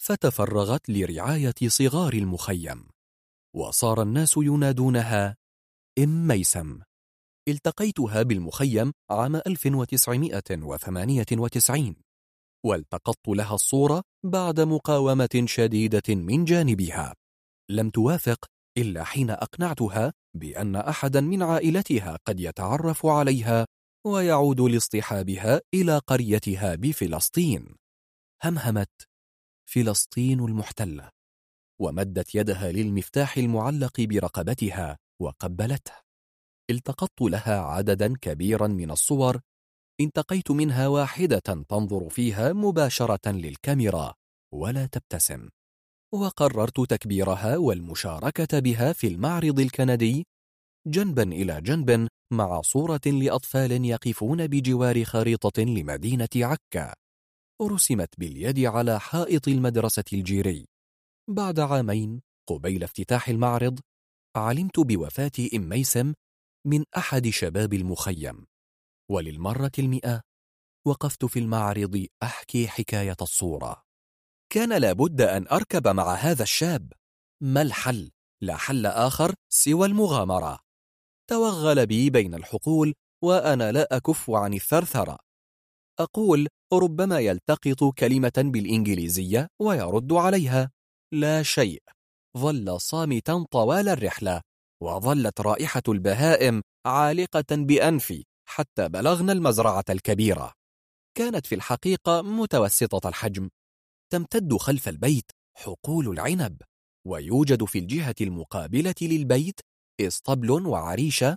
فتفرغت 0.00 0.90
لرعاية 0.90 1.54
صغار 1.66 2.12
المخيم. 2.12 2.88
وصار 3.56 4.02
الناس 4.02 4.34
ينادونها 4.36 5.36
إم 5.98 6.26
ميسم. 6.26 6.80
التقيتها 7.50 8.22
بالمخيم 8.22 8.92
عام 9.10 9.36
1998 9.36 11.96
والتقطت 12.64 13.28
لها 13.28 13.54
الصورة 13.54 14.02
بعد 14.24 14.60
مقاومة 14.60 15.44
شديدة 15.44 16.02
من 16.08 16.44
جانبها. 16.44 17.14
لم 17.70 17.90
توافق 17.90 18.46
إلا 18.78 19.04
حين 19.04 19.30
أقنعتها 19.30 20.12
بأن 20.36 20.76
أحدا 20.76 21.20
من 21.20 21.42
عائلتها 21.42 22.18
قد 22.26 22.40
يتعرف 22.40 23.06
عليها 23.06 23.66
ويعود 24.06 24.60
لاصطحابها 24.60 25.60
إلى 25.74 25.98
قريتها 25.98 26.74
بفلسطين. 26.74 27.76
همهمت 28.44 28.90
فلسطين 29.70 30.40
المحتلة 30.40 31.10
ومدت 31.80 32.34
يدها 32.34 32.72
للمفتاح 32.72 33.36
المعلق 33.36 34.00
برقبتها 34.00 34.98
وقبلته. 35.20 36.09
التقطت 36.70 37.20
لها 37.20 37.60
عددا 37.60 38.14
كبيرا 38.20 38.66
من 38.66 38.90
الصور 38.90 39.40
انتقيت 40.00 40.50
منها 40.50 40.88
واحدة 40.88 41.38
تنظر 41.68 42.08
فيها 42.08 42.52
مباشرة 42.52 43.30
للكاميرا 43.30 44.14
ولا 44.54 44.86
تبتسم. 44.86 45.48
وقررت 46.14 46.80
تكبيرها 46.80 47.56
والمشاركة 47.56 48.58
بها 48.58 48.92
في 48.92 49.06
المعرض 49.06 49.60
الكندي 49.60 50.26
جنبا 50.86 51.22
إلى 51.22 51.60
جنب 51.60 52.08
مع 52.32 52.60
صورة 52.60 53.00
لأطفال 53.06 53.84
يقفون 53.84 54.46
بجوار 54.46 55.04
خريطة 55.04 55.62
لمدينة 55.62 56.28
عكا. 56.36 56.94
رسمت 57.62 58.08
باليد 58.18 58.58
على 58.58 59.00
حائط 59.00 59.48
المدرسة 59.48 60.04
الجيري. 60.12 60.66
بعد 61.30 61.60
عامين 61.60 62.20
قبيل 62.48 62.84
افتتاح 62.84 63.28
المعرض 63.28 63.80
علمت 64.36 64.80
بوفاة 64.80 65.32
إم 65.54 65.68
ميسم 65.68 66.12
من 66.66 66.84
أحد 66.96 67.28
شباب 67.28 67.74
المخيم. 67.74 68.46
وللمرة 69.10 69.72
المئة 69.78 70.20
وقفت 70.86 71.24
في 71.24 71.38
المعرض 71.38 72.06
أحكي 72.22 72.68
حكاية 72.68 73.16
الصورة. 73.22 73.82
كان 74.52 74.78
لابد 74.78 75.20
أن 75.20 75.48
أركب 75.48 75.88
مع 75.88 76.14
هذا 76.14 76.42
الشاب. 76.42 76.92
ما 77.42 77.62
الحل؟ 77.62 78.10
لا 78.42 78.56
حل 78.56 78.86
آخر 78.86 79.34
سوى 79.48 79.86
المغامرة. 79.86 80.58
توغل 81.30 81.86
بي 81.86 82.10
بين 82.10 82.34
الحقول 82.34 82.94
وأنا 83.24 83.72
لا 83.72 83.96
أكف 83.96 84.30
عن 84.30 84.54
الثرثرة. 84.54 85.18
أقول 85.98 86.48
ربما 86.72 87.20
يلتقط 87.20 87.94
كلمة 87.98 88.32
بالإنجليزية 88.36 89.48
ويرد 89.58 90.12
عليها. 90.12 90.70
لا 91.12 91.42
شيء. 91.42 91.82
ظل 92.38 92.80
صامتا 92.80 93.46
طوال 93.50 93.88
الرحلة. 93.88 94.42
وظلت 94.82 95.40
رائحة 95.40 95.82
البهائم 95.88 96.62
عالقة 96.86 97.44
بأنفي 97.50 98.24
حتى 98.48 98.88
بلغنا 98.88 99.32
المزرعة 99.32 99.84
الكبيرة. 99.90 100.52
كانت 101.16 101.46
في 101.46 101.54
الحقيقة 101.54 102.22
متوسطة 102.22 103.08
الحجم. 103.08 103.48
تمتد 104.12 104.56
خلف 104.56 104.88
البيت 104.88 105.30
حقول 105.56 106.08
العنب 106.08 106.62
ويوجد 107.06 107.64
في 107.64 107.78
الجهة 107.78 108.14
المقابلة 108.20 108.94
للبيت 109.02 109.60
اسطبل 110.00 110.66
وعريشة 110.66 111.36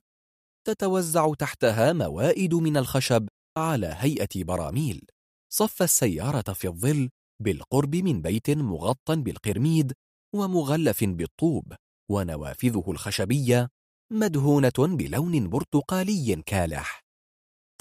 تتوزع 0.68 1.34
تحتها 1.34 1.94
موائد 1.94 2.54
من 2.54 2.78
الخشب 2.78 3.28
على 3.58 3.96
هيئة 4.00 4.44
براميل. 4.44 5.06
صف 5.54 5.82
السيارة 5.82 6.54
في 6.54 6.68
الظل 6.68 7.10
بالقرب 7.42 7.96
من 7.96 8.22
بيت 8.22 8.50
مغطى 8.50 9.16
بالقرميد 9.16 9.94
ومغلف 10.36 11.04
بالطوب. 11.04 11.74
ونوافذه 12.14 12.84
الخشبية 12.88 13.70
مدهونة 14.12 14.74
بلون 14.78 15.50
برتقالي 15.50 16.44
كالح. 16.46 17.04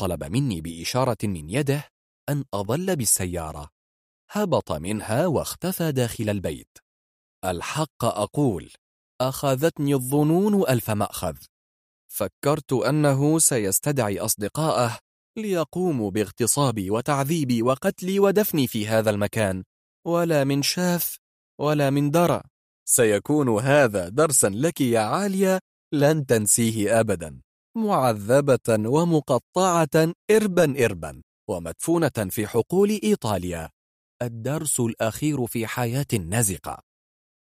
طلب 0.00 0.24
مني 0.24 0.60
بإشارة 0.60 1.16
من 1.22 1.50
يده 1.50 1.88
أن 2.28 2.44
أظل 2.54 2.96
بالسيارة. 2.96 3.70
هبط 4.30 4.72
منها 4.72 5.26
واختفى 5.26 5.92
داخل 5.92 6.28
البيت. 6.30 6.78
الحق 7.44 8.04
أقول 8.04 8.72
أخذتني 9.20 9.94
الظنون 9.94 10.68
ألف 10.68 10.90
مأخذ. 10.90 11.36
فكرت 12.12 12.72
أنه 12.72 13.38
سيستدعي 13.38 14.18
أصدقاءه 14.20 14.98
ليقوموا 15.38 16.10
باغتصابي 16.10 16.90
وتعذيبي 16.90 17.62
وقتلي 17.62 18.18
ودفني 18.18 18.66
في 18.66 18.88
هذا 18.88 19.10
المكان. 19.10 19.64
ولا 20.06 20.44
من 20.44 20.62
شاف 20.62 21.16
ولا 21.60 21.90
من 21.90 22.10
درى. 22.10 22.42
سيكون 22.88 23.58
هذا 23.58 24.08
درسا 24.08 24.46
لك 24.46 24.80
يا 24.80 25.00
عالية 25.00 25.58
لن 25.94 26.26
تنسيه 26.26 27.00
أبدا. 27.00 27.40
معذبة 27.76 28.88
ومقطعة 28.88 30.14
إربا 30.30 30.84
إربا 30.84 31.22
ومدفونة 31.50 32.28
في 32.30 32.46
حقول 32.46 33.00
إيطاليا. 33.04 33.70
الدرس 34.22 34.80
الأخير 34.80 35.46
في 35.46 35.66
حياة 35.66 36.06
نزقة 36.14 36.82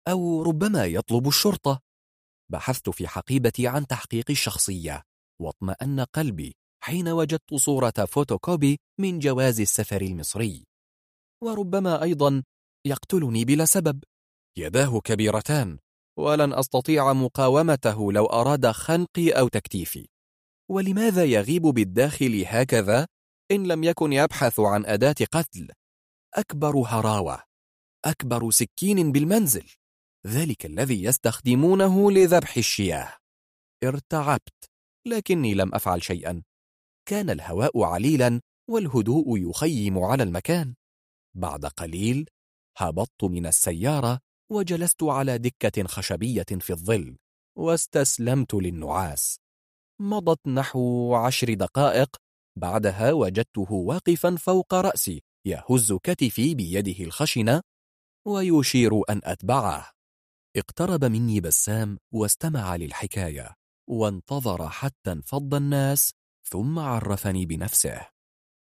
أو 0.09 0.43
ربما 0.43 0.85
يطلب 0.85 1.29
الشرطة. 1.29 1.81
بحثت 2.53 2.91
في 2.91 3.09
حقيبتي 3.09 3.69
عن 3.69 3.87
تحقيق 3.87 4.31
الشخصية 4.31 5.03
واطمأن 5.43 6.01
قلبي 6.01 6.55
حين 6.85 7.09
وجدت 7.09 7.55
صورة 7.55 7.93
فوتوكوبي 8.09 8.79
من 9.01 9.19
جواز 9.19 9.61
السفر 9.61 10.03
المصري. 10.03 10.65
وربما 11.45 12.03
أيضا 12.03 12.43
يقتلني 12.87 13.45
بلا 13.45 13.65
سبب. 13.65 14.05
يداه 14.57 15.01
كبيرتان 15.01 15.79
ولن 16.19 16.53
أستطيع 16.53 17.13
مقاومته 17.13 18.13
لو 18.13 18.27
أراد 18.27 18.71
خنقي 18.71 19.31
أو 19.31 19.49
تكتيفي. 19.49 20.09
ولماذا 20.71 21.25
يغيب 21.25 21.63
بالداخل 21.63 22.45
هكذا؟ 22.47 23.07
إن 23.51 23.67
لم 23.67 23.85
يكن 23.85 24.13
يبحث 24.13 24.61
عن 24.61 24.87
أداة 24.87 25.15
قتل. 25.33 25.69
أكبر 26.35 26.77
هراوة 26.77 27.43
أكبر 28.05 28.51
سكين 28.51 29.13
بالمنزل. 29.13 29.71
ذلك 30.27 30.67
الذي 30.67 31.05
يستخدمونه 31.05 32.11
لذبح 32.11 32.57
الشياه. 32.57 33.17
ارتعبت 33.85 34.71
لكني 35.07 35.55
لم 35.55 35.75
أفعل 35.75 36.03
شيئا. 36.03 36.43
كان 37.09 37.31
الهواء 37.31 37.83
عليلا 37.83 38.41
والهدوء 38.71 39.39
يخيم 39.39 39.99
على 39.99 40.23
المكان. 40.23 40.75
بعد 41.37 41.67
قليل 41.67 42.29
هبطت 42.79 43.25
من 43.25 43.47
السيارة 43.47 44.21
وجلست 44.53 45.03
على 45.03 45.39
دكة 45.39 45.85
خشبية 45.87 46.47
في 46.61 46.71
الظل 46.71 47.17
واستسلمت 47.59 48.55
للنعاس. 48.55 49.39
مضت 50.01 50.49
نحو 50.49 51.15
عشر 51.15 51.55
دقائق 51.55 52.17
بعدها 52.59 53.13
وجدته 53.13 53.73
واقفا 53.73 54.37
فوق 54.37 54.75
رأسي 54.75 55.23
يهز 55.47 55.93
كتفي 55.93 56.55
بيده 56.55 57.05
الخشنة 57.05 57.61
ويشير 58.27 58.93
أن 59.11 59.21
أتبعه. 59.25 59.91
اقترب 60.57 61.05
مني 61.05 61.41
بسام 61.41 61.99
واستمع 62.15 62.77
للحكاية 62.77 63.55
وانتظر 63.91 64.69
حتى 64.69 65.13
انفض 65.13 65.55
الناس 65.55 66.13
ثم 66.49 66.79
عرفني 66.79 67.47
بنفسه. 67.47 68.09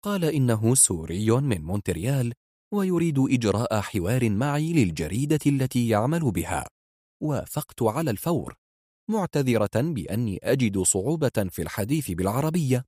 قال 0.03 0.25
إنه 0.25 0.75
سوري 0.75 1.31
من 1.31 1.61
مونتريال 1.61 2.33
ويريد 2.73 3.19
إجراء 3.19 3.81
حوار 3.81 4.29
معي 4.29 4.73
للجريدة 4.73 5.39
التي 5.45 5.89
يعمل 5.89 6.31
بها. 6.31 6.67
وافقت 7.23 7.81
على 7.81 8.11
الفور 8.11 8.55
معتذرة 9.09 9.69
بأني 9.75 10.39
أجد 10.43 10.79
صعوبة 10.79 11.49
في 11.49 11.61
الحديث 11.61 12.11
بالعربية. 12.11 12.85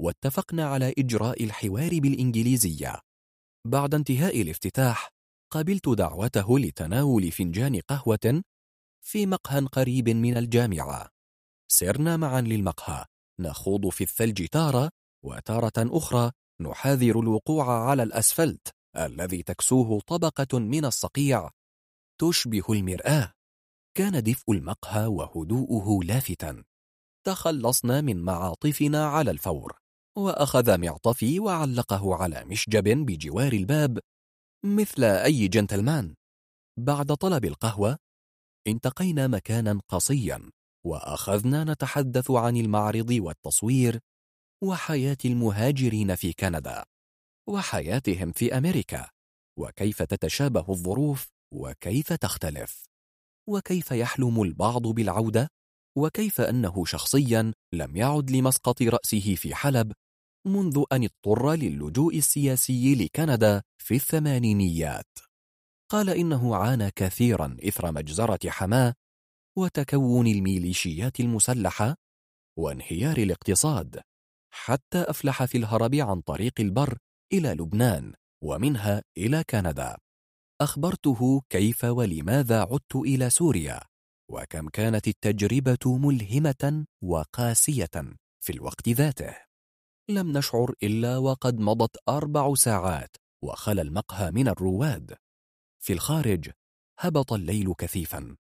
واتفقنا 0.00 0.66
على 0.66 0.94
إجراء 0.98 1.44
الحوار 1.44 1.98
بالإنجليزية. 2.00 3.00
بعد 3.66 3.94
انتهاء 3.94 4.42
الافتتاح 4.42 5.10
قبلت 5.52 5.88
دعوته 5.88 6.58
لتناول 6.58 7.30
فنجان 7.30 7.80
قهوة 7.80 8.42
في 9.04 9.26
مقهى 9.26 9.60
قريب 9.60 10.08
من 10.08 10.36
الجامعة. 10.36 11.08
سرنا 11.68 12.16
معا 12.16 12.40
للمقهى. 12.40 13.04
نخوض 13.40 13.88
في 13.88 14.04
الثلج 14.04 14.46
تارة 14.46 14.90
وتارة 15.24 15.72
أخرى 15.78 16.32
نحاذر 16.60 17.20
الوقوع 17.20 17.88
على 17.88 18.02
الأسفلت. 18.02 18.74
الذي 18.96 19.42
تكسوه 19.42 20.00
طبقة 20.00 20.58
من 20.58 20.84
الصقيع. 20.84 21.50
تشبه 22.20 22.64
المرآة. 22.70 23.32
كان 23.96 24.22
دفء 24.22 24.52
المقهى 24.52 25.06
وهدوءه 25.06 26.04
لافتاً. 26.04 26.64
تخلصنا 27.26 28.00
من 28.00 28.22
معاطفنا 28.22 29.06
على 29.06 29.30
الفور. 29.30 29.78
وأخذ 30.18 30.78
معطفي 30.78 31.40
وعلقه 31.40 32.14
على 32.14 32.44
مشجب 32.44 32.84
بجوار 33.06 33.52
الباب. 33.52 33.98
مثل 34.64 35.04
أي 35.04 35.48
جنتلمان. 35.48 36.14
بعد 36.78 37.12
طلب 37.12 37.44
القهوة 37.44 37.98
انتقينا 38.66 39.26
مكانا 39.26 39.80
قصيا. 39.88 40.50
وأخذنا 40.86 41.64
نتحدث 41.64 42.30
عن 42.30 42.56
المعرض 42.56 43.10
والتصوير. 43.10 44.00
وحياة 44.62 45.18
المهاجرين 45.24 46.14
في 46.14 46.32
كندا. 46.32 46.84
وحياتهم 47.48 48.32
في 48.32 48.58
أمريكا. 48.58 49.08
وكيف 49.58 50.02
تتشابه 50.02 50.64
الظروف 50.68 51.28
وكيف 51.54 52.12
تختلف. 52.12 52.84
وكيف 53.48 53.90
يحلم 53.90 54.42
البعض 54.42 54.82
بالعودة. 54.82 55.48
وكيف 55.98 56.40
أنه 56.40 56.84
شخصيا 56.84 57.52
لم 57.74 57.96
يعد 57.96 58.30
لمسقط 58.30 58.82
رأسه 58.82 59.34
في 59.34 59.54
حلب 59.54 59.92
منذ 60.46 60.84
أن 60.92 61.04
اضطر 61.04 61.52
للجوء 61.52 62.18
السياسي 62.18 62.94
لكندا 62.94 63.62
في 63.78 63.94
الثمانينيات. 63.94 65.18
قال 65.90 66.10
إنه 66.10 66.56
عانى 66.56 66.90
كثيرا 66.90 67.56
إثر 67.68 67.92
مجزرة 67.92 68.50
حماة 68.50 68.94
وتكون 69.58 70.26
الميليشيات 70.26 71.20
المسلحة 71.20 71.96
وانهيار 72.58 73.16
الاقتصاد 73.16 74.00
حتى 74.54 74.98
أفلح 74.98 75.44
في 75.44 75.58
الهرب 75.58 75.94
عن 75.94 76.20
طريق 76.20 76.52
البر 76.60 76.98
إلى 77.32 77.48
لبنان 77.48 78.12
ومنها 78.44 79.02
إلى 79.16 79.44
كندا. 79.50 79.96
أخبرته 80.60 81.40
كيف 81.50 81.84
ولماذا 81.84 82.60
عدت 82.60 82.96
إلى 82.96 83.30
سوريا 83.30 83.80
وكم 84.30 84.68
كانت 84.68 85.08
التجربة 85.08 85.98
ملهمة 85.98 86.86
وقاسية 87.02 87.90
في 88.44 88.52
الوقت 88.52 88.88
ذاته. 88.88 89.36
لم 90.10 90.38
نشعر 90.38 90.74
إلا 90.82 91.18
وقد 91.18 91.58
مضت 91.58 91.96
أربع 92.08 92.54
ساعات 92.54 93.16
وخلى 93.44 93.82
المقهى 93.82 94.30
من 94.30 94.48
الرواد. 94.48 95.16
في 95.84 95.92
الخارج 95.92 96.50
هبط 97.00 97.32
الليل 97.32 97.74
كثيفا. 97.78 98.36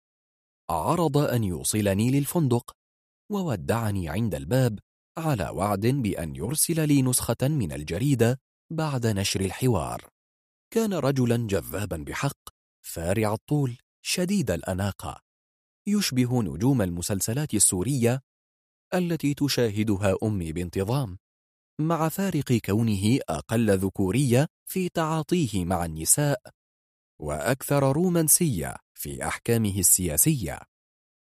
عرض 0.70 1.18
أن 1.18 1.44
يوصلني 1.44 2.10
للفندق 2.10 2.72
وودعني 3.32 4.08
عند 4.08 4.34
الباب 4.34 4.78
على 5.18 5.48
وعد 5.48 5.86
بأن 5.86 6.36
يرسل 6.36 6.88
لي 6.88 7.02
نسخة 7.02 7.36
من 7.42 7.72
الجريدة 7.72 8.40
بعد 8.72 9.06
نشر 9.06 9.40
الحوار. 9.40 10.08
كان 10.70 10.94
رجلا 10.94 11.36
جذابا 11.36 11.96
بحق 11.96 12.48
فارع 12.80 13.32
الطول 13.32 13.76
شديد 14.02 14.50
الأناقة. 14.50 15.20
يشبه 15.86 16.42
نجوم 16.42 16.82
المسلسلات 16.82 17.54
السورية 17.54 18.20
التي 18.94 19.34
تشاهدها 19.34 20.16
أمي 20.22 20.52
بانتظام. 20.52 21.18
مع 21.80 22.08
فارق 22.08 22.52
كونه 22.52 23.18
أقل 23.28 23.78
ذكورية 23.78 24.46
في 24.64 24.88
تعاطيه 24.88 25.64
مع 25.64 25.84
النساء 25.84 26.40
وأكثر 27.20 27.92
رومانسية 27.92 28.76
في 28.94 29.24
أحكامه 29.26 29.78
السياسية. 29.78 30.60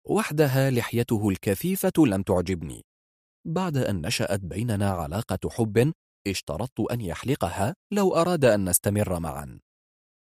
وحدها 0.07 0.71
لحيته 0.71 1.29
الكثيفة 1.29 1.93
لم 1.99 2.23
تعجبني. 2.23 2.85
بعد 3.45 3.77
أن 3.77 4.07
نشأت 4.07 4.41
بيننا 4.41 4.91
علاقة 4.91 5.51
حب 5.51 5.93
اشترطت 6.27 6.81
أن 6.81 7.01
يحلقها 7.01 7.75
لو 7.93 8.15
أراد 8.15 8.45
أن 8.45 8.69
نستمر 8.69 9.21
معا. 9.21 9.61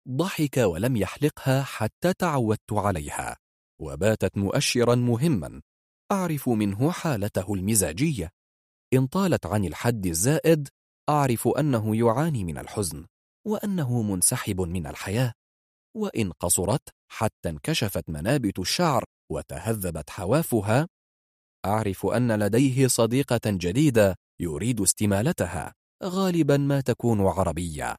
ضحك 0.08 0.56
ولم 0.56 0.96
يحلقها 0.96 1.62
حتى 1.62 2.12
تعودت 2.18 2.72
عليها 2.72 3.36
وباتت 3.80 4.36
مؤشرا 4.36 4.94
مهما. 4.94 5.62
أعرف 6.12 6.48
منه 6.48 6.90
حالته 6.90 7.54
المزاجية. 7.54 8.30
إن 8.94 9.06
طالت 9.06 9.46
عن 9.46 9.64
الحد 9.64 10.06
الزائد 10.06 10.68
أعرف 11.08 11.48
أنه 11.48 11.96
يعاني 11.96 12.44
من 12.44 12.58
الحزن 12.58 13.06
وأنه 13.46 14.02
منسحب 14.02 14.60
من 14.60 14.86
الحياة. 14.86 15.32
وإن 15.96 16.32
قصرت 16.32 16.88
حتى 17.10 17.48
انكشفت 17.48 18.10
منابت 18.10 18.58
الشعر 18.58 19.04
وتهذبت 19.32 20.10
حوافها. 20.10 20.88
أعرف 21.64 22.06
أن 22.06 22.32
لديه 22.32 22.86
صديقة 22.86 23.40
جديدة 23.46 24.16
يريد 24.40 24.80
استمالتها. 24.80 25.74
غالبا 26.04 26.56
ما 26.56 26.80
تكون 26.80 27.20
عربية. 27.20 27.96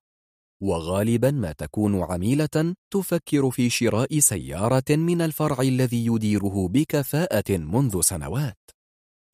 وغالبا 0.64 1.32
ما 1.32 1.52
تكون 1.52 2.02
عميلة 2.02 2.76
تفكر 2.94 3.52
في 3.52 3.70
شراء 3.70 4.20
سيارة 4.20 4.84
من 4.90 5.22
الفرع 5.22 5.62
الذي 5.62 6.06
يديره 6.06 6.68
بكفاءة 6.68 7.58
منذ 7.58 8.02
سنوات. 8.02 8.58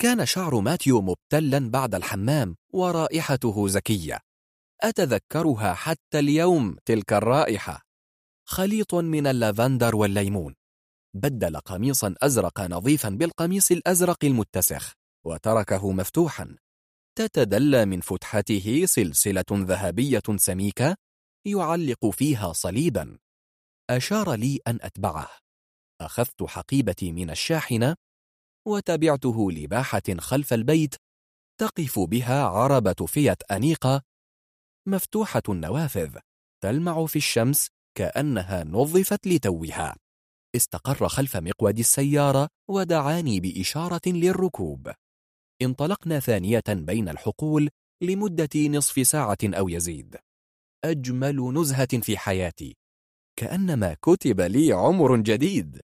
كان 0.01 0.25
شعر 0.25 0.59
ماتيو 0.59 1.01
مبتلا 1.01 1.69
بعد 1.69 1.95
الحمام 1.95 2.55
ورائحته 2.73 3.67
زكية. 3.67 4.19
أتذكرها 4.81 5.73
حتى 5.73 6.19
اليوم 6.19 6.75
تلك 6.85 7.13
الرائحة. 7.13 7.81
خليط 8.47 8.95
من 8.95 9.27
اللافندر 9.27 9.95
والليمون. 9.95 10.55
بدل 11.13 11.57
قميصا 11.57 12.15
أزرق 12.21 12.61
نظيفا 12.61 13.09
بالقميص 13.09 13.71
الأزرق 13.71 14.25
المتسخ 14.25 14.93
وتركه 15.25 15.91
مفتوحا. 15.91 16.55
تتدلى 17.19 17.85
من 17.85 18.01
فتحته 18.01 18.85
سلسلة 18.85 19.45
ذهبية 19.51 20.21
سميكة 20.35 20.95
يعلق 21.47 22.09
فيها 22.09 22.53
صليبا. 22.53 23.17
أشار 23.89 24.33
لي 24.33 24.59
أن 24.67 24.79
أتبعه. 24.81 25.29
أخذت 26.01 26.43
حقيبتي 26.43 27.11
من 27.11 27.29
الشاحنة 27.29 27.95
وتبعته 28.67 29.51
لباحة 29.51 30.01
خلف 30.19 30.53
البيت 30.53 30.95
تقف 31.61 31.99
بها 31.99 32.43
عربة 32.43 33.05
فيات 33.07 33.43
أنيقة 33.51 34.01
مفتوحة 34.87 35.43
النوافذ 35.49 36.17
تلمع 36.63 37.05
في 37.05 37.15
الشمس 37.15 37.67
كأنها 37.97 38.63
نظفت 38.63 39.27
لتوها. 39.27 39.95
استقر 40.55 41.07
خلف 41.07 41.37
مقود 41.37 41.79
السيارة 41.79 42.47
ودعاني 42.69 43.39
بإشارة 43.39 44.01
للركوب. 44.07 44.91
انطلقنا 45.61 46.19
ثانية 46.19 46.63
بين 46.67 47.09
الحقول 47.09 47.69
لمدة 48.03 48.49
نصف 48.55 49.07
ساعة 49.07 49.37
أو 49.43 49.69
يزيد. 49.69 50.17
أجمل 50.85 51.53
نزهة 51.53 51.99
في 52.01 52.17
حياتي. 52.17 52.75
كأنما 53.39 53.93
كتب 54.01 54.41
لي 54.41 54.73
عمر 54.73 55.17
جديد. 55.17 55.81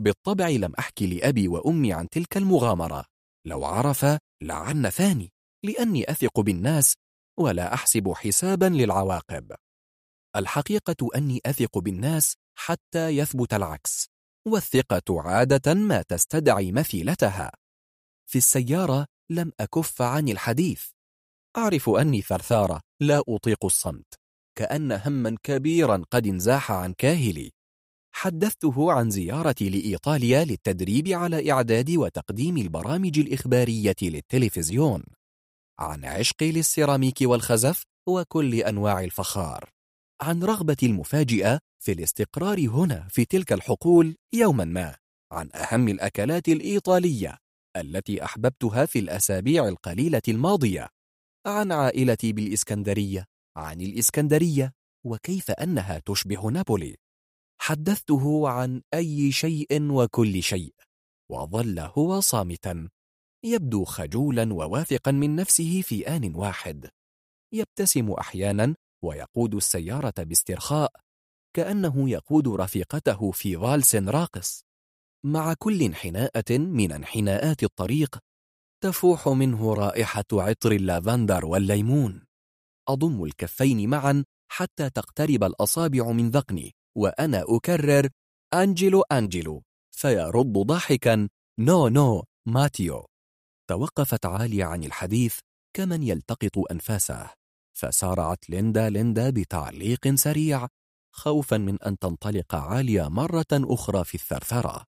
بالطبع 0.00 0.48
لم 0.48 0.72
أحكي 0.78 1.06
لأبي 1.06 1.48
وأمي 1.48 1.92
عن 1.92 2.08
تلك 2.08 2.36
المغامرة. 2.36 3.04
لو 3.46 3.64
عرف 3.64 4.06
لعنفاني 4.42 5.30
لأني 5.64 6.10
أثق 6.10 6.40
بالناس 6.40 6.94
ولا 7.40 7.74
أحسب 7.74 8.12
حسابا 8.12 8.66
للعواقب. 8.66 9.52
الحقيقة 10.36 11.08
أني 11.16 11.40
أثق 11.46 11.78
بالناس 11.78 12.34
حتى 12.58 13.08
يثبت 13.08 13.54
العكس 13.54 14.06
والثقة 14.48 15.22
عادة 15.22 15.74
ما 15.74 16.02
تستدعي 16.02 16.72
مثيلتها. 16.72 17.52
في 18.32 18.38
السيارة 18.38 19.06
لم 19.30 19.52
أكف 19.60 20.02
عن 20.02 20.28
الحديث. 20.28 20.84
أعرف 21.56 21.88
أني 21.88 22.22
ثرثارة 22.22 22.80
لا 23.00 23.22
أطيق 23.28 23.64
الصمت 23.64 24.14
كأن 24.58 24.92
هما 24.92 25.36
كبيرا 25.42 26.02
قد 26.10 26.26
انزاح 26.26 26.72
عن 26.72 26.92
كاهلي. 26.98 27.50
حدثته 28.14 28.92
عن 28.92 29.10
زيارتي 29.10 29.68
لإيطاليا 29.68 30.44
للتدريب 30.44 31.08
على 31.08 31.50
إعداد 31.50 31.90
وتقديم 31.90 32.56
البرامج 32.56 33.18
الإخبارية 33.18 33.96
للتلفزيون. 34.02 35.04
عن 35.78 36.04
عشقي 36.04 36.52
للسيراميك 36.52 37.18
والخزف 37.22 37.82
وكل 38.08 38.54
أنواع 38.54 39.00
الفخار. 39.00 39.70
عن 40.22 40.42
رغبتي 40.42 40.86
المفاجئة 40.86 41.58
في 41.82 41.92
الاستقرار 41.92 42.68
هنا 42.68 43.08
في 43.10 43.24
تلك 43.24 43.52
الحقول 43.52 44.16
يوما 44.34 44.64
ما. 44.64 44.96
عن 45.32 45.48
أهم 45.54 45.88
الأكلات 45.88 46.48
الإيطالية. 46.48 47.41
التي 47.76 48.24
أحببتها 48.24 48.86
في 48.86 48.98
الأسابيع 48.98 49.68
القليلة 49.68 50.22
الماضية. 50.28 50.88
عن 51.46 51.72
عائلتي 51.72 52.32
بالإسكندرية 52.32 53.26
عن 53.56 53.80
الإسكندرية 53.80 54.72
وكيف 55.06 55.50
أنها 55.50 55.98
تشبه 55.98 56.46
نابولي. 56.46 56.96
حدثته 57.60 58.48
عن 58.48 58.82
أي 58.94 59.32
شيء 59.32 59.92
وكل 59.92 60.42
شيء 60.42 60.74
وظل 61.30 61.78
هو 61.78 62.20
صامتا. 62.20 62.88
يبدو 63.44 63.84
خجولا 63.84 64.54
وواثقا 64.54 65.10
من 65.10 65.36
نفسه 65.36 65.82
في 65.82 66.16
آن 66.16 66.34
واحد. 66.34 66.88
يبتسم 67.54 68.10
أحيانا 68.10 68.74
ويقود 69.04 69.54
السيارة 69.54 70.14
باسترخاء 70.18 70.92
كأنه 71.56 72.10
يقود 72.10 72.48
رفيقته 72.48 73.30
في 73.30 73.56
فالس 73.56 73.94
راقص. 73.94 74.64
مع 75.24 75.54
كل 75.58 75.82
انحناءة 75.82 76.58
من 76.58 76.92
انحناءات 76.92 77.62
الطريق 77.62 78.18
تفوح 78.82 79.28
منه 79.28 79.74
رائحة 79.74 80.24
عطر 80.32 80.72
اللافندر 80.72 81.46
والليمون. 81.46 82.24
أضم 82.88 83.24
الكفين 83.24 83.90
معا 83.90 84.24
حتى 84.50 84.90
تقترب 84.90 85.44
الأصابع 85.44 86.12
من 86.12 86.30
ذقني 86.30 86.72
وأنا 86.96 87.44
أكرر 87.48 88.08
أنجلو 88.54 89.02
أنجلو. 89.02 89.62
فيرد 89.90 90.52
ضاحكا 90.52 91.28
no 91.60 91.88
no 91.88 92.24
ماتيو. 92.46 93.06
توقفت 93.70 94.26
عالية 94.26 94.64
عن 94.64 94.84
الحديث 94.84 95.38
كمن 95.76 96.02
يلتقط 96.02 96.58
أنفاسه. 96.70 97.30
فسارعت 97.76 98.50
ليندا 98.50 98.90
ليندا 98.90 99.30
بتعليق 99.30 100.14
سريع 100.14 100.68
خوفا 101.14 101.56
من 101.56 101.82
أن 101.82 101.98
تنطلق 101.98 102.54
عالية 102.54 103.08
مرة 103.08 103.46
أخرى 103.52 104.04
في 104.04 104.14
الثرثرة. 104.14 104.91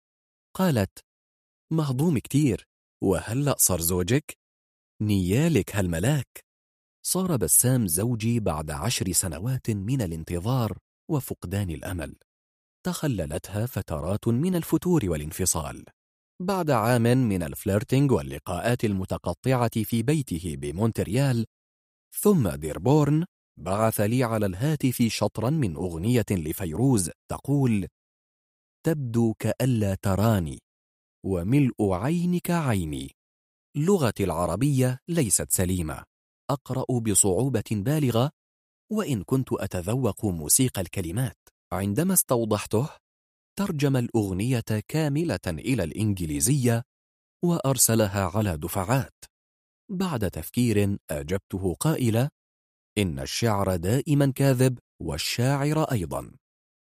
قالت 0.57 0.99
مهضوم 1.73 2.19
كتير 2.19 2.69
وهلأ 3.03 3.55
صار 3.59 3.81
زوجك؟ 3.81 4.39
نيالك 5.03 5.77
هالملاك 5.77 6.45
صار 7.07 7.37
بسام 7.37 7.87
زوجي 7.87 8.41
بعد 8.41 8.71
عشر 8.71 9.13
سنوات 9.13 9.71
من 9.71 10.03
الانتظار 10.03 10.79
وفقدان 11.11 11.71
الأمل. 11.71 12.17
تخللتها 12.87 13.67
فترات 13.67 14.29
من 14.29 14.57
الفتور 14.57 15.01
والانفصال. 15.05 15.85
بعد 16.43 16.71
عام 16.71 17.03
من 17.03 17.43
ال 17.43 17.50
flirting 17.50 18.13
واللقاءات 18.13 18.85
المتقطعة 18.85 19.83
في 19.85 20.03
بيته 20.03 20.57
بمونتريال 20.57 21.47
ثم 22.21 22.49
ديربورن 22.49 23.25
بعث 23.59 24.01
لي 24.01 24.25
على 24.25 24.47
الهاتف 24.47 25.03
شطرا 25.03 25.51
من 25.51 25.77
أغنية 25.77 26.25
لفيروز 26.31 27.11
تقول 27.31 27.87
تبدو 28.87 29.35
كألا 29.39 29.95
تراني 29.95 30.59
وملء 31.27 31.93
عينك 31.93 32.51
عيني. 32.51 33.11
لغتي 33.77 34.25
العربية 34.25 34.99
ليست 35.09 35.51
سليمة. 35.51 36.05
أقرأ 36.51 36.99
بصعوبة 37.01 37.65
بالغة 37.73 38.31
وإن 38.93 39.23
كنت 39.23 39.53
أتذوق 39.53 40.25
موسيقى 40.25 40.81
الكلمات. 40.81 41.39
عندما 41.73 42.15
استوضحته 42.15 42.89
ترجم 43.59 43.97
الأغنية 43.97 44.65
كاملة 44.89 45.47
إلى 45.47 45.85
الإنجليزية 45.85 46.83
وأرسلها 47.45 48.25
على 48.35 48.57
دفعات. 48.57 49.25
بعد 49.91 50.31
تفكير 50.31 50.99
أجبته 51.11 51.75
قائلة 51.75 52.29
إن 52.99 53.19
الشعر 53.19 53.77
دائما 53.77 54.33
كاذب 54.37 54.79
والشاعر 55.03 55.83
أيضا. 55.83 56.40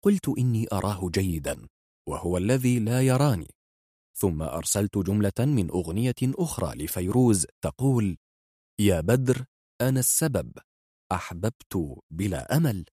قلت 0.03 0.29
إني 0.37 0.67
أراه 0.73 1.09
جيدا 1.09 1.67
وهو 2.09 2.37
الذي 2.37 2.79
لا 2.79 3.01
يراني. 3.01 3.55
ثم 4.17 4.41
أرسلت 4.41 4.97
جملة 4.97 5.39
من 5.39 5.69
أغنية 5.69 6.15
أخرى 6.23 6.83
لفيروز 6.83 7.45
تقول 7.61 8.17
يا 8.79 9.01
بدر 9.01 9.45
أنا 9.81 9.99
السبب 9.99 10.51
أحببت 11.11 11.97
بلا 12.11 12.57
أمل. 12.57 12.85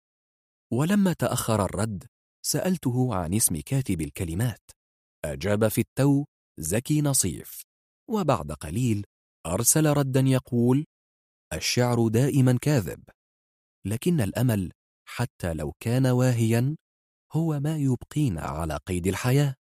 ولما 0.73 1.13
تأخر 1.13 1.65
الرد 1.65 2.07
سألته 2.43 3.15
عن 3.15 3.35
اسم 3.35 3.61
كاتب 3.61 4.01
الكلمات. 4.01 4.71
أجاب 5.25 5.69
في 5.69 5.81
التو 5.81 6.25
زكي 6.59 7.01
نصيف. 7.01 7.63
وبعد 8.11 8.53
قليل 8.53 9.05
أرسل 9.47 9.87
ردا 9.87 10.21
يقول 10.21 10.85
الشعر 11.53 12.09
دائما 12.09 12.59
كاذب. 12.63 13.03
لكن 13.87 14.21
الأمل 14.21 14.73
حتى 15.09 15.55
لو 15.55 15.73
كان 15.81 16.07
واهيا 16.07 16.77
هو 17.33 17.61
ما 17.61 17.77
يبقينا 17.77 18.41
على 18.41 18.79
قيد 18.87 19.07
الحياة. 19.07 19.55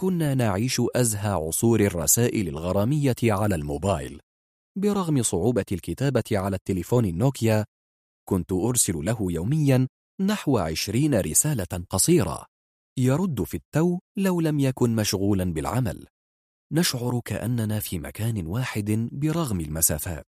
كنا 0.00 0.34
نعيش 0.34 0.82
أزهى 0.96 1.30
عصور 1.30 1.80
الرسائل 1.80 2.48
الغرامية 2.48 3.16
على 3.22 3.54
الموبايل. 3.54 4.20
برغم 4.78 5.22
صعوبة 5.22 5.64
الكتابة 5.72 6.24
على 6.32 6.56
التليفون 6.56 7.04
النوكيا 7.04 7.64
كنت 8.28 8.52
أرسل 8.52 9.04
له 9.04 9.18
يوميا 9.20 9.88
نحو 10.20 10.58
عشرين 10.58 11.20
رسالة 11.20 11.84
قصيرة. 11.90 12.46
يرد 12.98 13.42
في 13.42 13.56
التو 13.56 13.98
لو 14.16 14.40
لم 14.40 14.60
يكن 14.60 14.96
مشغولا 14.96 15.44
بالعمل. 15.44 16.06
نشعر 16.72 17.20
كأننا 17.24 17.80
في 17.80 17.98
مكان 17.98 18.46
واحد 18.46 19.08
برغم 19.12 19.60
المسافات. 19.60 20.26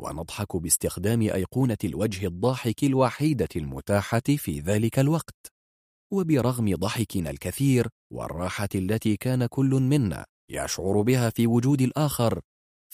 ونضحك 0.00 0.56
باستخدام 0.56 1.22
أيقونة 1.22 1.78
الوجه 1.84 2.26
الضاحك 2.26 2.84
الوحيدة 2.84 3.48
المتاحة 3.56 4.22
في 4.36 4.60
ذلك 4.60 4.98
الوقت. 4.98 5.52
وبرغم 6.12 6.74
ضحكنا 6.74 7.30
الكثير 7.30 7.88
والراحة 8.12 8.68
التي 8.74 9.16
كان 9.16 9.46
كل 9.46 9.70
منا 9.70 10.26
يشعر 10.50 11.02
بها 11.02 11.30
في 11.30 11.46
وجود 11.46 11.82
الآخر 11.82 12.40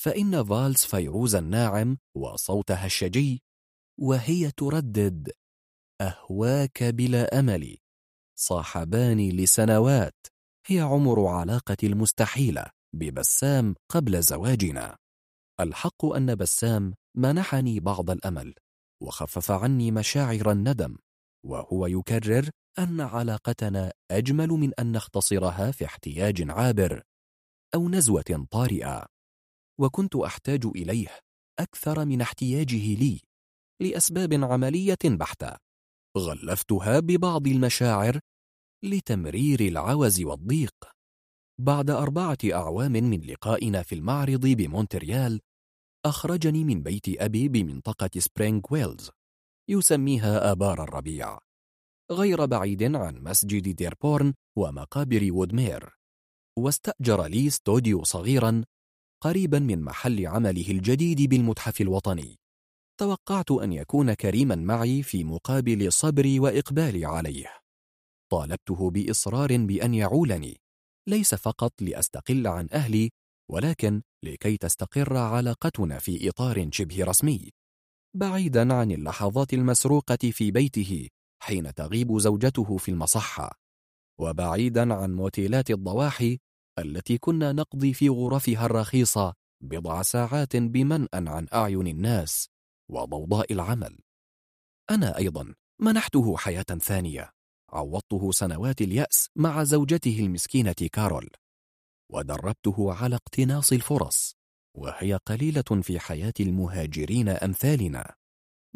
فإن 0.00 0.44
فالس 0.44 0.86
فيروز 0.86 1.34
الناعم 1.34 1.98
وصوتها 2.16 2.86
الشجي 2.86 3.42
وهي 4.00 4.50
تردد 4.50 5.32
أهواك 6.00 6.82
بلا 6.82 7.38
أمل 7.38 7.76
صاحباني 8.38 9.32
لسنوات 9.32 10.26
هي 10.66 10.80
عمر 10.80 11.26
علاقة 11.26 11.76
المستحيلة 11.82 12.66
ببسام 12.94 13.74
قبل 13.92 14.22
زواجنا. 14.22 14.96
الحق 15.60 16.04
أن 16.04 16.34
بسام 16.34 16.94
منحني 17.16 17.80
بعض 17.80 18.10
الأمل 18.10 18.54
وخفف 19.02 19.50
عني 19.50 19.90
مشاعر 19.90 20.52
الندم 20.52 20.96
وهو 21.46 21.86
يكرر 21.86 22.50
أن 22.78 23.00
علاقتنا 23.00 23.92
أجمل 24.10 24.48
من 24.48 24.74
أن 24.74 24.92
نختصرها 24.92 25.70
في 25.70 25.84
احتياج 25.84 26.50
عابر 26.50 27.02
أو 27.74 27.88
نزوة 27.88 28.46
طارئة. 28.50 29.06
وكنت 29.80 30.16
أحتاج 30.16 30.66
إليه 30.66 31.18
أكثر 31.58 32.04
من 32.04 32.20
احتياجه 32.20 32.94
لي 32.94 33.20
لأسباب 33.82 34.34
عملية 34.44 34.98
بحتة. 35.04 35.56
غلفتها 36.18 37.00
ببعض 37.00 37.46
المشاعر 37.46 38.20
لتمرير 38.84 39.60
العوز 39.60 40.22
والضيق. 40.22 40.74
بعد 41.60 41.90
أربعة 41.90 42.38
أعوام 42.52 42.92
من 42.92 43.20
لقائنا 43.20 43.82
في 43.82 43.94
المعرض 43.94 44.46
بمونتريال 44.46 45.40
أخرجني 46.06 46.64
من 46.64 46.82
بيت 46.82 47.20
أبي 47.20 47.48
بمنطقة 47.48 48.10
سبرينغ 48.18 48.60
ويلز 48.70 49.10
يسميها 49.70 50.52
آبار 50.52 50.82
الربيع. 50.82 51.45
غير 52.12 52.46
بعيد 52.46 52.82
عن 52.82 53.22
مسجد 53.22 53.68
ديربورن 53.68 54.34
ومقابر 54.58 55.28
وودمير. 55.32 55.96
واستأجر 56.58 57.26
لي 57.26 57.46
استوديو 57.46 58.04
صغيرا 58.04 58.64
قريبا 59.22 59.58
من 59.58 59.82
محل 59.82 60.26
عمله 60.26 60.70
الجديد 60.70 61.22
بالمتحف 61.22 61.80
الوطني. 61.80 62.38
توقعت 63.00 63.50
أن 63.50 63.72
يكون 63.72 64.14
كريما 64.14 64.54
معي 64.54 65.02
في 65.02 65.24
مقابل 65.24 65.92
صبري 65.92 66.40
وإقبالي 66.40 67.04
عليه. 67.04 67.46
طالبته 68.32 68.90
بإصرار 68.90 69.56
بأن 69.56 69.94
يعولني. 69.94 70.56
ليس 71.08 71.34
فقط 71.34 71.82
لأستقل 71.82 72.46
عن 72.46 72.68
أهلي 72.72 73.10
ولكن 73.50 74.02
لكي 74.24 74.56
تستقر 74.56 75.16
علاقتنا 75.16 75.98
في 75.98 76.28
إطار 76.28 76.68
شبه 76.72 77.04
رسمي. 77.04 77.50
بعيدا 78.16 78.74
عن 78.74 78.90
اللحظات 78.90 79.54
المسروقة 79.54 80.30
في 80.32 80.50
بيته 80.50 81.08
حين 81.46 81.74
تغيب 81.74 82.18
زوجته 82.18 82.76
في 82.76 82.90
المصحة 82.90 83.58
وبعيدا 84.20 84.94
عن 84.94 85.14
موتيلات 85.14 85.70
الضواحي 85.70 86.38
التي 86.78 87.18
كنا 87.18 87.52
نقضي 87.52 87.92
في 87.94 88.08
غرفها 88.08 88.66
الرخيصة 88.66 89.34
بضع 89.62 90.02
ساعات 90.02 90.56
بمنأ 90.56 91.08
عن 91.14 91.46
أعين 91.54 91.86
الناس 91.86 92.48
وضوضاء 92.90 93.52
العمل. 93.52 93.98
أنا 94.90 95.18
أيضا 95.18 95.54
منحته 95.80 96.36
حياة 96.36 96.62
ثانية 96.62 97.30
عوضته 97.72 98.32
سنوات 98.32 98.80
اليأس 98.80 99.28
مع 99.36 99.64
زوجته 99.64 100.18
المسكينة 100.20 100.88
كارول 100.92 101.30
ودربته 102.12 102.92
على 102.92 103.16
اقتناص 103.16 103.72
الفرص 103.72 104.36
وهي 104.76 105.14
قليلة 105.26 105.82
في 105.82 106.00
حياة 106.00 106.34
المهاجرين 106.40 107.28
أمثالنا. 107.28 108.14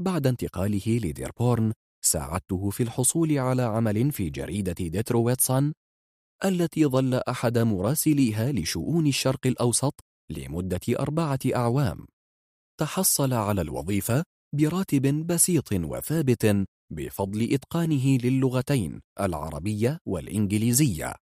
بعد 0.00 0.26
انتقاله 0.26 0.98
لديربورن 1.04 1.72
ساعدته 2.04 2.70
في 2.70 2.82
الحصول 2.82 3.38
على 3.38 3.62
عمل 3.62 4.12
في 4.12 4.30
جريدة 4.30 4.72
ديترويت 4.72 5.40
صن 5.40 5.72
التي 6.44 6.86
ظل 6.86 7.14
أحد 7.14 7.58
مراسليها 7.58 8.52
لشؤون 8.52 9.06
الشرق 9.06 9.46
الأوسط 9.46 10.04
لمدة 10.30 10.80
أربعة 10.90 11.38
أعوام. 11.54 12.06
تحصل 12.80 13.32
على 13.32 13.60
الوظيفة 13.60 14.24
براتب 14.54 15.26
بسيط 15.26 15.72
وثابت 15.72 16.66
بفضل 16.92 17.52
إتقانه 17.52 18.16
للغتين 18.16 19.00
العربية 19.20 19.98
والإنجليزية. 20.06 21.14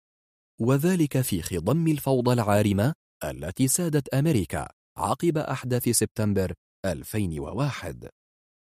وذلك 0.60 1.20
في 1.20 1.42
خضم 1.42 1.88
الفوضى 1.88 2.32
العارمة 2.32 2.94
التي 3.24 3.68
سادت 3.68 4.08
أمريكا 4.08 4.68
عقب 4.96 5.38
أحداث 5.38 5.88
سبتمبر 5.88 6.54
2001 6.84 8.08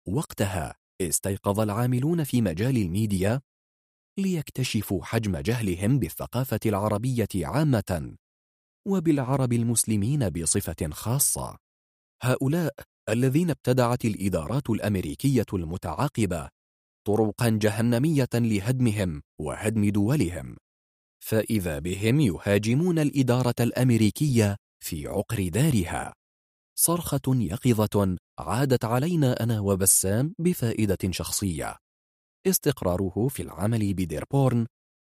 وقتها 0.08 0.81
استيقظ 1.08 1.60
العاملون 1.60 2.24
في 2.24 2.42
مجال 2.42 2.78
الميديا 2.78 3.42
ليكتشفوا 4.18 5.04
حجم 5.04 5.38
جهلهم 5.38 6.00
بالثقافة 6.00 6.60
العربية 6.66 7.28
عامة 7.36 8.16
وبالعرب 8.88 9.54
المسلمين 9.54 10.30
بصفة 10.30 10.90
خاصة. 10.92 11.58
هؤلاء 12.24 12.74
الذين 13.10 13.50
ابتدعت 13.50 14.06
الإدارات 14.06 14.70
الأمريكية 14.70 15.46
المتعاقبة 15.54 16.50
طرقا 17.08 17.50
جهنمية 17.50 18.30
لهدمهم 18.34 19.22
وهدم 19.40 19.90
دولهم. 19.90 20.58
فإذا 21.24 21.80
بهم 21.80 22.20
يهاجمون 22.20 23.00
الإدارة 23.00 23.56
الأمريكية 23.60 24.58
في 24.84 25.08
عقر 25.08 25.48
دارها 25.48 26.14
صرخة 26.76 27.22
يقظة 27.28 28.18
عادت 28.42 28.86
علينا 28.86 29.44
أنا 29.44 29.60
وبسام 29.60 30.36
بفائدة 30.40 30.98
شخصية. 31.12 31.78
استقراره 32.48 33.28
في 33.28 33.42
العمل 33.44 33.94
بديربورن 33.94 34.66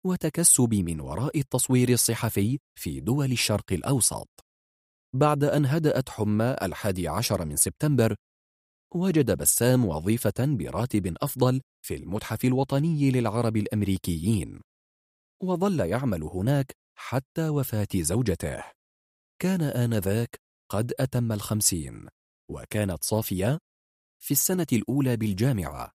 وتكسب 0.06 0.74
من 0.74 1.00
وراء 1.00 1.40
التصوير 1.40 1.90
الصحفي 1.90 2.60
في 2.80 3.00
دول 3.00 3.32
الشرق 3.32 3.74
الأوسط. 3.74 4.30
بعد 5.16 5.43
أن 5.43 5.66
هدأت 5.66 6.10
حمى 6.10 6.56
الحادي 6.61 7.08
عشر 7.08 7.45
من 7.45 7.56
سبتمبر 7.56 8.16
وجد 8.95 9.38
بسام 9.38 9.85
وظيفة 9.85 10.34
براتب 10.40 11.16
أفضل 11.22 11.61
في 11.85 11.95
المتحف 11.95 12.45
الوطني 12.45 13.11
للعرب 13.11 13.58
الأمريكيين. 13.58 14.61
وظل 15.43 15.80
يعمل 15.80 16.24
هناك 16.24 16.72
حتى 16.98 17.50
وفاة 17.50 17.88
زوجته. 17.95 18.64
كان 19.42 19.61
آنذاك 19.61 20.40
قد 20.72 20.93
أتم 21.00 21.32
الخمسين. 21.32 22.08
وكانت 22.52 23.04
صافية 23.04 23.60
في 24.24 24.32
السنة 24.32 24.68
الأولى 24.74 25.18
بالجامعة. 25.18 25.92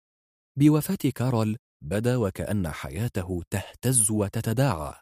بوفاة 0.58 1.10
كارول 1.14 1.56
بدا 1.84 2.16
وكأن 2.16 2.68
حياته 2.68 3.42
تهتز 3.50 4.10
وتتداعى. 4.10 4.94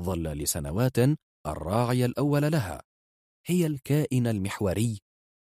ظل 0.00 0.22
لسنوات 0.22 0.96
الراعي 1.46 2.04
الأول 2.04 2.52
لها. 2.52 2.82
هي 3.46 3.66
الكائن 3.66 4.26
المحوري 4.26 5.00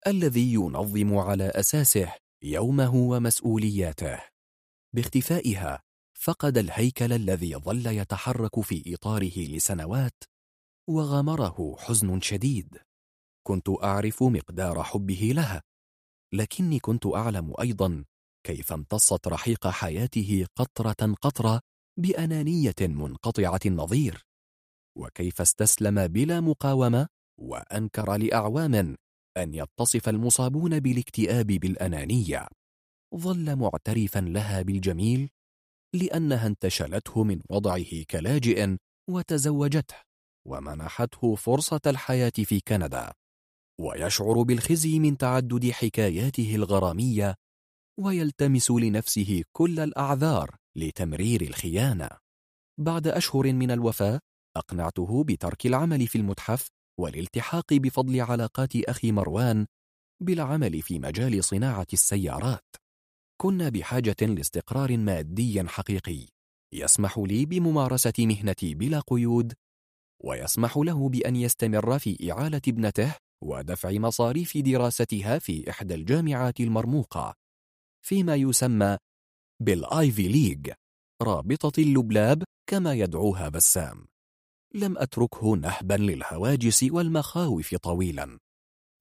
الذي 0.07 0.55
ينظم 0.55 1.17
على 1.17 1.45
أساسه 1.45 2.13
يومه 2.43 2.95
ومسؤولياته. 2.95 4.21
باختفائها 4.95 5.83
فقد 6.15 6.59
الهيكل 6.59 7.13
الذي 7.13 7.57
ظل 7.57 7.87
يتحرك 7.87 8.61
في 8.61 8.95
إطاره 8.95 9.39
لسنوات 9.39 10.25
وغمره 10.89 11.77
حزن 11.79 12.21
شديد. 12.21 12.79
كنت 13.47 13.69
أعرف 13.83 14.23
مقدار 14.23 14.83
حبه 14.83 15.33
لها 15.35 15.63
لكني 16.35 16.79
كنت 16.79 17.07
أعلم 17.07 17.55
أيضا 17.61 18.05
كيف 18.47 18.73
امتصت 18.73 19.29
رحيق 19.29 19.67
حياته 19.67 20.47
قطرة 20.57 21.15
قطرة 21.23 21.61
بأنانية 21.99 22.75
منقطعة 22.81 23.61
النظير 23.67 24.27
وكيف 24.99 25.41
استسلم 25.41 26.07
بلا 26.07 26.41
مقاومة 26.41 27.09
وأنكر 27.41 28.17
لأعوام 28.17 28.97
أن 29.37 29.55
يتصف 29.55 30.09
المصابون 30.09 30.81
بالاكتئاب 30.81 31.47
بالأنانية. 31.47 32.49
ظل 33.17 33.57
معترفا 33.57 34.19
لها 34.19 34.63
بالجميل 34.63 35.31
لأنها 35.95 36.47
انتشلته 36.47 37.25
من 37.25 37.41
وضعه 37.51 38.03
كلاجئ 38.11 38.77
وتزوجته 39.11 39.97
ومنحته 40.49 41.35
فرصة 41.35 41.81
الحياة 41.87 42.33
في 42.45 42.61
كندا. 42.61 43.13
ويشعر 43.81 44.43
بالخزي 44.43 44.99
من 44.99 45.17
تعدد 45.17 45.71
حكاياته 45.71 46.55
الغرامية 46.55 47.35
ويلتمس 48.01 48.71
لنفسه 48.71 49.43
كل 49.53 49.81
الأعذار 49.81 50.57
لتمرير 50.77 51.43
الخيانة. 51.43 52.09
بعد 52.81 53.07
أشهر 53.07 53.53
من 53.53 53.71
الوفاة 53.71 54.21
أقنعته 54.57 55.25
بترك 55.25 55.67
العمل 55.67 56.07
في 56.07 56.19
المتحف 56.19 56.69
والالتحاق 57.01 57.75
بفضل 57.75 58.21
علاقات 58.21 58.77
أخي 58.77 59.13
مروان 59.13 59.67
بالعمل 60.23 60.83
في 60.83 60.99
مجال 60.99 61.45
صناعة 61.45 61.87
السيارات. 61.93 62.77
كنا 63.41 63.69
بحاجة 63.69 64.17
لاستقرار 64.21 64.97
مادي 64.97 65.69
حقيقي 65.69 66.29
يسمح 66.73 67.19
لي 67.19 67.47
بممارسة 67.47 68.13
مهنتي 68.19 68.75
بلا 68.75 69.01
قيود 69.01 69.53
ويسمح 70.25 70.77
له 70.77 71.09
بأن 71.09 71.37
يستمر 71.37 71.99
في 71.99 72.33
إعالة 72.33 72.61
ابنته 72.69 73.15
ودفع 73.43 73.93
مصاريف 73.93 74.59
دراستها 74.59 75.39
في 75.39 75.71
إحدى 75.71 75.95
الجامعات 75.95 76.61
المرموقة 76.61 77.35
فيما 78.05 78.35
يسمى 78.35 78.97
بال 79.63 79.89
Ivy 79.89 80.29
League 80.29 80.71
رابطة 81.23 81.81
اللبلاب 81.81 82.45
كما 82.67 82.95
يدعوها 82.95 83.49
بسام 83.49 84.07
لم 84.75 84.99
أتركه 84.99 85.57
نهبا 85.57 85.95
للهواجس 85.95 86.83
والمخاوف 86.83 87.75
طويلا. 87.75 88.39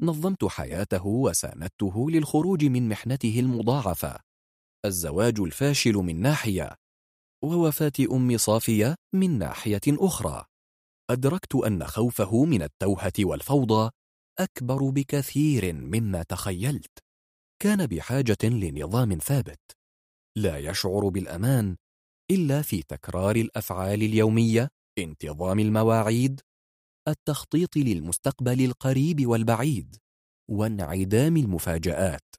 نظمت 0.01 0.45
حياته 0.45 1.05
وساندته 1.05 2.09
للخروج 2.11 2.65
من 2.65 2.89
محنته 2.89 3.39
المضاعفة. 3.39 4.19
الزواج 4.85 5.39
الفاشل 5.39 5.93
من 5.93 6.21
ناحية 6.21 6.75
ووفاة 7.43 7.91
أم 8.11 8.37
صافية 8.37 8.95
من 9.15 9.37
ناحية 9.37 9.81
أخرى. 9.87 10.45
أدركت 11.09 11.55
أن 11.55 11.87
خوفه 11.87 12.45
من 12.45 12.61
التوهة 12.61 13.13
والفوضى 13.19 13.91
أكبر 14.43 14.89
بكثير 14.89 15.73
مما 15.73 16.23
تخيلت. 16.23 16.99
كان 17.61 17.85
بحاجة 17.85 18.37
لنظام 18.43 19.13
ثابت. 19.13 19.61
لا 20.37 20.57
يشعر 20.57 21.09
بالأمان 21.09 21.75
إلا 22.31 22.61
في 22.61 22.83
تكرار 22.83 23.35
الأفعال 23.35 24.03
اليومية 24.03 24.69
انتظام 24.97 25.59
المواعيد 25.59 26.41
التخطيط 27.07 27.77
للمستقبل 27.77 28.65
القريب 28.65 29.27
والبعيد 29.27 29.95
وانعدام 30.51 31.37
المفاجآت. 31.37 32.35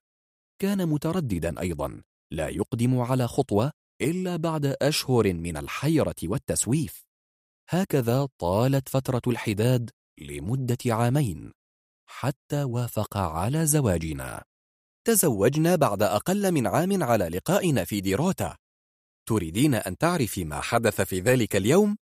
كان 0.62 0.88
مترددا 0.88 1.60
أيضا 1.60 2.02
لا 2.32 2.48
يقدم 2.48 2.98
على 2.98 3.28
خطوة 3.28 3.72
إلا 4.02 4.36
بعد 4.36 4.66
أشهر 4.82 5.32
من 5.34 5.56
الحيرة 5.56 6.14
والتسويف. 6.24 7.02
هكذا 7.70 8.28
طالت 8.38 8.88
فترة 8.88 9.22
الحداد 9.26 9.90
لمدة 10.20 10.78
عامين. 10.86 11.52
حتى 12.12 12.64
وافق 12.64 13.16
على 13.16 13.66
زواجنا. 13.66 14.42
تزوجنا 15.06 15.76
بعد 15.76 16.02
أقل 16.02 16.52
من 16.52 16.66
عام 16.66 17.02
على 17.02 17.28
لقائنا 17.28 17.84
في 17.84 18.00
ديروتا. 18.00 18.56
تريدين 19.28 19.74
أن 19.74 19.96
تعرفي 19.96 20.44
ما 20.44 20.60
حدث 20.60 21.00
في 21.00 21.20
ذلك 21.20 21.56
اليوم؟ 21.56 21.96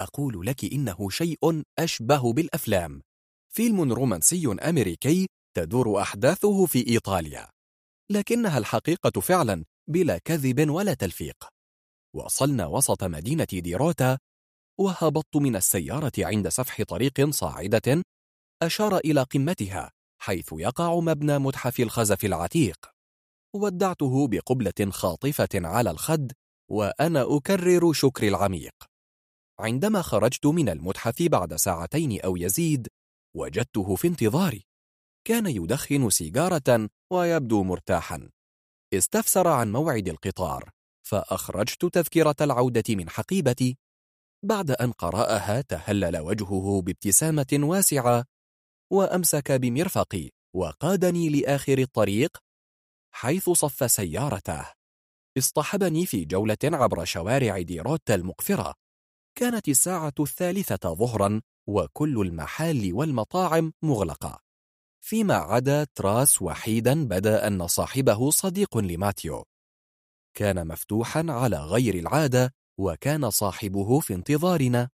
أقول 0.00 0.46
لك 0.46 0.64
إنه 0.64 1.10
شيء 1.10 1.62
أشبه 1.78 2.32
بالأفلام. 2.32 3.02
فيلم 3.54 3.92
رومانسي 3.92 4.56
أمريكي 4.62 5.28
تدور 5.56 6.02
أحداثه 6.02 6.66
في 6.66 6.86
إيطاليا. 6.88 7.50
لكنها 8.10 8.58
الحقيقة 8.58 9.20
فعلا 9.20 9.64
بلا 9.90 10.18
كذب 10.18 10.70
ولا 10.70 10.94
تلفيق. 10.94 11.44
وصلنا 12.14 12.66
وسط 12.66 13.04
مدينة 13.04 13.48
ديروتا. 13.52 14.18
وهبطت 14.80 15.36
من 15.36 15.56
السيارة 15.56 16.12
عند 16.18 16.48
سفح 16.48 16.82
طريق 16.82 17.30
صاعدة 17.30 18.02
أشار 18.62 18.96
إلى 18.96 19.22
قمتها 19.22 19.92
حيث 20.18 20.48
يقع 20.52 21.00
مبنى 21.00 21.38
متحف 21.38 21.80
الخزف 21.80 22.24
العتيق. 22.24 22.90
ودعته 23.54 24.28
بقبلة 24.28 24.90
خاطفة 24.90 25.48
على 25.54 25.90
الخد 25.90 26.32
وأنا 26.70 27.36
أكرر 27.36 27.92
شكري 27.92 28.28
العميق. 28.28 28.74
عندما 29.60 30.02
خرجت 30.02 30.46
من 30.46 30.68
المتحف 30.68 31.22
بعد 31.22 31.54
ساعتين 31.54 32.20
أو 32.20 32.36
يزيد 32.36 32.88
وجدته 33.36 33.96
في 33.96 34.08
انتظاري 34.08 34.64
كان 35.26 35.46
يدخن 35.46 36.10
سيجارة 36.10 36.88
ويبدو 37.12 37.62
مرتاحا. 37.62 38.30
استفسر 38.94 39.48
عن 39.48 39.72
موعد 39.72 40.08
القطار 40.08 40.70
فأخرجت 41.06 41.84
تذكرة 41.84 42.36
العودة 42.40 42.84
من 42.88 43.10
حقيبتي. 43.10 43.78
بعد 44.42 44.70
أن 44.70 44.92
قرأها 44.92 45.60
تهلل 45.60 46.18
وجهه 46.18 46.82
بابتسامة 46.82 47.46
واسعة 47.52 48.24
وأمسك 48.92 49.52
بمرفقي 49.52 50.30
وقادني 50.54 51.28
لآخر 51.28 51.78
الطريق 51.78 52.38
حيث 53.14 53.50
صف 53.50 53.90
سيارته. 53.90 54.64
اصطحبني 55.38 56.06
في 56.06 56.24
جولة 56.24 56.56
عبر 56.64 57.04
شوارع 57.04 57.60
ديروتا 57.60 58.14
المقفرة. 58.14 58.74
كانت 59.38 59.68
الساعة 59.68 60.14
الثالثة 60.20 60.94
ظهرا 60.94 61.42
وكل 61.68 62.20
المحال 62.20 62.92
والمطاعم 62.94 63.72
مغلقة. 63.82 64.40
فيما 65.00 65.34
عدا 65.34 65.86
تراس 65.94 66.42
وحيدا 66.42 67.08
بدأ 67.08 67.46
أن 67.46 67.66
صاحبه 67.66 68.30
صديق 68.30 68.78
لماتيو. 68.78 69.44
كان 70.36 70.68
مفتوحا 70.68 71.24
على 71.28 71.56
غير 71.56 71.94
العادة 71.94 72.54
وكان 72.80 73.30
صاحبه 73.30 74.00
في 74.00 74.14
انتظارنا. 74.14 74.88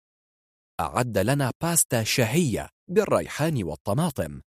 أعد 0.80 1.18
لنا 1.18 1.52
باستا 1.62 2.04
شهية. 2.04 2.68
بالريحان 2.88 3.62
والطماطم 3.62 4.40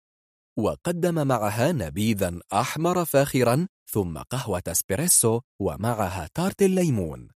وقدم 0.59 1.27
معها 1.27 1.71
نبيذا 1.71 2.39
أحمر 2.53 3.05
فاخرا 3.05 3.67
ثم 3.91 4.17
قهوة 4.17 4.63
أسبريسو 4.67 5.41
ومعها 5.61 6.29
تارت 6.33 6.61
الليمون. 6.61 7.27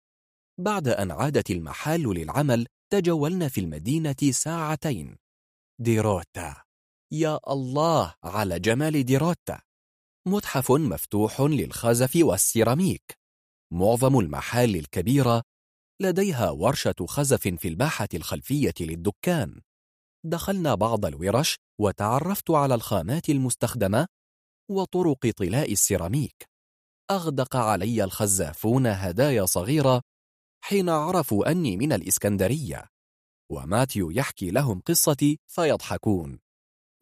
بعد 0.60 0.89
أن 0.89 1.10
عادت 1.10 1.50
المحال 1.50 2.02
للعمل 2.02 2.66
تجولنا 2.92 3.49
في 3.49 3.60
المدينة 3.60 4.16
ساعتين. 4.31 5.16
ديروتا. 5.81 6.62
يا 7.12 7.41
الله 7.49 8.15
على 8.24 8.60
جمال 8.60 9.05
ديروتا. 9.05 9.60
متحف 10.28 10.73
مفتوح 10.73 11.41
للخزف 11.41 12.16
والسيراميك. 12.16 13.18
معظم 13.73 14.18
المحال 14.18 14.76
الكبيرة 14.76 15.42
لديها 16.02 16.50
ورشة 16.50 17.07
خزف 17.07 17.49
في 17.49 17.68
الباحة 17.68 18.08
الخلفية 18.15 18.74
للدكان. 18.81 19.60
دخلنا 20.26 20.74
بعض 20.74 21.06
الورش 21.06 21.56
وتعرفت 21.80 22.50
على 22.50 22.74
الخامات 22.74 23.28
المستخدمة 23.28 24.06
وطرق 24.70 25.30
طلاء 25.36 25.72
السيراميك. 25.72 26.48
أغدق 27.10 27.56
علي 27.56 28.04
الخزافون 28.04 28.86
هدايا 28.86 29.44
صغيرة 29.44 30.02
حين 30.64 30.88
عرفوا 30.88 31.50
أني 31.50 31.76
من 31.76 31.92
الإسكندرية. 31.92 32.86
وماتيو 33.52 34.10
يحكي 34.10 34.50
لهم 34.50 34.80
قصتي 34.80 35.38
فيضحكون. 35.46 36.38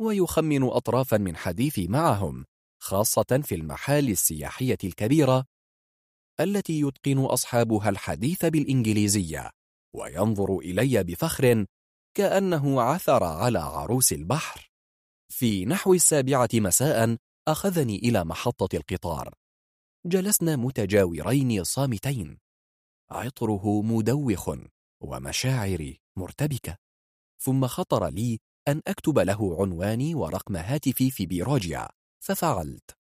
ويخمن 0.01 0.63
أطرافا 0.63 1.17
من 1.17 1.37
حديثي 1.37 1.89
معهم 1.89 2.45
خاصة 2.83 3.41
في 3.45 3.55
المحال 3.55 4.09
السياحية 4.09 4.79
الكبيرة 4.85 5.45
التي 6.41 6.81
يتقن 6.81 7.19
أصحابها 7.19 7.89
الحديث 7.89 8.45
بالإنجليزية. 8.45 9.51
وينظر 9.97 10.59
إلي 10.59 11.05
بفخر 11.05 11.67
كأنه 12.15 12.83
عثر 12.83 13.25
على 13.25 13.59
عروس 13.59 14.13
البحر. 14.13 14.71
في 15.29 15.65
نحو 15.65 15.95
السابعة 15.95 16.49
مساء 16.55 17.17
أخذني 17.49 17.97
إلى 17.97 18.25
محطة 18.25 18.77
القطار. 18.77 19.35
جلسنا 20.07 20.57
متجاورين 20.57 21.65
صامتين. 21.65 22.39
عطره 23.11 23.83
مدوخ 23.83 24.51
ومشاعري 25.03 26.01
مرتبكة. 26.17 26.77
ثم 27.41 27.67
خطر 27.67 28.09
لي 28.09 28.39
أن 28.69 28.83
أكتب 28.87 29.19
له 29.19 29.63
عنواني 29.63 30.15
ورقم 30.15 30.57
هاتفي 30.57 31.11
في 31.11 31.27
بيروجيا 31.27 31.89
ففعلت. 32.25 32.97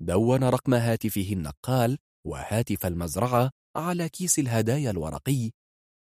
دون 0.00 0.44
رقم 0.44 0.74
هاتفه 0.74 1.28
النقال 1.32 1.98
وهاتف 2.26 2.86
المزرعة 2.86 3.50
على 3.76 4.08
كيس 4.08 4.38
الهدايا 4.38 4.90
الورقي 4.90 5.50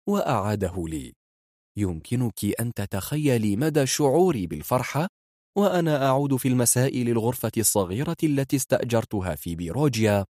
وأعاده 0.08 0.84
لي. 0.88 1.23
يمكنك 1.76 2.60
أن 2.60 2.74
تتخيلي 2.74 3.56
مدى 3.56 3.86
شعوري 3.86 4.46
بالفرحة 4.46 5.08
وأنا 5.58 6.06
أعود 6.06 6.36
في 6.36 6.48
المساء 6.48 6.98
للغرفة 6.98 7.52
الصغيرة 7.56 8.16
التي 8.24 8.56
استأجرتها 8.56 9.34
في 9.34 9.54
بيروجيا 9.56 10.24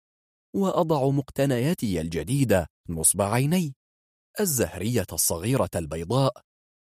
وأضع 0.56 1.10
مقتنياتي 1.10 2.02
الجديدة 2.02 2.68
نصب 2.90 3.22
عيني. 3.22 3.74
الزهرية 4.40 5.06
الصغيرة 5.14 5.70
البيضاء 5.76 6.42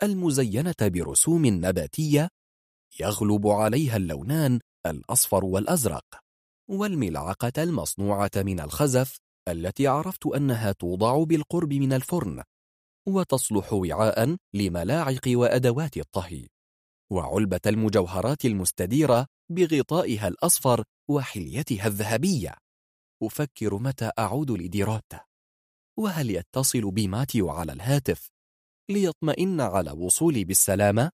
المزينة 0.03 0.75
برسوم 0.81 1.45
نباتية 1.45 2.29
يغلب 2.99 3.47
عليها 3.47 3.97
اللونان 3.97 4.59
الأصفر 4.85 5.45
والأزرق 5.45 6.05
والملعقة 6.69 7.63
المصنوعة 7.63 8.31
من 8.37 8.59
الخزف 8.59 9.17
التي 9.47 9.87
عرفت 9.87 10.25
أنها 10.25 10.71
توضع 10.71 11.23
بالقرب 11.23 11.73
من 11.73 11.93
الفرن. 11.93 12.43
وتصلح 13.07 13.73
وعاء 13.73 14.37
لملاعق 14.53 15.21
وأدوات 15.27 15.97
الطهي. 15.97 16.47
وعلبة 17.11 17.59
المجوهرات 17.65 18.45
المستديرة 18.45 19.27
بغطائها 19.51 20.27
الأصفر 20.27 20.83
وحليتها 21.09 21.87
الذهبية. 21.87 22.55
أفكر 23.23 23.77
متى 23.77 24.11
أعود 24.19 24.51
لديروتا. 24.51 25.25
وهل 25.99 26.29
يتصل 26.29 26.91
بي 26.91 27.07
ماتيو 27.07 27.49
على 27.49 27.73
الهاتف 27.73 28.29
ليطمئن 28.89 29.61
على 29.61 29.91
وصولي 29.91 30.43
بالسلامة؟ 30.43 31.11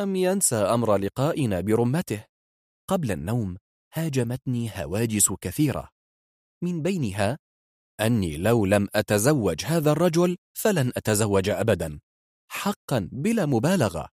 أم 0.00 0.16
ينسى 0.16 0.56
أمر 0.56 0.96
لقائنا 0.96 1.60
برمته؟ 1.60 2.24
قبل 2.90 3.12
النوم 3.12 3.56
هاجمتني 3.94 4.70
هواجس 4.74 5.32
كثيرة. 5.32 5.88
من 6.64 6.82
بينها 6.82 7.38
أني 8.00 8.36
لو 8.36 8.66
لم 8.66 8.88
أتزوج 8.94 9.64
هذا 9.64 9.92
الرجل 9.92 10.36
فلن 10.58 10.92
أتزوج 10.96 11.48
أبدا. 11.48 12.00
حقا 12.50 13.08
بلا 13.12 13.46
مبالغة. 13.46 14.08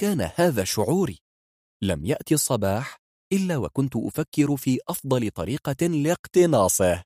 كان 0.00 0.30
هذا 0.34 0.64
شعوري. 0.64 1.18
لم 1.82 2.04
يأتي 2.04 2.34
الصباح 2.34 2.96
إلا 3.32 3.56
وكنت 3.56 3.96
أفكر 3.96 4.56
في 4.56 4.78
أفضل 4.88 5.30
طريقة 5.30 5.86
لاقتناصه. 5.86 7.02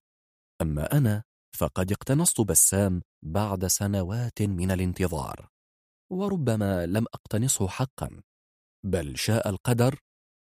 أما 0.63 0.93
أنا 0.93 1.23
فقد 1.57 1.93
اقتنصت 1.93 2.41
بسام 2.41 3.03
بعد 3.25 3.67
سنوات 3.67 4.43
من 4.43 4.71
الانتظار. 4.71 5.49
وربما 6.13 6.87
لم 6.87 7.07
أقتنصه 7.15 7.69
حقا. 7.69 8.23
بل 8.87 9.19
شاء 9.19 9.49
القدر 9.49 9.99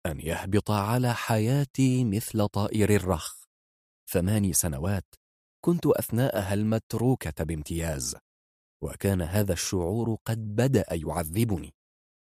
أن 0.06 0.20
يهبط 0.20 0.72
على 0.72 1.14
حياتي 1.14 2.04
مثل 2.04 2.48
طائر 2.48 2.90
الرخ. 2.90 3.44
ثماني 4.10 4.54
سنوات 4.54 5.06
كنت 5.68 5.86
أثناءها 5.86 6.54
المتروكة 6.54 7.44
بامتياز 7.44 8.16
وكان 8.84 9.22
هذا 9.22 9.54
الشعور 9.54 10.18
قد 10.26 10.56
بدأ 10.56 10.86
يعذبني. 10.92 11.74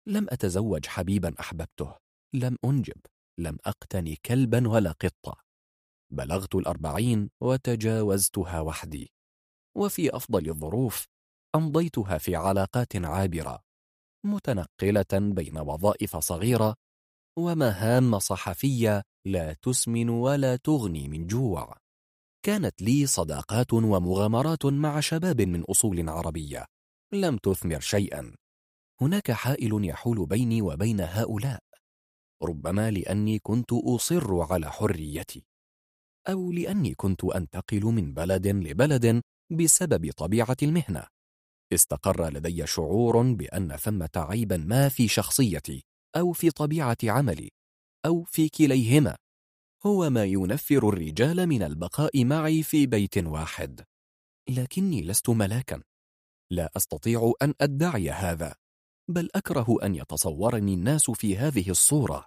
لم 0.09 0.27
أتزوج 0.31 0.87
حبيبا 0.87 1.35
أحببته 1.41 1.95
لم 2.35 2.57
أنجب 2.65 3.01
لم 3.39 3.59
أقتني 3.65 4.17
كلبا 4.17 4.69
ولا 4.69 4.93
قطة. 4.93 5.37
بلغت 6.13 6.55
الأربعين 6.55 7.31
وتجاوزتها 7.43 8.61
وحدي. 8.61 9.13
وفي 9.77 10.17
أفضل 10.17 10.49
الظروف 10.49 11.07
أمضيتها 11.55 12.19
في 12.19 12.37
علاقات 12.37 12.97
عابرة 12.97 13.63
متنقلة 14.27 15.33
بين 15.35 15.59
وظائف 15.59 16.17
صغيرة 16.17 16.75
ومهام 17.39 18.19
صحفية 18.19 19.03
لا 19.27 19.53
تسمن 19.53 20.09
ولا 20.09 20.57
تغني 20.57 21.09
من 21.09 21.27
جوع. 21.27 21.77
كانت 22.43 22.83
لي 22.83 23.07
صداقات 23.07 23.73
ومغامرات 23.73 24.67
مع 24.67 25.01
شباب 25.01 25.41
من 25.41 25.63
أصول 25.63 26.09
عربية. 26.09 26.65
لم 27.13 27.37
تثمر 27.37 27.81
شيئا. 27.81 28.35
هناك 29.01 29.33
حائل 29.33 29.85
يحول 29.85 30.27
بيني 30.27 30.63
وبين 30.63 31.01
هؤلاء. 31.01 31.61
ربما 32.43 32.91
لأني 32.91 33.39
كنت 33.39 33.73
أصر 33.73 34.53
على 34.53 34.73
حريتي. 34.73 35.45
أو 36.29 36.53
لأني 36.53 36.95
كنت 36.95 37.25
أنتقل 37.25 37.85
من 37.85 38.15
بلد 38.15 38.47
لبلد 38.47 39.23
بسبب 39.53 40.13
طبيعة 40.13 40.57
المهنة. 40.63 41.07
استقر 41.73 42.29
لدي 42.31 42.67
شعور 42.67 43.33
بأن 43.33 43.77
ثمة 43.77 44.11
عيبا 44.17 44.57
ما 44.57 44.89
في 44.89 45.09
شخصيتي 45.09 45.83
أو 46.17 46.33
في 46.33 46.51
طبيعة 46.51 46.97
عملي 47.05 47.49
أو 48.07 48.23
في 48.23 48.49
كليهما. 48.49 49.17
هو 49.87 50.11
ما 50.11 50.25
ينفر 50.25 50.89
الرجال 50.89 51.47
من 51.47 51.63
البقاء 51.63 52.25
معي 52.25 52.63
في 52.63 52.87
بيت 52.87 53.19
واحد. 53.19 53.85
لكني 54.49 55.03
لست 55.03 55.31
ملاكا. 55.31 55.83
لا 56.51 56.71
أستطيع 56.77 57.33
أن 57.43 57.55
أدعي 57.61 58.11
هذا 58.11 58.55
بل 59.11 59.29
أكره 59.35 59.77
أن 59.83 59.95
يتصورني 59.95 60.75
الناس 60.75 61.11
في 61.11 61.37
هذه 61.37 61.71
الصورة. 61.71 62.27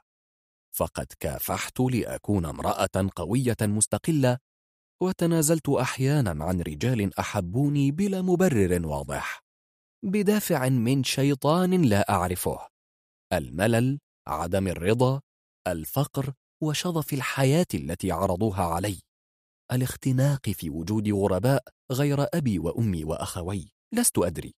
فقد 0.75 1.07
كافحت 1.19 1.79
لأكون 1.79 2.45
امرأة 2.45 3.09
قوية 3.15 3.57
مستقلة 3.61 4.37
وتنازلت 5.01 5.69
أحيانا 5.69 6.43
عن 6.45 6.61
رجال 6.61 7.19
أحبوني 7.19 7.91
بلا 7.91 8.21
مبرر 8.21 8.87
واضح. 8.87 9.43
بدافع 10.03 10.69
من 10.69 11.03
شيطان 11.03 11.81
لا 11.81 12.09
أعرفه. 12.09 12.67
الملل 13.33 13.99
عدم 14.27 14.67
الرضا 14.67 15.21
الفقر 15.67 16.33
وشظف 16.63 17.13
الحياة 17.13 17.65
التي 17.73 18.11
عرضوها 18.11 18.63
علي. 18.63 18.99
الاختناق 19.71 20.49
في 20.49 20.69
وجود 20.69 21.09
غرباء 21.09 21.63
غير 21.91 22.25
أبي 22.33 22.59
وأمي 22.59 23.03
وأخوي. 23.03 23.71
لست 23.93 24.17
أدري. 24.17 24.53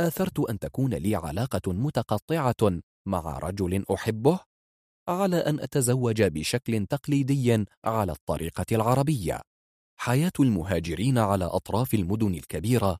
آثرت 0.00 0.40
أن 0.40 0.58
تكون 0.58 0.94
لي 0.94 1.16
علاقة 1.16 1.72
متقطعة 1.72 2.80
مع 3.06 3.38
رجل 3.38 3.84
أحبه؟ 3.94 4.40
على 5.08 5.36
أن 5.36 5.60
أتزوج 5.60 6.22
بشكل 6.22 6.86
تقليدي 6.86 7.64
على 7.84 8.12
الطريقة 8.12 8.66
العربية. 8.72 9.40
حياة 10.00 10.32
المهاجرين 10.40 11.18
على 11.18 11.44
أطراف 11.44 11.94
المدن 11.94 12.34
الكبيرة. 12.34 12.98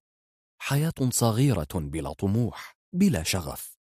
حياة 0.62 1.10
صغيرة 1.10 1.68
بلا 1.74 2.12
طموح 2.12 2.76
بلا 2.94 3.22
شغف. 3.22 3.76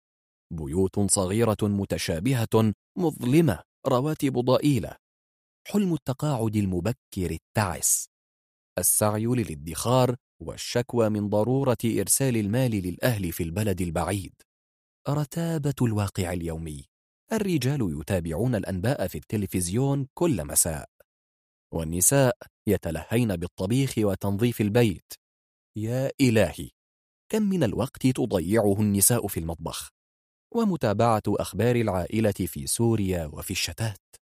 بيوت 0.53 1.11
صغيرة 1.11 1.57
متشابهة 1.63 2.73
مظلمة. 2.99 3.68
رواتب 3.87 4.39
ضئيلة. 4.39 4.97
حلم 5.67 5.95
التقاعد 5.95 6.57
المبكر 6.57 7.31
التعس. 7.31 8.09
السعي 8.79 9.27
للادخار 9.27 10.17
والشكوى 10.43 11.09
من 11.09 11.29
ضرورة 11.29 11.79
إرسال 11.85 12.37
المال 12.37 12.71
للأهل 12.71 13.33
في 13.33 13.43
البلد 13.43 13.81
البعيد. 13.81 14.33
رتابة 15.09 15.75
الواقع 15.83 16.33
اليومي. 16.33 16.85
الرجال 17.33 17.99
يتابعون 18.01 18.55
الأنباء 18.55 19.07
في 19.07 19.19
التلفزيون 19.19 20.07
كل 20.15 20.45
مساء. 20.45 20.89
والنساء 21.75 22.37
يتلهين 22.67 23.37
بالطبيخ 23.37 23.95
وتنظيف 23.99 24.61
البيت. 24.61 25.13
يا 25.77 26.13
إلهي! 26.21 26.71
كم 27.33 27.43
من 27.43 27.63
الوقت 27.63 28.07
تضيعه 28.07 28.81
النساء 28.81 29.27
في 29.27 29.41
المطبخ؟ 29.41 29.98
ومتابعة 30.55 31.23
أخبار 31.29 31.77
العائلة 31.77 32.33
في 32.33 32.67
سوريا 32.67 33.27
وفي 33.27 33.51
الشتات. 33.51 34.17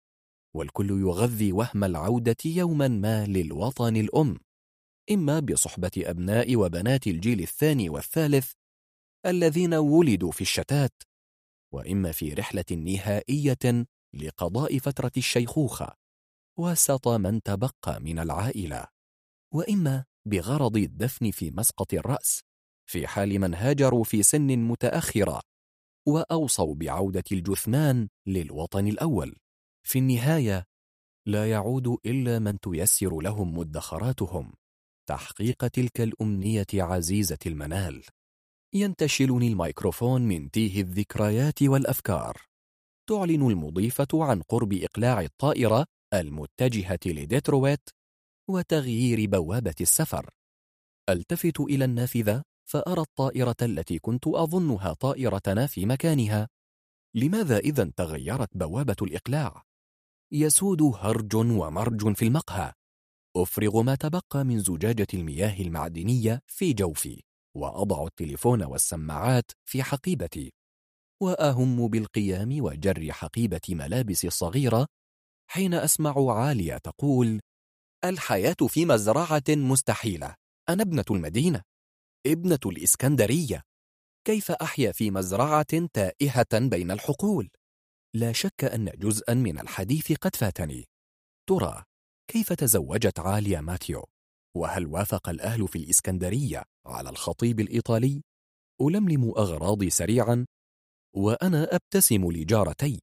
والكل 0.56 0.90
يغذي 0.90 1.52
وهم 1.52 1.84
العودة 1.84 2.38
يوما 2.46 2.88
ما 2.88 3.26
للوطن 3.26 3.96
الأم. 3.96 4.40
إما 5.12 5.40
بصحبة 5.40 5.92
أبناء 5.98 6.56
وبنات 6.56 7.08
الجيل 7.08 7.40
الثاني 7.40 7.90
والثالث 7.90 8.54
الذين 9.26 9.74
ولدوا 9.74 10.32
في 10.32 10.42
الشتات 10.42 11.04
وإما 11.74 12.12
في 12.12 12.34
رحلة 12.34 12.66
نهائية 12.72 13.86
لقضاء 14.14 14.80
فترة 14.80 15.12
الشيخوخة 15.18 15.96
وسط 16.60 17.08
من 17.08 17.42
تبقى 17.42 18.00
من 18.02 18.20
العائلة 18.20 18.88
وإما 19.54 20.06
بغرض 20.28 20.78
الدفن 20.78 21.32
في 21.32 21.52
مسقط 21.52 21.94
الرأس 21.94 22.42
في 22.90 23.08
حال 23.08 23.40
من 23.40 23.54
هاجروا 23.54 24.04
في 24.04 24.24
سن 24.24 24.58
متأخرة. 24.58 25.42
وأوصوا 26.08 26.76
بعودة 26.76 27.24
الجثمان 27.32 28.08
للوطن 28.28 28.88
الأول. 28.88 29.36
في 29.88 30.00
النهاية 30.00 30.66
لا 31.28 31.50
يعود 31.50 31.88
إلا 32.06 32.40
من 32.40 32.60
تيسر 32.60 33.20
لهم 33.20 33.58
مدخراتهم. 33.58 34.54
تحقيق 35.10 35.68
تلك 35.68 36.02
الأمنية 36.02 36.68
عزيزة 36.74 37.38
المنال. 37.46 38.04
ينتشلني 38.74 39.48
الميكروفون 39.48 40.22
من 40.22 40.52
تيه 40.52 40.82
الذكريات 40.82 41.64
والأفكار. 41.64 42.42
تعلن 43.10 43.52
المضيفة 43.52 44.08
عن 44.14 44.42
قرب 44.42 44.74
إقلاع 44.74 45.22
الطائرة 45.22 45.86
المتجهة 46.14 47.00
لديترويت 47.06 47.90
وتغيير 48.50 49.30
بوابة 49.30 49.76
السفر. 49.82 50.30
ألتفت 51.10 51.60
إلى 51.60 51.86
النافذة؟ 51.86 52.44
فأرى 52.66 53.02
الطائرة 53.02 53.56
التي 53.62 54.00
كنت 54.00 54.28
أظنها 54.28 54.94
طائرتنا 54.94 55.68
في 55.68 55.86
مكانها. 55.86 56.50
لماذا 57.16 57.58
إذا 57.58 57.92
تغيرت 57.96 58.50
بوابة 58.58 58.96
الإقلاع؟ 59.02 59.64
يسود 60.32 60.82
هرج 60.82 61.36
ومرج 61.36 62.16
في 62.16 62.26
المقهى. 62.26 62.74
أفرغ 63.36 63.82
ما 63.82 63.96
تبقى 63.96 64.44
من 64.44 64.60
زجاجة 64.60 65.08
المياه 65.14 65.62
المعدنية 65.62 66.42
في 66.48 66.74
جوفي 66.74 67.24
وأضع 67.58 68.06
التليفون 68.06 68.64
والسماعات 68.64 69.52
في 69.66 69.84
حقيبتي. 69.84 70.54
وأهم 71.22 71.88
بالقيام 71.88 72.62
وجر 72.62 73.12
حقيبة 73.12 73.62
ملابسي 73.70 74.28
الصغيرة 74.28 74.88
حين 75.52 75.74
أسمع 75.74 76.32
عالية 76.32 76.78
تقول 76.78 77.40
الحياة 78.06 78.56
في 78.68 78.86
مزرعة 78.86 79.44
مستحيلة. 79.50 80.36
أنا 80.70 80.84
ابنة 80.84 81.06
المدينة. 81.12 81.62
ابنة 82.28 82.60
الإسكندرية 82.66 83.62
كيف 84.28 84.52
أحيا 84.52 84.92
في 84.92 85.12
مزرعة 85.12 85.88
تائهة 85.94 86.60
بين 86.60 86.92
الحقول؟ 86.92 87.50
لا 88.16 88.32
شك 88.32 88.64
أن 88.64 88.86
جزءا 88.86 89.34
من 89.34 89.60
الحديث 89.60 90.12
قد 90.12 90.36
فاتني 90.36 90.86
ترى 91.50 91.84
كيف 92.28 92.54
تزوجت 92.54 93.20
عالية 93.20 93.60
ماتيو؟ 93.60 94.06
وهل 94.58 94.86
وافق 94.86 95.30
الأهل 95.30 95.68
في 95.68 95.76
الإسكندرية 95.76 96.64
على 96.86 97.10
الخطيب 97.10 97.60
الإيطالي؟ 97.60 98.22
ألملم 98.82 99.30
أغراضي 99.30 99.90
سريعا 99.90 100.46
وأنا 101.16 101.76
أبتسم 101.76 102.32
لجارتي 102.32 103.00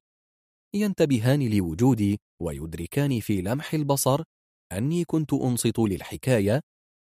ينتبهان 0.75 1.49
لوجودي 1.49 2.19
ويدركان 2.43 3.21
في 3.21 3.43
لمح 3.43 3.75
البصر 3.75 4.23
أني 4.73 5.05
كنت 5.05 5.33
أنصت 5.33 5.79
للحكاية 5.79 6.61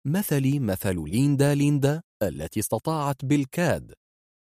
مثلي 0.08 0.60
مثل 0.60 1.10
ليندا 1.10 1.54
ليندا 1.54 2.02
التي 2.24 2.60
استطاعت 2.60 3.26
بالكاد 3.26 3.94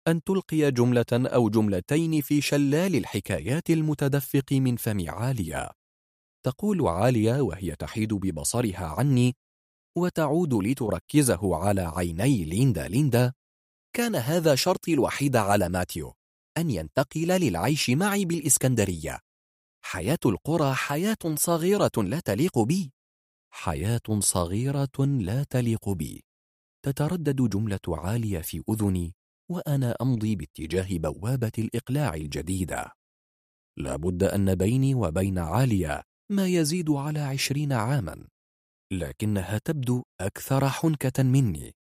أن 0.08 0.22
تلقي 0.22 0.70
جملة 0.70 1.04
أو 1.12 1.50
جملتين 1.50 2.20
في 2.20 2.40
شلال 2.40 2.96
الحكايات 2.96 3.70
المتدفق 3.70 4.52
من 4.52 4.76
فم 4.76 5.10
عالية 5.10 5.70
تقول 6.46 6.88
عالية 6.88 7.40
وهي 7.40 7.76
تحيد 7.76 8.14
ببصرها 8.14 8.94
عني 8.98 9.34
وتعود 9.98 10.54
لتركزه 10.54 11.56
على 11.56 11.80
عيني 11.96 12.44
ليندا 12.44 12.88
ليندا 12.88 13.32
كان 13.96 14.16
هذا 14.16 14.54
شرطي 14.54 14.94
الوحيد 14.94 15.36
على 15.36 15.68
ماتيو 15.68 16.14
أن 16.58 16.70
ينتقل 16.70 17.28
للعيش 17.28 17.90
معي 17.90 18.24
بالإسكندرية. 18.24 19.18
حياة 19.84 20.18
القرى 20.26 20.74
حياة 20.74 21.34
صغيرة 21.34 21.90
لا 21.96 22.20
تليق 22.20 22.58
بي. 22.58 22.92
حياة 23.54 24.18
صغيرة 24.18 24.98
لا 24.98 25.44
تليق 25.44 25.88
بي. 25.88 26.24
تتردد 26.84 27.48
جملة 27.48 27.80
عالية 27.88 28.38
في 28.38 28.62
أذني 28.70 29.14
وأنا 29.50 29.96
أمضي 30.02 30.36
باتجاه 30.36 30.98
بوابة 30.98 31.52
الإقلاع 31.58 32.14
الجديدة. 32.14 32.92
لابد 33.78 34.22
أن 34.22 34.54
بيني 34.54 34.94
وبين 34.94 35.38
عالية 35.38 36.02
ما 36.30 36.46
يزيد 36.46 36.90
على 36.90 37.20
عشرين 37.20 37.72
عاما. 37.72 38.28
لكنها 38.92 39.58
تبدو 39.58 40.02
أكثر 40.20 40.68
حنكة 40.68 41.22
مني 41.22 41.74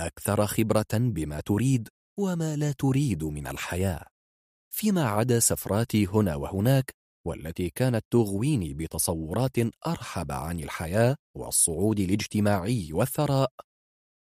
أكثر 0.00 0.46
خبرة 0.46 0.92
بما 0.92 1.40
تريد 1.40 1.88
وما 2.18 2.56
لا 2.56 2.72
تريد 2.72 3.24
من 3.24 3.46
الحياة. 3.46 4.06
فيما 4.74 5.04
عدا 5.08 5.40
سفراتي 5.40 6.06
هنا 6.06 6.36
وهناك 6.36 6.94
والتي 7.26 7.70
كانت 7.70 8.04
تغويني 8.10 8.74
بتصورات 8.74 9.58
أرحب 9.86 10.32
عن 10.32 10.60
الحياة 10.60 11.16
والصعود 11.36 12.00
الاجتماعي 12.00 12.92
والثراء. 12.92 13.52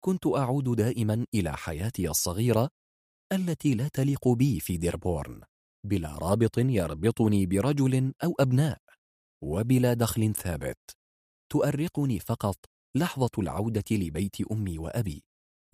كنت 0.04 0.26
أعود 0.26 0.76
دائما 0.76 1.26
إلى 1.34 1.56
حياتي 1.56 2.08
الصغيرة 2.08 2.68
التي 3.32 3.74
لا 3.74 3.88
تليق 3.88 4.28
بي 4.28 4.60
في 4.60 4.76
ديربورن 4.76 5.40
بلا 5.86 6.18
رابط 6.18 6.58
يربطني 6.58 7.46
برجل 7.46 8.12
أو 8.24 8.34
أبناء 8.40 8.78
وبلا 9.42 9.94
دخل 9.94 10.34
ثابت. 10.34 10.78
تؤرقني 11.52 12.18
فقط 12.18 12.56
لحظة 12.96 13.30
العودة 13.38 13.84
لبيت 13.90 14.36
أمي 14.52 14.78
وأبي 14.78 15.24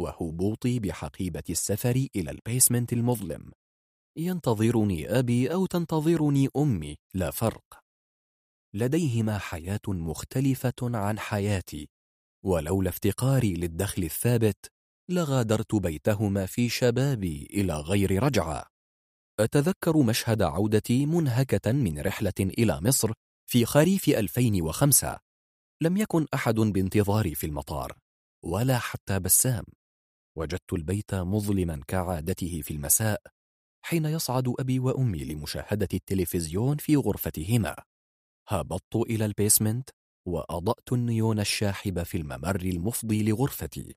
وهبوطي 0.01 0.79
بحقيبة 0.79 1.43
السفر 1.51 2.07
إلى 2.17 2.31
ال 2.31 2.38
basement 2.38 2.93
المظلم. 2.93 3.51
ينتظرني 4.17 5.19
أبي 5.19 5.53
أو 5.53 5.67
تنتظرني 5.67 6.49
أمي 6.57 6.97
لا 7.15 7.31
فرق. 7.31 7.81
لديهما 8.75 9.39
حياة 9.39 9.81
مختلفة 9.89 10.73
عن 10.83 11.19
حياتي 11.19 11.89
ولولا 12.45 12.89
افتقاري 12.89 13.55
للدخل 13.55 14.03
الثابت 14.03 14.67
لغادرت 15.11 15.75
بيتهما 15.75 16.47
في 16.47 16.69
شبابي 16.69 17.49
إلى 17.51 17.75
غير 17.75 18.23
رجعة. 18.23 18.67
أتذكر 19.41 20.03
مشهد 20.03 20.43
عودتي 20.43 21.07
منهكة 21.07 21.73
من 21.73 22.01
رحلة 22.01 22.33
إلى 22.41 22.81
مصر 22.81 23.13
في 23.51 23.65
خريف 23.65 24.09
2005 24.09 25.19
لم 25.83 25.97
يكن 25.97 26.27
أحد 26.35 26.55
بانتظاري 26.55 27.35
في 27.35 27.47
المطار 27.47 27.99
ولا 28.45 28.79
حتى 28.79 29.19
بسام. 29.19 29.65
وجدت 30.37 30.73
البيت 30.73 31.15
مظلما 31.15 31.81
كعادته 31.89 32.61
في 32.63 32.75
المساء 32.75 33.23
حين 33.83 34.05
يصعد 34.05 34.55
أبي 34.59 34.79
وأمي 34.79 35.25
لمشاهدة 35.25 35.89
التلفزيون 35.95 36.77
في 36.77 36.97
غرفتهما. 36.97 37.77
هبطت 38.49 38.97
إلى 38.97 39.25
البيسمنت 39.25 39.91
وأضأت 40.29 40.93
النيون 40.93 41.41
الشاحب 41.41 42.03
في 42.03 42.17
الممر 42.19 42.61
المفضي 42.61 43.23
لغرفتي. 43.23 43.97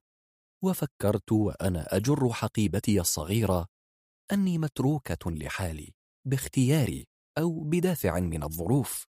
وفكرت 0.64 1.32
وأنا 1.32 1.96
أجر 1.96 2.32
حقيبتي 2.32 3.00
الصغيرة 3.00 3.66
أني 4.32 4.58
متروكة 4.58 5.30
لحالي 5.30 5.94
باختياري 6.28 7.06
أو 7.38 7.60
بدافع 7.60 8.20
من 8.20 8.42
الظروف. 8.42 9.04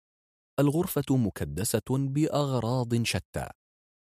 الغرفة 0.60 1.18
مكدسة 1.18 1.82
بأغراض 1.90 3.04
شتى. 3.04 3.50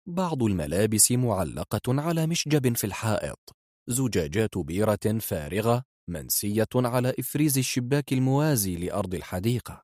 بعض 0.09 0.43
الملابس 0.43 1.13
معلقة 1.13 2.03
على 2.03 2.27
مشجب 2.27 2.77
في 2.77 2.85
الحائط. 2.85 3.57
زجاجات 3.89 4.59
بيرة 4.59 5.19
فارغة 5.21 5.85
منسية 6.09 6.69
على 6.75 7.15
إفريز 7.19 7.59
الشباك 7.59 8.13
الموازي 8.13 8.77
لأرض 8.77 9.15
الحديقة. 9.15 9.83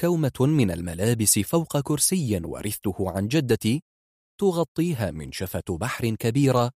كومة 0.00 0.32
من 0.40 0.70
الملابس 0.70 1.38
فوق 1.38 1.80
كرسي 1.80 2.40
ورثته 2.44 3.10
عن 3.10 3.28
جدتي 3.28 3.82
تغطيها 4.40 5.10
منشفة 5.10 5.62
بحر 5.70 6.14
كبيرة. 6.14 6.70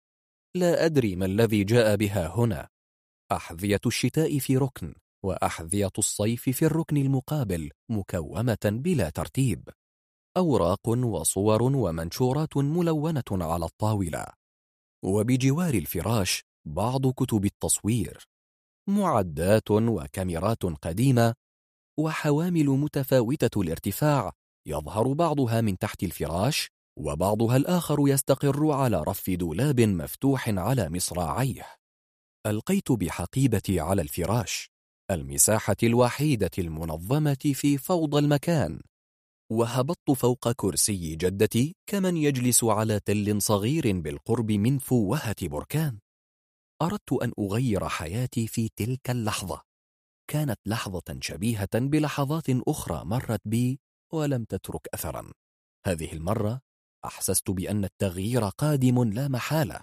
لا 0.57 0.84
أدري 0.84 1.17
ما 1.17 1.26
الذي 1.26 1.65
جاء 1.65 1.97
بها 1.97 2.36
هنا. 2.36 2.68
أحذية 3.33 3.81
الشتاء 3.86 4.39
في 4.39 4.57
ركن 4.57 4.94
وأحذية 5.25 5.92
الصيف 5.99 6.42
في 6.42 6.65
الركن 6.65 6.97
المقابل 6.97 7.70
مكومة 7.91 8.59
بلا 8.65 9.10
ترتيب. 9.10 9.68
أوراق 10.36 10.89
وصور 10.89 11.62
ومنشورات 11.62 12.57
ملونة 12.57 13.25
على 13.31 13.65
الطاولة. 13.65 14.26
وبجوار 15.05 15.75
الفراش 15.75 16.44
بعض 16.67 17.07
كتب 17.07 17.44
التصوير. 17.44 18.26
معدات 18.91 19.70
وكاميرات 19.70 20.65
قديمة 20.65 21.35
وحوامل 21.99 22.67
متفاوتة 22.67 23.60
الارتفاع 23.60 24.33
يظهر 24.67 25.12
بعضها 25.12 25.60
من 25.60 25.78
تحت 25.78 26.02
الفراش 26.02 26.70
وبعضها 26.99 27.57
الآخر 27.57 27.97
يستقر 28.09 28.73
على 28.73 29.02
رف 29.02 29.31
دولاب 29.31 29.81
مفتوح 29.81 30.49
على 30.49 30.89
مصراعيه. 30.89 31.67
ألقيت 32.47 32.93
بحقيبتي 32.93 33.81
على 33.81 34.02
الفراش 34.02 34.70
المساحة 35.10 35.77
الوحيدة 35.83 36.51
المنظمة 36.59 37.52
في 37.55 37.78
فوضى 37.78 38.19
المكان. 38.19 38.81
وهبطت 39.52 40.10
فوق 40.10 40.52
كرسي 40.52 41.17
جدتي 41.17 41.77
كمن 41.86 42.17
يجلس 42.17 42.65
على 42.65 43.01
تل 43.01 43.43
صغير 43.43 44.01
بالقرب 44.01 44.52
من 44.52 44.78
فوهة 44.78 45.36
بركان. 45.43 45.99
أردت 46.83 47.12
أن 47.12 47.33
أغير 47.39 47.89
حياتي 47.89 48.47
في 48.47 48.68
تلك 48.76 49.10
اللحظة. 49.10 49.62
كانت 50.31 50.60
لحظة 50.67 51.18
شبيهة 51.20 51.68
بلحظات 51.75 52.47
أخرى 52.50 53.05
مرت 53.05 53.41
بي 53.44 53.81
ولم 54.12 54.44
تترك 54.44 54.89
أثرا. 54.94 55.33
هذه 55.86 56.12
المرة 56.12 56.60
أحسست 57.05 57.50
بأن 57.50 57.84
التغيير 57.84 58.44
قادم 58.44 59.05
لا 59.05 59.28
محالة 59.28 59.83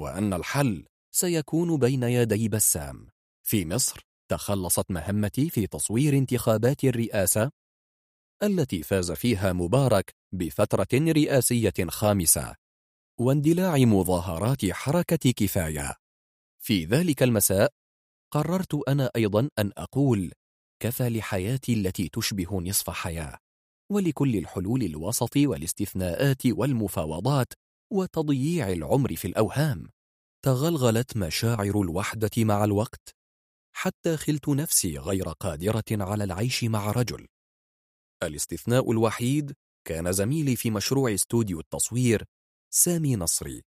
وأن 0.00 0.32
الحل 0.32 0.86
سيكون 1.14 1.76
بين 1.76 2.02
يدي 2.02 2.48
بسام. 2.48 3.08
في 3.46 3.66
مصر 3.66 4.00
تخلصت 4.30 4.90
مهمتي 4.90 5.50
في 5.50 5.66
تصوير 5.66 6.18
انتخابات 6.18 6.84
الرئاسة 6.84 7.50
التي 8.42 8.82
فاز 8.82 9.12
فيها 9.12 9.52
مبارك 9.52 10.14
بفترة 10.34 10.88
رئاسية 10.94 11.74
خامسة. 11.88 12.54
واندلاع 13.20 13.76
مظاهرات 13.76 14.70
حركة 14.70 15.30
كفاية. 15.30 16.01
في 16.64 16.84
ذلك 16.84 17.22
المساء 17.22 17.72
قررت 18.32 18.88
أنا 18.88 19.10
أيضا 19.16 19.48
أن 19.58 19.72
أقول 19.76 20.32
كفى 20.82 21.08
لحياتي 21.08 21.72
التي 21.74 22.08
تشبه 22.08 22.60
نصف 22.60 22.90
حياة 22.90 23.38
ولكل 23.92 24.36
الحلول 24.36 24.82
الوسط 24.82 25.36
والاستثناءات 25.36 26.46
والمفاوضات 26.46 27.52
وتضييع 27.92 28.68
العمر 28.72 29.16
في 29.16 29.28
الأوهام. 29.28 29.88
تغلغلت 30.44 31.16
مشاعر 31.16 31.80
الوحدة 31.82 32.30
مع 32.36 32.64
الوقت 32.64 33.14
حتى 33.76 34.16
خلت 34.16 34.48
نفسي 34.48 34.98
غير 34.98 35.28
قادرة 35.28 35.84
على 35.90 36.24
العيش 36.24 36.64
مع 36.64 36.90
رجل. 36.90 37.26
الاستثناء 38.22 38.90
الوحيد 38.92 39.52
كان 39.88 40.12
زميلي 40.12 40.56
في 40.56 40.70
مشروع 40.70 41.14
استوديو 41.14 41.60
التصوير 41.60 42.24
سامي 42.74 43.16
نصري. 43.16 43.62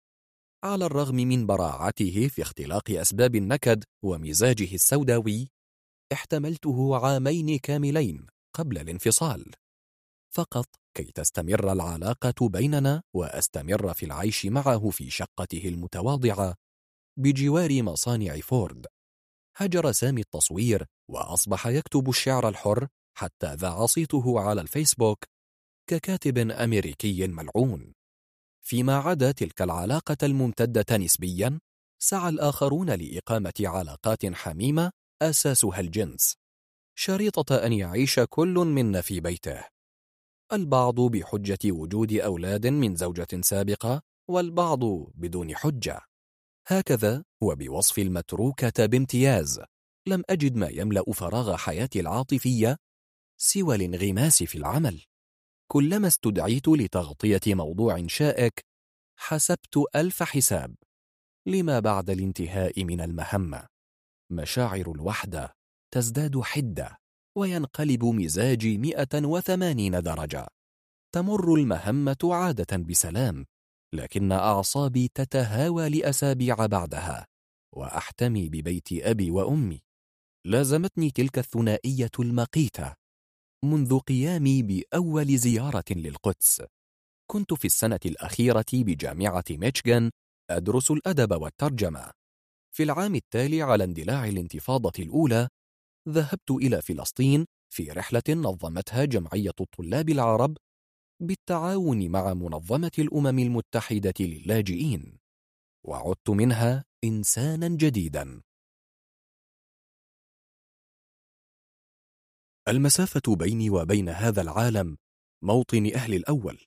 على 0.64 0.86
الرغم 0.86 1.14
من 1.14 1.46
براعته 1.46 2.28
في 2.28 2.42
اختلاق 2.42 2.90
أسباب 2.90 3.36
النكد 3.36 3.84
ومزاجه 4.04 4.74
السوداوي 4.74 5.48
احتملته 6.12 6.96
عامين 6.96 7.58
كاملين 7.58 8.26
قبل 8.56 8.78
الانفصال. 8.78 9.52
فقط 10.34 10.66
كي 10.96 11.04
تستمر 11.04 11.72
العلاقة 11.72 12.48
بيننا 12.48 13.02
وأستمر 13.16 13.94
في 13.94 14.06
العيش 14.06 14.46
معه 14.46 14.90
في 14.90 15.10
شقته 15.10 15.68
المتواضعة 15.68 16.54
بجوار 17.18 17.82
مصانع 17.82 18.36
فورد. 18.36 18.86
هجر 19.56 19.92
سامي 19.92 20.20
التصوير 20.20 20.86
وأصبح 21.10 21.66
يكتب 21.66 22.08
الشعر 22.08 22.48
الحر 22.48 22.88
حتى 23.18 23.54
ذاع 23.54 23.86
صيته 23.86 24.40
على 24.40 24.60
الفيسبوك 24.60 25.24
ككاتب 25.90 26.38
أمريكي 26.38 27.26
ملعون. 27.26 27.92
فيما 28.66 28.96
عدا 28.96 29.32
تلك 29.32 29.62
العلاقة 29.62 30.16
الممتدة 30.22 30.96
نسبيا 30.96 31.60
سعى 31.98 32.28
الآخرون 32.28 32.90
لإقامة 32.90 33.52
علاقات 33.60 34.26
حميمة 34.34 34.90
أساسها 35.22 35.80
الجنس. 35.80 36.34
شريطة 36.98 37.54
أن 37.56 37.72
يعيش 37.72 38.20
كل 38.20 38.54
منا 38.54 39.00
في 39.00 39.20
بيته. 39.20 39.64
البعض 40.52 41.00
بحجة 41.00 41.58
وجود 41.72 42.12
أولاد 42.12 42.66
من 42.66 42.96
زوجة 42.96 43.40
سابقة 43.40 44.02
والبعض 44.30 44.84
بدون 45.14 45.56
حجة. 45.56 46.00
هكذا 46.66 47.24
وبوصف 47.42 47.98
المتروكة 47.98 48.86
بامتياز 48.86 49.60
لم 50.06 50.22
أجد 50.30 50.56
ما 50.56 50.68
يملأ 50.68 51.12
فراغ 51.12 51.56
حياتي 51.56 52.00
العاطفية 52.00 52.76
سوى 53.36 53.76
الانغماس 53.76 54.42
في 54.42 54.58
العمل. 54.58 55.02
كلما 55.68 56.06
استدعيت 56.08 56.68
لتغطية 56.68 57.40
موضوع 57.46 58.06
شائك 58.06 58.64
حسبت 59.18 59.84
ألف 59.96 60.22
حساب. 60.22 60.74
لما 61.46 61.80
بعد 61.80 62.10
الانتهاء 62.10 62.84
من 62.84 63.00
المهمة؟ 63.00 63.66
مشاعر 64.32 64.92
الوحدة 64.92 65.54
تزداد 65.94 66.40
حدة 66.40 66.98
وينقلب 67.38 68.04
مزاجي 68.04 68.78
180 68.78 70.02
درجة. 70.02 70.46
تمر 71.14 71.54
المهمة 71.54 72.16
عادة 72.24 72.76
بسلام 72.76 73.46
لكن 73.94 74.32
أعصابي 74.32 75.08
تتهاوى 75.14 75.88
لأسابيع 75.88 76.66
بعدها. 76.66 77.26
وأحتمي 77.76 78.48
ببيت 78.48 78.88
أبي 78.92 79.30
وأمي. 79.30 79.80
لازمتني 80.46 81.10
تلك 81.10 81.38
الثنائية 81.38 82.10
المقيتة. 82.18 82.94
منذ 83.64 83.98
قيامي 83.98 84.62
بأول 84.62 85.36
زيارة 85.38 85.84
للقدس. 85.90 86.62
كنت 87.30 87.54
في 87.54 87.64
السنة 87.64 88.00
الأخيرة 88.06 88.64
بجامعة 88.72 89.44
ميشيغان 89.50 90.10
أدرس 90.50 90.90
الأدب 90.90 91.42
والترجمة. 91.42 92.10
في 92.74 92.82
العام 92.82 93.14
التالي 93.14 93.62
على 93.62 93.84
اندلاع 93.84 94.28
الانتفاضة 94.28 94.92
الأولى 94.98 95.48
ذهبت 96.08 96.50
إلى 96.50 96.82
فلسطين 96.82 97.46
في 97.74 97.90
رحلة 97.90 98.22
نظمتها 98.28 99.04
جمعية 99.04 99.54
الطلاب 99.60 100.08
العرب 100.08 100.56
بالتعاون 101.22 102.08
مع 102.08 102.34
منظمة 102.34 102.92
الأمم 102.98 103.38
المتحدة 103.38 104.14
للاجئين. 104.20 105.18
وعدت 105.86 106.30
منها 106.30 106.84
إنسانا 107.04 107.68
جديدا. 107.68 108.42
المسافة 112.68 113.36
بيني 113.36 113.70
وبين 113.70 114.08
هذا 114.08 114.42
العالم 114.42 114.96
موطن 115.44 115.90
أهل 115.94 116.14
الأول. 116.14 116.58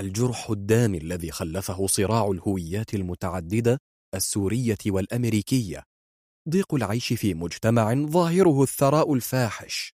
الجرح 0.00 0.50
الدامي 0.50 0.98
الذي 0.98 1.30
خلفه 1.30 1.86
صراع 1.86 2.30
الهويات 2.30 2.94
المتعددة 2.94 3.78
السورية 4.14 4.78
والأمريكية. 4.86 5.82
ضيق 6.48 6.74
العيش 6.74 7.12
في 7.12 7.34
مجتمع 7.34 7.94
ظاهره 7.94 8.62
الثراء 8.62 9.14
الفاحش. 9.14 9.92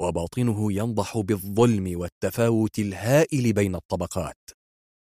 وباطنه 0.00 0.72
ينضح 0.72 1.18
بالظلم 1.18 1.98
والتفاوت 1.98 2.78
الهائل 2.78 3.52
بين 3.52 3.74
الطبقات. 3.74 4.50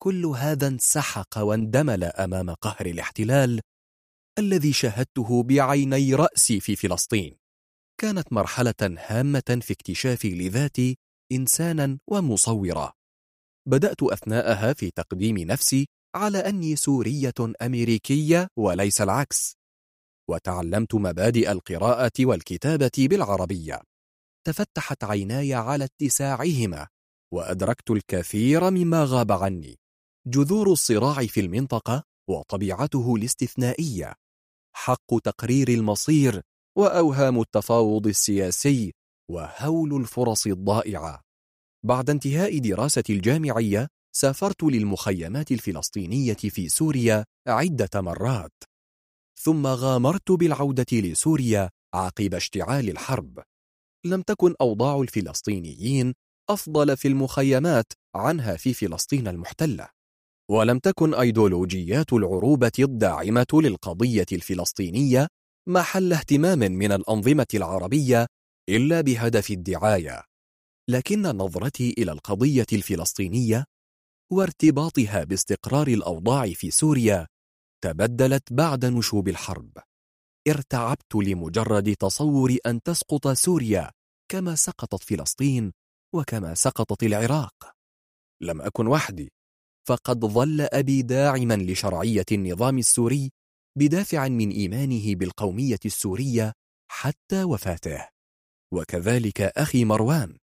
كل 0.03 0.25
هذا 0.25 0.67
انسحق 0.67 1.37
واندمل 1.37 2.03
أمام 2.03 2.49
قهر 2.49 2.85
الاحتلال 2.85 3.61
الذي 4.39 4.73
شاهدته 4.73 5.43
بعيني 5.43 6.15
رأسي 6.15 6.59
في 6.59 6.75
فلسطين. 6.75 7.40
كانت 8.01 8.33
مرحلة 8.33 8.73
هامة 8.81 9.59
في 9.61 9.73
اكتشافي 9.73 10.35
لذاتي 10.35 10.97
إنسانا 11.31 11.97
ومصورا. 12.07 12.93
بدأت 13.67 14.03
أثناءها 14.03 14.73
في 14.73 14.91
تقديم 14.91 15.37
نفسي 15.37 15.87
على 16.15 16.37
أني 16.37 16.75
سورية 16.75 17.33
أمريكية 17.61 18.47
وليس 18.57 19.01
العكس. 19.01 19.55
وتعلمت 20.29 20.95
مبادئ 20.95 21.51
القراءة 21.51 22.11
والكتابة 22.19 22.91
بالعربية. 22.97 23.81
تفتحت 24.47 25.03
عيناي 25.03 25.53
على 25.53 25.85
اتساعهما 25.85 26.87
وأدركت 27.33 27.91
الكثير 27.91 28.69
مما 28.69 29.03
غاب 29.03 29.31
عني. 29.31 29.79
جذور 30.27 30.71
الصراع 30.71 31.25
في 31.25 31.39
المنطقة 31.39 32.03
وطبيعته 32.29 33.15
الاستثنائية. 33.15 34.13
حق 34.75 35.19
تقرير 35.23 35.69
المصير 35.69 36.41
وأوهام 36.77 37.41
التفاوض 37.41 38.07
السياسي 38.07 38.93
وهول 39.31 40.01
الفرص 40.01 40.47
الضائعة. 40.47 41.21
بعد 41.85 42.09
انتهاء 42.09 42.57
دراستي 42.57 43.13
الجامعية 43.13 43.87
سافرت 44.15 44.63
للمخيمات 44.63 45.51
الفلسطينية 45.51 46.33
في 46.33 46.69
سوريا 46.69 47.25
عدة 47.47 48.01
مرات. 48.01 48.63
ثم 49.39 49.67
غامرت 49.67 50.31
بالعودة 50.31 50.85
لسوريا 50.91 51.69
عقب 51.93 52.33
اشتعال 52.33 52.89
الحرب. 52.89 53.39
لم 54.05 54.21
تكن 54.21 54.55
أوضاع 54.61 55.01
الفلسطينيين 55.01 56.13
أفضل 56.49 56.97
في 56.97 57.07
المخيمات 57.07 57.93
عنها 58.15 58.57
في 58.57 58.73
فلسطين 58.73 59.27
المحتلة. 59.27 59.89
ولم 60.51 60.79
تكن 60.79 61.13
أيديولوجيات 61.13 62.13
العروبة 62.13 62.71
الداعمة 62.79 63.47
للقضية 63.53 64.25
الفلسطينية 64.31 65.27
محل 65.67 66.13
اهتمام 66.13 66.59
من 66.59 66.91
الأنظمة 66.91 67.47
العربية 67.53 68.27
إلا 68.69 69.01
بهدف 69.01 69.51
الدعاية 69.51 70.23
لكن 70.89 71.21
نظرتي 71.21 71.95
إلى 71.97 72.11
القضية 72.11 72.65
الفلسطينية 72.73 73.65
وارتباطها 74.31 75.23
باستقرار 75.23 75.87
الأوضاع 75.87 76.53
في 76.53 76.71
سوريا 76.71 77.27
تبدلت 77.83 78.53
بعد 78.53 78.85
نشوب 78.85 79.27
الحرب. 79.29 79.77
ارتعبت 80.47 81.15
لمجرد 81.15 81.95
تصور 81.95 82.57
أن 82.65 82.81
تسقط 82.81 83.27
سوريا 83.27 83.91
كما 84.31 84.55
سقطت 84.55 85.03
فلسطين 85.03 85.71
وكما 86.15 86.53
سقطت 86.53 87.03
العراق. 87.03 87.53
لم 88.41 88.61
أكن 88.61 88.87
وحدي 88.87 89.31
فقد 89.87 90.25
ظل 90.25 90.61
أبي 90.61 91.01
داعما 91.01 91.53
لشرعية 91.53 92.25
النظام 92.31 92.77
السوري 92.77 93.31
بدافع 93.77 94.27
من 94.27 94.49
إيمانه 94.49 95.15
بالقومية 95.15 95.79
السورية 95.85 96.53
حتى 96.91 97.43
وفاته. 97.43 98.07
وكذلك 98.73 99.41
أخي 99.41 99.85
مروان. 99.85 100.37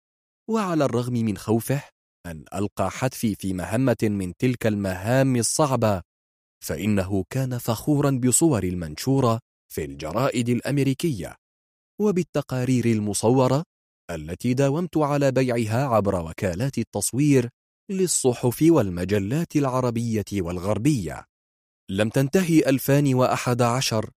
وعلى 0.51 0.85
الرغم 0.85 1.13
من 1.13 1.37
خوفه 1.37 1.83
أن 2.27 2.45
ألقى 2.55 2.91
حتفي 2.91 3.35
في 3.35 3.53
مهمة 3.53 3.97
من 4.03 4.33
تلك 4.37 4.67
المهام 4.67 5.37
الصعبة 5.37 6.03
فإنه 6.65 7.25
كان 7.31 7.59
فخورا 7.59 8.11
بصور 8.11 8.65
المنشورة 8.65 9.41
في 9.73 9.85
الجرائد 9.85 10.49
الأمريكية 10.49 11.37
وبالتقارير 12.01 12.85
المصورة 12.85 13.65
التي 14.11 14.55
داومت 14.55 14.97
على 14.97 15.33
بيعها 15.33 15.85
عبر 15.87 16.25
وكالات 16.25 16.79
التصوير 16.79 17.49
للصحف 17.91 18.65
والمجلات 18.69 19.57
العربية 19.57 20.25
والغربية. 20.33 21.25
لم 21.91 22.09
تنتهي 22.09 22.61
2011 22.61 24.11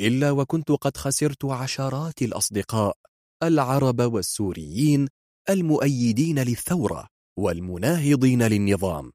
إلا 0.00 0.30
وكنت 0.30 0.70
قد 0.72 0.96
خسرت 0.96 1.44
عشرات 1.44 2.22
الأصدقاء 2.22 2.96
العرب 3.42 4.00
والسوريين 4.00 5.08
المؤيدين 5.50 6.38
للثورة 6.38 7.06
والمناهضين 7.38 8.42
للنظام. 8.42 9.12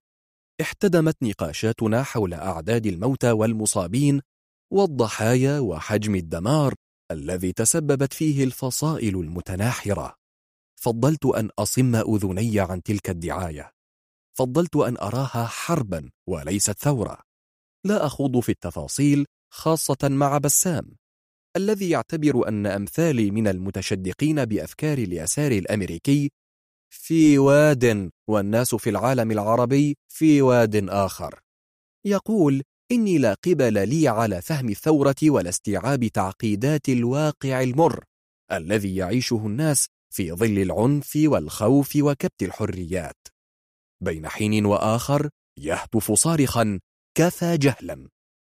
احتدمت 0.62 1.24
نقاشاتنا 1.24 2.04
حول 2.04 2.34
أعداد 2.34 2.86
الموتى 2.86 3.32
والمصابين 3.32 4.22
والضحايا 4.74 5.60
وحجم 5.60 6.16
الدمار 6.16 6.74
الذي 7.12 7.54
تسببت 7.54 8.14
فيه 8.14 8.44
الفصائل 8.44 9.16
المتناحرة. 9.20 10.16
فضلت 10.76 11.26
أن 11.26 11.50
أصم 11.60 11.96
أذني 11.96 12.60
عن 12.60 12.84
تلك 12.84 13.10
الدعاية. 13.10 13.72
فضلت 14.38 14.76
أن 14.76 14.98
أراها 14.98 15.46
حربا 15.46 16.10
وليست 16.28 16.80
ثورة. 16.84 17.35
لا 17.86 18.06
أخوض 18.06 18.40
في 18.40 18.50
التفاصيل 18.50 19.26
خاصة 19.54 19.98
مع 20.04 20.38
بسام 20.38 20.96
الذي 21.58 21.90
يعتبر 21.90 22.48
أن 22.48 22.66
أمثالي 22.66 23.32
من 23.32 23.48
المتشدقين 23.48 24.46
بأفكار 24.46 24.98
اليسار 24.98 25.52
الأمريكي 25.52 26.32
في 26.94 27.38
واد 27.38 28.12
والناس 28.30 28.76
في 28.76 28.90
العالم 28.90 29.32
العربي 29.32 29.98
في 30.08 30.42
واد 30.42 30.90
آخر. 30.90 31.40
يقول 32.06 32.64
إني 32.92 33.18
لا 33.18 33.34
قبل 33.34 33.90
لي 33.90 34.08
على 34.08 34.42
فهم 34.42 34.70
الثورة 34.70 35.16
ولا 35.24 35.50
استيعاب 35.50 36.08
تعقيدات 36.08 36.90
الواقع 36.90 37.62
المر 37.62 38.04
الذي 38.52 38.96
يعيشه 38.96 39.46
الناس 39.46 39.88
في 40.14 40.32
ظل 40.32 40.60
العنف 40.60 41.14
والخوف 41.26 41.96
وكبت 41.96 42.44
الحريات. 42.44 43.28
بين 44.04 44.28
حين 44.28 44.66
وآخر 44.66 45.30
يهتف 45.60 46.12
صارخا 46.12 46.80
كفى 47.18 47.58
جهلا 47.58 48.10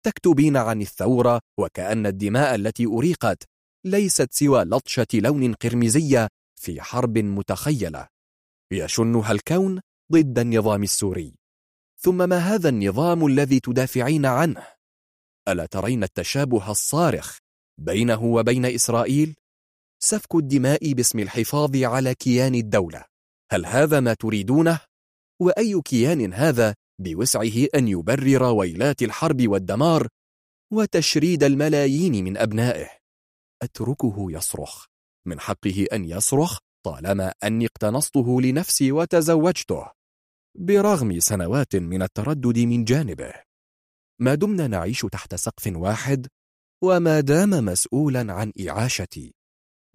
تكتبين 0.06 0.56
عن 0.56 0.80
الثورة 0.80 1.40
وكأن 1.58 2.06
الدماء 2.06 2.54
التي 2.54 2.86
أريقت 2.86 3.44
ليست 3.84 4.32
سوى 4.32 4.64
لطشة 4.64 5.06
لون 5.14 5.54
قرمزية 5.54 6.28
في 6.60 6.82
حرب 6.82 7.18
متخيلة 7.18 8.08
يشنها 8.72 9.32
الكون 9.32 9.80
ضد 10.12 10.38
النظام 10.38 10.82
السوري 10.82 11.34
ثم 11.98 12.28
ما 12.28 12.38
هذا 12.38 12.68
النظام 12.68 13.26
الذي 13.26 13.60
تدافعين 13.60 14.26
عنه؟ 14.26 14.66
ألا 15.48 15.66
ترين 15.66 16.02
التشابه 16.02 16.70
الصارخ 16.70 17.38
بينه 17.78 18.24
وبين 18.24 18.64
إسرائيل؟ 18.64 19.34
سفك 20.02 20.34
الدماء 20.34 20.92
باسم 20.92 21.18
الحفاظ 21.18 21.76
على 21.76 22.14
كيان 22.14 22.54
الدولة 22.54 23.04
هل 23.52 23.66
هذا 23.66 24.00
ما 24.00 24.14
تريدونه؟ 24.14 24.80
وأي 25.40 25.80
كيان 25.84 26.32
هذا 26.34 26.74
بوسعه 26.98 27.66
أن 27.74 27.88
يبرر 27.88 28.42
ويلات 28.42 29.02
الحرب 29.02 29.48
والدمار 29.48 30.08
وتشريد 30.72 31.44
الملايين 31.44 32.24
من 32.24 32.36
أبنائه. 32.36 32.88
أتركه 33.62 34.26
يصرخ. 34.30 34.86
من 35.26 35.40
حقه 35.40 35.86
أن 35.92 36.04
يصرخ 36.04 36.58
طالما 36.86 37.32
أني 37.44 37.66
اقتنصته 37.66 38.40
لنفسي 38.40 38.92
وتزوجته 38.92 39.90
برغم 40.58 41.20
سنوات 41.20 41.76
من 41.76 42.02
التردد 42.02 42.58
من 42.58 42.84
جانبه. 42.84 43.32
ما 44.20 44.34
دمنا 44.34 44.66
نعيش 44.66 45.00
تحت 45.00 45.34
سقف 45.34 45.66
واحد 45.66 46.26
وما 46.84 47.20
دام 47.20 47.50
مسؤولا 47.50 48.32
عن 48.32 48.52
إعاشتي. 48.68 49.34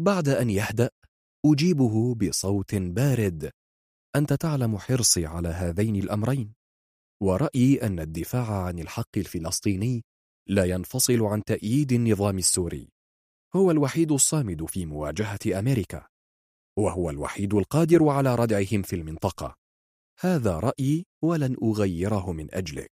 بعد 0.01 0.29
أن 0.29 0.49
يهدأ 0.49 0.89
أجيبه 1.45 2.15
بصوت 2.15 2.75
بارد. 2.75 3.51
أنت 4.15 4.33
تعلم 4.33 4.77
حرصي 4.77 5.25
على 5.25 5.49
هذين 5.49 5.95
الأمرين. 5.95 6.60
ورأيي 7.21 7.83
أن 7.83 7.99
الدفاع 7.99 8.63
عن 8.63 8.79
الحق 8.79 9.17
الفلسطيني 9.17 10.03
لا 10.47 10.65
ينفصل 10.65 11.23
عن 11.23 11.43
تأييد 11.43 11.91
النظام 11.91 12.37
السوري. 12.37 12.89
هو 13.55 13.71
الوحيد 13.71 14.11
الصامد 14.11 14.65
في 14.65 14.85
مواجهة 14.85 15.59
أمريكا 15.59 16.07
وهو 16.77 17.09
الوحيد 17.09 17.53
القادر 17.53 18.09
على 18.09 18.35
ردعهم 18.35 18.81
في 18.81 18.95
المنطقة. 18.95 19.55
هذا 20.19 20.59
رأيي 20.59 21.05
ولن 21.23 21.55
أغيره 21.63 22.31
من 22.31 22.53
أجلك. 22.53 22.91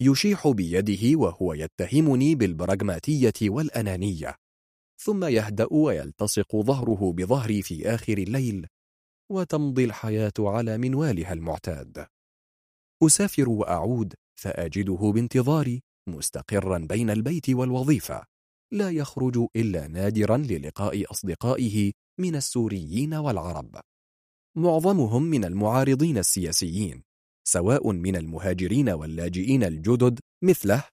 يشيح 0.00 0.48
بيده 0.48 1.18
وهو 1.18 1.52
يتهمني 1.52 2.34
بالبراغماتية 2.34 3.32
والأنانية. 3.42 4.34
ثم 5.00 5.24
يهدأ 5.24 5.66
ويلتصق 5.70 6.56
ظهره 6.56 7.12
بظهري 7.12 7.62
في 7.62 7.94
آخر 7.94 8.18
الليل 8.18 8.66
وتمضي 9.30 9.84
الحياة 9.84 10.32
على 10.38 10.78
منوالها 10.78 11.32
المعتاد. 11.32 12.06
أسافر 13.02 13.48
وأعود 13.48 14.14
فأجده 14.40 15.12
بانتظاري 15.14 15.82
مستقرا 16.08 16.78
بين 16.78 17.10
البيت 17.10 17.50
والوظيفة. 17.50 18.24
لا 18.72 18.90
يخرج 18.90 19.46
إلا 19.56 19.88
نادرا 19.88 20.36
للقاء 20.36 21.10
أصدقائه 21.10 21.92
من 22.20 22.36
السوريين 22.36 23.14
والعرب. 23.14 23.80
معظمهم 24.56 25.22
من 25.22 25.44
المعارضين 25.44 26.18
السياسيين 26.18 27.02
سواء 27.48 27.92
من 27.92 28.16
المهاجرين 28.16 28.88
واللاجئين 28.88 29.64
الجدد 29.64 30.20
مثله 30.44 30.84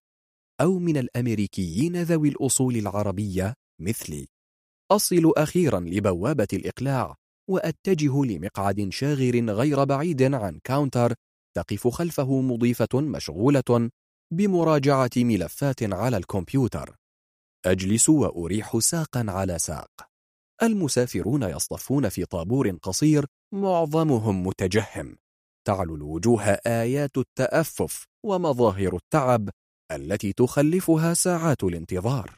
أو 0.62 0.80
من 0.80 0.98
الأمريكيين 0.98 2.04
ذوي 2.04 2.30
الأصول 2.30 2.76
العربية 2.76 3.54
مثلي. 3.82 4.28
أصل 4.92 5.34
أخيرا 5.38 5.80
لبوابة 5.80 6.48
الإقلاع 6.54 7.16
وأتجه 7.50 8.26
لمقعد 8.26 8.90
شاغر 8.90 9.46
غير 9.50 9.84
بعيد 9.84 10.22
عن 10.22 10.60
كاونتر 10.64 11.14
تقف 11.58 11.88
خلفه 11.88 12.42
مضيفة 12.42 13.02
مشغولة 13.02 13.90
بمراجعة 14.34 15.10
ملفات 15.18 15.84
على 15.84 16.18
الكمبيوتر. 16.18 16.96
أجلس 17.66 18.10
وأريح 18.10 18.80
ساقا 18.80 19.26
على 19.28 19.60
ساق. 19.60 19.92
المسافرون 20.64 21.44
يصطفون 21.44 22.10
في 22.10 22.26
طابور 22.26 22.70
قصير 22.82 23.26
معظمهم 23.54 24.48
متجهم. 24.48 25.18
تعلو 25.68 25.96
الوجوه 25.96 26.44
آيات 26.68 27.18
التأفف 27.18 28.06
ومظاهر 28.26 28.96
التعب 28.96 29.50
التي 29.92 30.34
تخلفها 30.34 31.14
ساعات 31.14 31.64
الانتظار. 31.64 32.38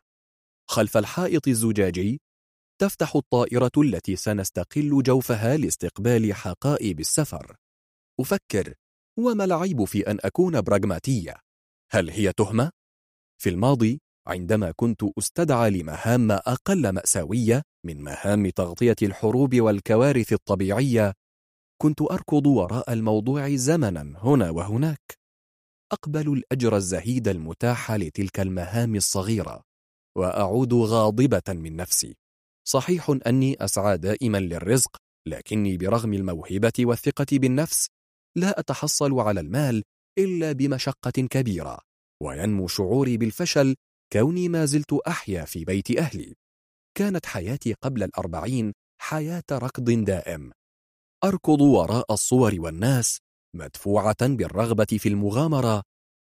خلف 0.70 0.98
الحائط 0.98 1.48
الزجاجي 1.48 2.22
تفتح 2.82 3.16
الطائرة 3.16 3.72
التي 3.78 4.16
سنستقل 4.16 5.04
جوفها 5.04 5.58
لاستقبال 5.58 6.34
حقائب 6.34 7.00
السفر. 7.00 7.56
أفكر 8.20 8.74
وما 9.20 9.44
العيب 9.44 9.84
في 9.84 10.12
أن 10.12 10.18
أكون 10.24 10.62
براغماتية؟ 10.62 11.36
هل 11.92 12.10
هي 12.10 12.34
تهمة؟ 12.34 12.72
في 13.42 13.50
الماضي 13.50 14.02
عندما 14.28 14.72
كنت 14.76 15.04
أستدعى 15.18 15.70
لمهام 15.70 16.32
أقل 16.32 16.90
مأساوية 16.90 17.62
من 17.86 18.02
مهام 18.02 18.50
تغطية 18.50 18.96
الحروب 19.02 19.56
والكوارث 19.56 20.34
الطبيعية 20.34 21.14
كنت 21.82 22.02
أركض 22.02 22.48
وراء 22.48 22.94
الموضوع 22.94 23.56
زمنا 23.56 24.14
هنا 24.24 24.50
وهناك 24.50 25.18
أقبل 25.92 26.34
الأجر 26.34 26.76
الزهيد 26.76 27.28
المتاح 27.28 27.92
لتلك 27.92 28.40
المهام 28.40 28.96
الصغيرة 28.96 29.64
وأعود 30.18 30.74
غاضبة 30.74 31.42
من 31.50 31.76
نفسي 31.76 32.18
صحيح 32.68 33.18
أني 33.28 33.64
أسعى 33.64 33.98
دائما 33.98 34.38
للرزق 34.38 34.98
لكني 35.28 35.78
برغم 35.78 36.14
الموهبة 36.14 36.74
والثقة 36.80 37.26
بالنفس 37.32 37.88
لا 38.38 38.60
أتحصل 38.60 39.20
على 39.20 39.40
المال 39.40 39.84
إلا 40.18 40.52
بمشقة 40.52 41.12
كبيرة 41.12 41.80
وينمو 42.24 42.68
شعوري 42.68 43.18
بالفشل 43.18 43.76
كوني 44.14 44.50
ما 44.50 44.66
زلت 44.66 44.94
أحيا 44.94 45.46
في 45.46 45.66
بيت 45.66 45.98
أهلي. 45.98 46.36
كانت 46.98 47.26
حياتي 47.26 47.74
قبل 47.74 48.04
الأربعين 48.04 48.74
حياة 49.02 49.44
ركض 49.52 49.92
دائم. 49.92 50.52
أركض 51.24 51.62
وراء 51.62 52.14
الصور 52.14 52.56
والناس 52.60 53.20
مدفوعة 53.56 54.28
بالرغبة 54.28 54.98
في 55.00 55.10
المغامرة 55.10 55.84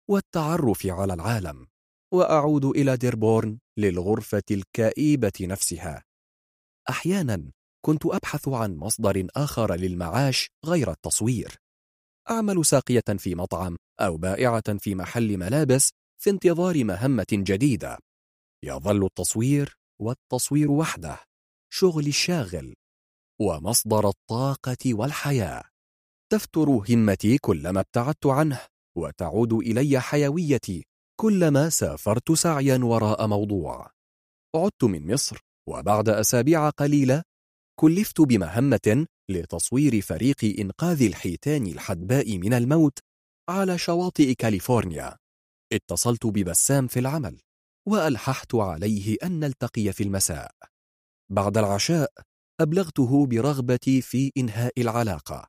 والتعرف 0.09 0.85
على 0.85 1.13
العالم 1.13 1.67
وأعود 2.13 2.65
إلى 2.65 2.97
ديربورن 2.97 3.59
للغرفة 3.77 4.43
الكئيبة 4.51 5.31
نفسها. 5.41 6.03
أحيانا 6.89 7.51
كنت 7.85 8.05
أبحث 8.05 8.47
عن 8.47 8.75
مصدر 8.75 9.27
آخر 9.35 9.75
للمعاش 9.75 10.49
غير 10.65 10.91
التصوير. 10.91 11.60
أعمل 12.29 12.65
ساقية 12.65 13.03
في 13.17 13.35
مطعم 13.35 13.75
أو 13.99 14.17
بائعة 14.17 14.77
في 14.77 14.95
محل 14.95 15.37
ملابس 15.37 15.91
في 16.21 16.29
انتظار 16.29 16.83
مهمة 16.83 17.27
جديدة. 17.33 17.97
يظل 18.63 19.05
التصوير 19.05 19.77
والتصوير 20.01 20.71
وحده 20.71 21.19
شغلي 21.73 22.09
الشاغل 22.09 22.73
ومصدر 23.41 24.09
الطاقة 24.09 24.93
والحياة. 24.93 25.63
تفتر 26.31 26.69
همتي 26.69 27.37
كلما 27.37 27.79
ابتعدت 27.79 28.25
عنه 28.25 28.59
وتعود 28.97 29.53
إلي 29.53 29.99
حيويتي 29.99 30.85
كلما 31.19 31.69
سافرت 31.69 32.31
سعيا 32.31 32.77
وراء 32.83 33.27
موضوع. 33.27 33.91
عدت 34.55 34.83
من 34.83 35.13
مصر 35.13 35.39
وبعد 35.69 36.09
أسابيع 36.09 36.69
قليلة 36.69 37.23
كلفت 37.79 38.21
بمهمة 38.21 39.07
لتصوير 39.31 40.01
فريق 40.01 40.59
إنقاذ 40.59 41.01
الحيتان 41.01 41.67
الحدباء 41.67 42.37
من 42.37 42.53
الموت 42.53 42.99
على 43.49 43.77
شواطئ 43.77 44.33
كاليفورنيا. 44.33 45.17
اتصلت 45.73 46.25
ببسام 46.25 46.87
في 46.87 46.99
العمل 46.99 47.39
وألححت 47.87 48.55
عليه 48.55 49.17
أن 49.23 49.39
نلتقي 49.39 49.93
في 49.93 50.03
المساء. 50.03 50.51
بعد 51.31 51.57
العشاء 51.57 52.11
أبلغته 52.61 53.25
برغبتي 53.25 54.01
في 54.01 54.31
إنهاء 54.37 54.81
العلاقة. 54.81 55.47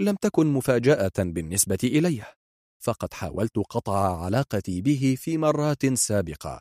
لم 0.00 0.16
تكن 0.20 0.46
مفاجأة 0.46 1.12
بالنسبة 1.18 1.78
إليه 1.84 2.34
فقد 2.82 3.14
حاولت 3.14 3.58
قطع 3.58 4.24
علاقتي 4.24 4.80
به 4.80 5.16
في 5.18 5.38
مرات 5.38 5.94
سابقة 5.94 6.60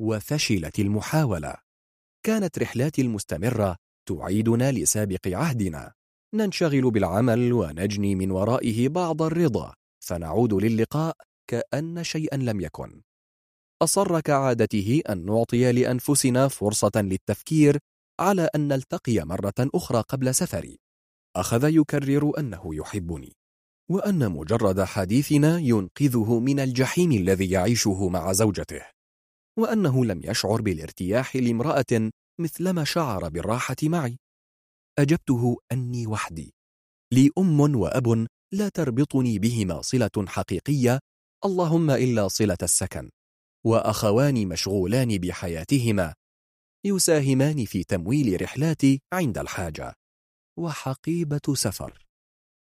وفشلت 0.00 0.78
المحاولة. 0.78 1.54
كانت 2.26 2.58
رحلاتي 2.58 3.02
المستمرة 3.02 3.76
تعيدنا 4.06 4.72
لسابق 4.72 5.28
عهدنا. 5.28 5.92
ننشغل 6.34 6.90
بالعمل 6.90 7.52
ونجني 7.52 8.14
من 8.14 8.30
ورائه 8.30 8.88
بعض 8.88 9.22
الرضا. 9.22 9.74
فنعود 10.04 10.54
للقاء 10.54 11.16
كأن 11.50 12.04
شيئا 12.04 12.36
لم 12.36 12.60
يكن. 12.60 13.02
أصر 13.82 14.20
كعادته 14.20 15.02
أن 15.08 15.26
نعطي 15.26 15.72
لأنفسنا 15.72 16.48
فرصة 16.48 16.92
للتفكير 16.96 17.78
على 18.20 18.48
أن 18.54 18.68
نلتقي 18.68 19.24
مرة 19.24 19.54
أخرى 19.58 20.00
قبل 20.08 20.34
سفري. 20.34 20.78
أخذ 21.36 21.68
يكرر 21.68 22.32
أنه 22.38 22.74
يحبني. 22.74 23.36
وأن 23.90 24.30
مجرد 24.32 24.82
حديثنا 24.82 25.58
ينقذه 25.58 26.38
من 26.38 26.60
الجحيم 26.60 27.12
الذي 27.12 27.50
يعيشه 27.50 28.08
مع 28.08 28.32
زوجته. 28.32 28.82
وأنه 29.58 30.04
لم 30.04 30.20
يشعر 30.24 30.60
بالارتياح 30.60 31.36
لامرأة 31.36 32.10
مثلما 32.40 32.84
شعر 32.84 33.28
بالراحة 33.28 33.76
معي. 33.82 34.18
أجبته 34.98 35.56
أني 35.72 36.06
وحدي. 36.06 36.54
لي 37.12 37.30
أم 37.38 37.60
وأب 37.76 38.26
لا 38.52 38.68
تربطني 38.68 39.38
بهما 39.38 39.82
صلة 39.82 40.10
حقيقية 40.26 41.00
اللهم 41.44 41.90
إلا 41.90 42.28
صلة 42.28 42.58
السكن. 42.62 43.10
وأخوان 43.66 44.48
مشغولان 44.48 45.18
بحياتهما 45.18 46.14
يساهمان 46.84 47.64
في 47.64 47.84
تمويل 47.84 48.42
رحلاتي 48.42 49.00
عند 49.12 49.38
الحاجة. 49.38 49.94
وحقيبة 50.58 51.54
سفر. 51.54 52.06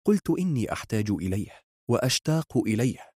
قلت 0.05 0.29
إني 0.29 0.73
أحتاج 0.73 1.11
إليه 1.11 1.59
وأشتاق 1.89 2.57
إليه. 2.57 3.09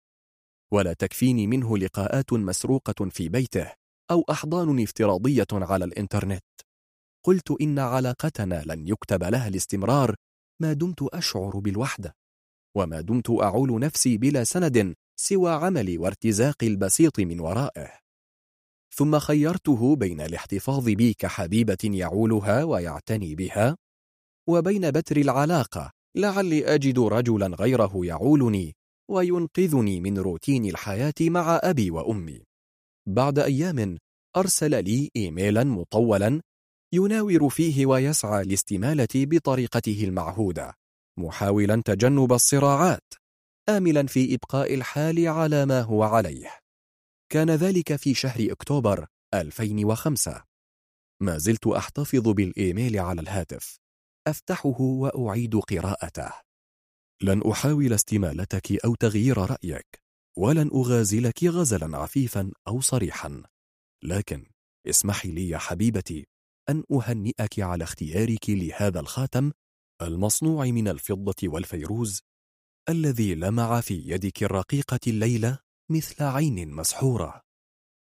ولا 0.72 0.92
تكفيني 0.92 1.46
منه 1.46 1.78
لقاءات 1.78 2.32
مسروقة 2.32 3.08
في 3.10 3.28
بيته. 3.28 3.72
أو 4.10 4.24
أحضان 4.30 4.82
افتراضية 4.82 5.46
على 5.52 5.84
الإنترنت. 5.84 6.44
قلت 7.24 7.60
إن 7.60 7.78
علاقتنا 7.78 8.62
لن 8.66 8.88
يكتب 8.88 9.24
لها 9.24 9.48
الاستمرار 9.48 10.14
ما 10.62 10.72
دمت 10.72 11.02
أشعر 11.02 11.58
بالوحدة 11.58 12.16
وما 12.76 13.00
دمت 13.00 13.30
أعول 13.30 13.80
نفسي 13.80 14.18
بلا 14.18 14.44
سند 14.44 14.94
سوى 15.20 15.52
عملي 15.52 15.98
وارتزاقي 15.98 16.66
البسيط 16.66 17.20
من 17.20 17.40
ورائه. 17.40 17.98
ثم 18.94 19.18
خيرته 19.18 19.96
بين 19.96 20.20
الاحتفاظ 20.20 20.84
بي 20.84 21.14
كحبيبة 21.14 21.78
يعولها 21.84 22.64
ويعتني 22.64 23.34
بها 23.34 23.76
وبين 24.48 24.90
بتر 24.90 25.16
العلاقة 25.16 25.90
لعلي 26.16 26.74
أجد 26.74 26.98
رجلا 26.98 27.46
غيره 27.46 27.92
يعولني 27.94 28.74
وينقذني 29.10 30.00
من 30.00 30.18
روتين 30.18 30.64
الحياة 30.64 31.14
مع 31.20 31.60
أبي 31.62 31.90
وأمي. 31.90 32.42
بعد 33.08 33.38
أيام 33.38 33.98
أرسل 34.36 34.84
لي 34.84 35.10
إيميلا 35.16 35.64
مطولا 35.64 36.42
يناور 36.92 37.48
فيه 37.48 37.86
ويسعى 37.86 38.44
لاستمالتي 38.44 39.26
بطريقته 39.26 40.04
المعهودة 40.04 40.74
محاولا 41.18 41.82
تجنب 41.84 42.32
الصراعات 42.32 43.14
آملا 43.68 44.06
في 44.06 44.34
إبقاء 44.34 44.74
الحال 44.74 45.28
على 45.28 45.66
ما 45.66 45.80
هو 45.80 46.02
عليه. 46.02 46.58
كان 47.32 47.50
ذلك 47.50 47.96
في 47.96 48.14
شهر 48.14 48.52
أكتوبر 48.52 49.06
2005 49.34 50.44
ما 51.22 51.38
زلت 51.38 51.66
أحتفظ 51.66 52.28
بالإيميل 52.28 52.98
على 52.98 53.20
الهاتف. 53.20 53.78
أفتحه 54.26 54.80
وأعيد 54.80 55.56
قراءته. 55.56 56.32
لن 57.22 57.50
أحاول 57.50 57.92
استمالتك 57.92 58.84
أو 58.84 58.94
تغيير 58.94 59.38
رأيك. 59.38 60.05
ولن 60.38 60.70
أغازلك 60.74 61.44
غزلا 61.44 61.98
عفيفا 61.98 62.52
أو 62.68 62.80
صريحا. 62.80 63.42
لكن 64.04 64.46
اسمحي 64.86 65.30
لي 65.30 65.48
يا 65.48 65.58
حبيبتي 65.58 66.26
أن 66.68 66.84
أهنئك 66.92 67.60
على 67.60 67.84
اختيارك 67.84 68.50
لهذا 68.50 69.00
الخاتم 69.00 69.52
المصنوع 70.02 70.64
من 70.66 70.88
الفضة 70.88 71.34
والفيروز 71.44 72.20
الذي 72.88 73.34
لمع 73.34 73.80
في 73.80 73.94
يدك 73.94 74.42
الرقيقة 74.42 75.00
الليلة 75.06 75.58
مثل 75.90 76.24
عين 76.24 76.70
مسحورة. 76.70 77.42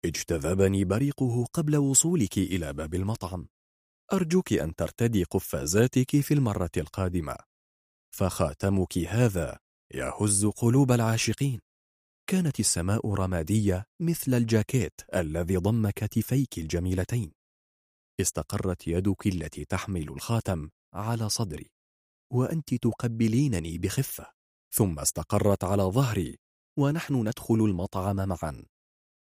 اجتذبني 0.05 0.85
بريقه 0.85 1.45
قبل 1.45 1.77
وصولك 1.77 2.39
إلى 2.39 2.73
باب 2.73 2.95
المطعم. 2.95 3.49
أرجوك 4.13 4.53
أن 4.53 4.75
ترتدي 4.75 5.25
قفازاتك 5.25 6.21
في 6.21 6.35
المرة 6.35 6.71
القادمة. 6.77 7.37
فخاتمك 8.15 8.99
هذا 8.99 9.59
يهز 9.95 10.47
قلوب 10.47 10.93
العاشقين. 10.93 11.61
كانت 12.31 12.61
السماء 12.61 13.15
رمادية 13.15 13.87
مثل 14.01 14.35
الجاكيت 14.35 15.01
الذي 15.15 15.57
ضم 15.57 15.91
كتفيك 15.91 16.59
الجميلتين. 16.59 17.33
استقرت 18.21 18.89
يدك 18.89 19.27
التي 19.27 19.65
تحمل 19.65 20.09
الخاتم 20.09 20.71
على 20.95 21.29
صدري 21.29 21.71
وأنت 22.33 22.75
تقبلينني 22.75 23.79
بخفة. 23.79 24.33
ثم 24.75 24.99
استقرت 24.99 25.65
على 25.65 25.83
ظهري 25.83 26.39
ونحن 26.79 27.15
ندخل 27.29 27.55
المطعم 27.55 28.17
معا. 28.17 28.65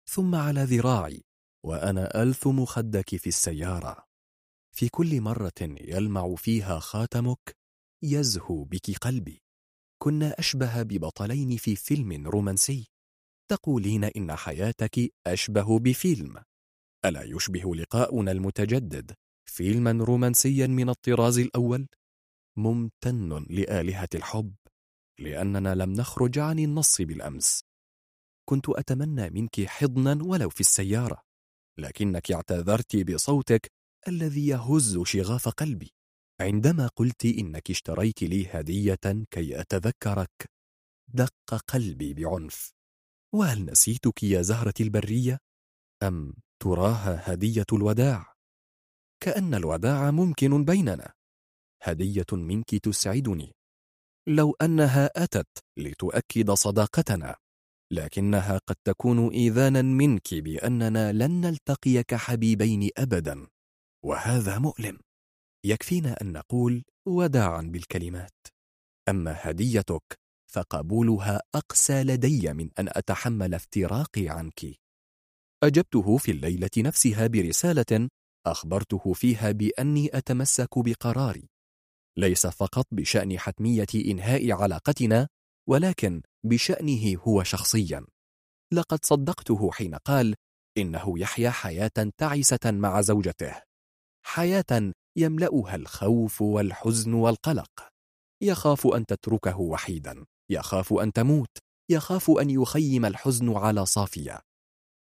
ثم 0.09 0.35
على 0.35 0.63
ذراعي 0.63 1.23
وأنا 1.65 2.23
ألثم 2.23 2.65
خدك 2.65 3.15
في 3.15 3.27
السيارة. 3.27 4.05
في 4.75 4.89
كل 4.89 5.21
مرة 5.21 5.61
يلمع 5.61 6.35
فيها 6.35 6.79
خاتمك 6.79 7.57
يزهو 8.03 8.63
بك 8.63 8.97
قلبي. 8.97 9.41
كنا 9.97 10.39
أشبه 10.39 10.81
ببطلين 10.81 11.57
في 11.57 11.75
فيلم 11.75 12.27
رومانسي. 12.27 12.94
تقولين 13.47 14.03
إن 14.03 14.35
حياتك 14.35 15.13
أشبه 15.28 15.79
بفيلم. 15.79 16.44
ألا 17.06 17.24
يشبه 17.24 17.76
لقاؤنا 17.76 18.31
المتجدد 18.31 19.11
فيلما 19.49 19.92
رومانسيا 19.92 20.67
من 20.67 20.90
الطراز 20.90 21.40
الأول؟ 21.40 21.88
ممتن 22.58 23.45
لآلهة 23.49 24.10
الحب 24.15 24.56
لأننا 25.19 25.76
لم 25.76 25.94
نخرج 25.94 26.40
عن 26.40 26.60
النص 26.60 27.01
بالأمس. 27.01 27.63
كنت 28.49 28.69
أتمنى 28.69 29.29
منك 29.29 29.65
حضنا 29.65 30.24
ولو 30.24 30.49
في 30.49 30.60
السيارة 30.60 31.22
لكنك 31.79 32.31
اعتذرت 32.31 32.95
بصوتك 32.95 33.72
الذي 34.08 34.47
يهز 34.47 34.99
شغاف 35.03 35.49
قلبي. 35.49 35.92
عندما 36.42 36.88
قلت 36.88 37.26
إنك 37.26 37.69
اشتريت 37.72 38.24
لي 38.24 38.47
هدية 38.47 39.26
كي 39.31 39.61
أتذكرك 39.61 40.49
دق 41.08 41.56
قلبي 41.67 42.13
بعنف. 42.13 42.74
وهل 43.35 43.66
نسيتك 43.66 44.24
يا 44.24 44.42
زهرة 44.42 44.74
البرية؟ 44.80 45.40
أم 46.03 46.34
تراها 46.64 47.34
هدية 47.34 47.66
الوداع؟ 47.74 48.34
كأن 49.24 49.53
الوداع 49.53 50.12
ممكن 50.12 50.66
بيننا. 50.66 51.14
هدية 51.84 52.26
منك 52.32 52.76
تسعدني. 52.76 53.51
لو 54.28 54.56
أنها 54.62 55.10
أتت 55.16 55.48
لتؤكد 55.78 56.51
صداقتنا 56.51 57.35
لكنها 57.94 58.58
قد 58.68 58.76
تكون 58.84 59.30
إيذانا 59.30 59.82
منك 59.82 60.34
بأننا 60.34 61.12
لن 61.12 61.42
نلتقي 61.42 62.03
كحبيبين 62.03 62.90
أبدا. 62.98 63.48
وهذا 64.06 64.60
مؤلم. 64.60 65.00
يكفينا 65.66 66.22
أن 66.22 66.32
نقول 66.34 66.84
وداعا 67.08 67.62
بالكلمات. 67.62 68.48
أما 69.10 69.35
هديتك 69.40 70.19
فقبولها 70.55 71.41
أقسى 71.55 72.03
لدي 72.03 72.53
من 72.53 72.69
أن 72.79 72.88
أتحمل 72.88 73.53
افتراقي 73.53 74.29
عنك. 74.29 74.75
أجبته 75.63 76.17
في 76.17 76.31
الليلة 76.31 76.69
نفسها 76.77 77.27
برسالة 77.27 78.09
أخبرته 78.47 79.13
فيها 79.13 79.51
بأني 79.51 80.17
أتمسك 80.17 80.79
بقراري. 80.79 81.49
ليس 82.17 82.47
فقط 82.47 82.88
بشأن 82.91 83.39
حتمية 83.39 83.88
إنهاء 83.95 84.51
علاقتنا 84.51 85.27
ولكن 85.69 86.21
بشأنه 86.45 87.17
هو 87.17 87.43
شخصيا. 87.43 88.05
لقد 88.73 89.05
صدقته 89.05 89.71
حين 89.71 89.95
قال 89.95 90.35
إنه 90.77 91.19
يحيا 91.19 91.49
حياة 91.49 92.11
تعيسة 92.17 92.59
مع 92.65 93.01
زوجته. 93.01 93.61
حياة 94.25 94.93
يملأها 95.17 95.75
الخوف 95.75 96.41
والحزن 96.41 97.13
والقلق. 97.13 97.88
يخاف 98.43 98.88
أن 98.88 99.05
تتركه 99.05 99.59
وحيدا. 99.59 100.25
يخاف 100.49 100.94
أن 100.94 101.13
تموت 101.13 101.58
يخاف 101.92 102.31
أن 102.31 102.49
يخيم 102.49 103.06
الحزن 103.06 103.53
على 103.53 103.85
صافية. 103.85 104.42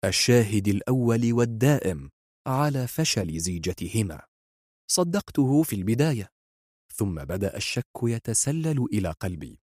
الشاهد 0.04 0.68
الأول 0.68 1.32
والدائم 1.32 2.10
على 2.46 2.86
فشل 2.86 3.38
زيجتهما. 3.38 4.22
صدقته 4.90 5.62
في 5.62 5.76
البداية 5.76 6.28
ثم 6.94 7.14
بدأ 7.14 7.56
الشك 7.56 8.02
يتسلل 8.02 8.86
إلى 8.92 9.10
قلبي. 9.10 9.60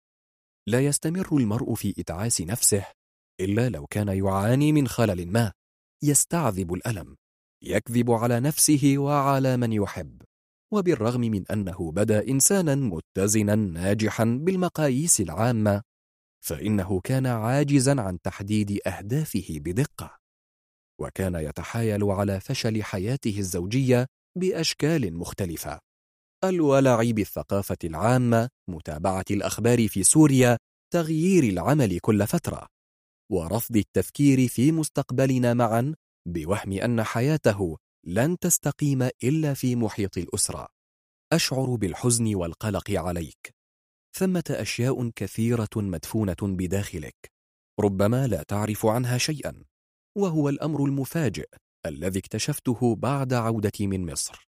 لا 0.68 0.86
يستمر 0.86 1.36
المرء 1.36 1.74
في 1.74 1.94
إتعاس 1.98 2.40
نفسه 2.40 2.86
إلا 3.40 3.68
لو 3.68 3.86
كان 3.86 4.08
يعاني 4.08 4.72
من 4.72 4.88
خلل 4.88 5.28
ما 5.28 5.52
يستعذب 6.02 6.74
الألم 6.74 7.16
يكذب 7.62 8.10
على 8.10 8.40
نفسه 8.40 8.94
وعلى 8.96 9.56
من 9.56 9.72
يحب. 9.72 10.22
وبالرغم 10.72 11.20
من 11.20 11.46
أنه 11.46 11.92
بدا 11.92 12.28
إنسانا 12.28 12.74
متزنا 12.74 13.54
ناجحا 13.54 14.24
بالمقاييس 14.24 15.20
العامة 15.20 15.82
فإنه 16.44 17.00
كان 17.00 17.26
عاجزا 17.26 18.00
عن 18.00 18.20
تحديد 18.20 18.78
أهدافه 18.86 19.46
بدقة 19.50 20.16
وكان 21.00 21.34
يتحايل 21.34 22.04
على 22.04 22.40
فشل 22.40 22.82
حياته 22.82 23.38
الزوجية 23.38 24.06
بأشكال 24.38 25.14
مختلفة. 25.16 25.78
الولع 26.44 27.02
بالثقافة 27.10 27.76
العامة 27.84 28.48
متابعة 28.70 29.24
الأخبار 29.30 29.88
في 29.88 30.02
سوريا 30.02 30.58
تغيير 30.92 31.44
العمل 31.44 31.98
كل 32.00 32.26
فترة 32.26 32.66
ورفض 33.32 33.76
التفكير 33.76 34.48
في 34.48 34.72
مستقبلنا 34.72 35.54
معا 35.54 35.94
بوهم 36.28 36.72
أن 36.72 37.02
حياته 37.02 37.76
لن 38.06 38.38
تستقيم 38.38 39.02
إلا 39.02 39.54
في 39.54 39.76
محيط 39.76 40.18
الأسرة. 40.18 40.68
أشعر 41.32 41.74
بالحزن 41.74 42.34
والقلق 42.34 42.90
عليك. 42.90 43.54
ثمة 44.16 44.44
أشياء 44.50 45.10
كثيرة 45.10 45.68
مدفونة 45.76 46.36
بداخلك. 46.42 47.32
ربما 47.80 48.26
لا 48.26 48.42
تعرف 48.42 48.86
عنها 48.86 49.18
شيئا. 49.18 49.64
وهو 50.18 50.48
الأمر 50.48 50.84
المفاجئ 50.84 51.48
الذي 51.86 52.18
اكتشفته 52.18 52.94
بعد 52.94 53.32
عودتي 53.32 53.86
من 53.86 54.12
مصر. 54.12 54.48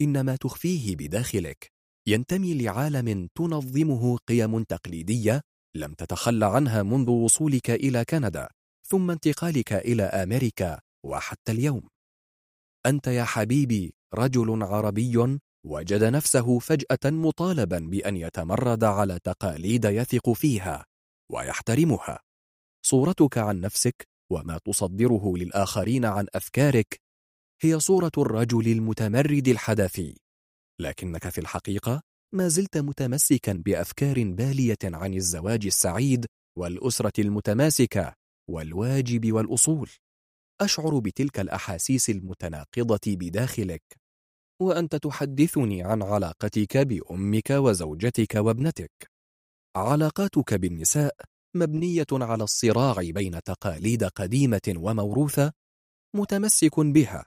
إن 0.00 0.20
ما 0.20 0.36
تخفيه 0.36 0.96
بداخلك 0.96 1.72
ينتمي 2.06 2.54
لعالم 2.54 3.28
تنظمه 3.34 4.16
قيم 4.16 4.62
تقليدية 4.62 5.40
لم 5.74 5.94
تتخلى 5.94 6.46
عنها 6.46 6.82
منذ 6.82 7.10
وصولك 7.10 7.70
إلى 7.70 8.04
كندا 8.04 8.48
ثم 8.86 9.10
انتقالك 9.10 9.72
إلى 9.72 10.02
أمريكا 10.02 10.80
وحتى 11.04 11.52
اليوم. 11.52 11.88
أنت 12.88 13.06
يا 13.06 13.24
حبيبي 13.24 13.94
رجل 14.14 14.62
عربي 14.62 15.38
وجد 15.66 16.04
نفسه 16.04 16.58
فجأة 16.58 17.10
مطالبا 17.10 17.78
بأن 17.78 18.16
يتمرد 18.16 18.84
على 18.84 19.18
تقاليد 19.24 19.84
يثق 19.84 20.32
فيها 20.32 20.84
ويحترمها. 21.32 22.20
صورتك 22.84 23.38
عن 23.38 23.60
نفسك 23.60 24.08
وما 24.32 24.58
تصدره 24.64 25.36
للآخرين 25.36 26.04
عن 26.04 26.26
أفكارك 26.34 27.00
هي 27.62 27.80
صورة 27.80 28.12
الرجل 28.18 28.72
المتمرد 28.72 29.48
الحدثي 29.48 30.16
لكنك 30.80 31.28
في 31.28 31.40
الحقيقة 31.40 32.02
ما 32.34 32.48
زلت 32.48 32.78
متمسكا 32.78 33.52
بأفكار 33.52 34.24
بالية 34.24 34.78
عن 34.84 35.14
الزواج 35.14 35.66
السعيد 35.66 36.26
والأسرة 36.58 37.12
المتماسكة 37.18 38.14
والواجب 38.50 39.32
والأصول. 39.32 39.90
أشعر 40.60 40.98
بتلك 40.98 41.40
الأحاسيس 41.40 42.10
المتناقضة 42.10 43.00
بداخلك. 43.06 43.82
وأنت 44.62 44.96
تحدثني 44.96 45.82
عن 45.82 46.02
علاقتك 46.02 46.76
بأمك 46.76 47.50
وزوجتك 47.50 48.34
وابنتك. 48.34 49.10
علاقاتك 49.76 50.54
بالنساء 50.54 51.16
مبنية 51.56 52.06
على 52.12 52.44
الصراع 52.44 52.94
بين 53.00 53.42
تقاليد 53.42 54.04
قديمة 54.04 54.74
وموروثة 54.76 55.52
متمسك 56.16 56.80
بها. 56.80 57.26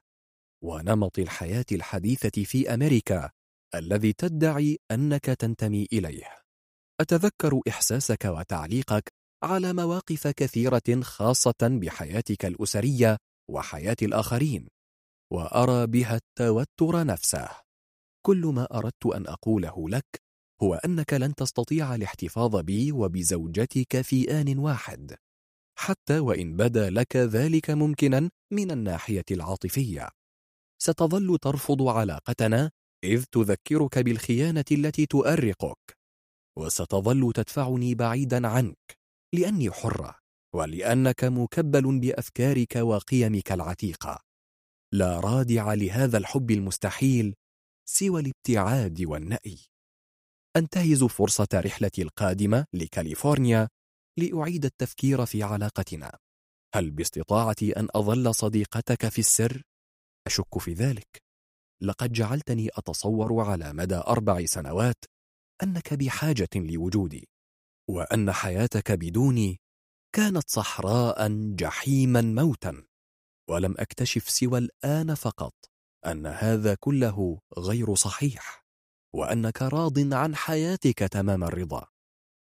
ونمط 0.64 1.19
الحياة 1.19 1.65
الحديثة 1.72 2.44
في 2.44 2.74
أمريكا 2.74 3.30
الذي 3.76 4.14
تدعي 4.14 4.78
أنك 4.92 5.26
تنتمي 5.26 5.88
إليه. 5.94 6.42
أتذكر 7.01 7.62
إحساسك 7.67 8.26
وتعليقك 8.26 9.14
على 9.43 9.74
مواقف 9.74 10.27
كثيرة 10.27 11.01
خاصة 11.01 11.53
بحياتك 11.61 12.45
الأسرية 12.45 13.17
وحياة 13.49 13.95
الآخرين 14.01 14.67
وأرى 15.33 15.88
بها 15.88 16.15
التوتر 16.15 17.06
نفسه. 17.06 17.49
كل 18.25 18.45
ما 18.45 18.67
أردت 18.77 19.06
أن 19.06 19.27
أقوله 19.27 19.90
لك 19.90 20.22
هو 20.63 20.75
أنك 20.75 21.13
لن 21.13 21.35
تستطيع 21.35 21.95
الاحتفاظ 21.95 22.56
بي 22.56 22.91
وبزوجتك 22.91 24.01
في 24.01 24.41
آن 24.41 24.59
واحد 24.59 25.15
حتى 25.79 26.19
وإن 26.19 26.56
بدا 26.56 26.90
لك 26.90 27.15
ذلك 27.15 27.69
ممكنا 27.69 28.29
من 28.53 28.72
الناحية 28.72 29.25
العاطفية. 29.31 30.09
ستظل 30.81 31.38
ترفض 31.38 31.81
علاقتنا 31.81 32.72
إذ 33.03 33.24
تذكرك 33.24 33.99
بالخيانة 33.99 34.65
التي 34.72 35.06
تؤرقك 35.06 35.97
وستظل 36.57 37.31
تدفعني 37.35 37.95
بعيدا 37.95 38.47
عنك. 38.47 39.00
لأني 39.33 39.72
حرة 39.72 40.19
ولأنك 40.56 41.24
مكبل 41.24 41.99
بأفكارك 41.99 42.76
وقيمك 42.76 43.51
العتيقة. 43.51 44.19
لا 44.94 45.19
رادع 45.19 45.74
لهذا 45.74 46.17
الحب 46.17 46.51
المستحيل 46.51 47.35
سوى 47.90 48.22
الابتعاد 48.22 49.01
والنأي. 49.01 49.58
أنتهز 50.58 51.03
فرصة 51.03 51.47
رحلتي 51.53 52.01
القادمة 52.01 52.65
لكاليفورنيا 52.74 53.69
لأعيد 54.19 54.65
التفكير 54.65 55.26
في 55.26 55.44
علاقتنا. 55.44 56.17
هل 56.76 56.92
باستطاعتي 56.92 57.72
أن 57.72 57.88
أظل 57.96 58.35
صديقتك 58.35 59.10
في 59.10 59.19
السر؟ 59.19 59.62
أشك 60.28 60.58
في 60.58 60.74
ذلك. 60.74 61.22
لقد 61.81 62.12
جعلتني 62.12 62.69
أتصور 62.69 63.42
على 63.42 63.74
مدى 63.74 63.96
أربع 63.96 64.46
سنوات 64.46 65.06
أنك 65.64 65.94
بحاجة 65.94 66.49
لوجودي. 66.56 67.31
وأن 67.91 68.31
حياتك 68.31 68.91
بدوني 68.91 69.59
كانت 70.15 70.49
صحراء 70.49 71.27
جحيما 71.56 72.22
موتا. 72.22 72.83
ولم 73.49 73.75
أكتشف 73.79 74.29
سوى 74.29 74.57
الآن 74.57 75.15
فقط 75.15 75.53
أن 76.06 76.25
هذا 76.25 76.75
كله 76.79 77.40
غير 77.57 77.95
صحيح 77.95 78.65
وأنك 79.15 79.61
راض 79.61 80.13
عن 80.13 80.35
حياتك 80.35 80.99
تمام 80.99 81.43
الرضا 81.43 81.88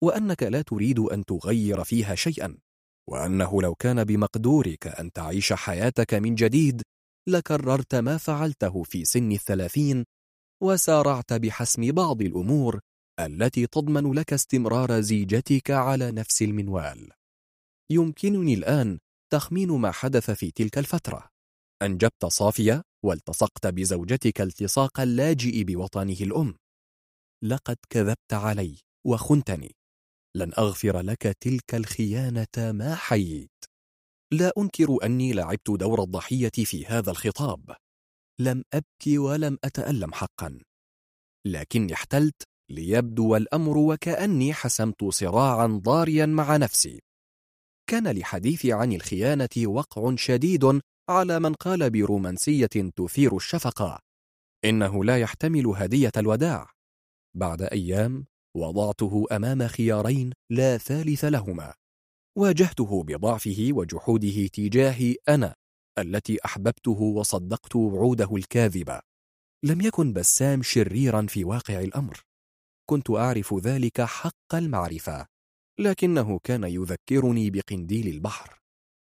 وأنك 0.02 0.42
لا 0.42 0.62
تريد 0.62 0.98
أن 0.98 1.24
تغير 1.24 1.84
فيها 1.84 2.14
شيئا 2.14 2.58
وأنه 3.08 3.62
لو 3.62 3.74
كان 3.74 4.04
بمقدورك 4.04 4.86
أن 4.86 5.12
تعيش 5.12 5.52
حياتك 5.52 6.14
من 6.14 6.34
جديد 6.34 6.82
لكررت 7.28 7.94
ما 7.94 8.16
فعلته 8.16 8.82
في 8.82 9.04
سن 9.04 9.32
الثلاثين 9.32 10.04
وسارعت 10.62 11.32
بحسم 11.32 11.92
بعض 11.92 12.22
الأمور 12.22 12.80
التي 13.20 13.66
تضمن 13.66 14.12
لك 14.12 14.32
استمرار 14.32 15.00
زيجتك 15.00 15.70
على 15.70 16.12
نفس 16.12 16.42
المنوال. 16.42 17.10
يمكنني 17.90 18.54
الآن 18.54 18.98
تخمين 19.32 19.70
ما 19.72 19.90
حدث 19.90 20.30
في 20.30 20.50
تلك 20.50 20.78
الفترة. 20.78 21.30
أنجبت 21.82 22.26
صافية 22.26 22.82
والتصقت 23.04 23.66
بزوجتك 23.66 24.40
التصاق 24.40 25.00
اللاجئ 25.00 25.64
بوطنه 25.64 26.16
الأم. 26.20 26.56
لقد 27.44 27.76
كذبت 27.90 28.32
علي 28.32 28.78
وخنتني. 29.06 29.76
لن 30.36 30.52
أغفر 30.58 31.00
لك 31.00 31.22
تلك 31.22 31.74
الخيانة 31.74 32.56
ما 32.58 32.94
حييت. 32.94 33.64
لا 34.32 34.52
أنكر 34.58 35.04
أني 35.04 35.32
لعبت 35.32 35.70
دور 35.70 36.02
الضحية 36.02 36.50
في 36.64 36.86
هذا 36.86 37.10
الخطاب. 37.10 37.76
لم 38.40 38.64
أبكي 38.72 39.18
ولم 39.18 39.58
أتألم 39.64 40.12
حقا. 40.12 40.58
لكني 41.46 41.92
احتلت 41.92 42.42
ليبدو 42.70 43.36
الأمر 43.36 43.78
وكأني 43.78 44.54
حسمت 44.54 45.04
صراعا 45.04 45.66
ضاريا 45.66 46.26
مع 46.26 46.56
نفسي. 46.56 47.02
كان 47.90 48.08
لحديثي 48.08 48.72
عن 48.72 48.92
الخيانة 48.92 49.48
وقع 49.66 50.16
شديد 50.16 50.80
على 51.08 51.40
من 51.40 51.54
قال 51.54 51.90
برومانسية 51.90 52.66
تثير 52.96 53.36
الشفقة. 53.36 54.00
إنه 54.64 55.04
لا 55.04 55.18
يحتمل 55.18 55.66
هدية 55.66 56.12
الوداع. 56.16 56.70
بعد 57.36 57.62
أيام 57.62 58.26
وضعته 58.56 59.26
أمام 59.32 59.66
خيارين 59.66 60.32
لا 60.50 60.78
ثالث 60.78 61.24
لهما. 61.24 61.74
واجهته 62.38 63.02
بضعفه 63.02 63.68
وجحوده 63.70 64.46
تجاهي 64.46 65.16
أنا 65.28 65.54
التي 65.98 66.38
أحببته 66.44 67.00
وصدقت 67.00 67.76
وعوده 67.76 68.36
الكاذبة. 68.36 69.00
لم 69.64 69.80
يكن 69.80 70.12
بسام 70.12 70.62
شريرا 70.62 71.26
في 71.26 71.44
واقع 71.44 71.80
الأمر. 71.80 72.20
كنت 72.86 73.10
أعرف 73.10 73.54
ذلك 73.54 74.00
حق 74.00 74.54
المعرفة 74.54 75.26
لكنه 75.78 76.38
كان 76.44 76.64
يذكرني 76.64 77.50
بقنديل 77.50 78.08
البحر. 78.08 78.60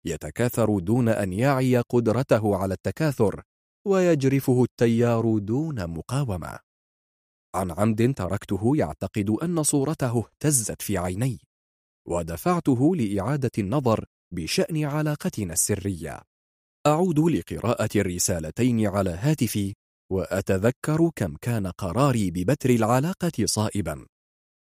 يتكاثر 0.05 0.79
دون 0.79 1.09
أن 1.09 1.33
يعي 1.33 1.77
قدرته 1.77 2.55
على 2.55 2.73
التكاثر 2.73 3.41
ويجرفه 3.87 4.63
التيار 4.63 5.37
دون 5.37 5.87
مقاومة. 5.89 6.59
عن 7.55 7.71
عمد 7.71 8.13
تركته 8.13 8.77
يعتقد 8.77 9.29
أن 9.29 9.63
صورته 9.63 10.19
اهتزت 10.19 10.81
في 10.81 10.97
عيني 10.97 11.39
ودفعته 12.07 12.95
لإعادة 12.95 13.51
النظر 13.57 14.05
بشأن 14.33 14.85
علاقتنا 14.85 15.53
السرية. 15.53 16.21
أعود 16.87 17.19
لقراءة 17.19 17.89
الرسالتين 17.95 18.87
على 18.87 19.09
هاتفي 19.09 19.73
وأتذكر 20.11 21.11
كم 21.15 21.35
كان 21.35 21.67
قراري 21.67 22.31
ببتر 22.31 22.69
العلاقة 22.69 23.45
صائبا 23.45 24.05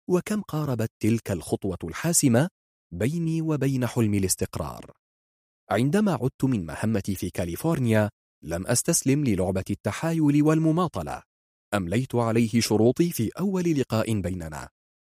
وكم 0.09 0.41
قاربت 0.41 0.91
تلك 0.99 1.31
الخطوة 1.31 1.77
الحاسمة 1.83 2.49
بيني 2.93 3.41
وبين 3.41 3.87
حلم 3.87 4.13
الاستقرار. 4.13 4.91
عندما 5.71 6.13
عدت 6.13 6.43
من 6.43 6.65
مهمتي 6.65 7.15
في 7.15 7.29
كاليفورنيا 7.29 8.09
لم 8.43 8.67
أستسلم 8.67 9.23
للعبة 9.23 9.63
التحايل 9.69 10.43
والمماطلة. 10.43 11.23
أمليت 11.73 12.15
عليه 12.15 12.61
شروطي 12.61 13.11
في 13.11 13.29
أول 13.39 13.63
لقاء 13.63 14.21
بيننا. 14.21 14.69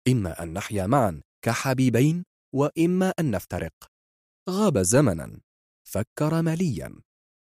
إما 0.08 0.44
أن 0.44 0.53
نحيا 0.53 0.88
معا 0.88 1.22
كحبيبين 1.45 2.24
وإما 2.56 3.13
أن 3.19 3.31
نفترق. 3.31 3.74
غاب 4.49 4.78
زمنا 4.78 5.40
فكر 5.88 6.42
مليا 6.42 6.95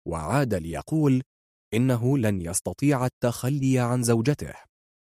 وعاد 0.08 0.53
ليقول 0.53 1.24
إنه 1.74 2.18
لن 2.18 2.42
يستطيع 2.42 3.06
التخلي 3.06 3.80
عن 3.80 4.04
زوجته. 4.04 4.54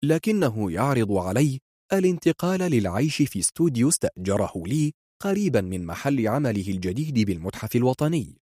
لكنه 0.04 0.72
يعرض 0.72 1.12
علي 1.12 1.60
الانتقال 1.92 2.60
للعيش 2.60 3.22
في 3.22 3.38
استوديو 3.38 3.88
استأجره 3.88 4.52
لي 4.56 4.92
قريبا 5.22 5.60
من 5.60 5.86
محل 5.86 6.28
عمله 6.28 6.68
الجديد 6.68 7.18
بالمتحف 7.26 7.76
الوطني. 7.76 8.40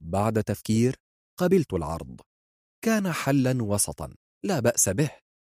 بعد 0.00 0.44
تفكير 0.44 0.96
قبلت 1.38 1.72
العرض. 1.72 2.20
كان 2.84 3.12
حلا 3.12 3.62
وسطا 3.62 4.14
لا 4.44 4.60
بأس 4.60 4.88
به. 4.88 5.10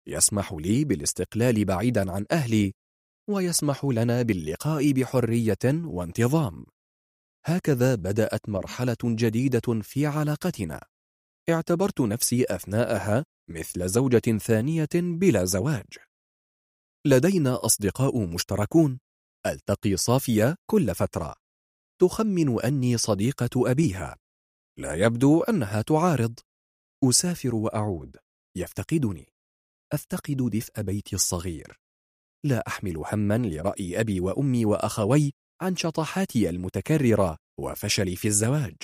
يسمح 0.07 0.53
لي 0.53 0.85
بالاستقلال 0.85 1.65
بعيدا 1.65 2.11
عن 2.11 2.25
أهلي 2.31 2.73
ويسمح 3.29 3.85
لنا 3.85 4.21
باللقاء 4.21 4.91
بحرية 4.91 5.57
وانتظام. 5.65 6.65
هكذا 7.45 7.95
بدأت 7.95 8.49
مرحلة 8.49 8.97
جديدة 9.03 9.81
في 9.81 10.05
علاقتنا. 10.05 10.90
اعتبرت 11.49 12.01
نفسي 12.01 12.45
أثناءها 12.49 13.25
مثل 13.49 13.89
زوجة 13.89 14.37
ثانية 14.37 14.89
بلا 14.93 15.45
زواج. 15.45 15.85
لدينا 17.05 17.65
أصدقاء 17.65 18.25
مشتركون. 18.25 18.99
ألتقي 19.45 19.97
صافية 19.97 20.55
كل 20.69 20.95
فترة. 20.95 21.35
تخمن 22.01 22.61
أني 22.61 22.97
صديقة 22.97 23.71
أبيها. 23.71 24.17
لا 24.79 24.93
يبدو 24.95 25.41
أنها 25.41 25.81
تعارض. 25.81 26.39
أسافر 27.03 27.55
وأعود. 27.55 28.17
يفتقدني. 28.57 29.27
أفتقد 29.93 30.37
دفء 30.37 30.81
بيتي 30.81 31.15
الصغير. 31.15 31.79
لا 32.45 32.67
أحمل 32.67 32.97
هما 32.97 33.37
لرأي 33.37 33.99
أبي 33.99 34.19
وأمي 34.19 34.65
وأخوي 34.65 35.31
عن 35.61 35.75
شطحاتي 35.75 36.49
المتكررة 36.49 37.37
وفشلي 37.59 38.15
في 38.15 38.27
الزواج. 38.27 38.75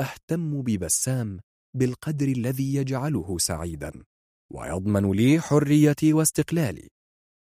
أهتم 0.00 0.62
ببسام 0.62 1.40
بالقدر 1.76 2.28
الذي 2.28 2.74
يجعله 2.74 3.38
سعيدا. 3.38 3.92
ويضمن 4.52 5.12
لي 5.12 5.40
حريتي 5.40 6.12
واستقلالي. 6.12 6.88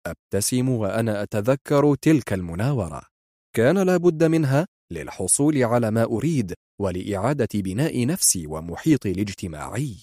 أبتسم 0.06 0.68
وأنا 0.68 1.22
أتذكر 1.22 1.94
تلك 1.94 2.32
المناورة. 2.32 3.02
كان 3.56 3.78
لابد 3.78 4.24
منها 4.24 4.66
للحصول 4.92 5.62
على 5.62 5.90
ما 5.90 6.04
أريد 6.04 6.54
ولإعادة 6.80 7.48
بناء 7.54 8.06
نفسي 8.06 8.46
ومحيطي 8.46 9.10
الاجتماعي. 9.10 9.96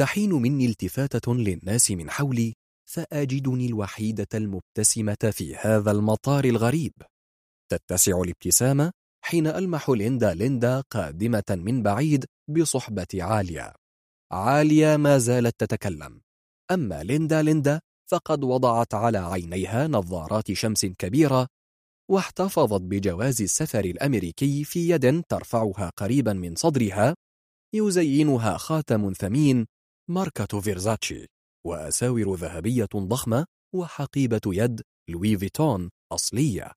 تحين 0.00 0.32
مني 0.32 0.66
التفاتة 0.66 1.34
للناس 1.34 1.90
من 1.90 2.10
حولي 2.10 2.54
فأجدني 2.90 3.66
الوحيدة 3.66 4.28
المبتسمة 4.34 5.30
في 5.32 5.56
هذا 5.56 5.90
المطار 5.90 6.44
الغريب. 6.44 6.92
تتسع 7.72 8.20
الابتسامة 8.20 8.92
حين 9.24 9.46
ألمح 9.46 9.90
ليندا 9.90 10.34
ليندا 10.34 10.80
قادمة 10.80 11.44
من 11.50 11.82
بعيد 11.82 12.24
بصحبة 12.48 13.06
عالية 13.14 13.72
عالية 14.32 14.96
ما 14.96 15.18
زالت 15.18 15.60
تتكلم. 15.60 16.20
أما 16.70 17.02
ليندا 17.02 17.42
ليندا 17.42 17.80
فقد 18.10 18.44
وضعت 18.44 18.94
على 18.94 19.18
عينيها 19.18 19.88
نظارات 19.88 20.52
شمس 20.52 20.86
كبيرة 20.86 21.46
واحتفظت 22.10 22.80
بجواز 22.80 23.42
السفر 23.42 23.84
الأمريكي 23.84 24.64
في 24.64 24.88
يد 24.88 25.22
ترفعها 25.22 25.90
قريبا 25.96 26.32
من 26.32 26.54
صدرها 26.54 27.14
يزينها 27.74 28.56
خاتم 28.56 29.12
ثمين 29.12 29.66
ماركة 30.10 30.60
فيرزاتشي 30.60 31.26
وأساور 31.66 32.34
ذهبية 32.34 32.88
ضخمة 32.96 33.46
وحقيبة 33.74 34.40
يد 34.46 34.82
لوي 35.10 35.38
فيتون 35.38 35.90
أصلية. 36.12 36.72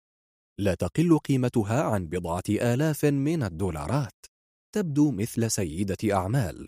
لا 0.59 0.75
تقل 0.75 1.19
قيمتها 1.19 1.83
عن 1.83 2.07
بضعة 2.07 2.43
آلاف 2.49 3.05
من 3.05 3.43
الدولارات. 3.43 4.25
تبدو 4.75 5.11
مثل 5.11 5.51
سيدة 5.51 6.13
أعمال 6.13 6.67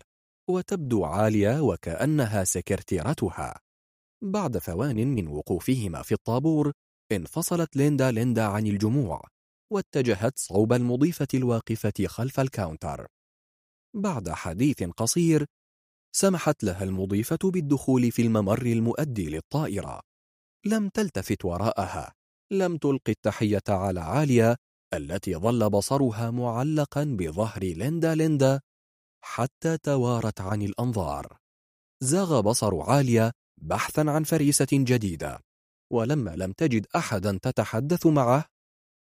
وتبدو 0.50 1.04
عالية 1.04 1.60
وكأنها 1.60 2.44
سكرتيرتها. 2.44 3.60
بعد 4.24 4.58
ثوان 4.58 5.14
من 5.14 5.28
وقوفهما 5.28 6.02
في 6.02 6.12
الطابور 6.12 6.72
انفصلت 7.12 7.76
ليندا 7.76 8.10
ليندا 8.10 8.44
عن 8.44 8.66
الجموع 8.66 9.22
واتجهت 9.72 10.38
صوب 10.38 10.72
المضيفة 10.72 11.28
الواقفة 11.34 12.06
خلف 12.06 12.40
ال 12.40 12.47
counter. 12.47 13.06
بعد 13.96 14.28
حديث 14.28 14.82
قصير 14.82 15.46
سمحت 16.16 16.64
لها 16.64 16.84
المضيفة 16.84 17.38
بالدخول 17.44 18.12
في 18.12 18.22
الممر 18.22 18.66
المؤدي 18.66 19.28
للطائرة. 19.28 20.00
لم 20.66 20.88
تلتفت 20.88 21.44
وراءها 21.44 22.12
لم 22.52 22.76
تلقي 22.76 23.12
التحية 23.12 23.62
على 23.68 24.00
عالية 24.00 24.56
التي 24.94 25.36
ظل 25.36 25.70
بصرها 25.70 26.30
معلقا 26.30 27.04
بظهر 27.04 27.62
ليندا 27.62 28.14
ليندا 28.14 28.60
حتى 29.24 29.78
توارت 29.78 30.40
عن 30.40 30.62
الأنظار. 30.62 31.36
زاغ 32.02 32.40
بصر 32.40 32.80
عالية 32.80 33.32
بحثا 33.62 34.00
عن 34.00 34.24
فريسة 34.24 34.68
جديدة 34.72 35.40
ولما 35.92 36.36
لم 36.36 36.52
تجد 36.52 36.86
أحدا 36.96 37.38
تتحدث 37.42 38.06
معه 38.06 38.44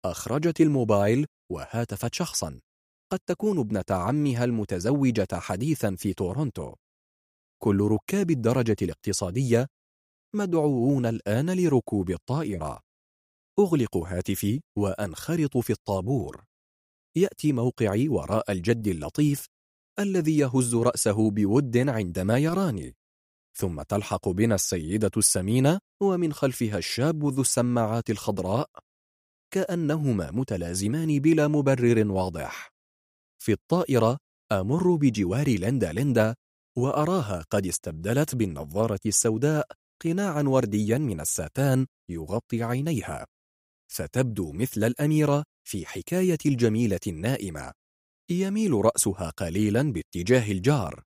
أخرجت 0.05 0.61
الموبايل 0.61 1.27
وهاتفت 1.53 2.15
شخصا. 2.15 2.61
قد 3.13 3.19
تكون 3.27 3.59
ابنة 3.59 3.85
عمها 3.91 4.45
المتزوجة 4.45 5.29
حديثا 5.33 5.97
في 5.97 6.15
تورونتو. 6.15 6.75
كل 7.63 7.81
ركاب 7.81 8.31
الدرجة 8.31 8.77
الاقتصادية 8.83 9.67
مدعوون 10.37 11.07
الآن 11.07 11.51
لركوب 11.51 12.11
الطائرة. 12.11 12.86
أغلق 13.59 13.97
هاتفي 13.97 14.61
وأنخرط 14.79 15.59
في 15.59 15.71
الطابور. 15.73 16.45
يأتي 17.17 17.53
موقعي 17.53 18.09
وراء 18.09 18.53
الجد 18.53 18.87
اللطيف 18.89 19.47
الذي 19.99 20.39
يهز 20.39 20.75
رأسه 20.75 21.31
بود 21.31 21.77
عندما 21.89 22.39
يراني. 22.39 22.97
ثم 23.59 23.83
تلحق 23.83 24.29
بنا 24.29 24.55
السيدة 24.55 25.11
السمينة 25.17 25.79
ومن 26.03 26.33
خلفها 26.33 26.79
الشاب 26.79 27.25
ذو 27.25 27.41
السماعات 27.41 28.11
الخضراء 28.11 28.71
كأنهما 29.51 30.31
متلازمان 30.31 31.19
بلا 31.19 31.49
مبرر 31.49 32.13
واضح. 32.13 32.73
في 33.43 33.53
الطائرة 33.53 34.19
أمر 34.53 34.97
بجوار 34.97 35.49
لندا 35.49 35.93
لندا 35.93 36.35
وأراها 36.79 37.45
قد 37.51 37.67
استبدلت 37.67 38.35
بالنظارة 38.35 39.01
السوداء 39.07 39.69
قناعا 40.05 40.43
ورديا 40.43 40.99
من 40.99 41.21
الساتان 41.21 41.87
يغطي 42.11 42.63
عينيها. 42.63 43.27
فتبدو 43.97 44.53
مثل 44.53 44.85
الأميرة 44.85 45.45
في 45.69 45.87
حكاية 45.87 46.39
الجميلة 46.47 47.01
النائمة. 47.07 47.73
يميل 48.31 48.73
رأسها 48.73 49.31
قليلا 49.31 49.93
باتجاه 49.93 50.53
الجار. 50.53 51.03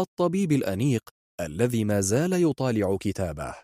الطبيب 0.00 0.52
الأنيق 0.52 1.08
الذي 1.40 1.84
ما 1.84 2.00
زال 2.00 2.32
يطالع 2.32 2.96
كتابه. 3.00 3.54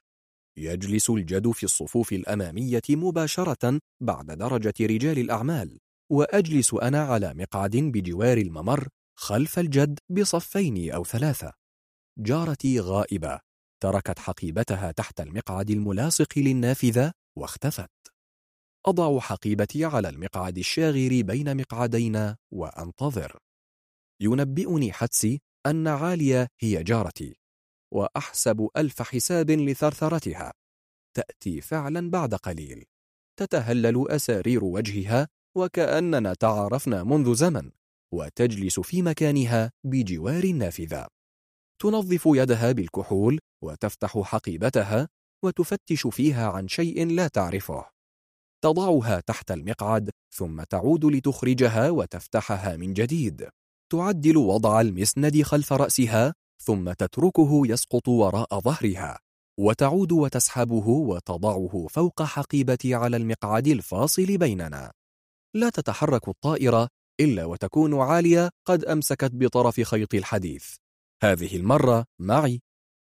يجلس 0.58 1.10
الجد 1.10 1.50
في 1.50 1.64
الصفوف 1.64 2.12
الأمامية 2.12 2.82
مباشرة 2.90 3.80
بعد 4.02 4.26
درجة 4.26 4.74
رجال 4.80 5.18
الأعمال 5.18 5.78
وأجلس 6.12 6.74
أنا 6.74 7.00
على 7.00 7.34
مقعد 7.34 7.76
بجوار 7.76 8.38
الممر 8.38 8.88
خلف 9.18 9.58
الجد 9.58 9.98
بصفين 10.10 10.92
أو 10.92 11.04
ثلاثة. 11.04 11.52
جارتي 12.18 12.80
غائبة 12.80 13.40
تركت 13.82 14.18
حقيبتها 14.18 14.92
تحت 14.92 15.20
المقعد 15.20 15.70
الملاصق 15.70 16.38
للنافذة 16.38 17.12
واختفت. 17.38 18.13
أضع 18.86 19.20
حقيبتي 19.20 19.84
على 19.84 20.08
المقعد 20.08 20.58
الشاغر 20.58 21.22
بين 21.22 21.56
مقعدين 21.56 22.34
وأنتظر. 22.52 23.38
ينبئني 24.20 24.92
حدسي 24.92 25.40
أن 25.66 25.88
عالية 25.88 26.48
هي 26.60 26.82
جارتي 26.82 27.36
وأحسب 27.94 28.68
ألف 28.76 29.02
حساب 29.02 29.50
لثرثرتها. 29.50 30.52
تأتي 31.16 31.60
فعلا 31.60 32.10
بعد 32.10 32.34
قليل. 32.34 32.84
تتهلل 33.38 34.10
أسارير 34.10 34.64
وجهها 34.64 35.28
وكأننا 35.56 36.34
تعارفنا 36.34 37.04
منذ 37.04 37.34
زمن 37.34 37.70
وتجلس 38.14 38.80
في 38.80 39.02
مكانها 39.02 39.72
بجوار 39.84 40.44
النافذة 40.44 41.08
تنظف 41.82 42.22
يدها 42.26 42.72
بالكحول 42.72 43.38
وتفتح 43.64 44.18
حقيبتها 44.18 45.08
وتفتش 45.44 46.06
فيها 46.06 46.48
عن 46.48 46.68
شيء 46.68 47.06
لا 47.06 47.28
تعرفه. 47.28 47.93
تضعها 48.64 49.20
تحت 49.20 49.50
المقعد 49.50 50.10
ثم 50.34 50.62
تعود 50.62 51.04
لتخرجها 51.04 51.90
وتفتحها 51.90 52.76
من 52.76 52.92
جديد. 52.92 53.48
تعدل 53.92 54.36
وضع 54.36 54.80
المسند 54.80 55.42
خلف 55.42 55.72
رأسها 55.72 56.34
ثم 56.62 56.92
تتركه 56.92 57.62
يسقط 57.66 58.08
وراء 58.08 58.60
ظهرها. 58.60 59.18
وتعود 59.60 60.12
وتسحبه 60.12 60.88
وتضعه 60.88 61.86
فوق 61.90 62.22
حقيبتي 62.22 62.94
على 62.94 63.16
المقعد 63.16 63.66
الفاصل 63.66 64.38
بيننا. 64.38 64.92
لا 65.54 65.70
تتحرك 65.70 66.28
الطائرة 66.28 66.88
إلا 67.20 67.44
وتكون 67.44 68.00
عالية 68.00 68.50
قد 68.66 68.84
أمسكت 68.84 69.30
بطرف 69.34 69.80
خيط 69.80 70.14
الحديث. 70.14 70.74
هذه 71.22 71.56
المرة 71.56 72.04
معي. 72.20 72.60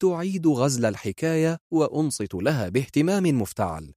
تعيد 0.03 0.47
غزل 0.47 0.85
الحكاية 0.85 1.59
وأنصت 1.73 2.35
لها 2.35 2.69
باهتمام 2.69 3.41
مفتعل. 3.41 3.95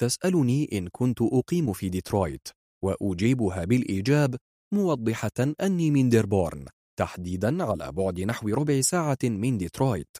تسألني 0.00 0.78
إن 0.78 0.88
كنت 0.88 1.22
أقيم 1.22 1.72
في 1.72 1.88
ديترويت 1.88 2.48
وأجيبها 2.84 3.64
بالإيجاب 3.64 4.36
موضحة 4.74 5.54
أني 5.60 5.90
من 5.90 6.08
ديربورن 6.08 6.64
تحديدا 6.98 7.64
على 7.64 7.92
بعد 7.92 8.20
نحو 8.20 8.48
ربع 8.48 8.80
ساعة 8.80 9.18
من 9.22 9.58
ديترويت. 9.58 10.16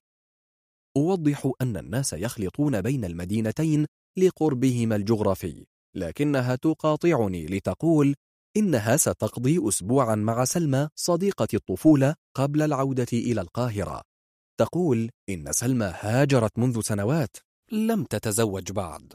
أوضح 0.96 1.52
أن 1.62 1.76
الناس 1.76 2.12
يخلطون 2.12 2.80
بين 2.80 3.04
المدينتين 3.04 3.86
لقربهما 4.18 4.96
الجغرافي 4.96 5.66
لكنها 5.96 6.56
تقاطعني 6.56 7.46
لتقول 7.46 8.14
إنها 8.56 8.96
ستقضي 8.96 9.68
أسبوعا 9.68 10.14
مع 10.14 10.44
سلمى 10.44 10.88
صديقة 10.94 11.48
الطفولة 11.54 12.14
قبل 12.36 12.62
العودة 12.62 13.06
إلى 13.12 13.40
القاهرة. 13.40 14.02
تقول 14.60 15.10
إن 15.28 15.52
سلمى 15.52 15.92
هاجرت 16.00 16.58
منذ 16.58 16.80
سنوات 16.80 17.36
لم 17.72 18.04
تتزوج 18.04 18.72
بعد. 18.72 19.12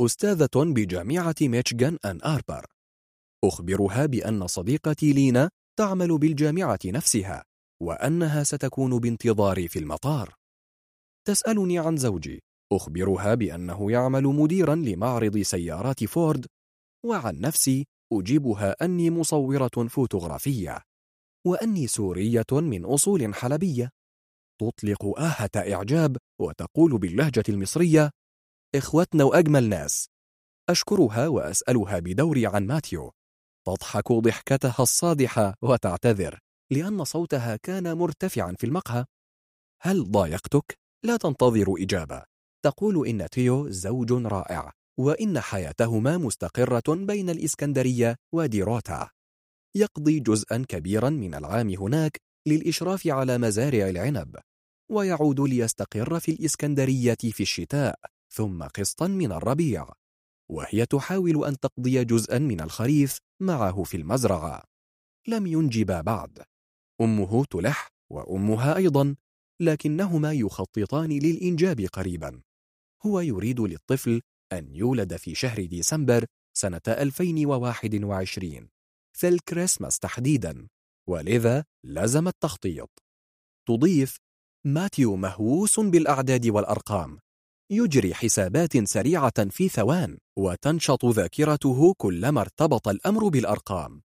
أستاذة 0.00 0.48
بجامعة 0.56 1.34
ميشيغان 1.40 1.98
أن 2.04 2.20
آربر. 2.22 2.66
أخبرها 3.44 4.06
بأن 4.06 4.46
صديقتي 4.46 5.12
لينا 5.12 5.50
تعمل 5.78 6.18
بالجامعة 6.18 6.78
نفسها 6.86 7.44
وأنها 7.82 8.42
ستكون 8.42 8.98
بانتظاري 8.98 9.68
في 9.68 9.78
المطار. 9.78 10.34
تسألني 11.28 11.78
عن 11.78 11.96
زوجي. 11.96 12.42
أخبرها 12.72 13.34
بأنه 13.34 13.92
يعمل 13.92 14.22
مديرا 14.22 14.74
لمعرض 14.74 15.38
سيارات 15.38 16.04
فورد 16.04 16.46
وعن 17.06 17.40
نفسي 17.40 17.86
أجيبها 18.12 18.84
أني 18.84 19.10
مصورة 19.10 19.88
فوتوغرافية 19.88 20.82
وأني 21.46 21.86
سورية 21.86 22.46
من 22.52 22.84
أصول 22.84 23.34
حلبية. 23.34 23.90
تطلق 24.60 25.18
آهة 25.18 25.74
إعجاب 25.74 26.16
وتقول 26.40 26.98
باللهجة 26.98 27.44
المصرية 27.48 28.10
إخوتنا 28.74 29.24
وأجمل 29.24 29.68
ناس. 29.68 30.08
أشكرها 30.68 31.28
وأسألها 31.28 31.98
بدوري 31.98 32.46
عن 32.46 32.66
ماتيو 32.66 33.12
تضحك 33.66 34.12
ضحكتها 34.12 34.76
الصادحة 34.80 35.54
وتعتذر 35.62 36.38
لأن 36.72 37.04
صوتها 37.04 37.56
كان 37.56 37.96
مرتفعا 37.98 38.54
في 38.58 38.66
المقهى. 38.66 39.04
هل 39.82 40.10
ضايقتك؟ 40.10 40.78
لا 41.04 41.16
تنتظر 41.16 41.74
إجابة. 41.78 42.22
تقول 42.64 43.08
إن 43.08 43.28
تيو 43.30 43.70
زوج 43.70 44.12
رائع 44.12 44.72
وإن 44.98 45.40
حياتهما 45.40 46.18
مستقرة 46.18 46.94
بين 46.94 47.30
الإسكندرية 47.30 48.16
وديروتا. 48.34 49.08
يقضي 49.76 50.20
جزءا 50.20 50.64
كبيرا 50.68 51.10
من 51.10 51.34
العام 51.34 51.70
هناك 51.70 52.20
للإشراف 52.48 53.06
على 53.06 53.38
مزارع 53.38 53.88
العنب 53.88 54.36
ويعود 54.90 55.40
ليستقر 55.40 56.20
في 56.20 56.30
الإسكندرية 56.32 57.18
في 57.32 57.42
الشتاء. 57.42 57.98
ثم 58.32 58.62
قسطا 58.62 59.06
من 59.06 59.32
الربيع 59.32 59.88
وهي 60.50 60.86
تحاول 60.86 61.44
أن 61.44 61.58
تقضي 61.58 62.04
جزءا 62.04 62.38
من 62.38 62.60
الخريف 62.60 63.18
معه 63.40 63.82
في 63.82 63.96
المزرعة. 63.96 64.64
لم 65.28 65.46
ينجبا 65.46 66.00
بعد. 66.00 66.42
أمه 67.00 67.44
تلح 67.44 67.88
وأمها 68.10 68.76
أيضا 68.76 69.16
لكنهما 69.60 70.32
يخططان 70.32 71.10
للإنجاب 71.10 71.80
قريبا. 71.80 72.42
هو 73.06 73.20
يريد 73.20 73.60
للطفل 73.60 74.20
أن 74.52 74.74
يولد 74.74 75.16
في 75.16 75.34
شهر 75.34 75.64
ديسمبر 75.64 76.26
سنة 76.56 76.80
2021 76.88 78.68
في 79.16 79.28
الكريسماس 79.28 79.98
تحديدا 79.98 80.68
ولذا 81.08 81.64
لزم 81.84 82.28
التخطيط. 82.28 82.90
تضيف 83.68 84.16
ماتيو 84.66 85.16
مهووس 85.16 85.80
بالأعداد 85.80 86.46
والأرقام. 86.46 87.18
يجري 87.72 88.14
حسابات 88.14 88.88
سريعة 88.88 89.48
في 89.50 89.68
ثوان 89.68 90.18
وتنشط 90.38 91.04
ذاكرته 91.04 91.94
كلما 91.98 92.40
ارتبط 92.40 92.88
الأمر 92.88 93.28
بالأرقام. 93.28 94.02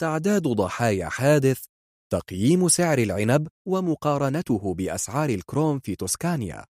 تعداد 0.00 0.42
ضحايا 0.42 1.08
حادث 1.08 1.64
تقييم 2.12 2.68
سعر 2.68 2.98
العنب 2.98 3.48
ومقارنته 3.66 4.74
بأسعار 4.74 5.30
الكروم 5.30 5.78
في 5.78 5.96
توسكانيا. 5.96 6.64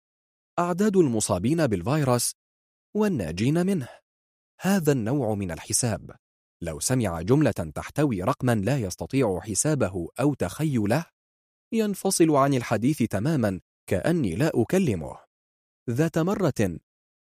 أعداد 0.58 0.96
المصابين 0.96 1.66
بالفيروس 1.66 2.34
والناجين 2.96 3.66
منه. 3.66 3.88
هذا 4.60 4.92
النوع 4.92 5.34
من 5.34 5.50
الحساب. 5.50 6.10
لو 6.62 6.80
سمع 6.80 7.22
جملة 7.22 7.50
تحتوي 7.50 8.22
رقما 8.22 8.54
لا 8.54 8.78
يستطيع 8.78 9.40
حسابه 9.40 10.08
أو 10.20 10.34
تخيله 10.34 11.04
ينفصل 11.72 12.30
عن 12.30 12.54
الحديث 12.54 13.02
تماما 13.02 13.60
كأني 13.86 14.34
لا 14.34 14.50
أكلمه. 14.54 15.29
ذات 15.90 16.18
مرة 16.18 16.78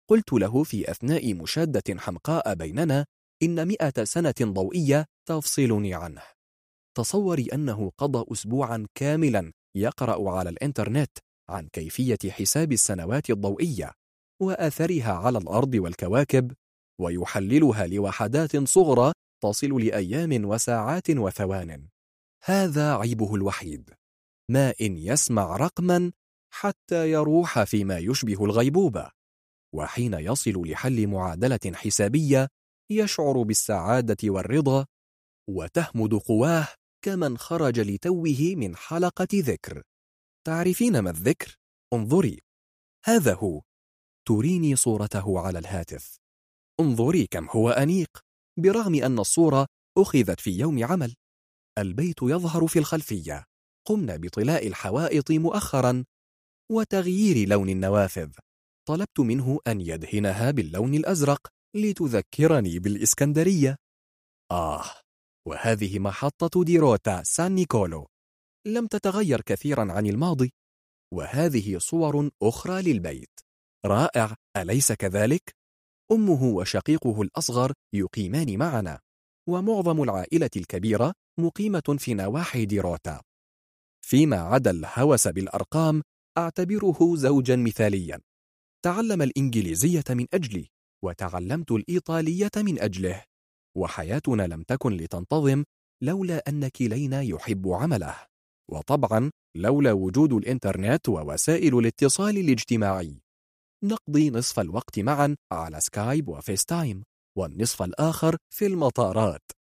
قلت 0.09 0.33
له 0.33 0.63
في 0.63 0.91
أثناء 0.91 1.33
مشادة 1.33 1.99
حمقاء 1.99 2.53
بيننا 2.53 3.05
إن 3.43 3.67
مئة 3.67 4.03
سنة 4.03 4.33
ضوئية 4.41 5.05
تفصلني 5.25 5.93
عنه. 5.93 6.21
تصوري 6.97 7.47
أنه 7.53 7.91
قضى 7.97 8.25
أسبوعا 8.31 8.87
كاملا 8.95 9.51
يقرأ 9.75 10.31
على 10.31 10.49
الإنترنت 10.49 11.17
عن 11.49 11.67
كيفية 11.67 12.17
حساب 12.29 12.71
السنوات 12.71 13.29
الضوئية 13.29 13.91
وأثرها 14.41 15.13
على 15.13 15.37
الأرض 15.37 15.75
والكواكب 15.75 16.53
ويحللها 17.01 17.87
لوحدات 17.87 18.57
صغرى 18.57 19.13
تصل 19.43 19.81
لأيام 19.81 20.45
وساعات 20.45 21.09
وثوان. 21.09 21.87
هذا 22.43 22.93
عيبه 22.95 23.35
الوحيد. 23.35 23.89
ما 24.51 24.73
إن 24.81 24.97
يسمع 24.97 25.55
رقما 25.55 26.11
حتى 26.49 27.11
يروح 27.11 27.63
فيما 27.63 27.97
يشبه 27.97 28.45
الغيبوبة 28.45 29.11
وحين 29.75 30.13
يصل 30.13 30.67
لحل 30.67 31.07
معادلة 31.07 31.59
حسابية 31.73 32.47
يشعر 32.91 33.43
بالسعادة 33.43 34.17
والرضا 34.23 34.85
وتهمد 35.49 36.13
قواه 36.13 36.67
كمن 37.05 37.37
خرج 37.37 37.79
لتوه 37.79 38.53
من 38.57 38.75
حلقة 38.75 39.27
ذكر. 39.33 39.81
تعرفين 40.47 40.99
ما 40.99 41.09
الذكر؟ 41.09 41.55
انظري. 41.93 42.39
هذا 43.05 43.33
هو. 43.35 43.61
تريني 44.27 44.75
صورته 44.75 45.39
على 45.39 45.59
الهاتف. 45.59 46.19
انظري 46.79 47.27
كم 47.27 47.47
هو 47.49 47.69
أنيق. 47.69 48.19
برغم 48.59 48.95
أن 48.95 49.19
الصورة 49.19 49.67
أخذت 49.97 50.39
في 50.39 50.51
يوم 50.51 50.85
عمل 50.85 51.15
البيت 51.77 52.21
يظهر 52.21 52.67
في 52.67 52.79
الخلفية. 52.79 53.45
قمنا 53.85 54.17
بطلاء 54.17 54.67
الحوائط 54.67 55.31
مؤخرا 55.31 56.05
وتغيير 56.71 57.49
لون 57.49 57.69
النوافذ. 57.69 58.31
طلبت 58.87 59.19
منه 59.19 59.59
أن 59.67 59.81
يدهنها 59.81 60.51
باللون 60.51 60.93
الأزرق 60.93 61.47
لتذكرني 61.75 62.79
بالإسكندرية. 62.79 63.75
آه 64.51 64.83
وهذه 65.47 65.99
محطة 65.99 66.63
ديروتا 66.63 67.23
سان 67.23 67.55
نيكولو. 67.55 68.07
لم 68.67 68.87
تتغير 68.87 69.41
كثيرا 69.41 69.91
عن 69.91 70.07
الماضي. 70.07 70.51
وهذه 71.13 71.77
صور 71.77 72.29
أخرى 72.43 72.81
للبيت. 72.81 73.39
رائع 73.85 74.35
أليس 74.57 74.91
كذلك؟ 74.91 75.55
أمه 76.11 76.43
وشقيقه 76.43 77.21
الأصغر 77.21 77.73
يقيمان 77.93 78.57
معنا. 78.57 78.99
ومعظم 79.49 80.03
العائلة 80.03 80.49
الكبيرة 80.55 81.13
مقيمة 81.39 81.95
في 81.99 82.13
نواحي 82.13 82.65
ديروتا. 82.65 83.21
فيما 84.05 84.37
عدا 84.37 84.71
الهوس 84.71 85.27
بالأرقام 85.27 86.01
أعتبره 86.39 87.15
زوجا 87.15 87.55
مثاليا. 87.55 88.19
تعلم 88.85 89.21
الإنجليزية 89.21 90.03
من 90.09 90.25
أجلي 90.33 90.67
وتعلمت 91.03 91.71
الإيطالية 91.71 92.51
من 92.57 92.81
أجله. 92.81 93.23
وحياتنا 93.77 94.47
لم 94.47 94.63
تكن 94.63 94.93
لتنتظم 94.93 95.63
لولا 96.03 96.43
أن 96.49 96.67
كلينا 96.67 97.21
يحب 97.21 97.67
عمله. 97.67 98.15
وطبعا 98.71 99.31
لولا 99.57 99.91
وجود 99.91 100.33
الإنترنت 100.33 101.09
ووسائل 101.09 101.79
الاتصال 101.79 102.37
الاجتماعي. 102.37 103.21
نقضي 103.83 104.29
نصف 104.29 104.59
الوقت 104.59 104.99
معا 104.99 105.35
على 105.51 105.79
سكايب 105.81 106.27
وفيس 106.27 106.65
تايم 106.65 107.03
والنصف 107.37 107.81
الآخر 107.81 108.37
في 108.53 108.65
المطارات. 108.65 109.51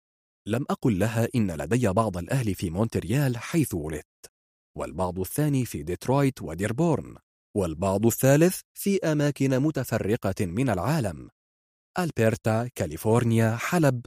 لم 0.49 0.65
أقل 0.71 0.99
لها 0.99 1.29
إن 1.35 1.51
لدي 1.51 1.89
بعض 1.89 2.17
الأهل 2.17 2.55
في 2.55 2.71
مونتريال 2.71 3.39
حيث 3.39 3.75
ولدت. 3.75 4.31
والبعض 4.79 5.19
الثاني 5.19 5.65
في 5.65 5.83
ديترويت 5.83 6.43
وديربورن 6.43 7.17
والبعض 7.57 8.07
الثالث 8.07 8.61
في 8.75 8.99
أماكن 8.99 9.59
متفرقة 9.59 10.47
من 10.47 10.71
العالم. 10.71 11.29
ألبرتا، 11.99 12.69
كاليفورنيا، 12.75 13.57
حلب. 13.57 14.07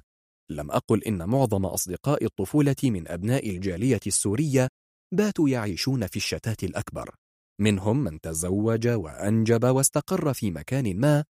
لم 0.51 0.71
أقل 0.71 1.03
إن 1.03 1.29
معظم 1.29 1.65
أصدقاء 1.65 2.25
الطفولة 2.25 2.75
من 2.83 3.07
أبناء 3.07 3.49
الجالية 3.49 3.99
السورية 4.07 4.67
باتوا 5.13 5.49
يعيشون 5.49 6.07
في 6.07 6.15
الشتات 6.15 6.63
الأكبر. 6.63 7.15
منهم 7.61 8.03
من 8.03 8.21
تزوج 8.21 8.87
وأنجب 8.87 9.63
واستقر 9.63 10.33
في 10.33 10.51
مكان 10.51 10.99
ما 10.99 11.23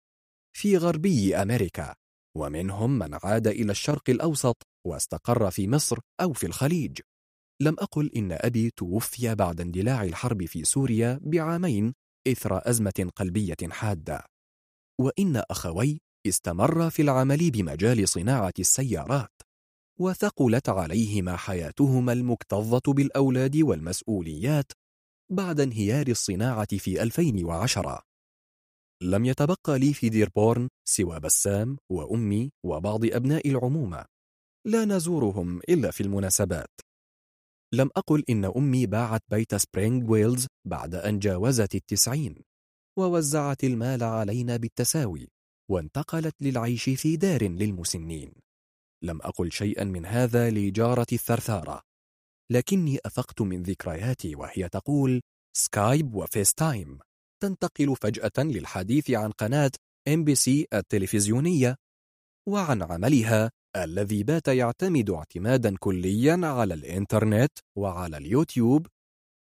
في 0.57 0.77
غربي 0.77 1.35
أمريكا 1.35 1.95
ومنهم 2.37 2.99
من 2.99 3.17
عاد 3.23 3.47
إلى 3.47 3.71
الشرق 3.71 4.09
الأوسط 4.09 4.67
واستقر 4.87 5.51
في 5.51 5.67
مصر 5.67 5.97
أو 6.21 6.33
في 6.33 6.45
الخليج. 6.45 6.99
لم 7.61 7.75
أقل 7.79 8.11
إن 8.15 8.31
أبي 8.31 8.69
توفي 8.69 9.35
بعد 9.35 9.61
اندلاع 9.61 10.03
الحرب 10.03 10.45
في 10.45 10.63
سوريا 10.63 11.19
بعامين 11.23 11.93
إثر 12.27 12.69
أزمة 12.69 13.11
قلبية 13.15 13.57
حادة. 13.69 14.25
وإن 15.01 15.43
أخوي 15.51 16.01
استمر 16.27 16.89
في 16.89 17.01
العمل 17.01 17.51
بمجال 17.51 18.09
صناعة 18.09 18.53
السيارات 18.59 19.41
وثقلت 19.99 20.69
عليهما 20.69 21.35
حياتهما 21.35 22.13
المكتظة 22.13 22.93
بالأولاد 22.93 23.57
والمسؤوليات 23.57 24.71
بعد 25.31 25.59
انهيار 25.59 26.07
الصناعة 26.07 26.77
في 26.77 27.03
2010 27.03 28.01
لم 29.03 29.25
يتبقى 29.25 29.79
لي 29.79 29.93
في 29.93 30.09
ديربورن 30.09 30.69
سوى 30.87 31.19
بسام 31.19 31.77
وأمي 31.91 32.51
وبعض 32.65 33.05
أبناء 33.05 33.49
العمومة 33.49 34.05
لا 34.67 34.85
نزورهم 34.85 35.59
إلا 35.69 35.91
في 35.91 36.03
المناسبات. 36.03 36.88
لم 37.73 37.89
أقل 37.95 38.23
إن 38.29 38.45
أمي 38.45 38.85
باعت 38.85 39.21
بيت 39.29 39.55
سبرينغ 39.55 40.11
ويلز 40.11 40.47
بعد 40.67 40.95
أن 40.95 41.19
جاوزت 41.19 41.75
التسعين 41.75 42.43
ووزعت 42.99 43.63
المال 43.63 44.03
علينا 44.03 44.57
بالتساوي 44.57 45.27
وانتقلت 45.71 46.35
للعيش 46.41 46.89
في 46.89 47.17
دار 47.17 47.43
للمسنين. 47.43 48.33
لم 49.03 49.21
أقل 49.21 49.51
شيئا 49.51 49.83
من 49.83 50.05
هذا 50.05 50.49
لجارتي 50.49 51.07
الثرثارة. 51.13 51.81
لكني 52.51 52.99
أفقت 53.05 53.41
من 53.41 53.63
ذكرياتي 53.63 54.35
وهي 54.35 54.69
تقول 54.69 55.21
سكايب 55.57 56.15
وفيس 56.15 56.53
تايم 56.53 56.99
تنتقل 57.41 57.95
فجأة 57.95 58.43
للحديث 58.43 59.11
عن 59.11 59.31
قناة 59.31 59.71
ام 60.07 60.23
بي 60.23 60.35
سي 60.35 60.67
التلفزيونية 60.73 61.75
وعن 62.47 62.83
عملها 62.83 63.51
الذي 63.75 64.23
بات 64.23 64.47
يعتمد 64.47 65.09
اعتمادا 65.09 65.75
كليا 65.79 66.39
على 66.43 66.73
الإنترنت 66.73 67.51
وعلى 67.77 68.17
اليوتيوب 68.17 68.87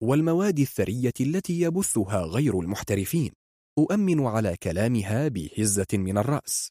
والمواد 0.02 0.58
الثرية 0.58 1.12
التي 1.20 1.60
يبثها 1.60 2.22
غير 2.22 2.60
المحترفين. 2.60 3.32
أؤمن 3.78 4.26
على 4.26 4.56
كلامها 4.56 5.28
بهزة 5.28 5.86
من 5.92 6.18
الرأس. 6.18 6.70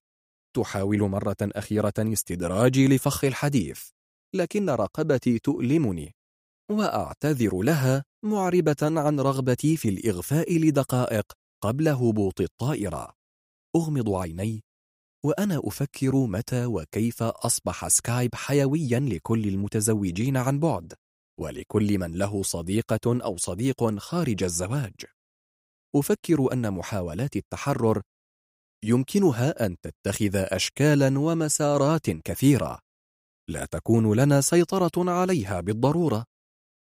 تحاول 0.55 0.99
مرة 0.99 1.37
أخيرة 1.41 1.93
استدراجي 1.99 2.87
لفخ 2.87 3.23
الحديث 3.25 3.89
لكن 4.35 4.69
رقبتي 4.69 5.39
تؤلمني 5.39 6.15
وأعتذر 6.71 7.61
لها 7.61 8.03
معربة 8.25 8.75
عن 8.81 9.19
رغبتي 9.19 9.77
في 9.77 9.89
الإغفاء 9.89 10.57
لدقائق 10.57 11.25
قبل 11.63 11.87
هبوط 11.87 12.41
الطائرة. 12.41 13.13
أغمض 13.75 14.09
عيني 14.09 14.63
وأنا 15.25 15.61
أفكر 15.63 16.15
متى 16.15 16.65
وكيف 16.65 17.23
أصبح 17.23 17.87
سكايب 17.87 18.35
حيويا 18.35 18.99
لكل 18.99 19.47
المتزوجين 19.47 20.37
عن 20.37 20.59
بعد 20.59 20.93
ولكل 21.39 21.99
من 21.99 22.13
له 22.13 22.43
صديقة 22.43 23.23
أو 23.23 23.37
صديق 23.37 23.97
خارج 23.97 24.43
الزواج. 24.43 24.93
أفكر 25.95 26.53
أن 26.53 26.73
محاولات 26.73 27.35
التحرر 27.35 28.01
يمكنها 28.85 29.65
أن 29.65 29.75
تتخذ 29.81 30.35
أشكالا 30.35 31.19
ومسارات 31.19 32.09
كثيرة. 32.09 32.79
لا 33.49 33.65
تكون 33.65 34.19
لنا 34.19 34.41
سيطرة 34.41 35.11
عليها 35.11 35.61
بالضرورة. 35.61 36.25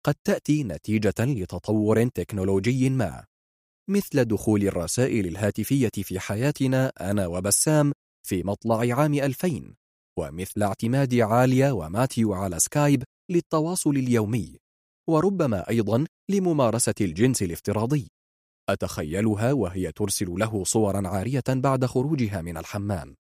قد 0.06 0.15
تأتي 0.24 0.64
نتيجة 0.64 1.14
لتطور 1.19 2.08
تكنولوجي 2.08 2.90
ما 2.90 3.26
مثل 3.90 4.26
دخول 4.26 4.64
الرسائل 4.64 5.28
الهاتفية 5.28 5.92
في 6.03 6.19
حياتنا 6.19 6.92
أنا 7.01 7.28
وبسام 7.28 7.92
في 8.27 8.43
مطلع 8.43 8.95
عام 8.95 9.13
2000 9.13 9.75
ومثل 10.19 10.63
اعتماد 10.63 11.15
عالية 11.15 11.71
وماتيو 11.71 12.33
على 12.33 12.59
سكايب 12.59 13.03
للتواصل 13.31 13.89
اليومي 13.89 14.57
وربما 15.09 15.69
أيضا 15.69 16.05
لممارسة 16.29 16.93
الجنس 17.01 17.43
الافتراضي. 17.43 18.11
أتخيلها 18.69 19.53
وهي 19.53 19.91
ترسل 19.91 20.29
له 20.29 20.63
صورا 20.63 21.07
عارية 21.07 21.43
بعد 21.49 21.85
خروجها 21.85 22.41
من 22.41 22.57
الحمام. 22.57 23.15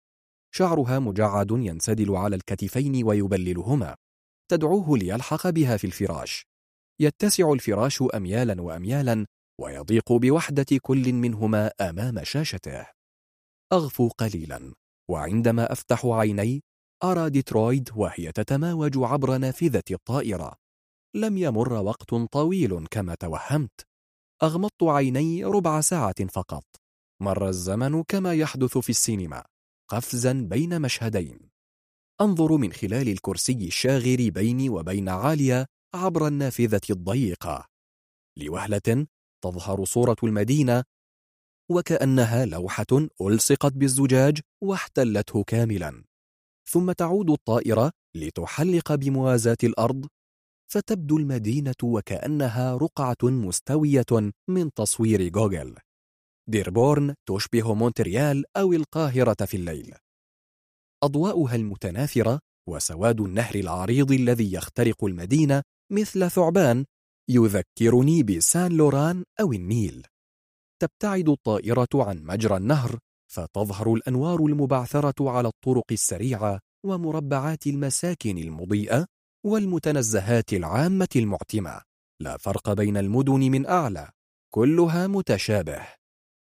شعرها 0.53 0.99
مجعد 0.99 1.51
ينسدل 1.51 2.15
على 2.15 2.35
الكتفين 2.35 3.03
ويبللهما. 3.03 3.95
تدعوه 4.51 4.97
ليلحق 4.97 5.49
بها 5.49 5.77
في 5.77 5.87
الفراش. 5.87 6.45
يتسع 6.99 7.53
الفراش 7.53 8.03
أميالا 8.15 8.61
وأميالا 8.61 9.25
ويضيق 9.61 10.13
بوحدة 10.13 10.77
كل 10.81 11.13
منهما 11.13 11.71
أمام 11.81 12.23
شاشته. 12.23 12.87
أغفو 13.73 14.07
قليلا. 14.07 14.73
وعندما 15.11 15.71
أفتح 15.71 16.05
عيني 16.05 16.63
أرى 17.03 17.29
ديترويد 17.29 17.89
وهي 17.95 18.31
تتماوج 18.31 18.97
عبر 18.97 19.37
نافذة 19.37 19.83
الطائرة. 19.91 20.55
لم 21.15 21.37
يمر 21.37 21.73
وقت 21.73 22.15
طويل 22.15 22.87
كما 22.87 23.15
توهمت. 23.15 23.87
أغمضت 24.43 24.83
عيني 24.83 25.45
ربع 25.45 25.81
ساعة 25.81 26.25
فقط. 26.27 26.63
مر 27.21 27.49
الزمن 27.49 28.03
كما 28.03 28.33
يحدث 28.33 28.77
في 28.77 28.89
السينما 28.89 29.45
قفزا 29.89 30.33
بين 30.33 30.81
مشهدين. 30.81 31.39
أنظر 32.21 32.57
من 32.57 32.73
خلال 32.73 33.09
الكرسي 33.09 33.67
الشاغر 33.67 34.29
بيني 34.29 34.69
وبين 34.69 35.09
عالية 35.09 35.65
عبر 35.93 36.27
النافذة 36.27 36.81
الضيقة. 36.89 37.65
لوهلة 38.37 39.07
تظهر 39.43 39.85
صورة 39.85 40.17
المدينة 40.23 40.83
وكأنها 41.71 42.45
لوحة 42.45 43.07
ألصقت 43.21 43.73
بالزجاج 43.73 44.39
واحتلته 44.63 45.43
كاملا. 45.43 46.03
ثم 46.69 46.91
تعود 46.91 47.29
الطائرة 47.29 47.91
لتحلق 48.15 48.95
بموازاة 48.95 49.57
الأرض 49.63 50.07
فتبدو 50.71 51.17
المدينة 51.17 51.81
وكأنها 51.83 52.75
رقعة 52.75 53.17
مستوية 53.23 54.31
من 54.49 54.73
تصوير 54.73 55.27
جوجل. 55.27 55.75
ديربورن 56.49 57.15
تشبه 57.29 57.73
مونتريال 57.73 58.45
أو 58.57 58.73
القاهرة 58.73 59.45
في 59.45 59.57
الليل. 59.57 59.95
أضواؤها 61.03 61.55
المتناثرة 61.55 62.39
وسواد 62.69 63.21
النهر 63.21 63.55
العريض 63.55 64.11
الذي 64.11 64.53
يخترق 64.53 65.03
المدينة 65.03 65.61
مثل 65.91 66.29
ثعبان 66.31 66.85
يذكرني 67.29 68.23
بسان 68.23 68.71
لوران 68.71 69.23
أو 69.39 69.53
النيل. 69.53 70.07
تبتعد 70.81 71.29
الطائرة 71.29 71.87
عن 71.93 72.23
مجرى 72.23 72.57
النهر 72.57 72.99
فتظهر 73.31 73.93
الأنوار 73.93 74.39
المبعثرة 74.45 75.29
على 75.29 75.47
الطرق 75.47 75.91
السريعة 75.91 76.59
ومربعات 76.85 77.67
المساكن 77.67 78.37
المضيئة 78.37 79.05
والمتنزهات 79.45 80.53
العامة 80.53 81.07
المعتمة. 81.15 81.81
لا 82.21 82.37
فرق 82.37 82.73
بين 82.73 82.97
المدن 82.97 83.39
من 83.39 83.65
أعلى 83.65 84.09
كلها 84.53 85.07
متشابه. 85.07 85.87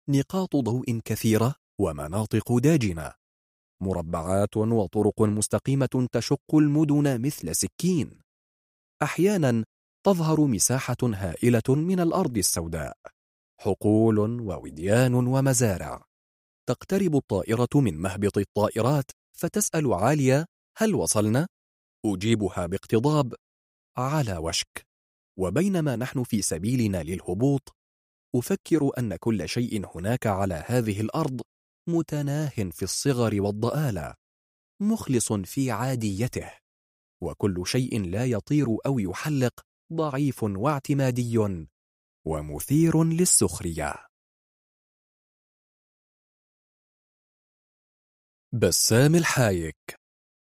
نقاط 0.08 0.56
ضوء 0.56 1.00
كثيرة 1.04 1.54
ومناطق 1.80 2.58
داجنة. 2.58 3.12
مربعات 3.82 4.56
وطرق 4.56 5.22
مستقيمة 5.22 6.08
تشق 6.12 6.54
المدن 6.54 7.20
مثل 7.20 7.56
سكين. 7.56 8.20
أحيانا 9.02 9.64
تظهر 10.06 10.40
مساحة 10.40 10.96
هائلة 11.02 11.68
من 11.68 12.00
الأرض 12.00 12.38
السوداء. 12.38 12.96
حقول 13.60 14.18
ووديان 14.18 15.14
ومزارع. 15.14 16.04
تقترب 16.68 17.16
الطائرة 17.16 17.68
من 17.74 17.98
مهبط 17.98 18.38
الطائرات 18.38 19.10
فتسأل 19.38 19.92
عالية 19.92 20.46
هل 20.76 20.94
وصلنا؟ 20.94 21.46
أجيبها 22.06 22.66
باقتضاب. 22.66 23.34
على 23.96 24.36
وشك. 24.36 24.86
وبينما 25.38 25.96
نحن 25.96 26.22
في 26.22 26.42
سبيلنا 26.42 27.02
للهبوط 27.02 27.76
أفكر 28.34 28.90
أن 28.98 29.16
كل 29.16 29.48
شيء 29.48 29.96
هناك 29.96 30.26
على 30.26 30.64
هذه 30.66 31.00
الأرض 31.00 31.40
متناه 31.88 32.48
في 32.48 32.82
الصغر 32.82 33.40
والضآلة 33.40 34.14
مخلص 34.82 35.32
في 35.32 35.70
عاديته 35.70 36.50
وكل 37.22 37.62
شيء 37.66 38.10
لا 38.10 38.24
يطير 38.26 38.66
أو 38.86 38.98
يحلق 38.98 39.60
ضعيف 39.92 40.42
واعتمادي. 40.42 41.38
ومثير 42.30 43.04
للسخرية. 43.04 43.94
بسام 48.52 49.14
الحايك. 49.14 49.76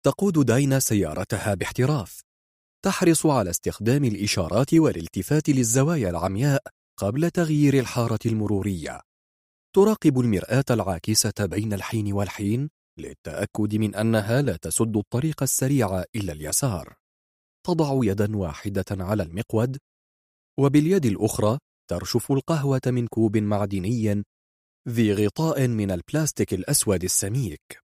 تقود 0.06 0.46
داينا 0.46 0.78
سيارتها 0.78 1.54
باحتراف. 1.54 2.20
تحرص 2.84 3.26
على 3.26 3.50
استخدام 3.50 4.04
الإشارات 4.04 4.74
والالتفات 4.74 5.48
للزوايا 5.48 6.10
العمياء 6.10 6.62
قبل 7.00 7.30
تغيير 7.30 7.78
الحارة 7.78 8.18
المرورية. 8.26 9.00
تراقب 9.76 10.20
المرآة 10.20 10.64
العاكسة 10.70 11.34
بين 11.40 11.72
الحين 11.72 12.12
والحين 12.12 12.70
للتأكد 12.98 13.74
من 13.74 13.94
أنها 13.94 14.42
لا 14.42 14.56
تسد 14.56 14.96
الطريق 14.96 15.42
السريع 15.42 16.04
إلا 16.16 16.32
اليسار. 16.32 16.94
تضع 17.66 18.00
يدا 18.02 18.36
واحدة 18.36 18.84
على 18.90 19.22
المقود 19.22 19.78
وباليد 20.60 21.06
الأخرى 21.06 21.58
ترشف 21.90 22.32
القهوة 22.32 22.80
من 22.86 23.06
كوب 23.06 23.36
معدني 23.36 24.24
ذي 24.88 25.14
غطاء 25.14 25.68
من 25.68 25.90
البلاستيك 25.90 26.54
الأسود 26.54 27.04
السميك. 27.04 27.80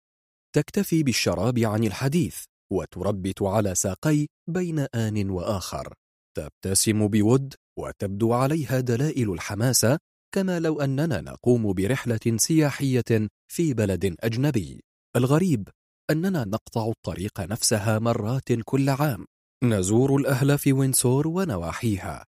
تكتفي 0.55 1.03
بالشراب 1.03 1.59
عن 1.59 1.85
الحديث 1.85 2.45
وتربت 2.73 3.43
على 3.43 3.75
ساقي 3.75 4.27
بين 4.51 4.79
آن 4.79 5.31
وآخر. 5.31 5.95
تبتسم 6.37 7.09
بود 7.09 7.55
وتبدو 7.79 8.33
عليها 8.33 8.81
دلائل 8.81 9.33
الحماسة 9.33 9.99
كما 10.35 10.61
لو 10.61 10.81
أننا 10.81 11.21
نقوم 11.21 11.73
برحلة 11.73 12.37
سياحية 12.37 13.29
في 13.53 13.75
بلد 13.75 14.17
أجنبي. 14.21 14.81
الغريب 15.17 15.69
أننا 16.11 16.45
نقطع 16.45 16.89
الطريق 16.89 17.41
نفسها 17.41 17.99
مرات 17.99 18.53
كل 18.53 18.91
عام. 18.91 19.27
نزور 19.65 20.17
الأهل 20.17 20.59
في 20.59 20.73
وينسور 20.73 21.29
ونواحيها. 21.29 22.25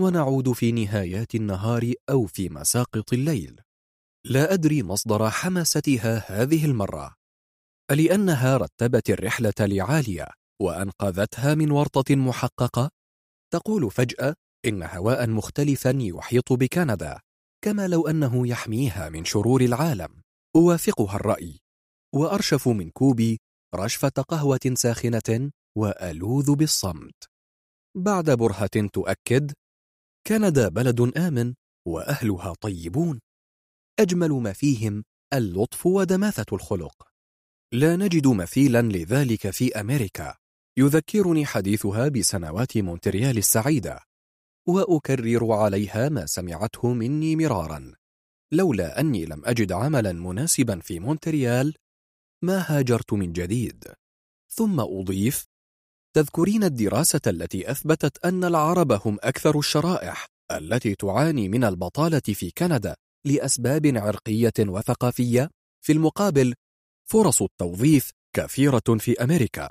ونعود 0.00 0.52
في 0.52 0.72
نهايات 0.72 1.34
النهار 1.34 1.92
أو 2.10 2.26
في 2.26 2.48
مساقط 2.48 3.12
الليل. 3.12 3.60
لا 4.26 4.52
أدري 4.52 4.82
مصدر 4.82 5.30
حماستها 5.30 6.42
هذه 6.42 6.64
المرة. 6.64 7.14
لأنها 7.90 8.56
رتبت 8.56 9.10
الرحلة 9.10 9.54
لعالية 9.60 10.28
وأنقذتها 10.62 11.54
من 11.54 11.70
ورطة 11.70 12.14
محققة؟ 12.14 12.90
تقول 13.52 13.90
فجأة 13.90 14.34
إن 14.66 14.82
هواء 14.82 15.30
مختلفا 15.30 15.98
يحيط 16.00 16.52
بكندا 16.52 17.20
كما 17.64 17.88
لو 17.88 18.08
أنه 18.08 18.48
يحميها 18.48 19.08
من 19.08 19.24
شرور 19.24 19.60
العالم. 19.60 20.22
أوافقها 20.56 21.16
الرأي. 21.16 21.60
وأرشف 22.14 22.68
من 22.68 22.90
كوبي 22.90 23.40
رشفة 23.74 24.08
قهوة 24.08 24.60
ساخنة 24.74 25.50
وألوذ 25.78 26.54
بالصمت. 26.54 27.24
بعد 27.96 28.30
برهة 28.30 28.88
تؤكد 28.92 29.52
كندا 30.26 30.68
بلد 30.68 31.18
آمن 31.18 31.54
وأهلها 31.86 32.54
طيبون. 32.60 33.20
أجمل 33.98 34.30
ما 34.30 34.52
فيهم 34.52 35.04
اللطف 35.34 35.86
ودماثة 35.86 36.46
الخلق. 36.52 37.08
لا 37.72 37.96
نجد 37.96 38.26
مثيلا 38.26 38.82
لذلك 38.82 39.50
في 39.50 39.80
أمريكا. 39.80 40.36
يذكرني 40.78 41.46
حديثها 41.46 42.08
بسنوات 42.08 42.78
مونتريال 42.78 43.38
السعيدة. 43.38 44.00
وأكرر 44.68 45.52
عليها 45.52 46.08
ما 46.08 46.26
سمعته 46.26 46.92
مني 46.92 47.36
مرارا. 47.36 47.94
لولا 48.52 49.00
أني 49.00 49.24
لم 49.24 49.44
أجد 49.44 49.72
عملا 49.72 50.12
مناسبا 50.12 50.80
في 50.80 51.00
مونتريال 51.00 51.74
ما 52.42 52.64
هاجرت 52.68 53.12
من 53.12 53.32
جديد. 53.32 53.84
ثم 54.48 54.80
أضيف 54.80 55.44
تذكرين 56.14 56.64
الدراسة 56.64 57.20
التي 57.26 57.70
أثبتت 57.70 58.24
أن 58.24 58.44
العرب 58.44 58.92
هم 58.92 59.18
أكثر 59.22 59.58
الشرائح 59.58 60.26
التي 60.50 60.94
تعاني 60.94 61.48
من 61.48 61.64
البطالة 61.64 62.20
في 62.20 62.50
كندا 62.50 62.96
لأسباب 63.26 63.86
عرقية 63.86 64.52
وثقافية؟ 64.60 65.50
في 65.84 65.92
المقابل 65.92 66.54
فرص 67.10 67.42
التوظيف 67.42 68.10
كثيرة 68.36 68.98
في 68.98 69.24
أمريكا. 69.24 69.70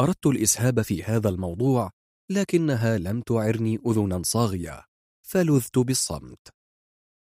أردت 0.00 0.26
الإسهاب 0.26 0.82
في 0.82 1.02
هذا 1.02 1.28
الموضوع 1.28 1.90
لكنها 2.30 2.98
لم 2.98 3.20
تعرني 3.20 3.78
أذنا 3.86 4.22
صاغية. 4.22 4.84
فلذت 5.26 5.78
بالصمت. 5.78 6.48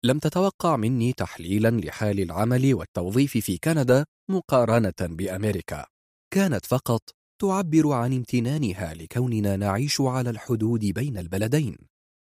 لم 0.04 0.18
تتوقع 0.18 0.76
مني 0.76 1.12
تحليلا 1.12 1.68
لحال 1.68 2.20
العمل 2.20 2.74
والتوظيف 2.74 3.38
في 3.38 3.58
كندا 3.58 4.04
مقارنة 4.30 4.94
بأمريكا. 5.00 5.86
كانت 6.34 6.66
فقط 6.66 7.17
تعبر 7.40 7.92
عن 7.92 8.12
امتنانها 8.12 8.94
لكوننا 8.94 9.56
نعيش 9.56 10.00
على 10.00 10.30
الحدود 10.30 10.84
بين 10.84 11.18
البلدين 11.18 11.76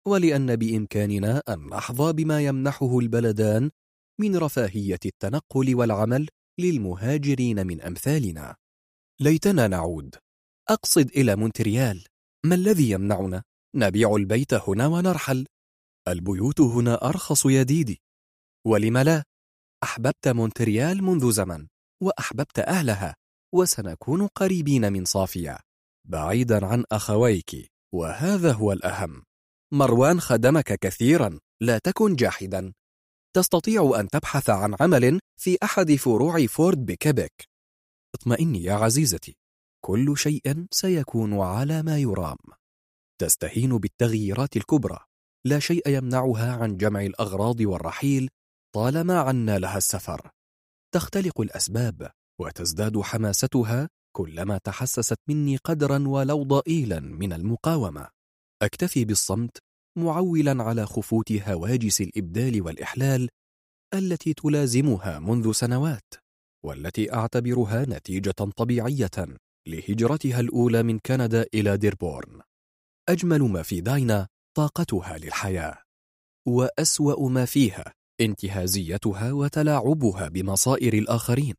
ولأن 0.07 0.55
بإمكاننا 0.55 1.43
أن 1.49 1.69
نحظى 1.69 2.13
بما 2.13 2.41
يمنحه 2.41 2.99
البلدان 2.99 3.71
من 4.19 4.37
رفاهية 4.37 4.99
التنقل 5.05 5.75
والعمل 5.75 6.27
للمهاجرين 6.59 7.67
من 7.67 7.81
أمثالنا. 7.81 8.55
ليتنا 9.19 9.67
نعود. 9.67 10.15
أقصد 10.69 11.09
إلى 11.09 11.35
مونتريال. 11.35 12.05
ما 12.45 12.55
الذي 12.55 12.89
يمنعنا؟ 12.89 13.43
نبيع 13.75 14.15
البيت 14.15 14.53
هنا 14.53 14.87
ونرحل. 14.87 15.47
البيوت 16.07 16.61
هنا 16.61 17.09
أرخص 17.09 17.45
يا 17.45 17.63
ديدي. 17.63 18.01
ولم 18.67 18.97
لا؟ 18.97 19.23
أحببت 19.83 20.27
مونتريال 20.27 21.03
منذ 21.03 21.31
زمن 21.31 21.67
وأحببت 22.03 22.59
أهلها. 22.59 23.15
وسنكون 23.53 24.27
قريبين 24.27 24.93
من 24.93 25.05
صافية 25.05 25.57
بعيدا 26.07 26.65
عن 26.65 26.83
أخويك 26.91 27.71
وهذا 27.93 28.51
هو 28.51 28.71
الأهم. 28.71 29.23
مروان 29.73 30.21
خدمك 30.21 30.79
كثيرا 30.79 31.39
لا 31.61 31.77
تكن 31.77 32.15
جاحدا. 32.15 32.73
تستطيع 33.35 33.91
أن 33.99 34.09
تبحث 34.09 34.49
عن 34.49 34.75
عمل 34.79 35.19
في 35.39 35.57
أحد 35.63 35.95
فروع 35.95 36.45
فورد 36.45 36.85
بكيبك. 36.85 37.49
اطمئني 38.15 38.63
يا 38.63 38.73
عزيزتي 38.73 39.37
كل 39.85 40.17
شيء 40.17 40.65
سيكون 40.71 41.39
على 41.39 41.83
ما 41.83 41.97
يرام. 41.97 42.37
تستهين 43.21 43.77
بالتغييرات 43.77 44.57
الكبرى 44.57 44.99
لا 45.45 45.59
شيء 45.59 45.89
يمنعها 45.89 46.55
عن 46.55 46.77
جمع 46.77 47.01
الأغراض 47.01 47.61
والرحيل 47.61 48.29
طالما 48.75 49.19
عنا 49.19 49.59
لها 49.59 49.77
السفر. 49.77 50.31
تختلق 50.93 51.41
الأسباب. 51.41 52.11
وتزداد 52.39 53.01
حماستها 53.01 53.89
كلما 54.15 54.57
تحسست 54.57 55.19
مني 55.27 55.57
قدرا 55.57 56.07
ولو 56.07 56.43
ضئيلا 56.43 56.99
من 56.99 57.33
المقاومة. 57.33 58.07
أكتفي 58.61 59.05
بالصمت 59.05 59.57
معولا 59.97 60.63
على 60.63 60.85
خفوت 60.85 61.31
هواجس 61.31 62.01
الإبدال 62.01 62.61
والإحلال 62.61 63.29
التي 63.93 64.33
تلازمها 64.33 65.19
منذ 65.19 65.51
سنوات 65.51 66.13
والتي 66.65 67.13
أعتبرها 67.13 67.85
نتيجة 67.85 68.31
طبيعية 68.31 69.37
لهجرتها 69.67 70.39
الأولى 70.39 70.83
من 70.83 70.99
كندا 70.99 71.45
إلى 71.53 71.77
ديربورن. 71.77 72.41
أجمل 73.09 73.41
ما 73.41 73.63
في 73.63 73.81
داينا 73.81 74.27
طاقتها 74.57 75.17
للحياة 75.17 75.77
وأسوأ 76.47 77.29
ما 77.29 77.45
فيها 77.45 77.93
انتهازيتها 78.21 79.31
وتلاعبها 79.31 80.27
بمصائر 80.27 80.93
الآخرين. 80.93 81.55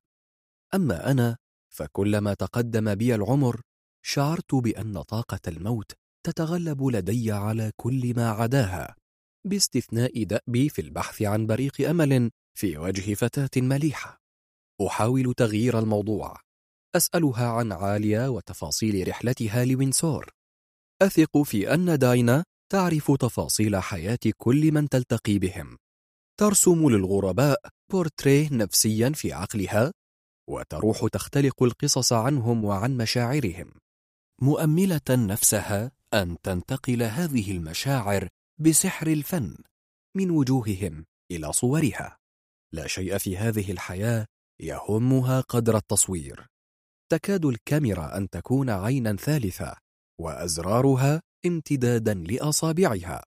أما 0.74 1.10
أنا 1.10 1.36
فكلما 1.74 2.34
تقدم 2.34 2.94
بي 2.94 3.14
العمر 3.14 3.60
شعرت 4.02 4.54
بأن 4.54 5.02
طاقة 5.02 5.40
الموت 5.48 5.92
تتغلب 6.26 6.82
لدي 6.84 7.32
على 7.32 7.72
كل 7.76 8.12
ما 8.16 8.30
عداها 8.30 8.96
باستثناء 9.46 10.24
دأبي 10.24 10.68
في 10.68 10.82
البحث 10.82 11.22
عن 11.22 11.46
بريق 11.46 11.88
أمل 11.88 12.30
في 12.58 12.78
وجه 12.78 13.14
فتاة 13.14 13.50
مليحة. 13.56 14.20
أحاول 14.86 15.34
تغيير 15.34 15.78
الموضوع. 15.78 16.36
أسألها 16.96 17.48
عن 17.48 17.72
عالية 17.72 18.28
وتفاصيل 18.28 19.08
رحلتها 19.08 19.64
لوينسور. 19.64 20.30
أثق 21.02 21.42
في 21.42 21.74
أن 21.74 21.98
داينا 21.98 22.44
تعرف 22.72 23.10
تفاصيل 23.10 23.76
حياة 23.76 24.18
كل 24.36 24.72
من 24.72 24.88
تلتقي 24.88 25.38
بهم. 25.38 25.76
ترسم 26.40 26.88
للغرباء 26.88 27.60
بورتريه 27.92 28.48
نفسيا 28.52 29.10
في 29.10 29.32
عقلها 29.32 29.92
وتروح 30.50 31.06
تختلق 31.12 31.62
القصص 31.62 32.12
عنهم 32.12 32.64
وعن 32.64 32.96
مشاعرهم. 32.96 33.72
مؤملة 34.42 35.00
نفسها 35.10 35.92
أن 36.14 36.36
تنتقل 36.42 37.02
هذه 37.02 37.50
المشاعر 37.50 38.28
بسحر 38.60 39.06
الفن 39.06 39.56
من 40.16 40.30
وجوههم 40.30 41.06
إلى 41.30 41.52
صورها. 41.52 42.18
لا 42.72 42.86
شيء 42.86 43.18
في 43.18 43.36
هذه 43.36 43.72
الحياة 43.72 44.26
يهمها 44.60 45.40
قدر 45.40 45.76
التصوير. 45.76 46.46
تكاد 47.12 47.44
الكاميرا 47.44 48.16
أن 48.16 48.30
تكون 48.30 48.70
عينا 48.70 49.16
ثالثة 49.16 49.76
وأزرارها 50.20 51.22
امتدادا 51.46 52.14
لأصابعها. 52.14 53.24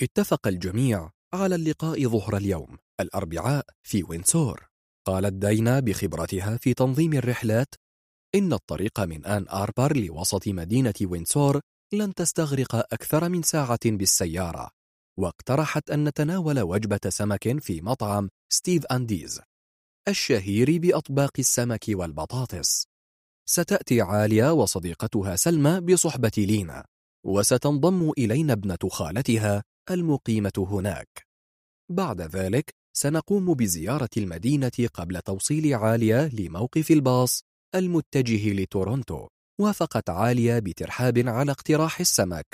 اتفق 0.00 0.46
الجميع 0.48 1.10
على 1.34 1.54
اللقاء 1.54 2.08
ظهر 2.08 2.36
اليوم 2.36 2.78
الأربعاء 3.00 3.64
في 3.82 4.02
وينسور. 4.02 4.71
قالت 5.06 5.32
داينا 5.32 5.80
بخبرتها 5.80 6.56
في 6.56 6.74
تنظيم 6.74 7.12
الرحلات 7.12 7.74
إن 8.34 8.52
الطريق 8.52 9.00
من 9.00 9.26
آن 9.26 9.48
آربر 9.48 9.96
لوسط 9.96 10.48
مدينة 10.48 10.94
وينسور 11.02 11.60
لن 11.92 12.14
تستغرق 12.14 12.74
أكثر 12.74 13.28
من 13.28 13.42
ساعة 13.42 13.80
بالسيارة 13.84 14.70
واقترحت 15.18 15.90
أن 15.90 16.04
نتناول 16.08 16.60
وجبة 16.60 17.00
سمك 17.08 17.58
في 17.58 17.80
مطعم 17.80 18.28
ستيف 18.52 18.86
أنديز 18.86 19.40
الشهير 20.08 20.78
بأطباق 20.78 21.32
السمك 21.38 21.84
والبطاطس. 21.88 22.86
ستأتي 23.48 24.00
عالية 24.00 24.52
وصديقتها 24.52 25.36
سلمى 25.36 25.80
بصحبة 25.80 26.32
لينا 26.38 26.84
وستنضم 27.26 28.12
إلينا 28.18 28.52
ابنة 28.52 28.78
خالتها 28.90 29.62
المقيمة 29.90 30.52
هناك. 30.58 31.26
بعد 31.90 32.20
ذلك 32.20 32.74
سنقوم 32.96 33.54
بزيارة 33.54 34.08
المدينة 34.16 34.88
قبل 34.94 35.20
توصيل 35.20 35.74
عالية 35.74 36.28
لموقف 36.28 36.90
الباص 36.90 37.42
المتجه 37.74 38.52
لتورونتو. 38.52 39.28
وافقت 39.60 40.10
عالية 40.10 40.58
بترحاب 40.58 41.18
على 41.18 41.52
اقتراح 41.52 42.00
السمك 42.00 42.46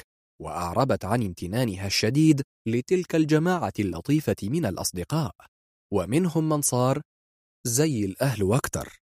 وأعربت 0.42 1.04
عن 1.04 1.22
امتنانها 1.22 1.87
الشديد 1.87 2.42
لتلك 2.69 3.15
الجماعة 3.15 3.72
اللطيفة 3.78 4.37
من 4.42 4.67
الأصدقاء. 4.67 5.33
ومنهم 5.94 6.49
من 6.49 6.62
صار 6.62 7.01
زي 7.67 8.04
الأهل 8.04 8.42
وأكتر 8.42 9.01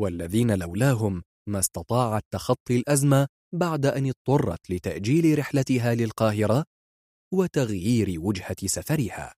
والذين 0.00 0.58
لولاهم 0.58 1.22
ما 1.48 1.58
استطاعت 1.58 2.22
تخطي 2.30 2.76
الأزمة 2.76 3.26
بعد 3.54 3.86
أن 3.86 4.06
اضطرت 4.06 4.70
لتأجيل 4.70 5.38
رحلتها 5.38 5.94
للقاهرة 5.94 6.64
وتغيير 7.34 8.20
وجهة 8.20 8.66
سفرها. 8.66 9.34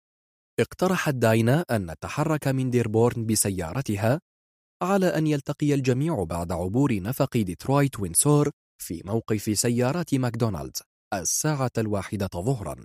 اقترحت 0.60 1.14
داينا 1.14 1.64
أن 1.70 1.90
نتحرك 1.90 2.48
من 2.48 2.70
ديربورن 2.70 3.26
بسيارتها 3.26 4.20
على 4.82 5.06
أن 5.06 5.26
يلتقي 5.26 5.74
الجميع 5.74 6.24
بعد 6.24 6.52
عبور 6.52 7.02
نفق 7.02 7.36
ديترويت 7.36 8.00
وينسور 8.00 8.50
في 8.82 9.02
موقف 9.04 9.58
سيارات 9.58 10.14
ماكدونالدز 10.14 10.82
الساعة 11.14 11.70
الواحدة 11.78 12.28
ظهرا. 12.36 12.76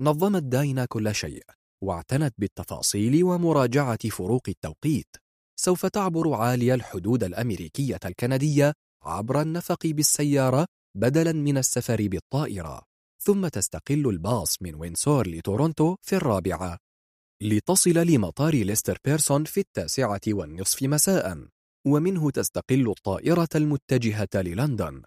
نظمت 0.00 0.42
داينا 0.42 0.84
كل 0.84 1.14
شيء 1.14 1.42
واعتنت 1.84 2.34
بالتفاصيل 2.38 3.24
ومراجعة 3.24 4.08
فروق 4.08 4.42
التوقيت. 4.48 5.16
سوف 5.60 5.86
تعبر 5.86 6.34
عالية 6.34 6.74
الحدود 6.74 7.24
الأمريكية 7.24 8.00
الكندية 8.04 8.72
عبر 9.02 9.40
النفق 9.40 9.86
بالسيارة 9.86 10.66
بدلا 10.96 11.32
من 11.32 11.58
السفر 11.58 12.08
بالطائرة. 12.08 12.87
ثم 13.28 13.48
تستقل 13.48 14.08
الباص 14.08 14.62
من 14.62 14.74
وينسور 14.74 15.28
لتورونتو 15.28 15.96
في 16.02 16.16
الرابعة. 16.16 16.78
لتصل 17.42 17.90
لمطار 17.90 18.54
ليستر 18.54 18.98
بيرسون 19.04 19.44
في 19.44 19.60
التاسعة 19.60 20.20
والنصف 20.28 20.82
مساء 20.82 21.48
ومنه 21.86 22.30
تستقل 22.30 22.90
الطائرة 22.90 23.48
المتجهة 23.54 24.28
للندن. 24.34 25.02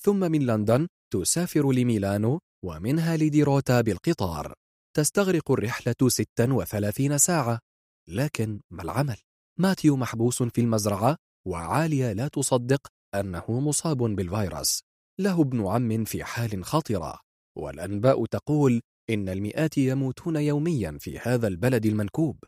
ثم 0.00 0.32
من 0.32 0.46
لندن 0.46 0.86
تسافر 1.12 1.72
لميلانو 1.72 2.40
ومنها 2.64 3.16
لديروتا 3.16 3.80
بالقطار. 3.80 4.54
تستغرق 4.96 5.50
الرحلة 5.50 5.94
36 6.08 7.18
ساعة. 7.18 7.60
لكن 8.08 8.60
ما 8.70 8.82
العمل؟ 8.82 9.16
ماتيو 9.58 9.96
محبوس 9.96 10.42
في 10.42 10.60
المزرعة 10.60 11.16
وعالية 11.48 12.12
لا 12.12 12.28
تصدق 12.28 12.86
أنه 13.14 13.60
مصاب 13.60 13.98
بالفيروس. 13.98 14.82
له 15.20 15.40
ابن 15.40 15.66
عم 15.66 16.04
في 16.04 16.24
حال 16.24 16.64
خطرة. 16.64 17.25
والأنباء 17.56 18.26
تقول 18.26 18.80
إن 19.10 19.28
المئات 19.28 19.78
يموتون 19.78 20.36
يوميا 20.36 20.98
في 21.00 21.18
هذا 21.18 21.48
البلد 21.48 21.86
المنكوب 21.86 22.44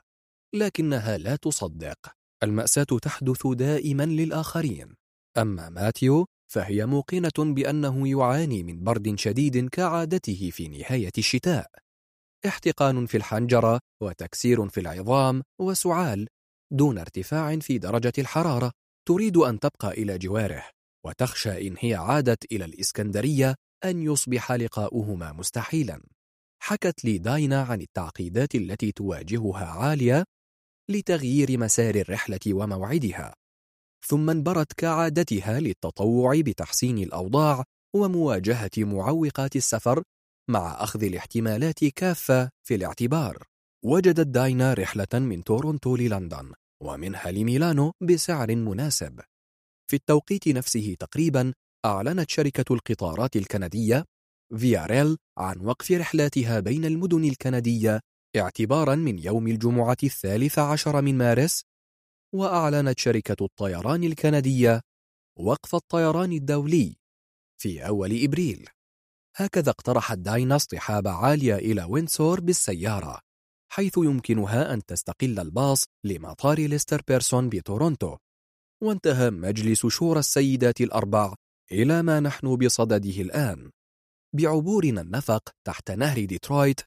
لكنها 0.54 1.18
لا 1.18 1.36
تصدق. 1.36 1.98
المأساة 2.42 2.86
تحدث 3.02 3.46
دائما 3.46 4.02
للآخرين. 4.02 4.94
أما 5.38 5.68
ماتيو 5.68 6.26
فهي 6.52 6.86
موقنة 6.86 7.54
بأنه 7.54 8.08
يعاني 8.08 8.62
من 8.62 8.84
برد 8.84 9.18
شديد 9.18 9.68
كعادته 9.68 10.50
في 10.52 10.68
نهاية 10.68 11.12
الشتاء. 11.18 11.70
احتقان 12.46 13.06
في 13.06 13.16
الحنجرة 13.16 13.80
وتكسير 14.02 14.68
في 14.68 14.80
العظام 14.80 15.42
وسعال 15.60 16.26
دون 16.72 16.98
ارتفاع 16.98 17.58
في 17.58 17.78
درجة 17.78 18.12
الحرارة 18.18 18.72
تريد 19.08 19.36
أن 19.36 19.58
تبقى 19.58 19.90
إلى 19.90 20.18
جواره 20.18 20.64
وتخشى 21.06 21.68
إن 21.68 21.74
هي 21.78 21.94
عادت 21.94 22.52
إلى 22.52 22.64
الإسكندرية 22.64 23.54
أن 23.84 24.02
يصبح 24.02 24.52
لقاؤهما 24.52 25.32
مستحيلا. 25.32 26.02
حكت 26.62 27.04
لي 27.04 27.18
داينا 27.18 27.62
عن 27.62 27.80
التعقيدات 27.80 28.54
التي 28.54 28.92
تواجهها 28.92 29.66
عالية 29.66 30.24
لتغيير 30.90 31.58
مسار 31.58 31.94
الرحلة 31.94 32.40
وموعدها 32.46 33.34
ثم 34.06 34.30
انبرت 34.30 34.72
كعادتها 34.72 35.60
للتطوع 35.60 36.40
بتحسين 36.40 36.98
الأوضاع 36.98 37.64
ومواجهة 37.96 38.70
معوقات 38.76 39.56
السفر 39.56 40.02
مع 40.50 40.82
أخذ 40.84 41.04
الاحتمالات 41.04 41.84
كافة 41.84 42.50
في 42.66 42.74
الاعتبار. 42.74 43.44
وجدت 43.84 44.26
داينا 44.26 44.74
رحلة 44.74 45.06
من 45.14 45.44
تورونتو 45.44 45.96
للندن 45.96 46.52
ومنها 46.82 47.30
لميلانو 47.30 47.92
بسعر 48.00 48.56
مناسب. 48.56 49.20
في 49.90 49.96
التوقيت 49.96 50.48
نفسه 50.48 50.96
تقريبا 51.00 51.52
أعلنت 51.84 52.30
شركة 52.30 52.74
القطارات 52.74 53.36
الكندية 53.36 54.04
فياريل 54.56 55.16
عن 55.38 55.60
وقف 55.60 55.92
رحلاتها 55.92 56.60
بين 56.60 56.84
المدن 56.84 57.24
الكندية 57.24 58.00
اعتبارا 58.36 58.94
من 58.94 59.18
يوم 59.18 59.48
الجمعة 59.48 59.96
الثالث 60.04 60.58
عشر 60.58 61.02
من 61.02 61.18
مارس 61.18 61.62
وأعلنت 62.34 62.98
شركة 62.98 63.44
الطيران 63.44 64.04
الكندية 64.04 64.80
وقف 65.38 65.74
الطيران 65.74 66.32
الدولي 66.32 66.96
في 67.60 67.86
أول 67.86 68.24
إبريل. 68.24 68.68
هكذا 69.36 69.70
اقترحت 69.70 70.18
داينا 70.18 70.56
اصطحاب 70.56 71.08
عالية 71.08 71.54
إلى 71.54 71.84
وينسور 71.84 72.40
بالسيارة 72.40 73.20
حيث 73.72 73.98
يمكنها 73.98 74.74
أن 74.74 74.84
تستقل 74.84 75.40
الباص 75.40 75.84
لمطار 76.04 76.58
ليستر 76.58 77.02
بيرسون 77.08 77.48
بتورونتو 77.48 78.16
وانتهى 78.82 79.30
مجلس 79.30 79.86
شورى 79.86 80.18
السيدات 80.18 80.80
الأربع 80.80 81.34
إلى 81.72 82.02
ما 82.02 82.20
نحن 82.20 82.56
بصدده 82.56 83.20
الآن. 83.20 83.70
بعبورنا 84.34 85.00
النفق 85.00 85.50
تحت 85.66 85.90
نهر 85.90 86.24
ديترويت 86.24 86.80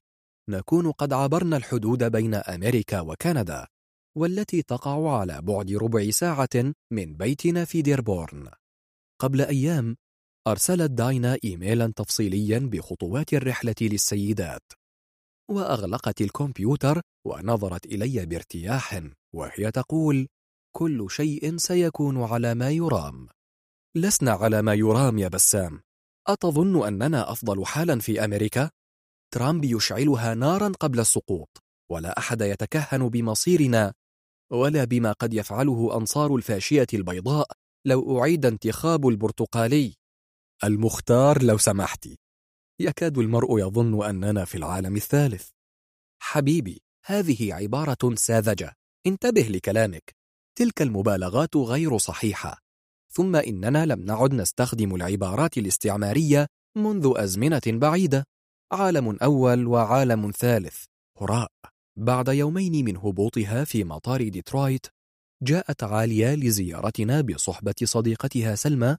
نكون 0.49 0.91
قد 0.91 1.13
عبرنا 1.13 1.57
الحدود 1.57 2.03
بين 2.03 2.35
أمريكا 2.35 2.99
وكندا 2.99 3.67
والتي 4.17 4.61
تقع 4.61 5.19
على 5.19 5.41
بعد 5.41 5.71
ربع 5.71 6.09
ساعة 6.09 6.73
من 6.91 7.13
بيتنا 7.17 7.65
في 7.65 7.81
ديربورن. 7.81 8.51
قبل 9.21 9.41
أيام 9.41 9.95
أرسلت 10.47 10.91
داينا 10.91 11.37
إيميلا 11.43 11.93
تفصيليا 11.95 12.59
بخطوات 12.59 13.33
الرحلة 13.33 13.75
للسيدات. 13.81 14.63
وأغلقت 15.51 16.21
الكمبيوتر 16.21 17.01
ونظرت 17.27 17.85
إلي 17.85 18.25
بارتياح 18.25 19.01
وهي 19.35 19.71
تقول 19.71 20.27
كل 20.75 21.07
شيء 21.09 21.57
سيكون 21.57 22.23
على 22.23 22.55
ما 22.55 22.69
يرام. 22.69 23.27
لسنا 23.95 24.31
على 24.31 24.61
ما 24.61 24.73
يرام 24.73 25.17
يا 25.17 25.27
بسام. 25.27 25.81
أتظن 26.27 26.87
أننا 26.87 27.31
أفضل 27.31 27.65
حالا 27.65 27.99
في 27.99 28.25
أمريكا؟ 28.25 28.69
ترامب 29.33 29.63
يشعلها 29.63 30.33
نارا 30.33 30.71
قبل 30.79 30.99
السقوط 30.99 31.63
ولا 31.91 32.17
أحد 32.17 32.41
يتكهن 32.41 33.09
بمصيرنا 33.09 33.93
ولا 34.51 34.83
بما 34.83 35.11
قد 35.11 35.33
يفعله 35.33 35.97
أنصار 35.97 36.35
الفاشية 36.35 36.87
البيضاء 36.93 37.47
لو 37.85 38.19
أعيد 38.19 38.45
انتخاب 38.45 39.07
البرتقالي. 39.07 39.95
المختار 40.63 41.43
لو 41.43 41.57
سمحتي 41.57 42.17
يكاد 42.79 43.17
المرء 43.17 43.59
يظن 43.59 44.05
أننا 44.05 44.45
في 44.45 44.57
العالم 44.57 44.95
الثالث. 44.95 45.49
حبيبي 46.21 46.81
هذه 47.05 47.53
عبارة 47.53 48.15
ساذجة. 48.15 48.73
انتبه 49.07 49.41
لكلامك. 49.41 50.15
تلك 50.57 50.81
المبالغات 50.81 51.55
غير 51.55 51.97
صحيحة. 51.97 52.70
ثم 53.11 53.35
إننا 53.35 53.85
لم 53.85 54.01
نعد 54.01 54.33
نستخدم 54.33 54.95
العبارات 54.95 55.57
الاستعمارية 55.57 56.47
منذ 56.77 57.13
أزمنة 57.15 57.61
بعيدة. 57.67 58.25
عالم 58.71 59.17
أول 59.21 59.67
وعالم 59.67 60.31
ثالث. 60.31 60.83
هراء. 61.21 61.51
بعد 61.97 62.27
يومين 62.27 62.85
من 62.85 62.97
هبوطها 62.97 63.63
في 63.63 63.83
مطار 63.83 64.29
ديترويت 64.29 64.87
جاءت 65.43 65.83
عالية 65.83 66.35
لزيارتنا 66.35 67.21
بصحبة 67.21 67.75
صديقتها 67.83 68.55
سلمى 68.55 68.97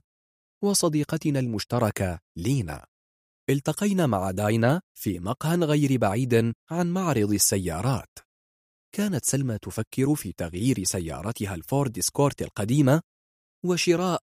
وصديقتنا 0.63 1.39
المشتركة 1.39 2.19
لينا. 2.37 2.85
التقينا 3.49 4.07
مع 4.07 4.31
داينا 4.31 4.81
في 4.93 5.19
مقهى 5.19 5.55
غير 5.55 5.97
بعيد 5.97 6.53
عن 6.71 6.93
معرض 6.93 7.33
السيارات. 7.33 8.19
كانت 8.95 9.25
سلمى 9.25 9.57
تفكر 9.57 10.15
في 10.15 10.31
تغيير 10.31 10.83
سيارتها 10.83 11.55
الفورد 11.55 11.99
إسكورت 11.99 12.41
القديمة 12.41 13.01
وشراء 13.65 14.21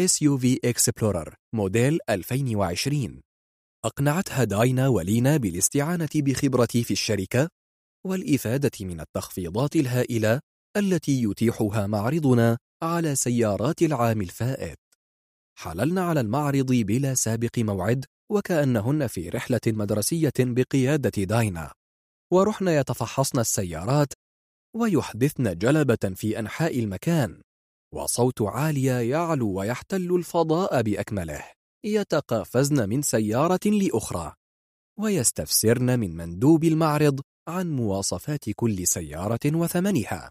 SUV 0.00 0.58
Explorer 0.66 1.34
موديل 1.54 1.98
2020 2.10 3.20
أقنعتها 3.84 4.44
داينا 4.44 4.88
ولينا 4.88 5.36
بالاستعانة 5.36 6.08
بخبرتي 6.14 6.84
في 6.84 6.90
الشركة 6.90 7.48
والإفادة 8.06 8.70
من 8.80 9.00
التخفيضات 9.00 9.76
الهائلة 9.76 10.40
التي 10.76 11.22
يتيحها 11.22 11.86
معرضنا 11.86 12.58
على 12.82 13.14
سيارات 13.14 13.82
العام 13.82 14.20
الفائت. 14.20 14.78
حللنا 15.58 16.04
على 16.04 16.20
المعرض 16.20 16.72
بلا 16.72 17.14
سابق 17.14 17.58
موعد 17.58 18.04
وكأنهن 18.32 19.06
في 19.06 19.28
رحلة 19.28 19.60
مدرسية 19.66 20.32
بقيادة 20.38 21.24
داينا. 21.24 21.72
ورحن 22.32 22.68
يتفحصن 22.68 23.38
السيارات 23.38 24.12
ويحدثن 24.76 25.58
جلبة 25.58 26.12
في 26.14 26.38
أنحاء 26.38 26.78
المكان. 26.78 27.40
وصوت 27.94 28.42
عالية 28.42 28.92
يعلو 28.92 29.52
ويحتل 29.52 30.14
الفضاء 30.14 30.82
بأكمله. 30.82 31.44
يتقافزن 31.84 32.88
من 32.88 33.02
سيارة 33.02 33.60
لأخرى. 33.66 34.32
ويستفسرن 35.00 35.98
من 36.00 36.16
مندوب 36.16 36.64
المعرض 36.64 37.20
عن 37.48 37.70
مواصفات 37.70 38.50
كل 38.56 38.86
سيارة 38.86 39.40
وثمنها. 39.46 40.30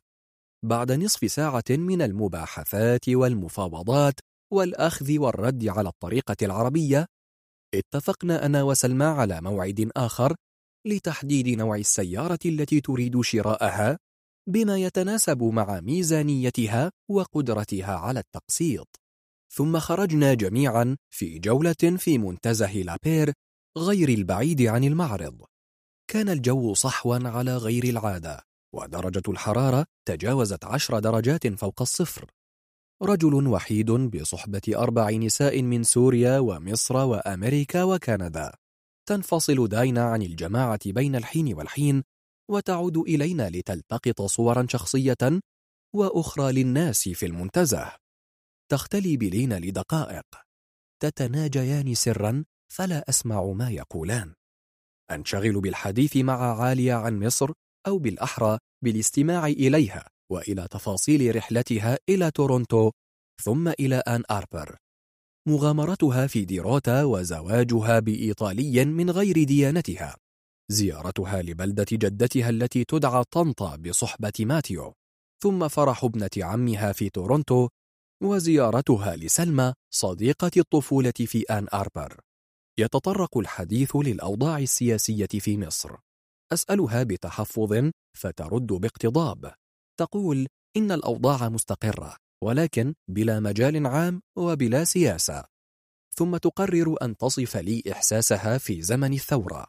بعد 0.66 0.92
نصف 0.92 1.32
ساعة 1.32 1.64
من 1.70 2.02
المباحثات 2.02 3.10
والمفاوضات 3.10 4.20
والأخذ 4.54 5.20
والرد 5.20 5.68
على 5.68 5.90
الطريقة 5.90 6.36
العربية 6.42 7.06
اتفقنا 7.76 8.46
أنا 8.46 8.64
وسلمى 8.64 9.06
على 9.06 9.42
موعد 9.42 9.92
آخر 9.98 10.36
لتحديد 10.88 11.48
نوع 11.48 11.76
السيارة 11.76 12.40
التي 12.46 12.82
تريد 12.82 13.22
شراءها. 13.22 13.98
بما 14.48 14.78
يتناسب 14.78 15.44
مع 15.44 15.80
ميزانيتها 15.80 16.92
وقدرتها 17.10 17.96
على 17.96 18.20
التقسيط. 18.20 18.88
ثم 19.54 19.80
خرجنا 19.80 20.34
جميعا 20.34 20.98
في 21.10 21.40
جولة 21.40 21.98
في 21.98 22.18
منتزه 22.18 22.74
لابير 22.74 23.34
غير 23.78 24.10
البعيد 24.10 24.62
عن 24.62 24.84
المعرض. 24.84 25.42
كان 26.08 26.30
الجو 26.30 26.74
صحوا 26.74 27.30
على 27.30 27.58
غير 27.58 27.84
العادة 27.84 28.42
ودرجة 28.76 29.24
الحرارة 29.28 29.86
تجاوزت 30.08 30.66
عشر 30.66 31.00
درجات 31.00 31.48
فوق 31.48 31.82
الصفر. 31.82 32.26
رجل 33.04 33.48
وحيد 33.48 33.92
بصحبة 33.92 34.62
أربع 34.70 35.10
نساء 35.10 35.62
من 35.62 35.84
سوريا 35.84 36.40
ومصر 36.40 36.98
وأمريكا 36.98 37.84
وكندا. 37.84 38.52
تنفصل 39.10 39.68
داينا 39.68 40.04
عن 40.04 40.22
الجماعة 40.22 40.80
بين 40.86 41.16
الحين 41.16 41.54
والحين 41.54 42.04
وتعود 42.52 42.98
إلينا 42.98 43.50
لتلتقط 43.50 44.22
صورا 44.22 44.66
شخصية 44.70 45.42
وأخرى 45.96 46.52
للناس 46.52 47.10
في 47.10 47.26
المنتزه. 47.26 47.96
تختلي 48.72 49.18
بلينا 49.18 49.60
لدقائق. 49.60 50.26
تتناجيان 51.02 51.96
سرا 51.96 52.46
فلا 52.74 53.10
أسمع 53.10 53.44
ما 53.44 53.70
يقولان. 53.70 54.34
أنشغل 55.12 55.62
بالحديث 55.62 56.18
مع 56.18 56.62
عالية 56.62 56.94
عن 56.94 57.20
مصر 57.20 57.52
أو 57.88 57.98
بالأحرى 57.98 58.58
بالاستماع 58.84 59.48
إليها 59.48 60.10
وإلى 60.32 60.68
تفاصيل 60.72 61.36
رحلتها 61.36 61.98
إلى 62.10 62.32
تورونتو 62.32 62.92
ثم 63.44 63.68
إلى 63.68 63.96
آن 63.96 64.24
أربر. 64.32 64.78
مغامرتها 65.48 66.28
في 66.28 66.46
ديروتا 66.46 67.04
وزواجها 67.04 68.00
بإيطالي 68.00 68.86
من 68.86 69.10
غير 69.10 69.44
ديانتها. 69.44 70.18
زيارتها 70.72 71.42
لبلدة 71.42 71.86
جدتها 71.92 72.50
التي 72.50 72.84
تدعى 72.84 73.24
طنطا 73.32 73.76
بصحبة 73.76 74.34
ماتيو 74.40 74.94
ثم 75.44 75.68
فرح 75.68 76.04
ابنة 76.04 76.30
عمها 76.38 76.92
في 76.92 77.10
تورونتو 77.10 77.70
وزيارتها 78.24 79.16
لسلمى 79.16 79.74
صديقة 79.94 80.52
الطفولة 80.58 81.12
في 81.12 81.44
آن 81.44 81.68
آربر. 81.74 82.20
يتطرق 82.80 83.38
الحديث 83.38 83.96
للأوضاع 83.96 84.58
السياسية 84.58 85.28
في 85.28 85.58
مصر. 85.58 85.96
أسألها 86.54 87.04
بتحفظ 87.04 87.92
فترد 88.18 88.68
باقتضاب. 88.68 89.54
تقول 90.00 90.48
إن 90.78 90.92
الأوضاع 90.92 91.50
مستقرة 91.50 92.16
ولكن 92.44 92.94
بلا 93.10 93.40
مجال 93.40 93.88
عام 93.88 94.22
وبلا 94.38 94.84
سياسة. 94.84 95.46
ثم 96.16 96.38
تقرر 96.38 96.96
أن 97.02 97.18
تصف 97.18 97.58
لي 97.58 97.84
إحساسها 97.92 98.58
في 98.58 98.82
زمن 98.82 99.14
الثورة. 99.14 99.68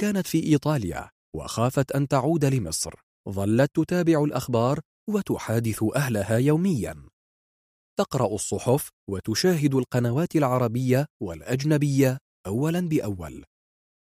كانت 0.00 0.26
في 0.26 0.42
إيطاليا 0.42 1.10
وخافت 1.36 1.92
أن 1.92 2.08
تعود 2.08 2.44
لمصر. 2.44 2.94
ظلت 3.28 3.70
تتابع 3.74 4.24
الأخبار 4.24 4.80
وتحادث 5.10 5.84
أهلها 5.96 6.36
يوميا. 6.36 7.08
تقرأ 7.98 8.34
الصحف 8.34 8.90
وتشاهد 9.10 9.74
القنوات 9.74 10.36
العربية 10.36 11.06
والأجنبية 11.22 12.18
أولا 12.46 12.80
بأول 12.80 13.44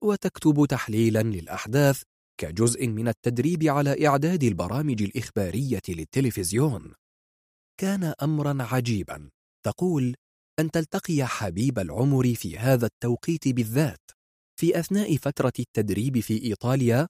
وتكتب 0.04 0.66
تحليلا 0.68 1.22
للأحداث 1.22 2.02
كجزء 2.40 2.86
من 2.86 3.08
التدريب 3.08 3.64
على 3.64 4.06
إعداد 4.06 4.42
البرامج 4.42 5.02
الإخبارية 5.02 5.82
للتلفزيون. 5.88 6.94
كان 7.80 8.14
أمرا 8.22 8.62
عجيبا. 8.62 9.30
تقول 9.66 10.14
أن 10.58 10.70
تلتقي 10.70 11.26
حبيب 11.26 11.78
العمر 11.78 12.34
في 12.34 12.58
هذا 12.58 12.86
التوقيت 12.86 13.48
بالذات. 13.48 14.10
في 14.62 14.78
أثناء 14.78 15.16
فترة 15.16 15.52
التدريب 15.58 16.20
في 16.20 16.42
إيطاليا 16.44 17.08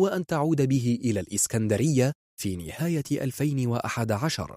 وأن 0.00 0.26
تعود 0.26 0.62
به 0.68 0.98
إلى 1.04 1.20
الإسكندرية 1.20 2.12
في 2.40 2.56
نهاية 2.56 3.04
2011 3.12 4.56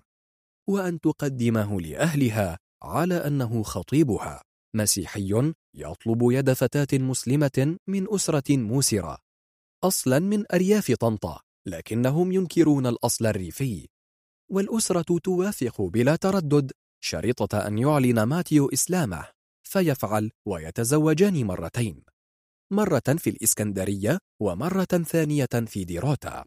وأن 0.69 0.99
تقدمه 0.99 1.81
لأهلها 1.81 2.57
على 2.83 3.15
أنه 3.15 3.63
خطيبها 3.63 4.41
مسيحي 4.75 5.53
يطلب 5.75 6.31
يد 6.31 6.53
فتاة 6.53 6.97
مسلمة 6.97 7.77
من 7.87 8.13
أسرة 8.13 8.57
موسرة 8.57 9.17
أصلا 9.83 10.19
من 10.19 10.51
أرياف 10.53 10.91
طنطا 10.91 11.39
لكنهم 11.67 12.31
ينكرون 12.31 12.87
الأصل 12.87 13.25
الريفي 13.25 13.87
والأسرة 14.51 15.19
توافق 15.23 15.81
بلا 15.81 16.15
تردد 16.15 16.71
شريطة 17.03 17.67
أن 17.67 17.77
يعلن 17.77 18.23
ماتيو 18.23 18.69
إسلامه 18.69 19.27
فيفعل 19.63 20.31
ويتزوجان 20.47 21.45
مرتين. 21.45 22.03
مرة 22.71 23.15
في 23.17 23.29
الإسكندرية 23.29 24.17
ومرة 24.41 24.85
ثانية 24.85 25.49
في 25.65 25.83
ديروتا. 25.83 26.45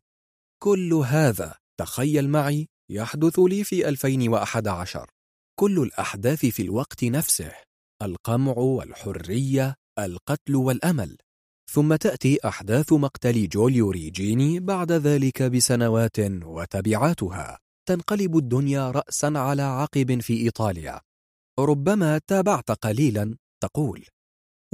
كل 0.63 0.95
هذا 0.95 1.55
تخيل 1.81 2.29
معي 2.29 2.67
يحدث 2.91 3.39
لي 3.39 3.65
في 3.65 3.89
2011 3.89 5.11
كل 5.61 5.79
الأحداث 5.79 6.47
في 6.47 6.63
الوقت 6.63 7.05
نفسه 7.05 7.53
القمع 8.03 8.53
والحرية 8.53 9.75
القتل 9.99 10.57
والأمل. 10.57 11.17
ثم 11.71 11.97
تأتي 11.97 12.39
أحداث 12.45 12.93
مقتل 12.93 13.49
جوليو 13.49 13.91
ريجيني 13.91 14.61
بعد 14.61 14.93
ذلك 14.93 15.43
بسنوات 15.43 16.21
وتبعاتها. 16.45 17.59
تنقلب 17.89 18.37
الدنيا 18.37 18.91
رأسا 18.91 19.33
على 19.37 19.63
عقب 19.63 20.21
في 20.21 20.43
إيطاليا. 20.43 21.01
ربما 21.59 22.21
تابعت 22.27 22.71
قليلا 22.71 23.37
تقول 23.63 24.07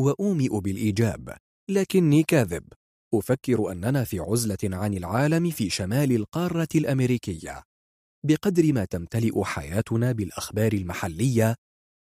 وأومئ 0.01 0.61
بالإيجاب 0.61 1.37
لكني 1.71 2.23
كاذب. 2.23 2.65
أفكر 3.15 3.73
أننا 3.73 4.05
في 4.05 4.19
عزلة 4.19 4.59
عن 4.65 4.95
العالم 4.95 5.51
في 5.51 5.71
شمال 5.71 6.13
القارة 6.13 6.69
الأمريكية. 6.75 7.63
بقدر 8.27 8.73
ما 8.73 8.85
تمتلئ 8.85 9.43
حياتنا 9.43 10.13
بالأخبار 10.13 10.73
المحلية 10.73 11.55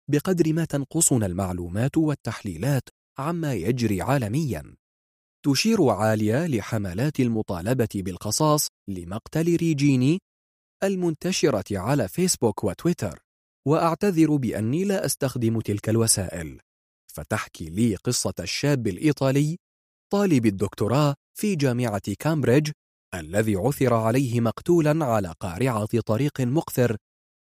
بقدر 0.09 0.53
ما 0.53 0.65
تنقصنا 0.65 1.25
المعلومات 1.25 1.97
والتحليلات 1.97 2.83
عما 3.19 3.53
يجري 3.53 4.01
عالميا. 4.01 4.75
تشير 5.45 5.89
عالية 5.89 6.47
لحملات 6.47 7.19
المطالبة 7.19 7.89
بالقصاص 7.95 8.67
لمقتل 8.89 9.55
ريجيني 9.55 10.19
المنتشرة 10.83 11.79
على 11.79 12.07
فيسبوك 12.07 12.63
وتويتر 12.63 13.19
وأعتذر 13.67 14.35
بأني 14.35 14.83
لا 14.83 15.05
أستخدم 15.05 15.59
تلك 15.61 15.89
الوسائل. 15.89 16.59
فتحكي 17.13 17.69
لي 17.69 17.95
قصة 17.95 18.33
الشاب 18.39 18.87
الإيطالي 18.87 19.57
طالب 20.11 20.45
الدكتوراه 20.45 21.15
في 21.37 21.55
جامعة 21.55 22.13
كامبريدج 22.19 22.71
الذي 23.13 23.55
عثر 23.55 23.93
عليه 23.93 24.41
مقتولا 24.41 25.05
على 25.05 25.33
قارعة 25.39 25.99
طريق 26.05 26.41
مقثر 26.41 26.97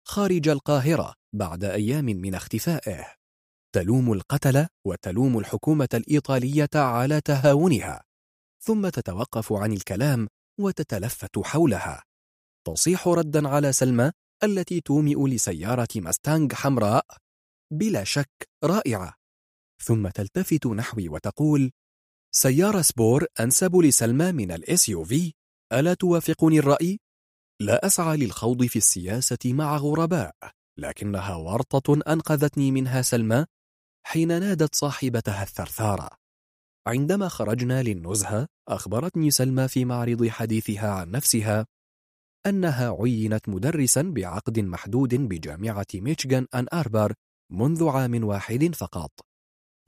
خارج 0.07 0.47
القاهرة 0.47 1.13
بعد 1.35 1.63
أيام 1.63 2.05
من 2.05 2.35
اختفائه. 2.35 3.15
تلوم 3.75 4.13
القتل 4.13 4.67
وتلوم 4.87 5.37
الحكومة 5.39 5.89
الإيطالية 5.93 6.69
على 6.75 7.21
تهاونها 7.21 8.03
ثم 8.63 8.89
تتوقف 8.89 9.53
عن 9.53 9.73
الكلام 9.73 10.27
وتتلفت 10.59 11.39
حولها. 11.39 12.03
تصيح 12.67 13.07
ردا 13.07 13.47
على 13.47 13.73
سلمى 13.73 14.11
التي 14.43 14.81
تومئ 14.81 15.27
لسيارة 15.27 15.87
مستانج 15.95 16.53
حمراء 16.53 17.05
بلا 17.73 18.03
شك 18.03 18.49
رائعة. 18.63 19.18
ثم 19.83 20.07
تلتفت 20.07 20.67
نحوي 20.67 21.09
وتقول 21.09 21.71
سيارة 22.35 22.81
سبور 22.81 23.25
أنسب 23.39 23.75
لسلمى 23.75 24.31
من 24.31 24.51
ال 24.51 24.89
SUV. 24.89 25.33
ألا 25.73 25.93
توافقني 25.93 26.59
الرأي؟ 26.59 26.99
لا 27.61 27.85
أسعى 27.85 28.17
للخوض 28.17 28.65
في 28.65 28.75
السياسة 28.75 29.37
مع 29.45 29.77
غرباء 29.77 30.35
لكنها 30.79 31.35
ورطة 31.35 32.11
أنقذتني 32.13 32.71
منها 32.71 33.01
سلمى 33.01 33.45
حين 34.05 34.27
نادت 34.27 34.75
صاحبتها 34.75 35.43
الثرثارة. 35.43 36.09
عندما 36.87 37.27
خرجنا 37.27 37.83
للنزهة 37.83 38.47
أخبرتني 38.67 39.31
سلمى 39.31 39.67
في 39.67 39.85
معرض 39.85 40.27
حديثها 40.27 40.91
عن 40.91 41.11
نفسها 41.11 41.65
أنها 42.45 42.97
عينت 43.01 43.49
مدرسا 43.49 44.01
بعقد 44.01 44.59
محدود 44.59 45.15
بجامعة 45.15 45.87
ميشيغان 45.93 46.47
أن 46.55 46.65
أربر 46.73 47.13
منذ 47.51 47.87
عام 47.87 48.23
واحد 48.23 48.75
فقط. 48.75 49.28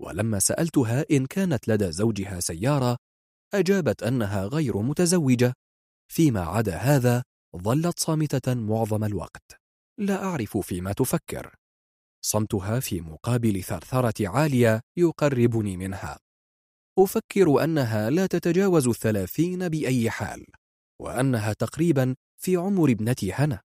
ولما 0.01 0.39
سألتها 0.39 1.05
إن 1.11 1.25
كانت 1.25 1.67
لدى 1.67 1.91
زوجها 1.91 2.39
سيارة 2.39 2.97
أجابت 3.53 4.03
أنها 4.03 4.45
غير 4.45 4.77
متزوجة. 4.77 5.53
فيما 6.11 6.41
عدا 6.41 6.75
هذا 6.75 7.23
ظلت 7.57 7.99
صامتة 7.99 8.53
معظم 8.53 9.03
الوقت. 9.03 9.61
لا 9.99 10.23
أعرف 10.23 10.57
فيما 10.57 10.93
تفكر. 10.93 11.55
صمتها 12.25 12.79
في 12.79 13.01
مقابل 13.01 13.63
ثرثرة 13.63 14.27
عالية 14.27 14.81
يقربني 14.97 15.77
منها. 15.77 16.19
أفكر 16.99 17.63
أنها 17.63 18.09
لا 18.09 18.27
تتجاوز 18.27 18.87
الثلاثين 18.87 19.69
بأي 19.69 20.09
حال 20.09 20.45
وأنها 21.01 21.53
تقريبا 21.53 22.15
في 22.41 22.55
عمر 22.55 22.91
ابنتي 22.91 23.33
هنا. 23.33 23.61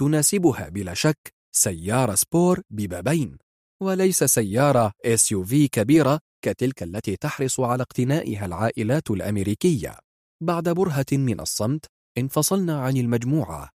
تناسبها 0.00 0.68
بلا 0.68 0.94
شك 0.94 1.34
سيارة 1.52 2.14
سبور 2.14 2.60
ببابين. 2.70 3.38
وليس 3.82 4.24
سيارة 4.24 4.92
في 5.42 5.68
كبيرة 5.68 6.20
كتلك 6.44 6.82
التي 6.82 7.16
تحرص 7.16 7.60
على 7.60 7.82
اقتنائها 7.82 8.46
العائلات 8.46 9.10
الأمريكية. 9.10 9.98
بعد 10.42 10.68
برهة 10.68 11.06
من 11.12 11.40
الصمت 11.40 11.86
انفصلنا 12.18 12.80
عن 12.80 12.96
المجموعة. 12.96 13.70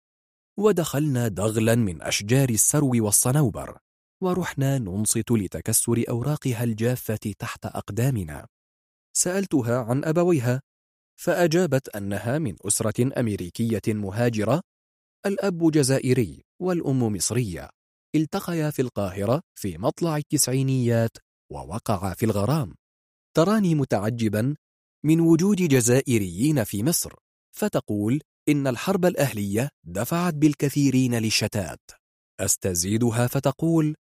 ودخلنا 0.59 1.29
دغلا 1.29 1.75
من 1.75 2.03
أشجار 2.03 2.49
السرو 2.49 3.05
والصنوبر. 3.05 3.79
ورحنا 4.23 4.79
ننصت 4.79 5.31
لتكسر 5.31 6.05
أوراقها 6.09 6.65
الجافة 6.65 7.35
تحت 7.39 7.67
أقدامنا. 7.67 8.47
سألتها 9.17 9.79
عن 9.79 10.05
أبويها 10.05 10.61
فأجابت 11.21 11.97
أنها 11.97 12.39
من 12.39 12.57
أسرة 12.67 13.21
أمريكية 13.21 13.83
مهاجرة 13.89 14.61
الأب 15.27 15.71
جزائري 15.71 16.45
والأم 16.61 17.03
مصرية. 17.03 17.71
التقيا 18.15 18.71
في 18.71 18.83
القاهرة 18.83 19.43
في 19.55 19.79
مطلع 19.79 20.17
التسعينيات 20.17 21.11
ووقعا 21.53 22.15
في 22.15 22.27
الغرام. 22.27 22.75
تراني 23.37 23.75
متعجبا 23.75 24.57
من 25.05 25.21
وجود 25.21 25.57
جزائريين 25.57 26.65
في 26.65 26.83
مصر 26.83 27.15
فتقول 27.57 28.21
إن 28.49 28.67
الحرب 28.67 29.05
الأهلية 29.05 29.69
دفعت 29.85 30.35
بالكثيرين 30.35 31.15
للشتات. 31.15 31.81
أستزيدها 32.41 33.27
فتقول 33.27 33.95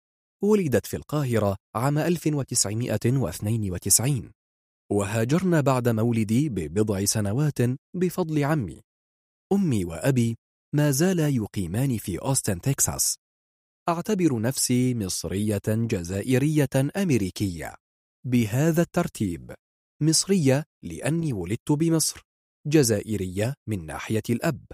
ولدت 0.44 0.86
في 0.86 0.96
القاهرة 0.96 1.56
عام 1.74 1.98
1992 1.98 4.32
وهاجرنا 4.92 5.60
بعد 5.60 5.88
مولدي 5.88 6.48
ببضع 6.48 7.04
سنوات 7.04 7.58
بفضل 7.96 8.44
عمي. 8.44 8.80
أمي 9.52 9.84
وأبي 9.84 10.36
ما 10.74 10.90
زالا 10.90 11.28
يقيمان 11.28 11.96
في 11.96 12.18
أوستن 12.18 12.60
تكساس. 12.60 13.19
أعتبر 13.88 14.40
نفسي 14.40 14.94
مصرية 14.94 15.62
جزائرية 15.68 16.68
أمريكية. 16.96 17.74
بهذا 18.26 18.82
الترتيب 18.82 19.54
مصرية 20.02 20.64
لأني 20.84 21.32
ولدت 21.32 21.72
بمصر 21.72 22.22
جزائرية 22.66 23.54
من 23.68 23.86
ناحية 23.86 24.22
الأب 24.30 24.64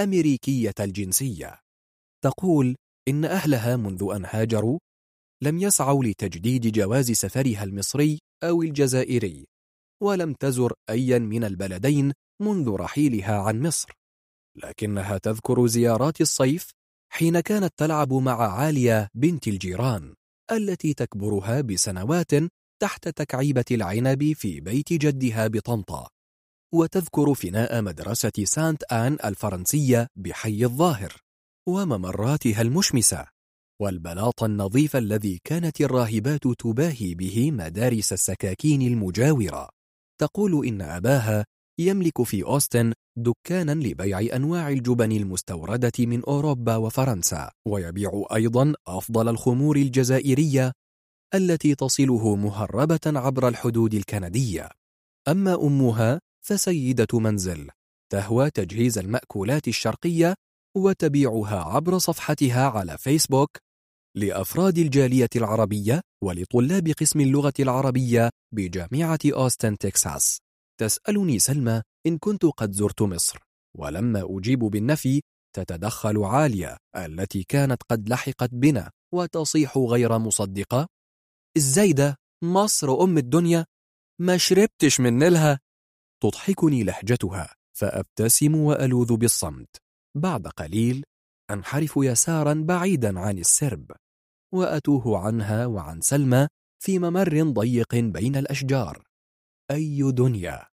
أمريكية 0.00 0.74
الجنسية. 0.80 1.60
تقول 2.24 2.76
إن 3.08 3.24
أهلها 3.24 3.76
منذ 3.76 4.08
أن 4.16 4.24
هاجروا 4.24 4.78
لم 5.42 5.58
يسعوا 5.58 6.04
لتجديد 6.04 6.72
جواز 6.72 7.10
سفرها 7.10 7.64
المصري 7.64 8.18
أو 8.44 8.62
الجزائري 8.62 9.46
ولم 10.02 10.34
تزر 10.34 10.72
أيا 10.90 11.18
من 11.18 11.44
البلدين 11.44 12.12
منذ 12.42 12.70
رحيلها 12.70 13.38
عن 13.38 13.62
مصر. 13.62 13.92
لكنها 14.56 15.18
تذكر 15.18 15.66
زيارات 15.66 16.20
الصيف 16.20 16.70
حين 17.12 17.40
كانت 17.40 17.74
تلعب 17.76 18.12
مع 18.12 18.52
عالية 18.52 19.08
بنت 19.14 19.48
الجيران 19.48 20.14
التي 20.52 20.94
تكبرها 20.94 21.60
بسنوات 21.60 22.30
تحت 22.82 23.08
تكعيبة 23.08 23.64
العنب 23.70 24.32
في 24.32 24.60
بيت 24.60 24.92
جدها 24.92 25.46
بطنطا. 25.46 26.08
وتذكر 26.74 27.34
فناء 27.34 27.82
مدرسة 27.82 28.32
سانت 28.44 28.82
آن 28.92 29.18
الفرنسية 29.24 30.06
بحي 30.16 30.64
الظاهر 30.64 31.16
وممراتها 31.68 32.62
المشمسة 32.62 33.26
والبلاط 33.80 34.42
النظيف 34.42 34.96
الذي 34.96 35.40
كانت 35.44 35.80
الراهبات 35.80 36.46
تباهي 36.58 37.14
به 37.14 37.50
مدارس 37.50 38.12
السكاكين 38.12 38.82
المجاورة. 38.82 39.68
تقول 40.20 40.66
إن 40.66 40.82
أباها 40.82 41.44
يملك 41.80 42.22
في 42.22 42.42
أوستن 42.44 42.92
دكانا 43.22 43.72
لبيع 43.72 44.36
أنواع 44.36 44.68
الجبن 44.68 45.12
المستوردة 45.12 45.92
من 45.98 46.24
أوروبا 46.24 46.76
وفرنسا 46.76 47.50
ويبيع 47.68 48.24
أيضا 48.34 48.74
أفضل 48.86 49.28
الخمور 49.28 49.76
الجزائرية 49.76 50.72
التي 51.34 51.74
تصله 51.74 52.36
مهربة 52.36 53.00
عبر 53.06 53.48
الحدود 53.48 53.94
الكندية. 53.94 54.68
أما 55.28 55.54
أمها 55.54 56.20
فسيدة 56.46 57.18
منزل 57.18 57.70
تهوى 58.12 58.50
تجهيز 58.50 58.98
المأكولات 58.98 59.68
الشرقية 59.68 60.34
وتبيعها 60.76 61.64
عبر 61.64 61.98
صفحتها 61.98 62.68
على 62.68 62.98
فيسبوك 62.98 63.50
لأفراد 64.16 64.78
الجالية 64.78 65.28
العربية 65.36 66.00
ولطلاب 66.24 66.88
قسم 66.88 67.20
اللغة 67.20 67.54
العربية 67.60 68.30
بجامعة 68.54 69.18
أوستن 69.26 69.78
تكساس. 69.78 70.38
تسألني 70.80 71.38
سلمى 71.38 71.82
إن 72.06 72.18
كنت 72.18 72.44
قد 72.44 72.72
زرت 72.72 73.02
مصر 73.02 73.38
ولما 73.76 74.38
أجيب 74.38 74.58
بالنفي 74.58 75.22
تتدخل 75.56 76.18
عالية 76.18 76.76
التي 76.96 77.42
كانت 77.42 77.82
قد 77.90 78.08
لحقت 78.08 78.50
بنا. 78.52 78.90
وتصيح 79.14 79.78
غير 79.78 80.18
مصدقة؟ 80.18 80.88
الزايدة 81.56 82.16
مصر 82.44 83.02
أم 83.02 83.18
الدنيا 83.18 83.66
ما 84.20 84.36
شربتش 84.36 85.00
من 85.00 85.18
نيلها. 85.18 85.60
تضحكني 86.22 86.82
لهجتها 86.82 87.54
فأبتسم 87.78 88.54
وألوذ 88.54 89.16
بالصمت. 89.16 89.76
بعد 90.16 90.46
قليل 90.46 91.04
أنحرف 91.50 91.94
يسارا 91.96 92.54
بعيدا 92.54 93.20
عن 93.20 93.38
السرب 93.38 93.92
وأتوه 94.54 95.18
عنها 95.18 95.66
وعن 95.66 96.00
سلمى 96.00 96.48
في 96.82 96.98
ممر 96.98 97.42
ضيق 97.42 97.94
بين 97.94 98.36
الأشجار. 98.36 99.02
أي 99.70 100.12
دنيا؟ 100.12 100.66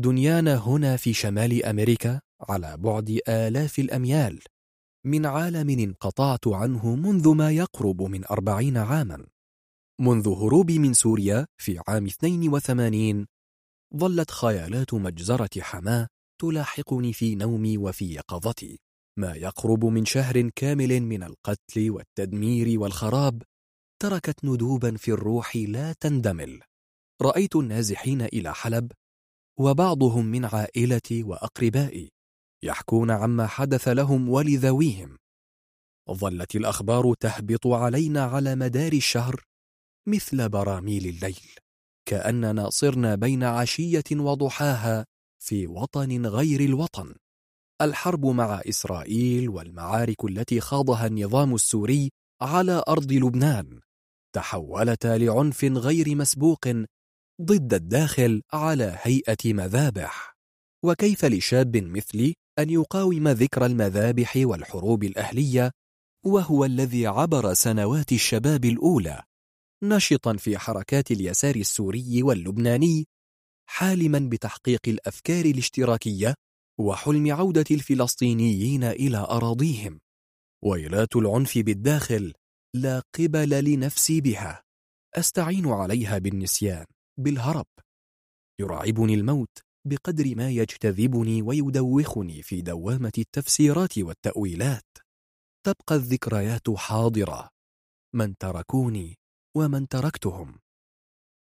دنيانا 0.00 0.56
هنا 0.56 0.96
في 0.96 1.12
شمال 1.12 1.64
أمريكا 1.64 2.20
على 2.40 2.76
بعد 2.76 3.20
آلاف 3.28 3.78
الأميال. 3.78 4.40
من 5.06 5.26
عالم 5.26 5.70
انقطعت 5.70 6.48
عنه 6.48 6.94
منذ 6.94 7.34
ما 7.34 7.50
يقرب 7.50 8.02
من 8.02 8.24
أربعين 8.24 8.76
عاما. 8.76 9.26
منذ 10.00 10.28
هروبي 10.28 10.78
من 10.78 10.92
سوريا 10.92 11.46
في 11.60 11.80
عام 11.88 12.06
82 12.06 13.26
ظلت 13.96 14.30
خيالات 14.30 14.94
مجزرة 14.94 15.60
حماة 15.60 16.08
تلاحقني 16.40 17.12
في 17.12 17.34
نومي 17.34 17.78
وفي 17.78 18.14
يقظتي. 18.14 18.80
ما 19.18 19.34
يقرب 19.34 19.84
من 19.84 20.04
شهر 20.04 20.48
كامل 20.48 21.00
من 21.00 21.22
القتل 21.22 21.90
والتدمير 21.90 22.80
والخراب 22.80 23.42
تركت 24.02 24.44
ندوبا 24.44 24.96
في 24.96 25.10
الروح 25.10 25.56
لا 25.56 25.92
تندمل. 25.92 26.60
رأيت 27.22 27.56
النازحين 27.56 28.22
إلى 28.22 28.54
حلب 28.54 28.92
وبعضهم 29.60 30.26
من 30.26 30.44
عائلتي 30.44 31.22
وأقربائي 31.22 32.10
يحكون 32.62 33.10
عما 33.10 33.46
حدث 33.46 33.88
لهم 33.88 34.28
ولذويهم. 34.28 35.16
ظلت 36.10 36.56
الأخبار 36.56 37.14
تهبط 37.14 37.66
علينا 37.66 38.22
على 38.22 38.54
مدار 38.54 38.92
الشهر 38.92 39.44
مثل 40.06 40.48
براميل 40.48 41.06
الليل 41.06 41.50
كأننا 42.08 42.70
صرنا 42.70 43.14
بين 43.14 43.44
عشية 43.44 44.04
وضحاها 44.12 45.04
في 45.42 45.66
وطن 45.66 46.26
غير 46.26 46.60
الوطن. 46.60 47.14
الحرب 47.82 48.26
مع 48.26 48.62
إسرائيل 48.68 49.48
والمعارك 49.48 50.24
التي 50.24 50.60
خاضها 50.60 51.06
النظام 51.06 51.54
السوري 51.54 52.10
على 52.40 52.82
أرض 52.88 53.12
لبنان 53.12 53.80
تحولتا 54.34 55.18
لعنف 55.18 55.64
غير 55.64 56.16
مسبوق 56.16 56.68
ضد 57.42 57.74
الداخل 57.74 58.42
على 58.52 58.98
هيئة 59.02 59.52
مذابح. 59.52 60.36
وكيف 60.84 61.24
لشاب 61.24 61.76
مثلي 61.76 62.34
أن 62.58 62.70
يقاوم 62.70 63.28
ذكر 63.28 63.66
المذابح 63.66 64.36
والحروب 64.36 65.04
الأهلية؟ 65.04 65.70
وهو 66.26 66.64
الذي 66.64 67.06
عبر 67.06 67.54
سنوات 67.54 68.12
الشباب 68.12 68.64
الأولى. 68.64 69.22
نشطا 69.84 70.36
في 70.36 70.58
حركات 70.58 71.10
اليسار 71.10 71.56
السوري 71.56 72.22
واللبناني. 72.22 73.06
حالما 73.70 74.18
بتحقيق 74.18 74.80
الأفكار 74.88 75.44
الاشتراكية 75.44 76.34
وحلم 76.80 77.32
عودة 77.32 77.64
الفلسطينيين 77.70 78.84
إلى 78.84 79.18
أراضيهم. 79.18 80.00
ويلات 80.64 81.16
العنف 81.16 81.58
بالداخل 81.58 82.32
لا 82.74 83.02
قبل 83.18 83.64
لنفسي 83.64 84.20
بها. 84.20 84.62
أستعين 85.14 85.66
عليها 85.66 86.18
بالنسيان. 86.18 86.84
بالهرب. 87.18 87.66
يرعبني 88.60 89.14
الموت 89.14 89.58
بقدر 89.86 90.34
ما 90.36 90.50
يجتذبني 90.50 91.42
ويدوخني 91.42 92.42
في 92.42 92.60
دوامة 92.62 93.12
التفسيرات 93.18 93.98
والتأويلات. 93.98 94.98
تبقى 95.66 95.94
الذكريات 95.94 96.70
حاضرة. 96.70 97.48
من 98.14 98.36
تركوني 98.36 99.18
ومن 99.56 99.88
تركتهم. 99.88 100.58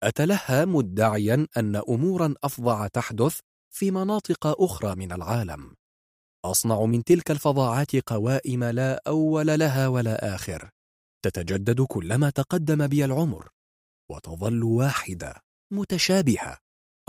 أتلهى 0.03 0.65
مدعيا 0.65 1.47
أن 1.58 1.75
أمورا 1.75 2.33
أفظع 2.43 2.88
تحدث 2.88 3.40
في 3.75 3.91
مناطق 3.91 4.61
أخرى 4.61 4.95
من 4.95 5.11
العالم. 5.11 5.75
أصنع 6.45 6.85
من 6.85 7.03
تلك 7.03 7.31
الفظاعات 7.31 7.95
قوائم 7.95 8.63
لا 8.63 9.01
أول 9.08 9.47
لها 9.47 9.88
ولا 9.88 10.35
آخر. 10.35 10.69
تتجدد 11.25 11.81
كلما 11.81 12.29
تقدم 12.29 12.88
بي 12.88 13.06
العمر. 13.06 13.49
وتظل 14.11 14.63
واحدة. 14.63 15.41
متشابهة. 15.74 16.58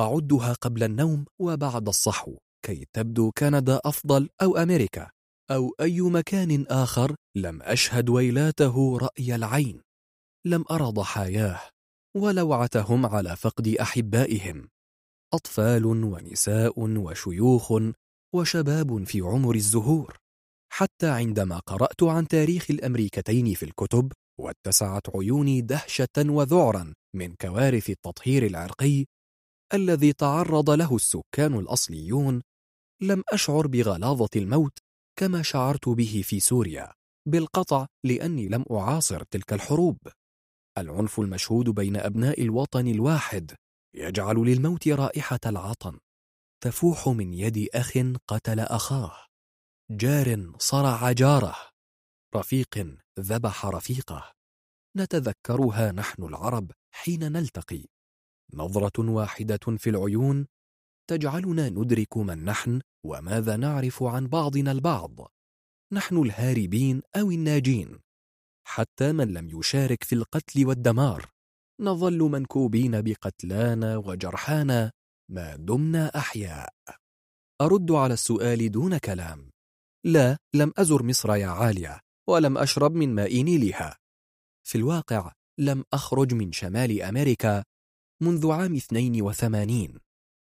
أعدها 0.01 0.53
قبل 0.53 0.83
النوم 0.83 1.25
وبعد 1.41 1.89
الصحو. 1.89 2.37
كي 2.67 2.87
تبدو 2.93 3.31
كندا 3.39 3.81
أفضل 3.85 4.29
أو 4.43 4.57
أمريكا 4.57 5.11
أو 5.51 5.75
أي 5.81 6.01
مكان 6.01 6.67
آخر 6.69 7.15
لم 7.37 7.63
أشهد 7.63 8.09
ويلاته 8.09 8.99
رأي 8.99 9.35
العين. 9.35 9.83
لم 10.47 10.65
أرى 10.71 10.85
ضحاياه 10.85 11.61
ولوعتهم 12.17 13.07
على 13.07 13.37
فقد 13.37 13.69
أحبائهم. 13.69 14.69
أطفال 15.35 15.87
ونساء 15.87 16.81
وشيوخ 16.81 17.73
وشباب 18.35 19.05
في 19.05 19.21
عمر 19.21 19.55
الزهور. 19.55 20.17
حتى 20.73 21.09
عندما 21.09 21.59
قرأت 21.59 22.03
عن 22.03 22.29
تاريخ 22.29 22.71
الأمريكتين 22.71 23.55
في 23.55 23.63
الكتب 23.63 24.13
واتسعت 24.41 25.17
عيوني 25.17 25.61
دهشة 25.61 26.17
وذعرا 26.19 26.95
من 27.17 27.35
كوارث 27.35 27.91
التطهير 27.91 28.47
العرقي 28.47 29.07
الذي 29.75 30.13
تعرض 30.13 30.71
له 30.71 30.97
السكان 30.97 31.55
الأصليون 31.55 32.43
لم 33.03 33.23
أشعر 33.29 33.67
بغلاظة 33.67 34.29
الموت 34.37 34.79
كما 35.19 35.43
شعرت 35.43 35.89
به 35.89 36.23
في 36.25 36.41
سوريا 36.41 36.93
بالقطع 37.29 37.87
لأني 38.05 38.49
لم 38.49 38.65
أعاصر 38.71 39.23
تلك 39.23 39.53
الحروب. 39.53 39.99
العنف 40.79 41.21
المشهود 41.21 41.71
بين 41.71 41.97
أبناء 41.97 42.43
الوطن 42.43 42.89
الواحد 42.89 43.55
يجعل 43.95 44.37
للموت 44.37 44.89
رائحة 44.89 45.41
العطن 45.47 45.99
تفوح 46.63 47.09
من 47.09 47.35
يد 47.35 47.69
أخ 47.75 47.99
قتل 48.29 48.61
أخاه. 48.61 49.13
جار 49.91 50.53
صرع 50.59 51.13
جاره. 51.13 51.57
رفيق 52.35 52.97
ذبح 53.21 53.67
رفيقه. 53.67 54.33
نتذكرها 54.97 55.93
نحن 55.93 56.23
العرب 56.23 56.73
حين 56.93 57.33
نلتقي. 57.33 57.85
نظرة 58.55 59.11
واحدة 59.11 59.77
في 59.79 59.91
العيون. 59.91 60.47
تجعلنا 61.11 61.69
ندرك 61.69 62.17
من 62.17 62.45
نحن 62.45 62.81
وماذا 63.05 63.57
نعرف 63.57 64.03
عن 64.03 64.27
بعضنا 64.27 64.73
البعض. 64.73 65.33
نحن 65.93 66.17
الهاربين 66.17 67.03
أو 67.17 67.31
الناجين. 67.31 67.99
حتى 68.67 69.13
من 69.13 69.33
لم 69.33 69.59
يشارك 69.59 70.05
في 70.05 70.15
القتل 70.15 70.67
والدمار. 70.67 71.31
نظل 71.81 72.19
منكوبين 72.19 73.03
بقتلانا 73.03 73.97
وجرحانا. 73.97 74.93
ما 75.31 75.57
دمنا 75.57 76.17
أحياء. 76.17 76.75
أرد 77.61 77.93
على 77.93 78.15
السؤال 78.15 78.71
دون 78.71 78.99
كلام. 78.99 79.51
لا 80.05 80.39
لم 80.55 80.73
أزر 80.77 81.03
مصر 81.03 81.37
يا 81.37 81.47
عالية. 81.47 82.01
ولم 82.29 82.59
أشرب 82.59 82.95
من 82.95 83.15
ماء 83.15 83.43
نيلها 83.43 83.99
في 84.67 84.79
الواقع 84.79 85.33
لم 85.59 85.85
أخرج 85.93 86.35
من 86.35 86.53
شمال 86.53 87.03
أمريكا 87.03 87.65
منذ 88.23 88.51
عام 88.51 88.75
82 88.75 89.99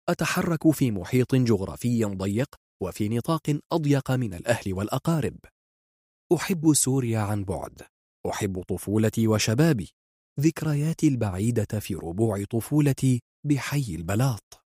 أتحرك 0.08 0.70
في 0.70 0.90
محيط 0.90 1.34
جغرافي 1.34 2.04
ضيق 2.04 2.54
وفي 2.82 3.08
نطاق 3.08 3.60
أضيق 3.72 4.10
من 4.10 4.34
الأهل 4.34 4.72
والأقارب. 4.72 5.36
أحب 6.34 6.74
سوريا 6.74 7.18
عن 7.18 7.44
بعد. 7.44 7.82
أحب 8.30 8.62
طفولتي 8.62 9.28
وشبابي. 9.28 9.90
ذكرياتي 10.40 11.08
البعيدة 11.08 11.80
في 11.80 11.94
ربوع 11.94 12.44
طفولتي 12.44 13.20
بحي 13.46 13.94
البلاط. 13.94 14.64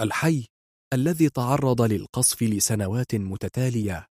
الحي 0.00 0.46
الذي 0.92 1.28
تعرض 1.28 1.82
للقصف 1.82 2.42
لسنوات 2.42 3.14
متتالية 3.14 4.06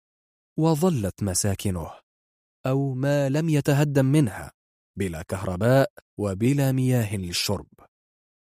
وظلت 0.58 1.22
مساكنه. 1.22 2.03
أو 2.66 2.94
ما 2.94 3.28
لم 3.28 3.48
يتهدم 3.48 4.04
منها 4.04 4.52
بلا 4.98 5.22
كهرباء 5.22 5.92
وبلا 6.18 6.72
مياه 6.72 7.16
للشرب. 7.16 7.66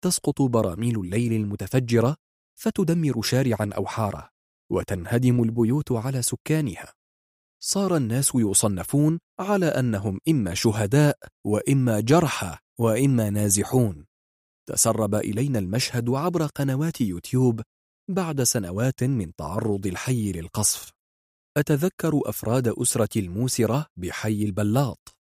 تسقط 0.04 0.42
براميل 0.42 1.00
الليل 1.00 1.34
المتفجرة 1.34 2.16
فتدمر 2.60 3.22
شارعا 3.22 3.70
أو 3.78 3.86
حارة 3.86 4.30
وتنهدم 4.72 5.44
البيوت 5.44 5.92
على 5.92 6.22
سكانها. 6.22 6.94
صار 7.64 7.98
الناس 7.98 8.32
يصنفون 8.36 9.20
على 9.40 9.66
أنهم 9.66 10.20
إما 10.30 10.54
شهداء 10.54 11.18
وإما 11.46 12.00
جرحى 12.00 12.58
وإما 12.80 13.30
نازحون. 13.30 14.06
تسرب 14.70 15.16
إلينا 15.16 15.60
المشهد 15.60 16.10
عبر 16.10 16.46
قنوات 16.46 17.02
يوتيوب 17.02 17.62
بعد 18.10 18.44
سنوات 18.44 19.04
من 19.04 19.36
تعرض 19.36 19.88
الحي 19.88 20.32
للقصف. 20.32 20.93
أتذكر 21.58 22.22
أفراد 22.26 22.68
أسرة 22.68 23.20
الموسرة 23.20 23.86
بحي 23.98 24.44
البلاط 24.44 25.18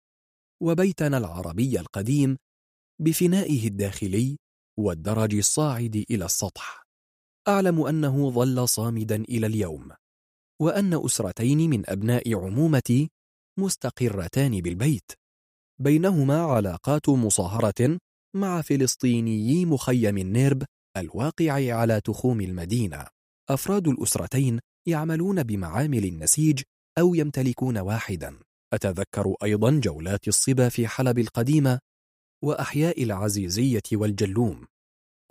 وبيتنا 0.63 1.17
العربي 1.17 1.79
القديم 1.79 2.37
بفنائه 3.01 3.67
الداخلي 3.67 4.37
والدرج 4.79 5.35
الصاعد 5.35 6.05
إلى 6.11 6.25
السطح. 6.25 6.83
أعلم 7.47 7.81
أنه 7.81 8.29
ظل 8.29 8.69
صامدا 8.69 9.15
إلى 9.15 9.47
اليوم 9.47 9.91
وأن 10.61 11.05
أسرتين 11.05 11.69
من 11.69 11.89
أبناء 11.89 12.35
عمومتي 12.35 13.09
مستقرتان 13.59 14.61
بالبيت 14.61 15.11
بينهما 15.81 16.41
علاقات 16.41 17.09
مصاهرة 17.09 17.99
مع 18.35 18.61
فلسطينيي 18.61 19.65
مخيم 19.65 20.17
النيرب 20.17 20.63
الواقع 20.97 21.73
على 21.75 22.01
تخوم 22.01 22.41
المدينة. 22.41 23.07
أفراد 23.49 23.87
الأسرتين 23.87 24.59
يعملون 24.85 25.43
بمعامل 25.43 26.05
النسيج 26.05 26.61
أو 26.97 27.15
يمتلكون 27.15 27.77
واحدا. 27.77 28.39
أتذكر 28.73 29.35
أيضا 29.43 29.79
جولات 29.79 30.27
الصبا 30.27 30.69
في 30.69 30.87
حلب 30.87 31.19
القديمة 31.19 31.79
وأحياء 32.43 33.03
العزيزية 33.03 33.81
والجلوم 33.93 34.67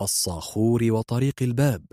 الصاخور 0.01 0.91
وطريق 0.91 1.35
الباب 1.41 1.85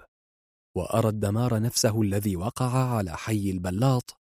وأرى 0.76 1.08
الدمار 1.08 1.60
نفسه 1.60 2.02
الذي 2.02 2.36
وقع 2.36 2.96
على 2.96 3.16
حي 3.16 3.50
البلاط 3.50 4.16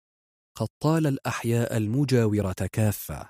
قد 0.57 0.67
طال 0.79 1.07
الأحياء 1.07 1.77
المجاورة 1.77 2.69
كافة 2.71 3.29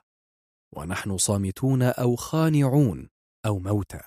ونحن 0.76 1.18
صامتون 1.18 1.82
أو 1.82 2.16
خانعون 2.16 3.10
أو 3.46 3.60
موتى. 3.60 4.02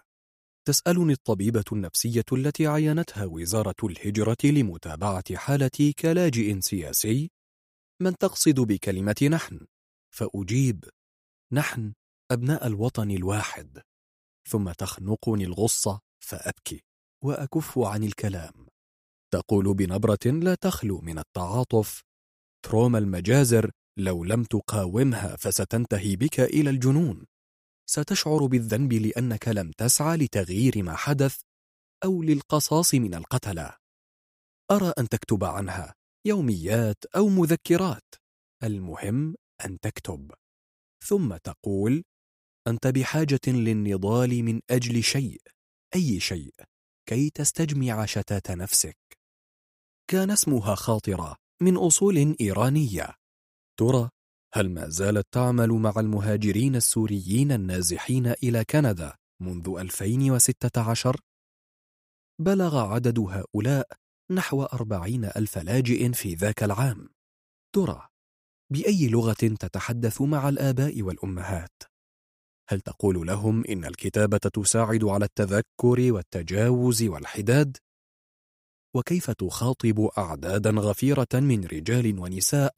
تسألني 0.68 1.12
الطبيبة 1.12 1.64
النفسية 1.72 2.24
التي 2.32 2.66
عينتها 2.66 3.24
وزارة 3.24 3.74
الهجرة 3.84 4.36
لمتابعة 4.44 5.36
حالتي 5.36 5.92
كلاجئ 5.92 6.60
سياسي؟ 6.60 7.30
من 8.02 8.16
تقصد 8.16 8.60
بكلمة 8.60 9.28
نحن؟ 9.30 9.66
فأجيب 10.14 10.84
نحن 11.52 11.92
أبناء 12.30 12.66
الوطن 12.66 13.10
الواحد. 13.10 13.82
ثم 14.48 14.72
تخنقني 14.72 15.44
الغصة 15.44 16.00
فأبكي 16.24 16.82
وأكف 17.24 17.78
عن 17.78 18.04
الكلام. 18.04 18.66
تقول 19.32 19.74
بنبرة 19.74 20.26
لا 20.26 20.54
تخلو 20.54 21.00
من 21.00 21.18
التعاطف 21.18 22.02
تروما 22.64 22.98
المجازر 22.98 23.70
لو 23.98 24.24
لم 24.24 24.44
تقاومها 24.44 25.36
فستنتهي 25.36 26.16
بك 26.16 26.40
إلى 26.40 26.70
الجنون. 26.70 27.26
ستشعر 27.90 28.46
بالذنب 28.46 28.92
لأنك 28.92 29.48
لم 29.48 29.70
تسعى 29.70 30.16
لتغيير 30.16 30.82
ما 30.82 30.96
حدث 30.96 31.40
أو 32.04 32.22
للقصاص 32.22 32.94
من 32.94 33.14
القتلة 33.14 33.76
أرى 34.70 34.92
أن 34.98 35.08
تكتب 35.08 35.44
عنها 35.44 35.94
يوميات 36.26 37.04
أو 37.16 37.28
مذكرات. 37.28 38.14
المهم 38.64 39.34
أن 39.64 39.80
تكتب. 39.80 40.32
ثم 41.04 41.36
تقول 41.36 42.04
أنت 42.66 42.86
بحاجة 42.86 43.40
للنضال 43.46 44.42
من 44.42 44.60
أجل 44.70 45.02
شيء. 45.02 45.40
أي 45.94 46.20
شيء؟ 46.20 46.54
كي 47.08 47.30
تستجمع 47.30 48.06
شتات 48.06 48.50
نفسك. 48.50 48.98
كان 50.10 50.30
اسمها 50.30 50.74
خاطرة 50.74 51.36
من 51.62 51.76
أصول 51.76 52.36
إيرانية. 52.40 53.14
ترى 53.78 54.10
هل 54.54 54.70
ما 54.70 54.88
زالت 54.88 55.26
تعمل 55.32 55.70
مع 55.70 55.92
المهاجرين 55.96 56.76
السوريين 56.76 57.52
النازحين 57.52 58.26
إلى 58.26 58.64
كندا 58.64 59.14
منذ 59.40 59.74
2016 59.78 61.20
بلغ 62.40 62.78
عدد 62.78 63.18
هؤلاء 63.18 63.88
نحو 64.30 64.62
أربعين 64.62 65.24
ألف 65.24 65.58
لاجئ 65.58 66.12
في 66.12 66.34
ذاك 66.34 66.62
العام 66.62 67.08
ترى 67.74 68.08
بأي 68.72 69.08
لغة 69.08 69.32
تتحدث 69.32 70.20
مع 70.20 70.48
الآباء 70.48 71.02
والأمهات؟ 71.02 71.82
هل 72.70 72.80
تقول 72.80 73.26
لهم 73.26 73.64
إن 73.64 73.84
الكتابة 73.84 74.38
تساعد 74.38 75.04
على 75.04 75.24
التذكر 75.24 76.12
والتجاوز 76.12 77.02
والحداد؟ 77.02 77.76
وكيف 78.96 79.30
تخاطب 79.30 80.00
أعدادا 80.18 80.70
غفيرة 80.70 81.28
من 81.34 81.64
رجال 81.64 82.18
ونساء 82.18 82.74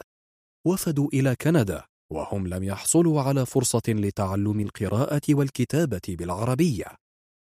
وفدوا 0.67 1.09
إلى 1.13 1.37
كندا 1.37 1.85
وهم 2.13 2.47
لم 2.47 2.65
يحصلوا 2.65 3.23
على 3.23 3.47
فرصة 3.47 3.83
لتعلم 3.89 4.61
القراءة 4.61 5.23
والكتابة 5.31 6.01
بالعربية. 6.09 6.97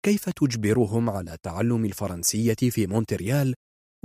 كيف 0.06 0.30
تجبرهم 0.30 1.10
على 1.10 1.38
تعلم 1.44 1.86
الفرنسية 1.86 2.70
في 2.70 2.88
مونتريال؟ 2.88 3.56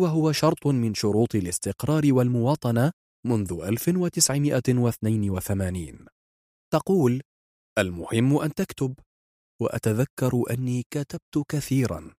وهو 0.01 0.33
شرط 0.33 0.67
من 0.67 0.95
شروط 0.95 1.35
الاستقرار 1.35 2.13
والمواطنة 2.13 2.93
منذ 3.27 3.61
1982 3.63 6.07
تقول 6.73 7.23
المهم 7.79 8.39
أن 8.39 8.55
تكتب 8.55 8.95
وأتذكر 9.61 10.43
أني 10.51 10.85
كتبت 10.91 11.45
كثيرا 11.49 12.15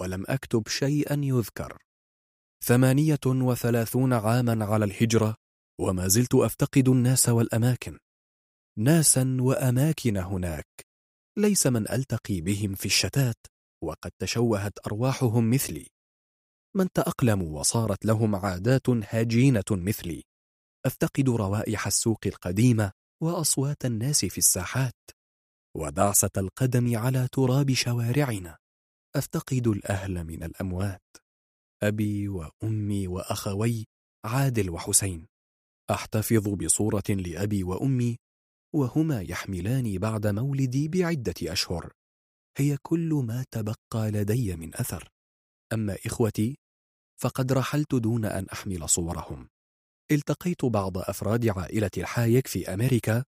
ولم 0.00 0.24
أكتب 0.28 0.68
شيئا 0.68 1.20
يذكر. 1.22 1.78
ثمانية 2.64 3.20
وثلاثون 3.26 4.12
عاما 4.12 4.64
على 4.64 4.84
الهجرة 4.84 5.34
وما 5.80 6.08
زلت 6.08 6.34
أفتقد 6.34 6.88
الناس 6.88 7.28
والأماكن. 7.28 7.98
ناسا 8.78 9.36
وأماكن 9.40 10.16
هناك. 10.16 10.66
ليس 11.38 11.66
من 11.66 11.90
ألتقي 11.90 12.40
بهم 12.40 12.74
في 12.74 12.86
الشتات 12.86 13.36
وقد 13.84 14.10
تشوهت 14.18 14.72
أرواحهم 14.86 15.50
مثلي. 15.50 15.86
من 16.76 16.92
تأقلموا 16.92 17.58
وصارت 17.58 18.04
لهم 18.04 18.34
عادات 18.36 18.88
هجينة 18.88 19.64
مثلي. 19.70 20.22
أفتقد 20.86 21.28
روائح 21.28 21.86
السوق 21.86 22.20
القديمة 22.26 22.92
وأصوات 23.22 23.84
الناس 23.84 24.24
في 24.24 24.38
الساحات. 24.38 25.10
ودعسة 25.76 26.30
القدم 26.36 26.96
على 26.96 27.28
تراب 27.32 27.72
شوارعنا. 27.72 28.56
أفتقد 29.16 29.66
الأهل 29.66 30.24
من 30.24 30.42
الأموات. 30.42 31.02
أبي 31.82 32.28
وأمي 32.28 33.08
وأخوي 33.08 33.86
عادل 34.24 34.70
وحسين. 34.70 35.33
أحتفظ 35.90 36.48
بصورة 36.48 37.02
لأبي 37.08 37.64
وأمي 37.64 38.16
وهما 38.74 39.20
يحملاني 39.22 39.98
بعد 39.98 40.26
مولدي 40.26 40.88
بعدة 40.88 41.34
أشهر. 41.42 41.92
هي 42.58 42.76
كل 42.82 43.22
ما 43.26 43.44
تبقى 43.50 44.10
لدي 44.10 44.56
من 44.56 44.74
أثر. 44.74 45.08
أما 45.72 45.96
إخوتي 46.06 46.58
فقد 47.20 47.52
رحلت 47.52 47.94
دون 47.94 48.24
أن 48.24 48.46
أحمل 48.52 48.88
صورهم. 48.88 49.48
التقيت 50.12 50.64
بعض 50.64 50.98
أفراد 50.98 51.48
عائلة 51.48 51.90
الحايك 51.96 52.46
في 52.46 52.74
أمريكا 52.74 53.24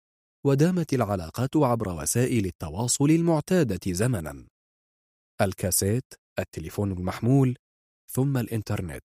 ودامت 0.46 0.94
العلاقات 0.94 1.58
عبر 1.58 1.90
وسائل 1.90 2.46
التواصل 2.46 3.10
المعتادة 3.12 3.94
زمنا. 3.94 4.48
الكاسيت 5.42 6.14
التليفون 6.40 6.92
المحمول 6.92 7.56
ثم 8.12 8.38
الإنترنت. 8.38 9.04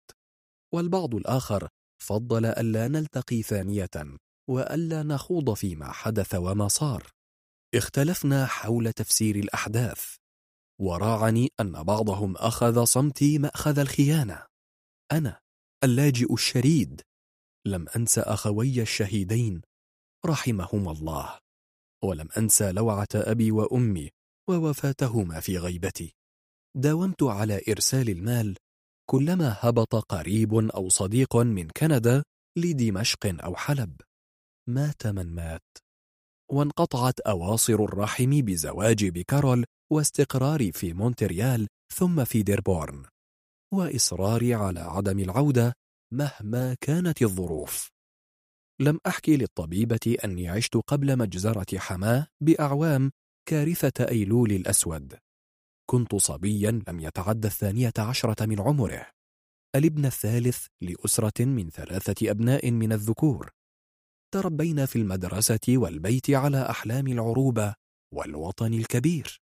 والبعض 0.74 1.16
الآخر 1.16 1.70
فضل 2.04 2.46
ألا 2.46 2.88
نلتقي 2.88 3.42
ثانية 3.42 4.18
وألا 4.50 5.04
نخوض 5.04 5.54
فيما 5.54 5.92
حدث 5.92 6.36
وما 6.36 6.68
صار. 6.68 7.12
اختلفنا 7.76 8.46
حول 8.46 8.94
تفسير 8.94 9.36
الأحداث. 9.36 10.16
وراعني 10.82 11.50
أن 11.60 11.84
بعضهم 11.84 12.36
أخذ 12.38 12.84
صمتي 12.84 13.40
مأخذ 13.40 13.80
الخيانة. 13.80 14.46
أنا 15.12 15.40
اللاجئ 15.84 16.34
الشريد. 16.34 17.02
لم 17.66 17.86
أنس 17.96 18.20
أخوي 18.20 18.82
الشهيدين. 18.82 19.62
رحمهما 20.26 20.92
الله. 20.92 21.40
ولم 22.04 22.28
أنسى 22.38 22.72
لوعة 22.72 23.08
أبي 23.16 23.52
وأمي 23.52 24.10
ووفاتهما 24.50 25.40
في 25.40 25.58
غيبتي. 25.58 26.16
داومت 26.76 27.24
على 27.24 27.62
إرسال 27.70 28.10
المال 28.10 28.58
كلما 29.10 29.58
هبط 29.60 29.96
قريب 29.96 30.54
أو 30.54 30.90
صديق 30.90 31.36
من 31.36 31.68
كندا 31.70 32.24
لدمشق 32.58 33.44
أو 33.44 33.56
حلب. 33.56 34.02
مات 34.70 35.08
من 35.08 35.36
مات. 35.36 35.78
وانقطعت 36.52 37.20
أواصر 37.20 37.74
الرحم 37.74 38.42
بزواجي 38.42 39.12
بكارول 39.12 39.66
واستقراري 39.92 40.72
في 40.72 40.94
مونتريال 40.94 41.68
ثم 41.94 42.24
في 42.26 42.44
ديربورن. 42.44 43.06
وإصراري 43.74 44.54
على 44.54 44.80
عدم 44.80 45.20
العودة 45.20 45.74
مهما 46.14 46.76
كانت 46.82 47.22
الظروف. 47.22 47.90
لم 48.82 49.00
أحكي 49.08 49.38
للطبيبة 49.38 50.18
أني 50.24 50.50
عشت 50.50 50.78
قبل 50.78 51.18
مجزرة 51.18 51.78
حماة 51.78 52.28
بأعوام 52.42 53.12
كارثة 53.50 54.08
أيلول 54.10 54.52
الأسود. 54.52 55.18
كنت 55.94 56.16
صبيا 56.16 56.82
لم 56.88 57.00
يتعد 57.00 57.46
الثانية 57.46 57.94
عشرة 57.98 58.46
من 58.46 58.60
عمره. 58.60 59.08
الابن 59.76 60.06
الثالث 60.06 60.66
لأسرة 60.82 61.46
من 61.46 61.70
ثلاثة 61.70 62.32
أبناء 62.32 62.72
من 62.72 62.94
الذكور. 62.94 63.50
تربينا 64.34 64.86
في 64.86 64.96
المدرسة 64.96 65.60
والبيت 65.70 66.30
على 66.30 66.70
أحلام 66.70 67.08
العروبة 67.08 67.76
والوطن 68.14 68.74
الكبير. 68.74 69.42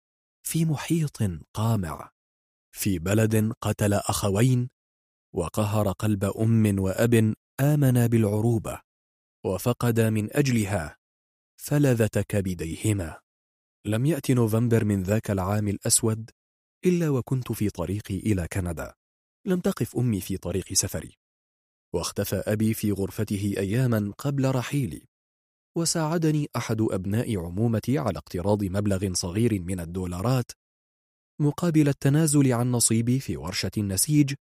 في 0.47 0.65
محيط 0.65 1.19
قامع؟ 1.55 2.10
في 2.76 2.99
بلد 2.99 3.53
قتل 3.60 3.94
أخوين؟ 3.94 4.71
وقهر 5.35 5.93
قلب 5.93 6.25
أم 6.25 6.78
وأب 6.78 7.35
آمن 7.60 8.09
بالعروبة. 8.09 8.81
وفقد 9.44 10.01
من 10.01 10.37
أجلها 10.37 10.97
فلذة 11.57 12.25
كبديهما 12.28 13.21
لم 13.87 14.07
يأتي 14.07 14.35
نوفمبر 14.35 14.85
من 14.85 15.03
ذاك 15.03 15.31
العام 15.31 15.69
الأسود 15.69 16.31
إلا 16.87 17.09
وكنت 17.09 17.53
في 17.53 17.71
طريقي 17.71 18.17
إلى 18.17 18.49
كندا. 18.53 18.94
لم 19.47 19.60
تقف 19.60 19.97
أمي 19.97 20.21
في 20.21 20.37
طريق 20.37 20.73
سفري. 20.73 21.19
واختفى 21.94 22.37
أبي 22.37 22.74
في 22.74 22.92
غرفته 22.92 23.55
أياما 23.58 24.12
قبل 24.19 24.55
رحيلي. 24.55 25.03
وساعدني 25.76 26.49
أحد 26.56 26.81
أبناء 26.81 27.37
عمومتي 27.39 27.99
على 27.99 28.19
اقتراض 28.19 28.65
مبلغ 28.65 29.12
صغير 29.15 29.60
من 29.60 29.81
الدولارات 29.81 30.53
مقابل 31.40 31.89
التنازل 31.89 32.53
عن 32.53 32.71
نصيبي 32.71 33.21
في 33.21 33.37
ورشة 33.37 33.71
النسيج 33.78 34.35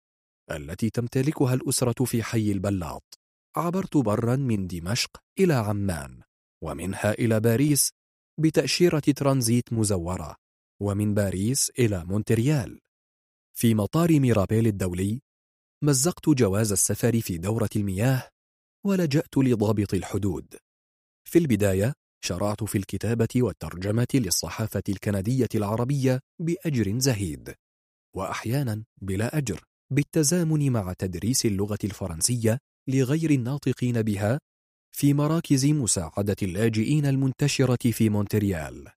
التي 0.52 0.90
تمتلكها 0.90 1.54
الأسرة 1.54 2.06
في 2.06 2.24
حي 2.24 2.52
البلاط. 2.52 3.20
عبرت 3.56 3.98
برا 3.98 4.36
من 4.36 4.68
دمشق 4.68 5.10
إلى 5.40 5.54
عمان 5.54 6.22
ومنها 6.64 7.12
إلى 7.12 7.40
باريس 7.40 7.92
بتأشيرة 8.40 9.00
ترانزيت 9.00 9.74
مزورة 9.74 10.36
ومن 10.82 11.14
باريس 11.14 11.72
إلى 11.80 12.06
مونتريال. 12.06 12.80
في 13.58 13.76
مطار 13.76 14.20
ميرابيل 14.20 14.68
الدولي 14.68 15.22
مزقت 15.84 16.30
جواز 16.30 16.72
السفر 16.72 17.22
في 17.22 17.38
دورة 17.38 17.70
المياه 17.76 18.30
ولجأت 18.86 19.38
لضابط 19.38 19.94
الحدود. 19.94 20.56
في 21.28 21.40
البداية 21.40 21.94
شرعت 22.24 22.64
في 22.64 22.78
الكتابة 22.78 23.28
والترجمة 23.36 24.08
للصحافة 24.14 24.84
الكندية 24.90 25.48
العربية 25.56 26.20
بأجر 26.42 27.00
زهيد 27.00 27.56
وأحيانا 28.16 28.84
بلا 29.02 29.38
أجر 29.38 29.64
بالتزامن 29.92 30.72
مع 30.72 30.94
تدريس 30.94 31.46
اللغة 31.46 31.80
الفرنسية 31.84 32.58
لغير 32.90 33.32
الناطقين 33.32 34.02
بها 34.02 34.40
في 34.96 35.14
مراكز 35.14 35.66
مساعدة 35.66 36.36
اللاجئين 36.42 37.06
المنتشرة 37.06 37.92
في 37.92 38.10
مونتريال. 38.10 38.88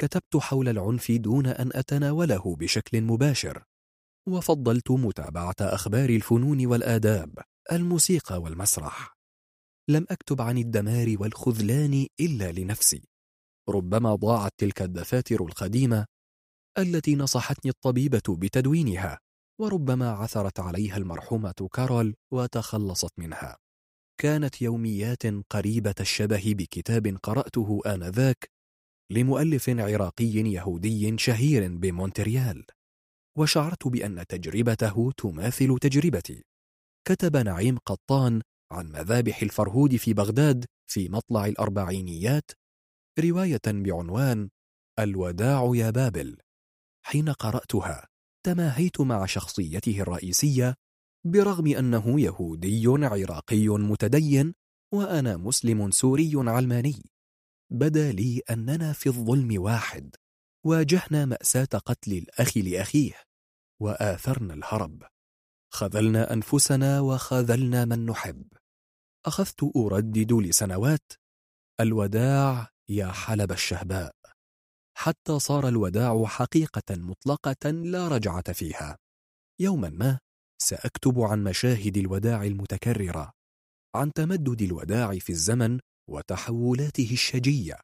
كتبت 0.00 0.36
حول 0.36 0.68
العنف 0.68 1.12
دون 1.12 1.46
أن 1.46 1.70
أتناوله 1.74 2.56
بشكل 2.56 3.00
مباشر. 3.00 3.64
وفضلت 4.28 4.90
متابعة 4.90 5.54
أخبار 5.60 6.10
الفنون 6.10 6.66
والآداب 6.66 7.38
الموسيقى 7.72 8.40
والمسرح. 8.40 9.16
لم 9.90 10.06
أكتب 10.10 10.40
عن 10.40 10.58
الدمار 10.58 11.16
والخذلان 11.18 12.06
إلا 12.20 12.52
لنفسي. 12.52 13.08
ربما 13.68 14.14
ضاعت 14.14 14.52
تلك 14.58 14.82
الدفاتر 14.82 15.44
القديمة 15.44 16.06
التي 16.78 17.16
نصحتني 17.16 17.70
الطبيبة 17.70 18.22
بتدوينها 18.28 19.18
وربما 19.60 20.10
عثرت 20.10 20.60
عليها 20.60 20.96
المرحومة 20.96 21.68
كارول 21.72 22.14
وتخلصت 22.32 23.18
منها. 23.18 23.56
كانت 24.20 24.62
يوميات 24.62 25.26
قريبة 25.50 25.94
الشبه 26.00 26.42
بكتاب 26.46 27.16
قرأته 27.22 27.80
آنذاك 27.86 28.50
لمؤلف 29.12 29.68
عراقي 29.68 30.24
يهودي 30.24 31.18
شهير 31.18 31.76
بمونتريال. 31.76 32.66
وشعرت 33.38 33.88
بأن 33.88 34.26
تجربته 34.26 35.12
تماثل 35.16 35.78
تجربتي. 35.78 36.44
كتب 37.04 37.36
نعيم 37.36 37.78
قطان 37.78 38.42
عن 38.72 38.86
مذابح 38.86 39.42
الفرهود 39.42 39.96
في 39.96 40.14
بغداد 40.14 40.64
في 40.90 41.08
مطلع 41.08 41.46
الأربعينيات 41.46 42.50
رواية 43.18 43.60
بعنوان 43.66 44.50
الوداع 44.98 45.70
يا 45.74 45.90
بابل. 45.90 46.36
حين 47.06 47.28
قرأتها 47.28 48.08
تماهيت 48.46 49.00
مع 49.00 49.26
شخصيته 49.26 50.00
الرئيسية 50.00 50.74
برغم 51.26 51.66
أنه 51.66 52.20
يهودي 52.20 52.86
عراقي 52.86 53.68
متدين 53.68 54.54
وأنا 54.94 55.36
مسلم 55.36 55.90
سوري 55.90 56.32
علماني. 56.36 57.10
بدا 57.72 58.12
لي 58.12 58.42
أننا 58.50 58.92
في 58.92 59.06
الظلم 59.06 59.62
واحد. 59.62 60.14
واجهنا 60.66 61.24
مأساة 61.24 61.64
قتل 61.64 62.12
الأخ 62.12 62.56
لأخيه 62.56 63.22
وآثرنا 63.80 64.54
الهرب. 64.54 65.02
خذلنا 65.72 66.32
أنفسنا 66.32 67.00
وخذلنا 67.00 67.84
من 67.84 68.06
نحب. 68.06 68.46
أخذت 69.26 69.70
أردد 69.76 70.32
لسنوات. 70.32 71.12
الوداع 71.80 72.68
يا 72.88 73.12
حلب 73.12 73.52
الشهباء. 73.52 74.14
حتى 74.96 75.38
صار 75.38 75.68
الوداع 75.68 76.24
حقيقة 76.26 76.96
مطلقة 76.96 77.70
لا 77.70 78.08
رجعة 78.08 78.52
فيها. 78.52 78.98
يوما 79.60 79.88
ما 79.88 80.18
سأكتب 80.62 81.20
عن 81.20 81.44
مشاهد 81.44 81.96
الوداع 81.96 82.44
المتكررة 82.44 83.32
عن 83.94 84.12
تمدد 84.12 84.62
الوداع 84.62 85.18
في 85.18 85.30
الزمن 85.30 85.80
وتحولاته 86.10 87.08
الشجية. 87.12 87.80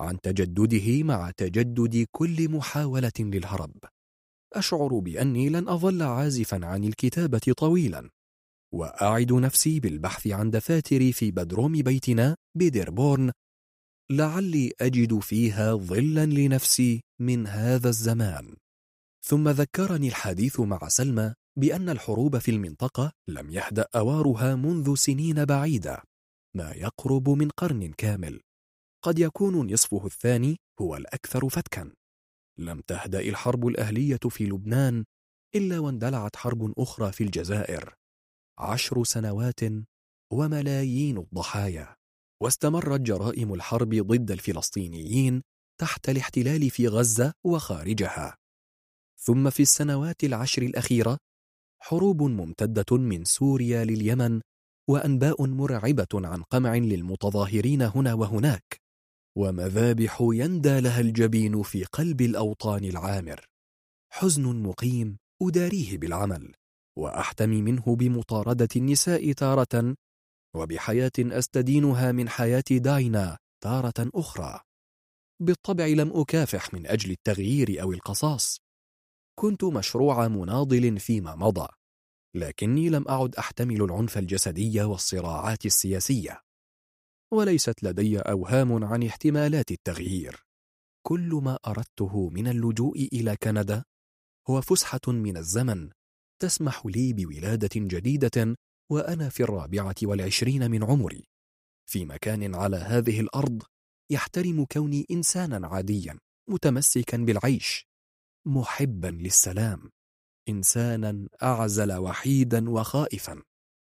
عن 0.00 0.20
تجدده 0.20 1.02
مع 1.02 1.30
تجدد 1.30 2.06
كل 2.10 2.48
محاولة 2.48 3.12
للهرب. 3.18 3.76
أشعر 4.54 4.98
بأني 4.98 5.48
لن 5.48 5.68
أظل 5.68 6.02
عازفا 6.02 6.66
عن 6.66 6.84
الكتابة 6.84 7.54
طويلا 7.56 8.10
وأعد 8.74 9.32
نفسي 9.32 9.80
بالبحث 9.80 10.26
عن 10.26 10.50
دفاتري 10.50 11.12
في 11.12 11.30
بدروم 11.30 11.72
بيتنا 11.72 12.36
بديربورن. 12.54 13.32
لعلي 14.10 14.72
أجد 14.80 15.18
فيها 15.18 15.74
ظلا 15.74 16.26
لنفسي 16.26 17.02
من 17.20 17.46
هذا 17.46 17.88
الزمان. 17.88 18.56
ثم 19.22 19.48
ذكرني 19.48 20.08
الحديث 20.08 20.60
مع 20.60 20.88
سلمى 20.88 21.34
بأن 21.58 21.88
الحروب 21.88 22.38
في 22.38 22.50
المنطقة 22.50 23.12
لم 23.28 23.50
يهدأ 23.50 23.86
أوارها 23.94 24.54
منذ 24.54 24.94
سنين 24.94 25.44
بعيدة 25.44 26.02
ما 26.56 26.72
يقرب 26.72 27.28
من 27.30 27.48
قرن 27.48 27.92
كامل. 27.92 28.40
قد 29.06 29.18
يكون 29.18 29.72
نصفه 29.72 30.06
الثاني 30.06 30.56
هو 30.80 30.96
الأكثر 30.96 31.48
فتكا. 31.48 31.92
لم 32.58 32.80
تهدأ 32.80 33.20
الحرب 33.20 33.66
الأهلية 33.66 34.18
في 34.30 34.46
لبنان 34.46 35.04
إلا 35.54 35.78
واندلعت 35.78 36.36
حرب 36.36 36.72
أخرى 36.78 37.12
في 37.12 37.24
الجزائر. 37.24 37.94
عشر 38.58 39.04
سنوات 39.04 39.60
وملايين 40.32 41.18
الضحايا. 41.18 41.96
واستمرت 42.42 43.00
جرائم 43.00 43.54
الحرب 43.54 43.94
ضد 43.94 44.30
الفلسطينيين 44.30 45.42
تحت 45.80 46.08
الاحتلال 46.08 46.70
في 46.70 46.88
غزة 46.88 47.32
وخارجها. 47.44 48.36
ثم 49.18 49.50
في 49.50 49.62
السنوات 49.62 50.24
العشر 50.24 50.62
الأخيرة 50.62 51.18
حروب 51.82 52.22
ممتدة 52.22 52.96
من 52.96 53.24
سوريا 53.24 53.84
لليمن 53.84 54.40
وأنباء 54.88 55.46
مرعبة 55.46 56.06
عن 56.14 56.42
قمع 56.42 56.76
للمتظاهرين 56.76 57.82
هنا 57.82 58.14
وهناك. 58.14 58.85
ومذابح 59.36 60.18
يندى 60.20 60.80
لها 60.80 61.00
الجبين 61.00 61.62
في 61.62 61.84
قلب 61.84 62.20
الأوطان 62.20 62.84
العامر. 62.84 63.46
حزن 64.12 64.62
مقيم 64.62 65.18
أداريه 65.42 65.98
بالعمل 65.98 66.54
وأحتمي 66.98 67.62
منه 67.62 67.96
بمطاردة 67.96 68.68
النساء 68.76 69.32
تارة 69.32 69.96
وبحياة 70.56 71.12
أستدينها 71.18 72.12
من 72.12 72.28
حياة 72.28 72.64
داينا 72.70 73.38
تارة 73.64 74.10
أخرى. 74.14 74.60
بالطبع 75.42 75.86
لم 75.86 76.12
أكافح 76.14 76.74
من 76.74 76.86
أجل 76.86 77.10
التغيير 77.10 77.82
أو 77.82 77.92
القصاص. 77.92 78.60
كنت 79.38 79.64
مشروع 79.64 80.28
مناضل 80.28 80.98
فيما 80.98 81.34
مضى 81.34 81.68
لكني 82.36 82.88
لم 82.88 83.08
أعد 83.08 83.34
أحتمل 83.34 83.82
العنف 83.82 84.18
الجسدي 84.18 84.82
والصراعات 84.82 85.66
السياسية. 85.66 86.45
وليست 87.32 87.82
لدي 87.82 88.18
أوهام 88.18 88.84
عن 88.84 89.02
احتمالات 89.02 89.70
التغيير. 89.70 90.46
كل 91.06 91.40
ما 91.42 91.58
أردته 91.66 92.28
من 92.28 92.48
اللجوء 92.48 93.08
إلى 93.12 93.36
كندا 93.36 93.84
هو 94.50 94.60
فسحة 94.60 95.00
من 95.08 95.36
الزمن 95.36 95.90
تسمح 96.42 96.86
لي 96.86 97.12
بولادة 97.12 97.70
جديدة 97.76 98.56
وأنا 98.90 99.28
في 99.28 99.42
الرابعة 99.42 99.94
والعشرين 100.02 100.70
من 100.70 100.84
عمري. 100.84 101.24
في 101.90 102.04
مكان 102.04 102.54
على 102.54 102.76
هذه 102.76 103.20
الأرض 103.20 103.62
يحترم 104.10 104.64
كوني 104.64 105.06
إنسانا 105.10 105.66
عاديا 105.66 106.18
متمسكا 106.48 107.16
بالعيش 107.16 107.86
محبا 108.46 109.08
للسلام 109.08 109.90
إنسانا 110.48 111.28
أعزل 111.42 111.92
وحيدا 111.92 112.70
وخائفا. 112.70 113.42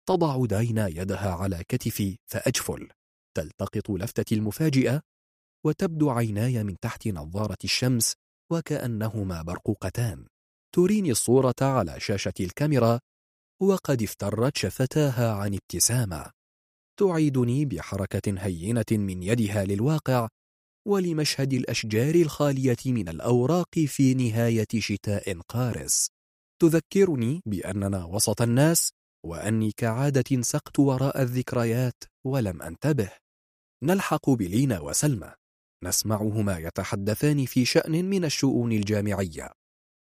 تضع 0.09 0.45
داينا 0.45 0.89
يدها 0.89 1.31
على 1.33 1.65
كتفي 1.69 2.17
فأجفل. 2.27 2.89
تلتقط 3.37 3.91
لفتة 3.91 4.35
المفاجئة 4.35 5.03
وتبدو 5.67 6.11
عيناي 6.11 6.65
من 6.65 6.77
تحت 6.83 7.09
نظارة 7.09 7.59
الشمس 7.65 8.15
وكأنهما 8.53 9.43
برقوقتان. 9.43 10.27
تريني 10.75 11.11
الصورة 11.11 11.55
على 11.63 12.01
شاشة 12.01 12.33
الكاميرا 12.41 13.01
وقد 13.63 14.03
افترت 14.03 14.57
شفتاها 14.57 15.33
عن 15.33 15.55
ابتسامة. 15.55 16.31
تعيدني 17.01 17.65
بحركة 17.65 18.35
هينة 18.39 18.85
من 18.93 19.23
يدها 19.23 19.65
للواقع 19.65 20.29
ولمشهد 20.89 21.53
الأشجار 21.53 22.15
الخالية 22.15 22.77
من 22.87 23.09
الأوراق 23.09 23.79
في 23.87 24.15
نهاية 24.15 24.73
شتاء 24.79 25.41
قارس. 25.49 26.11
تذكرني 26.63 27.43
بأننا 27.47 28.05
وسط 28.05 28.43
الناس 28.43 28.91
وأني 29.27 29.73
كعادة 29.77 30.43
سقت 30.43 30.79
وراء 30.79 31.23
الذكريات 31.23 32.05
ولم 32.27 32.63
أنتبه. 32.63 33.26
نلحق 33.83 34.31
بلينا 34.31 34.81
وسلمى. 34.81 35.33
نسمعهما 35.85 36.59
يتحدثان 36.59 37.47
في 37.47 37.65
شأن 37.65 38.05
من 38.05 38.25
الشؤون 38.25 38.73
الجامعية. 38.73 39.53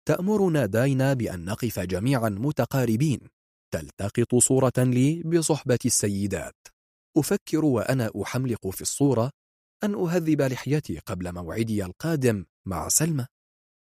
تأمرنا 0.08 0.66
داينا 0.66 1.12
بأن 1.14 1.44
نقف 1.44 1.80
جميعا 1.80 2.28
متقاربين. 2.28 3.20
تلتقط 3.74 4.34
صورة 4.34 4.72
لي 4.78 5.22
بصحبة 5.22 5.78
السيدات. 5.84 6.56
أفكر 7.16 7.64
وأنا 7.64 8.10
أحملق 8.22 8.68
في 8.68 8.82
الصورة 8.82 9.30
أن 9.84 9.94
أهذب 9.94 10.42
لحيتي 10.42 10.98
قبل 10.98 11.32
موعدي 11.34 11.84
القادم 11.84 12.44
مع 12.66 12.88
سلمى. 12.88 13.26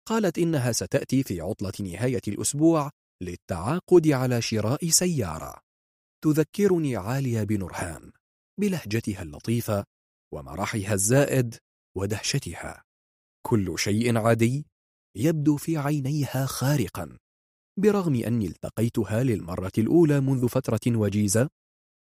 قالت 0.08 0.38
إنها 0.38 0.72
ستأتي 0.72 1.22
في 1.22 1.40
عطلة 1.40 1.72
نهاية 1.80 2.22
الأسبوع 2.28 2.90
للتعاقد 3.22 4.08
على 4.08 4.42
شراء 4.42 4.88
سيارة. 4.88 5.60
تذكرني 6.24 6.96
عالية 6.96 7.42
بنورهان. 7.42 8.12
بلهجتها 8.60 9.22
اللطيفة 9.22 9.84
ومرحها 10.34 10.94
الزائد 10.94 11.56
ودهشتها. 11.96 12.82
كل 13.46 13.78
شيء 13.78 14.18
عادي 14.18 14.66
يبدو 15.16 15.56
في 15.56 15.76
عينيها 15.76 16.46
خارقا 16.46 17.18
برغم 17.78 18.14
أني 18.14 18.46
التقيتها 18.46 19.22
للمرة 19.22 19.72
الأولى 19.78 20.20
منذ 20.20 20.48
فترة 20.48 20.80
وجيزة 20.86 21.48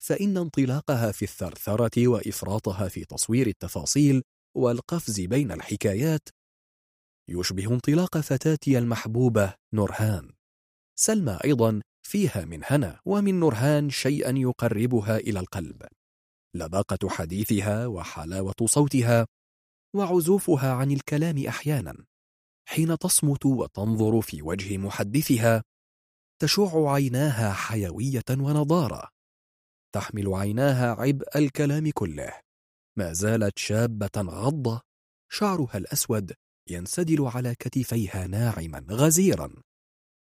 فإن 0.02 0.36
انطلاقها 0.36 1.12
في 1.12 1.22
الثرثرة 1.22 2.08
وإفراطها 2.08 2.88
في 2.88 3.04
تصوير 3.04 3.46
التفاصيل 3.46 4.22
والقفز 4.56 5.20
بين 5.20 5.52
الحكايات 5.52 6.28
يشبه 7.30 7.74
انطلاق 7.74 8.18
فتاتي 8.18 8.78
المحبوبة 8.78 9.54
نورهان. 9.74 10.30
سلمى 10.98 11.38
أيضا 11.44 11.82
فيها 12.02 12.44
من 12.44 12.60
هنا 12.64 13.00
ومن 13.04 13.40
نورهان 13.40 13.90
شيئا 13.90 14.38
يقربها 14.38 15.16
إلى 15.16 15.40
القلب. 15.40 15.82
لباقة 16.54 17.08
حديثها 17.08 17.86
وحلاوة 17.86 18.54
صوتها 18.64 19.26
وعزوفها 19.96 20.72
عن 20.72 20.90
الكلام 20.90 21.46
أحيانا 21.46 22.04
حين 22.68 22.98
تصمت 22.98 23.46
وتنظر 23.46 24.20
في 24.20 24.42
وجه 24.42 24.76
محدثها 24.76 25.64
تشع 26.42 26.92
عيناها 26.92 27.52
حيوية 27.52 28.24
ونضارة 28.30 29.08
تحمل 29.94 30.34
عيناها 30.34 30.90
عبء 30.90 31.38
الكلام 31.38 31.90
كله. 31.90 32.40
ما 32.98 33.12
زالت 33.12 33.58
شابة 33.58 34.10
غضة 34.16 34.80
شعرها 35.30 35.76
الأسود 35.76 36.32
ينسدل 36.70 37.26
على 37.26 37.54
كتفيها 37.54 38.26
ناعما 38.26 38.86
غزيرا. 38.90 39.54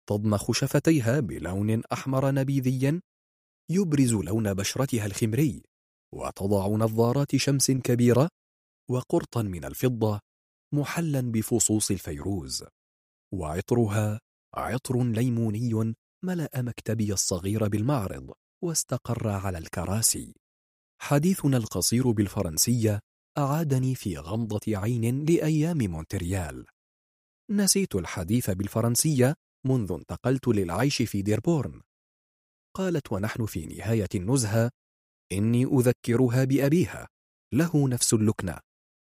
تضمخ 0.08 0.52
شفتيها 0.52 1.20
بلون 1.20 1.82
أحمر 1.92 2.30
نبيذي 2.30 3.00
يبرز 3.70 4.12
لون 4.12 4.54
بشرتها 4.54 5.06
الخمري. 5.06 5.62
وتضع 6.16 6.66
نظارات 6.66 7.36
شمس 7.36 7.70
كبيرة 7.70 8.28
وقرطا 8.90 9.42
من 9.42 9.65
الفضة 9.65 10.20
محلى 10.74 11.20
بفصوص 11.20 11.90
الفيروز. 11.90 12.65
وعطرها 13.34 14.20
عطر 14.54 15.04
ليموني 15.04 15.94
ملأ 16.24 16.50
مكتبي 16.56 17.12
الصغير 17.12 17.68
بالمعرض 17.68 18.32
واستقر 18.65 19.28
على 19.28 19.58
الكراسي. 19.58 20.34
حديثنا 21.02 21.56
القصير 21.56 22.10
بالفرنسية 22.10 23.00
أعادني 23.38 23.94
في 23.94 24.18
غمضة 24.18 24.60
عين 24.68 25.24
لأيام 25.24 25.78
مونتريال. 25.78 26.66
نسيت 27.50 27.94
الحديث 27.94 28.50
بالفرنسية 28.50 29.34
منذ 29.66 29.92
انتقلت 29.92 30.49
للعيش 30.49 31.02
في 31.02 31.22
ديربورن. 31.22 31.81
قالت 32.76 33.12
ونحن 33.12 33.47
في 33.47 33.66
نهاية 33.66 34.08
النزهة 34.15 34.70
إني 35.32 35.64
أذكرها 35.64 36.44
بأبيها 36.44 37.08
له 37.54 37.88
نفس 37.88 38.14
اللكنة 38.14 38.58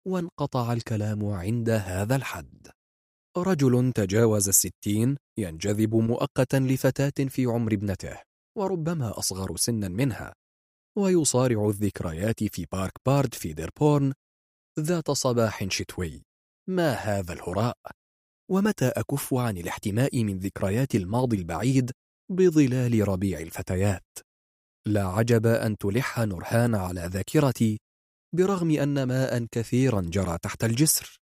وانقطع 0.07 0.73
الكلام 0.73 1.25
عند 1.25 1.69
هذا 1.69 2.15
الحد. 2.15 2.67
رجل 3.37 3.91
تجاوز 3.91 4.47
الستين 4.47 5.17
ينجذب 5.39 5.95
مؤقتا 5.95 6.57
لفتاة 6.57 7.25
في 7.29 7.45
عمر 7.45 7.73
ابنته 7.73 8.17
وربما 8.57 9.19
أصغر 9.19 9.55
سنا 9.55 9.87
منها 9.87 10.33
ويصارع 10.97 11.67
الذكريات 11.69 12.43
في 12.43 12.65
park 12.71 12.93
بارد 13.05 13.33
في 13.33 13.53
ديربورن 13.53 14.13
ذات 14.79 15.11
صباح 15.11 15.69
شتوي. 15.69 16.23
ما 16.69 16.93
هذا 16.93 17.33
الهراء؟ 17.33 17.77
ومتى 18.51 18.87
أكف 18.87 19.33
عن 19.33 19.57
الاحتماء 19.57 20.23
من 20.23 20.39
ذكريات 20.39 20.95
الماضي 20.95 21.37
البعيد 21.37 21.91
بظلال 22.31 23.07
ربيع 23.07 23.39
الفتيات؟ 23.39 24.03
لا 24.87 25.07
عجب 25.07 25.45
أن 25.47 25.77
تلح 25.77 26.19
نورهان 26.19 26.75
على 26.75 27.01
ذاكرتي 27.01 27.79
برغم 28.35 28.71
أن 28.71 29.03
ماء 29.03 29.45
كثيرا 29.51 30.01
جرى 30.01 30.37
تحت 30.41 30.63
الجسر. 30.63 31.17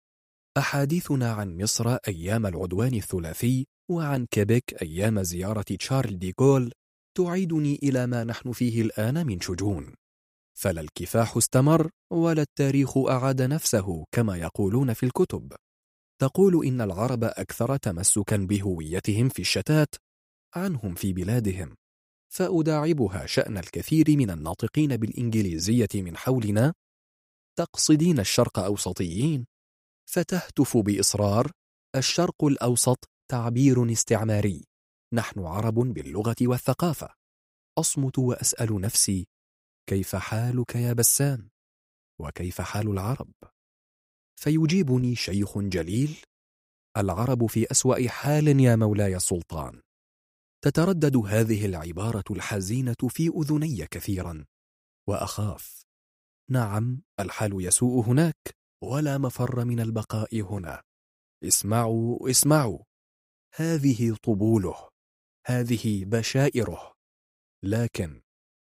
أحاديثنا 0.58 1.32
عن 1.32 1.58
مصر 1.58 1.96
أيام 2.08 2.46
العدوان 2.46 2.94
الثلاثي 2.94 3.68
وعن 3.92 4.26
كيبيك 4.26 4.82
أيام 4.82 5.24
زيارة 5.24 5.62
تشارل 5.62 6.20
دي 6.20 6.34
غول 6.42 6.72
تعيدني 7.18 7.80
إلى 7.84 8.08
ما 8.08 8.24
نحن 8.24 8.52
فيه 8.52 8.82
الآن 8.82 9.28
من 9.28 9.42
شجون. 9.42 9.96
فلا 10.60 10.82
الكفاح 10.82 11.38
استمر 11.38 11.90
ولا 12.14 12.42
التاريخ 12.42 12.98
أعاد 12.98 13.42
نفسه 13.42 14.06
كما 14.12 14.38
يقولون 14.38 14.94
في 14.94 15.06
الكتب. 15.06 15.54
تقول 16.22 16.66
إن 16.66 16.82
العرب 16.82 17.24
أكثر 17.24 17.78
تمسكا 17.78 18.38
بهويتهم 18.38 19.30
في 19.30 19.40
الشتات 19.40 19.96
عنهم 20.56 20.96
في 20.96 21.14
بلادهم. 21.14 21.76
فأداعبها 22.34 23.26
شأن 23.26 23.58
الكثير 23.58 24.06
من 24.10 24.30
الناطقين 24.30 24.98
بالإنجليزية 24.98 25.90
من 25.96 26.18
حولنا 26.18 26.74
تقصدين 27.60 28.20
الشرق 28.20 28.60
أوسطيين 28.60 29.46
فتهتف 30.10 30.78
بإصرار 30.78 31.52
الشرق 31.96 32.44
الأوسط 32.44 33.10
تعبير 33.32 33.92
استعماري. 33.92 34.66
نحن 35.14 35.40
عرب 35.40 35.76
باللغة 35.76 36.36
والثقافة. 36.42 37.10
أصمت 37.80 38.20
وأسأل 38.20 38.82
نفسي 38.82 39.28
كيف 39.90 40.16
حالك 40.16 40.76
يا 40.76 40.94
بسام؟ 40.94 41.50
وكيف 42.22 42.62
حال 42.62 42.88
العرب؟ 42.88 43.32
فيجيبني 44.40 45.16
شيخ 45.16 45.58
جليل 45.58 46.18
العرب 46.98 47.46
في 47.46 47.72
أسوأ 47.72 48.08
حال 48.08 48.60
يا 48.60 48.76
مولاي 48.76 49.16
السلطان 49.16 49.82
تتردد 50.62 51.18
هذه 51.18 51.66
العبارة 51.66 52.24
الحزينة 52.32 52.96
في 53.10 53.28
أذني 53.28 53.88
كثيرا. 53.88 54.46
وأخاف. 55.10 55.84
نعم 56.52 57.02
الحال 57.20 57.66
يسوء 57.66 58.06
هناك 58.06 58.58
ولا 58.84 59.18
مفر 59.18 59.66
من 59.66 59.80
البقاء 59.80 60.42
هنا. 60.42 60.84
اسمعوا 61.44 62.30
اسمعوا. 62.30 62.80
هذه 63.56 64.16
طبوله. 64.24 64.90
هذه 65.48 66.06
بشائره. 66.06 66.94
لكن 67.64 68.22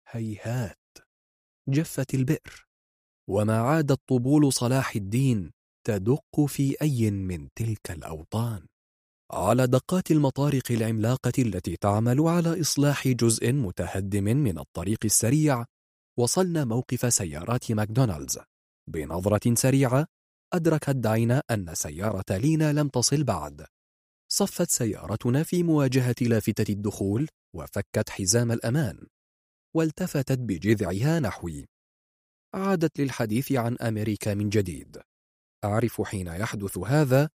هيهات. 0.09 0.79
جفت 1.69 2.13
البئر. 2.13 2.67
وما 3.29 3.59
عادت 3.59 4.01
طبول 4.07 4.53
صلاح 4.53 4.95
الدين 4.95 5.51
تدق 5.87 6.45
في 6.47 6.81
أي 6.81 7.11
من 7.11 7.49
تلك 7.55 7.91
الأوطان. 7.91 8.67
على 9.33 9.67
دقات 9.67 10.11
المطارق 10.11 10.71
العملاقة 10.71 11.31
التي 11.39 11.75
تعمل 11.75 12.21
على 12.21 12.61
إصلاح 12.61 13.07
جزء 13.07 13.51
متهدم 13.51 14.23
من 14.23 14.59
الطريق 14.59 14.99
السريع 15.05 15.65
وصلنا 16.19 16.65
موقف 16.65 17.13
سيارات 17.13 17.71
ماكدونالدز. 17.71 18.39
بنظرة 18.89 19.55
سريعة 19.55 20.05
أدركت 20.53 20.89
داينا 20.89 21.43
أن 21.51 21.75
سيارة 21.75 22.37
لينا 22.37 22.73
لم 22.73 22.87
تصل 22.87 23.23
بعد. 23.23 23.65
صفت 24.31 24.69
سيارتنا 24.69 25.43
في 25.43 25.63
مواجهة 25.63 26.15
لافتة 26.21 26.71
الدخول 26.71 27.27
وفكت 27.55 28.09
حزام 28.09 28.51
الأمان. 28.51 29.07
والتفتت 29.75 30.39
بجذعها 30.39 31.19
نحوي. 31.19 31.65
عادت 32.53 32.99
للحديث 32.99 33.51
عن 33.51 33.77
أمريكا 33.77 34.33
من 34.33 34.49
جديد. 34.49 35.01
أعرف 35.63 36.01
حين 36.01 36.27
يحدث 36.27 36.77
هذا 36.77 37.29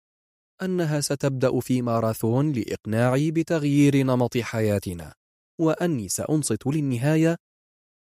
أنها 0.62 1.00
ستبدأ 1.00 1.60
في 1.60 1.82
ماراثون 1.82 2.52
لإقناعي 2.52 3.30
بتغيير 3.30 3.96
نمط 3.96 4.38
حياتنا 4.38 5.14
وأني 5.60 6.08
سأنصت 6.08 6.66
للنهاية 6.66 7.36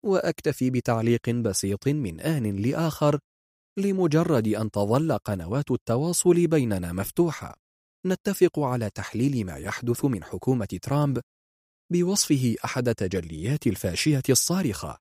وأكتفي 0.04 0.70
بتعليق 0.70 1.30
بسيط 1.30 1.88
من 1.88 2.20
آن 2.20 2.56
لآخر 2.56 3.18
لمجرد 3.78 4.48
أن 4.48 4.70
تظل 4.70 5.18
قنوات 5.18 5.70
التواصل 5.70 6.46
بيننا 6.46 6.92
مفتوحة. 6.92 7.54
نتفق 8.06 8.58
على 8.58 8.90
تحليل 8.90 9.46
ما 9.46 9.56
يحدث 9.56 10.04
من 10.04 10.24
حكومة 10.24 10.78
ترامب 10.82 11.20
بوصفه 11.92 12.56
أحد 12.64 12.94
تجليات 12.94 13.66
الفاشية 13.66 14.22
الصارخة 14.28 14.98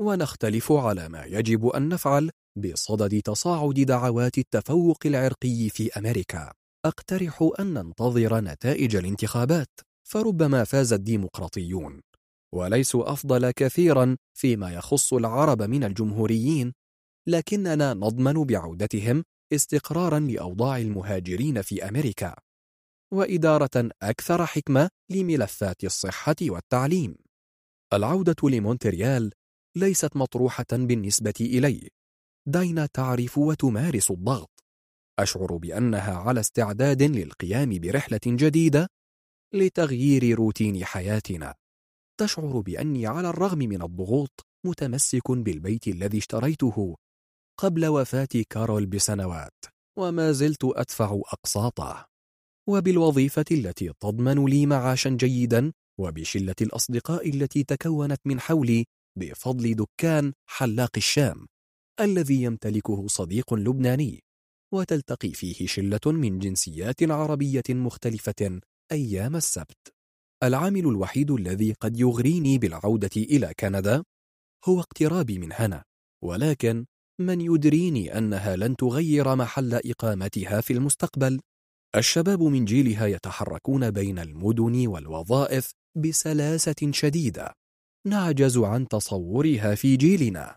ونختلف 0.00 0.72
على 0.72 1.08
ما 1.08 1.24
يجب 1.24 1.66
أن 1.66 1.88
نفعل 1.88 2.30
بصدد 2.56 3.22
تصاعد 3.22 3.74
دعوات 3.74 4.38
التفوق 4.38 4.98
العرقي 5.06 5.68
في 5.68 5.92
أمريكا. 5.98 6.59
أقترح 6.84 7.50
أن 7.60 7.74
ننتظر 7.74 8.40
نتائج 8.40 8.96
الانتخابات 8.96 9.80
فربما 10.08 10.64
فاز 10.64 10.92
الديمقراطيون 10.92 12.00
وليسوا 12.54 13.12
أفضل 13.12 13.50
كثيرا 13.50 14.16
فيما 14.38 14.74
يخص 14.74 15.12
العرب 15.12 15.62
من 15.62 15.84
الجمهوريين 15.84 16.72
لكننا 17.28 17.94
نضمن 17.94 18.44
بعودتهم 18.44 19.24
استقرارا 19.52 20.18
لأوضاع 20.18 20.78
المهاجرين 20.78 21.62
في 21.62 21.88
أمريكا 21.88 22.36
وإدارة 23.12 23.90
أكثر 24.02 24.46
حكمة 24.46 24.90
لملفات 25.10 25.84
الصحة 25.84 26.36
والتعليم. 26.42 27.16
العودة 27.92 28.48
لمونتريال 28.48 29.32
ليست 29.76 30.16
مطروحة 30.16 30.66
بالنسبة 30.72 31.34
إلي. 31.40 31.88
داينا 32.48 32.86
تعرف 32.86 33.38
وتمارس 33.38 34.10
الضغط. 34.10 34.50
أشعر 35.22 35.56
بأنها 35.56 36.14
على 36.16 36.40
استعداد 36.40 37.02
للقيام 37.02 37.78
برحلة 37.78 38.20
جديدة 38.26 38.88
لتغيير 39.54 40.34
روتين 40.38 40.84
حياتنا. 40.84 41.54
تشعر 42.20 42.60
بأني 42.60 43.06
على 43.06 43.28
الرغم 43.28 43.58
من 43.58 43.82
الضغوط 43.82 44.46
متمسك 44.66 45.30
بالبيت 45.30 45.88
الذي 45.88 46.18
اشتريته 46.18 46.96
قبل 47.60 47.86
وفاة 47.86 48.28
كارول 48.50 48.86
بسنوات 48.86 49.64
وما 49.98 50.32
زلت 50.32 50.64
أدفع 50.64 51.20
أقساطه. 51.32 52.06
وبالوظيفة 52.68 53.44
التي 53.50 53.92
تضمن 54.00 54.44
لي 54.44 54.66
معاشا 54.66 55.10
جيدا 55.10 55.72
وبشلة 56.00 56.54
الأصدقاء 56.60 57.28
التي 57.30 57.64
تكونت 57.64 58.20
من 58.24 58.40
حولي 58.40 58.84
بفضل 59.18 59.74
دكان 59.74 60.32
حلاق 60.46 60.90
الشام 60.96 61.46
الذي 62.00 62.42
يمتلكه 62.42 63.06
صديق 63.06 63.54
لبناني. 63.54 64.22
وتلتقي 64.72 65.32
فيه 65.32 65.66
شلة 65.66 66.00
من 66.06 66.38
جنسيات 66.38 67.02
عربية 67.02 67.62
مختلفة 67.70 68.60
أيام 68.92 69.36
السبت. 69.36 69.94
العامل 70.42 70.86
الوحيد 70.86 71.30
الذي 71.30 71.72
قد 71.72 72.00
يغريني 72.00 72.58
بالعودة 72.58 73.10
إلى 73.16 73.54
كندا 73.60 74.02
هو 74.64 74.80
اقترابي 74.80 75.38
من 75.38 75.52
هنا 75.52 75.84
ولكن 76.24 76.86
من 77.20 77.40
يدريني 77.40 78.18
أنها 78.18 78.56
لن 78.56 78.76
تغير 78.76 79.34
محل 79.36 79.74
إقامتها 79.74 80.60
في 80.60 80.72
المستقبل. 80.72 81.40
الشباب 81.96 82.42
من 82.42 82.64
جيلها 82.64 83.06
يتحركون 83.06 83.90
بين 83.90 84.18
المدن 84.18 84.86
والوظائف 84.86 85.72
بسلاسة 85.96 86.90
شديدة. 86.90 87.52
نعجز 88.06 88.58
عن 88.58 88.88
تصورها 88.88 89.74
في 89.74 89.96
جيلنا. 89.96 90.56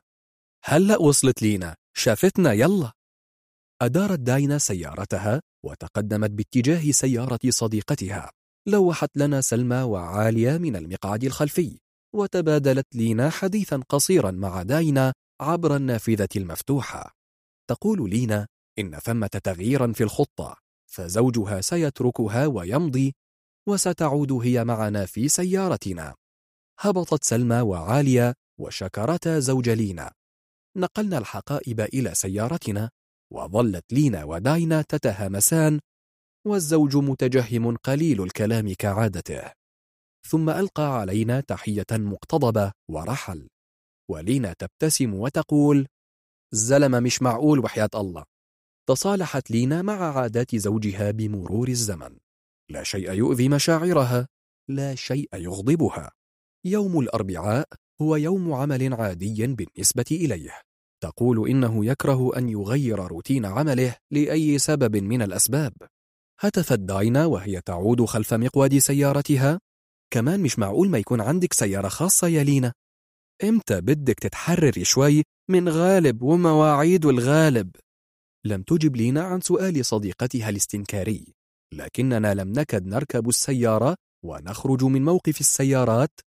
هلأ 0.64 0.98
وصلت 0.98 1.42
لينا. 1.42 1.76
شافتنا 1.96 2.54
يلا. 2.54 2.92
أدارت 3.86 4.20
داينا 4.20 4.58
سيارتها 4.58 5.42
وتقدمت 5.66 6.32
باتجاه 6.32 6.92
سيارة 6.92 7.40
صديقتها. 7.50 8.32
لوحت 8.68 9.10
لنا 9.18 9.42
سلمى 9.42 9.82
وعالية 9.82 10.58
من 10.58 10.76
المقعد 10.76 11.24
الخلفي 11.24 11.80
وتبادلت 12.16 12.96
لينا 12.96 13.30
حديثا 13.30 13.82
قصيرا 13.90 14.32
مع 14.32 14.64
داينا 14.64 15.14
عبر 15.42 15.76
النافذة 15.76 16.30
المفتوحة. 16.36 17.12
تقول 17.70 18.10
لينا 18.10 18.48
إن 18.80 19.00
ثمة 19.00 19.28
تغييرا 19.44 19.94
في 19.94 20.04
الخطة 20.04 20.56
فزوجها 20.92 21.62
سيتركها 21.62 22.48
ويمضي 22.48 23.14
وستعود 23.68 24.32
هي 24.32 24.64
معنا 24.64 25.06
في 25.06 25.30
سيارتنا. 25.30 26.16
هبطت 26.80 27.24
سلمى 27.24 27.62
وعالية 27.62 28.34
وشكرتا 28.60 29.40
زوج 29.40 29.70
لينا. 29.70 30.12
نقلنا 30.78 31.18
الحقائب 31.18 31.82
إلى 31.82 32.16
سيارتنا 32.16 32.90
وظلت 33.34 33.94
لينا 33.94 34.24
وداينا 34.24 34.82
تتهامسان 34.82 35.80
والزوج 36.48 36.98
متجهم 36.98 37.78
قليل 37.78 38.24
الكلام 38.24 38.74
كعادته. 38.74 39.52
ثم 40.28 40.50
ألقى 40.50 41.00
علينا 41.00 41.40
تحية 41.40 41.86
مقتضبة 41.92 42.72
ورحل. 42.90 43.50
ولينا 44.12 44.54
تبتسم 44.54 45.14
وتقول 45.14 45.88
الزلمة 46.54 47.00
مش 47.00 47.22
معقول 47.22 47.60
وحياة 47.60 47.90
الله. 47.96 48.24
تصالحت 48.90 49.52
لينا 49.52 49.82
مع 49.82 50.18
عادات 50.18 50.56
زوجها 50.56 51.12
بمرور 51.12 51.68
الزمن. 51.68 52.18
لا 52.70 52.84
شيء 52.84 53.12
يؤذي 53.12 53.50
مشاعرها 53.50 54.28
لا 54.70 54.96
شيء 54.96 55.30
يغضبها. 55.34 56.12
يوم 56.66 57.00
الأربعاء 57.00 57.68
هو 58.02 58.16
يوم 58.16 58.54
عمل 58.54 58.94
عادي 58.94 59.48
بالنسبة 59.48 60.06
إليه. 60.12 60.62
تقول 61.04 61.50
إنه 61.50 61.86
يكره 61.86 62.38
أن 62.38 62.50
يغير 62.50 63.00
روتين 63.00 63.46
عمله 63.46 63.96
لأي 64.12 64.60
سبب 64.60 64.96
من 64.96 65.22
الأسباب. 65.22 65.74
هتفت 66.40 66.80
داينا 66.80 67.26
وهي 67.26 67.62
تعود 67.62 68.06
خلف 68.06 68.34
مقود 68.34 68.78
سيارتها؟ 68.78 69.60
كمان 70.14 70.40
مش 70.40 70.60
معقول 70.60 70.90
ما 70.90 70.98
يكون 70.98 71.22
عندك 71.22 71.54
سيارة 71.54 71.88
خاصة 71.88 72.28
يا 72.28 72.44
لينا. 72.44 72.74
إمتى 73.44 73.82
بدك 73.82 74.20
تتحرري 74.20 74.84
شوي 74.84 75.24
من 75.50 75.70
غالب 75.70 76.22
ومواعيد 76.22 77.06
الغالب؟ 77.06 77.72
لم 78.46 78.62
تجب 78.64 78.96
لينا 78.96 79.22
عن 79.24 79.42
سؤال 79.42 79.86
صديقتها 79.86 80.50
الاستنكاري. 80.50 81.34
لكننا 81.74 82.34
لم 82.34 82.52
نكد 82.52 82.88
نركب 82.88 83.30
السيارة 83.30 83.96
ونخرج 84.26 84.84
من 84.84 85.04
موقف 85.06 85.40
السيارات. 85.40 86.20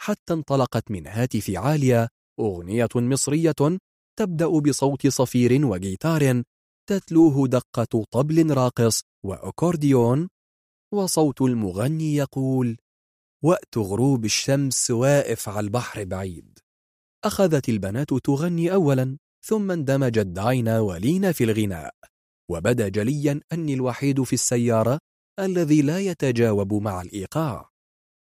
حتى 0.00 0.32
انطلقت 0.32 0.90
من 0.90 1.06
هاتف 1.06 1.50
عالية 1.50 2.08
أغنية 2.40 2.88
مصرية 2.94 3.78
تبدأ 4.18 4.48
بصوت 4.48 5.06
صفير 5.06 5.66
وجيتار 5.66 6.42
تتلوه 6.88 7.48
دقة 7.48 8.04
طبل 8.10 8.50
راقص 8.50 9.02
وأكورديون 9.24 10.28
وصوت 10.94 11.42
المغني 11.42 12.14
يقول 12.14 12.76
وقت 13.44 13.78
غروب 13.78 14.24
الشمس 14.24 14.90
واقف 14.90 15.48
على 15.48 15.64
البحر 15.64 16.04
بعيد 16.04 16.58
أخذت 17.24 17.68
البنات 17.68 18.14
تغني 18.14 18.72
أولا 18.72 19.18
ثم 19.46 19.70
اندمجت 19.70 20.26
داينا 20.26 20.80
ولينا 20.80 21.32
في 21.32 21.44
الغناء 21.44 21.94
وبدأ 22.50 22.88
جليا 22.88 23.40
أني 23.52 23.74
الوحيد 23.74 24.22
في 24.22 24.32
السيارة 24.32 24.98
الذي 25.38 25.82
لا 25.82 25.98
يتجاوب 25.98 26.74
مع 26.74 27.02
الإيقاع. 27.02 27.70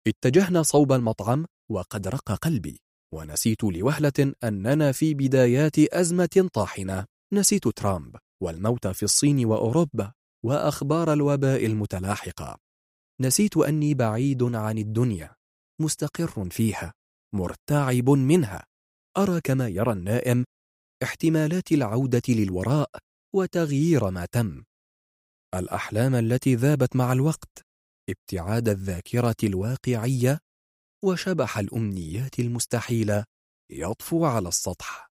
اتجهنا 0.08 0.64
صوب 0.64 0.92
المطعم 0.92 1.46
وقد 1.72 2.08
رق 2.08 2.32
قلبي. 2.32 2.82
ونسيت 3.13 3.63
لوهلة 3.63 4.33
أننا 4.44 4.92
في 4.92 5.13
بدايات 5.13 5.79
أزمة 5.79 6.49
طاحنة. 6.53 7.06
نسيت 7.33 7.67
ترامب 7.67 8.15
والموت 8.44 8.88
في 8.88 9.03
الصين 9.03 9.45
وأوروبا 9.45 10.11
وأخبار 10.45 11.13
الوباء 11.13 11.65
المتلاحقة. 11.65 12.58
نسيت 13.22 13.58
أني 13.58 13.94
بعيد 13.94 14.44
عن 14.44 14.77
الدنيا 14.77 15.35
مستقر 15.81 16.49
فيها 16.49 16.94
مرتعب 17.35 18.10
منها. 18.10 18.63
أرى 19.17 19.42
كما 19.42 19.67
يرى 19.67 19.92
النائم 19.92 20.45
احتمالات 21.03 21.72
العودة 21.72 22.22
للوراء 22.29 22.90
وتغيير 23.35 24.10
ما 24.10 24.26
تم. 24.26 24.63
الأحلام 25.56 26.15
التي 26.15 26.56
ذابت 26.56 26.95
مع 26.95 27.13
الوقت 27.13 27.65
ابتعاد 28.10 28.69
الذاكرة 28.69 29.35
الواقعية 29.44 30.40
وشبح 31.03 31.58
الأمنيات 31.58 32.40
المستحيلة 32.40 33.26
يطفو 33.69 34.26
على 34.26 34.48
السطح. 34.48 35.12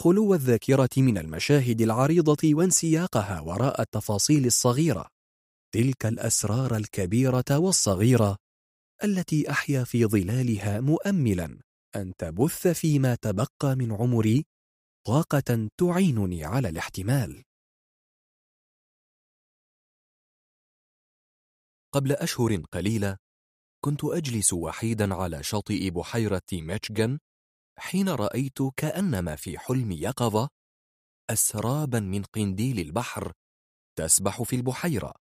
خلو 0.00 0.34
الذاكرة 0.34 0.88
من 0.96 1.18
المشاهد 1.18 1.80
العريضة 1.80 2.54
وانسياقها 2.54 3.40
وراء 3.40 3.80
التفاصيل 3.80 4.46
الصغيرة. 4.46 5.08
تلك 5.74 6.06
الأسرار 6.06 6.76
الكبيرة 6.76 7.58
والصغيرة 7.58 8.36
التي 9.04 9.50
أحيا 9.50 9.84
في 9.84 10.06
ظلالها 10.06 10.80
مؤملا 10.80 11.60
أن 11.96 12.12
تبث 12.18 12.66
فيما 12.66 13.14
تبقى 13.14 13.76
من 13.76 13.92
عمري 13.92 14.44
طاقة 15.06 15.68
تعينني 15.80 16.44
على 16.44 16.68
الاحتمال. 16.68 17.44
قبل 21.94 22.12
أشهر 22.12 22.56
قليلة 22.56 23.16
كنت 23.84 24.04
أجلس 24.04 24.52
وحيدا 24.52 25.14
على 25.14 25.42
شاطئ 25.42 25.90
بحيرة 25.90 26.42
ميتشغن 26.52 27.18
حين 27.78 28.08
رأيت 28.08 28.62
كأنما 28.76 29.36
في 29.36 29.58
حلم 29.58 29.92
يقظة 29.92 30.48
أسرابا 31.30 32.00
من 32.00 32.22
قنديل 32.22 32.80
البحر 32.80 33.32
تسبح 33.98 34.42
في 34.42 34.56
البحيرة. 34.56 35.14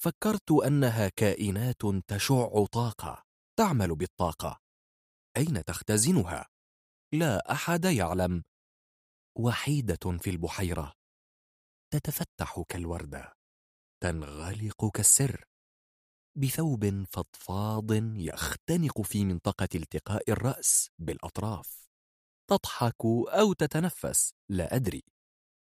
فكرت 0.00 0.50
أنها 0.50 1.08
كائنات 1.08 1.82
تشع 2.08 2.64
طاقة 2.64 3.22
تعمل 3.58 3.96
بالطاقة. 3.96 4.60
أين 5.36 5.64
تختزنها؟ 5.64 6.48
لا 7.12 7.52
أحد 7.52 7.84
يعلم. 7.84 8.42
وحيدة 9.38 10.18
في 10.18 10.30
البحيرة. 10.30 10.92
تتفتح 11.92 12.62
كالوردة. 12.68 13.32
تنغلق 14.02 14.90
كالسر. 14.94 15.44
بثوب 16.38 17.04
فضفاض 17.08 17.92
يختنق 18.16 19.00
في 19.00 19.24
منطقة 19.24 19.68
التقاء 19.74 20.30
الرأس 20.30 20.90
بالأطراف. 20.98 21.88
تضحك 22.50 23.04
أو 23.28 23.52
تتنفس 23.52 24.32
لا 24.48 24.76
أدري. 24.76 25.02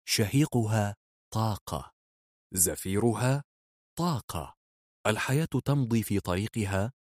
شهيقها 0.07 0.95
طاقة. 1.33 1.91
زفيرها 2.53 3.43
طاقة. 3.97 4.55
الحياة 5.07 5.47
تمضي 5.65 6.03
في 6.03 6.19
طريقها 6.19 6.93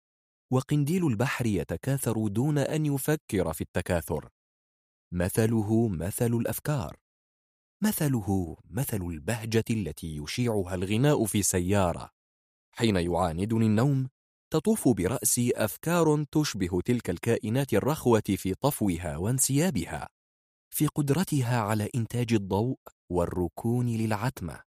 وقنديل 0.53 1.07
البحر 1.07 1.45
يتكاثر 1.45 2.27
دون 2.27 2.57
أن 2.57 2.85
يفكر 2.85 3.53
في 3.53 3.61
التكاثر. 3.61 4.29
مثله 5.13 5.87
مثل 5.87 6.33
الأفكار. 6.33 6.97
مثله 7.83 8.57
مثل 8.65 9.01
البهجة 9.01 9.65
التي 9.69 10.17
يشيعها 10.17 10.75
الغناء 10.75 11.25
في 11.25 11.43
سيارة. 11.43 12.18
حين 12.79 12.95
يعاندني 12.95 13.65
النوم 13.65 14.09
تطوف 14.53 14.87
برأسي 14.87 15.51
أفكار 15.55 16.23
تشبه 16.31 16.81
تلك 16.85 17.09
الكائنات 17.09 17.73
الرخوة 17.73 18.23
في 18.37 18.53
طفوها 18.53 19.17
وانسيابها 19.17 20.07
في 20.73 20.87
قدرتها 20.87 21.61
على 21.61 21.89
إنتاج 21.95 22.33
الضوء 22.33 22.77
والركون 23.11 23.87
للعتمة. 23.87 24.61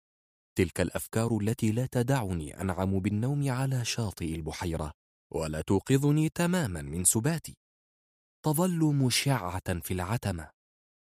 تلك 0.58 0.80
الأفكار 0.80 1.38
التي 1.38 1.72
لا 1.72 1.86
تدعني 1.86 2.60
أنعم 2.60 3.00
بالنوم 3.00 3.50
على 3.50 3.84
شاطئ 3.84 4.34
البحيرة 4.34 4.92
ولا 5.32 5.60
توقظني 5.60 6.28
تماما 6.28 6.82
من 6.82 7.04
سباتي. 7.04 7.56
تظل 8.44 8.94
مشعة 8.94 9.80
في 9.80 9.94
العتمة 9.94 10.50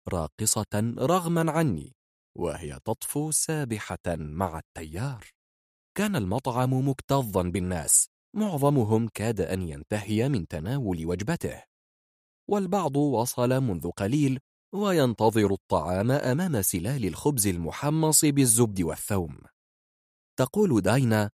راقصة 0.08 0.94
رغما 0.98 1.52
عني 1.52 1.96
وهي 2.38 2.78
تطفو 2.84 3.30
سابحة 3.30 4.06
مع 4.16 4.58
التيار. 4.58 5.37
كان 5.98 6.16
المطعم 6.16 6.88
مكتظا 6.88 7.42
بالناس 7.42 8.08
معظمهم 8.36 9.08
كاد 9.08 9.40
أن 9.40 9.62
ينتهي 9.62 10.28
من 10.28 10.48
تناول 10.48 11.06
وجبته. 11.06 11.62
والبعض 12.50 12.96
وصل 12.96 13.60
منذ 13.60 13.90
قليل 13.90 14.38
وينتظر 14.74 15.52
الطعام 15.52 16.10
أمام 16.10 16.62
سلال 16.62 17.04
الخبز 17.04 17.46
المحمص 17.46 18.24
بالزبد 18.24 18.82
والثوم. 18.82 19.38
تقول 20.38 20.80
داينا 20.80 21.30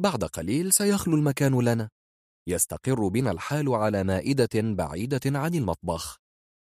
بعد 0.00 0.24
قليل 0.24 0.72
سيخلو 0.72 1.16
المكان 1.16 1.60
لنا. 1.60 1.88
يستقر 2.48 3.08
بنا 3.08 3.30
الحال 3.30 3.74
على 3.74 4.04
مائدة 4.04 4.48
بعيدة 4.54 5.20
عن 5.26 5.54
المطبخ. 5.54 6.18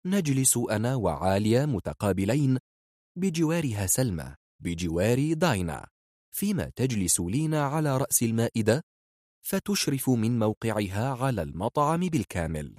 نجلس 0.06 0.56
أنا 0.56 0.94
وعالية 0.94 1.64
متقابلين 1.64 2.58
بجوارها 3.18 3.86
سلمى 3.86 4.34
بجوار 4.62 5.32
داينا. 5.32 5.88
فيما 6.32 6.72
تجلس 6.76 7.20
لينا 7.20 7.62
على 7.62 7.96
رأس 7.96 8.22
المائدة؟ 8.22 8.82
فتشرف 9.46 10.10
من 10.10 10.38
موقعها 10.38 11.14
على 11.14 11.42
المطعم 11.42 12.00
بالكامل. 12.00 12.78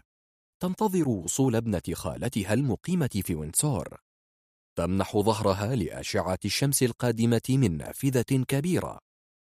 تنتظر 0.62 1.10
وصول 1.10 1.56
ابنة 1.56 1.82
خالتها 1.94 2.54
المقيمة 2.54 3.22
في 3.26 3.36
وينسور. 3.36 3.98
تمنح 4.78 5.18
ظهرها 5.18 5.76
لأشعة 5.76 6.40
الشمس 6.46 6.84
القادمة 6.84 7.42
من 7.50 7.78
نافذة 7.78 8.44
كبيرة. 8.48 9.00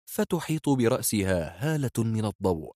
فتحيط 0.09 0.69
برأسها 0.69 1.73
هالة 1.73 1.91
من 1.97 2.25
الضوء. 2.25 2.75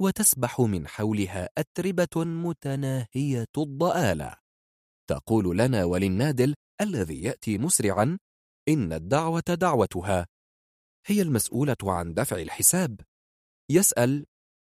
وتسبح 0.00 0.60
من 0.60 0.88
حولها 0.88 1.48
أتربة 1.58 2.24
متناهية 2.24 3.52
الضآلة. 3.58 4.36
تقول 5.10 5.58
لنا 5.58 5.84
وللنادل 5.84 6.54
الذي 6.80 7.22
يأتي 7.22 7.58
مسرعا 7.58 8.18
إن 8.68 8.92
الدعوة 8.92 9.42
دعوتها. 9.48 10.26
هي 11.06 11.22
المسؤولة 11.22 11.76
عن 11.82 12.14
دفع 12.14 12.36
الحساب. 12.36 13.00
يسأل 13.70 14.26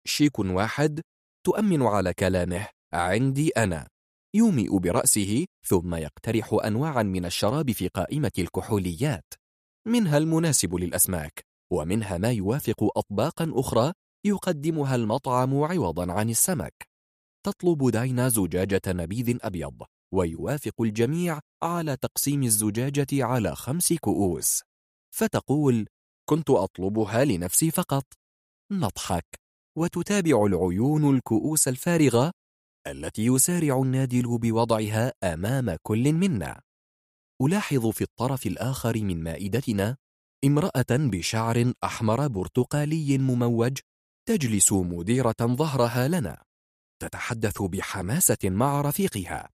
شيك 0.06 0.38
واحد 0.38 1.00
تؤمن 1.46 1.82
على 1.82 2.14
كلامه 2.14 2.68
عندي 2.92 3.48
أنا. 3.48 3.88
يومئ 4.34 4.78
برأسه 4.78 5.46
ثم 5.66 5.94
يقترح 5.94 6.58
أنواعا 6.64 7.02
من 7.02 7.24
الشراب 7.24 7.72
في 7.72 7.88
قائمة 7.88 8.32
الكحوليات. 8.38 9.34
منها 9.86 10.18
المناسب 10.18 10.74
للأسماك 10.74 11.44
ومنها 11.72 12.18
ما 12.18 12.32
يوافق 12.32 12.98
أطباقا 12.98 13.52
أخرى 13.54 13.92
يقدمها 14.26 14.94
المطعم 14.94 15.62
عوضا 15.62 16.12
عن 16.12 16.30
السمك. 16.30 16.88
تطلب 17.46 17.90
داينا 17.90 18.28
زجاجة 18.28 18.82
نبيذ 18.86 19.38
أبيض 19.42 19.82
ويوافق 20.14 20.80
الجميع 20.80 21.40
على 21.62 21.96
تقسيم 21.96 22.42
الزجاجة 22.42 23.24
على 23.24 23.56
خمس 23.56 23.92
كؤوس. 23.92 24.62
فتقول 25.14 25.86
كنت 26.28 26.50
أطلبها 26.50 27.24
لنفسي 27.24 27.70
فقط. 27.70 28.04
نضحك. 28.72 29.26
وتتابع 29.78 30.46
العيون 30.46 31.16
الكؤوس 31.16 31.68
الفارغة 31.68 32.32
التي 32.86 33.26
يسارع 33.26 33.82
النادل 33.82 34.38
بوضعها 34.38 35.12
أمام 35.24 35.76
كل 35.82 36.12
منا. 36.12 36.60
ألاحظ 37.42 37.86
في 37.86 38.02
الطرف 38.02 38.46
الآخر 38.46 38.96
من 39.02 39.22
مائدتنا 39.22 39.96
امرأة 40.44 40.86
بشعر 40.90 41.72
أحمر 41.84 42.28
برتقالي 42.28 43.18
مموج 43.18 43.78
تجلس 44.28 44.72
مديرة 44.72 45.36
ظهرها 45.42 46.08
لنا. 46.08 46.42
تتحدث 47.02 47.62
بحماسة 47.62 48.38
مع 48.44 48.80
رفيقها. 48.80 49.50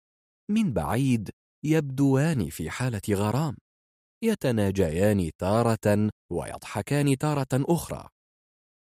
من 0.51 0.73
بعيد 0.73 1.31
يبدوان 1.65 2.51
في 2.51 2.71
حالة 2.71 3.03
غرام. 3.11 3.57
يتناجيان 4.23 5.31
تارة 5.39 6.11
ويضحكان 6.33 7.19
تارة 7.19 7.49
أخرى. 7.53 8.09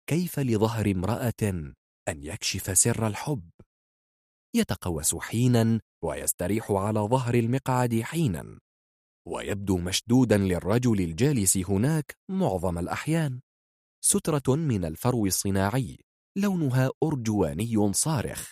كيف 0.09 0.39
لظهر 0.39 0.91
امرأة 0.91 1.73
أن 2.09 2.23
يكشف 2.23 2.77
سر 2.77 3.07
الحب؟ 3.07 3.49
يتقوس 4.55 5.15
حينا 5.15 5.79
ويستريح 6.03 6.71
على 6.71 6.99
ظهر 6.99 7.33
المقعد 7.33 8.01
حينا 8.01 8.59
ويبدو 9.27 9.77
مشدودا 9.77 10.37
للرجل 10.37 11.01
الجالس 11.01 11.57
هناك 11.57 12.17
معظم 12.31 12.77
الأحيان. 12.77 13.41
سترة 14.03 14.55
من 14.55 14.85
الفرو 14.85 15.25
الصناعي 15.25 15.97
لونها 16.37 16.89
أرجواني 17.03 17.93
صارخ. 17.93 18.51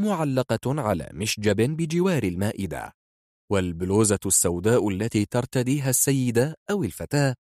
معلقة 0.00 0.80
على 0.80 1.10
مشجب 1.12 1.76
بجوار 1.76 2.22
المائدة. 2.22 2.92
والبلوزة 3.50 4.18
السوداء 4.26 4.88
التي 4.88 5.24
ترتديها 5.24 5.90
السيدة 5.90 6.54
أو 6.70 6.84
الفتاة 6.84 7.34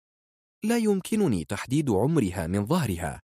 لا 0.64 0.78
يمكنني 0.78 1.44
تحديد 1.44 1.90
عمرها 1.90 2.46
من 2.46 2.66
ظهرها 2.66 3.20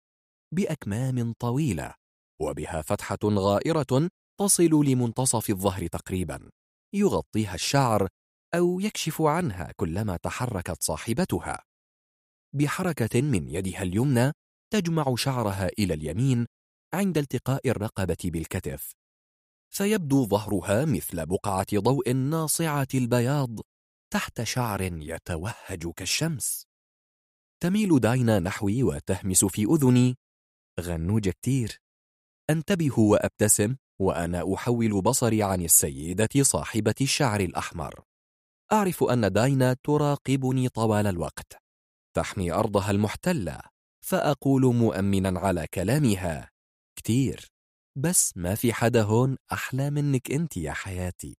بأكمام 0.54 1.32
طويلة 1.32 1.94
وبها 2.42 2.82
فتحة 2.82 3.18
غائرة 3.24 4.10
تصل 4.40 4.84
لمنتصف 4.84 5.50
الظهر 5.50 5.86
تقريبا 5.86 6.50
يغطيها 6.94 7.54
الشعر 7.54 8.08
أو 8.54 8.80
يكشف 8.80 9.22
عنها 9.22 9.72
كلما 9.76 10.16
تحركت 10.16 10.82
صاحبتها. 10.82 11.62
بحركة 12.54 13.20
من 13.22 13.48
يدها 13.48 13.82
اليمنى 13.82 14.32
تجمع 14.72 15.14
شعرها 15.14 15.68
إلى 15.78 15.94
اليمين 15.94 16.46
عند 16.94 17.18
التقاء 17.18 17.68
الرقبة 17.68 18.16
بالكتف. 18.24 18.99
فيبدو 19.70 20.26
ظهرها 20.26 20.84
مثل 20.84 21.26
بقعة 21.26 21.66
ضوء 21.74 22.12
ناصعة 22.12 22.88
البياض 22.94 23.60
تحت 24.12 24.42
شعر 24.42 24.82
يتوهج 24.82 25.92
كالشمس. 25.96 26.66
تميل 27.62 28.00
داينا 28.00 28.38
نحوي 28.38 28.82
وتهمس 28.82 29.44
في 29.44 29.64
أذني 29.64 30.16
غنوجة 30.80 31.30
كتير 31.30 31.80
أنتبه 32.50 33.00
وأبتسم 33.00 33.76
وأنا 34.00 34.54
أحول 34.54 35.02
بصري 35.02 35.42
عن 35.42 35.62
السيدة 35.62 36.42
صاحبة 36.42 36.94
الشعر 37.00 37.40
الأحمر. 37.40 38.04
أعرف 38.72 39.04
أن 39.04 39.32
داينا 39.32 39.76
تراقبني 39.84 40.68
طوال 40.68 41.06
الوقت 41.06 41.62
تحمي 42.16 42.52
أرضها 42.52 42.90
المحتلة 42.90 43.60
فأقول 44.04 44.74
مؤمنا 44.74 45.40
على 45.40 45.66
كلامها 45.66 46.50
كتير. 46.96 47.59
بس 48.00 48.36
ما 48.36 48.54
في 48.54 48.72
حدا 48.72 49.02
هون 49.02 49.36
أحلى 49.52 49.90
منك 49.90 50.30
أنت 50.30 50.56
يا 50.56 50.72
حياتي. 50.72 51.36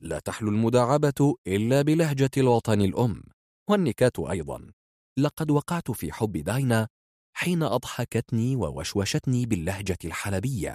لا 0.00 0.18
تحلو 0.18 0.48
المداعبة 0.48 1.34
إلا 1.46 1.82
بلهجة 1.82 2.30
الوطن 2.36 2.80
الأم 2.80 3.22
والنكات 3.70 4.18
أيضا. 4.18 4.70
لقد 5.18 5.50
وقعت 5.50 5.90
في 5.90 6.12
حب 6.12 6.32
داينا 6.32 6.88
حين 7.36 7.62
أضحكتني 7.62 8.56
ووشوشتني 8.56 9.46
باللهجة 9.46 9.98
الحلبية 10.04 10.74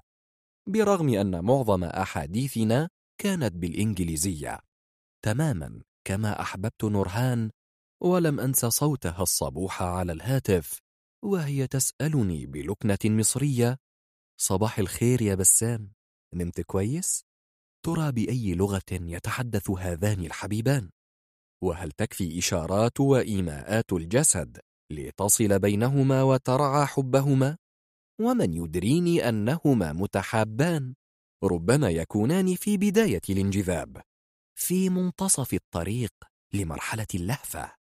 برغم 0.70 1.10
أن 1.10 1.44
معظم 1.44 1.84
أحاديثنا 1.84 2.90
كانت 3.22 3.56
بالإنجليزية. 3.56 4.60
تماما 5.26 5.82
كما 6.08 6.42
أحببت 6.42 6.84
نورهان 6.84 7.52
ولم 8.04 8.40
أنس 8.40 8.66
صوتها 8.66 9.24
الصبوح 9.24 9.82
على 9.82 10.12
الهاتف 10.12 10.80
وهي 11.24 11.68
تسألني 11.68 12.46
بلكنة 12.46 12.98
مصرية 13.06 13.78
صباح 14.42 14.80
الخير 14.80 15.22
يا 15.22 15.36
بسام 15.36 15.92
نمت 16.34 16.62
كويس؟ 16.62 17.24
ترى 17.86 18.12
بأي 18.12 18.54
لغة 18.54 18.92
يتحدث 18.92 19.70
هذان 19.70 20.26
الحبيبان؟ 20.26 20.90
وهل 21.64 21.92
تكفي 21.92 22.40
إشارات 22.40 23.00
وإيماءات 23.00 23.94
الجسد 23.94 24.60
لتصل 24.92 25.60
بينهما 25.60 26.24
وترعى 26.24 26.86
حبهما؟ 26.86 27.58
ومن 28.22 28.54
يدريني 28.54 29.30
أنهما 29.30 29.94
متحابان 29.94 30.94
ربما 31.44 31.90
يكونان 31.90 32.56
في 32.56 32.78
بداية 32.78 33.22
الانجذاب 33.30 34.02
في 34.60 34.90
منتصف 34.90 35.54
الطريق 35.54 36.14
لمرحلة 36.54 37.08
اللهفة 37.16 37.72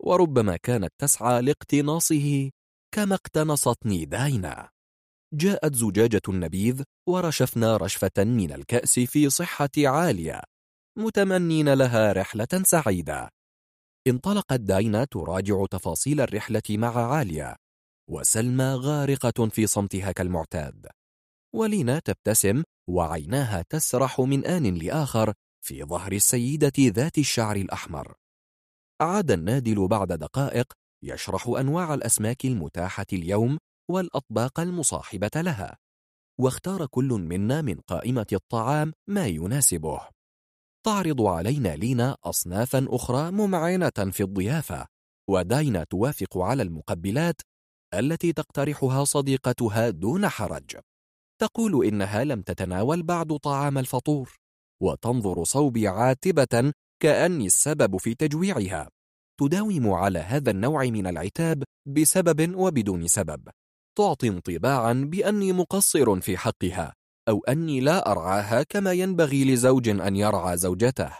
وربما 0.00 0.56
كانت 0.56 0.92
تسعى 0.98 1.42
لاقتناصه 1.42 2.50
كما 2.94 3.14
اقتنصتني 3.14 4.04
داينا 4.04 4.75
جاءت 5.34 5.74
زجاجة 5.74 6.22
النبيذ 6.28 6.82
ورشفنا 7.08 7.76
رشفة 7.76 8.24
من 8.24 8.52
الكأس 8.52 8.98
في 8.98 9.30
صحة 9.30 9.70
عالية 9.78 10.40
متمنين 10.98 11.74
لها 11.74 12.12
رحلة 12.12 12.62
سعيدة. 12.62 13.28
انطلقت 14.06 14.60
داينا 14.60 15.04
تراجع 15.04 15.66
تفاصيل 15.70 16.20
الرحلة 16.20 16.62
مع 16.70 17.12
عالية 17.12 17.56
وسلمى 18.10 18.64
غارقة 18.64 19.48
في 19.48 19.66
صمتها 19.66 20.12
كالمعتاد. 20.12 20.86
ولينا 21.54 21.98
تبتسم 21.98 22.62
وعيناها 22.90 23.64
تسرح 23.68 24.20
من 24.20 24.46
آن 24.46 24.74
لآخر 24.74 25.32
في 25.64 25.84
ظهر 25.84 26.12
السيدة 26.12 26.72
ذات 26.78 27.18
الشعر 27.18 27.56
الأحمر. 27.56 28.14
عاد 29.00 29.30
النادل 29.30 29.88
بعد 29.88 30.12
دقائق 30.12 30.72
يشرح 31.04 31.48
أنواع 31.48 31.94
الأسماك 31.94 32.44
المتاحة 32.44 33.06
اليوم 33.12 33.58
والأطباق 33.90 34.60
المصاحبة 34.60 35.30
لها 35.36 35.76
واختار 36.40 36.86
كل 36.86 37.08
منا 37.08 37.62
من 37.62 37.80
قائمة 37.80 38.26
الطعام 38.32 38.92
ما 39.08 39.26
يناسبه. 39.26 40.00
تعرض 40.86 41.22
علينا 41.22 41.76
لينا 41.76 42.16
أصنافا 42.24 42.86
أخرى 42.88 43.30
ممعنة 43.30 43.90
في 43.90 44.22
الضيافة 44.22 44.86
وداينا 45.30 45.84
توافق 45.84 46.38
على 46.38 46.62
المقبلات 46.62 47.40
التي 47.94 48.32
تقترحها 48.32 49.04
صديقتها 49.04 49.90
دون 49.90 50.28
حرج. 50.28 50.76
تقول 51.40 51.86
إنها 51.86 52.24
لم 52.24 52.42
تتناول 52.42 53.02
بعد 53.02 53.36
طعام 53.36 53.78
الفطور 53.78 54.36
وتنظر 54.82 55.44
صوبي 55.44 55.88
عاتبة 55.88 56.72
كأني 57.02 57.46
السبب 57.46 57.96
في 57.96 58.14
تجويعها. 58.14 58.90
تداوم 59.40 59.90
على 59.90 60.18
هذا 60.18 60.50
النوع 60.50 60.84
من 60.84 61.06
العتاب 61.06 61.62
بسبب 61.88 62.56
وبدون 62.56 63.06
سبب. 63.06 63.48
تعطي 63.96 64.28
انطباعا 64.28 64.92
بأني 64.92 65.52
مقصر 65.52 66.20
في 66.20 66.36
حقها 66.36 66.94
أو 67.28 67.44
أني 67.48 67.80
لا 67.80 68.10
أرعاها 68.10 68.62
كما 68.62 68.92
ينبغي 68.92 69.44
لزوج 69.44 69.88
أن 69.88 70.16
يرعى 70.16 70.56
زوجته. 70.56 71.12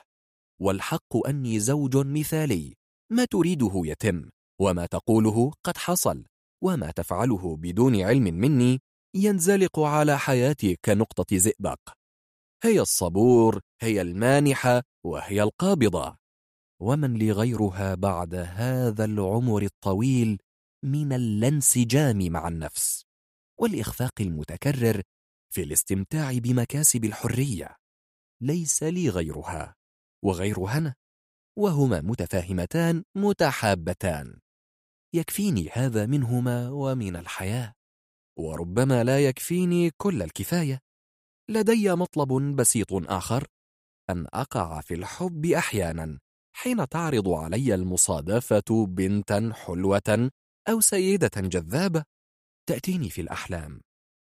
والحق 0.60 1.26
أني 1.28 1.60
زوج 1.60 1.96
مثالي 1.96 2.74
ما 3.12 3.24
تريده 3.24 3.72
يتم 3.74 4.30
وما 4.60 4.86
تقوله 4.86 5.52
قد 5.64 5.76
حصل 5.76 6.24
وما 6.64 6.90
تفعله 6.90 7.56
بدون 7.56 8.00
علم 8.00 8.22
مني 8.22 8.80
ينزلق 9.16 9.80
على 9.80 10.18
حياتي 10.18 10.76
كنقطة 10.84 11.36
زئبق. 11.36 11.78
هي 12.64 12.80
الصبور 12.80 13.60
هي 13.82 14.00
المانحة 14.00 14.82
وهي 15.06 15.42
القابضة. 15.42 16.16
ومن 16.82 17.14
لي 17.14 17.32
غيرها 17.32 17.94
بعد 17.94 18.34
هذا 18.34 19.04
العمر 19.04 19.62
الطويل 19.62 20.38
من 20.86 21.12
الانسجام 21.12 22.18
مع 22.32 22.48
النفس 22.48 23.04
والإخفاق 23.60 24.12
المتكرر 24.20 25.02
في 25.54 25.62
الاستمتاع 25.62 26.38
بمكاسب 26.38 27.04
الحرية. 27.04 27.76
ليس 28.42 28.82
لي 28.82 29.08
غيرها 29.08 29.74
وغيرها 30.24 30.78
أنا 30.78 30.94
وهما 31.58 32.00
متفاهمتان 32.00 33.04
متحابتان. 33.16 34.40
يكفيني 35.14 35.68
هذا 35.72 36.06
منهما 36.06 36.70
ومن 36.70 37.16
الحياة 37.16 37.72
وربما 38.38 39.04
لا 39.04 39.24
يكفيني 39.24 39.90
كل 39.96 40.22
الكفاية. 40.22 40.80
لدي 41.50 41.94
مطلب 41.94 42.56
بسيط 42.56 42.92
آخر 42.92 43.46
أن 44.10 44.26
أقع 44.34 44.80
في 44.80 44.94
الحب 44.94 45.46
أحيانا 45.46 46.18
حين 46.56 46.88
تعرض 46.88 47.28
علي 47.28 47.74
المصادفة 47.74 48.86
بنتا 48.86 49.52
حلوة 49.54 50.30
أو 50.68 50.80
سيدة 50.80 51.30
جذابة 51.36 52.04
تأتيني 52.68 53.10
في 53.10 53.20
الأحلام 53.20 53.80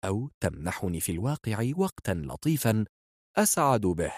أو 0.05 0.31
تمنحني 0.41 1.01
في 1.01 1.13
الواقع 1.13 1.71
وقتا 1.77 2.13
لطيفا 2.13 2.85
أسعد 3.37 3.81
به. 3.81 4.13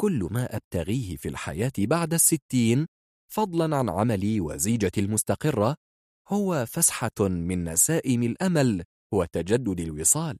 كل 0.00 0.28
ما 0.30 0.56
أبتغيه 0.56 1.16
في 1.16 1.28
الحياة 1.28 1.72
بعد 1.78 2.14
الستين 2.14 2.86
فضلا 3.32 3.76
عن 3.76 3.88
عملي 3.88 4.40
وزيجتي 4.40 5.00
المستقرة 5.00 5.76
هو 6.28 6.66
فسحة 6.66 7.20
من 7.20 7.64
نسائم 7.64 8.22
الأمل 8.22 8.84
وتجدد 9.14 9.80
الوصال. 9.80 10.38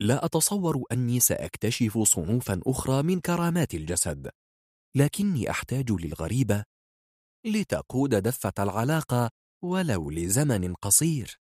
لا 0.00 0.24
أتصور 0.24 0.84
أني 0.92 1.20
سأكتشف 1.20 1.98
صنوفا 1.98 2.60
أخرى 2.66 3.02
من 3.02 3.20
كرامات 3.20 3.74
الجسد 3.74 4.30
لكني 4.96 5.50
أحتاج 5.50 5.92
للغريبة 5.92 6.64
لتقود 7.46 8.14
دفة 8.14 8.52
العلاقة 8.58 9.30
ولو 9.64 10.10
لزمن 10.10 10.74
قصير. 10.74 11.40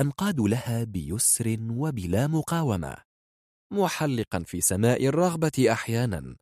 أنقاد 0.00 0.40
لها 0.40 0.84
بيسر 0.84 1.56
وبلا 1.70 2.26
مقاومة. 2.26 2.96
محلقا 3.72 4.42
في 4.46 4.60
سماء 4.60 5.06
الرغبة 5.06 5.72
أحيانا. 5.72 6.36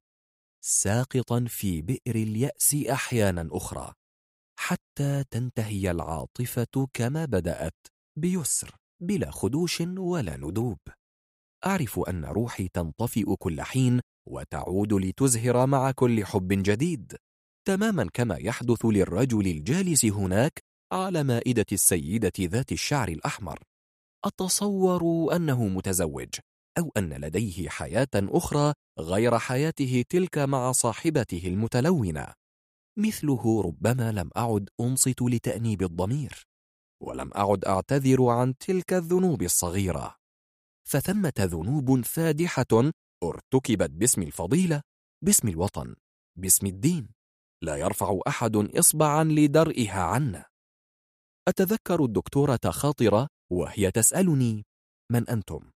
ساقطا 0.64 1.44
في 1.48 1.82
بئر 1.82 2.14
اليأس 2.14 2.74
أحيانا 2.74 3.48
أخرى. 3.52 3.92
حتى 4.58 5.24
تنتهي 5.30 5.90
العاطفة 5.90 6.88
كما 6.92 7.24
بدأت 7.24 7.86
بيسر 8.18 8.76
بلا 9.02 9.30
خدوش 9.30 9.80
ولا 9.80 10.36
ندوب. 10.36 10.78
أعرف 11.66 11.98
أن 11.98 12.24
روحي 12.24 12.68
تنطفئ 12.68 13.36
كل 13.38 13.62
حين 13.62 14.00
وتعود 14.28 14.92
لتزهر 14.92 15.66
مع 15.66 15.90
كل 15.90 16.24
حب 16.24 16.48
جديد. 16.48 17.16
تماما 17.66 18.08
كما 18.14 18.36
يحدث 18.36 18.86
للرجل 18.86 19.46
الجالس 19.46 20.04
هناك 20.04 20.62
على 20.92 21.22
مائدة 21.22 21.66
السيدة 21.72 22.32
ذات 22.40 22.72
الشعر 22.72 23.08
الأحمر 23.08 23.58
أتصور 24.24 25.36
أنه 25.36 25.64
متزوج 25.66 26.28
أو 26.78 26.92
أن 26.96 27.12
لديه 27.12 27.68
حياة 27.68 28.08
أخرى 28.14 28.72
غير 28.98 29.38
حياته 29.38 30.04
تلك 30.08 30.38
مع 30.38 30.72
صاحبته 30.72 31.42
المتلونة. 31.46 32.32
مثله 32.98 33.62
ربما 33.62 34.12
لم 34.12 34.30
أعد 34.36 34.68
أنصت 34.80 35.22
لتأنيب 35.22 35.82
الضمير 35.82 36.46
ولم 37.02 37.30
أعد 37.36 37.64
أعتذر 37.64 38.26
عن 38.28 38.58
تلك 38.58 38.92
الذنوب 38.92 39.42
الصغيرة. 39.42 40.16
فثمة 40.88 41.32
ذنوب 41.40 42.04
فادحة 42.04 42.92
ارتكبت 43.24 43.90
باسم 43.90 44.22
الفضيلة 44.22 44.82
باسم 45.24 45.48
الوطن 45.48 45.94
باسم 46.38 46.66
الدين. 46.66 47.08
لا 47.62 47.76
يرفع 47.76 48.20
أحد 48.28 48.56
إصبعا 48.56 49.24
لدرئها 49.24 50.00
عنا. 50.00 50.44
أتذكر 51.48 52.04
الدكتورة 52.04 52.60
خاطرة 52.66 53.28
وهي 53.52 53.90
تسألني 53.90 54.66
من 55.12 55.28
أنتم؟ 55.28 55.70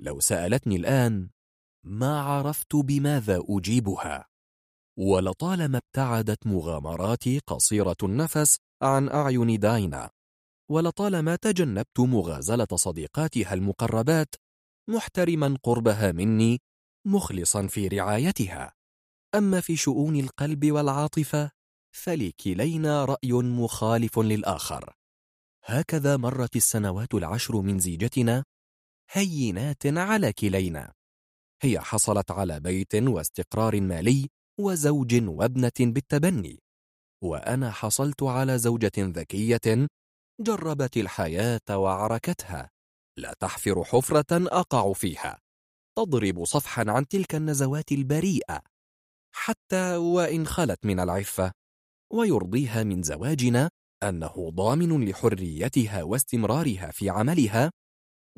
لو 0.00 0.20
سألتني 0.20 0.76
الآن 0.76 1.30
ما 1.84 2.20
عرفت 2.20 2.76
بماذا 2.76 3.42
أجيبها؟ 3.48 4.26
ولطالما 4.98 5.78
ابتعدت 5.78 6.46
مغامراتي 6.46 7.38
قصيرة 7.46 7.96
النفس 8.02 8.58
عن 8.82 9.08
أعين 9.08 9.58
داينا 9.58 10.10
ولطالما 10.70 11.36
تجنبت 11.36 12.00
مغازلة 12.00 12.66
صديقاتها 12.74 13.54
المقربات 13.54 14.34
محترما 14.90 15.58
قربها 15.62 16.12
مني 16.12 16.60
مخلصا 17.06 17.66
في 17.66 17.88
رعايتها. 17.88 18.72
أما 19.34 19.60
في 19.60 19.76
شؤون 19.76 20.16
القلب 20.16 20.72
والعاطفة 20.72 21.50
فلكلينا 21.96 23.04
رأي 23.04 23.32
مخالف 23.32 24.18
للآخر. 24.18 24.94
هكذا 25.68 26.16
مرت 26.16 26.56
السنوات 26.56 27.14
العشر 27.14 27.60
من 27.60 27.78
زيجتنا 27.78 28.44
هينات 29.10 29.86
على 29.86 30.32
كلينا. 30.32 30.92
هي 31.62 31.80
حصلت 31.80 32.30
على 32.30 32.60
بيت 32.60 32.94
واستقرار 32.94 33.80
مالي 33.80 34.28
وزوج 34.60 35.28
وابنة 35.28 35.72
بالتبني. 35.80 36.58
وأنا 37.24 37.70
حصلت 37.70 38.22
على 38.22 38.58
زوجة 38.58 38.92
ذكية 38.98 39.86
جربت 40.40 40.96
الحياة 40.96 41.60
وعركتها. 41.70 42.70
لا 43.18 43.34
تحفر 43.40 43.84
حفرة 43.84 44.26
أقع 44.32 44.92
فيها. 44.92 45.38
تضرب 45.98 46.44
صفحا 46.44 46.84
عن 46.88 47.08
تلك 47.08 47.34
النزوات 47.34 47.92
البريئة. 47.92 48.62
حتى 49.34 49.96
وإن 49.96 50.46
خلت 50.46 50.86
من 50.86 51.00
العفة. 51.00 51.52
ويرضيها 52.12 52.82
من 52.82 53.02
زواجنا 53.02 53.70
أنه 54.02 54.50
ضامن 54.50 55.08
لحريتها 55.08 56.02
واستمرارها 56.02 56.90
في 56.90 57.10
عملها 57.10 57.70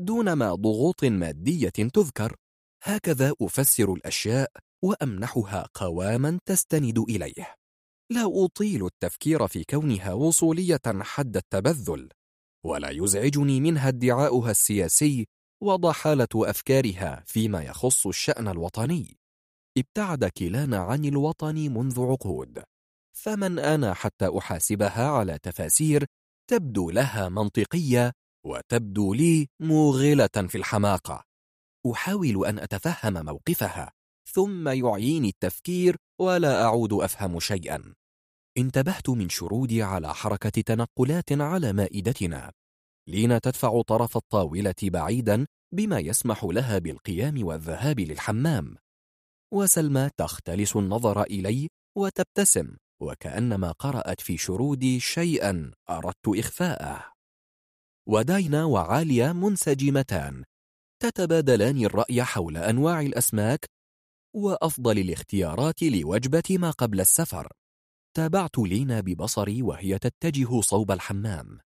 دون 0.00 0.32
ما 0.32 0.54
ضغوط 0.54 1.04
مادية 1.04 1.68
تذكر. 1.68 2.36
هكذا 2.82 3.34
أفسر 3.42 3.92
الأشياء 3.92 4.50
وأمنحها 4.84 5.68
قواما 5.74 6.38
تستند 6.46 6.98
إليه. 6.98 7.54
لا 8.12 8.44
أطيل 8.44 8.86
التفكير 8.86 9.46
في 9.46 9.64
كونها 9.64 10.12
وصولية 10.12 10.80
حد 10.86 11.36
التبذل 11.36 12.08
ولا 12.66 12.90
يزعجني 12.90 13.60
منها 13.60 13.88
ادعاؤها 13.88 14.50
السياسي 14.50 15.26
وضحالة 15.62 16.28
أفكارها 16.34 17.24
فيما 17.26 17.62
يخص 17.62 18.06
الشأن 18.06 18.48
الوطني. 18.48 19.18
ابتعد 19.78 20.24
كلانا 20.24 20.78
عن 20.78 21.04
الوطن 21.04 21.54
منذ 21.54 22.00
عقود. 22.00 22.62
فمن 23.18 23.58
أنا 23.58 23.94
حتى 23.94 24.38
أحاسبها 24.38 25.08
على 25.10 25.38
تفاسير 25.42 26.06
تبدو 26.50 26.90
لها 26.90 27.28
منطقية 27.28 28.12
وتبدو 28.46 29.14
لي 29.14 29.48
موغلة 29.60 30.46
في 30.48 30.58
الحماقة. 30.58 31.24
أحاول 31.92 32.46
أن 32.46 32.58
أتفهم 32.58 33.24
موقفها 33.24 33.92
ثم 34.32 34.68
يعيني 34.68 35.28
التفكير 35.28 35.96
ولا 36.20 36.64
أعود 36.64 36.92
أفهم 36.92 37.40
شيئا. 37.40 37.94
انتبهت 38.58 39.08
من 39.08 39.28
شرودي 39.28 39.82
على 39.82 40.14
حركة 40.14 40.62
تنقلات 40.62 41.32
على 41.32 41.72
مائدتنا. 41.72 42.52
لينا 43.08 43.38
تدفع 43.38 43.82
طرف 43.82 44.16
الطاولة 44.16 44.74
بعيدا 44.82 45.46
بما 45.74 45.98
يسمح 45.98 46.44
لها 46.44 46.78
بالقيام 46.78 47.46
والذهاب 47.46 48.00
للحمام. 48.00 48.76
وسلمى 49.54 50.10
تختلس 50.16 50.76
النظر 50.76 51.22
إلي 51.22 51.68
وتبتسم. 51.96 52.76
وكأنما 53.00 53.72
قرأت 53.72 54.20
في 54.20 54.36
شرودي 54.36 55.00
شيئا 55.00 55.70
أردت 55.90 56.28
إخفاءه. 56.28 57.12
وداينا 58.08 58.64
وعالية 58.64 59.32
منسجمتان 59.32 60.44
تتبادلان 61.02 61.84
الرأي 61.84 62.24
حول 62.24 62.56
أنواع 62.56 63.00
الأسماك 63.00 63.66
وأفضل 64.36 64.98
الاختيارات 64.98 65.82
لوجبة 65.82 66.42
ما 66.50 66.70
قبل 66.70 67.00
السفر. 67.00 67.52
تابعت 68.16 68.58
لينا 68.58 69.00
ببصري 69.00 69.62
وهي 69.62 69.98
تتجه 69.98 70.60
صوب 70.60 70.90
الحمام. 70.90 71.60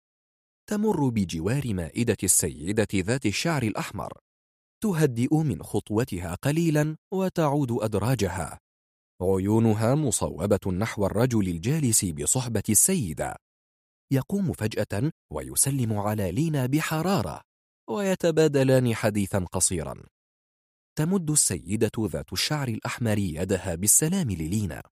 تمر 0.70 1.10
بجوار 1.10 1.74
مائدة 1.74 2.18
السيدة 2.24 2.88
ذات 2.96 3.26
الشعر 3.26 3.64
الأحمر. 3.64 4.20
تهدئ 4.84 5.36
من 5.36 5.64
خطوتها 5.64 6.36
قليلا 6.36 6.98
وتعود 7.14 7.72
أدراجها. 7.72 8.60
عيونها 9.22 9.96
مصوبة 9.96 10.72
نحو 10.72 11.06
الرجل 11.06 11.48
الجالس 11.48 12.06
بصحبة 12.06 12.64
السيدة. 12.70 13.36
يقوم 14.12 14.54
فجأة 14.54 15.12
ويسلم 15.32 15.94
على 15.94 16.32
لينا 16.32 16.66
بحرارة 16.66 17.42
ويتبادلان 17.90 18.96
حديثا 18.96 19.40
قصيرا. 19.40 20.04
تمد 20.98 21.32
السيدة 21.32 21.92
ذات 22.00 22.34
الشعر 22.34 22.68
الأحمر 22.68 23.18
يدها 23.18 23.76
بالسلام 23.76 24.32
للينا. 24.32 24.84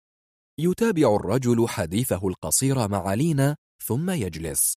يتابع 0.61 1.17
الرجل 1.17 1.69
حديثه 1.69 2.29
القصير 2.29 2.89
مع 2.89 3.15
لينا 3.15 3.57
ثم 3.85 4.11
يجلس. 4.11 4.75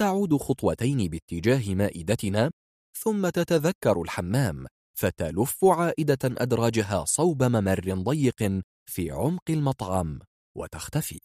تعود 0.00 0.36
خطوتين 0.36 1.08
باتجاه 1.08 1.74
مائدتنا 1.74 2.50
ثم 2.98 3.28
تتذكر 3.28 4.02
الحمام 4.02 4.66
فتلف 4.98 5.64
عائدة 5.64 6.18
أدراجها 6.24 7.04
صوب 7.04 7.42
ممر 7.42 7.94
ضيق 7.94 8.62
في 8.86 9.10
عمق 9.10 9.50
المطعم 9.50 10.20
وتختفي. 10.56 11.20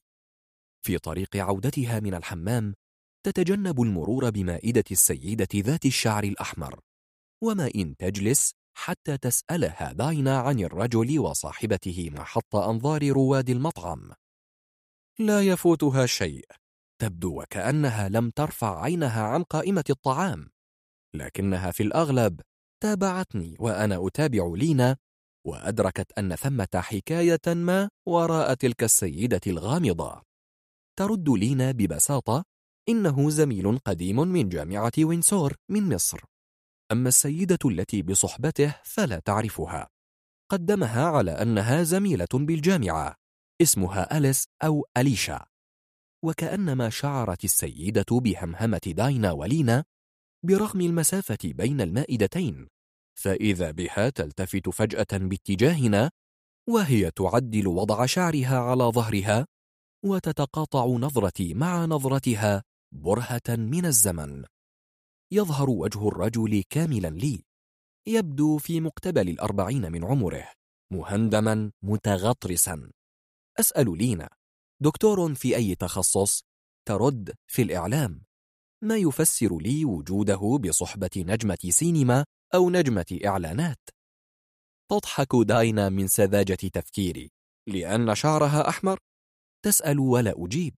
في 0.86 0.98
طريق 0.98 1.36
عودتها 1.36 2.00
من 2.00 2.14
الحمام 2.14 2.74
تتجنب 3.26 3.82
المرور 3.82 4.30
بمائدة 4.30 4.84
السيدة 4.92 5.48
ذات 5.56 5.86
الشعر 5.86 6.24
الأحمر. 6.24 6.80
وما 7.44 7.72
إن 7.76 7.98
تجلس 7.98 8.54
حتى 8.78 9.18
تسألها 9.18 9.92
داينا 9.92 10.40
عن 10.40 10.60
الرجل 10.60 11.20
وصاحبته 11.20 12.10
محط 12.12 12.56
أنظار 12.56 13.12
رواد 13.12 13.50
المطعم. 13.50 14.12
لا 15.20 15.42
يفوتها 15.42 16.06
شيء. 16.06 16.46
تبدو 17.02 17.42
وكأنها 17.42 18.10
لم 18.10 18.30
ترفع 18.30 18.82
عينها 18.82 19.24
عن 19.24 19.44
قائمة 19.44 19.84
الطعام. 19.90 20.50
لكنها 21.16 21.72
في 21.72 21.84
الأغلب 21.84 22.42
تابعتني 22.84 23.56
وأنا 23.60 24.08
أتابع 24.08 24.54
لينا 24.56 24.98
وأدركت 25.48 26.12
أن 26.20 26.36
ثمة 26.36 26.68
حكاية 26.76 27.42
ما 27.48 27.90
وراء 28.08 28.54
تلك 28.54 28.84
السيدة 28.84 29.42
الغامضة. 29.48 30.22
ترد 31.00 31.30
لينا 31.30 31.72
ببساطة 31.72 32.44
إنه 32.90 33.30
زميل 33.30 33.78
قديم 33.78 34.20
من 34.20 34.50
جامعة 34.50 34.92
وينسور 35.00 35.56
من 35.70 35.96
مصر. 35.96 36.20
أما 36.92 37.08
السيدة 37.08 37.60
التي 37.66 38.02
بصحبته 38.02 38.76
فلا 38.84 39.20
تعرفها. 39.20 39.88
قدمها 40.52 41.06
على 41.06 41.32
أنها 41.32 41.84
زميلة 41.84 42.28
بالجامعة 42.34 43.16
اسمها 43.62 44.18
أليس 44.18 44.46
أو 44.64 44.86
أليشا. 44.98 45.46
وكأنما 46.26 46.90
شعرت 46.90 47.44
السيدة 47.44 48.06
بهمهمة 48.12 48.82
داينا 48.88 49.32
ولينا 49.32 49.84
برغم 50.46 50.82
المسافة 50.82 51.38
بين 51.44 51.82
المائدتين. 51.82 52.68
فإذا 53.20 53.72
بها 53.72 54.10
تلتفت 54.10 54.70
فجأة 54.70 55.18
باتجاهنا 55.18 56.12
وهي 56.70 57.12
تعدل 57.12 57.68
وضع 57.68 58.06
شعرها 58.06 58.60
على 58.60 58.84
ظهرها 58.84 59.48
وتتقاطع 60.06 60.86
نظرتي 60.86 61.54
مع 61.54 61.86
نظرتها 61.86 62.64
برهة 62.94 63.42
من 63.50 63.86
الزمن. 63.86 64.46
يظهر 65.32 65.70
وجه 65.70 66.08
الرجل 66.08 66.64
كاملا 66.70 67.08
لي 67.08 67.44
يبدو 68.08 68.58
في 68.58 68.82
مقتبل 68.82 69.30
الأربعين 69.30 69.92
من 69.92 70.04
عمره 70.04 70.48
مهندما 70.94 71.72
متغطرسا. 71.84 72.92
أسأل 73.60 73.98
لينا 73.98 74.30
دكتور 74.82 75.36
في 75.36 75.56
أي 75.56 75.76
تخصص؟ 75.76 76.44
ترد 76.88 77.34
في 77.48 77.62
الإعلام. 77.62 78.24
ما 78.84 78.98
يفسر 78.98 79.58
لي 79.58 79.86
وجوده 79.86 80.60
بصحبة 80.64 81.10
نجمة 81.18 81.58
سينما؟ 81.70 82.26
أو 82.54 82.70
نجمة 82.70 83.20
إعلانات. 83.26 83.90
تضحك 84.92 85.36
داينا 85.36 85.90
من 85.90 86.08
سذاجة 86.08 86.54
تفكيري. 86.74 87.32
لأن 87.68 88.16
شعرها 88.16 88.70
أحمر؟ 88.70 89.00
تسأل 89.66 90.00
ولا 90.00 90.34
أجيب. 90.38 90.76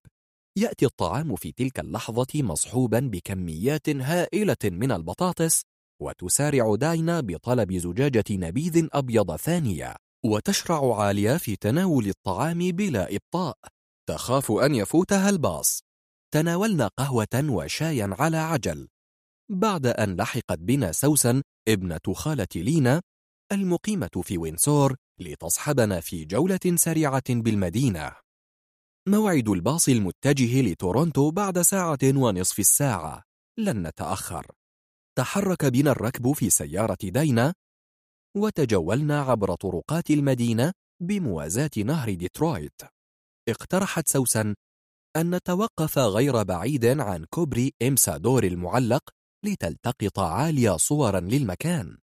يأتي 0.58 0.86
الطعام 0.86 1.36
في 1.36 1.52
تلك 1.52 1.80
اللحظة 1.80 2.26
مصحوبا 2.34 3.00
بكميات 3.00 3.88
هائلة 3.88 4.56
من 4.64 4.92
البطاطس 4.92 5.62
وتسارع 6.02 6.74
داينا 6.74 7.20
بطلب 7.20 7.72
زجاجة 7.72 8.24
نبيذ 8.30 8.88
أبيض 8.92 9.36
ثانية 9.36 9.96
وتشرع 10.24 11.02
عالية 11.02 11.36
في 11.36 11.56
تناول 11.56 12.08
الطعام 12.08 12.58
بلا 12.58 13.16
إبطاء. 13.16 13.58
تخاف 14.08 14.52
أن 14.52 14.74
يفوتها 14.74 15.28
الباص. 15.28 15.80
تناولنا 16.34 16.90
قهوة 16.98 17.44
وشايا 17.48 18.16
على 18.18 18.36
عجل. 18.36 18.88
بعد 19.50 19.86
أن 19.86 20.16
لحقت 20.16 20.58
بنا 20.58 20.92
سوسن 20.92 21.42
ابنة 21.68 22.14
خالة 22.14 22.48
لينا 22.56 23.02
المقيمة 23.52 24.10
في 24.22 24.38
وينسور 24.38 24.96
لتصحبنا 25.20 26.00
في 26.00 26.24
جولة 26.24 26.60
سريعة 26.74 27.22
بالمدينة. 27.28 28.12
موعد 29.08 29.48
الباص 29.48 29.88
المتجه 29.88 30.62
لتورونتو 30.62 31.30
بعد 31.30 31.60
ساعة 31.60 31.98
ونصف 32.04 32.58
الساعة. 32.58 33.22
لن 33.58 33.86
نتأخر. 33.86 34.46
تحرك 35.18 35.64
بنا 35.64 35.90
الركب 35.90 36.32
في 36.32 36.50
سيارة 36.50 36.98
دينا 37.02 37.54
وتجولنا 38.36 39.20
عبر 39.20 39.54
طرقات 39.54 40.10
المدينة 40.10 40.72
بموازاة 41.02 41.70
نهر 41.76 42.14
ديترويت. 42.14 42.80
اقترحت 43.48 44.08
سوسن 44.08 44.54
أن 45.16 45.34
نتوقف 45.34 45.98
غير 45.98 46.42
بعيد 46.42 46.84
عن 46.84 47.24
كوبري 47.24 47.72
إمسادور 47.82 48.44
المعلق 48.44 49.10
لتلتقط 49.44 50.18
عالية 50.18 50.76
صورا 50.76 51.20
للمكان. 51.20 51.98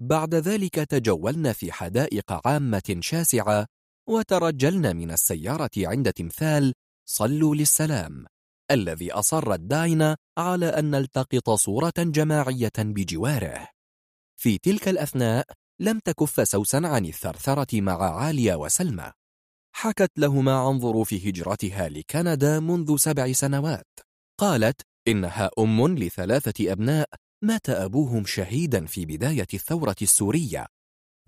بعد 0.00 0.34
ذلك 0.34 0.74
تجولنا 0.74 1.52
في 1.52 1.72
حدائق 1.72 2.46
عامة 2.46 2.98
شاسعة 3.00 3.66
وترجلنا 4.08 4.92
من 4.92 5.10
السيارة 5.10 5.70
عند 5.76 6.12
تمثال 6.12 6.74
صلوا 7.08 7.54
للسلام 7.54 8.26
الذي 8.70 9.12
أصرت 9.12 9.60
داينا 9.60 10.16
على 10.38 10.66
أن 10.66 10.90
نلتقط 10.90 11.50
صورة 11.50 11.92
جماعية 11.98 12.72
بجواره. 12.78 13.68
في 14.40 14.58
تلك 14.58 14.88
الأثناء 14.88 15.46
لم 15.80 15.98
تكف 15.98 16.48
سوسن 16.48 16.84
عن 16.84 17.04
الثرثرة 17.04 17.80
مع 17.80 18.16
عالية 18.16 18.54
وسلمى. 18.54 19.12
حكت 19.74 20.10
لهما 20.16 20.52
عن 20.52 20.80
ظروف 20.80 21.14
هجرتها 21.14 21.88
لكندا 21.88 22.60
منذ 22.60 22.96
سبع 22.96 23.32
سنوات 23.32 23.88
قالت 24.40 24.80
إنها 25.08 25.50
أم 25.58 25.88
لثلاثة 25.88 26.72
أبناء 26.72 27.08
مات 27.44 27.70
أبوهم 27.70 28.24
شهيدا 28.24 28.86
في 28.86 29.06
بداية 29.06 29.46
الثورة 29.54 29.96
السورية 30.02 30.66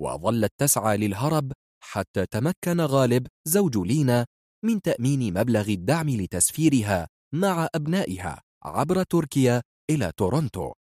وظلت 0.01 0.53
تسعى 0.59 0.97
للهرب 0.97 1.53
حتى 1.83 2.27
تمكن 2.27 2.81
غالب 2.81 3.27
زوج 3.49 3.79
لينا 3.79 4.27
من 4.65 4.83
تأمين 4.83 5.35
مبلغ 5.41 5.69
الدعم 5.69 6.09
لتسفيرها 6.09 7.09
مع 7.35 7.69
أبنائها 7.75 8.43
عبر 8.65 9.03
تركيا 9.03 9.63
إلى 9.91 10.13
تورونتو 10.17 10.73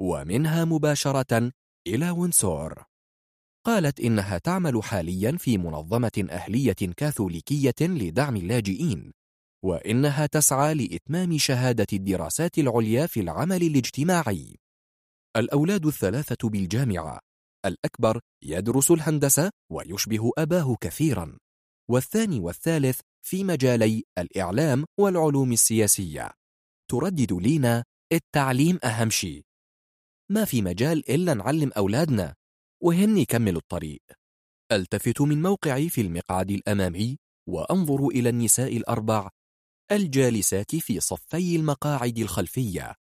ومنها 0.00 0.64
مباشرة 0.64 1.52
إلى 1.86 2.10
وينسور. 2.10 2.84
قالت 3.66 4.00
إنها 4.00 4.38
تعمل 4.38 4.82
حاليا 4.82 5.36
في 5.36 5.58
منظمة 5.58 6.26
أهلية 6.30 6.72
كاثوليكية 6.96 7.74
لدعم 7.80 8.36
اللاجئين. 8.36 9.12
وإنها 9.66 10.26
تسعى 10.26 10.74
لإتمام 10.74 11.38
شهادة 11.38 11.86
الدراسات 11.92 12.58
العليا 12.58 13.06
في 13.06 13.20
العمل 13.20 13.62
الاجتماعي. 13.62 14.56
الأولاد 15.36 15.86
الثلاثة 15.86 16.48
بالجامعة. 16.48 17.20
الأكبر 17.66 18.20
يدرس 18.44 18.90
الهندسة 18.90 19.50
ويشبه 19.72 20.30
أباه 20.38 20.76
كثيرا. 20.80 21.38
والثاني 21.90 22.40
والثالث 22.40 23.00
في 23.26 23.44
مجالي 23.44 24.02
الإعلام 24.18 24.84
والعلوم 25.00 25.52
السياسية. 25.52 26.30
تردد 26.90 27.32
لينا 27.32 27.84
التعليم 28.12 28.78
أهم 28.84 29.10
شيء. 29.10 29.42
ما 30.30 30.44
في 30.44 30.62
مجال 30.62 31.10
إلا 31.10 31.34
نعلم 31.34 31.72
أولادنا. 31.72 32.34
وهن 32.82 33.18
يكملوا 33.18 33.60
الطريق. 33.60 34.02
ألتفت 34.72 35.20
من 35.20 35.42
موقعي 35.42 35.88
في 35.88 36.00
المقعد 36.00 36.50
الأمامي 36.50 37.18
وأنظر 37.48 38.06
إلى 38.06 38.28
النساء 38.28 38.76
الأربع 38.76 39.30
الجالسات 39.92 40.76
في 40.76 41.00
صفي 41.00 41.56
المقاعد 41.56 42.18
الخلفية 42.18 42.94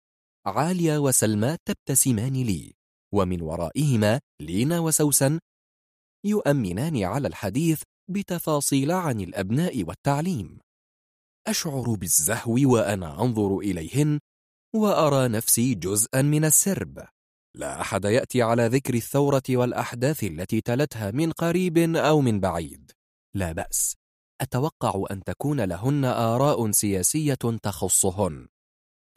عالية 0.46 0.98
وسلمى 0.98 1.56
تبتسمان 1.64 2.32
لي 2.32 2.72
ومن 3.14 3.42
ورائهما 3.42 4.20
لينا 4.40 4.80
وسوسن 4.80 5.38
يؤمنان 6.26 7.02
على 7.04 7.28
الحديث 7.28 7.82
بتفاصيل 8.10 8.92
عن 8.92 9.20
الأبناء 9.20 9.84
والتعليم. 9.84 10.58
أشعر 11.46 11.94
بالزهو 11.94 12.72
وأنا 12.72 13.22
أنظر 13.22 13.58
إليهن 13.58 14.20
وأرى 14.74 15.28
نفسي 15.28 15.74
جزءا 15.74 16.22
من 16.22 16.44
السرب. 16.44 17.06
لا 17.56 17.80
أحد 17.80 18.04
يأتي 18.04 18.42
على 18.42 18.66
ذكر 18.66 18.94
الثورة 18.94 19.42
والأحداث 19.50 20.24
التي 20.24 20.60
تلتها 20.60 21.10
من 21.10 21.32
قريب 21.32 21.78
أو 21.96 22.20
من 22.20 22.40
بعيد. 22.40 22.92
لا 23.34 23.52
بأس. 23.52 23.96
أتوقع 24.44 25.04
أن 25.10 25.24
تكون 25.24 25.60
لهن 25.60 26.04
آراء 26.04 26.70
سياسية 26.70 27.34
تخصهن. 27.62 28.48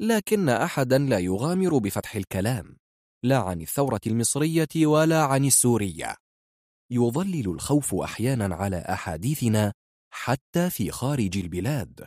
لكن 0.02 0.50
أحدا 0.50 0.98
لا 0.98 1.20
يغامر 1.20 1.78
بفتح 1.78 2.16
الكلام 2.16 2.78
لا 3.24 3.38
عن 3.38 3.62
الثورة 3.62 4.02
المصرية 4.08 4.86
ولا 4.86 5.24
عن 5.24 5.46
السورية. 5.46 6.16
يظلل 6.92 7.50
الخوف 7.50 7.96
أحيانا 7.96 8.56
على 8.56 8.78
أحاديثنا 8.78 9.74
حتى 10.14 10.70
في 10.70 10.92
خارج 10.92 11.38
البلاد. 11.38 12.06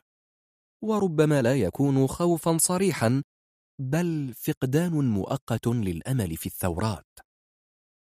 وربما 0.85 1.43
لا 1.43 1.57
يكون 1.57 2.07
خوفا 2.07 2.59
صريحا 2.59 3.23
بل 3.81 4.35
فقدان 4.35 5.11
مؤقت 5.11 5.67
للأمل 5.67 6.37
في 6.37 6.47
الثورات. 6.47 7.07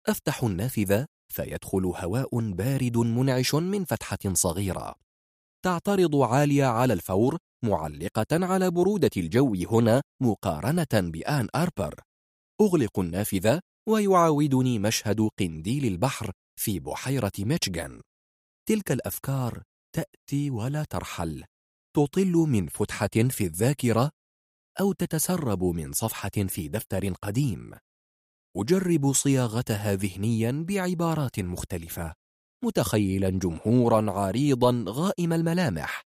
أفتح 0.07 0.43
النافذة 0.43 1.05
فيدخل 1.33 1.85
هواء 1.85 2.39
بارد 2.39 2.97
منعش 2.97 3.55
من 3.55 3.85
فتحة 3.85 4.33
صغيرة. 4.33 4.95
تعترض 5.65 6.15
عالية 6.15 6.65
على 6.65 6.93
الفور 6.93 7.37
معلقة 7.65 8.25
على 8.31 8.71
برودة 8.71 9.09
الجو 9.17 9.55
هنا 9.71 10.01
مقارنة 10.21 10.93
بآن 10.93 11.47
أربر. 11.55 11.95
أغلق 12.61 12.99
النافذة 12.99 13.59
ويعاودني 13.89 14.79
مشهد 14.79 15.29
قنديل 15.39 15.85
البحر 15.85 16.31
في 16.59 16.79
بحيرة 16.79 17.31
ميشيغان. 17.39 18.01
تلك 18.69 18.91
الأفكار 18.91 19.63
تأتي 19.95 20.49
ولا 20.49 20.83
ترحل. 20.83 21.43
تطل 21.95 22.31
من 22.31 22.67
فتحة 22.67 23.07
في 23.29 23.43
الذاكرة 23.43 24.09
أو 24.79 24.93
تتسرب 24.93 25.63
من 25.63 25.91
صفحة 25.91 26.29
في 26.47 26.67
دفتر 26.67 27.13
قديم. 27.13 27.71
أجرب 28.57 29.13
صياغتها 29.13 29.95
ذهنيا 29.95 30.65
بعبارات 30.67 31.39
مختلفة 31.39 32.13
متخيلا 32.63 33.29
جمهورا 33.29 34.11
عريضا 34.11 34.85
غائم 34.87 35.33
الملامح 35.33 36.03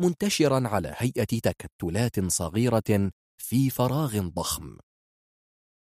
منتشرا 0.00 0.68
على 0.68 0.94
هيئة 0.96 1.24
تكتلات 1.24 2.26
صغيرة 2.26 3.10
في 3.38 3.70
فراغ 3.70 4.28
ضخم. 4.28 4.78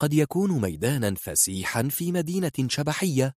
قد 0.01 0.13
يكون 0.13 0.61
ميدانا 0.61 1.15
فسيحا 1.15 1.87
في 1.89 2.11
مدينة 2.11 2.51
شبحية 2.67 3.33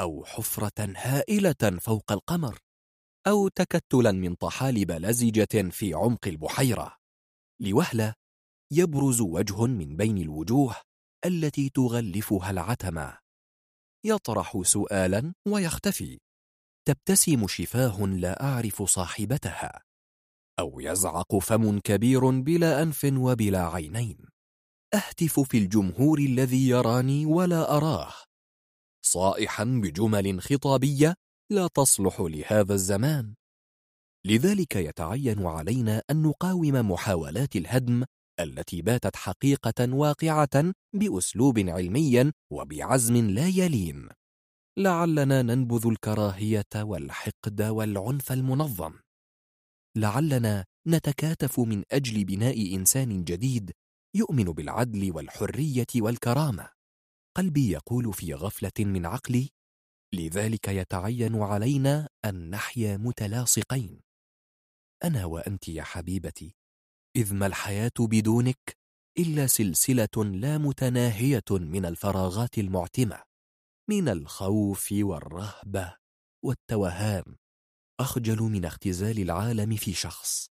أو 0.00 0.24
حفرة 0.24 0.92
هائلة 0.96 1.78
فوق 1.80 2.12
القمر 2.12 2.58
أو 3.26 3.48
تكتلا 3.48 4.12
من 4.12 4.34
طحالب 4.34 4.90
لزجة 4.90 5.70
في 5.70 5.94
عمق 5.94 6.28
البحيرة. 6.28 6.96
لوهلة 7.60 8.14
يبرز 8.72 9.20
وجه 9.20 9.66
من 9.66 9.96
بين 9.96 10.18
الوجوه 10.18 10.76
التي 11.24 11.68
تغلفها 11.68 12.50
العتمة 12.50 13.18
يطرح 14.04 14.62
سؤالا 14.62 15.34
ويختفي. 15.48 16.18
تبتسم 16.88 17.46
شفاه 17.46 18.06
لا 18.06 18.42
أعرف 18.42 18.82
صاحبتها. 18.82 19.82
أو 20.58 20.80
يزعق 20.80 21.38
فم 21.38 21.80
كبير 21.80 22.30
بلا 22.30 22.82
أنف 22.82 23.04
وبلا 23.04 23.68
عينين. 23.68 24.18
أهتف 24.94 25.40
في 25.40 25.58
الجمهور 25.58 26.18
الذي 26.18 26.68
يراني 26.68 27.26
ولا 27.26 27.76
أراه. 27.76 28.12
صائحا 29.04 29.64
بجمل 29.64 30.42
خطابية 30.42 31.14
لا 31.50 31.66
تصلح 31.66 32.20
لهذا 32.20 32.74
الزمان. 32.74 33.34
لذلك 34.26 34.76
يتعين 34.76 35.46
علينا 35.46 36.02
أن 36.10 36.22
نقاوم 36.22 36.90
محاولات 36.90 37.56
الهدم 37.56 38.04
التي 38.42 38.82
باتت 38.82 39.16
حقيقة 39.16 39.94
واقعة 39.94 40.72
بأسلوب 40.94 41.58
علمي 41.58 42.32
وبعزم 42.52 43.30
لا 43.30 43.48
يلين. 43.48 44.08
لعلنا 44.78 45.42
ننبذ 45.42 45.86
الكراهية 45.86 46.74
والحقد 46.76 47.62
والعنف 47.62 48.32
المنظم. 48.32 48.94
لعلنا 49.96 50.64
نتكاتف 50.88 51.60
من 51.60 51.82
أجل 51.90 52.24
بناء 52.24 52.74
إنسان 52.74 53.24
جديد 53.24 53.72
يؤمن 54.16 54.44
بالعدل 54.44 55.12
والحرية 55.12 55.86
والكرامة. 55.96 56.70
قلبي 57.36 57.70
يقول 57.70 58.12
في 58.12 58.34
غفلة 58.34 58.84
من 58.84 59.06
عقلي 59.06 59.48
لذلك 60.14 60.68
يتعين 60.68 61.42
علينا 61.42 62.08
أن 62.24 62.50
نحيا 62.50 62.96
متلاصقين. 62.96 64.00
أنا 65.04 65.24
وأنت 65.24 65.68
يا 65.68 65.82
حبيبتي 65.82 66.54
إذ 67.16 67.34
ما 67.34 67.46
الحياة 67.46 67.92
بدونك 68.00 68.76
إلا 69.18 69.46
سلسلة 69.46 70.24
لا 70.24 70.58
متناهية 70.58 71.44
من 71.50 71.84
الفراغات 71.84 72.58
المعتمة 72.58 73.22
من 73.90 74.08
الخوف 74.08 74.88
والرهبة 74.92 75.96
والتوهان. 76.44 77.36
أخجل 78.00 78.42
من 78.42 78.64
اختزال 78.64 79.18
العالم 79.18 79.76
في 79.76 79.92
شخص 79.92 80.46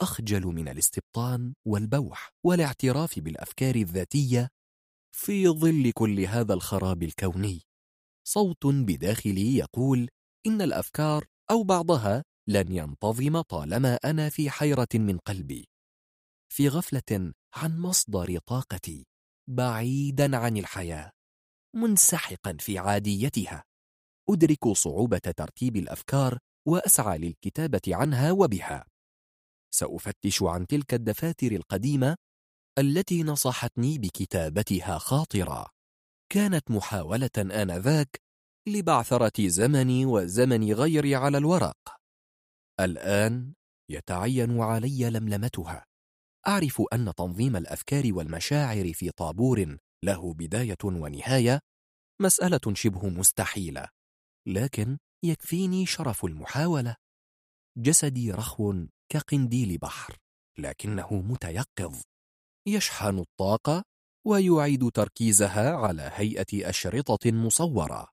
أخجل 0.00 0.46
من 0.46 0.68
الاستبطان 0.68 1.54
والبوح 1.66 2.30
والاعتراف 2.44 3.18
بالأفكار 3.18 3.74
الذاتية 3.74 4.48
في 5.12 5.48
ظل 5.48 5.92
كل 5.94 6.20
هذا 6.20 6.54
الخراب 6.54 7.02
الكوني. 7.02 7.62
صوت 8.26 8.66
بداخلي 8.66 9.56
يقول 9.56 10.08
إن 10.46 10.62
الأفكار 10.62 11.24
أو 11.50 11.62
بعضها 11.64 12.24
لن 12.48 12.72
ينتظم 12.72 13.40
طالما 13.40 13.94
أنا 14.04 14.28
في 14.28 14.50
حيرة 14.50 14.88
من 14.94 15.18
قلبي. 15.18 15.68
في 16.52 16.68
غفلة 16.68 17.32
عن 17.54 17.78
مصدر 17.78 18.38
طاقتي 18.38 19.06
بعيدا 19.48 20.36
عن 20.36 20.56
الحياة 20.56 21.10
منسحقا 21.76 22.56
في 22.60 22.78
عاديتها. 22.78 23.64
أدرك 24.30 24.68
صعوبة 24.68 25.18
ترتيب 25.18 25.76
الأفكار 25.76 26.38
وأسعى 26.68 27.18
للكتابة 27.18 27.80
عنها 27.88 28.32
وبها. 28.32 28.86
سأفتش 29.74 30.42
عن 30.42 30.66
تلك 30.66 30.94
الدفاتر 30.94 31.52
القديمة 31.52 32.16
التي 32.78 33.22
نصحتني 33.22 33.98
بكتابتها 33.98 34.98
خاطرة. 34.98 35.70
كانت 36.32 36.70
محاولة 36.70 37.30
آنذاك 37.38 38.20
لبعثرة 38.68 39.48
زمني 39.48 40.06
وزمن 40.06 40.72
غيري 40.72 41.14
على 41.14 41.38
الورق. 41.38 41.78
الآن 42.80 43.54
يتعين 43.90 44.60
علي 44.60 45.10
لملمتها. 45.10 45.84
أعرف 46.48 46.82
أن 46.92 47.14
تنظيم 47.14 47.56
الأفكار 47.56 48.12
والمشاعر 48.12 48.92
في 48.92 49.10
طابور 49.10 49.78
له 50.04 50.34
بداية 50.34 50.76
ونهاية 50.84 51.60
مسألة 52.22 52.74
شبه 52.74 53.08
مستحيلة 53.08 53.88
لكن 54.48 54.98
يكفيني 55.24 55.86
شرف 55.86 56.24
المحاولة. 56.24 56.96
جسدي 57.78 58.32
رخو 58.32 58.86
كقنديل 59.12 59.78
بحر 59.78 60.16
لكنه 60.58 61.14
متيقظ 61.14 62.02
يشحن 62.68 63.18
الطاقة 63.18 63.82
ويعيد 64.26 64.90
تركيزها 64.90 65.76
على 65.76 66.10
هيئة 66.14 66.70
أشرطة 66.70 67.32
مصورة. 67.32 68.08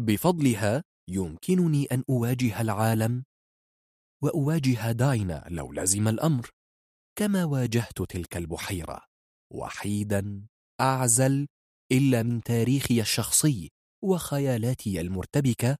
بفضلها 0.00 0.84
يمكنني 1.10 1.84
أن 1.84 2.04
أواجه 2.10 2.60
العالم 2.60 3.24
وأواجه 4.22 4.92
داينا 4.92 5.44
لو 5.50 5.72
لزم 5.72 6.08
الأمر. 6.08 6.50
كما 7.18 7.44
واجهت 7.44 8.02
تلك 8.02 8.36
البحيرة 8.36 9.04
وحيدا 9.52 10.46
أعزل 10.80 11.46
إلا 11.92 12.22
من 12.22 12.42
تاريخي 12.42 13.00
الشخصي 13.00 13.70
وخيالاتي 14.04 15.00
المرتبكة 15.00 15.76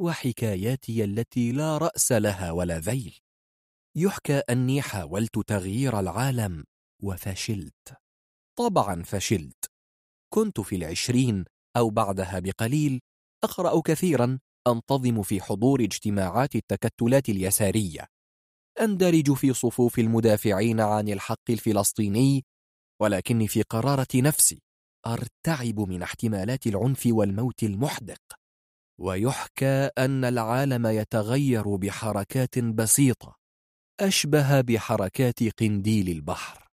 وحكاياتي 0.00 1.04
التي 1.04 1.52
لا 1.52 1.78
رأس 1.78 2.12
لها 2.12 2.50
ولا 2.50 2.78
ذيل. 2.78 3.18
يحكى 3.96 4.38
أني 4.38 4.82
حاولت 4.82 5.38
تغيير 5.38 6.00
العالم 6.00 6.64
وفشلت. 7.02 7.96
طبعا 8.58 9.02
فشلت. 9.02 9.64
كنت 10.34 10.60
في 10.60 10.76
العشرين 10.76 11.44
أو 11.76 11.90
بعدها 11.90 12.38
بقليل. 12.38 13.00
أقرأ 13.44 13.80
كثيرا 13.80 14.38
أنتظم 14.66 15.22
في 15.22 15.40
حضور 15.40 15.80
اجتماعات 15.80 16.56
التكتلات 16.56 17.28
اليسارية. 17.28 18.13
أندرج 18.80 19.32
في 19.32 19.52
صفوف 19.52 19.98
المدافعين 19.98 20.80
عن 20.80 21.08
الحق 21.08 21.50
الفلسطيني 21.50 22.44
ولكني 23.00 23.48
في 23.48 23.62
قرارة 23.62 24.08
نفسي 24.14 24.62
أرتعب 25.06 25.80
من 25.80 26.02
احتمالات 26.02 26.66
العنف 26.66 27.02
والموت 27.06 27.62
المحدق. 27.62 28.20
ويحكى 29.00 29.90
أن 29.98 30.24
العالم 30.24 30.86
يتغير 30.86 31.76
بحركات 31.76 32.58
بسيطة 32.58 33.36
أشبه 34.00 34.60
بحركات 34.60 35.42
قنديل 35.60 36.08
البحر. 36.08 36.68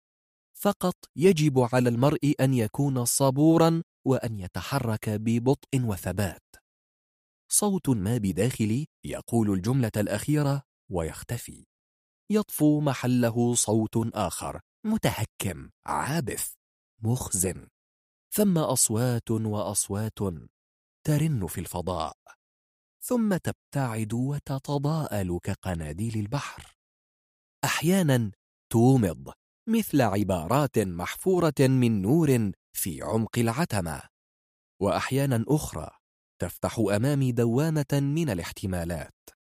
فقط 0.61 0.95
يجب 1.17 1.69
على 1.73 1.89
المرء 1.89 2.35
أن 2.41 2.55
يكون 2.55 3.05
صبورا 3.05 3.83
وأن 4.07 4.39
يتحرك 4.39 5.11
ببطء 5.11 5.81
وثبات. 5.81 6.57
صوت 7.51 7.89
ما 7.89 8.19
بداخلي 8.19 8.87
يقول 9.05 9.51
الجملة 9.51 9.93
الأخيرة 9.97 10.63
ويختفي. 10.91 11.68
يطفو 12.31 12.81
محله 12.81 13.55
صوت 13.55 13.97
آخر 14.15 14.61
متهكم 14.85 15.71
عابث 15.87 16.53
مخزن. 17.03 17.69
ثم 18.31 18.59
أصوات 18.59 19.31
وأصوات 19.31 20.19
ترن 21.07 21.47
في 21.47 21.61
الفضاء. 21.61 22.17
ثم 23.01 23.37
تبتعد 23.37 24.13
وتتضاءل 24.13 25.39
كقناديل 25.43 26.19
البحر. 26.19 26.77
أحيانا 27.65 28.31
تومض 28.73 29.33
مثل 29.69 30.01
عبارات 30.01 30.79
محفورة 30.79 31.55
من 31.61 32.03
نور 32.03 32.53
في 32.73 33.03
عمق 33.03 33.39
العتمة. 33.39 34.03
وأحيانا 34.83 35.45
أخرى 35.49 35.91
تفتح 36.39 36.79
أمامي 36.79 37.33
دوامة 37.33 37.93
من 37.93 38.31
الاحتمالات. 38.31 39.38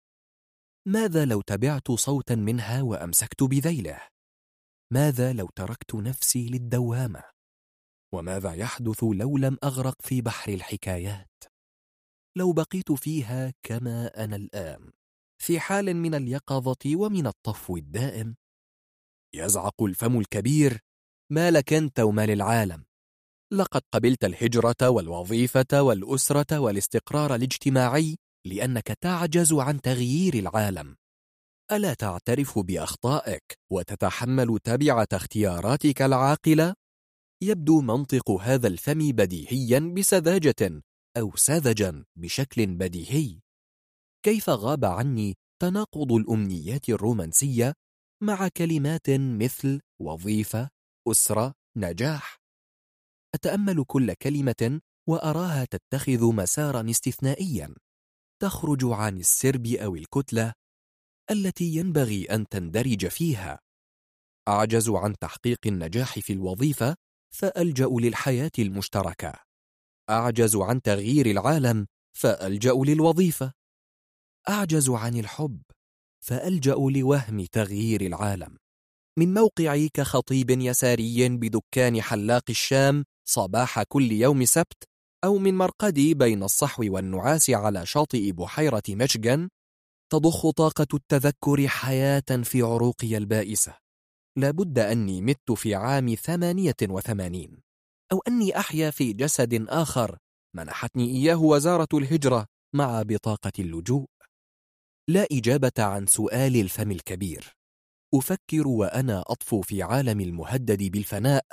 ماذا 0.88 1.24
لو 1.24 1.40
تبعت 1.40 1.90
صوتا 1.90 2.34
منها 2.34 2.82
وأمسكت 2.82 3.42
بذيله؟ 3.42 4.00
ماذا 4.92 5.32
لو 5.32 5.48
تركت 5.56 5.94
نفسي 5.94 6.48
للدوامة؟ 6.48 7.22
وماذا 8.14 8.52
يحدث 8.52 9.04
لو 9.04 9.36
لم 9.36 9.58
أغرق 9.64 10.02
في 10.02 10.20
بحر 10.20 10.52
الحكايات؟ 10.52 11.44
لو 12.36 12.52
بقيت 12.52 12.92
فيها 12.92 13.52
كما 13.62 14.24
أنا 14.24 14.36
الآن 14.36 14.92
في 15.42 15.60
حال 15.60 15.96
من 15.96 16.14
اليقظة 16.14 16.96
ومن 16.96 17.26
الطفو 17.26 17.76
الدائم 17.76 18.36
يزعق 19.34 19.82
الفم 19.82 20.18
الكبير 20.18 20.80
ما 21.32 21.50
لك 21.50 21.72
أنت 21.72 22.00
وما 22.00 22.26
للعالم 22.26 22.84
لقد 23.52 23.82
قبلت 23.92 24.24
الهجرة 24.24 24.90
والوظيفة 24.90 25.82
والأسرة 25.82 26.58
والاستقرار 26.58 27.34
الاجتماعي 27.34 28.16
لأنك 28.46 28.86
تعجز 28.86 29.52
عن 29.52 29.80
تغيير 29.80 30.34
العالم. 30.34 30.96
ألا 31.72 31.94
تعترف 31.94 32.58
بأخطائك 32.58 33.58
وتتحمل 33.72 34.58
تبعة 34.64 35.08
اختياراتك 35.12 36.02
العاقلة؟ 36.02 36.74
يبدو 37.42 37.80
منطق 37.80 38.30
هذا 38.30 38.68
الفم 38.68 39.12
بديهيا 39.12 39.78
بسذاجة 39.78 40.82
أو 41.16 41.36
ساذجا 41.36 42.04
بشكل 42.16 42.66
بديهي. 42.66 43.40
كيف 44.24 44.50
غاب 44.50 44.84
عني 44.84 45.34
تناقض 45.62 46.12
الأمنيات 46.12 46.88
الرومانسية 46.88 47.74
مع 48.22 48.48
كلمات 48.48 49.10
مثل 49.10 49.80
وظيفة، 50.00 50.68
أسرة، 51.08 51.54
نجاح؟ 51.76 52.36
أتأمل 53.34 53.84
كل 53.84 54.14
كلمة 54.14 54.80
وأراها 55.08 55.64
تتخذ 55.64 56.34
مسارا 56.34 56.90
استثنائيا. 56.90 57.74
تخرج 58.42 58.80
عن 58.84 59.18
السرب 59.18 59.66
أو 59.66 59.96
الكتلة 59.96 60.52
التي 61.30 61.64
ينبغي 61.64 62.24
أن 62.24 62.48
تندرج 62.48 63.06
فيها. 63.06 63.60
أعجز 64.48 64.90
عن 64.90 65.14
تحقيق 65.18 65.58
النجاح 65.66 66.18
في 66.18 66.32
الوظيفة 66.32 66.96
فألجأ 67.34 67.86
للحياة 67.86 68.50
المشتركة. 68.58 69.34
أعجز 70.10 70.56
عن 70.56 70.82
تغيير 70.82 71.26
العالم 71.26 71.86
فألجأ 72.16 72.72
للوظيفة. 72.72 73.52
أعجز 74.48 74.90
عن 74.90 75.18
الحب 75.18 75.62
فألجأ 76.24 76.74
لوهم 76.74 77.44
تغيير 77.44 78.00
العالم. 78.00 78.56
من 79.18 79.34
موقعي 79.34 79.88
كخطيب 79.88 80.50
يساري 80.50 81.28
بدكان 81.28 82.02
حلاق 82.02 82.44
الشام 82.50 83.04
صباح 83.28 83.82
كل 83.82 84.12
يوم 84.12 84.44
سبت 84.44 84.84
أو 85.24 85.38
من 85.38 85.54
مرقدي 85.54 86.14
بين 86.14 86.42
الصحو 86.42 86.82
والنعاس 86.94 87.50
على 87.50 87.86
شاطئ 87.86 88.32
بحيرة 88.32 88.82
مشجن 88.88 89.48
تضخ 90.12 90.50
طاقة 90.50 90.86
التذكر 90.94 91.68
حياة 91.68 92.42
في 92.42 92.62
عروقي 92.62 93.16
البائسة. 93.16 93.74
لابد 94.38 94.78
أني 94.78 95.20
مت 95.22 95.52
في 95.52 95.74
عام 95.74 96.14
ثمانية 96.14 96.76
وثمانين 96.82 97.62
أو 98.12 98.22
أني 98.28 98.58
أحيا 98.58 98.90
في 98.90 99.12
جسد 99.12 99.66
آخر 99.68 100.18
منحتني 100.56 101.10
إياه 101.10 101.42
وزارة 101.42 101.88
الهجرة 101.94 102.46
مع 102.74 103.02
بطاقة 103.02 103.52
اللجوء. 103.58 104.06
لا 105.08 105.26
إجابة 105.32 105.72
عن 105.78 106.06
سؤال 106.06 106.56
الفم 106.56 106.90
الكبير. 106.90 107.52
أفكر 108.14 108.68
وأنا 108.68 109.24
أطفو 109.26 109.60
في 109.60 109.82
عالم 109.82 110.20
المهدد 110.20 110.82
بالفناء 110.82 111.44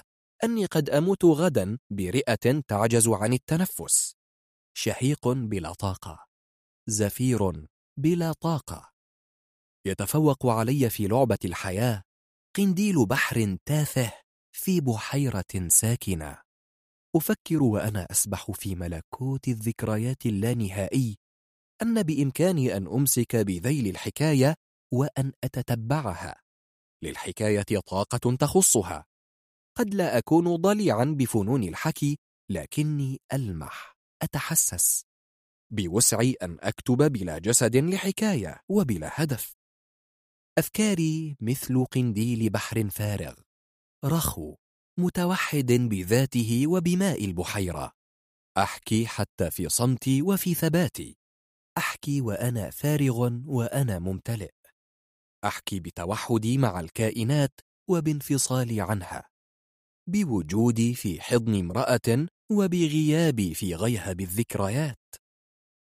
أني 0.44 0.66
قد 0.66 0.90
أموت 0.90 1.26
غدا 1.26 1.78
برئة 1.90 2.62
تعجز 2.68 3.08
عن 3.08 3.34
التنفس. 3.34 4.16
شهيق 4.78 5.28
بلا 5.28 5.74
طاقة. 5.74 6.26
زفير 6.90 7.68
بلا 8.00 8.34
طاقة. 8.34 8.92
يتفوق 9.86 10.46
علي 10.46 10.90
في 10.90 11.08
لعبة 11.08 11.38
الحياة 11.46 12.04
قنديل 12.58 13.06
بحر 13.06 13.58
تافه 13.66 14.14
في 14.56 14.82
بحيرة 14.82 15.68
ساكنة. 15.68 16.42
أفكر 17.16 17.64
وأنا 17.64 18.08
أسبح 18.12 18.52
في 18.52 18.76
ملكوت 18.76 19.48
الذكريات 19.48 20.26
اللانهائي 20.26 21.18
أن 21.82 22.04
بإمكاني 22.04 22.78
أن 22.78 22.88
أمسك 22.88 23.36
بذيل 23.36 23.88
الحكاية 23.88 24.56
وأن 24.94 25.34
أتتبعها. 25.44 26.36
للحكاية 27.04 27.80
طاقة 27.88 28.36
تخصها. 28.36 29.06
قد 29.78 29.94
لا 29.94 30.18
أكون 30.18 30.56
ضليعا 30.56 31.06
بفنون 31.06 31.64
الحكي 31.64 32.18
لكني 32.50 33.22
ألمح 33.34 33.98
أتحسس. 34.22 35.06
بوسعي 35.72 36.36
أن 36.42 36.58
أكتب 36.60 36.98
بلا 37.12 37.38
جسد 37.38 37.76
لحكاية 37.76 38.60
وبلا 38.70 39.10
هدف. 39.14 39.56
أفكاري 40.58 41.38
مثل 41.42 41.86
قنديل 41.86 42.50
بحر 42.50 42.90
فارغ 42.90 43.34
رخو 44.06 44.56
متوحد 45.00 45.72
بذاته 45.72 46.68
وبماء 46.68 47.26
البحيرة. 47.26 47.92
أحكي 48.58 49.08
حتى 49.08 49.52
في 49.52 49.70
صمتي 49.70 50.22
وفي 50.22 50.54
ثباتي. 50.54 51.18
أحكي 51.78 52.22
وأنا 52.22 52.70
فارغ 52.70 53.30
وأنا 53.46 54.00
ممتلئ. 54.00 54.52
أحكي 55.46 55.80
بتوحدي 55.80 56.58
مع 56.58 56.80
الكائنات 56.80 57.60
وبانفصالي 57.90 58.82
عنها. 58.82 59.33
بوجودي 60.08 60.94
في 60.94 61.22
حضن 61.22 61.60
امرأة 61.60 62.28
وبغيابي 62.52 63.54
في 63.54 63.76
غيهب 63.76 64.22
الذكريات. 64.22 65.00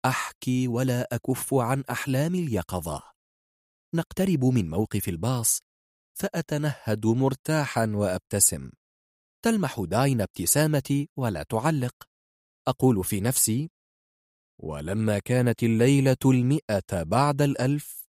أحكي 0.04 0.68
ولا 0.68 1.08
أكف 1.12 1.54
عن 1.54 1.84
أحلام 1.90 2.34
اليقظة. 2.34 3.02
نقترب 3.94 4.44
من 4.44 4.70
موقف 4.70 5.08
الباص 5.08 5.58
فأتنهد 6.18 7.06
مرتاحا 7.06 7.86
وأبتسم. 7.86 8.70
تلمح 9.44 9.80
داين 9.80 10.20
ابتسامتي 10.20 11.08
ولا 11.16 11.42
تعلق. 11.42 11.94
أقول 12.68 13.04
في 13.04 13.20
نفسي 13.20 13.70
ولما 14.62 15.18
كانت 15.18 15.62
الليلة 15.62 16.16
المئة 16.24 17.02
بعد 17.02 17.42
الألف 17.42 18.08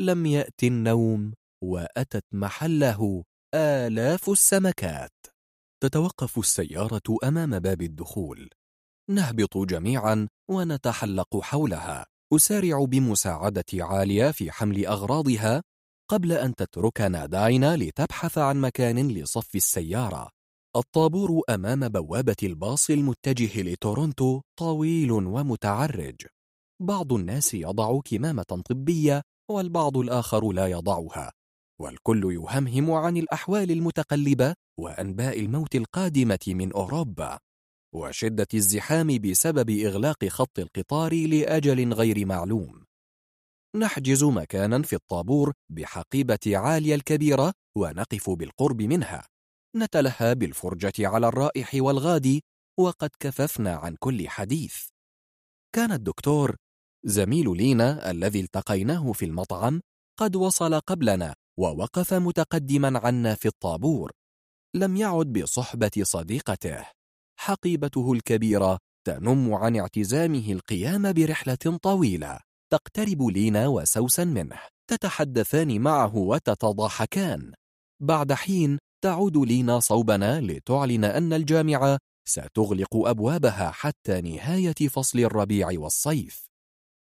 لم 0.00 0.26
يأت 0.26 0.64
النوم 0.64 1.34
وأتت 1.62 2.24
محله 2.32 3.24
آلاف 3.56 4.30
السمكات. 4.30 5.12
تتوقف 5.82 6.38
السيارة 6.38 7.18
أمام 7.24 7.58
باب 7.58 7.82
الدخول. 7.82 8.50
نهبط 9.10 9.58
جميعا 9.58 10.28
ونتحلق 10.50 11.40
حولها. 11.40 12.06
أسارع 12.32 12.84
بمساعدة 12.84 13.64
عالية 13.74 14.30
في 14.30 14.50
حمل 14.50 14.86
أغراضها 14.86 15.62
قبل 16.10 16.32
أن 16.32 16.54
تتركنا 16.54 17.26
داينا 17.26 17.76
لتبحث 17.76 18.38
عن 18.38 18.60
مكان 18.60 19.08
لصف 19.08 19.54
السيارة. 19.54 20.30
الطابور 20.76 21.42
أمام 21.50 21.88
بوابة 21.88 22.36
الباص 22.42 22.90
المتجه 22.90 23.62
لتورونتو 23.62 24.40
طويل 24.58 25.12
ومتعرج. 25.12 26.26
بعض 26.82 27.12
الناس 27.12 27.54
يضع 27.54 28.00
كمامة 28.04 28.62
طبية 28.68 29.22
والبعض 29.50 29.96
الآخر 29.96 30.52
لا 30.52 30.66
يضعها. 30.66 31.32
والكل 31.80 32.32
يهمهم 32.32 32.90
عن 32.90 33.16
الأحوال 33.16 33.70
المتقلبة 33.70 34.54
وأنباء 34.80 35.40
الموت 35.40 35.74
القادمة 35.74 36.38
من 36.48 36.72
أوروبا 36.72 37.38
وشدة 37.94 38.46
الزحام 38.54 39.18
بسبب 39.18 39.70
إغلاق 39.70 40.24
خط 40.24 40.58
القطار 40.58 41.26
لأجل 41.26 41.92
غير 41.92 42.26
معلوم. 42.26 42.84
نحجز 43.76 44.24
مكانا 44.24 44.82
في 44.82 44.96
الطابور 44.96 45.52
بحقيبة 45.72 46.38
عالية 46.46 46.94
الكبيرة 46.94 47.52
ونقف 47.76 48.30
بالقرب 48.30 48.82
منها. 48.82 49.26
نتلهى 49.76 50.34
بالفرجة 50.34 50.92
على 50.98 51.28
الرائح 51.28 51.70
والغادي 51.74 52.42
وقد 52.80 53.10
كففنا 53.20 53.74
عن 53.74 53.96
كل 54.00 54.28
حديث. 54.28 54.86
كان 55.74 55.92
الدكتور 55.92 56.56
زميل 57.04 57.56
لينا 57.56 58.10
الذي 58.10 58.40
التقيناه 58.40 59.12
في 59.12 59.24
المطعم 59.24 59.80
قد 60.20 60.36
وصل 60.36 60.80
قبلنا. 60.80 61.34
ووقف 61.60 62.14
متقدما 62.14 62.98
عنا 62.98 63.34
في 63.34 63.48
الطابور. 63.48 64.10
لم 64.76 64.96
يعد 64.96 65.32
بصحبة 65.32 65.90
صديقته. 66.02 66.86
حقيبته 67.40 68.12
الكبيرة 68.12 68.78
تنم 69.06 69.54
عن 69.54 69.76
اعتزامه 69.76 70.52
القيام 70.52 71.12
برحلة 71.12 71.78
طويلة 71.82 72.40
تقترب 72.72 73.22
لينا 73.22 73.68
وسوسا 73.68 74.24
منه. 74.24 74.58
تتحدثان 74.90 75.80
معه 75.80 76.16
وتتضاحكان. 76.16 77.52
بعد 78.02 78.32
حين 78.32 78.78
تعود 79.04 79.36
لينا 79.36 79.80
صوبنا 79.80 80.40
لتعلن 80.40 81.04
أن 81.04 81.32
الجامعة 81.32 81.98
ستغلق 82.28 82.96
أبوابها 82.96 83.70
حتى 83.70 84.20
نهاية 84.20 84.88
فصل 84.88 85.18
الربيع 85.18 85.68
والصيف. 85.74 86.46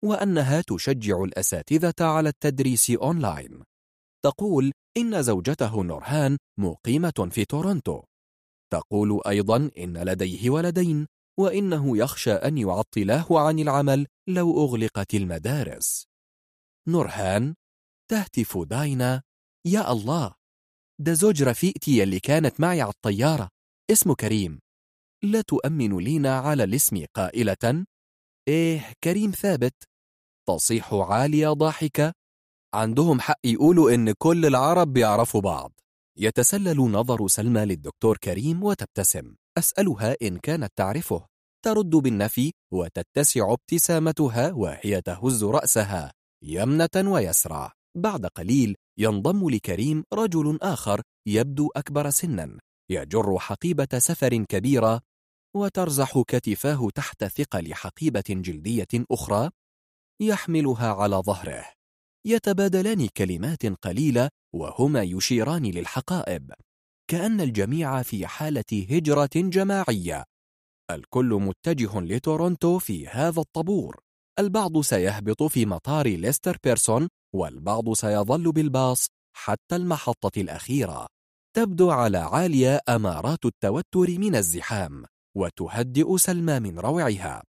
وأنها 0.04 0.62
تشجع 0.62 1.24
الأساتذة 1.24 1.94
على 2.02 2.30
التدريس 2.30 2.92
أونلاين. 2.92 3.64
تقول 4.26 4.72
إن 4.98 5.24
زوجته 5.24 5.84
نورهان 5.84 6.38
مقيمة 6.60 7.30
في 7.32 7.46
تورونتو 7.46 8.04
تقول 8.74 9.22
أيضا 9.28 9.72
إن 9.78 9.98
لديه 9.98 10.50
ولدين 10.50 11.08
وإنه 11.40 11.98
يخشى 11.98 12.32
أن 12.32 12.58
يعطلاه 12.58 13.26
عن 13.32 13.60
العمل 13.60 14.08
لو 14.30 14.66
أغلقت 14.66 15.14
المدارس. 15.14 16.06
نورهان 16.88 17.56
تهتف 18.12 18.58
داينا 18.58 19.22
يا 19.68 19.92
الله 19.92 20.34
ده 21.02 21.14
زوج 21.14 21.44
رفيقتي 21.44 22.04
اللي 22.04 22.20
كانت 22.20 22.60
معي 22.60 22.82
على 22.82 22.92
الطيارة. 22.92 23.50
اسمه 23.92 24.16
كريم. 24.16 24.60
لا 25.24 25.42
تؤمن 25.42 25.98
لينا 25.98 26.40
على 26.40 26.64
الاسم 26.64 27.06
قائلة. 27.16 27.86
إيه 28.48 28.94
كريم 29.04 29.32
ثابت. 29.32 29.84
تصيح 30.48 30.94
عالية 30.94 31.50
ضاحكة 31.50 32.14
عندهم 32.76 33.20
حق 33.22 33.40
يقولوا 33.44 33.92
إن 33.92 34.12
كل 34.12 34.46
العرب 34.46 34.94
بيعرفوا 34.94 35.42
بعض. 35.42 35.72
يتسلل 36.18 36.78
نظر 36.78 37.28
سلمى 37.28 37.66
للدكتور 37.66 38.18
كريم 38.18 38.64
وتبتسم. 38.64 39.36
أسألها 39.58 40.16
إن 40.22 40.38
كانت 40.38 40.72
تعرفه. 40.76 41.26
ترد 41.66 41.90
بالنفي 41.90 42.52
وتتسع 42.74 43.54
ابتسامتها 43.54 44.52
وهي 44.52 45.02
تهز 45.02 45.44
رأسها 45.44 46.14
يمنة 46.44 47.12
ويسرى. 47.12 47.72
بعد 47.98 48.26
قليل 48.26 48.76
ينضم 49.00 49.50
لكريم 49.50 50.04
رجل 50.14 50.60
آخر 50.62 51.02
يبدو 51.28 51.70
أكبر 51.76 52.10
سنا. 52.10 52.60
يجر 52.92 53.40
حقيبة 53.40 53.88
سفر 53.98 54.44
كبيرة 54.44 55.02
وترزح 55.56 56.22
كتفاه 56.28 56.90
تحت 56.96 57.24
ثقل 57.24 57.74
حقيبة 57.74 58.24
جلدية 58.30 59.06
أخرى 59.12 59.50
يحملها 60.22 60.94
على 60.94 61.16
ظهره. 61.16 61.75
يتبادلان 62.26 63.08
كلمات 63.08 63.66
قليلة 63.66 64.30
وهما 64.56 65.04
يشيران 65.04 65.66
للحقائب. 65.66 66.52
كأن 67.12 67.42
الجميع 67.42 68.02
في 68.02 68.28
حالة 68.28 68.86
هجرة 68.90 69.30
جماعية. 69.36 70.24
الكل 70.92 71.26
متجه 71.26 72.00
لتورونتو 72.00 72.80
في 72.80 73.08
هذا 73.08 73.42
الطابور. 73.42 74.00
البعض 74.40 74.82
سيهبط 74.82 75.44
في 75.44 75.66
مطار 75.66 76.08
ليستر 76.08 76.58
بيرسون 76.64 77.08
والبعض 77.36 77.94
سيظل 77.94 78.52
بالباص 78.52 79.08
حتى 79.38 79.76
المحطة 79.76 80.42
الأخيرة. 80.42 81.08
تبدو 81.56 81.92
على 81.92 82.18
عالية 82.18 82.80
أمارات 82.90 83.46
التوتر 83.46 84.20
من 84.20 84.36
الزحام 84.36 85.06
وتهدئ 85.38 86.18
سلمى 86.18 86.60
من 86.60 86.80
روعها. 86.80 87.44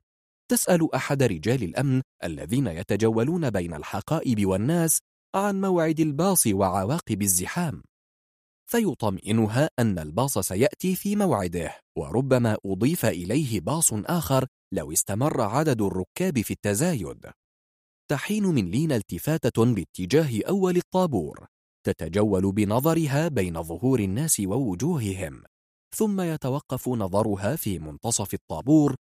تسأل 0.54 0.94
أحد 0.94 1.22
رجال 1.22 1.62
الأمن 1.62 2.02
الذين 2.24 2.66
يتجولون 2.66 3.50
بين 3.50 3.74
الحقائب 3.74 4.46
والناس 4.46 4.98
عن 5.34 5.60
موعد 5.60 6.00
الباص 6.00 6.46
وعواقب 6.46 7.22
الزحام. 7.22 7.82
فيطمئنها 8.70 9.68
أن 9.78 9.98
الباص 9.98 10.38
سيأتي 10.38 10.94
في 10.94 11.16
موعده 11.16 11.80
وربما 11.98 12.56
أضيف 12.66 13.06
إليه 13.06 13.60
باص 13.60 13.92
آخر 13.92 14.46
لو 14.74 14.92
استمر 14.92 15.40
عدد 15.40 15.82
الركاب 15.82 16.40
في 16.40 16.50
التزايد. 16.50 17.30
تحين 18.10 18.44
من 18.44 18.70
لينا 18.70 18.96
التفاتة 18.96 19.74
باتجاه 19.74 20.40
أول 20.48 20.76
الطابور 20.76 21.46
تتجول 21.86 22.52
بنظرها 22.52 23.28
بين 23.28 23.62
ظهور 23.62 24.00
الناس 24.00 24.40
ووجوههم 24.40 25.42
ثم 25.96 26.20
يتوقف 26.20 26.88
نظرها 26.88 27.56
في 27.56 27.78
منتصف 27.78 28.34
الطابور 28.34 28.94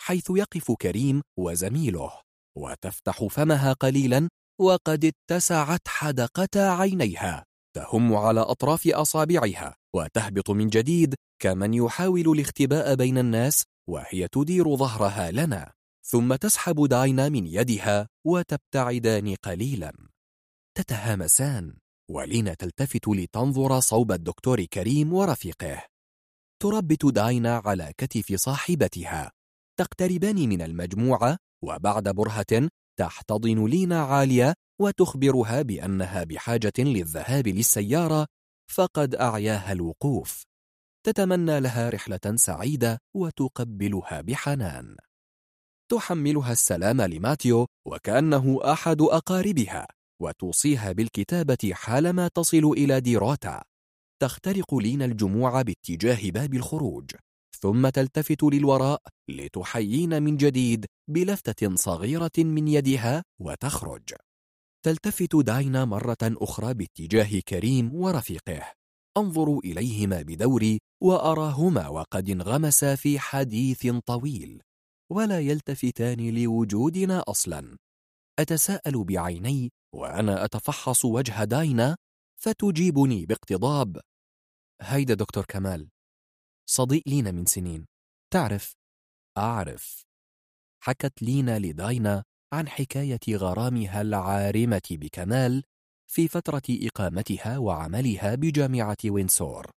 حيث 0.00 0.30
يقف 0.30 0.72
كريم 0.72 1.22
وزميله 1.38 2.12
وتفتح 2.58 3.24
فمها 3.24 3.72
قليلا 3.72 4.28
وقد 4.60 5.04
اتسعت 5.04 5.88
حدقتا 5.88 6.58
عينيها. 6.58 7.44
تهم 7.76 8.14
على 8.14 8.40
أطراف 8.40 8.88
أصابعها 8.88 9.76
وتهبط 9.94 10.50
من 10.50 10.68
جديد 10.68 11.14
كمن 11.42 11.74
يحاول 11.74 12.32
الاختباء 12.32 12.94
بين 12.94 13.18
الناس 13.18 13.64
وهي 13.90 14.28
تدير 14.28 14.76
ظهرها 14.76 15.30
لنا. 15.30 15.72
ثم 16.06 16.34
تسحب 16.34 16.86
داينا 16.86 17.28
من 17.28 17.46
يدها 17.46 18.08
وتبتعدان 18.26 19.34
قليلا. 19.34 19.92
تتهامسان 20.76 21.76
ولينا 22.10 22.54
تلتفت 22.54 23.08
لتنظر 23.08 23.80
صوب 23.80 24.12
الدكتور 24.12 24.64
كريم 24.64 25.12
ورفيقه. 25.12 25.82
تربت 26.62 27.06
داينا 27.06 27.62
على 27.64 27.92
كتف 27.98 28.34
صاحبتها. 28.34 29.32
تقتربان 29.78 30.48
من 30.48 30.62
المجموعة 30.62 31.36
وبعد 31.64 32.08
برهة 32.08 32.68
تحتضن 32.98 33.66
لينا 33.66 34.02
عالية 34.02 34.54
وتخبرها 34.80 35.62
بأنها 35.62 36.24
بحاجة 36.24 36.72
للذهاب 36.78 37.48
للسيارة 37.48 38.26
فقد 38.70 39.14
أعياها 39.14 39.72
الوقوف. 39.72 40.42
تتمنى 41.06 41.60
لها 41.60 41.90
رحلة 41.90 42.34
سعيدة 42.34 42.98
وتقبلها 43.16 44.20
بحنان. 44.20 44.96
تحملها 45.90 46.52
السلام 46.52 47.02
لماتيو 47.02 47.66
وكأنه 47.86 48.58
أحد 48.72 49.00
أقاربها 49.00 49.86
وتوصيها 50.22 50.92
بالكتابة 50.92 51.72
حالما 51.72 52.28
تصل 52.28 52.64
إلى 52.64 53.00
ديروتا. 53.00 53.62
تخترق 54.22 54.74
لينا 54.74 55.04
الجموع 55.04 55.62
باتجاه 55.62 56.30
باب 56.30 56.54
الخروج. 56.54 57.10
ثم 57.62 57.88
تلتفت 57.88 58.42
للوراء 58.42 59.02
لتحيين 59.28 60.22
من 60.22 60.36
جديد 60.36 60.86
بلفتة 61.10 61.74
صغيرة 61.74 62.30
من 62.38 62.68
يدها 62.68 63.24
وتخرج. 63.40 64.14
تلتفت 64.84 65.36
داينا 65.36 65.84
مرة 65.84 66.16
أخرى 66.22 66.74
باتجاه 66.74 67.40
كريم 67.48 67.94
ورفيقه. 67.94 68.72
أنظر 69.16 69.58
إليهما 69.58 70.22
بدوري 70.22 70.78
وأراهما 71.02 71.88
وقد 71.88 72.30
انغمسا 72.30 72.94
في 72.94 73.18
حديث 73.18 73.86
طويل. 74.06 74.62
ولا 75.12 75.40
يلتفتان 75.40 76.30
لوجودنا 76.30 77.24
أصلا. 77.28 77.76
أتساءل 78.38 79.04
بعيني 79.04 79.70
وأنا 79.94 80.44
أتفحص 80.44 81.04
وجه 81.04 81.44
داينا 81.44 81.96
فتجيبني 82.40 83.26
باقتضاب. 83.26 84.00
هيدا 84.82 85.14
دكتور 85.14 85.44
كمال 85.44 85.88
صديق 86.70 87.02
لينا 87.06 87.30
من 87.30 87.46
سنين. 87.46 87.86
تعرف 88.32 88.72
أعرف 89.38 90.02
حكت 90.82 91.22
لينا 91.22 91.58
لداينا 91.58 92.24
عن 92.52 92.68
حكاية 92.68 93.36
غرامها 93.36 94.00
العارمة 94.00 94.88
بكمال 94.90 95.64
في 96.10 96.28
فترة 96.28 96.62
إقامتها 96.70 97.58
وعملها 97.58 98.34
بجامعة 98.34 98.96
وينسور. 99.04 99.70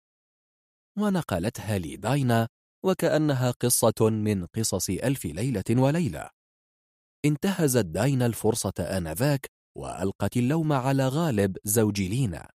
ونقلتها 0.99 1.77
لداينا 1.77 2.47
وكأنها 2.85 3.51
قصة 3.51 4.09
من 4.09 4.45
قصص 4.45 4.89
ألف 4.89 5.25
ليلة 5.25 5.63
وليلة. 5.69 6.29
انتهزت 7.25 7.85
داينا 7.85 8.25
الفرصة 8.25 8.73
آنذاك 8.79 9.47
وألقت 9.77 10.37
اللوم 10.37 10.73
على 10.73 11.07
غالب 11.07 11.57
زوج 11.63 12.01
لينا. 12.01 12.49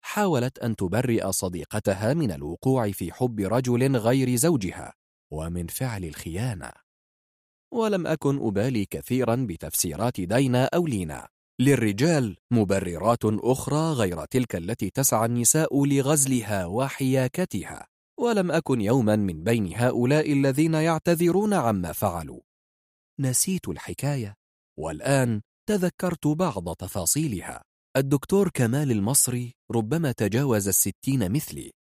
حاولت 0.00 0.58
أن 0.58 0.76
تبرئ 0.76 1.32
صديقتها 1.32 2.14
من 2.14 2.32
الوقوع 2.32 2.90
في 2.90 3.12
حب 3.12 3.40
رجل 3.40 3.96
غير 3.96 4.36
زوجها 4.36 4.94
ومن 5.30 5.66
فعل 5.66 6.04
الخيانة. 6.04 6.72
ولم 7.72 8.06
أكن 8.06 8.46
أبالي 8.46 8.84
كثيرا 8.84 9.46
بتفسيرات 9.48 10.20
دينا 10.20 10.64
أو 10.64 10.86
لينا. 10.86 11.28
للرجال 11.60 12.36
مبررات 12.50 13.24
أخرى 13.24 13.92
غير 13.92 14.24
تلك 14.24 14.56
التي 14.56 14.90
تسعى 14.90 15.26
النساء 15.26 15.86
لغزلها 15.86 16.66
وحياكتها 16.66 17.86
ولم 18.20 18.50
أكن 18.50 18.80
يوما 18.80 19.16
من 19.16 19.44
بين 19.44 19.74
هؤلاء 19.74 20.32
الذين 20.32 20.74
يعتذرون 20.74 21.54
عما 21.54 21.92
فعلوا. 21.92 22.40
نسيت 23.20 23.68
الحكاية 23.68 24.34
والآن 24.78 25.42
تذكرت 25.68 26.26
بعض 26.26 26.74
تفاصيلها. 26.74 27.69
الدكتور 27.96 28.48
كمال 28.48 28.90
المصري 28.90 29.54
ربما 29.70 30.12
تجاوز 30.12 30.68
الستين 30.68 31.32
مثلي. 31.32 31.72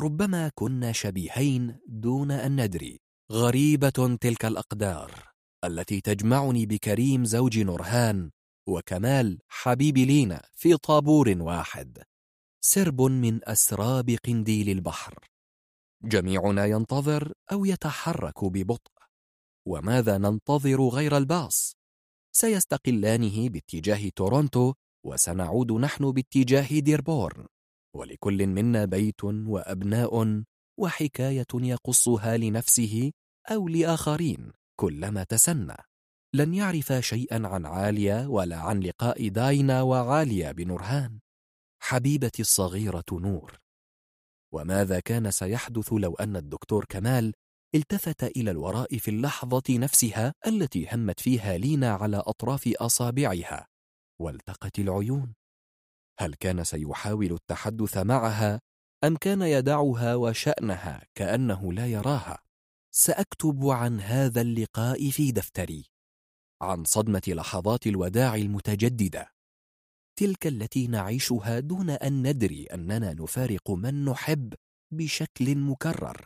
ربما 0.00 0.50
كنا 0.54 0.92
شبيهين 0.92 1.78
دون 1.88 2.30
أن 2.30 2.64
ندري. 2.64 3.00
غريبة 3.32 4.16
تلك 4.20 4.44
الأقدار 4.44 5.32
التي 5.64 6.00
تجمعني 6.00 6.66
بكريم 6.66 7.24
زوج 7.24 7.58
نورهان 7.58 8.30
وكمال 8.68 9.38
حبيب 9.48 9.98
لينا 9.98 10.48
في 10.52 10.76
طابور 10.76 11.34
واحد. 11.38 12.02
سرب 12.60 13.02
من 13.02 13.48
أسراب 13.48 14.10
قنديل 14.24 14.68
البحر. 14.70 15.28
جميعنا 16.02 16.66
ينتظر 16.66 17.32
أو 17.52 17.64
يتحرك 17.64 18.44
ببطء. 18.44 18.92
وماذا 19.68 20.18
ننتظر 20.18 20.88
غير 20.88 21.16
الباص؟ 21.16 21.76
سيستقلانه 22.32 23.48
باتجاه 23.48 24.08
تورونتو 24.16 24.74
وسنعود 25.06 25.72
نحن 25.72 26.12
باتجاه 26.12 26.78
ديربورن 26.78 27.46
ولكل 27.96 28.46
منا 28.46 28.84
بيت 28.84 29.24
وأبناء 29.24 30.42
وحكاية 30.78 31.46
يقصها 31.54 32.36
لنفسه 32.36 33.12
أو 33.50 33.68
لآخرين 33.68 34.52
كلما 34.80 35.24
تسنى. 35.24 35.76
لن 36.34 36.54
يعرف 36.54 36.92
شيئا 36.92 37.46
عن 37.48 37.66
عالية 37.66 38.26
ولا 38.26 38.56
عن 38.56 38.80
لقاء 38.80 39.28
داينا 39.28 39.82
وعالية 39.82 40.52
بنورهان. 40.52 41.18
حبيبتي 41.82 42.42
الصغيرة 42.42 43.04
نور 43.12 43.58
وماذا 44.54 45.00
كان 45.00 45.30
سيحدث 45.30 45.92
لو 45.92 46.14
أن 46.14 46.36
الدكتور 46.36 46.84
كمال 46.88 47.32
التفت 47.74 48.24
إلى 48.24 48.50
الوراء 48.50 48.98
في 48.98 49.10
اللحظة 49.10 49.62
نفسها 49.70 50.32
التي 50.46 50.88
همت 50.92 51.20
فيها 51.20 51.58
لينا 51.58 51.90
على 51.90 52.16
أطراف 52.16 52.68
أصابعها؟ 52.80 53.66
والتقت 54.18 54.78
العيون. 54.78 55.34
هل 56.18 56.34
كان 56.34 56.64
سيحاول 56.64 57.32
التحدث 57.32 57.98
معها 57.98 58.60
أم 59.04 59.16
كان 59.16 59.42
يدعها 59.42 60.14
وشأنها 60.14 61.06
كأنه 61.14 61.72
لا 61.72 61.86
يراها؟ 61.86 62.38
سأكتب 62.94 63.66
عن 63.66 64.00
هذا 64.00 64.40
اللقاء 64.40 65.10
في 65.10 65.32
دفتري. 65.32 65.84
عن 66.62 66.84
صدمة 66.84 67.22
لحظات 67.28 67.86
الوداع 67.86 68.34
المتجددة. 68.34 69.32
تلك 70.18 70.46
التي 70.46 70.86
نعيشها 70.86 71.60
دون 71.60 71.90
أن 71.90 72.28
ندري 72.28 72.64
أننا 72.64 73.12
نفارق 73.12 73.70
من 73.70 74.04
نحب 74.04 74.54
بشكل 74.92 75.58
مكرر. 75.58 76.24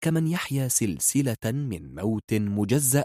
كمن 0.00 0.26
يحيا 0.26 0.68
سلسلة 0.68 1.52
من 1.52 1.94
موت 1.94 2.34
مجزأ 2.34 3.04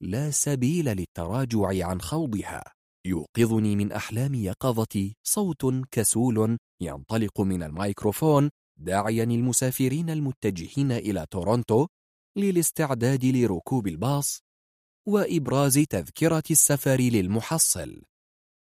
لا 0.00 0.30
سبيل 0.30 0.84
للتراجع 0.84 1.88
عن 1.88 2.00
خوضها. 2.00 2.73
يوقظني 3.06 3.76
من 3.76 3.92
أحلام 3.92 4.34
يقظتي 4.34 5.16
صوت 5.26 5.64
كسول 5.90 6.58
ينطلق 6.80 7.40
من 7.40 7.62
الميكروفون 7.62 8.50
داعيا 8.80 9.24
المسافرين 9.24 10.10
المتجهين 10.10 10.92
إلى 10.92 11.26
تورونتو 11.30 11.86
للاستعداد 12.36 13.24
لركوب 13.24 13.86
الباص 13.86 14.40
وإبراز 15.08 15.78
تذكرة 15.78 16.42
السفر 16.50 17.00
للمحصل. 17.00 18.02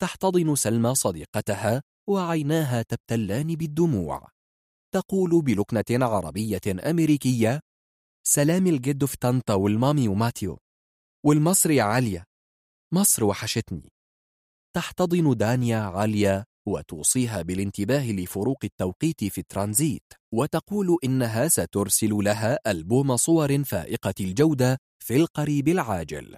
تحتضن 0.01 0.55
سلمى 0.55 0.95
صديقتها 0.95 1.83
وعيناها 2.09 2.83
تبتلان 2.83 3.55
بالدموع. 3.57 4.29
تقول 4.95 5.43
بلكنة 5.43 6.07
عربية 6.07 6.91
أمريكية 6.91 7.61
سلام 8.27 8.67
الجد 8.67 9.05
في 9.05 9.17
طنطا 9.17 9.55
والمامي 9.55 10.09
وماتيو. 10.09 10.59
والمصري 11.25 11.81
عالية 11.81 12.25
مصر 12.95 13.25
وحشتني. 13.25 13.93
تحتضن 14.77 15.37
دانيا 15.37 15.79
عالية 15.79 16.45
وتوصيها 16.69 17.43
بالانتباه 17.43 18.13
لفروق 18.13 18.59
التوقيت 18.65 19.25
في 19.25 19.39
الترانزيت 19.39 20.13
وتقول 20.35 20.99
إنها 21.05 21.49
سترسل 21.49 22.11
لها 22.11 22.59
ألبوم 22.67 23.17
صور 23.17 23.65
فائقة 23.65 24.15
الجودة 24.21 24.79
في 25.05 25.17
القريب 25.17 25.69
العاجل. 25.69 26.37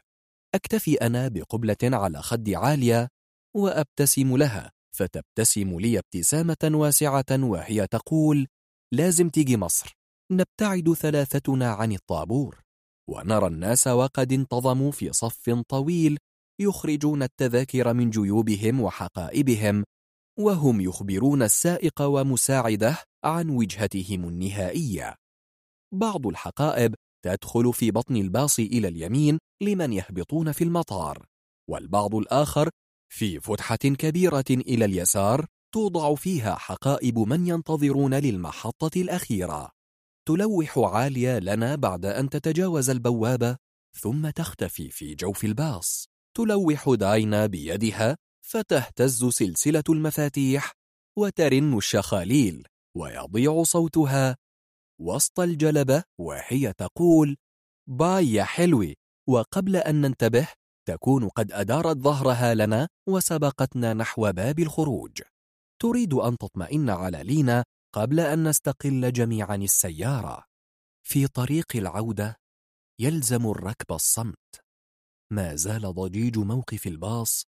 أكتفي 0.55 0.95
أنا 0.95 1.29
بقبلة 1.29 1.77
على 1.83 2.23
خد 2.23 2.51
عالية 2.51 3.09
وأبتسم 3.57 4.37
لها 4.37 4.73
فتبتسم 4.97 5.81
لي 5.81 5.99
ابتسامة 5.99 6.57
واسعة 6.65 7.25
وهي 7.31 7.87
تقول 7.87 8.47
لازم 8.95 9.29
تيجي 9.29 9.57
مصر 9.57 9.97
نبتعد 10.33 10.93
ثلاثتنا 10.93 11.71
عن 11.71 11.93
الطابور 11.93 12.61
ونرى 13.11 13.47
الناس 13.47 13.87
وقد 13.87 14.33
انتظموا 14.33 14.91
في 14.91 15.13
صف 15.13 15.51
طويل 15.69 16.19
يخرجون 16.61 17.23
التذاكر 17.23 17.93
من 17.93 18.11
جيوبهم 18.11 18.81
وحقائبهم 18.81 19.85
وهم 20.39 20.81
يخبرون 20.81 21.43
السائق 21.43 22.03
ومساعده 22.03 22.99
عن 23.25 23.51
وجهتهم 23.51 24.29
النهائية. 24.29 25.15
بعض 25.95 26.27
الحقائب 26.27 26.95
تدخل 27.25 27.73
في 27.73 27.91
بطن 27.91 28.17
الباص 28.17 28.59
إلى 28.59 28.89
اليمين 28.89 29.39
لمن 29.63 29.93
يهبطون 29.93 30.53
في 30.53 30.65
المطار 30.65 31.27
والبعض 31.71 32.15
الآخر 32.15 32.71
في 33.13 33.41
فتحة 33.41 33.77
كبيرة 33.77 34.45
إلى 34.51 34.85
اليسار 34.85 35.47
توضع 35.75 36.15
فيها 36.15 36.55
حقائب 36.55 37.19
من 37.19 37.47
ينتظرون 37.47 38.15
للمحطة 38.15 39.01
الأخيرة. 39.01 39.71
تلوح 40.29 40.79
عالية 40.79 41.39
لنا 41.39 41.75
بعد 41.75 42.07
أن 42.07 42.29
تتجاوز 42.29 42.91
البوابة 42.91 43.57
ثم 44.01 44.31
تختفي 44.31 44.91
في 44.91 45.15
جوف 45.15 45.45
الباص. 45.45 46.14
تلوح 46.37 46.95
داينا 46.95 47.47
بيدها 47.47 48.17
فتهتز 48.45 49.25
سلسلة 49.25 49.85
المفاتيح 49.89 50.73
وترن 51.19 51.77
الشخاليل 51.77 52.67
ويضيع 52.97 53.63
صوتها. 53.63 54.37
وسط 55.01 55.41
الجلبة 55.41 56.03
وهي 56.21 56.73
تقول 56.73 57.37
باي 57.89 58.33
يا 58.33 58.45
حلوي 58.45 58.95
وقبل 59.29 59.77
أن 59.77 60.01
ننتبه 60.01 60.49
تكون 60.89 61.29
قد 61.29 61.53
أدارت 61.53 61.97
ظهرها 61.97 62.55
لنا 62.55 62.89
وسبقتنا 63.09 63.95
نحو 63.95 64.33
باب 64.33 64.59
الخروج. 64.59 65.23
تريد 65.83 66.15
أن 66.15 66.39
تطمئن 66.39 66.91
على 66.91 67.23
لينا 67.23 67.65
قبل 67.95 68.21
أن 68.21 68.49
نستقل 68.49 69.13
جميعا 69.13 69.57
السيارة. 69.57 70.45
في 71.07 71.27
طريق 71.27 71.77
العودة 71.77 72.37
يلزم 73.01 73.51
الركب 73.51 73.93
الصمت. 73.93 74.64
ما 75.35 75.55
زال 75.55 75.83
ضجيج 75.83 76.39
موقف 76.39 76.87
الباص 76.87 77.47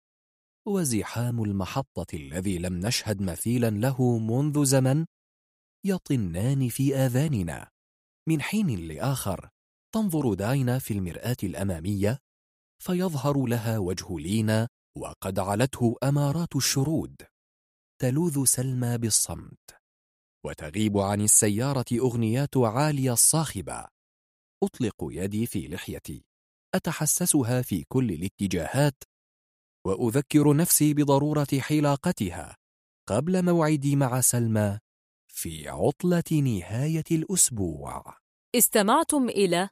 وزحام 0.66 1.42
المحطة 1.42 2.06
الذي 2.14 2.58
لم 2.58 2.74
نشهد 2.86 3.22
مثيلا 3.22 3.70
له 3.70 4.18
منذ 4.18 4.64
زمن 4.64 5.06
يطنان 5.84 6.68
في 6.68 6.96
آذاننا. 6.96 7.70
من 8.28 8.42
حين 8.42 8.88
لآخر 8.88 9.48
تنظر 9.94 10.34
داينا 10.34 10.78
في 10.78 10.94
المرآة 10.94 11.36
الأمامية 11.42 12.18
فيظهر 12.82 13.46
لها 13.46 13.78
وجه 13.78 14.18
لينا 14.18 14.68
وقد 14.96 15.38
علته 15.38 15.96
أمارات 16.02 16.56
الشرود 16.56 17.16
تلوذ 18.00 18.44
سلمى 18.44 18.98
بالصمت 18.98 19.76
وتغيب 20.44 20.98
عن 20.98 21.20
السيارة 21.20 21.84
أغنيات 21.92 22.56
عالية 22.56 23.12
الصاخبة. 23.12 23.86
أطلق 24.62 24.94
يدي 25.10 25.46
في 25.46 25.68
لحيتي. 25.68 26.24
أتحسسها 26.74 27.62
في 27.62 27.84
كل 27.88 28.10
الاتجاهات 28.10 28.94
وأذكر 29.86 30.56
نفسي 30.56 30.94
بضرورة 30.94 31.46
حلاقتها 31.60 32.56
قبل 33.08 33.44
موعدي 33.44 33.96
مع 33.96 34.20
سلمى 34.20 34.78
في 35.32 35.68
عطلة 35.68 36.40
نهاية 36.42 37.04
الأسبوع. 37.10 38.16
استمعتم 38.56 39.28
إلى 39.28 39.68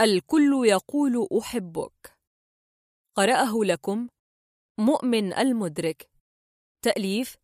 الكل 0.00 0.62
يقول 0.66 1.28
أحبك. 1.38 2.18
قرأه 3.16 3.64
لكم 3.64 4.08
مؤمن 4.80 5.32
المدرك. 5.32 6.10
تأليف 6.84 7.36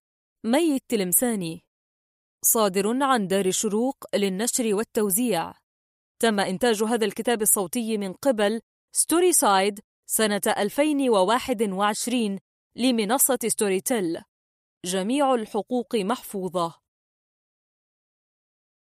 مي 0.46 0.74
التلمساني 0.74 1.64
صادر 2.44 3.02
عن 3.02 3.26
دار 3.26 3.46
الشروق 3.46 4.16
للنشر 4.16 4.74
والتوزيع. 4.74 5.54
تم 6.22 6.40
إنتاج 6.40 6.82
هذا 6.82 7.04
الكتاب 7.04 7.42
الصوتي 7.42 7.98
من 7.98 8.12
قبل 8.12 8.60
Storyside 8.98 9.80
سنة 10.06 10.40
2021 10.46 12.38
لمنصة 12.76 13.38
ستوري 13.46 13.80
تيل 13.80 14.22
جميع 14.84 15.34
الحقوق 15.34 15.96
محفوظة. 15.96 16.74